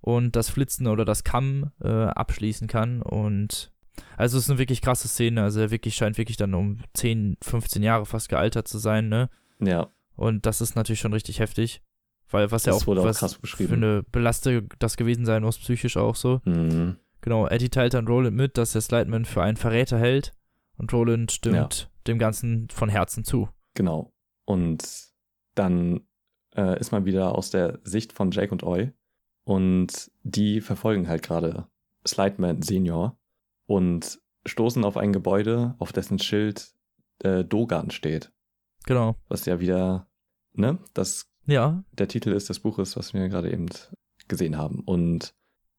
und 0.00 0.36
das 0.36 0.50
Flitzen 0.50 0.86
oder 0.86 1.04
das 1.04 1.24
Kamm 1.24 1.70
äh, 1.82 1.88
abschließen 1.88 2.66
kann. 2.68 3.02
Und 3.02 3.72
also 4.16 4.38
es 4.38 4.44
ist 4.44 4.50
eine 4.50 4.58
wirklich 4.58 4.80
krasse 4.82 5.08
Szene. 5.08 5.42
Also 5.42 5.60
er 5.60 5.70
wirklich 5.70 5.94
scheint 5.96 6.18
wirklich 6.18 6.36
dann 6.36 6.54
um 6.54 6.80
10, 6.94 7.36
15 7.42 7.82
Jahre 7.82 8.06
fast 8.06 8.28
gealtert 8.28 8.68
zu 8.68 8.78
sein, 8.78 9.08
ne? 9.08 9.28
Ja. 9.60 9.88
Und 10.16 10.46
das 10.46 10.60
ist 10.60 10.76
natürlich 10.76 11.00
schon 11.00 11.12
richtig 11.12 11.40
heftig. 11.40 11.82
Weil 12.30 12.50
was 12.50 12.66
ja 12.66 12.72
Das 12.72 12.82
auch, 12.82 12.86
wurde 12.88 13.00
auch 13.00 13.06
was 13.06 13.20
krass 13.20 13.34
für 13.34 13.40
beschrieben. 13.40 13.74
eine 13.74 14.02
Belastung 14.02 14.68
das 14.78 14.96
gewesen 14.98 15.24
sein 15.24 15.42
muss, 15.42 15.58
psychisch 15.58 15.96
auch 15.96 16.14
so. 16.14 16.42
Mhm. 16.44 16.96
Genau, 17.22 17.46
Eddie 17.48 17.70
teilt 17.70 17.94
dann 17.94 18.06
Roland 18.06 18.36
mit, 18.36 18.58
dass 18.58 18.74
er 18.74 18.80
Slideman 18.82 19.24
für 19.24 19.42
einen 19.42 19.56
Verräter 19.56 19.98
hält 19.98 20.34
und 20.76 20.92
Roland 20.92 21.32
stimmt 21.32 21.90
dem 22.06 22.18
Ganzen 22.18 22.68
von 22.70 22.88
Herzen 22.88 23.24
zu. 23.24 23.48
Genau. 23.74 24.12
Und 24.44 24.84
dann 25.54 26.00
äh, 26.58 26.78
ist 26.80 26.90
man 26.90 27.04
wieder 27.04 27.36
aus 27.36 27.50
der 27.50 27.78
Sicht 27.84 28.12
von 28.12 28.32
Jake 28.32 28.50
und 28.50 28.64
Oi. 28.64 28.92
Und 29.44 30.10
die 30.24 30.60
verfolgen 30.60 31.08
halt 31.08 31.22
gerade 31.22 31.68
Slideman 32.06 32.62
Senior 32.62 33.16
und 33.66 34.20
stoßen 34.44 34.84
auf 34.84 34.96
ein 34.96 35.12
Gebäude, 35.12 35.74
auf 35.78 35.92
dessen 35.92 36.18
Schild 36.18 36.74
äh, 37.20 37.44
Dogan 37.44 37.90
steht. 37.90 38.32
Genau. 38.86 39.16
Was 39.28 39.46
ja 39.46 39.60
wieder, 39.60 40.08
ne, 40.52 40.78
das 40.94 41.30
Ja, 41.46 41.84
der 41.92 42.08
Titel 42.08 42.32
ist 42.32 42.48
des 42.48 42.60
Buches, 42.60 42.96
was 42.96 43.14
wir 43.14 43.28
gerade 43.28 43.52
eben 43.52 43.66
gesehen 44.26 44.58
haben. 44.58 44.80
Und 44.80 45.34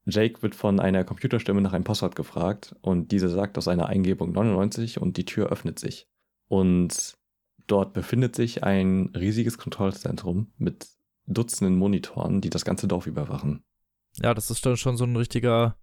Jake 0.06 0.41
wird 0.41 0.56
von 0.56 0.80
einer 0.80 1.03
Computerstimme 1.03 1.61
nach 1.61 1.73
einem 1.73 1.84
Passwort 1.84 2.15
gefragt 2.15 2.76
und 2.81 3.11
diese 3.11 3.30
sagt 3.30 3.57
aus 3.57 3.68
einer 3.68 3.88
Eingebung 3.88 4.31
99 4.31 4.99
und 5.01 5.18
die 5.18 5.26
Tür 5.26 5.49
öffnet 5.49 5.77
sich. 5.77 6.07
Und 6.47 7.19
dort 7.72 7.94
befindet 7.94 8.36
sich 8.36 8.64
ein 8.64 9.12
riesiges 9.16 9.58
Kontrollzentrum 9.58 10.52
mit 10.58 10.88
Dutzenden 11.28 11.76
Monitoren, 11.78 12.41
die 12.41 12.50
das 12.50 12.66
ganze 12.66 12.88
Dorf 12.88 13.06
überwachen. 13.06 13.64
ja, 14.22 14.34
das 14.34 14.50
ist 14.50 14.66
dann 14.66 14.78
schon 14.78 14.98
so 14.98 15.04
ein 15.06 15.16
richtiger 15.16 15.78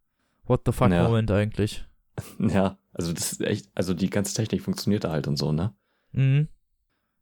What 0.44 0.62
the 0.66 0.72
fuck 0.72 0.90
Ja. 0.90 1.04
Moment 1.04 1.30
eigentlich. 1.30 1.84
Ja, 2.38 2.78
also 2.94 3.12
das 3.12 3.32
ist 3.32 3.42
echt, 3.42 3.68
also 3.74 3.92
die 3.92 4.08
ganze 4.08 4.34
Technik 4.34 4.62
funktioniert 4.62 5.04
da 5.04 5.10
halt 5.10 5.28
und 5.28 5.36
so, 5.36 5.52
ne? 5.52 5.74
Mhm. 6.12 6.48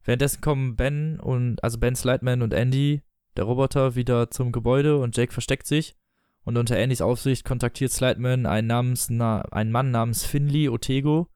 Währenddessen 0.05 0.41
kommen 0.41 0.77
Ben 0.77 1.19
und, 1.19 1.65
also 1.65 1.79
Ben 1.79 1.97
Slideman 1.97 2.43
und 2.43 2.55
Andy, 2.55 3.03
der 3.37 3.43
Roboter, 3.45 3.97
wieder 3.97 4.31
zum 4.31 4.53
Gebäude 4.53 4.99
und 4.99 5.17
Jake 5.17 5.33
versteckt 5.33 5.67
sich. 5.67 5.97
Und 6.45 6.57
unter 6.59 6.79
Andys 6.79 7.01
Aufsicht 7.01 7.45
kontaktiert 7.45 7.91
Slideman 7.91 8.47
einen, 8.47 8.69
namens, 8.69 9.11
na, 9.11 9.41
einen 9.51 9.73
Mann 9.73 9.91
namens 9.91 10.25
Finley 10.25 10.69
Otego 10.69 11.27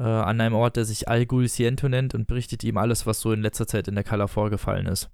äh, 0.00 0.04
an 0.04 0.40
einem 0.40 0.54
Ort, 0.54 0.76
der 0.76 0.86
sich 0.86 1.08
Al 1.08 1.26
Ghul 1.26 1.46
Siento 1.46 1.88
nennt 1.88 2.14
und 2.14 2.26
berichtet 2.26 2.64
ihm 2.64 2.78
alles, 2.78 3.06
was 3.06 3.20
so 3.20 3.32
in 3.32 3.42
letzter 3.42 3.66
Zeit 3.66 3.86
in 3.86 3.94
der 3.94 4.04
Color 4.04 4.28
vorgefallen 4.28 4.86
ist. 4.86 5.10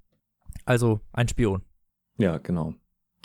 Also 0.65 1.01
ein 1.13 1.29
Spion. 1.29 1.63
Ja, 2.19 2.39
genau. 2.39 2.75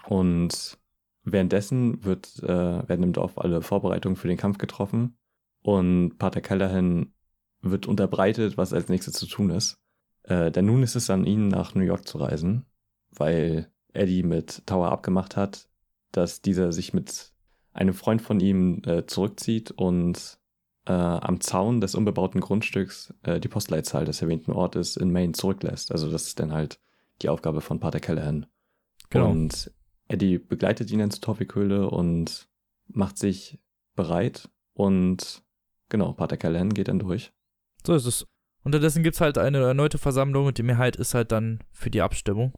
Und 0.07 0.79
währenddessen 1.23 2.03
wird, 2.03 2.41
äh, 2.43 2.47
werden 2.47 3.03
im 3.03 3.13
Dorf 3.13 3.37
alle 3.37 3.61
Vorbereitungen 3.61 4.15
für 4.15 4.27
den 4.27 4.37
Kampf 4.37 4.57
getroffen 4.57 5.17
und 5.61 6.17
Pater 6.17 6.41
Callahan 6.41 7.13
wird 7.61 7.85
unterbreitet, 7.85 8.57
was 8.57 8.73
als 8.73 8.89
nächstes 8.89 9.13
zu 9.13 9.27
tun 9.27 9.51
ist. 9.51 9.79
Äh, 10.23 10.51
denn 10.51 10.65
nun 10.65 10.81
ist 10.81 10.95
es 10.95 11.11
an 11.11 11.25
ihnen, 11.25 11.47
nach 11.47 11.75
New 11.75 11.83
York 11.83 12.07
zu 12.07 12.17
reisen, 12.17 12.65
weil 13.11 13.71
Eddie 13.93 14.23
mit 14.23 14.65
Tower 14.65 14.91
abgemacht 14.91 15.37
hat, 15.37 15.69
dass 16.11 16.41
dieser 16.41 16.71
sich 16.71 16.93
mit 16.93 17.31
einem 17.71 17.93
Freund 17.93 18.21
von 18.23 18.39
ihm 18.39 18.81
äh, 18.85 19.05
zurückzieht 19.05 19.69
und 19.71 20.40
äh, 20.85 20.93
am 20.93 21.41
Zaun 21.41 21.81
des 21.81 21.95
unbebauten 21.95 22.41
Grundstücks 22.41 23.13
äh, 23.23 23.39
die 23.39 23.47
Postleitzahl 23.47 24.05
des 24.05 24.21
erwähnten 24.21 24.51
Ortes 24.51 24.97
in 24.97 25.11
Maine 25.11 25.33
zurücklässt. 25.33 25.91
Also 25.91 26.11
das 26.11 26.27
ist 26.27 26.39
dann 26.39 26.51
halt 26.51 26.79
die 27.21 27.29
Aufgabe 27.29 27.61
von 27.61 27.79
Pater 27.79 27.99
Callahan. 27.99 28.47
Genau. 29.09 29.29
Und 29.29 29.71
Eddie 30.07 30.39
begleitet 30.39 30.89
ihn 30.91 30.99
ins 30.99 31.19
Toffikhöhle 31.19 31.89
und 31.89 32.47
macht 32.87 33.17
sich 33.17 33.59
bereit. 33.95 34.49
Und 34.73 35.43
genau, 35.89 36.13
Pater 36.13 36.37
Callahan 36.37 36.73
geht 36.73 36.87
dann 36.87 36.99
durch. 36.99 37.31
So 37.85 37.93
ist 37.93 38.05
es. 38.05 38.25
Unterdessen 38.63 39.03
gibt 39.03 39.15
es 39.15 39.21
halt 39.21 39.37
eine 39.37 39.59
erneute 39.59 39.97
Versammlung 39.97 40.45
und 40.45 40.57
die 40.57 40.63
Mehrheit 40.63 40.95
ist 40.95 41.13
halt 41.13 41.31
dann 41.31 41.59
für 41.71 41.89
die 41.89 42.01
Abstimmung. 42.01 42.53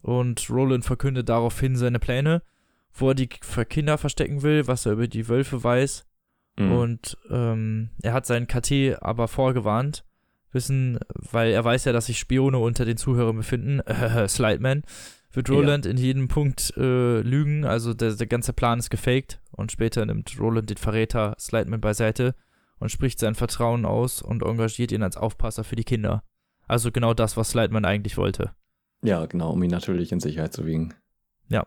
Und 0.00 0.48
Roland 0.50 0.84
verkündet 0.84 1.28
daraufhin 1.28 1.76
seine 1.76 1.98
Pläne, 1.98 2.42
wo 2.92 3.08
er 3.10 3.14
die 3.14 3.28
Kinder 3.28 3.98
verstecken 3.98 4.42
will, 4.42 4.66
was 4.66 4.86
er 4.86 4.92
über 4.92 5.08
die 5.08 5.28
Wölfe 5.28 5.62
weiß. 5.62 6.06
Mhm. 6.58 6.72
Und 6.72 7.18
ähm, 7.30 7.90
er 8.02 8.12
hat 8.12 8.26
seinen 8.26 8.46
KT 8.46 9.00
aber 9.02 9.28
vorgewarnt. 9.28 10.04
Wissen, 10.52 10.98
weil 11.14 11.50
er 11.52 11.64
weiß 11.64 11.86
ja, 11.86 11.92
dass 11.92 12.06
sich 12.06 12.18
Spione 12.18 12.58
unter 12.58 12.84
den 12.84 12.96
Zuhörern 12.98 13.36
befinden. 13.36 13.80
Äh, 13.86 14.28
Slideman. 14.28 14.82
Wird 15.32 15.48
Ja. 15.48 15.54
Roland 15.54 15.86
in 15.86 15.96
jedem 15.96 16.28
Punkt 16.28 16.74
äh, 16.76 17.20
lügen. 17.20 17.64
Also 17.64 17.94
der, 17.94 18.12
der 18.14 18.26
ganze 18.26 18.52
Plan 18.52 18.78
ist 18.78 18.90
gefaked. 18.90 19.40
Und 19.50 19.72
später 19.72 20.04
nimmt 20.04 20.38
Roland 20.38 20.68
den 20.68 20.76
Verräter 20.76 21.34
Slideman 21.38 21.80
beiseite 21.80 22.34
und 22.78 22.90
spricht 22.90 23.18
sein 23.18 23.34
Vertrauen 23.34 23.86
aus 23.86 24.20
und 24.20 24.42
engagiert 24.42 24.92
ihn 24.92 25.02
als 25.02 25.16
Aufpasser 25.16 25.64
für 25.64 25.76
die 25.76 25.84
Kinder. 25.84 26.22
Also 26.68 26.90
genau 26.92 27.14
das, 27.14 27.36
was 27.38 27.50
Slideman 27.50 27.84
eigentlich 27.86 28.16
wollte. 28.18 28.50
ja, 29.02 29.24
genau, 29.26 29.52
um 29.52 29.62
ihn 29.62 29.70
natürlich 29.70 30.12
in 30.12 30.20
Sicherheit 30.20 30.52
zu 30.52 30.66
wiegen. 30.66 30.94
Ja. 31.48 31.66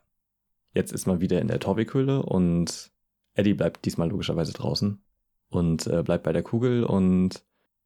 Jetzt 0.74 0.92
ist 0.94 1.06
man 1.08 1.22
wieder 1.22 1.42
in 1.42 1.48
der 1.48 1.60
Toffikhöhle 1.60 2.22
und 2.22 2.92
Eddie 3.36 3.54
bleibt 3.54 3.86
diesmal 3.86 4.10
logischerweise 4.10 4.54
draußen 4.54 5.02
und 5.50 5.88
äh, 5.88 6.02
bleibt 6.04 6.24
bei 6.24 6.34
der 6.34 6.44
Kugel 6.44 6.84
und 6.84 7.44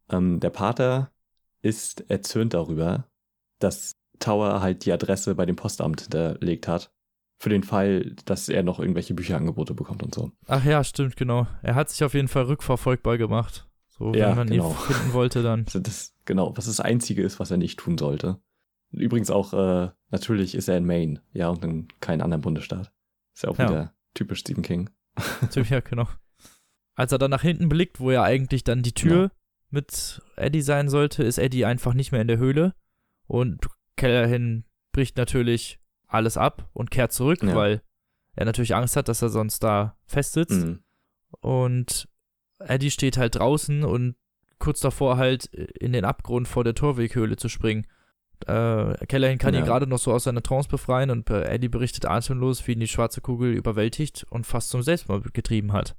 ähm, 0.09 0.39
der 0.39 0.49
Pater 0.49 1.11
ist 1.61 2.09
erzürnt 2.09 2.53
darüber, 2.53 3.05
dass 3.59 3.97
Tower 4.19 4.61
halt 4.61 4.85
die 4.85 4.91
Adresse 4.93 5.35
bei 5.35 5.45
dem 5.45 5.55
Postamt 5.55 6.01
hinterlegt 6.01 6.67
hat. 6.67 6.91
Für 7.41 7.49
den 7.49 7.63
Fall, 7.63 8.15
dass 8.25 8.49
er 8.49 8.63
noch 8.63 8.79
irgendwelche 8.79 9.13
Bücherangebote 9.13 9.73
bekommt 9.73 10.03
und 10.03 10.13
so. 10.13 10.31
Ach 10.47 10.63
ja, 10.65 10.83
stimmt, 10.83 11.15
genau. 11.15 11.47
Er 11.61 11.75
hat 11.75 11.89
sich 11.89 12.03
auf 12.03 12.13
jeden 12.13 12.27
Fall 12.27 12.43
rückverfolgbar 12.43 13.17
gemacht. 13.17 13.65
So, 13.87 14.13
Ja, 14.13 14.29
wenn 14.29 14.35
man 14.37 14.47
genau. 14.49 14.71
ihn 14.71 14.75
finden 14.75 15.13
wollte, 15.13 15.41
dann. 15.41 15.63
Also 15.65 15.79
das, 15.79 16.13
genau, 16.25 16.55
was 16.57 16.65
das 16.65 16.81
Einzige 16.81 17.21
ist, 17.23 17.39
was 17.39 17.49
er 17.51 17.57
nicht 17.57 17.79
tun 17.79 17.97
sollte. 17.97 18.39
Übrigens 18.91 19.29
auch, 19.31 19.53
äh, 19.53 19.89
natürlich 20.09 20.53
ist 20.55 20.67
er 20.67 20.77
in 20.77 20.85
Maine, 20.85 21.21
ja, 21.31 21.47
und 21.49 21.63
in 21.63 21.87
keinem 22.01 22.21
anderen 22.23 22.41
Bundesstaat. 22.41 22.91
Ist 23.33 23.43
ja 23.43 23.49
auch 23.49 23.57
Ja. 23.57 23.69
wieder 23.69 23.93
typisch 24.15 24.39
Stephen 24.39 24.63
King. 24.63 24.89
ja, 25.69 25.79
genau. 25.81 26.07
Als 26.95 27.11
er 27.11 27.17
dann 27.17 27.31
nach 27.31 27.41
hinten 27.41 27.69
blickt, 27.69 27.99
wo 27.99 28.11
ja 28.11 28.23
eigentlich 28.23 28.63
dann 28.63 28.81
die 28.83 28.93
Tür 28.93 29.21
Ja. 29.23 29.31
mit 29.69 30.21
Eddie 30.35 30.61
sein 30.61 30.89
sollte, 30.89 31.23
ist 31.23 31.37
Eddie 31.37 31.65
einfach 31.65 31.93
nicht 31.93 32.11
mehr 32.11 32.21
in 32.21 32.27
der 32.27 32.37
Höhle. 32.37 32.73
Und 33.27 33.67
Callahan 33.95 34.65
bricht 34.91 35.17
natürlich 35.17 35.79
alles 36.07 36.37
ab 36.37 36.69
und 36.73 36.91
kehrt 36.91 37.11
zurück, 37.13 37.43
Ja. 37.43 37.55
weil 37.55 37.81
er 38.35 38.45
natürlich 38.45 38.75
Angst 38.75 38.95
hat, 38.95 39.07
dass 39.07 39.21
er 39.21 39.29
sonst 39.29 39.63
da 39.63 39.97
festsitzt. 40.05 40.65
Mhm. 40.65 40.79
Und 41.41 42.07
Eddie 42.59 42.91
steht 42.91 43.17
halt 43.17 43.35
draußen 43.35 43.83
und 43.83 44.15
kurz 44.57 44.79
davor 44.81 45.17
halt 45.17 45.45
in 45.45 45.93
den 45.93 46.03
Abgrund 46.05 46.47
vor 46.47 46.63
der 46.63 46.75
Torweghöhle 46.75 47.37
zu 47.37 47.47
springen. 47.47 47.87
Äh, 48.47 49.05
Callahan 49.07 49.37
kann 49.37 49.53
ihn 49.53 49.61
Ja. 49.61 49.65
gerade 49.65 49.87
noch 49.87 49.97
so 49.99 50.11
aus 50.13 50.23
seiner 50.23 50.41
Trance 50.43 50.69
befreien 50.69 51.09
und 51.09 51.29
äh, 51.29 51.43
Eddie 51.43 51.69
berichtet 51.69 52.05
atemlos, 52.05 52.65
wie 52.67 52.73
ihn 52.73 52.79
die 52.79 52.87
schwarze 52.87 53.21
Kugel 53.21 53.51
überwältigt 53.53 54.25
und 54.29 54.45
fast 54.45 54.69
zum 54.69 54.81
Selbstmord 54.81 55.33
getrieben 55.33 55.73
hat. 55.73 55.95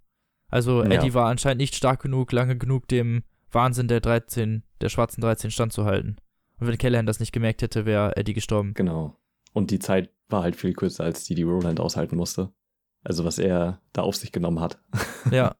Also 0.48 0.82
Ja. 0.82 0.90
Eddie 0.90 1.14
war 1.14 1.26
anscheinend 1.28 1.60
nicht 1.60 1.74
stark 1.74 2.02
genug, 2.02 2.32
lange 2.32 2.56
genug 2.56 2.88
dem 2.88 3.22
Wahnsinn 3.52 3.88
der 3.88 4.00
13, 4.00 4.62
der 4.80 4.88
schwarzen 4.88 5.20
13 5.20 5.50
standzuhalten. 5.50 6.16
Und 6.58 6.66
wenn 6.66 6.78
Callahan 6.78 7.06
das 7.06 7.20
nicht 7.20 7.32
gemerkt 7.32 7.62
hätte, 7.62 7.84
wäre 7.86 8.16
Eddie 8.16 8.34
gestorben. 8.34 8.74
Genau. 8.74 9.16
Und 9.52 9.70
die 9.70 9.78
Zeit 9.78 10.10
war 10.28 10.42
halt 10.42 10.56
viel 10.56 10.72
kürzer, 10.74 11.04
als 11.04 11.24
die, 11.24 11.34
die 11.34 11.42
Roland 11.42 11.80
aushalten 11.80 12.16
musste. 12.16 12.52
Also 13.02 13.24
was 13.24 13.38
er 13.38 13.80
da 13.92 14.02
auf 14.02 14.14
sich 14.16 14.30
genommen 14.30 14.60
hat, 14.60 14.78
ja, 15.30 15.54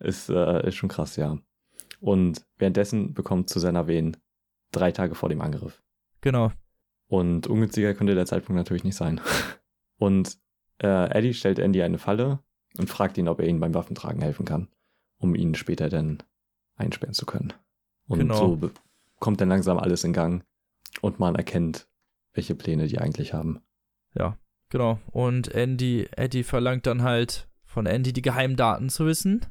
ist, 0.00 0.28
äh, 0.28 0.66
ist 0.66 0.74
schon 0.74 0.88
krass, 0.88 1.16
ja. 1.16 1.38
Und 2.00 2.44
währenddessen 2.58 3.14
bekommt 3.14 3.48
Susanna 3.48 3.86
Wehen 3.86 4.16
drei 4.72 4.90
Tage 4.92 5.14
vor 5.14 5.28
dem 5.28 5.40
Angriff. 5.40 5.79
Genau. 6.20 6.52
Und 7.08 7.46
ungünstiger 7.46 7.94
könnte 7.94 8.14
der 8.14 8.26
Zeitpunkt 8.26 8.56
natürlich 8.56 8.84
nicht 8.84 8.96
sein. 8.96 9.20
Und 9.98 10.38
äh, 10.78 11.10
Eddie 11.10 11.34
stellt 11.34 11.58
Andy 11.58 11.82
eine 11.82 11.98
Falle 11.98 12.38
und 12.78 12.88
fragt 12.88 13.18
ihn, 13.18 13.28
ob 13.28 13.40
er 13.40 13.46
ihm 13.46 13.60
beim 13.60 13.74
Waffentragen 13.74 14.22
helfen 14.22 14.46
kann, 14.46 14.68
um 15.18 15.34
ihn 15.34 15.54
später 15.54 15.90
dann 15.90 16.22
einsperren 16.76 17.12
zu 17.12 17.26
können. 17.26 17.52
Und 18.08 18.20
Genau. 18.20 18.56
so 18.56 18.70
kommt 19.18 19.42
dann 19.42 19.50
langsam 19.50 19.76
alles 19.76 20.04
in 20.04 20.14
Gang 20.14 20.42
und 21.02 21.18
man 21.18 21.34
erkennt, 21.34 21.86
welche 22.32 22.54
Pläne 22.54 22.86
die 22.86 22.98
eigentlich 22.98 23.34
haben. 23.34 23.60
Genau. 24.70 25.00
Und 25.10 25.48
Andy, 25.48 26.08
Eddie 26.16 26.44
verlangt 26.44 26.86
dann 26.86 27.02
halt 27.02 27.48
von 27.64 27.86
Andy 27.86 28.12
die 28.12 28.22
geheimen 28.22 28.56
Daten 28.56 28.88
zu 28.88 29.04
wissen. 29.04 29.44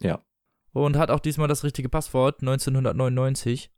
Ja. 0.00 0.24
Und 0.72 0.96
hat 0.96 1.10
auch 1.10 1.20
diesmal 1.20 1.48
das 1.48 1.62
richtige 1.62 1.88
Passwort, 1.88 2.40
1999. 2.40 3.70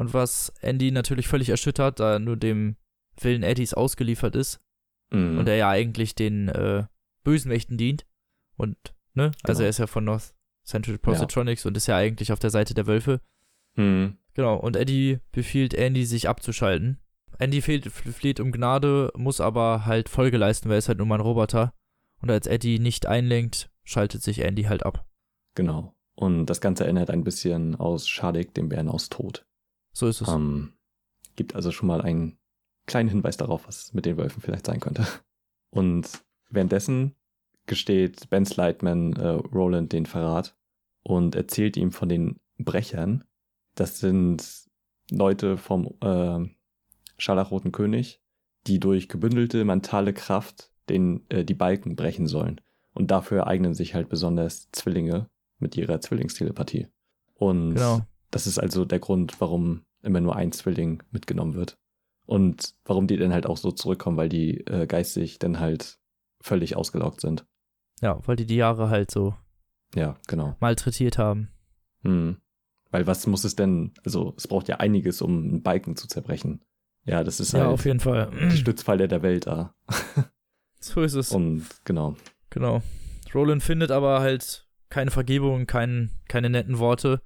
Und 0.00 0.14
was 0.14 0.50
Andy 0.62 0.92
natürlich 0.92 1.28
völlig 1.28 1.50
erschüttert, 1.50 2.00
da 2.00 2.14
er 2.14 2.18
nur 2.20 2.38
dem 2.38 2.76
Willen 3.20 3.42
Eddies 3.42 3.74
ausgeliefert 3.74 4.34
ist. 4.34 4.58
Mhm. 5.10 5.38
Und 5.38 5.46
er 5.46 5.56
ja 5.56 5.68
eigentlich 5.68 6.14
den 6.14 6.48
äh, 6.48 6.86
bösen 7.22 7.50
Mächten 7.50 7.76
dient. 7.76 8.06
Und, 8.56 8.78
ne? 9.12 9.32
Also 9.42 9.58
Genau. 9.58 9.64
er 9.64 9.68
ist 9.68 9.78
ja 9.78 9.86
von 9.86 10.04
North 10.04 10.32
Central 10.64 10.96
Positronics 10.96 11.66
und 11.66 11.76
ist 11.76 11.86
ja 11.86 11.98
eigentlich 11.98 12.32
auf 12.32 12.38
der 12.38 12.48
Seite 12.48 12.72
der 12.72 12.86
Wölfe. 12.86 13.20
Hm. 13.74 14.16
Genau, 14.32 14.56
und 14.56 14.74
Eddie 14.74 15.18
befiehlt 15.32 15.74
Andy, 15.74 16.06
sich 16.06 16.30
abzuschalten. 16.30 16.98
Andy 17.38 17.60
fleht, 17.60 17.86
flieht 17.86 18.40
um 18.40 18.52
Gnade, 18.52 19.12
muss 19.16 19.38
aber 19.38 19.84
halt 19.84 20.08
Folge 20.08 20.38
leisten, 20.38 20.70
weil 20.70 20.76
er 20.76 20.78
ist 20.78 20.88
halt 20.88 20.96
nur 20.96 21.06
mal 21.06 21.16
ein 21.16 21.20
Roboter. 21.20 21.74
Und 22.22 22.30
als 22.30 22.46
Eddie 22.46 22.78
nicht 22.78 23.04
einlenkt, 23.04 23.70
schaltet 23.84 24.22
sich 24.22 24.40
Andy 24.40 24.62
halt 24.62 24.82
ab. 24.82 25.06
Genau. 25.54 25.94
Und 26.14 26.46
das 26.46 26.62
Ganze 26.62 26.84
erinnert 26.84 27.10
ein 27.10 27.22
bisschen 27.24 27.76
aus 27.76 28.08
Schadik, 28.08 28.54
dem 28.54 28.70
Bären 28.70 28.88
aus 28.88 29.10
Tod. 29.10 29.44
So 30.00 30.08
ist 30.08 30.22
es. 30.22 30.28
Ähm, 30.28 30.72
gibt 31.36 31.54
also 31.54 31.70
schon 31.70 31.86
mal 31.86 32.00
einen 32.00 32.38
kleinen 32.86 33.10
Hinweis 33.10 33.36
darauf, 33.36 33.68
was 33.68 33.92
mit 33.92 34.06
den 34.06 34.16
Wölfen 34.16 34.40
vielleicht 34.40 34.64
sein 34.64 34.80
könnte. 34.80 35.06
Und 35.70 36.08
währenddessen 36.48 37.14
gesteht 37.66 38.30
Ben 38.30 38.46
Slightman 38.46 39.12
äh, 39.12 39.28
Roland 39.28 39.92
den 39.92 40.06
Verrat 40.06 40.56
und 41.02 41.34
erzählt 41.34 41.76
ihm 41.76 41.92
von 41.92 42.08
den 42.08 42.40
Brechern. 42.58 43.24
Das 43.74 44.00
sind 44.00 44.42
Leute 45.10 45.58
vom 45.58 45.94
äh, 46.00 46.48
Scharlachroten 47.18 47.70
König, 47.70 48.22
die 48.66 48.80
durch 48.80 49.06
gebündelte 49.08 49.64
mentale 49.66 50.14
Kraft 50.14 50.72
den, 50.88 51.26
äh, 51.28 51.44
die 51.44 51.54
Balken 51.54 51.94
brechen 51.94 52.26
sollen. 52.26 52.60
Und 52.94 53.10
dafür 53.10 53.46
eignen 53.46 53.74
sich 53.74 53.94
halt 53.94 54.08
besonders 54.08 54.70
Zwillinge 54.72 55.28
mit 55.58 55.76
ihrer 55.76 56.00
Zwillingstelepathie. 56.00 56.88
Und 57.34 57.74
genau. 57.74 58.00
das 58.30 58.46
ist 58.46 58.58
also 58.58 58.86
der 58.86 58.98
Grund, 58.98 59.40
warum 59.42 59.84
immer 60.02 60.20
nur 60.20 60.36
ein 60.36 60.52
Zwilling 60.52 61.02
mitgenommen 61.10 61.54
wird. 61.54 61.76
Und 62.26 62.74
warum 62.84 63.06
die 63.06 63.16
dann 63.16 63.32
halt 63.32 63.46
auch 63.46 63.56
so 63.56 63.72
zurückkommen, 63.72 64.16
weil 64.16 64.28
die 64.28 64.58
äh, 64.66 64.86
geistig 64.86 65.38
dann 65.38 65.58
halt 65.60 65.98
völlig 66.40 66.76
ausgelaugt 66.76 67.20
sind. 67.20 67.44
Ja, 68.00 68.20
weil 68.26 68.36
die 68.36 68.46
die 68.46 68.56
Jahre 68.56 68.88
halt 68.88 69.10
so 69.10 69.34
Ja, 69.94 70.16
genau. 70.28 70.56
malträtiert 70.60 71.18
haben. 71.18 71.50
Hm. 72.02 72.36
Weil 72.90 73.06
was 73.06 73.26
muss 73.26 73.44
es 73.44 73.56
denn, 73.56 73.92
also 74.04 74.34
es 74.36 74.48
braucht 74.48 74.68
ja 74.68 74.76
einiges, 74.76 75.22
um 75.22 75.38
einen 75.44 75.62
Balken 75.62 75.96
zu 75.96 76.08
zerbrechen. 76.08 76.62
Ja, 77.04 77.24
das 77.24 77.40
ist 77.40 77.52
Ja, 77.52 77.60
halt 77.60 77.70
auf 77.70 77.84
jeden 77.84 78.00
Fall. 78.00 78.30
die 78.52 78.56
Stützpfeiler 78.56 79.08
der 79.08 79.22
Welt 79.22 79.46
da. 79.46 79.74
So 80.82 81.02
ist 81.02 81.12
es. 81.12 81.30
Und 81.32 81.66
genau. 81.84 82.16
Genau. 82.48 82.80
Roland 83.34 83.62
findet 83.62 83.90
aber 83.90 84.20
halt 84.20 84.66
keine 84.88 85.10
Vergebung, 85.10 85.66
kein, 85.66 86.10
keine 86.26 86.48
netten 86.48 86.78
Worte 86.78 87.20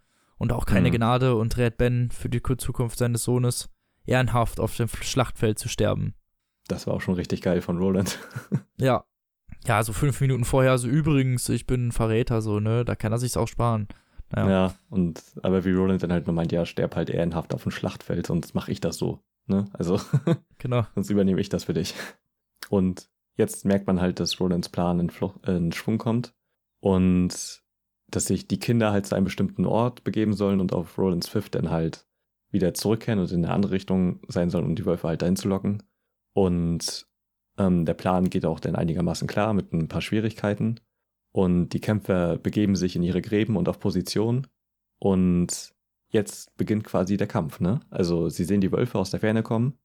und 0.44 0.52
auch 0.52 0.66
keine 0.66 0.90
Mhm. 0.90 0.96
Gnade 0.96 1.34
und 1.36 1.56
rät 1.56 1.78
Ben 1.78 2.10
für 2.10 2.28
die 2.28 2.42
Zukunft 2.58 2.98
seines 2.98 3.24
Sohnes 3.24 3.70
ehrenhaft 4.04 4.60
auf 4.60 4.76
dem 4.76 4.88
Schlachtfeld 4.88 5.58
zu 5.58 5.70
sterben. 5.70 6.12
Das 6.68 6.86
war 6.86 6.92
auch 6.92 7.00
schon 7.00 7.14
richtig 7.14 7.40
geil 7.40 7.62
von 7.62 7.78
Roland. 7.78 8.18
Ja. 8.76 9.04
Ja, 9.66 9.82
so 9.82 9.94
fünf 9.94 10.20
Minuten 10.20 10.44
vorher, 10.44 10.76
so 10.76 10.86
übrigens, 10.88 11.48
ich 11.48 11.66
bin 11.66 11.86
ein 11.88 11.92
Verräter, 11.92 12.42
so, 12.42 12.60
ne? 12.60 12.84
Da 12.84 12.94
kann 12.94 13.12
er 13.12 13.18
sich's 13.18 13.38
auch 13.38 13.48
sparen. 13.48 13.88
Ja. 14.36 14.50
Ja. 14.50 14.74
und 14.90 15.22
aber 15.42 15.64
wie 15.64 15.72
Roland 15.72 16.02
dann 16.02 16.12
halt 16.12 16.26
nur 16.26 16.34
meint, 16.34 16.52
ja, 16.52 16.66
sterb 16.66 16.94
halt 16.96 17.08
ehrenhaft 17.08 17.54
auf 17.54 17.62
dem 17.62 17.72
Schlachtfeld, 17.72 18.26
sonst 18.26 18.54
mache 18.54 18.70
ich 18.72 18.80
das 18.80 18.98
so. 18.98 19.20
Ne? 19.46 19.64
Also, 19.72 19.98
Genau. 20.58 20.84
sonst 20.94 21.08
übernehme 21.08 21.40
ich 21.40 21.48
das 21.48 21.64
für 21.64 21.72
dich. 21.72 21.94
Und 22.68 23.08
jetzt 23.36 23.64
merkt 23.64 23.86
man 23.86 24.00
halt, 24.02 24.20
dass 24.20 24.38
Rolands 24.40 24.68
Plan 24.68 25.00
in, 25.00 25.08
Fluch, 25.08 25.34
äh, 25.46 25.56
in 25.56 25.72
Schwung 25.72 25.96
kommt 25.96 26.34
und 26.80 27.62
dass 28.14 28.26
sich 28.26 28.46
die 28.46 28.58
Kinder 28.58 28.92
halt 28.92 29.06
zu 29.06 29.14
einem 29.14 29.24
bestimmten 29.24 29.66
Ort 29.66 30.04
begeben 30.04 30.34
sollen 30.34 30.60
und 30.60 30.72
auf 30.72 30.98
Rolands 30.98 31.28
Pfiff 31.28 31.48
dann 31.48 31.70
halt 31.70 32.06
wieder 32.50 32.74
zurückkehren 32.74 33.18
und 33.18 33.32
in 33.32 33.44
eine 33.44 33.52
andere 33.52 33.72
Richtung 33.72 34.20
sein 34.28 34.50
sollen, 34.50 34.66
um 34.66 34.76
die 34.76 34.86
Wölfe 34.86 35.08
halt 35.08 35.22
dahin 35.22 35.36
zu 35.36 35.48
locken. 35.48 35.82
Und 36.34 37.06
ähm, 37.58 37.84
der 37.84 37.94
Plan 37.94 38.30
geht 38.30 38.46
auch 38.46 38.60
dann 38.60 38.76
einigermaßen 38.76 39.26
klar 39.26 39.54
mit 39.54 39.72
ein 39.72 39.88
paar 39.88 40.00
Schwierigkeiten. 40.00 40.80
Und 41.32 41.70
die 41.70 41.80
Kämpfer 41.80 42.38
begeben 42.38 42.76
sich 42.76 42.94
in 42.94 43.02
ihre 43.02 43.22
Gräben 43.22 43.56
und 43.56 43.68
auf 43.68 43.80
Position. 43.80 44.46
Und 45.00 45.74
jetzt 46.08 46.56
beginnt 46.56 46.84
quasi 46.84 47.16
der 47.16 47.26
Kampf, 47.26 47.58
ne? 47.58 47.80
Also 47.90 48.28
sie 48.28 48.44
sehen 48.44 48.60
die 48.60 48.70
Wölfe 48.70 48.98
aus 48.98 49.10
der 49.10 49.20
Ferne 49.20 49.42
kommen. 49.42 49.76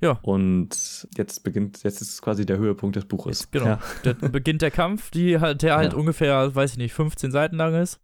Ja. 0.00 0.18
Und 0.22 1.08
jetzt 1.16 1.42
beginnt, 1.42 1.82
jetzt 1.82 2.00
ist 2.02 2.20
quasi 2.20 2.44
der 2.44 2.58
Höhepunkt 2.58 2.96
des 2.96 3.06
Buches. 3.06 3.40
Jetzt, 3.40 3.52
genau. 3.52 3.64
Ja, 3.66 3.80
Da 4.02 4.12
beginnt 4.28 4.60
der 4.62 4.70
Kampf, 4.70 5.10
die 5.10 5.38
halt, 5.40 5.62
der 5.62 5.76
halt 5.76 5.92
Ja. 5.92 5.98
ungefähr, 5.98 6.54
weiß 6.54 6.72
ich 6.72 6.76
nicht, 6.78 6.92
15 6.92 7.30
Seiten 7.30 7.56
lang 7.56 7.74
ist. 7.74 7.98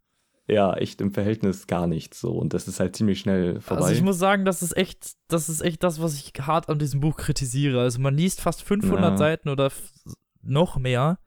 ja, 0.48 0.74
echt 0.74 1.00
im 1.00 1.12
Verhältnis 1.12 1.66
gar 1.66 1.86
nichts 1.86 2.18
so. 2.20 2.32
Und 2.32 2.52
das 2.54 2.66
ist 2.66 2.80
halt 2.80 2.96
ziemlich 2.96 3.20
schnell 3.20 3.60
vorbei. 3.60 3.82
Also 3.82 3.94
ich 3.94 4.02
muss 4.02 4.18
sagen, 4.18 4.44
das 4.44 4.62
ist 4.62 4.76
echt, 4.76 5.12
das 5.28 5.48
ist 5.48 5.60
echt 5.60 5.82
das, 5.82 6.00
was 6.02 6.14
ich 6.14 6.32
hart 6.40 6.68
an 6.68 6.78
diesem 6.78 7.00
Buch 7.00 7.16
kritisiere. 7.16 7.80
Also 7.80 8.00
man 8.00 8.14
liest 8.16 8.40
fast 8.40 8.62
500 8.62 9.12
Ja. 9.12 9.16
Seiten 9.18 9.48
oder 9.50 9.70
noch 10.42 10.78
mehr 10.78 11.18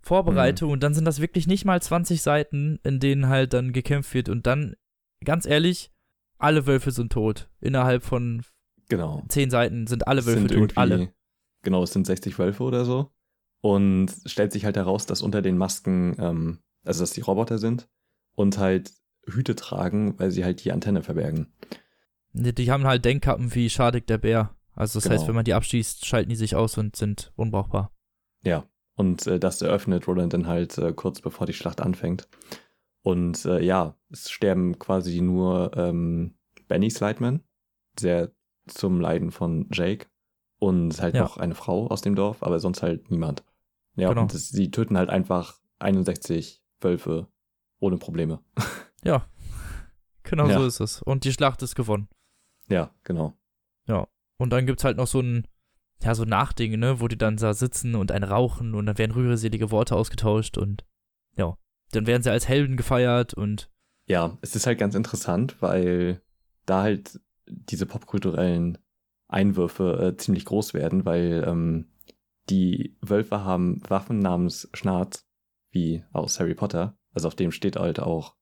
Vorbereitung 0.00 0.70
und 0.70 0.82
dann 0.82 0.92
sind 0.94 1.04
das 1.06 1.20
wirklich 1.20 1.46
nicht 1.46 1.64
mal 1.64 1.80
20 1.80 2.20
Seiten, 2.20 2.78
in 2.82 2.98
denen 3.00 3.28
halt 3.28 3.52
dann 3.54 3.72
gekämpft 3.72 4.12
wird 4.12 4.28
und 4.28 4.46
dann, 4.46 4.74
ganz 5.24 5.46
ehrlich, 5.46 5.90
alle 6.38 6.66
Wölfe 6.66 6.90
sind 6.90 7.12
tot. 7.12 7.48
Innerhalb 7.60 8.02
von 8.02 8.42
genau. 8.88 9.22
10 9.28 9.50
Seiten 9.50 9.86
sind 9.86 10.06
alle 10.06 10.24
Wölfe 10.26 10.48
sind 10.48 10.52
tot. 10.58 10.72
Alle. 10.76 11.12
Genau, 11.62 11.82
es 11.82 11.92
sind 11.92 12.06
60 12.06 12.38
Wölfe 12.38 12.62
oder 12.62 12.84
so. 12.84 13.10
Und 13.60 14.12
stellt 14.26 14.52
sich 14.52 14.64
halt 14.64 14.76
heraus, 14.76 15.06
dass 15.06 15.22
unter 15.22 15.40
den 15.40 15.56
Masken, 15.56 16.14
ähm, 16.18 16.58
also 16.84 17.00
dass 17.02 17.12
die 17.12 17.22
Roboter 17.22 17.58
sind 17.58 17.88
und 18.34 18.58
halt 18.58 18.92
Hüte 19.26 19.54
tragen, 19.56 20.18
weil 20.18 20.30
sie 20.30 20.44
halt 20.44 20.64
die 20.64 20.72
Antenne 20.72 21.02
verbergen. 21.02 21.52
Die, 22.32 22.54
die 22.54 22.70
haben 22.70 22.84
halt 22.84 23.04
Denkkappen 23.04 23.54
wie 23.54 23.70
Schadik 23.70 24.06
der 24.06 24.18
Bär. 24.18 24.54
Also 24.74 24.98
das 24.98 25.08
heißt, 25.08 25.20
Genau. 25.20 25.28
wenn 25.28 25.34
man 25.36 25.44
die 25.44 25.54
abschießt, 25.54 26.04
schalten 26.04 26.28
die 26.28 26.36
sich 26.36 26.56
aus 26.56 26.76
und 26.76 26.96
sind 26.96 27.32
unbrauchbar. 27.36 27.92
Ja. 28.42 28.64
Und 28.96 29.26
äh, 29.26 29.40
das 29.40 29.60
eröffnet 29.62 30.06
Roland 30.06 30.34
dann 30.34 30.46
halt 30.46 30.76
äh, 30.78 30.92
kurz 30.92 31.20
bevor 31.20 31.46
die 31.46 31.52
Schlacht 31.52 31.80
anfängt. 31.80 32.28
Und 33.02 33.44
äh, 33.44 33.60
ja, 33.60 33.96
es 34.10 34.30
sterben 34.30 34.78
quasi 34.78 35.20
nur 35.20 35.76
ähm, 35.76 36.34
Benny 36.68 36.90
Slideman, 36.90 37.40
sehr 37.98 38.30
zum 38.66 39.00
Leiden 39.00 39.30
von 39.30 39.68
Jake. 39.72 40.06
Und 40.58 41.00
halt 41.00 41.14
Ja. 41.14 41.22
noch 41.22 41.36
eine 41.36 41.54
Frau 41.54 41.88
aus 41.88 42.00
dem 42.00 42.14
Dorf, 42.14 42.42
aber 42.42 42.58
sonst 42.60 42.82
halt 42.82 43.10
niemand. 43.10 43.44
Ja, 43.96 44.08
Genau. 44.08 44.22
und 44.22 44.32
das, 44.34 44.48
sie 44.48 44.70
töten 44.70 44.96
halt 44.96 45.10
einfach 45.10 45.58
61 45.78 46.62
Wölfe 46.80 47.28
ohne 47.80 47.96
Probleme. 47.98 48.40
Ja. 49.04 49.26
Genau 50.22 50.48
Ja. 50.48 50.58
so 50.60 50.66
ist 50.66 50.80
es. 50.80 51.02
Und 51.02 51.24
die 51.24 51.32
Schlacht 51.32 51.60
ist 51.62 51.74
gewonnen. 51.74 52.08
Ja, 52.68 52.90
genau. 53.04 53.36
Und 54.36 54.50
dann 54.50 54.66
gibt's 54.66 54.82
halt 54.82 54.96
noch 54.96 55.06
so 55.06 55.20
ein, 55.20 55.46
ja, 56.02 56.12
so 56.14 56.24
Nachdinge, 56.24 56.76
ne, 56.76 57.00
wo 57.00 57.06
die 57.06 57.16
dann 57.16 57.36
da 57.36 57.54
sitzen 57.54 57.94
und 57.94 58.10
ein 58.10 58.24
rauchen 58.24 58.74
und 58.74 58.84
dann 58.86 58.98
werden 58.98 59.12
rührselige 59.12 59.70
Worte 59.70 59.94
ausgetauscht 59.94 60.58
und 60.58 60.84
ja, 61.36 61.56
dann 61.92 62.06
werden 62.08 62.22
sie 62.22 62.30
als 62.32 62.48
Helden 62.48 62.76
gefeiert 62.76 63.32
und 63.32 63.70
Ja, 64.08 64.36
es 64.40 64.56
ist 64.56 64.66
halt 64.66 64.78
ganz 64.80 64.96
interessant, 64.96 65.62
weil 65.62 66.20
da 66.66 66.82
halt 66.82 67.20
diese 67.46 67.86
popkulturellen 67.86 68.78
Einwürfe 69.28 70.12
äh, 70.14 70.16
ziemlich 70.16 70.44
groß 70.44 70.74
werden, 70.74 71.04
weil 71.04 71.44
ähm, 71.46 71.86
die 72.50 72.96
Wölfe 73.00 73.44
haben 73.44 73.80
Waffen 73.88 74.18
namens 74.18 74.68
Schnarz, 74.74 75.26
wie 75.70 76.04
aus 76.12 76.38
Harry 76.40 76.54
Potter. 76.54 76.96
Also 77.12 77.28
auf 77.28 77.34
dem 77.34 77.52
steht 77.52 77.76
halt 77.76 78.00
auch 78.00 78.36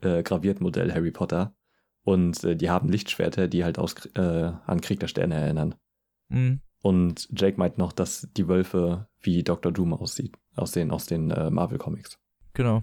äh, 0.00 0.22
graviert 0.22 0.60
Modell 0.60 0.92
Harry 0.92 1.10
Potter. 1.12 1.54
Und 2.02 2.42
äh, 2.44 2.56
die 2.56 2.70
haben 2.70 2.88
Lichtschwerter, 2.88 3.48
die 3.48 3.64
halt 3.64 3.78
aus, 3.78 3.94
äh, 4.14 4.20
an 4.66 4.80
Krieg 4.80 5.00
der 5.00 5.08
Sterne 5.08 5.34
erinnern. 5.36 5.74
mh, 6.28 6.58
Und 6.82 7.28
Jake 7.36 7.58
meint 7.58 7.78
noch, 7.78 7.92
dass 7.92 8.28
die 8.36 8.48
Wölfe 8.48 9.08
wie 9.20 9.42
Dr. 9.42 9.72
Doom 9.72 9.92
aussieht, 9.92 10.36
aussehen 10.54 10.90
aus 10.90 11.06
den 11.06 11.30
äh, 11.30 11.50
Marvel-Comics. 11.50 12.18
genau. 12.52 12.82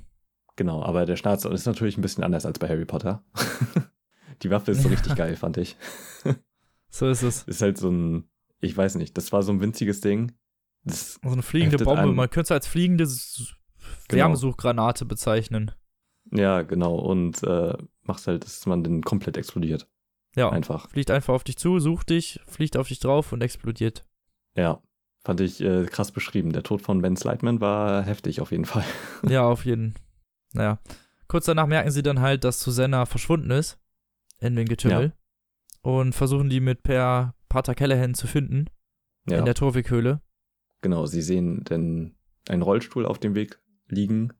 Genau, 0.55 0.83
aber 0.83 1.07
der 1.07 1.15
Schnarz 1.15 1.45
ist 1.45 1.65
natürlich 1.65 1.97
ein 1.97 2.03
bisschen 2.03 2.23
anders 2.23 2.45
als 2.45 2.59
bei 2.59 2.69
Harry 2.69 2.85
Potter. 2.85 3.23
Die 4.41 4.49
Waffe 4.49 4.71
ist 4.71 4.81
so 4.83 4.89
richtig 4.89 5.15
geil, 5.15 5.35
fand 5.35 5.57
ich. 5.57 5.75
So 6.89 7.07
ist 7.09 7.23
es. 7.23 7.41
Ist 7.45 7.63
halt 7.63 7.79
so 7.79 7.89
ein, 7.89 8.29
ich 8.61 8.77
weiß 8.77 8.95
nicht, 8.95 9.17
das 9.17 9.31
war 9.31 9.41
so 9.41 9.51
ein 9.51 9.59
winziges 9.61 9.99
Ding. 9.99 10.31
Das, 10.83 11.19
So 11.23 11.31
eine 11.31 11.41
fliegende 11.41 11.83
Bombe. 11.83 12.01
an. 12.01 12.13
Man 12.13 12.29
könnte 12.29 12.45
es 12.47 12.51
als 12.51 12.67
fliegende 12.67 13.05
Genau. 14.09 14.25
Wärmesuchgranate 14.25 15.05
bezeichnen. 15.05 15.71
ja, 16.31 16.61
genau, 16.61 16.95
und 16.95 17.41
äh, 17.43 17.73
macht 18.03 18.27
halt, 18.27 18.43
dass 18.45 18.67
man 18.67 18.83
dann 18.83 19.01
komplett 19.01 19.37
explodiert. 19.37 19.87
Ja. 20.35 20.51
Einfach. 20.51 20.87
Fliegt 20.91 21.09
einfach 21.09 21.33
auf 21.33 21.43
dich 21.43 21.57
zu, 21.57 21.79
sucht 21.79 22.11
dich, 22.11 22.39
fliegt 22.45 22.77
auf 22.77 22.87
dich 22.89 22.99
drauf 22.99 23.33
und 23.33 23.41
explodiert. 23.41 24.05
Ja, 24.55 24.79
fand 25.23 25.41
ich 25.41 25.61
äh, 25.61 25.85
krass 25.85 26.11
beschrieben. 26.11 26.53
Der 26.53 26.61
Tod 26.61 26.83
von 26.83 27.01
Ben 27.01 27.17
Slightman 27.17 27.59
war 27.59 28.03
heftig 28.03 28.39
auf 28.39 28.51
jeden 28.51 28.65
Fall. 28.65 28.85
Ja, 29.27 29.47
auf 29.47 29.65
jeden. 29.65 29.95
Naja. 30.53 30.77
Kurz 31.27 31.45
danach 31.45 31.65
merken 31.65 31.89
sie 31.89 32.03
dann 32.03 32.19
halt, 32.21 32.43
dass 32.43 32.61
Susanna 32.61 33.07
verschwunden 33.07 33.49
ist 33.49 33.79
in 34.43 34.55
den 34.55 34.67
Getümmel 34.67 35.13
und 35.81 36.13
versuchen 36.13 36.49
die 36.49 36.59
mit 36.59 36.83
per 36.83 37.35
Pater 37.49 37.75
Callahan 37.75 38.13
zu 38.13 38.27
finden 38.27 38.65
Ja, 39.29 39.39
in 39.39 39.45
der 39.45 39.55
Torwighöhle. 39.55 40.21
genau, 40.81 41.05
sie 41.05 41.21
sehen 41.21 41.63
dann 41.65 42.15
einen 42.49 42.61
Rollstuhl 42.61 43.05
auf 43.05 43.19
dem 43.19 43.35
Weg 43.35 43.59
liegen 43.87 44.33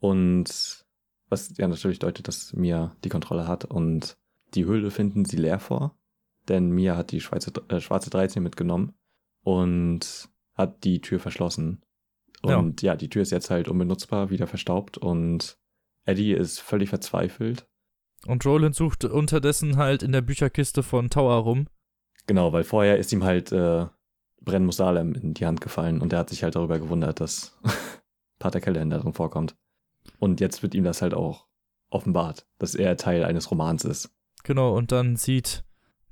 und 0.00 0.86
was 1.28 1.56
ja 1.58 1.68
natürlich 1.68 1.98
deutet, 1.98 2.28
dass 2.28 2.52
Mia 2.54 2.96
die 3.04 3.08
Kontrolle 3.08 3.46
hat 3.46 3.64
und 3.64 4.16
die 4.54 4.64
Höhle 4.64 4.90
finden 4.90 5.24
sie 5.24 5.36
leer 5.36 5.58
vor, 5.58 5.98
denn 6.48 6.70
Mia 6.70 6.96
hat 6.96 7.10
die 7.12 7.20
Schweizer, 7.20 7.52
äh, 7.68 7.80
schwarze 7.80 8.10
13 8.10 8.42
mitgenommen 8.42 8.94
und 9.42 10.30
hat 10.54 10.84
die 10.84 11.00
Tür 11.00 11.20
verschlossen. 11.20 11.82
Und 12.42 12.82
ja. 12.82 12.96
die 12.96 13.08
Tür 13.08 13.22
ist 13.22 13.32
jetzt 13.32 13.50
halt 13.50 13.68
unbenutzbar, 13.68 14.30
wieder 14.30 14.46
verstaubt 14.46 14.96
und 14.96 15.58
Eddie 16.04 16.32
ist 16.32 16.60
völlig 16.60 16.88
verzweifelt. 16.88 17.67
Und 18.28 18.44
Roland 18.44 18.74
sucht 18.74 19.04
unterdessen 19.04 19.76
halt 19.78 20.02
in 20.02 20.12
der 20.12 20.20
Bücherkiste 20.20 20.82
von 20.82 21.08
Tower 21.10 21.36
rum. 21.36 21.66
Genau, 22.26 22.52
weil 22.52 22.62
vorher 22.64 22.98
ist 22.98 23.12
ihm 23.12 23.24
halt 23.24 23.52
äh, 23.52 23.86
Bren 24.42 24.66
Musalem 24.66 25.14
in 25.14 25.34
die 25.34 25.46
Hand 25.46 25.60
gefallen 25.60 26.00
und 26.00 26.12
er 26.12 26.20
hat 26.20 26.30
sich 26.30 26.42
halt 26.42 26.54
darüber 26.54 26.78
gewundert, 26.78 27.20
dass 27.20 27.58
Pater 28.38 28.60
Callahan 28.60 28.90
darin 28.90 29.14
vorkommt. 29.14 29.56
Und 30.18 30.40
jetzt 30.40 30.62
wird 30.62 30.74
ihm 30.74 30.84
das 30.84 31.00
halt 31.02 31.14
auch 31.14 31.46
offenbart, 31.90 32.46
dass 32.58 32.74
er 32.74 32.96
Teil 32.96 33.24
eines 33.24 33.50
Romans 33.50 33.84
ist. 33.84 34.10
Genau, 34.44 34.76
und 34.76 34.92
dann 34.92 35.16
sieht 35.16 35.64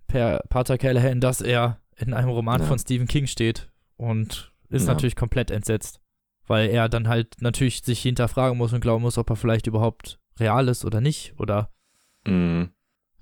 per 0.06 0.42
Pater 0.48 0.78
Callahan, 0.78 1.20
dass 1.20 1.40
er 1.40 1.80
in 1.96 2.14
einem 2.14 2.30
Roman 2.30 2.60
Ja. 2.62 2.66
von 2.66 2.78
Stephen 2.78 3.06
King 3.08 3.26
steht 3.26 3.70
und 3.96 4.52
ist 4.68 4.86
Ja. 4.86 4.92
natürlich 4.94 5.16
komplett 5.16 5.50
entsetzt. 5.50 6.00
Weil 6.46 6.70
er 6.70 6.88
dann 6.88 7.08
halt 7.08 7.42
natürlich 7.42 7.82
sich 7.84 8.00
hinterfragen 8.00 8.56
muss 8.56 8.72
und 8.72 8.80
glauben 8.80 9.02
muss, 9.02 9.18
ob 9.18 9.28
er 9.30 9.36
vielleicht 9.36 9.66
überhaupt 9.66 10.18
real 10.38 10.68
ist 10.68 10.84
oder 10.84 11.00
nicht. 11.00 11.34
Oder 11.38 11.70
Mhm. 12.26 12.70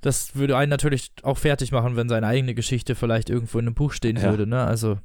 das 0.00 0.34
würde 0.36 0.56
einen 0.56 0.70
natürlich 0.70 1.12
auch 1.22 1.38
fertig 1.38 1.72
machen, 1.72 1.96
wenn 1.96 2.08
seine 2.08 2.26
eigene 2.26 2.54
Geschichte 2.54 2.94
vielleicht 2.94 3.30
irgendwo 3.30 3.58
in 3.58 3.66
einem 3.66 3.74
Buch 3.74 3.92
stehen 3.92 4.16
Ja. 4.16 4.30
würde, 4.30 4.46
ne? 4.46 4.64
Also. 4.64 4.98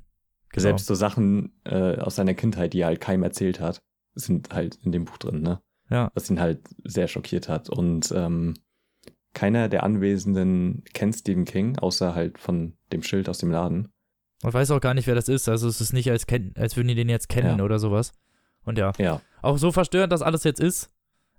Genau. 0.52 0.61
Selbst 0.64 0.88
so 0.88 0.95
Sachen 0.95 1.53
äh, 1.64 1.98
aus 2.00 2.16
seiner 2.16 2.34
Kindheit, 2.34 2.74
die 2.74 2.80
er 2.82 2.88
halt 2.88 3.00
keinem 3.02 3.22
erzählt 3.24 3.60
hat, 3.60 3.80
sind 4.16 4.52
halt 4.53 4.80
in 4.84 4.92
dem 4.92 5.06
Buch 5.06 5.18
drin, 5.18 5.42
ne? 5.42 5.61
Ja. 5.92 6.11
Was 6.16 6.30
ihn 6.30 6.40
halt 6.40 6.61
sehr 6.84 7.08
schockiert 7.08 7.48
hat. 7.50 7.69
Und 7.69 8.11
ähm, 8.16 8.56
keiner 9.34 9.69
der 9.69 9.84
Anwesenden 9.84 10.84
kennt 10.94 11.16
Stephen 11.16 11.45
King, 11.45 11.78
außer 11.78 12.16
halt 12.16 12.40
von 12.40 12.74
dem 12.92 13.03
Schild 13.03 13.30
aus 13.30 13.38
dem 13.38 13.52
Laden. 13.52 13.90
Man 14.42 14.53
weiß 14.53 14.72
auch 14.72 14.82
gar 14.82 14.94
nicht, 14.95 15.06
wer 15.08 15.16
das 15.16 15.28
ist. 15.30 15.48
Also 15.50 15.68
es 15.68 15.82
ist 15.82 15.94
nicht, 15.94 16.10
als, 16.10 16.26
als 16.56 16.76
würden 16.76 16.88
die 16.88 16.95
den 16.95 17.10
jetzt 17.10 17.30
kennen 17.30 17.60
Ja. 17.60 17.64
oder 17.66 17.78
sowas. 17.78 18.11
Und 18.64 18.78
ja, 18.78 18.92
Ja, 18.98 19.22
auch 19.42 19.58
so 19.58 19.72
verstörend 19.72 20.11
das 20.11 20.22
alles 20.22 20.44
jetzt 20.44 20.60
ist. 20.60 20.90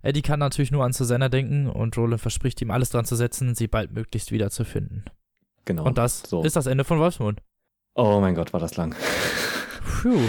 Eddie 0.03 0.23
kann 0.23 0.41
natürlich 0.41 0.71
nur 0.71 0.85
an 0.85 0.93
Susanna 0.93 1.29
denken 1.29 1.69
und 1.69 1.97
Roland 1.97 2.21
verspricht 2.21 2.61
ihm 2.63 2.71
alles 2.71 2.91
dran 2.91 3.05
zu 3.05 3.17
setzen, 3.17 3.55
sie 3.55 3.69
baldmöglichst 3.69 4.33
wiederzufinden. 4.33 5.05
genau. 5.65 5.85
Und 5.85 5.99
das 5.99 6.23
so. 6.27 6.43
ist 6.43 6.57
das 6.57 6.67
Ende 6.67 6.85
von 6.85 6.99
Wolfsmund. 6.99 7.43
Oh 7.95 8.21
mein 8.21 8.35
Gott, 8.35 8.53
war 8.53 8.61
das 8.61 8.77
lang. 8.77 8.95
Puh. 10.03 10.19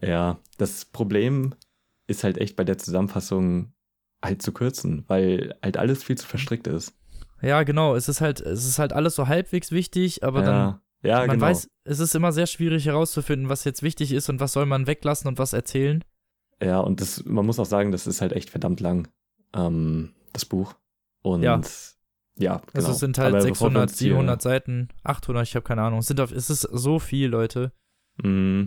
Ja, 0.00 0.38
das 0.56 0.86
Problem 0.86 1.54
ist 2.06 2.24
halt 2.24 2.38
echt 2.38 2.56
bei 2.56 2.64
der 2.64 2.78
Zusammenfassung 2.78 3.72
halt 4.24 4.42
zu 4.42 4.52
kürzen, 4.52 5.04
weil 5.06 5.54
halt 5.62 5.76
alles 5.76 6.02
viel 6.02 6.16
zu 6.16 6.26
verstrickt 6.26 6.66
ist. 6.66 6.94
Ja, 7.40 7.62
genau. 7.64 7.94
Es 7.94 8.08
ist 8.08 8.20
halt, 8.20 8.40
es 8.40 8.66
ist 8.66 8.78
halt 8.78 8.92
alles 8.92 9.14
so 9.14 9.28
halbwegs 9.28 9.70
wichtig, 9.72 10.24
aber 10.24 10.42
dann, 10.42 10.80
ja, 11.02 11.10
ja 11.10 11.18
man 11.26 11.36
genau. 11.36 11.46
weiß, 11.46 11.68
es 11.84 11.98
ist 11.98 12.14
immer 12.14 12.32
sehr 12.32 12.46
schwierig 12.46 12.86
herauszufinden, 12.86 13.48
was 13.48 13.64
jetzt 13.64 13.82
wichtig 13.82 14.12
ist 14.12 14.28
und 14.28 14.40
was 14.40 14.52
soll 14.52 14.66
man 14.66 14.86
weglassen 14.86 15.28
und 15.28 15.38
was 15.38 15.52
erzählen. 15.52 16.02
Ja, 16.62 16.80
und 16.80 17.00
das, 17.00 17.24
man 17.24 17.44
muss 17.46 17.58
auch 17.58 17.66
sagen, 17.66 17.90
das 17.92 18.06
ist 18.06 18.20
halt 18.20 18.32
echt 18.32 18.50
verdammt 18.50 18.80
lang, 18.80 19.08
ähm, 19.54 20.10
das 20.32 20.44
Buch. 20.44 20.74
Und 21.22 21.42
Ja. 21.42 21.60
ja, 22.38 22.56
genau. 22.58 22.68
Also 22.74 22.92
es 22.92 22.98
sind 22.98 23.18
halt 23.18 23.34
Aber 23.34 23.38
bevor 23.44 23.68
wir 23.70 23.80
600, 23.80 23.82
uns 23.90 23.98
hier- 23.98 24.08
700 24.10 24.42
Seiten, 24.42 24.88
800, 25.04 25.46
ich 25.46 25.54
habe 25.56 25.64
keine 25.64 25.82
Ahnung. 25.82 25.98
Es 26.00 26.06
sind 26.06 26.20
auf, 26.20 26.30
es 26.32 26.50
ist 26.50 26.62
so 26.62 26.98
viel, 26.98 27.28
Leute. 27.28 27.72
Mm, 28.22 28.64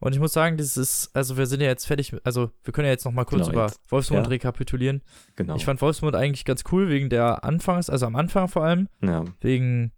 Und 0.00 0.12
ich 0.12 0.20
muss 0.20 0.32
sagen, 0.32 0.56
das 0.56 0.76
ist, 0.76 1.10
also 1.12 1.36
wir 1.36 1.46
sind 1.46 1.60
ja 1.60 1.66
jetzt 1.66 1.84
fertig, 1.86 2.14
also 2.22 2.52
wir 2.62 2.72
können 2.72 2.84
ja 2.86 2.92
jetzt 2.92 3.04
noch 3.04 3.10
mal 3.12 3.24
kurz 3.24 3.46
Genau, 3.48 3.52
über 3.52 3.66
jetzt. 3.66 3.80
Wolfsmund 3.90 4.26
Ja. 4.26 4.28
rekapitulieren. 4.30 5.02
genau. 5.34 5.56
Ich 5.56 5.64
fand 5.64 5.82
Wolfsmund 5.82 6.14
eigentlich 6.14 6.44
ganz 6.44 6.62
cool 6.70 6.88
wegen 6.88 7.10
der 7.10 7.42
Anfangs, 7.42 7.90
also 7.90 8.06
am 8.06 8.14
Anfang 8.14 8.46
vor 8.46 8.62
allem, 8.64 8.88
ja. 9.02 9.24
wegen 9.40 9.90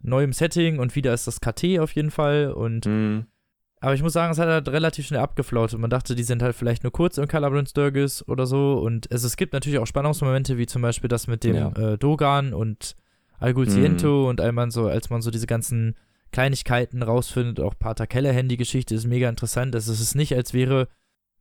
neuem 0.00 0.32
Setting 0.32 0.80
und 0.80 0.96
wieder 0.96 1.14
ist 1.14 1.28
das 1.28 1.40
KT 1.40 1.78
auf 1.78 1.92
jeden 1.94 2.10
Fall 2.10 2.52
und 2.52 2.84
Mm, 2.86 3.26
aber 3.84 3.94
ich 3.94 4.02
muss 4.02 4.12
sagen, 4.12 4.32
es 4.32 4.38
hat 4.38 4.48
halt 4.48 4.68
relativ 4.68 5.06
schnell 5.06 5.20
abgeflaut 5.20 5.72
und 5.74 5.80
man 5.80 5.90
dachte, 5.90 6.14
die 6.14 6.22
sind 6.22 6.42
halt 6.42 6.56
vielleicht 6.56 6.82
nur 6.82 6.92
kurz 6.92 7.18
im 7.18 7.28
Calabrant 7.28 7.68
Sturgis 7.68 8.26
oder 8.28 8.46
so 8.46 8.74
und 8.78 9.10
es, 9.10 9.24
es 9.24 9.36
gibt 9.36 9.52
natürlich 9.52 9.78
auch 9.78 9.86
Spannungsmomente, 9.86 10.58
wie 10.58 10.66
zum 10.66 10.82
Beispiel 10.82 11.08
das 11.08 11.26
mit 11.26 11.44
dem 11.44 11.56
Ja. 11.56 11.68
äh, 11.70 11.98
Dogan 11.98 12.52
und 12.52 12.96
Alguziento 13.38 14.28
und 14.28 14.40
einmal 14.40 14.70
so, 14.70 14.86
als 14.88 15.10
man 15.10 15.22
so 15.22 15.30
diese 15.30 15.46
ganzen 15.46 15.94
Kleinigkeiten 16.32 17.02
rausfindet, 17.02 17.60
auch 17.60 17.74
Pater 17.78 18.06
Callahan, 18.06 18.48
die 18.48 18.56
Geschichte 18.56 18.94
ist 18.94 19.06
mega 19.06 19.28
interessant. 19.28 19.74
Also 19.74 19.92
es 19.92 20.00
ist 20.00 20.14
nicht, 20.14 20.34
als 20.34 20.52
wäre 20.54 20.88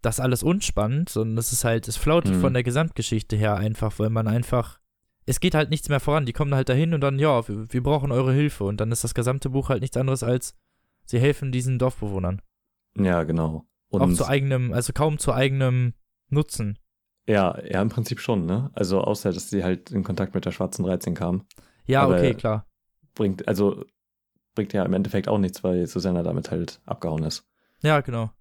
das 0.01 0.19
alles 0.19 0.43
unspannend, 0.43 1.09
sondern 1.09 1.37
es 1.37 1.51
ist 1.53 1.63
halt, 1.63 1.87
es 1.87 1.97
flaut 1.97 2.27
Mhm. 2.29 2.35
von 2.41 2.53
der 2.53 2.63
Gesamtgeschichte 2.63 3.35
her 3.35 3.55
einfach, 3.55 3.97
weil 3.99 4.09
man 4.09 4.27
einfach, 4.27 4.79
es 5.25 5.39
geht 5.39 5.55
halt 5.55 5.69
nichts 5.69 5.87
mehr 5.89 6.01
voran. 6.01 6.25
Die 6.25 6.33
kommen 6.33 6.53
halt 6.53 6.69
dahin 6.69 6.93
und 6.93 7.01
dann, 7.01 7.17
ja, 7.19 7.47
wir, 7.47 7.71
wir 7.71 7.81
brauchen 7.81 8.11
eure 8.11 8.33
Hilfe 8.33 8.65
und 8.65 8.81
dann 8.81 8.91
ist 8.91 9.03
das 9.03 9.13
gesamte 9.15 9.49
Buch 9.49 9.69
halt 9.69 9.81
nichts 9.81 9.97
anderes 9.97 10.21
als, 10.23 10.53
sie 11.05 11.19
helfen 11.19 11.51
diesen 11.51 11.79
Dorfbewohnern. 11.79 12.41
ja, 12.97 13.23
genau. 13.23 13.65
Und 13.89 14.01
auch 14.01 14.13
zu 14.13 14.25
eigenem, 14.27 14.73
also 14.73 14.91
kaum 14.93 15.19
zu 15.19 15.33
eigenem 15.33 15.93
Nutzen. 16.29 16.79
ja, 17.27 17.59
ja, 17.63 17.81
im 17.81 17.89
Prinzip 17.89 18.19
schon, 18.19 18.45
ne? 18.47 18.71
Also 18.73 19.01
außer, 19.01 19.31
dass 19.31 19.49
sie 19.51 19.63
halt 19.63 19.91
in 19.91 20.03
Kontakt 20.03 20.33
mit 20.33 20.45
der 20.45 20.51
schwarzen 20.51 20.83
13 20.83 21.13
kam. 21.13 21.45
Ja, 21.85 22.01
Aber- 22.03 22.15
okay, 22.15 22.33
klar. 22.33 22.65
Bringt, 23.13 23.47
also 23.47 23.85
bringt 24.55 24.73
ja 24.73 24.83
im 24.83 24.93
Endeffekt 24.93 25.27
auch 25.27 25.37
nichts, 25.37 25.63
weil 25.63 25.85
Susanna 25.85 26.23
damit 26.23 26.49
halt 26.49 26.81
abgehauen 26.85 27.23
ist 27.23 27.45
Ja, 27.83 28.01
genau. 28.01 28.31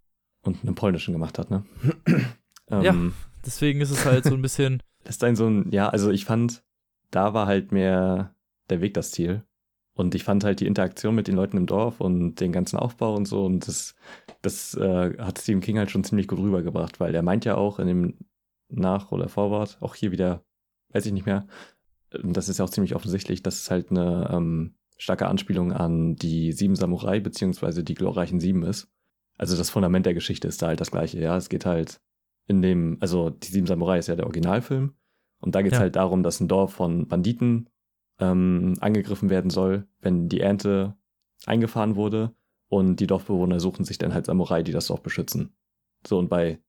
und 0.42 0.62
einen 0.64 0.74
polnischen 0.74 1.12
gemacht 1.12 1.38
hat, 1.38 1.50
ne? 1.50 1.64
Ja. 2.70 2.82
ähm, 2.84 3.12
Deswegen 3.44 3.80
ist 3.82 3.90
es 3.90 4.06
halt 4.06 4.24
so 4.24 4.32
ein 4.34 4.40
bisschen, 4.40 4.82
Das 5.04 5.16
ist 5.16 5.24
ein 5.24 5.36
so 5.36 5.46
ein, 5.46 5.70
ja, 5.72 5.88
also 5.90 6.10
ich 6.10 6.24
fand, 6.24 6.62
da 7.10 7.34
war 7.34 7.46
halt 7.46 7.72
mehr 7.72 8.34
der 8.70 8.80
Weg 8.80 8.94
das 8.94 9.10
Ziel. 9.10 9.44
Und 9.94 10.14
ich 10.14 10.24
fand 10.24 10.42
halt 10.44 10.60
die 10.60 10.66
Interaktion 10.66 11.14
mit 11.14 11.28
den 11.28 11.34
Leuten 11.36 11.56
im 11.58 11.66
Dorf 11.66 12.00
und 12.00 12.36
den 12.36 12.50
ganzen 12.52 12.78
Aufbau 12.78 13.14
und 13.14 13.26
so. 13.26 13.44
Und 13.44 13.68
das, 13.68 13.94
das 14.40 14.74
äh, 14.74 15.18
hat 15.18 15.38
Stephen 15.38 15.60
King 15.60 15.78
halt 15.78 15.90
schon 15.90 16.02
ziemlich 16.04 16.28
gut 16.28 16.38
rübergebracht, 16.38 16.98
weil 16.98 17.14
er 17.14 17.22
meint 17.22 17.44
ja 17.44 17.56
auch 17.56 17.78
in 17.78 17.86
dem 17.88 18.14
Nach- 18.70 19.12
oder 19.12 19.28
Vorwort, 19.28 19.76
auch 19.80 19.94
hier 19.94 20.10
wieder, 20.12 20.44
weiß 20.92 21.04
ich 21.04 21.12
nicht 21.12 21.26
mehr, 21.26 21.46
ähm, 22.12 22.32
das 22.32 22.48
ist 22.48 22.58
ja 22.58 22.64
auch 22.64 22.70
ziemlich 22.70 22.94
offensichtlich, 22.96 23.42
dass 23.42 23.56
es 23.60 23.70
halt 23.70 23.90
eine 23.90 24.30
ähm, 24.32 24.74
starke 24.96 25.26
Anspielung 25.26 25.72
an 25.72 26.16
die 26.16 26.52
Sieben 26.52 26.76
Samurai 26.76 27.20
beziehungsweise 27.20 27.84
die 27.84 27.94
glorreichen 27.94 28.40
Sieben 28.40 28.62
ist. 28.62 28.88
Also 29.36 29.56
das 29.56 29.68
Fundament 29.70 30.06
der 30.06 30.14
Geschichte 30.14 30.48
ist 30.48 30.62
da 30.62 30.68
halt 30.68 30.80
das 30.80 30.90
gleiche, 30.90 31.20
ja. 31.20 31.36
Es 31.36 31.50
geht 31.50 31.66
halt 31.66 32.00
in 32.46 32.62
dem, 32.62 32.96
also 33.00 33.28
die 33.28 33.48
Sieben 33.48 33.66
Samurai 33.66 33.98
ist 33.98 34.06
ja 34.08 34.16
der 34.16 34.26
Originalfilm. 34.26 34.94
Und 35.40 35.54
da 35.54 35.60
geht 35.62 35.72
es 35.72 35.78
Ja. 35.78 35.82
halt 35.82 35.96
darum, 35.96 36.22
dass 36.22 36.40
ein 36.40 36.48
Dorf 36.48 36.72
von 36.72 37.08
Banditen 37.08 37.68
ähm, 38.22 38.74
angegriffen 38.80 39.30
werden 39.30 39.50
soll, 39.50 39.86
wenn 40.00 40.28
die 40.28 40.40
Ernte 40.40 40.94
eingefahren 41.44 41.96
wurde. 41.96 42.34
Und 42.68 42.96
die 42.96 43.06
Dorfbewohner 43.06 43.60
suchen 43.60 43.84
sich 43.84 43.98
dann 43.98 44.14
halt 44.14 44.24
Samurai, 44.26 44.62
die 44.62 44.72
das 44.72 44.86
Dorf 44.86 45.02
beschützen. 45.02 45.54
So, 46.06 46.18
und 46.18 46.30
bei 46.30 46.60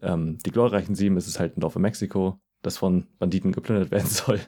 ähm, 0.00 0.38
die 0.44 0.50
glorreichen 0.50 0.94
Sieben 0.94 1.16
ist 1.16 1.28
es 1.28 1.38
halt 1.38 1.56
ein 1.56 1.60
Dorf 1.60 1.76
in 1.76 1.82
Mexiko, 1.82 2.40
das 2.62 2.78
von 2.78 3.06
Banditen 3.18 3.52
geplündert 3.52 3.90
werden 3.92 4.08
soll. 4.08 4.40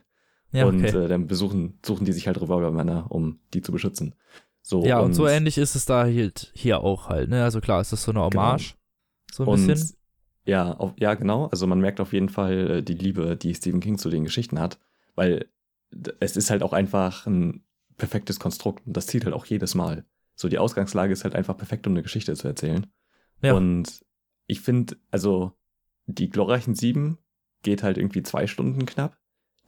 ja, 0.52 0.64
und 0.66 0.84
okay. 0.84 1.04
äh, 1.04 1.08
dann 1.08 1.26
besuchen, 1.26 1.78
suchen 1.84 2.04
die 2.04 2.12
sich 2.12 2.26
halt 2.26 2.40
Revolvermänner, 2.40 3.10
um 3.10 3.40
die 3.52 3.60
zu 3.62 3.70
beschützen. 3.70 4.14
So, 4.62 4.84
ja, 4.84 5.00
und, 5.00 5.12
so 5.12 5.28
ähnlich 5.28 5.58
ist 5.58 5.76
es 5.76 5.84
da 5.84 6.04
halt 6.04 6.50
hier 6.54 6.80
auch 6.80 7.10
halt, 7.10 7.28
ne? 7.28 7.44
Also 7.44 7.60
klar, 7.60 7.82
ist 7.82 7.90
so 7.90 8.10
eine 8.10 8.22
Hommage. 8.22 8.74
So 9.30 9.42
ein 9.42 9.48
und 9.48 9.66
bisschen. 9.66 9.98
ja, 10.46 10.72
auf, 10.72 10.94
ja, 10.98 11.12
genau. 11.14 11.46
Also 11.48 11.66
man 11.66 11.80
merkt 11.80 12.00
auf 12.00 12.14
jeden 12.14 12.30
Fall 12.30 12.70
äh, 12.70 12.82
die 12.82 12.94
Liebe, 12.94 13.36
die 13.36 13.54
Stephen 13.54 13.80
King 13.80 13.98
zu 13.98 14.08
den 14.08 14.24
Geschichten 14.24 14.58
hat, 14.58 14.78
weil 15.14 15.46
es 16.20 16.36
ist 16.36 16.50
halt 16.50 16.62
auch 16.62 16.72
einfach 16.72 17.26
ein 17.26 17.64
perfektes 17.96 18.40
Konstrukt 18.40 18.86
und 18.86 18.96
das 18.96 19.06
zieht 19.06 19.24
halt 19.24 19.34
auch 19.34 19.46
jedes 19.46 19.74
Mal. 19.74 20.04
So 20.34 20.48
die 20.48 20.58
Ausgangslage 20.58 21.12
ist 21.12 21.24
halt 21.24 21.34
einfach 21.34 21.56
perfekt, 21.56 21.86
um 21.86 21.92
eine 21.92 22.02
Geschichte 22.02 22.34
zu 22.34 22.48
erzählen. 22.48 22.86
Ja. 23.42 23.54
Und 23.54 24.04
ich 24.46 24.60
finde, 24.60 24.96
also 25.10 25.52
die 26.06 26.28
glorreichen 26.28 26.74
Sieben 26.74 27.18
geht 27.62 27.82
halt 27.82 27.98
irgendwie 27.98 28.22
zwei 28.22 28.46
Stunden 28.46 28.84
knapp. 28.86 29.18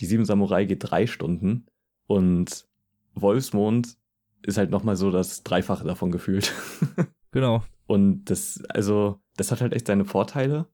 Die 0.01 0.07
Sieben 0.07 0.25
Samurai 0.25 0.65
geht 0.65 0.91
drei 0.91 1.07
Stunden 1.07 1.67
und 2.07 2.67
Wolfsmond 3.15 3.97
ist 4.43 4.59
halt 4.59 4.71
nochmal 4.71 4.97
so 4.97 5.11
das 5.11 5.43
Dreifache 5.43 5.85
davon 5.85 6.11
gefühlt. 6.11 6.53
Genau. 7.33 7.63
Und 7.87 8.25
das, 8.31 8.63
also, 8.71 9.21
das 9.37 9.53
hat 9.53 9.61
halt 9.61 9.75
echt 9.75 9.89
seine 9.89 10.07
Vorteile. 10.07 10.69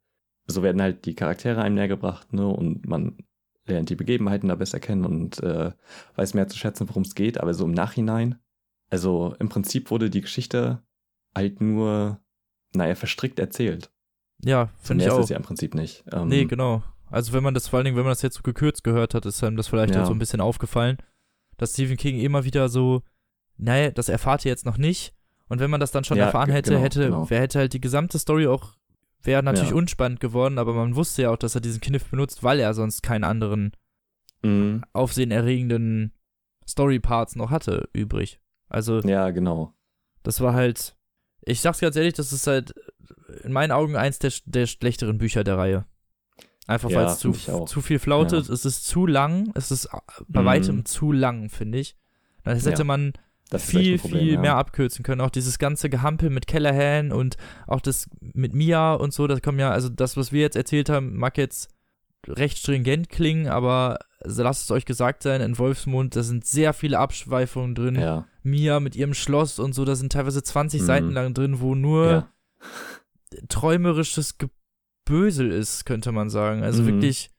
So 0.46 0.62
werden 0.62 0.80
halt 0.80 1.06
die 1.06 1.16
Charaktere 1.16 1.60
einem 1.60 1.74
näher 1.74 1.88
gebracht, 1.88 2.32
ne? 2.32 2.46
Und 2.46 2.86
man 2.86 3.16
lernt 3.66 3.90
die 3.90 3.94
Begebenheiten 3.96 4.48
da 4.48 4.54
besser 4.56 4.80
kennen 4.80 5.04
und 5.04 5.40
äh, 5.42 5.70
weiß 6.16 6.34
mehr 6.34 6.48
zu 6.48 6.58
schätzen, 6.58 6.88
worum 6.88 7.02
es 7.02 7.14
geht. 7.14 7.38
Aber 7.40 7.54
so 7.54 7.64
im 7.64 7.72
Nachhinein, 7.72 8.38
also 8.90 9.34
im 9.38 9.48
Prinzip 9.48 9.90
wurde 9.90 10.10
die 10.10 10.20
Geschichte 10.20 10.82
halt 11.34 11.60
nur, 11.60 12.18
naja, 12.74 12.94
verstrickt 12.94 13.38
erzählt. 13.38 13.90
Ja, 14.44 14.68
finde 14.80 15.04
ich 15.04 15.08
ist 15.08 15.14
auch. 15.14 15.20
es 15.20 15.28
ja 15.28 15.36
im 15.36 15.44
Prinzip 15.44 15.74
nicht. 15.74 16.04
Ähm, 16.12 16.28
Nee, 16.28 16.44
genau. 16.46 16.82
Also 17.10 17.32
wenn 17.32 17.42
man 17.44 17.54
das 17.54 17.68
vor 17.68 17.76
allen 17.78 17.84
Dingen, 17.84 17.96
wenn 17.96 18.04
man 18.04 18.10
das 18.12 18.22
jetzt 18.22 18.36
so 18.36 18.42
gekürzt 18.42 18.84
gehört 18.84 19.14
hat, 19.14 19.26
ist 19.26 19.42
einem 19.44 19.56
das 19.56 19.68
vielleicht 19.68 19.94
Ja. 19.94 20.02
auch 20.02 20.06
so 20.06 20.12
ein 20.12 20.18
bisschen 20.18 20.40
aufgefallen, 20.40 20.96
dass 21.58 21.72
Stephen 21.74 21.96
King 21.96 22.18
immer 22.18 22.44
wieder 22.44 22.68
so, 22.68 23.02
naja, 23.58 23.90
das 23.90 24.08
erfahrt 24.08 24.44
ihr 24.44 24.50
jetzt 24.50 24.66
noch 24.66 24.78
nicht. 24.78 25.14
Und 25.48 25.60
wenn 25.60 25.70
man 25.70 25.78
das 25.80 25.90
dann 25.92 26.04
schon 26.04 26.16
Ja, 26.16 26.24
erfahren 26.26 26.50
hätte, 26.50 26.70
genau, 26.70 26.82
hätte, 26.82 27.04
genau. 27.04 27.30
wer 27.30 27.40
hätte 27.40 27.58
halt 27.58 27.74
die 27.74 27.80
gesamte 27.80 28.18
Story 28.18 28.46
auch, 28.46 28.74
wäre 29.22 29.42
natürlich 29.42 29.70
Ja. 29.70 29.76
unspannend 29.76 30.20
geworden, 30.20 30.58
aber 30.58 30.72
man 30.74 30.96
wusste 30.96 31.22
ja 31.22 31.30
auch, 31.30 31.36
dass 31.36 31.54
er 31.54 31.60
diesen 31.60 31.80
Kniff 31.80 32.04
benutzt, 32.10 32.42
weil 32.42 32.60
er 32.60 32.74
sonst 32.74 33.02
keinen 33.02 33.24
anderen 33.24 33.72
Mhm. 34.42 34.82
aufsehenerregenden 34.92 36.12
Story-Parts 36.68 37.36
noch 37.36 37.50
hatte 37.50 37.88
übrig. 37.92 38.40
Also 38.68 39.00
Ja, 39.00 39.30
genau. 39.30 39.74
das 40.22 40.40
war 40.40 40.54
halt, 40.54 40.96
ich 41.42 41.60
sag's 41.60 41.80
ganz 41.80 41.96
ehrlich, 41.96 42.14
das 42.14 42.32
ist 42.32 42.46
halt 42.46 42.74
in 43.44 43.52
meinen 43.52 43.70
Augen 43.72 43.96
eins 43.96 44.18
der, 44.18 44.32
der 44.46 44.66
schlechteren 44.66 45.18
Bücher 45.18 45.44
der 45.44 45.58
Reihe. 45.58 45.84
Einfach 46.66 46.90
Ja, 46.90 46.98
weil 46.98 47.06
es 47.06 47.18
zu, 47.18 47.32
zu 47.32 47.80
viel 47.82 47.98
flautet. 47.98 48.48
Es 48.48 48.64
ist 48.64 48.86
zu 48.86 49.06
lang. 49.06 49.50
Es 49.54 49.70
ist 49.72 49.88
bei 50.28 50.42
Mhm. 50.42 50.46
weitem 50.46 50.84
zu 50.84 51.10
lang, 51.12 51.48
finde 51.50 51.78
ich. 51.78 51.96
Das 52.44 52.64
hätte 52.64 52.82
Ja, 52.82 52.84
man 52.84 53.12
Das 53.52 53.64
viel, 53.64 53.98
Problem, 53.98 54.20
viel 54.20 54.32
ja. 54.34 54.40
mehr 54.40 54.56
abkürzen 54.56 55.02
können. 55.04 55.20
Auch 55.20 55.30
dieses 55.30 55.58
ganze 55.58 55.90
Gehampel 55.90 56.30
mit 56.30 56.46
Callahan 56.46 57.12
und 57.12 57.36
auch 57.66 57.80
das 57.80 58.08
mit 58.20 58.54
Mia 58.54 58.94
und 58.94 59.12
so, 59.12 59.26
das 59.26 59.42
kommen 59.42 59.58
ja, 59.58 59.70
also 59.70 59.88
das, 59.88 60.16
was 60.16 60.32
wir 60.32 60.40
jetzt 60.40 60.56
erzählt 60.56 60.88
haben, 60.88 61.16
mag 61.16 61.36
jetzt 61.38 61.68
recht 62.26 62.58
stringent 62.58 63.08
klingen, 63.08 63.48
aber 63.48 63.98
lasst 64.20 64.62
es 64.64 64.70
euch 64.70 64.84
gesagt 64.84 65.22
sein, 65.24 65.40
in 65.40 65.58
Wolfsmund, 65.58 66.14
da 66.14 66.22
sind 66.22 66.46
sehr 66.46 66.72
viele 66.72 66.98
Abschweifungen 66.98 67.74
drin. 67.74 67.96
Ja, 67.96 68.26
Mia 68.42 68.80
mit 68.80 68.96
ihrem 68.96 69.14
Schloss 69.14 69.58
und 69.58 69.72
so, 69.74 69.84
da 69.84 69.96
sind 69.96 70.12
teilweise 70.12 70.42
20 70.42 70.80
Mhm. 70.82 70.86
Seiten 70.86 71.10
lang 71.10 71.34
drin, 71.34 71.60
wo 71.60 71.74
nur 71.74 72.10
ja. 72.10 72.28
träumerisches 73.48 74.36
Gebösel 74.38 75.50
ist, 75.50 75.84
könnte 75.84 76.12
man 76.12 76.30
sagen. 76.30 76.62
Also 76.62 76.82
Mhm. 76.82 76.86
wirklich, 76.86 77.30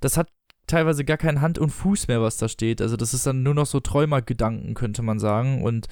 das 0.00 0.16
hat 0.16 0.28
teilweise 0.70 1.04
gar 1.04 1.16
keinen 1.16 1.40
Hand 1.40 1.58
und 1.58 1.70
Fuß 1.70 2.08
mehr, 2.08 2.20
was 2.22 2.36
da 2.38 2.48
steht. 2.48 2.80
Also 2.80 2.96
das 2.96 3.12
ist 3.14 3.26
dann 3.26 3.42
nur 3.42 3.54
noch 3.54 3.66
so 3.66 3.80
Träumergedanken, 3.80 4.74
könnte 4.74 5.02
man 5.02 5.18
sagen. 5.18 5.62
Und 5.62 5.86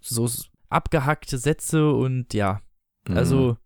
so 0.00 0.24
s- 0.24 0.46
abgehackte 0.68 1.38
Sätze 1.38 1.92
und 1.92 2.34
ja, 2.34 2.60
Mhm. 3.08 3.16
also 3.16 3.56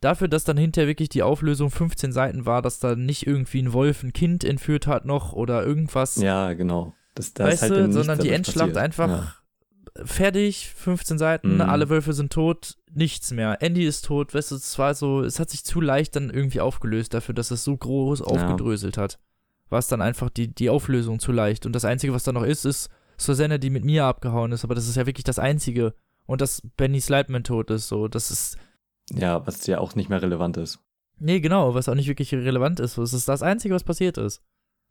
dafür, 0.00 0.28
dass 0.28 0.44
dann 0.44 0.56
hinterher 0.56 0.88
wirklich 0.88 1.08
die 1.10 1.22
Auflösung 1.22 1.70
15 1.70 2.12
Seiten 2.12 2.46
war, 2.46 2.62
dass 2.62 2.80
da 2.80 2.96
nicht 2.96 3.26
irgendwie 3.26 3.62
ein 3.62 3.72
Wolf 3.72 4.02
ein 4.02 4.12
Kind 4.12 4.42
entführt 4.44 4.86
hat 4.86 5.04
noch 5.04 5.32
oder 5.32 5.64
irgendwas. 5.64 6.16
Ja, 6.16 6.52
genau. 6.54 6.94
Das, 7.14 7.34
da 7.34 7.44
weißt 7.44 7.62
halt 7.62 7.72
du, 7.72 7.92
sondern 7.92 8.18
die 8.18 8.30
Endschlacht 8.30 8.68
passiert. 8.72 8.76
einfach 8.84 9.08
Ja. 9.08 10.04
fertig, 10.04 10.72
15 10.76 11.18
Seiten, 11.18 11.54
Mhm. 11.56 11.60
alle 11.62 11.88
Wölfe 11.90 12.12
sind 12.12 12.32
tot, 12.32 12.76
nichts 12.92 13.30
mehr. 13.32 13.60
Andy 13.62 13.84
ist 13.84 14.04
tot, 14.06 14.34
weißt 14.34 14.52
du, 14.52 14.54
es 14.56 14.78
war 14.78 14.94
so, 14.94 15.22
es 15.22 15.38
hat 15.38 15.50
sich 15.50 15.64
zu 15.64 15.80
leicht 15.80 16.16
dann 16.16 16.30
irgendwie 16.30 16.60
aufgelöst 16.60 17.12
dafür, 17.14 17.34
dass 17.34 17.50
es 17.50 17.62
so 17.64 17.76
groß 17.76 18.22
aufgedröselt 18.22 18.96
hat. 18.96 19.18
War 19.70 19.78
es 19.78 19.88
dann 19.88 20.02
einfach 20.02 20.28
die, 20.30 20.48
die 20.54 20.68
Auflösung 20.70 21.18
zu 21.18 21.32
leicht. 21.32 21.64
Und 21.66 21.72
das 21.72 21.84
Einzige, 21.84 22.12
was 22.12 22.24
da 22.24 22.32
noch 22.32 22.42
ist, 22.42 22.64
ist 22.66 22.90
Susanna, 23.16 23.58
die 23.58 23.70
mit 23.70 23.84
Mia 23.84 24.08
abgehauen 24.08 24.52
ist, 24.52 24.64
aber 24.64 24.74
das 24.74 24.88
ist 24.88 24.96
ja 24.96 25.06
wirklich 25.06 25.24
das 25.24 25.38
Einzige. 25.38 25.94
Und 26.26 26.40
dass 26.40 26.62
Benny 26.76 27.00
Slideman 27.00 27.44
tot 27.44 27.70
ist, 27.70 27.88
so, 27.88 28.08
das 28.08 28.30
ist, 28.30 28.56
Ja, 29.12 29.46
was 29.46 29.66
ja 29.66 29.78
auch 29.78 29.94
nicht 29.94 30.08
mehr 30.10 30.22
relevant 30.22 30.56
ist. 30.56 30.78
nee, 31.18 31.40
genau, 31.40 31.74
was 31.74 31.88
auch 31.88 31.94
nicht 31.94 32.08
wirklich 32.08 32.32
relevant 32.34 32.80
ist. 32.80 32.98
Es 32.98 33.12
ist 33.12 33.28
das 33.28 33.42
Einzige, 33.42 33.74
was 33.74 33.84
passiert 33.84 34.16
ist. 34.18 34.42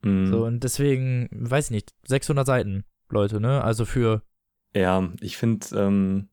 Mhm. 0.03 0.27
So, 0.27 0.45
und 0.45 0.63
deswegen, 0.63 1.27
weiß 1.31 1.65
ich 1.65 1.71
nicht, 1.71 1.93
600 2.07 2.45
Seiten, 2.45 2.83
Leute, 3.09 3.39
ne? 3.41 3.63
Also 3.63 3.85
für, 3.85 4.21
Ja, 4.75 5.09
ich 5.21 5.37
finde, 5.37 5.65
ähm, 5.75 6.29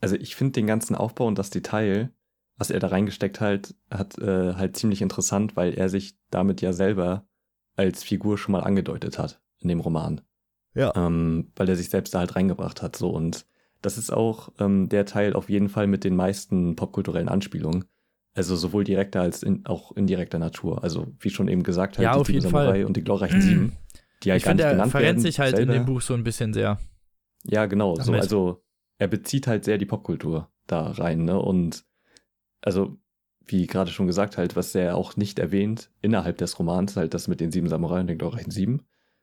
also 0.00 0.14
ich 0.16 0.36
finde 0.36 0.52
den 0.52 0.66
ganzen 0.66 0.94
Aufbau 0.94 1.26
und 1.26 1.36
das 1.38 1.50
Detail, 1.50 2.12
was 2.56 2.70
er 2.70 2.78
da 2.80 2.88
reingesteckt 2.88 3.40
halt, 3.40 3.74
hat 3.90 4.16
äh, 4.18 4.54
halt 4.54 4.76
ziemlich 4.76 5.02
interessant, 5.02 5.56
weil 5.56 5.74
er 5.74 5.88
sich 5.88 6.14
damit 6.30 6.60
ja 6.62 6.72
selber 6.72 7.26
als 7.80 8.02
Figur 8.02 8.36
schon 8.38 8.52
mal 8.52 8.60
angedeutet 8.60 9.18
hat 9.18 9.40
in 9.58 9.68
dem 9.68 9.80
Roman. 9.80 10.20
Ja. 10.74 10.92
Ähm, 10.94 11.50
weil 11.56 11.68
er 11.68 11.76
sich 11.76 11.88
selbst 11.90 12.14
da 12.14 12.20
halt 12.20 12.36
reingebracht 12.36 12.82
hat. 12.82 12.94
So 12.96 13.10
und 13.10 13.46
das 13.82 13.96
ist 13.98 14.12
auch 14.12 14.50
ähm, 14.58 14.88
der 14.88 15.06
Teil 15.06 15.32
auf 15.32 15.48
jeden 15.48 15.68
Fall 15.70 15.86
mit 15.86 16.04
den 16.04 16.14
meisten 16.14 16.76
popkulturellen 16.76 17.28
Anspielungen. 17.28 17.86
Also 18.34 18.54
sowohl 18.54 18.84
direkter 18.84 19.22
als 19.22 19.42
in, 19.42 19.66
auch 19.66 19.92
indirekter 19.96 20.38
Natur. 20.38 20.84
Also 20.84 21.08
wie 21.18 21.30
schon 21.30 21.48
eben 21.48 21.62
gesagt, 21.62 21.98
halt 21.98 22.04
Ja, 22.04 22.12
die 22.14 22.20
auf 22.20 22.28
jeden 22.28 22.42
Samurai 22.42 22.64
Fall. 22.80 22.84
und 22.84 22.96
die 22.96 23.02
glorreichen 23.02 23.40
Sieben, 23.40 23.76
die 24.22 24.30
halt 24.30 24.38
ich 24.40 24.44
gar 24.44 24.50
finde, 24.52 24.64
nicht 24.64 24.70
er 24.70 24.72
genannt 24.74 24.90
verrennt 24.92 25.06
werden. 25.06 25.20
sich 25.20 25.40
halt 25.40 25.56
selber. 25.56 25.72
in 25.72 25.78
dem 25.80 25.86
Buch 25.86 26.00
so 26.02 26.14
ein 26.14 26.22
bisschen 26.22 26.52
sehr. 26.52 26.78
Ja, 27.44 27.66
genau. 27.66 27.96
So, 27.96 28.12
also 28.12 28.62
er 28.98 29.08
bezieht 29.08 29.46
halt 29.46 29.64
sehr 29.64 29.78
die 29.78 29.86
Popkultur 29.86 30.50
da 30.66 30.90
rein, 30.90 31.24
ne? 31.24 31.40
Und 31.40 31.84
also, 32.60 32.98
wie 33.50 33.66
gerade 33.66 33.90
schon 33.90 34.06
gesagt, 34.06 34.38
halt, 34.38 34.56
was 34.56 34.74
er 34.74 34.96
auch 34.96 35.16
nicht 35.16 35.38
erwähnt 35.38 35.90
innerhalb 36.00 36.38
des 36.38 36.58
Romans, 36.58 36.96
halt 36.96 37.14
das 37.14 37.28
mit 37.28 37.40
den 37.40 37.50
sieben 37.52 37.68
Samurai 37.68 38.00
und 38.00 38.06
den 38.06 38.18
glorreichen 38.18 38.50
sieben, 38.50 38.82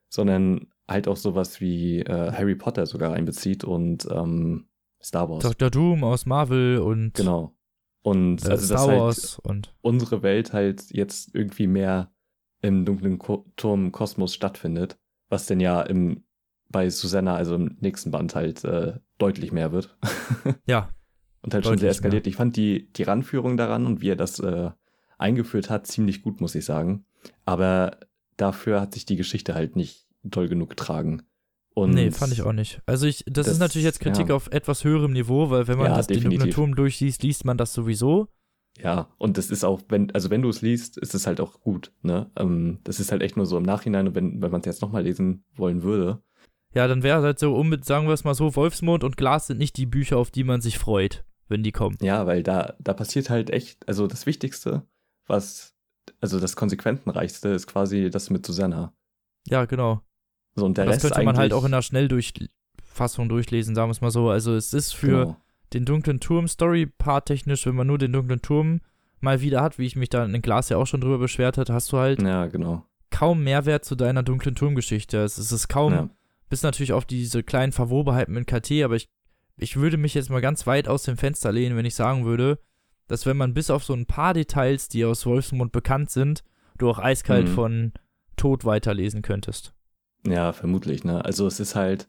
sondern 0.09 0.67
halt 0.87 1.07
auch 1.07 1.17
sowas 1.17 1.61
wie 1.61 2.01
äh, 2.01 2.31
Harry 2.31 2.55
Potter 2.55 2.85
sogar 2.85 3.13
einbezieht 3.13 3.63
und 3.63 4.07
ähm, 4.11 4.67
Star 5.01 5.29
Wars. 5.29 5.43
Dr. 5.43 5.69
Doom 5.69 6.03
aus 6.03 6.25
Marvel 6.25 6.79
und 6.79 7.13
Genau. 7.13 7.55
Und 8.01 8.45
äh, 8.45 8.51
also 8.51 8.65
Star 8.65 8.87
halt 8.87 8.99
Wars 8.99 9.39
und 9.39 9.75
unsere 9.81 10.23
Welt 10.23 10.53
halt 10.53 10.91
jetzt 10.91 11.35
irgendwie 11.35 11.67
mehr 11.67 12.11
im 12.61 12.85
dunklen 12.85 13.19
Ko 13.19 13.45
Turm 13.55 13.91
Kosmos 13.91 14.33
stattfindet, 14.33 14.97
was 15.29 15.45
denn 15.45 15.59
ja 15.59 15.81
im 15.81 16.23
bei 16.69 16.89
Susanna, 16.89 17.35
also 17.35 17.55
im 17.55 17.77
nächsten 17.79 18.11
Band 18.11 18.35
halt 18.35 18.63
äh, 18.63 18.99
deutlich 19.17 19.51
mehr 19.51 19.71
wird. 19.71 19.97
ja, 20.65 20.89
Und 21.41 21.53
halt 21.53 21.65
schon 21.65 21.77
sehr 21.77 21.91
eskaliert. 21.91 22.27
Ich 22.27 22.35
fand 22.35 22.55
die, 22.57 22.91
die 22.93 23.03
Ranführung 23.03 23.57
daran 23.57 23.85
und 23.85 24.01
wie 24.01 24.09
er 24.09 24.15
das 24.15 24.39
äh, 24.39 24.71
eingeführt 25.17 25.69
hat, 25.69 25.87
ziemlich 25.87 26.21
gut, 26.21 26.41
muss 26.41 26.55
ich 26.55 26.65
sagen. 26.65 27.05
Aber 27.45 27.97
dafür 28.37 28.81
hat 28.81 28.93
sich 28.93 29.05
die 29.05 29.15
Geschichte 29.15 29.53
halt 29.55 29.75
nicht 29.75 30.07
doll 30.23 30.47
genug 30.47 30.69
getragen. 30.69 31.23
Und 31.73 31.91
nee, 31.91 32.09
fand 32.11 32.33
ich 32.33 32.41
auch 32.41 32.53
nicht. 32.53 32.81
Also 32.85 33.05
ich, 33.05 33.23
das, 33.25 33.45
das- 33.45 33.53
ist 33.53 33.59
natürlich 33.59 33.85
jetzt 33.85 33.99
Kritik 33.99 34.29
ja. 34.29 34.35
auf 34.35 34.47
etwas 34.51 34.83
höherem 34.83 35.13
Niveau, 35.13 35.49
weil 35.51 35.67
wenn 35.67 35.77
man 35.77 35.91
Ja, 35.91 35.97
das 35.97 36.07
den 36.07 36.21
definitiv. 36.21 36.55
Turm 36.55 36.75
durchliest, 36.75 37.21
liest 37.23 37.45
man 37.45 37.57
das 37.57 37.73
sowieso. 37.73 38.27
Ja, 38.79 39.09
und 39.17 39.37
das 39.37 39.49
ist 39.49 39.63
auch, 39.63 39.81
wenn, 39.89 40.11
also 40.11 40.29
wenn 40.29 40.41
du 40.43 40.49
es 40.49 40.61
liest, 40.61 40.97
ist 40.97 41.15
es 41.15 41.25
halt 41.25 41.39
auch 41.41 41.61
gut, 41.61 41.91
ne? 42.03 42.29
Ähm, 42.35 42.79
das 42.83 42.99
ist 42.99 43.11
halt 43.11 43.23
echt 43.23 43.35
nur 43.35 43.47
so 43.47 43.57
im 43.57 43.63
Nachhinein 43.63 44.07
und 44.07 44.15
wenn, 44.15 44.39
wenn 44.41 44.51
man 44.51 44.61
es 44.61 44.65
jetzt 44.67 44.81
nochmal 44.83 45.03
lesen 45.03 45.43
wollen 45.55 45.81
würde. 45.81 46.21
Ja, 46.77 46.87
dann 46.87 47.01
wäre 47.01 47.21
halt 47.23 47.39
so, 47.39 47.55
um, 47.55 47.75
sagen 47.81 48.05
wir 48.07 48.13
es 48.13 48.23
mal 48.23 48.35
so, 48.35 48.55
Wolfsmond 48.55 49.03
und 49.03 49.17
Glas 49.17 49.47
sind 49.47 49.57
nicht 49.57 49.77
die 49.77 49.87
Bücher, 49.87 50.17
auf 50.17 50.29
die 50.31 50.43
man 50.43 50.61
sich 50.61 50.77
freut, 50.77 51.25
wenn 51.47 51.63
die 51.63 51.71
kommen. 51.71 51.97
Ja, 52.01 52.25
weil 52.27 52.43
da, 52.43 52.75
da 52.79 52.93
passiert 52.93 53.29
halt 53.31 53.49
echt, 53.49 53.87
also 53.87 54.05
das 54.05 54.27
Wichtigste, 54.27 54.83
was, 55.25 55.73
also 56.21 56.39
das 56.39 56.55
Konsequentenreichste 56.55 57.49
ist 57.49 57.65
quasi 57.65 58.09
das 58.11 58.29
mit 58.29 58.45
Susanna. 58.45 58.93
Ja, 59.47 59.65
genau. 59.65 60.01
So, 60.55 60.65
und 60.65 60.77
der 60.77 60.85
das 60.85 60.95
Rest 60.95 61.01
könnte 61.07 61.23
man 61.25 61.37
halt 61.37 61.51
auch 61.51 61.63
in 61.65 61.73
einer 61.73 61.81
Schnelldurchfassung 61.81 63.29
durchlesen, 63.29 63.75
sagen 63.75 63.89
wir 63.89 63.93
es 63.93 64.01
mal 64.01 64.11
so. 64.11 64.29
Also 64.29 64.55
es 64.55 64.73
ist 64.73 64.93
für 64.93 65.07
Genau. 65.25 65.37
den 65.73 65.85
dunklen 65.85 66.19
Turm 66.19 66.47
Story-Part 66.47 67.25
technisch, 67.27 67.65
wenn 67.65 67.75
man 67.75 67.87
nur 67.87 67.97
den 67.97 68.13
dunklen 68.13 68.41
Turm 68.41 68.81
mal 69.19 69.41
wieder 69.41 69.61
hat, 69.61 69.79
wie 69.79 69.85
ich 69.85 69.95
mich 69.95 70.09
da 70.09 70.23
in 70.23 70.41
Glas 70.41 70.69
ja 70.69 70.77
auch 70.77 70.85
schon 70.87 71.01
drüber 71.01 71.17
beschwert 71.17 71.57
hat, 71.57 71.69
hast 71.69 71.91
du 71.91 71.97
halt 71.97 72.21
Ja, 72.21 72.45
genau. 72.47 72.85
kaum 73.09 73.43
Mehrwert 73.43 73.83
zu 73.83 73.95
deiner 73.95 74.21
dunklen 74.23 74.53
Turmgeschichte. 74.55 75.17
Es 75.23 75.37
ist 75.39 75.67
kaum, 75.69 75.93
Ja. 75.93 76.09
Bis 76.49 76.63
natürlich 76.63 76.93
auf 76.93 77.05
diese 77.05 77.43
kleinen 77.43 77.71
Verwobenheiten 77.71 78.33
mit 78.33 78.47
KT, 78.47 78.83
aber 78.83 78.95
ich, 78.95 79.07
ich 79.57 79.75
würde 79.77 79.97
mich 79.97 80.13
jetzt 80.13 80.29
mal 80.29 80.41
ganz 80.41 80.67
weit 80.67 80.87
aus 80.87 81.03
dem 81.03 81.17
Fenster 81.17 81.51
lehnen, 81.51 81.75
wenn 81.75 81.85
ich 81.85 81.95
sagen 81.95 82.25
würde, 82.25 82.59
dass 83.07 83.25
wenn 83.25 83.37
man 83.37 83.53
bis 83.53 83.69
auf 83.69 83.83
so 83.83 83.93
ein 83.93 84.05
paar 84.05 84.33
Details, 84.33 84.87
die 84.89 85.05
aus 85.05 85.25
Wolfsmund 85.25 85.71
bekannt 85.71 86.09
sind, 86.09 86.43
du 86.77 86.89
auch 86.89 86.99
eiskalt 86.99 87.47
Mhm. 87.47 87.53
von 87.53 87.93
Tod 88.35 88.65
weiterlesen 88.65 89.21
könntest. 89.21 89.73
Ja, 90.25 90.51
vermutlich, 90.53 91.03
ne? 91.03 91.23
Also 91.23 91.47
es 91.47 91.59
ist 91.59 91.75
halt, 91.75 92.07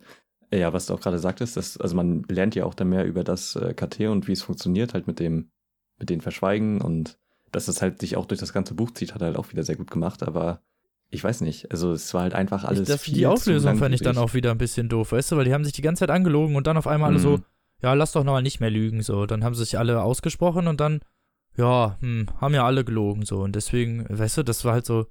ja, 0.53 0.73
was 0.73 0.87
du 0.87 0.95
auch 0.95 1.01
gerade 1.01 1.19
sagtest, 1.19 1.57
dass, 1.57 1.77
also 1.79 1.95
man 1.97 2.25
lernt 2.29 2.55
ja 2.55 2.65
auch 2.65 2.75
dann 2.75 2.89
mehr 2.89 3.05
über 3.07 3.23
das 3.25 3.55
äh, 3.57 3.75
KT 3.75 4.01
und 4.09 4.29
wie 4.29 4.33
es 4.33 4.43
funktioniert, 4.43 4.93
halt 4.95 5.07
mit 5.07 5.21
dem, 5.21 5.51
mit 5.99 6.11
den 6.11 6.21
Verschweigen 6.21 6.81
und 6.81 7.19
dass 7.53 7.69
es 7.69 7.81
halt 7.81 8.01
sich 8.01 8.17
auch 8.17 8.27
durch 8.27 8.41
das 8.41 8.53
ganze 8.53 8.75
Buch 8.75 8.91
zieht, 8.91 9.15
hat 9.15 9.23
er 9.23 9.29
halt 9.29 9.37
auch 9.37 9.51
wieder 9.53 9.63
sehr 9.63 9.77
gut 9.77 9.91
gemacht, 9.91 10.23
aber 10.23 10.61
ich 11.11 11.25
weiß 11.25 11.41
nicht, 11.41 11.71
also 11.71 11.93
es 11.93 12.13
war 12.15 12.23
halt 12.23 12.35
einfach 12.35 12.65
alles 12.65 12.81
ich, 12.83 12.89
das, 12.89 13.03
viel 13.03 13.15
die 13.15 13.27
Auflösung 13.27 13.77
fand 13.79 13.95
ich 13.95 14.03
dann 14.03 14.19
auch 14.19 14.35
wieder 14.35 14.51
ein 14.51 14.59
bisschen 14.59 14.89
doof, 14.89 15.13
weißt 15.13 15.33
du, 15.33 15.37
weil 15.37 15.45
die 15.47 15.55
haben 15.55 15.65
sich 15.65 15.73
die 15.73 15.83
ganze 15.83 16.01
Zeit 16.01 16.11
angelogen 16.11 16.55
und 16.57 16.67
dann 16.67 16.77
auf 16.77 16.87
einmal 16.87 17.11
alle 17.11 17.19
so, 17.19 17.39
Mhm. 17.39 17.45
ja, 17.83 17.95
lass 17.95 18.13
doch 18.13 18.25
nochmal 18.25 18.43
nicht 18.43 18.61
mehr 18.61 18.71
lügen, 18.71 19.03
so. 19.03 19.25
Dann 19.27 19.43
haben 19.45 19.55
sie 19.55 19.65
sich 19.65 19.79
alle 19.79 20.03
ausgesprochen 20.03 20.67
und 20.69 20.81
dann, 20.81 21.01
ja, 21.57 21.97
hm, 22.01 22.27
haben 22.41 22.55
ja 22.55 22.65
alle 22.67 22.85
gelogen, 22.85 23.25
so. 23.25 23.39
Und 23.41 23.55
deswegen, 23.57 24.07
weißt 24.09 24.39
du, 24.39 24.43
das 24.43 24.65
war 24.65 24.75
halt 24.75 24.87
so, 24.87 25.07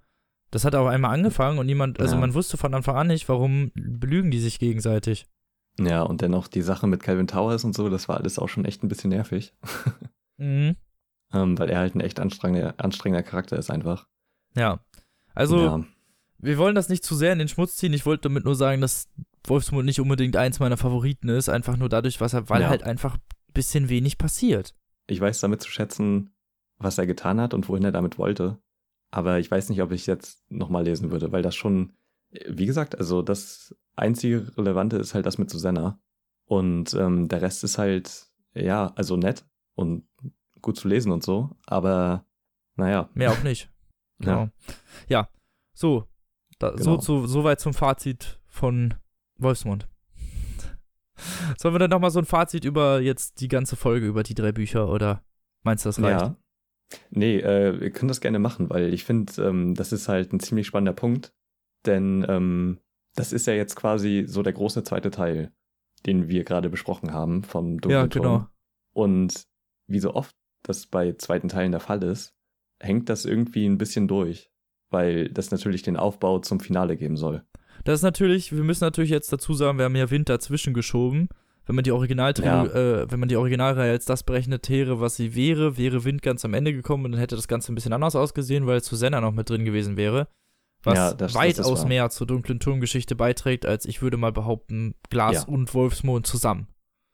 das 0.52 0.64
hat 0.66 0.76
auf 0.76 0.88
einmal 0.88 1.14
angefangen 1.14 1.58
und 1.60 1.66
niemand, 1.66 2.00
also 2.00 2.16
Ja. 2.16 2.22
man 2.22 2.34
wusste 2.34 2.58
von 2.58 2.74
Anfang 2.74 2.96
an 2.96 3.08
nicht, 3.08 3.28
warum 3.28 3.72
belügen 3.76 4.32
die 4.32 4.40
sich 4.40 4.60
gegenseitig. 4.60 5.26
Ja, 5.80 6.04
und 6.04 6.22
dann 6.22 6.34
auch 6.34 6.48
die 6.48 6.62
Sache 6.62 6.88
mit 6.88 7.04
Calvin 7.04 7.28
Towers 7.28 7.64
und 7.64 7.76
so, 7.76 7.90
das 7.90 8.08
war 8.08 8.18
alles 8.18 8.40
auch 8.40 8.50
schon 8.50 8.66
echt 8.66 8.84
ein 8.84 8.88
bisschen 8.88 9.10
nervig, 9.10 9.54
Mhm. 10.38 10.76
ähm, 11.34 11.58
weil 11.60 11.70
er 11.70 11.80
halt 11.80 11.96
ein 11.96 12.00
echt 12.02 12.20
anstrengender, 12.20 12.76
anstrengender 12.78 13.24
Charakter 13.24 13.58
ist 13.58 13.70
einfach. 13.72 14.08
Ja. 14.56 14.80
Also, 15.38 15.58
ja. 15.66 15.84
wir 16.40 16.58
wollen 16.58 16.76
das 16.76 16.90
nicht 16.90 17.04
zu 17.04 17.16
sehr 17.16 17.34
in 17.34 17.40
den 17.40 17.48
Schmutz 17.48 17.76
ziehen. 17.78 17.94
Ich 17.94 18.06
wollte 18.06 18.24
damit 18.24 18.46
nur 18.46 18.56
sagen, 18.56 18.82
dass 18.82 19.08
Wolfsmund 19.46 19.86
nicht 19.86 20.00
unbedingt 20.02 20.36
eins 20.36 20.60
meiner 20.60 20.78
Favoriten 20.78 21.30
ist, 21.30 21.48
einfach 21.50 21.78
nur 21.78 21.90
dadurch, 21.90 22.20
was 22.20 22.34
er, 22.34 22.50
weil 22.50 22.62
Ja. 22.62 22.70
halt 22.70 22.84
einfach 22.84 23.16
ein 23.16 23.54
bisschen 23.54 23.90
wenig 23.90 24.18
passiert. 24.18 24.76
ich 25.10 25.22
weiß 25.22 25.40
damit 25.40 25.62
zu 25.62 25.70
schätzen, 25.72 26.32
was 26.80 26.98
er 26.98 27.08
getan 27.08 27.40
hat 27.40 27.54
und 27.54 27.70
wohin 27.70 27.86
er 27.86 27.94
damit 27.94 28.18
wollte. 28.18 28.58
Aber 29.10 29.40
ich 29.40 29.50
weiß 29.50 29.70
nicht, 29.70 29.82
ob 29.82 29.92
ich 29.94 30.06
jetzt 30.06 30.44
nochmal 30.52 30.84
lesen 30.84 31.12
würde, 31.12 31.32
weil 31.32 31.42
das 31.42 31.56
schon, 31.56 31.94
wie 32.50 32.66
gesagt, 32.66 32.98
also 33.00 33.22
das 33.22 33.74
einzige 33.96 34.52
Relevante 34.58 34.98
ist 34.98 35.14
halt 35.14 35.26
das 35.26 35.38
mit 35.38 35.50
Susanna. 35.50 35.98
Und 36.44 36.94
ähm, 36.94 37.30
der 37.30 37.42
Rest 37.42 37.64
ist 37.64 37.78
halt, 37.78 38.28
ja, 38.54 38.92
also 38.96 39.16
nett 39.16 39.46
und 39.76 40.04
gut 40.62 40.76
zu 40.78 40.90
lesen 40.90 41.14
und 41.14 41.24
so. 41.24 41.52
Aber 41.66 42.26
naja, 42.76 43.10
Mehr 43.14 43.32
auch 43.32 43.44
nicht. 43.44 43.70
Genau. 44.20 44.50
ja, 45.08 45.22
Ja, 45.22 45.30
so. 45.74 46.08
Da, 46.60 46.72
Genau. 46.72 46.84
so, 46.84 46.98
zu, 46.98 47.28
so 47.28 47.44
weit 47.44 47.60
zum 47.60 47.74
Fazit 47.74 48.40
von 48.48 48.96
Wolfsmund. 49.38 49.88
Sollen 51.58 51.74
wir 51.74 51.80
dann 51.80 51.90
nochmal 51.90 52.12
so 52.12 52.20
ein 52.20 52.26
Fazit 52.26 52.66
über 52.66 53.00
jetzt 53.00 53.42
die 53.42 53.48
ganze 53.48 53.76
Folge, 53.76 54.08
über 54.08 54.24
die 54.24 54.36
drei 54.36 54.52
Bücher 54.52 54.90
oder 54.90 55.24
meinst 55.64 55.86
du, 55.86 55.90
das 55.90 56.02
reicht? 56.02 56.22
ja. 56.22 56.36
Nee, 57.10 57.40
äh, 57.40 57.80
wir 57.82 57.92
können 57.92 58.08
das 58.08 58.22
gerne 58.22 58.40
machen, 58.40 58.70
weil 58.70 58.94
ich 58.94 59.04
finde, 59.04 59.42
ähm, 59.44 59.76
das 59.76 59.92
ist 59.92 60.08
halt 60.08 60.32
ein 60.32 60.40
ziemlich 60.40 60.68
spannender 60.68 60.94
Punkt. 60.94 61.34
Denn 61.86 62.26
ähm, 62.30 62.80
das 63.16 63.34
ist 63.34 63.46
ja 63.46 63.54
jetzt 63.54 63.76
quasi 63.76 64.24
so 64.26 64.42
der 64.42 64.54
große 64.54 64.84
zweite 64.84 65.12
Teil, 65.12 65.52
den 66.06 66.30
wir 66.30 66.44
gerade 66.44 66.70
besprochen 66.70 67.12
haben 67.12 67.44
vom 67.44 67.82
Dunklen 67.82 68.02
Ja, 68.02 68.08
genau. 68.08 68.48
Und 68.94 69.44
wie 69.88 70.00
so 70.00 70.14
oft 70.14 70.36
das 70.64 70.88
bei 70.88 71.14
zweiten 71.14 71.50
Teilen 71.50 71.72
der 71.72 71.82
Fall 71.82 72.04
ist, 72.04 72.34
hängt 72.80 73.10
das 73.10 73.26
irgendwie 73.26 73.66
ein 73.66 73.78
bisschen 73.78 74.08
durch, 74.08 74.52
weil 74.90 75.30
das 75.30 75.52
natürlich 75.52 75.82
den 75.84 75.98
Aufbau 75.98 76.40
zum 76.40 76.60
Finale 76.60 76.98
geben 76.98 77.18
soll. 77.18 77.44
Das 77.84 78.00
ist 78.00 78.04
natürlich, 78.04 78.56
wir 78.56 78.64
müssen 78.64 78.84
natürlich 78.84 79.12
jetzt 79.12 79.32
dazu 79.32 79.54
sagen, 79.54 79.78
wir 79.78 79.86
haben 79.86 79.96
ja 79.96 80.10
Wind 80.12 80.30
dazwischen 80.30 80.74
geschoben. 80.74 81.30
Wenn 81.66 81.76
man 81.76 81.84
die 81.84 81.92
Original 81.92 82.34
Ja. 82.42 82.66
äh, 82.66 83.12
wenn 83.12 83.20
man 83.20 83.28
die 83.28 83.36
Originalreihe 83.36 83.92
als 83.92 84.06
das 84.06 84.24
berechnet 84.24 84.70
wäre, 84.70 85.02
was 85.02 85.18
sie 85.18 85.36
wäre, 85.36 85.78
wäre 85.78 86.06
Wind 86.06 86.22
ganz 86.22 86.46
am 86.46 86.54
Ende 86.54 86.72
gekommen 86.74 87.04
und 87.06 87.12
dann 87.12 87.20
hätte 87.20 87.36
das 87.36 87.48
Ganze 87.50 87.72
ein 87.72 87.76
bisschen 87.76 87.92
anders 87.94 88.16
ausgesehen, 88.16 88.68
weil 88.68 88.82
Susanna 88.82 89.20
noch 89.20 89.34
mit 89.34 89.50
drin 89.50 89.66
gewesen 89.66 89.98
wäre. 89.98 90.28
Was 90.84 90.96
Ja, 90.96 91.10
das- 91.14 91.34
das 91.34 91.36
weitaus 91.36 91.80
wahr. 91.82 91.88
mehr 91.88 92.10
zur 92.10 92.26
dunklen 92.28 92.60
Turmgeschichte 92.62 93.16
beiträgt, 93.16 93.66
als 93.66 93.86
ich 93.86 94.02
würde 94.02 94.16
mal 94.16 94.32
behaupten, 94.32 94.96
Glas 95.10 95.34
Ja. 95.34 95.44
und 95.54 95.74
Wolfsmond 95.74 96.26
zusammen. 96.26 96.68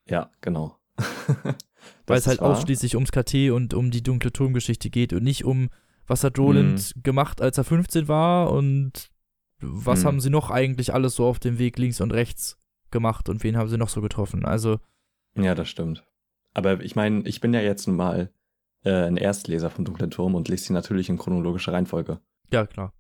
Ja, 0.08 0.30
genau. 0.42 0.78
Weil 2.08 2.18
es 2.18 2.28
halt 2.28 2.42
wahr. 2.42 2.52
ausschließlich 2.52 2.96
ums 2.96 3.12
KT 3.12 3.52
und 3.52 3.74
um 3.74 3.92
die 3.92 4.04
dunkle 4.04 4.32
Turmgeschichte 4.34 4.90
geht 4.90 5.14
und 5.14 5.24
nicht 5.24 5.46
um, 5.46 5.70
was 6.08 6.24
hat 6.24 6.38
Roland 6.40 6.94
gemacht, 7.04 7.42
als 7.42 7.58
er 7.58 7.64
15 7.64 8.08
war 8.08 8.52
und 8.52 9.10
was 9.62 10.02
Mhm. 10.04 10.08
haben 10.08 10.20
sie 10.20 10.30
noch 10.30 10.52
eigentlich 10.52 10.94
alles 10.94 11.16
so 11.16 11.26
auf 11.26 11.40
dem 11.40 11.58
Weg 11.60 11.78
links 11.78 12.02
und 12.02 12.12
rechts 12.12 12.58
gemacht 12.92 13.30
und 13.30 13.44
wen 13.44 13.56
haben 13.58 13.70
sie 13.70 13.78
noch 13.78 13.90
so 13.90 14.02
getroffen. 14.02 14.44
Also, 14.46 14.80
Ja, 15.36 15.56
das 15.56 15.70
stimmt. 15.70 16.04
Aber 16.54 16.82
ich 16.84 16.96
meine, 16.96 17.28
ich 17.28 17.40
bin 17.42 17.54
ja 17.54 17.62
jetzt 17.62 17.88
nun 17.88 17.96
mal 17.96 18.30
äh, 18.86 18.92
ein 19.08 19.16
Erstleser 19.18 19.70
vom 19.70 19.86
Dunklen 19.86 20.12
Turm 20.12 20.36
und 20.36 20.50
lese 20.50 20.66
sie 20.66 20.74
natürlich 20.74 21.10
in 21.10 21.18
chronologischer 21.18 21.72
Reihenfolge. 21.74 22.20
ja, 22.52 22.68
klar. 22.68 22.94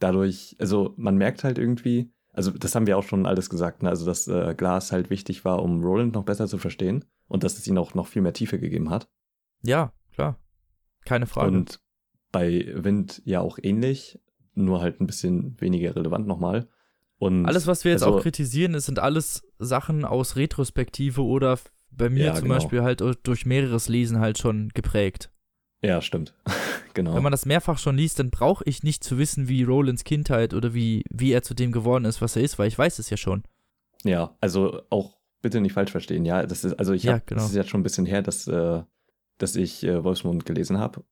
Dadurch, 0.00 0.56
also 0.58 0.94
man 0.96 1.16
merkt 1.16 1.44
halt 1.44 1.58
irgendwie, 1.58 2.12
also 2.34 2.50
das 2.50 2.74
haben 2.74 2.86
wir 2.86 2.98
auch 2.98 3.04
schon 3.04 3.26
alles 3.26 3.48
gesagt, 3.48 3.82
ne? 3.82 3.88
also 3.88 4.04
dass 4.04 4.28
äh, 4.28 4.54
Glas 4.56 4.92
halt 4.92 5.08
wichtig 5.10 5.44
war, 5.44 5.62
um 5.62 5.82
Roland 5.82 6.14
noch 6.14 6.24
besser 6.24 6.46
zu 6.46 6.58
verstehen 6.58 7.04
und 7.28 7.42
dass 7.44 7.56
es 7.56 7.66
ihn 7.66 7.78
auch 7.78 7.94
noch 7.94 8.06
viel 8.06 8.22
mehr 8.22 8.32
Tiefe 8.32 8.58
gegeben 8.58 8.90
hat. 8.90 9.08
Ja, 9.62 9.92
klar. 10.12 10.38
Keine 11.04 11.26
Frage. 11.26 11.48
Und 11.56 11.80
bei 12.32 12.66
Wind 12.74 13.22
ja 13.24 13.40
auch 13.40 13.58
ähnlich, 13.62 14.20
nur 14.54 14.80
halt 14.80 15.00
ein 15.00 15.06
bisschen 15.06 15.60
weniger 15.60 15.94
relevant 15.96 16.26
nochmal. 16.26 16.68
Und 17.18 17.46
alles, 17.46 17.66
was 17.66 17.84
wir 17.84 17.92
jetzt 17.92 18.02
also- 18.02 18.18
auch 18.18 18.22
kritisieren, 18.22 18.78
sind 18.80 18.98
alles 18.98 19.46
Sachen 19.58 20.04
aus 20.04 20.36
Retrospektive 20.36 21.22
oder 21.22 21.58
bei 21.90 22.10
mir 22.10 22.26
Ja, 22.26 22.34
zum 22.34 22.44
genau. 22.44 22.54
Beispiel 22.56 22.82
halt 22.82 23.02
durch 23.22 23.46
mehreres 23.46 23.88
Lesen 23.88 24.18
halt 24.18 24.38
schon 24.38 24.70
geprägt. 24.74 25.30
Ja, 25.82 26.00
stimmt. 26.02 26.34
genau. 26.94 27.14
Wenn 27.14 27.22
man 27.22 27.32
das 27.32 27.46
mehrfach 27.46 27.78
schon 27.78 27.96
liest, 27.96 28.18
dann 28.18 28.30
brauche 28.30 28.64
ich 28.66 28.82
nicht 28.82 29.04
zu 29.04 29.18
wissen, 29.18 29.48
wie 29.48 29.62
Rolands 29.64 30.04
Kindheit 30.04 30.54
oder 30.54 30.74
wie, 30.74 31.04
wie 31.10 31.32
er 31.32 31.42
zu 31.42 31.54
dem 31.54 31.72
geworden 31.72 32.04
ist, 32.04 32.20
was 32.22 32.36
er 32.36 32.42
ist, 32.42 32.58
weil 32.58 32.68
ich 32.68 32.78
weiß 32.78 32.98
es 32.98 33.10
ja 33.10 33.16
schon. 33.16 33.42
Ja, 34.04 34.36
also 34.40 34.82
auch 34.90 35.18
bitte 35.42 35.60
nicht 35.60 35.72
falsch 35.74 35.90
verstehen. 35.90 36.24
Ja, 36.24 36.44
das 36.46 36.64
ist, 36.64 36.74
also 36.78 36.92
ich 36.92 37.02
Ja, 37.04 37.14
hab, 37.14 37.26
genau. 37.26 37.40
das 37.42 37.50
ist 37.50 37.56
jetzt 37.56 37.70
schon 37.70 37.80
ein 37.80 37.84
bisschen 37.84 38.06
her, 38.06 38.22
dass, 38.22 38.46
äh, 38.46 38.82
dass 39.38 39.56
ich 39.56 39.82
äh, 39.84 40.02
Wolfsmund 40.04 40.46
gelesen 40.46 40.78
habe. 40.78 41.04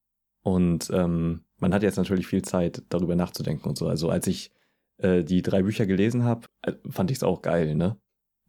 Und 0.42 0.90
ähm, 0.92 1.44
man 1.58 1.72
hat 1.74 1.82
jetzt 1.82 1.96
natürlich 1.96 2.26
viel 2.26 2.42
Zeit, 2.42 2.82
darüber 2.88 3.14
nachzudenken 3.14 3.68
und 3.68 3.78
so. 3.78 3.88
Also 3.88 4.08
als 4.10 4.26
ich 4.26 4.50
äh, 4.98 5.22
die 5.22 5.42
drei 5.42 5.62
Bücher 5.62 5.86
gelesen 5.86 6.24
habe, 6.24 6.46
äh, 6.62 6.72
fand 6.88 7.10
ich 7.10 7.18
es 7.18 7.22
auch 7.22 7.42
geil, 7.42 7.74
ne? 7.74 7.96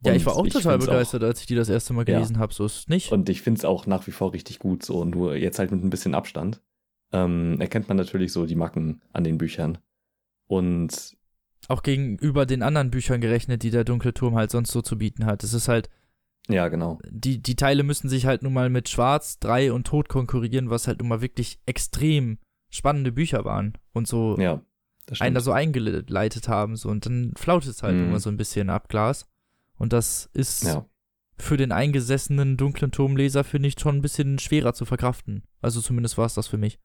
Ja, 0.04 0.10
Und 0.12 0.16
ich 0.18 0.26
war 0.26 0.36
auch 0.36 0.46
total 0.46 0.72
find's 0.72 0.86
begeistert, 0.86 1.22
als 1.22 1.40
ich 1.40 1.46
die 1.46 1.54
das 1.54 1.68
erste 1.70 1.94
Mal 1.94 2.06
Ja. 2.08 2.16
gelesen 2.16 2.38
habe. 2.38 2.52
So 2.52 2.66
ist 2.66 2.78
es 2.80 2.88
nicht. 2.88 3.10
Und 3.12 3.28
ich 3.30 3.40
finde 3.42 3.58
es 3.58 3.64
auch 3.64 3.86
nach 3.86 4.06
wie 4.06 4.10
vor 4.10 4.32
richtig 4.34 4.58
gut, 4.58 4.84
so 4.84 5.04
nur 5.04 5.36
jetzt 5.36 5.58
halt 5.58 5.70
mit 5.70 5.82
ein 5.82 5.88
bisschen 5.90 6.14
Abstand. 6.14 6.60
Ähm, 7.14 7.60
erkennt 7.60 7.86
man 7.88 7.96
natürlich 7.96 8.32
so 8.32 8.44
die 8.44 8.56
Macken 8.56 9.00
an 9.12 9.22
den 9.24 9.38
Büchern. 9.38 9.78
Und 10.46 11.16
auch 11.68 11.82
gegenüber 11.82 12.44
den 12.44 12.62
anderen 12.62 12.90
Büchern 12.90 13.20
gerechnet, 13.20 13.62
die 13.62 13.70
der 13.70 13.84
Dunkle 13.84 14.12
Turm 14.12 14.34
halt 14.34 14.50
sonst 14.50 14.70
so 14.72 14.82
zu 14.82 14.98
bieten 14.98 15.24
hat. 15.24 15.42
Es 15.44 15.54
ist 15.54 15.68
halt, 15.68 15.88
ja, 16.48 16.68
genau. 16.68 16.98
die, 17.08 17.40
die 17.40 17.56
Teile 17.56 17.84
müssen 17.84 18.08
sich 18.08 18.26
halt 18.26 18.42
nun 18.42 18.52
mal 18.52 18.68
mit 18.68 18.88
Schwarz, 18.88 19.38
Drei 19.38 19.72
und 19.72 19.86
Tod 19.86 20.08
konkurrieren, 20.08 20.68
was 20.70 20.86
halt 20.88 20.98
nun 20.98 21.08
mal 21.08 21.22
wirklich 21.22 21.58
extrem 21.66 22.38
spannende 22.68 23.12
Bücher 23.12 23.44
waren 23.44 23.78
und 23.92 24.06
so 24.08 24.36
Ja, 24.38 24.60
einen 25.20 25.34
da 25.34 25.40
so 25.40 25.52
eingeleitet 25.52 26.48
haben. 26.48 26.76
So, 26.76 26.88
und 26.90 27.06
dann 27.06 27.32
flaut 27.36 27.64
es 27.64 27.82
halt 27.82 27.96
Mhm. 27.96 28.08
immer 28.08 28.20
so 28.20 28.28
ein 28.28 28.36
bisschen 28.36 28.68
ab 28.68 28.88
Glas. 28.88 29.26
Und 29.78 29.92
das 29.92 30.28
ist 30.34 30.64
Ja, 30.64 30.84
für 31.38 31.56
den 31.56 31.72
eingesessenen 31.72 32.56
dunklen 32.56 32.90
Turmleser, 32.90 33.42
finde 33.44 33.68
ich, 33.68 33.78
schon 33.78 33.96
ein 33.96 34.02
bisschen 34.02 34.38
schwerer 34.38 34.74
zu 34.74 34.84
verkraften. 34.84 35.44
Also 35.62 35.80
zumindest 35.80 36.18
war 36.18 36.26
es 36.26 36.34
das 36.34 36.46
für 36.48 36.58
mich. 36.58 36.78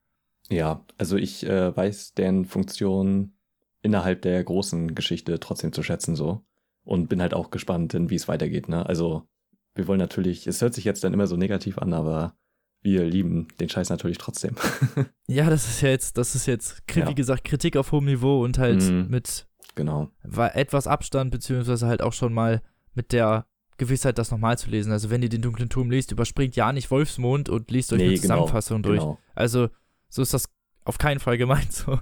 Ja, 0.50 0.84
also 0.98 1.16
ich 1.18 1.46
äh, 1.46 1.76
weiß 1.76 2.14
deren 2.16 2.46
Funktion 2.46 3.34
innerhalb 3.82 4.22
der 4.24 4.44
großen 4.44 4.96
Geschichte 4.96 5.40
trotzdem 5.40 5.72
zu 5.74 5.84
schätzen 5.84 6.16
so. 6.16 6.44
Und 6.84 7.08
bin 7.08 7.22
halt 7.22 7.34
auch 7.34 7.52
gespannt, 7.52 7.94
wie 7.98 8.16
es 8.16 8.28
weitergeht, 8.28 8.68
ne? 8.68 8.84
Also, 8.86 9.24
wir 9.76 9.88
wollen 9.88 10.00
natürlich, 10.00 10.48
es 10.48 10.62
hört 10.62 10.74
sich 10.74 10.86
jetzt 10.86 11.04
dann 11.04 11.14
immer 11.14 11.28
so 11.28 11.36
negativ 11.36 11.78
an, 11.78 11.94
aber 11.94 12.34
wir 12.82 13.04
lieben 13.06 13.48
den 13.60 13.70
Scheiß 13.70 13.90
natürlich 13.90 14.18
trotzdem. 14.18 14.56
Ja, 15.28 15.48
das 15.52 15.68
ist 15.70 15.82
ja 15.82 15.90
jetzt, 15.90 16.18
das 16.18 16.34
ist 16.34 16.48
jetzt, 16.48 16.82
kri- 16.88 17.02
Ja. 17.02 17.08
wie 17.10 17.14
gesagt, 17.16 17.44
Kritik 17.44 17.78
auf 17.78 17.92
hohem 17.92 18.06
Niveau 18.06 18.44
und 18.44 18.58
halt 18.58 18.82
Mhm. 18.82 19.06
mit 19.10 19.48
genau. 19.76 20.10
war 20.24 20.56
etwas 20.56 20.88
Abstand, 20.88 21.30
beziehungsweise 21.30 21.86
halt 21.86 22.02
auch 22.02 22.14
schon 22.14 22.34
mal 22.34 22.64
mit 22.96 23.12
der 23.12 23.46
Gewissheit, 23.78 24.18
das 24.18 24.32
nochmal 24.32 24.58
zu 24.58 24.72
lesen. 24.72 24.92
Also 24.92 25.12
wenn 25.12 25.22
ihr 25.22 25.30
den 25.30 25.44
dunklen 25.44 25.70
Turm 25.70 25.92
lest, 25.92 26.12
überspringt 26.12 26.56
ja 26.56 26.74
nicht 26.74 26.90
Wolfsmond 26.90 27.48
und 27.50 27.70
liest 27.70 27.94
euch 27.94 28.00
Nee, 28.00 28.06
eine 28.08 28.14
genau, 28.16 28.22
Zusammenfassung 28.22 28.82
durch. 28.82 29.00
Genau. 29.02 29.20
Also 29.36 29.70
so 30.10 30.22
ist 30.22 30.34
das 30.34 30.46
auf 30.84 30.98
keinen 30.98 31.20
Fall 31.20 31.38
gemeint. 31.38 31.72
So, 31.74 32.00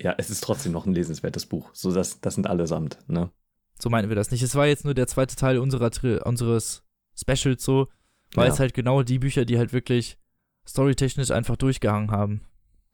Ja, 0.00 0.14
es 0.18 0.30
ist 0.30 0.42
trotzdem 0.44 0.72
noch 0.72 0.86
ein 0.86 0.94
lesenswertes 0.94 1.46
Buch. 1.46 1.70
So, 1.72 1.92
das, 1.92 2.20
das 2.20 2.34
sind 2.36 2.46
allesamt, 2.46 2.98
ne? 3.08 3.30
so 3.80 3.90
meinen 3.90 4.08
wir 4.08 4.16
das 4.16 4.30
nicht. 4.32 4.42
Es 4.42 4.54
war 4.56 4.66
jetzt 4.66 4.84
nur 4.84 4.94
der 4.94 5.06
zweite 5.06 5.36
Teil 5.36 5.58
unserer, 5.58 5.90
unseres 6.26 6.82
Specials 7.16 7.64
so, 7.64 7.88
weil 8.34 8.48
Ja. 8.48 8.52
es 8.52 8.58
halt 8.60 8.74
genau 8.74 9.02
die 9.02 9.18
Bücher, 9.20 9.44
die 9.44 9.56
halt 9.58 9.72
wirklich 9.72 10.18
storytechnisch 10.66 11.30
einfach 11.30 11.56
durchgehangen 11.56 12.10
haben. 12.10 12.42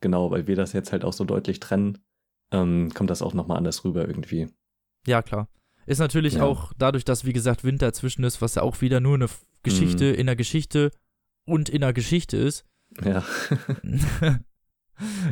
Genau, 0.01 0.29
weil 0.31 0.47
wir 0.47 0.55
das 0.55 0.73
jetzt 0.73 0.91
halt 0.91 1.03
auch 1.03 1.13
so 1.13 1.23
deutlich 1.25 1.59
trennen, 1.59 1.97
ähm, 2.51 2.91
kommt 2.93 3.09
das 3.09 3.21
auch 3.21 3.33
nochmal 3.33 3.57
anders 3.57 3.83
rüber 3.83 4.07
irgendwie. 4.07 4.47
Ja, 5.07 5.21
klar. 5.21 5.47
Ist 5.87 5.99
natürlich 5.99 6.35
Ja. 6.35 6.43
auch 6.43 6.73
dadurch, 6.77 7.03
dass, 7.05 7.25
wie 7.25 7.33
gesagt, 7.33 7.63
Winter 7.63 7.87
dazwischen 7.87 8.23
ist, 8.23 8.41
was 8.41 8.55
ja 8.55 8.61
auch 8.61 8.81
wieder 8.81 8.99
nur 8.99 9.15
eine 9.15 9.27
Geschichte 9.63 10.05
Mhm. 10.13 10.19
in 10.19 10.25
der 10.27 10.35
Geschichte 10.35 10.91
und 11.45 11.69
in 11.69 11.81
der 11.81 11.93
Geschichte 11.93 12.37
ist, 12.37 12.65
Ja. 13.03 13.23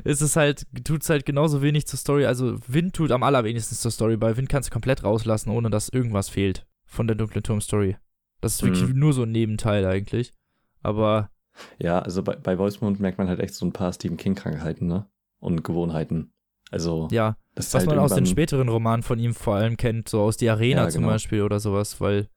ist 0.04 0.22
es 0.22 0.36
halt, 0.36 0.66
tut 0.84 1.04
es 1.04 1.10
halt 1.10 1.26
genauso 1.26 1.62
wenig 1.62 1.88
zur 1.88 1.98
Story. 2.00 2.26
Also 2.26 2.58
Wind 2.68 2.94
tut 2.96 3.12
am 3.12 3.24
allerwenigsten 3.24 3.76
zur 3.78 3.92
Story. 3.92 4.18
Bei 4.18 4.36
Wind 4.36 4.50
kannst 4.50 4.70
du 4.70 4.74
komplett 4.74 5.04
rauslassen, 5.04 5.50
ohne 5.50 5.70
dass 5.70 5.90
irgendwas 5.90 6.30
fehlt 6.30 6.66
von 6.86 7.08
der 7.08 7.16
dunklen 7.16 7.44
Turm-Story. 7.44 7.96
Das 8.42 8.56
ist 8.56 8.64
wirklich 8.64 8.90
Mhm. 8.90 9.00
nur 9.00 9.14
so 9.14 9.24
ein 9.24 9.32
Nebenteil 9.32 9.86
eigentlich. 9.86 10.34
Aber 10.82 11.30
ja, 11.80 12.00
also 12.00 12.24
bei, 12.24 12.36
bei 12.36 12.58
Wolfsmund 12.58 13.00
merkt 13.00 13.18
man 13.18 13.30
halt 13.30 13.40
echt 13.40 13.54
so 13.56 13.66
ein 13.66 13.72
paar 13.74 13.94
Stephen 13.94 14.18
King-Krankheiten, 14.18 14.88
ne? 14.88 15.08
Und 15.40 15.64
Gewohnheiten. 15.64 16.34
Also, 16.72 17.08
ja, 17.12 17.38
das 17.56 17.68
was 17.74 17.82
halt 17.82 17.90
man 17.90 18.00
aus 18.00 18.16
den 18.16 18.26
späteren 18.26 18.68
Romanen 18.68 19.04
von 19.04 19.20
ihm 19.20 19.34
vor 19.36 19.56
allem 19.56 19.78
kennt, 19.78 20.10
so 20.10 20.22
aus 20.22 20.38
Die 20.38 20.50
Arena 20.50 20.84
Ja, 20.84 20.90
zum 20.90 21.02
genau. 21.04 21.14
Beispiel 21.14 21.44
oder 21.44 21.60
sowas, 21.60 22.02
weil, 22.02 22.28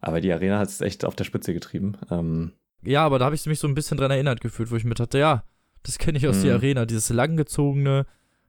Aber 0.00 0.20
die 0.22 0.32
Arena 0.32 0.58
hat 0.58 0.68
es 0.68 0.80
echt 0.80 1.04
auf 1.04 1.14
der 1.14 1.24
Spitze 1.24 1.52
getrieben. 1.52 1.98
Ähm, 2.10 2.52
ja, 2.84 3.04
aber 3.04 3.18
da 3.18 3.26
habe 3.26 3.34
ich 3.34 3.46
mich 3.46 3.58
so 3.58 3.68
ein 3.68 3.74
bisschen 3.74 3.96
dran 3.98 4.10
erinnert 4.10 4.40
gefühlt, 4.40 4.70
wo 4.70 4.76
ich 4.76 4.84
mir 4.84 4.94
dachte, 4.94 5.18
ja, 5.18 5.44
das 5.82 5.98
kenne 5.98 6.18
ich 6.18 6.26
aus 6.28 6.38
Mhm. 6.38 6.42
Die 6.42 6.50
Arena, 6.50 6.86
dieses 6.86 7.10
langgezogene, 7.10 8.06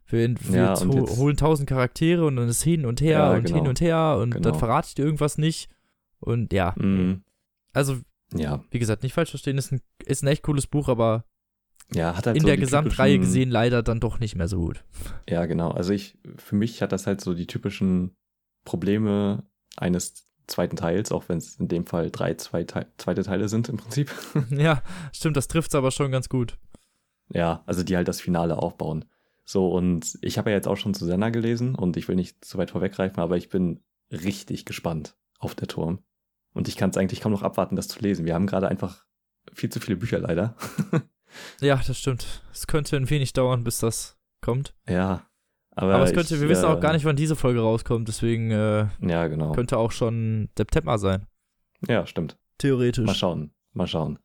wir, 0.08 0.36
wir 0.40 0.56
Ja, 0.56 0.80
holen 0.80 1.38
tausend 1.38 1.68
Charaktere 1.70 2.26
und 2.26 2.36
dann 2.36 2.48
ist 2.50 2.62
hin 2.64 2.86
und 2.86 3.02
her 3.02 3.20
Ja, 3.20 3.34
und 3.34 3.44
genau. 3.45 3.56
hin 3.58 3.68
und 3.68 3.82
her 3.82 4.18
und 4.22 4.32
dann 4.36 4.44
Genau. 4.44 4.58
verrate 4.58 4.88
ich 4.90 4.95
dir 4.95 5.06
irgendwas 5.06 5.38
nicht. 5.38 5.70
Und 6.20 6.53
ja, 6.53 6.74
mh, 6.78 7.20
also 7.74 7.98
ja, 8.36 8.64
wie 8.72 8.80
gesagt, 8.80 9.03
nicht 9.03 9.14
falsch 9.14 9.30
verstehen, 9.30 9.58
ist 9.58 9.72
ein, 9.72 9.82
ist 10.06 10.24
ein 10.24 10.28
echt 10.28 10.44
cooles 10.44 10.68
Buch, 10.68 10.88
aber 10.90 11.26
ja, 11.94 12.16
hat 12.16 12.26
halt 12.28 12.38
in 12.38 12.42
so 12.42 12.48
der 12.48 12.58
Gesamtreihe 12.58 13.20
gesehen 13.20 13.52
leider 13.52 13.84
dann 13.84 14.00
doch 14.00 14.20
nicht 14.20 14.36
mehr 14.36 14.48
so 14.48 14.58
gut. 14.58 14.84
Ja, 15.30 15.45
genau. 15.45 15.72
Also 15.72 15.94
ich, 15.94 16.18
für 16.38 16.56
mich 16.56 16.82
hat 16.82 16.92
das 16.92 17.06
halt 17.08 17.22
so 17.22 17.34
die 17.34 17.45
typischen 17.48 18.16
Probleme 18.66 19.44
eines 19.78 20.28
zweiten 20.48 20.76
Teils, 20.76 21.12
auch 21.12 21.30
wenn 21.30 21.38
es 21.38 21.60
in 21.60 21.68
dem 21.68 21.86
Fall 21.86 22.12
drei 22.12 22.34
zwei 22.36 22.64
Te 22.64 22.88
zweite 22.98 23.24
Teile 23.24 23.50
sind 23.50 23.70
im 23.70 23.78
Prinzip. 23.78 24.12
ja, 24.50 24.82
stimmt, 25.12 25.38
das 25.38 25.48
trifft's 25.48 25.76
aber 25.76 25.92
schon 25.92 26.12
ganz 26.12 26.30
gut. 26.30 26.58
Ja, 27.30 27.64
also 27.66 27.84
die 27.84 27.96
halt 27.96 28.08
das 28.08 28.22
Finale 28.22 28.58
aufbauen. 28.58 29.06
So, 29.46 29.72
und 29.72 30.18
ich 30.22 30.38
habe 30.38 30.50
ja 30.50 30.56
jetzt 30.56 30.68
auch 30.68 30.78
schon 30.78 30.94
Susanna 30.94 31.30
gelesen 31.30 31.76
und 31.76 31.98
ich 31.98 32.08
will 32.08 32.16
nicht 32.16 32.44
zu 32.46 32.58
weit 32.58 32.72
vorweggreifen, 32.72 33.20
aber 33.20 33.38
ich 33.38 33.50
bin 33.50 33.82
richtig 34.12 34.66
gespannt 34.66 35.16
auf 35.40 35.56
der 35.56 35.68
Turm. 35.68 36.00
Und 36.54 36.68
ich 36.68 36.78
kann 36.78 36.92
es 36.92 36.98
eigentlich 36.98 37.22
kaum 37.22 37.32
noch 37.32 37.42
abwarten, 37.42 37.76
das 37.76 37.88
zu 37.88 38.00
lesen. 38.00 38.26
Wir 38.26 38.36
haben 38.36 38.48
gerade 38.48 38.68
einfach 38.68 39.06
viel 39.52 39.70
zu 39.70 39.80
viele 39.80 39.98
Bücher 39.98 40.20
leider. 40.20 40.56
Ja, 41.62 41.82
das 41.88 41.98
stimmt. 41.98 42.44
Es 42.52 42.68
könnte 42.68 42.96
ein 42.96 43.10
wenig 43.10 43.34
dauern, 43.34 43.64
bis 43.64 43.80
das 43.80 44.20
kommt. 44.42 44.76
ja. 44.88 45.28
Aber, 45.76 45.95
Aber 45.95 46.03
es 46.03 46.14
könnte, 46.14 46.35
ich, 46.35 46.42
wir 46.42 46.50
wissen 46.50 46.66
auch 46.66 46.77
äh, 46.77 46.82
gar 46.82 46.93
nicht, 46.93 47.06
wann 47.06 47.16
diese 47.16 47.35
Folge 47.35 47.61
rauskommt, 47.61 48.08
deswegen 48.08 48.52
äh, 48.52 48.88
Ja, 49.02 49.27
genau. 49.27 49.53
könnte 49.53 49.77
auch 49.77 49.92
schon 49.92 50.50
September 50.58 50.98
sein. 50.98 51.26
Ja, 51.88 52.06
stimmt. 52.06 52.38
Theoretisch. 52.60 53.06
Mal 53.06 53.16
schauen, 53.16 53.52
mal 53.74 53.88
schauen. 53.88 54.19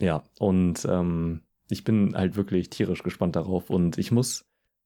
Ja, 0.00 0.22
und 0.38 0.84
ähm, 0.88 1.42
ich 1.68 1.84
bin 1.84 2.14
halt 2.14 2.36
wirklich 2.36 2.70
tierisch 2.70 3.02
gespannt 3.02 3.36
darauf 3.36 3.70
und 3.70 3.98
ich 3.98 4.10
muss 4.10 4.44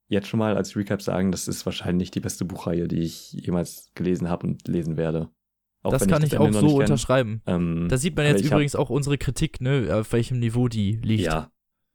jetzt 0.09 0.28
schon 0.28 0.39
mal 0.39 0.57
als 0.57 0.76
Recap 0.76 1.02
sagen, 1.02 1.33
das 1.33 1.49
ist 1.49 1.65
wahrscheinlich 1.67 2.10
die 2.10 2.20
beste 2.20 2.44
Buchreihe, 2.44 2.89
die 2.89 3.01
ich 3.01 3.33
jemals 3.33 3.91
gelesen 3.94 4.28
habe 4.28 4.47
und 4.47 4.68
lesen 4.68 4.97
werde. 4.97 5.31
Auch 5.83 5.93
das 5.93 6.07
kann 6.07 6.23
ich, 6.23 6.33
ich 6.33 6.39
auch 6.39 6.52
so 6.52 6.76
unterschreiben. 6.78 7.43
Ähm, 7.47 7.89
da 7.89 7.99
sieht 7.99 8.17
man 8.17 8.26
jetzt 8.26 8.44
übrigens 8.44 8.75
hab, 8.75 8.81
auch 8.81 8.91
unsere 8.91 9.18
Kritik, 9.18 9.60
ne, 9.60 9.89
auf 9.93 10.12
welchem 10.12 10.39
Niveau 10.39 10.68
die 10.68 10.93
liegt. 11.02 11.25
Ja, 11.25 11.51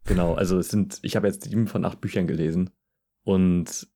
genau. 0.05 0.35
Also 0.35 0.59
es 0.59 0.69
sind, 0.69 0.99
ich 1.01 1.15
habe 1.15 1.27
jetzt 1.27 1.43
sieben 1.43 1.67
von 1.67 1.85
acht 1.85 1.99
Büchern 1.99 2.27
gelesen 2.27 2.69
und 3.23 3.87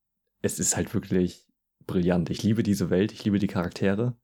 es 0.43 0.59
ist 0.59 0.77
halt 0.77 0.93
wirklich 0.93 1.47
brillant. 1.87 2.29
Ich 2.29 2.43
liebe 2.43 2.61
diese 2.61 2.91
Welt, 2.91 3.11
ich 3.11 3.23
liebe 3.25 3.39
die 3.39 3.47
Charaktere 3.47 4.15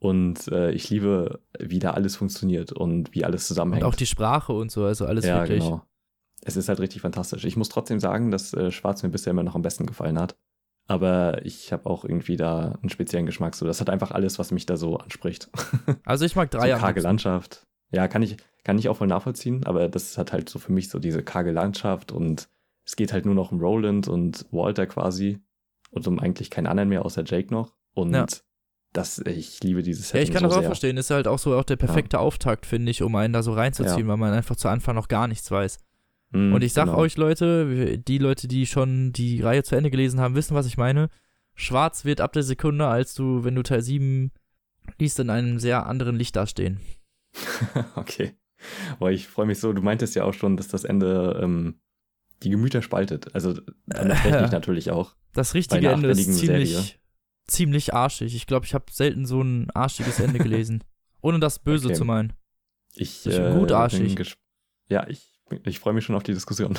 und 0.00 0.48
äh, 0.48 0.72
ich 0.72 0.90
liebe, 0.90 1.40
wie 1.60 1.78
da 1.78 1.92
alles 1.92 2.16
funktioniert 2.16 2.72
und 2.72 3.14
wie 3.14 3.24
alles 3.24 3.46
zusammenhängt. 3.46 3.84
Und 3.84 3.88
auch 3.88 3.94
die 3.94 4.06
Sprache 4.06 4.52
und 4.52 4.72
so, 4.72 4.84
also 4.84 5.06
alles 5.06 5.24
ja, 5.24 5.40
wirklich. 5.40 5.62
Genau. 5.62 5.82
Es 6.42 6.56
ist 6.56 6.68
halt 6.68 6.80
richtig 6.80 7.02
fantastisch. 7.02 7.44
Ich 7.44 7.56
muss 7.56 7.68
trotzdem 7.68 8.00
sagen, 8.00 8.30
dass 8.30 8.52
äh, 8.54 8.70
Schwarz 8.70 9.02
mir 9.02 9.10
bisher 9.10 9.30
immer 9.30 9.42
noch 9.42 9.54
am 9.54 9.62
besten 9.62 9.86
gefallen 9.86 10.18
hat. 10.18 10.36
Aber 10.88 11.44
ich 11.44 11.72
habe 11.72 11.90
auch 11.90 12.04
irgendwie 12.04 12.36
da 12.36 12.78
einen 12.80 12.90
speziellen 12.90 13.26
Geschmack. 13.26 13.54
So, 13.54 13.66
das 13.66 13.80
hat 13.80 13.90
einfach 13.90 14.12
alles, 14.12 14.38
was 14.38 14.52
mich 14.52 14.66
da 14.66 14.76
so 14.76 14.96
anspricht. 14.98 15.50
Also 16.04 16.24
ich 16.24 16.36
mag 16.36 16.50
drei. 16.50 16.72
So 16.72 16.78
karge 16.78 17.00
Landschaft. 17.00 17.66
Ja, 17.90 18.06
kann 18.06 18.22
ich, 18.22 18.36
kann 18.64 18.78
ich 18.78 18.88
auch 18.88 18.96
voll 18.96 19.08
nachvollziehen, 19.08 19.64
aber 19.64 19.88
das 19.88 20.16
hat 20.18 20.32
halt 20.32 20.48
so 20.48 20.58
für 20.58 20.72
mich 20.72 20.88
so 20.88 20.98
diese 20.98 21.22
karge 21.22 21.50
Landschaft 21.50 22.12
und 22.12 22.48
es 22.84 22.94
geht 22.94 23.12
halt 23.12 23.26
nur 23.26 23.34
noch 23.34 23.50
um 23.50 23.60
Roland 23.60 24.06
und 24.06 24.46
Walter 24.52 24.86
quasi 24.86 25.40
und 25.90 26.06
um 26.06 26.18
eigentlich 26.18 26.50
keinen 26.50 26.66
anderen 26.66 26.88
mehr 26.88 27.04
außer 27.04 27.24
Jake 27.24 27.52
noch. 27.52 27.74
Und 27.94 28.12
ja. 28.12 28.26
das, 28.92 29.18
ich 29.18 29.62
liebe 29.62 29.82
dieses 29.82 30.08
Setting 30.08 30.20
Ja, 30.20 30.24
ich 30.24 30.32
kann 30.32 30.40
so 30.40 30.48
das 30.48 30.56
auch 30.56 30.60
sehr. 30.60 30.68
verstehen. 30.68 30.96
Ist 30.96 31.10
halt 31.10 31.28
auch 31.28 31.38
so 31.38 31.54
auch 31.54 31.64
der 31.64 31.76
perfekte 31.76 32.16
ja. 32.16 32.20
Auftakt, 32.20 32.66
finde 32.66 32.90
ich, 32.90 33.02
um 33.02 33.14
einen 33.16 33.32
da 33.32 33.42
so 33.42 33.52
reinzuziehen, 33.52 34.06
ja. 34.06 34.08
weil 34.08 34.16
man 34.16 34.32
einfach 34.32 34.56
zu 34.56 34.68
Anfang 34.68 34.94
noch 34.94 35.08
gar 35.08 35.28
nichts 35.28 35.50
weiß. 35.50 35.78
Mm, 36.30 36.52
und 36.52 36.62
ich 36.62 36.72
sag 36.72 36.86
genau. 36.86 36.98
euch, 36.98 37.16
Leute, 37.16 37.98
die 37.98 38.18
Leute, 38.18 38.48
die 38.48 38.66
schon 38.66 39.12
die 39.12 39.40
Reihe 39.40 39.62
zu 39.62 39.76
Ende 39.76 39.90
gelesen 39.90 40.20
haben, 40.20 40.34
wissen, 40.34 40.54
was 40.54 40.66
ich 40.66 40.76
meine. 40.76 41.08
Schwarz 41.54 42.04
wird 42.04 42.20
ab 42.20 42.32
der 42.32 42.42
Sekunde, 42.42 42.86
als 42.86 43.14
du, 43.14 43.44
wenn 43.44 43.54
du 43.54 43.62
Teil 43.62 43.80
7 43.80 44.30
liest, 44.98 45.18
in 45.20 45.30
einem 45.30 45.58
sehr 45.58 45.86
anderen 45.86 46.16
Licht 46.16 46.36
dastehen. 46.36 46.80
okay. 47.96 48.34
Aber 48.98 49.12
ich 49.12 49.26
freue 49.26 49.46
mich 49.46 49.58
so, 49.58 49.72
du 49.72 49.82
meintest 49.82 50.14
ja 50.14 50.24
auch 50.24 50.34
schon, 50.34 50.56
dass 50.56 50.68
das 50.68 50.84
Ende 50.84 51.40
ähm, 51.42 51.80
die 52.42 52.50
Gemüter 52.50 52.82
spaltet. 52.82 53.34
Also 53.34 53.54
damit 53.86 54.24
rechne 54.24 54.44
ich 54.46 54.52
natürlich 54.52 54.90
auch. 54.90 55.14
Das 55.36 55.52
richtige 55.52 55.90
Ende 55.90 56.08
ist 56.08 56.38
ziemlich, 56.38 56.98
ziemlich 57.46 57.92
arschig. 57.92 58.34
Ich 58.34 58.46
glaube, 58.46 58.64
ich 58.64 58.72
habe 58.72 58.86
selten 58.90 59.26
so 59.26 59.42
ein 59.42 59.70
arschiges 59.72 60.18
Ende 60.18 60.38
gelesen. 60.38 60.82
Ohne 61.20 61.40
das 61.40 61.58
Böse 61.58 61.88
okay. 61.88 61.94
zu 61.94 62.06
meinen. 62.06 62.32
Ich, 62.94 63.26
ich 63.26 63.38
äh, 63.38 63.52
gut 63.52 63.70
arschig. 63.70 64.36
Ja, 64.88 65.06
ich, 65.08 65.38
ich 65.64 65.78
freue 65.78 65.92
mich 65.92 66.04
schon 66.04 66.16
auf 66.16 66.22
die 66.22 66.32
Diskussion. 66.32 66.78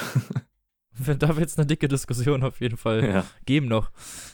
da 1.19 1.37
wird 1.37 1.49
es 1.49 1.57
eine 1.59 1.67
dicke 1.67 1.87
Diskussion 1.87 2.41
auf 2.41 2.59
jeden 2.59 2.77
Fall 2.77 3.03
ja. 3.07 3.25
geben 3.45 3.67
noch. 3.67 3.91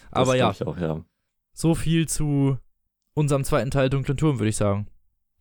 Aber 0.10 0.38
ja, 0.38 0.52
auch, 0.52 0.78
ja, 0.78 1.04
so 1.52 1.76
viel 1.76 2.08
zu 2.08 2.58
unserem 3.14 3.44
zweiten 3.44 3.72
Teil 3.72 3.90
Dunklen 3.90 4.16
Turm, 4.16 4.40
würde 4.40 4.50
ich 4.50 4.58
sagen. 4.58 4.88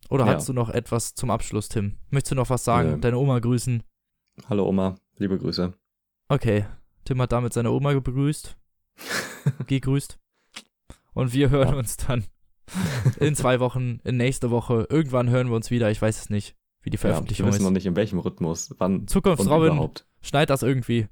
Oder 0.09 0.25
ja. 0.25 0.33
hast 0.33 0.49
du 0.49 0.53
noch 0.53 0.69
etwas 0.69 1.15
zum 1.15 1.31
Abschluss, 1.31 1.69
Tim? 1.69 1.95
Möchtest 2.09 2.31
du 2.31 2.35
noch 2.35 2.49
was 2.49 2.65
sagen? 2.65 2.95
Äh, 2.95 2.99
Deine 2.99 3.17
Oma 3.17 3.39
grüßen? 3.39 3.81
Hallo 4.49 4.67
Oma, 4.67 4.95
liebe 5.17 5.37
Grüße. 5.37 5.73
Okay, 6.27 6.65
Tim 7.05 7.21
hat 7.21 7.31
damit 7.31 7.53
seine 7.53 7.71
Oma 7.71 7.93
begrüßt. 7.93 8.57
gegrüßt. 9.67 10.17
Und 11.13 11.33
wir 11.33 11.49
hören 11.49 11.73
ja. 11.73 11.75
uns 11.75 11.97
dann 11.97 12.25
in 13.19 13.35
zwei 13.35 13.59
Wochen, 13.59 13.99
in 14.03 14.17
nächste 14.17 14.51
Woche. 14.51 14.87
Irgendwann 14.89 15.29
hören 15.29 15.49
wir 15.49 15.55
uns 15.55 15.71
wieder. 15.71 15.91
Ich 15.91 16.01
weiß 16.01 16.19
es 16.19 16.29
nicht, 16.29 16.55
wie 16.81 16.89
die 16.89 16.97
Veröffentlichung 16.97 17.45
ja, 17.45 17.47
wir 17.47 17.53
wissen 17.53 17.61
ist. 17.61 17.65
noch 17.65 17.73
nicht, 17.73 17.85
in 17.85 17.95
welchem 17.95 18.19
Rhythmus, 18.19 18.73
wann. 18.77 19.07
Zukunftsrobin, 19.07 19.73
überhaupt. 19.73 20.07
schneid 20.21 20.49
das 20.49 20.63
irgendwie. 20.63 21.07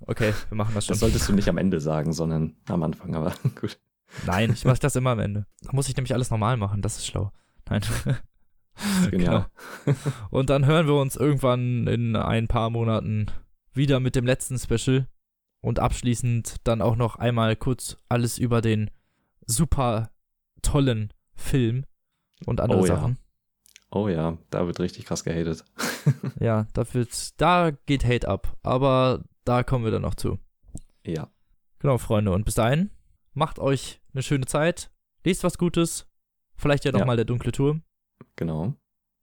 Okay, 0.00 0.34
wir 0.48 0.56
machen 0.56 0.74
das 0.74 0.86
schon. 0.86 0.92
Das 0.92 1.00
solltest 1.00 1.28
du 1.28 1.32
nicht 1.32 1.48
am 1.48 1.58
Ende 1.58 1.80
sagen, 1.80 2.12
sondern 2.12 2.56
am 2.68 2.82
Anfang, 2.82 3.14
aber 3.14 3.32
gut. 3.60 3.78
Nein, 4.26 4.52
ich 4.52 4.64
mache 4.64 4.78
das 4.78 4.94
immer 4.94 5.10
am 5.10 5.18
Ende. 5.18 5.46
Da 5.62 5.72
muss 5.72 5.88
ich 5.88 5.96
nämlich 5.96 6.14
alles 6.14 6.30
normal 6.30 6.56
machen, 6.56 6.82
das 6.82 6.98
ist 6.98 7.06
schlau. 7.06 7.32
Nein. 7.68 7.80
Genial. 9.10 9.46
Genau. 9.84 9.96
Und 10.30 10.50
dann 10.50 10.66
hören 10.66 10.86
wir 10.86 10.94
uns 10.94 11.16
irgendwann 11.16 11.86
in 11.86 12.14
ein 12.14 12.46
paar 12.46 12.70
Monaten 12.70 13.26
wieder 13.72 14.00
mit 14.00 14.14
dem 14.14 14.26
letzten 14.26 14.58
Special 14.58 15.06
und 15.60 15.78
abschließend 15.78 16.56
dann 16.64 16.82
auch 16.82 16.96
noch 16.96 17.16
einmal 17.16 17.56
kurz 17.56 17.96
alles 18.08 18.38
über 18.38 18.60
den 18.60 18.90
super 19.46 20.10
tollen 20.62 21.12
Film 21.34 21.84
und 22.44 22.60
andere 22.60 22.80
oh, 22.80 22.86
Sachen. 22.86 23.12
Ja. 23.12 23.18
Oh 23.90 24.08
ja, 24.08 24.38
da 24.50 24.66
wird 24.66 24.80
richtig 24.80 25.06
krass 25.06 25.24
gehatet. 25.24 25.64
ja, 26.40 26.66
da 26.72 26.92
wird, 26.92 27.40
da 27.40 27.70
geht 27.86 28.04
Hate 28.04 28.28
ab, 28.28 28.56
aber 28.62 29.24
da 29.44 29.62
kommen 29.62 29.84
wir 29.84 29.92
dann 29.92 30.02
noch 30.02 30.16
zu. 30.16 30.38
Ja. 31.04 31.30
Genau, 31.78 31.98
Freunde, 31.98 32.32
und 32.32 32.44
bis 32.44 32.54
dahin, 32.54 32.90
macht 33.32 33.58
euch 33.58 34.00
eine 34.12 34.22
schöne 34.22 34.46
Zeit, 34.46 34.90
lest 35.24 35.44
was 35.44 35.58
Gutes, 35.58 36.06
vielleicht 36.56 36.84
ja 36.84 36.92
nochmal 36.92 37.14
ja. 37.14 37.18
der 37.18 37.24
dunkle 37.26 37.52
Turm. 37.52 37.82
Genau. 38.34 38.74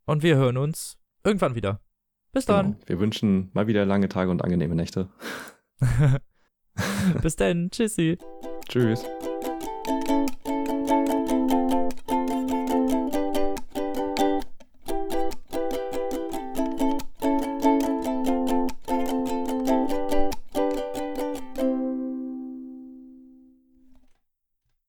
Und 0.05 0.23
wir 0.23 0.37
hören 0.37 0.57
uns 0.57 0.97
irgendwann 1.23 1.55
wieder. 1.55 1.81
Bis 2.31 2.45
dann. 2.45 2.73
Genau. 2.73 2.87
Wir 2.87 2.99
wünschen 2.99 3.51
mal 3.53 3.67
wieder 3.67 3.85
lange 3.85 4.09
Tage 4.09 4.31
und 4.31 4.43
angenehme 4.43 4.75
Nächte. 4.75 5.09
Bis 7.21 7.35
dann. 7.35 7.69
Tschüssi. 7.71 8.17
Tschüss. 8.67 9.03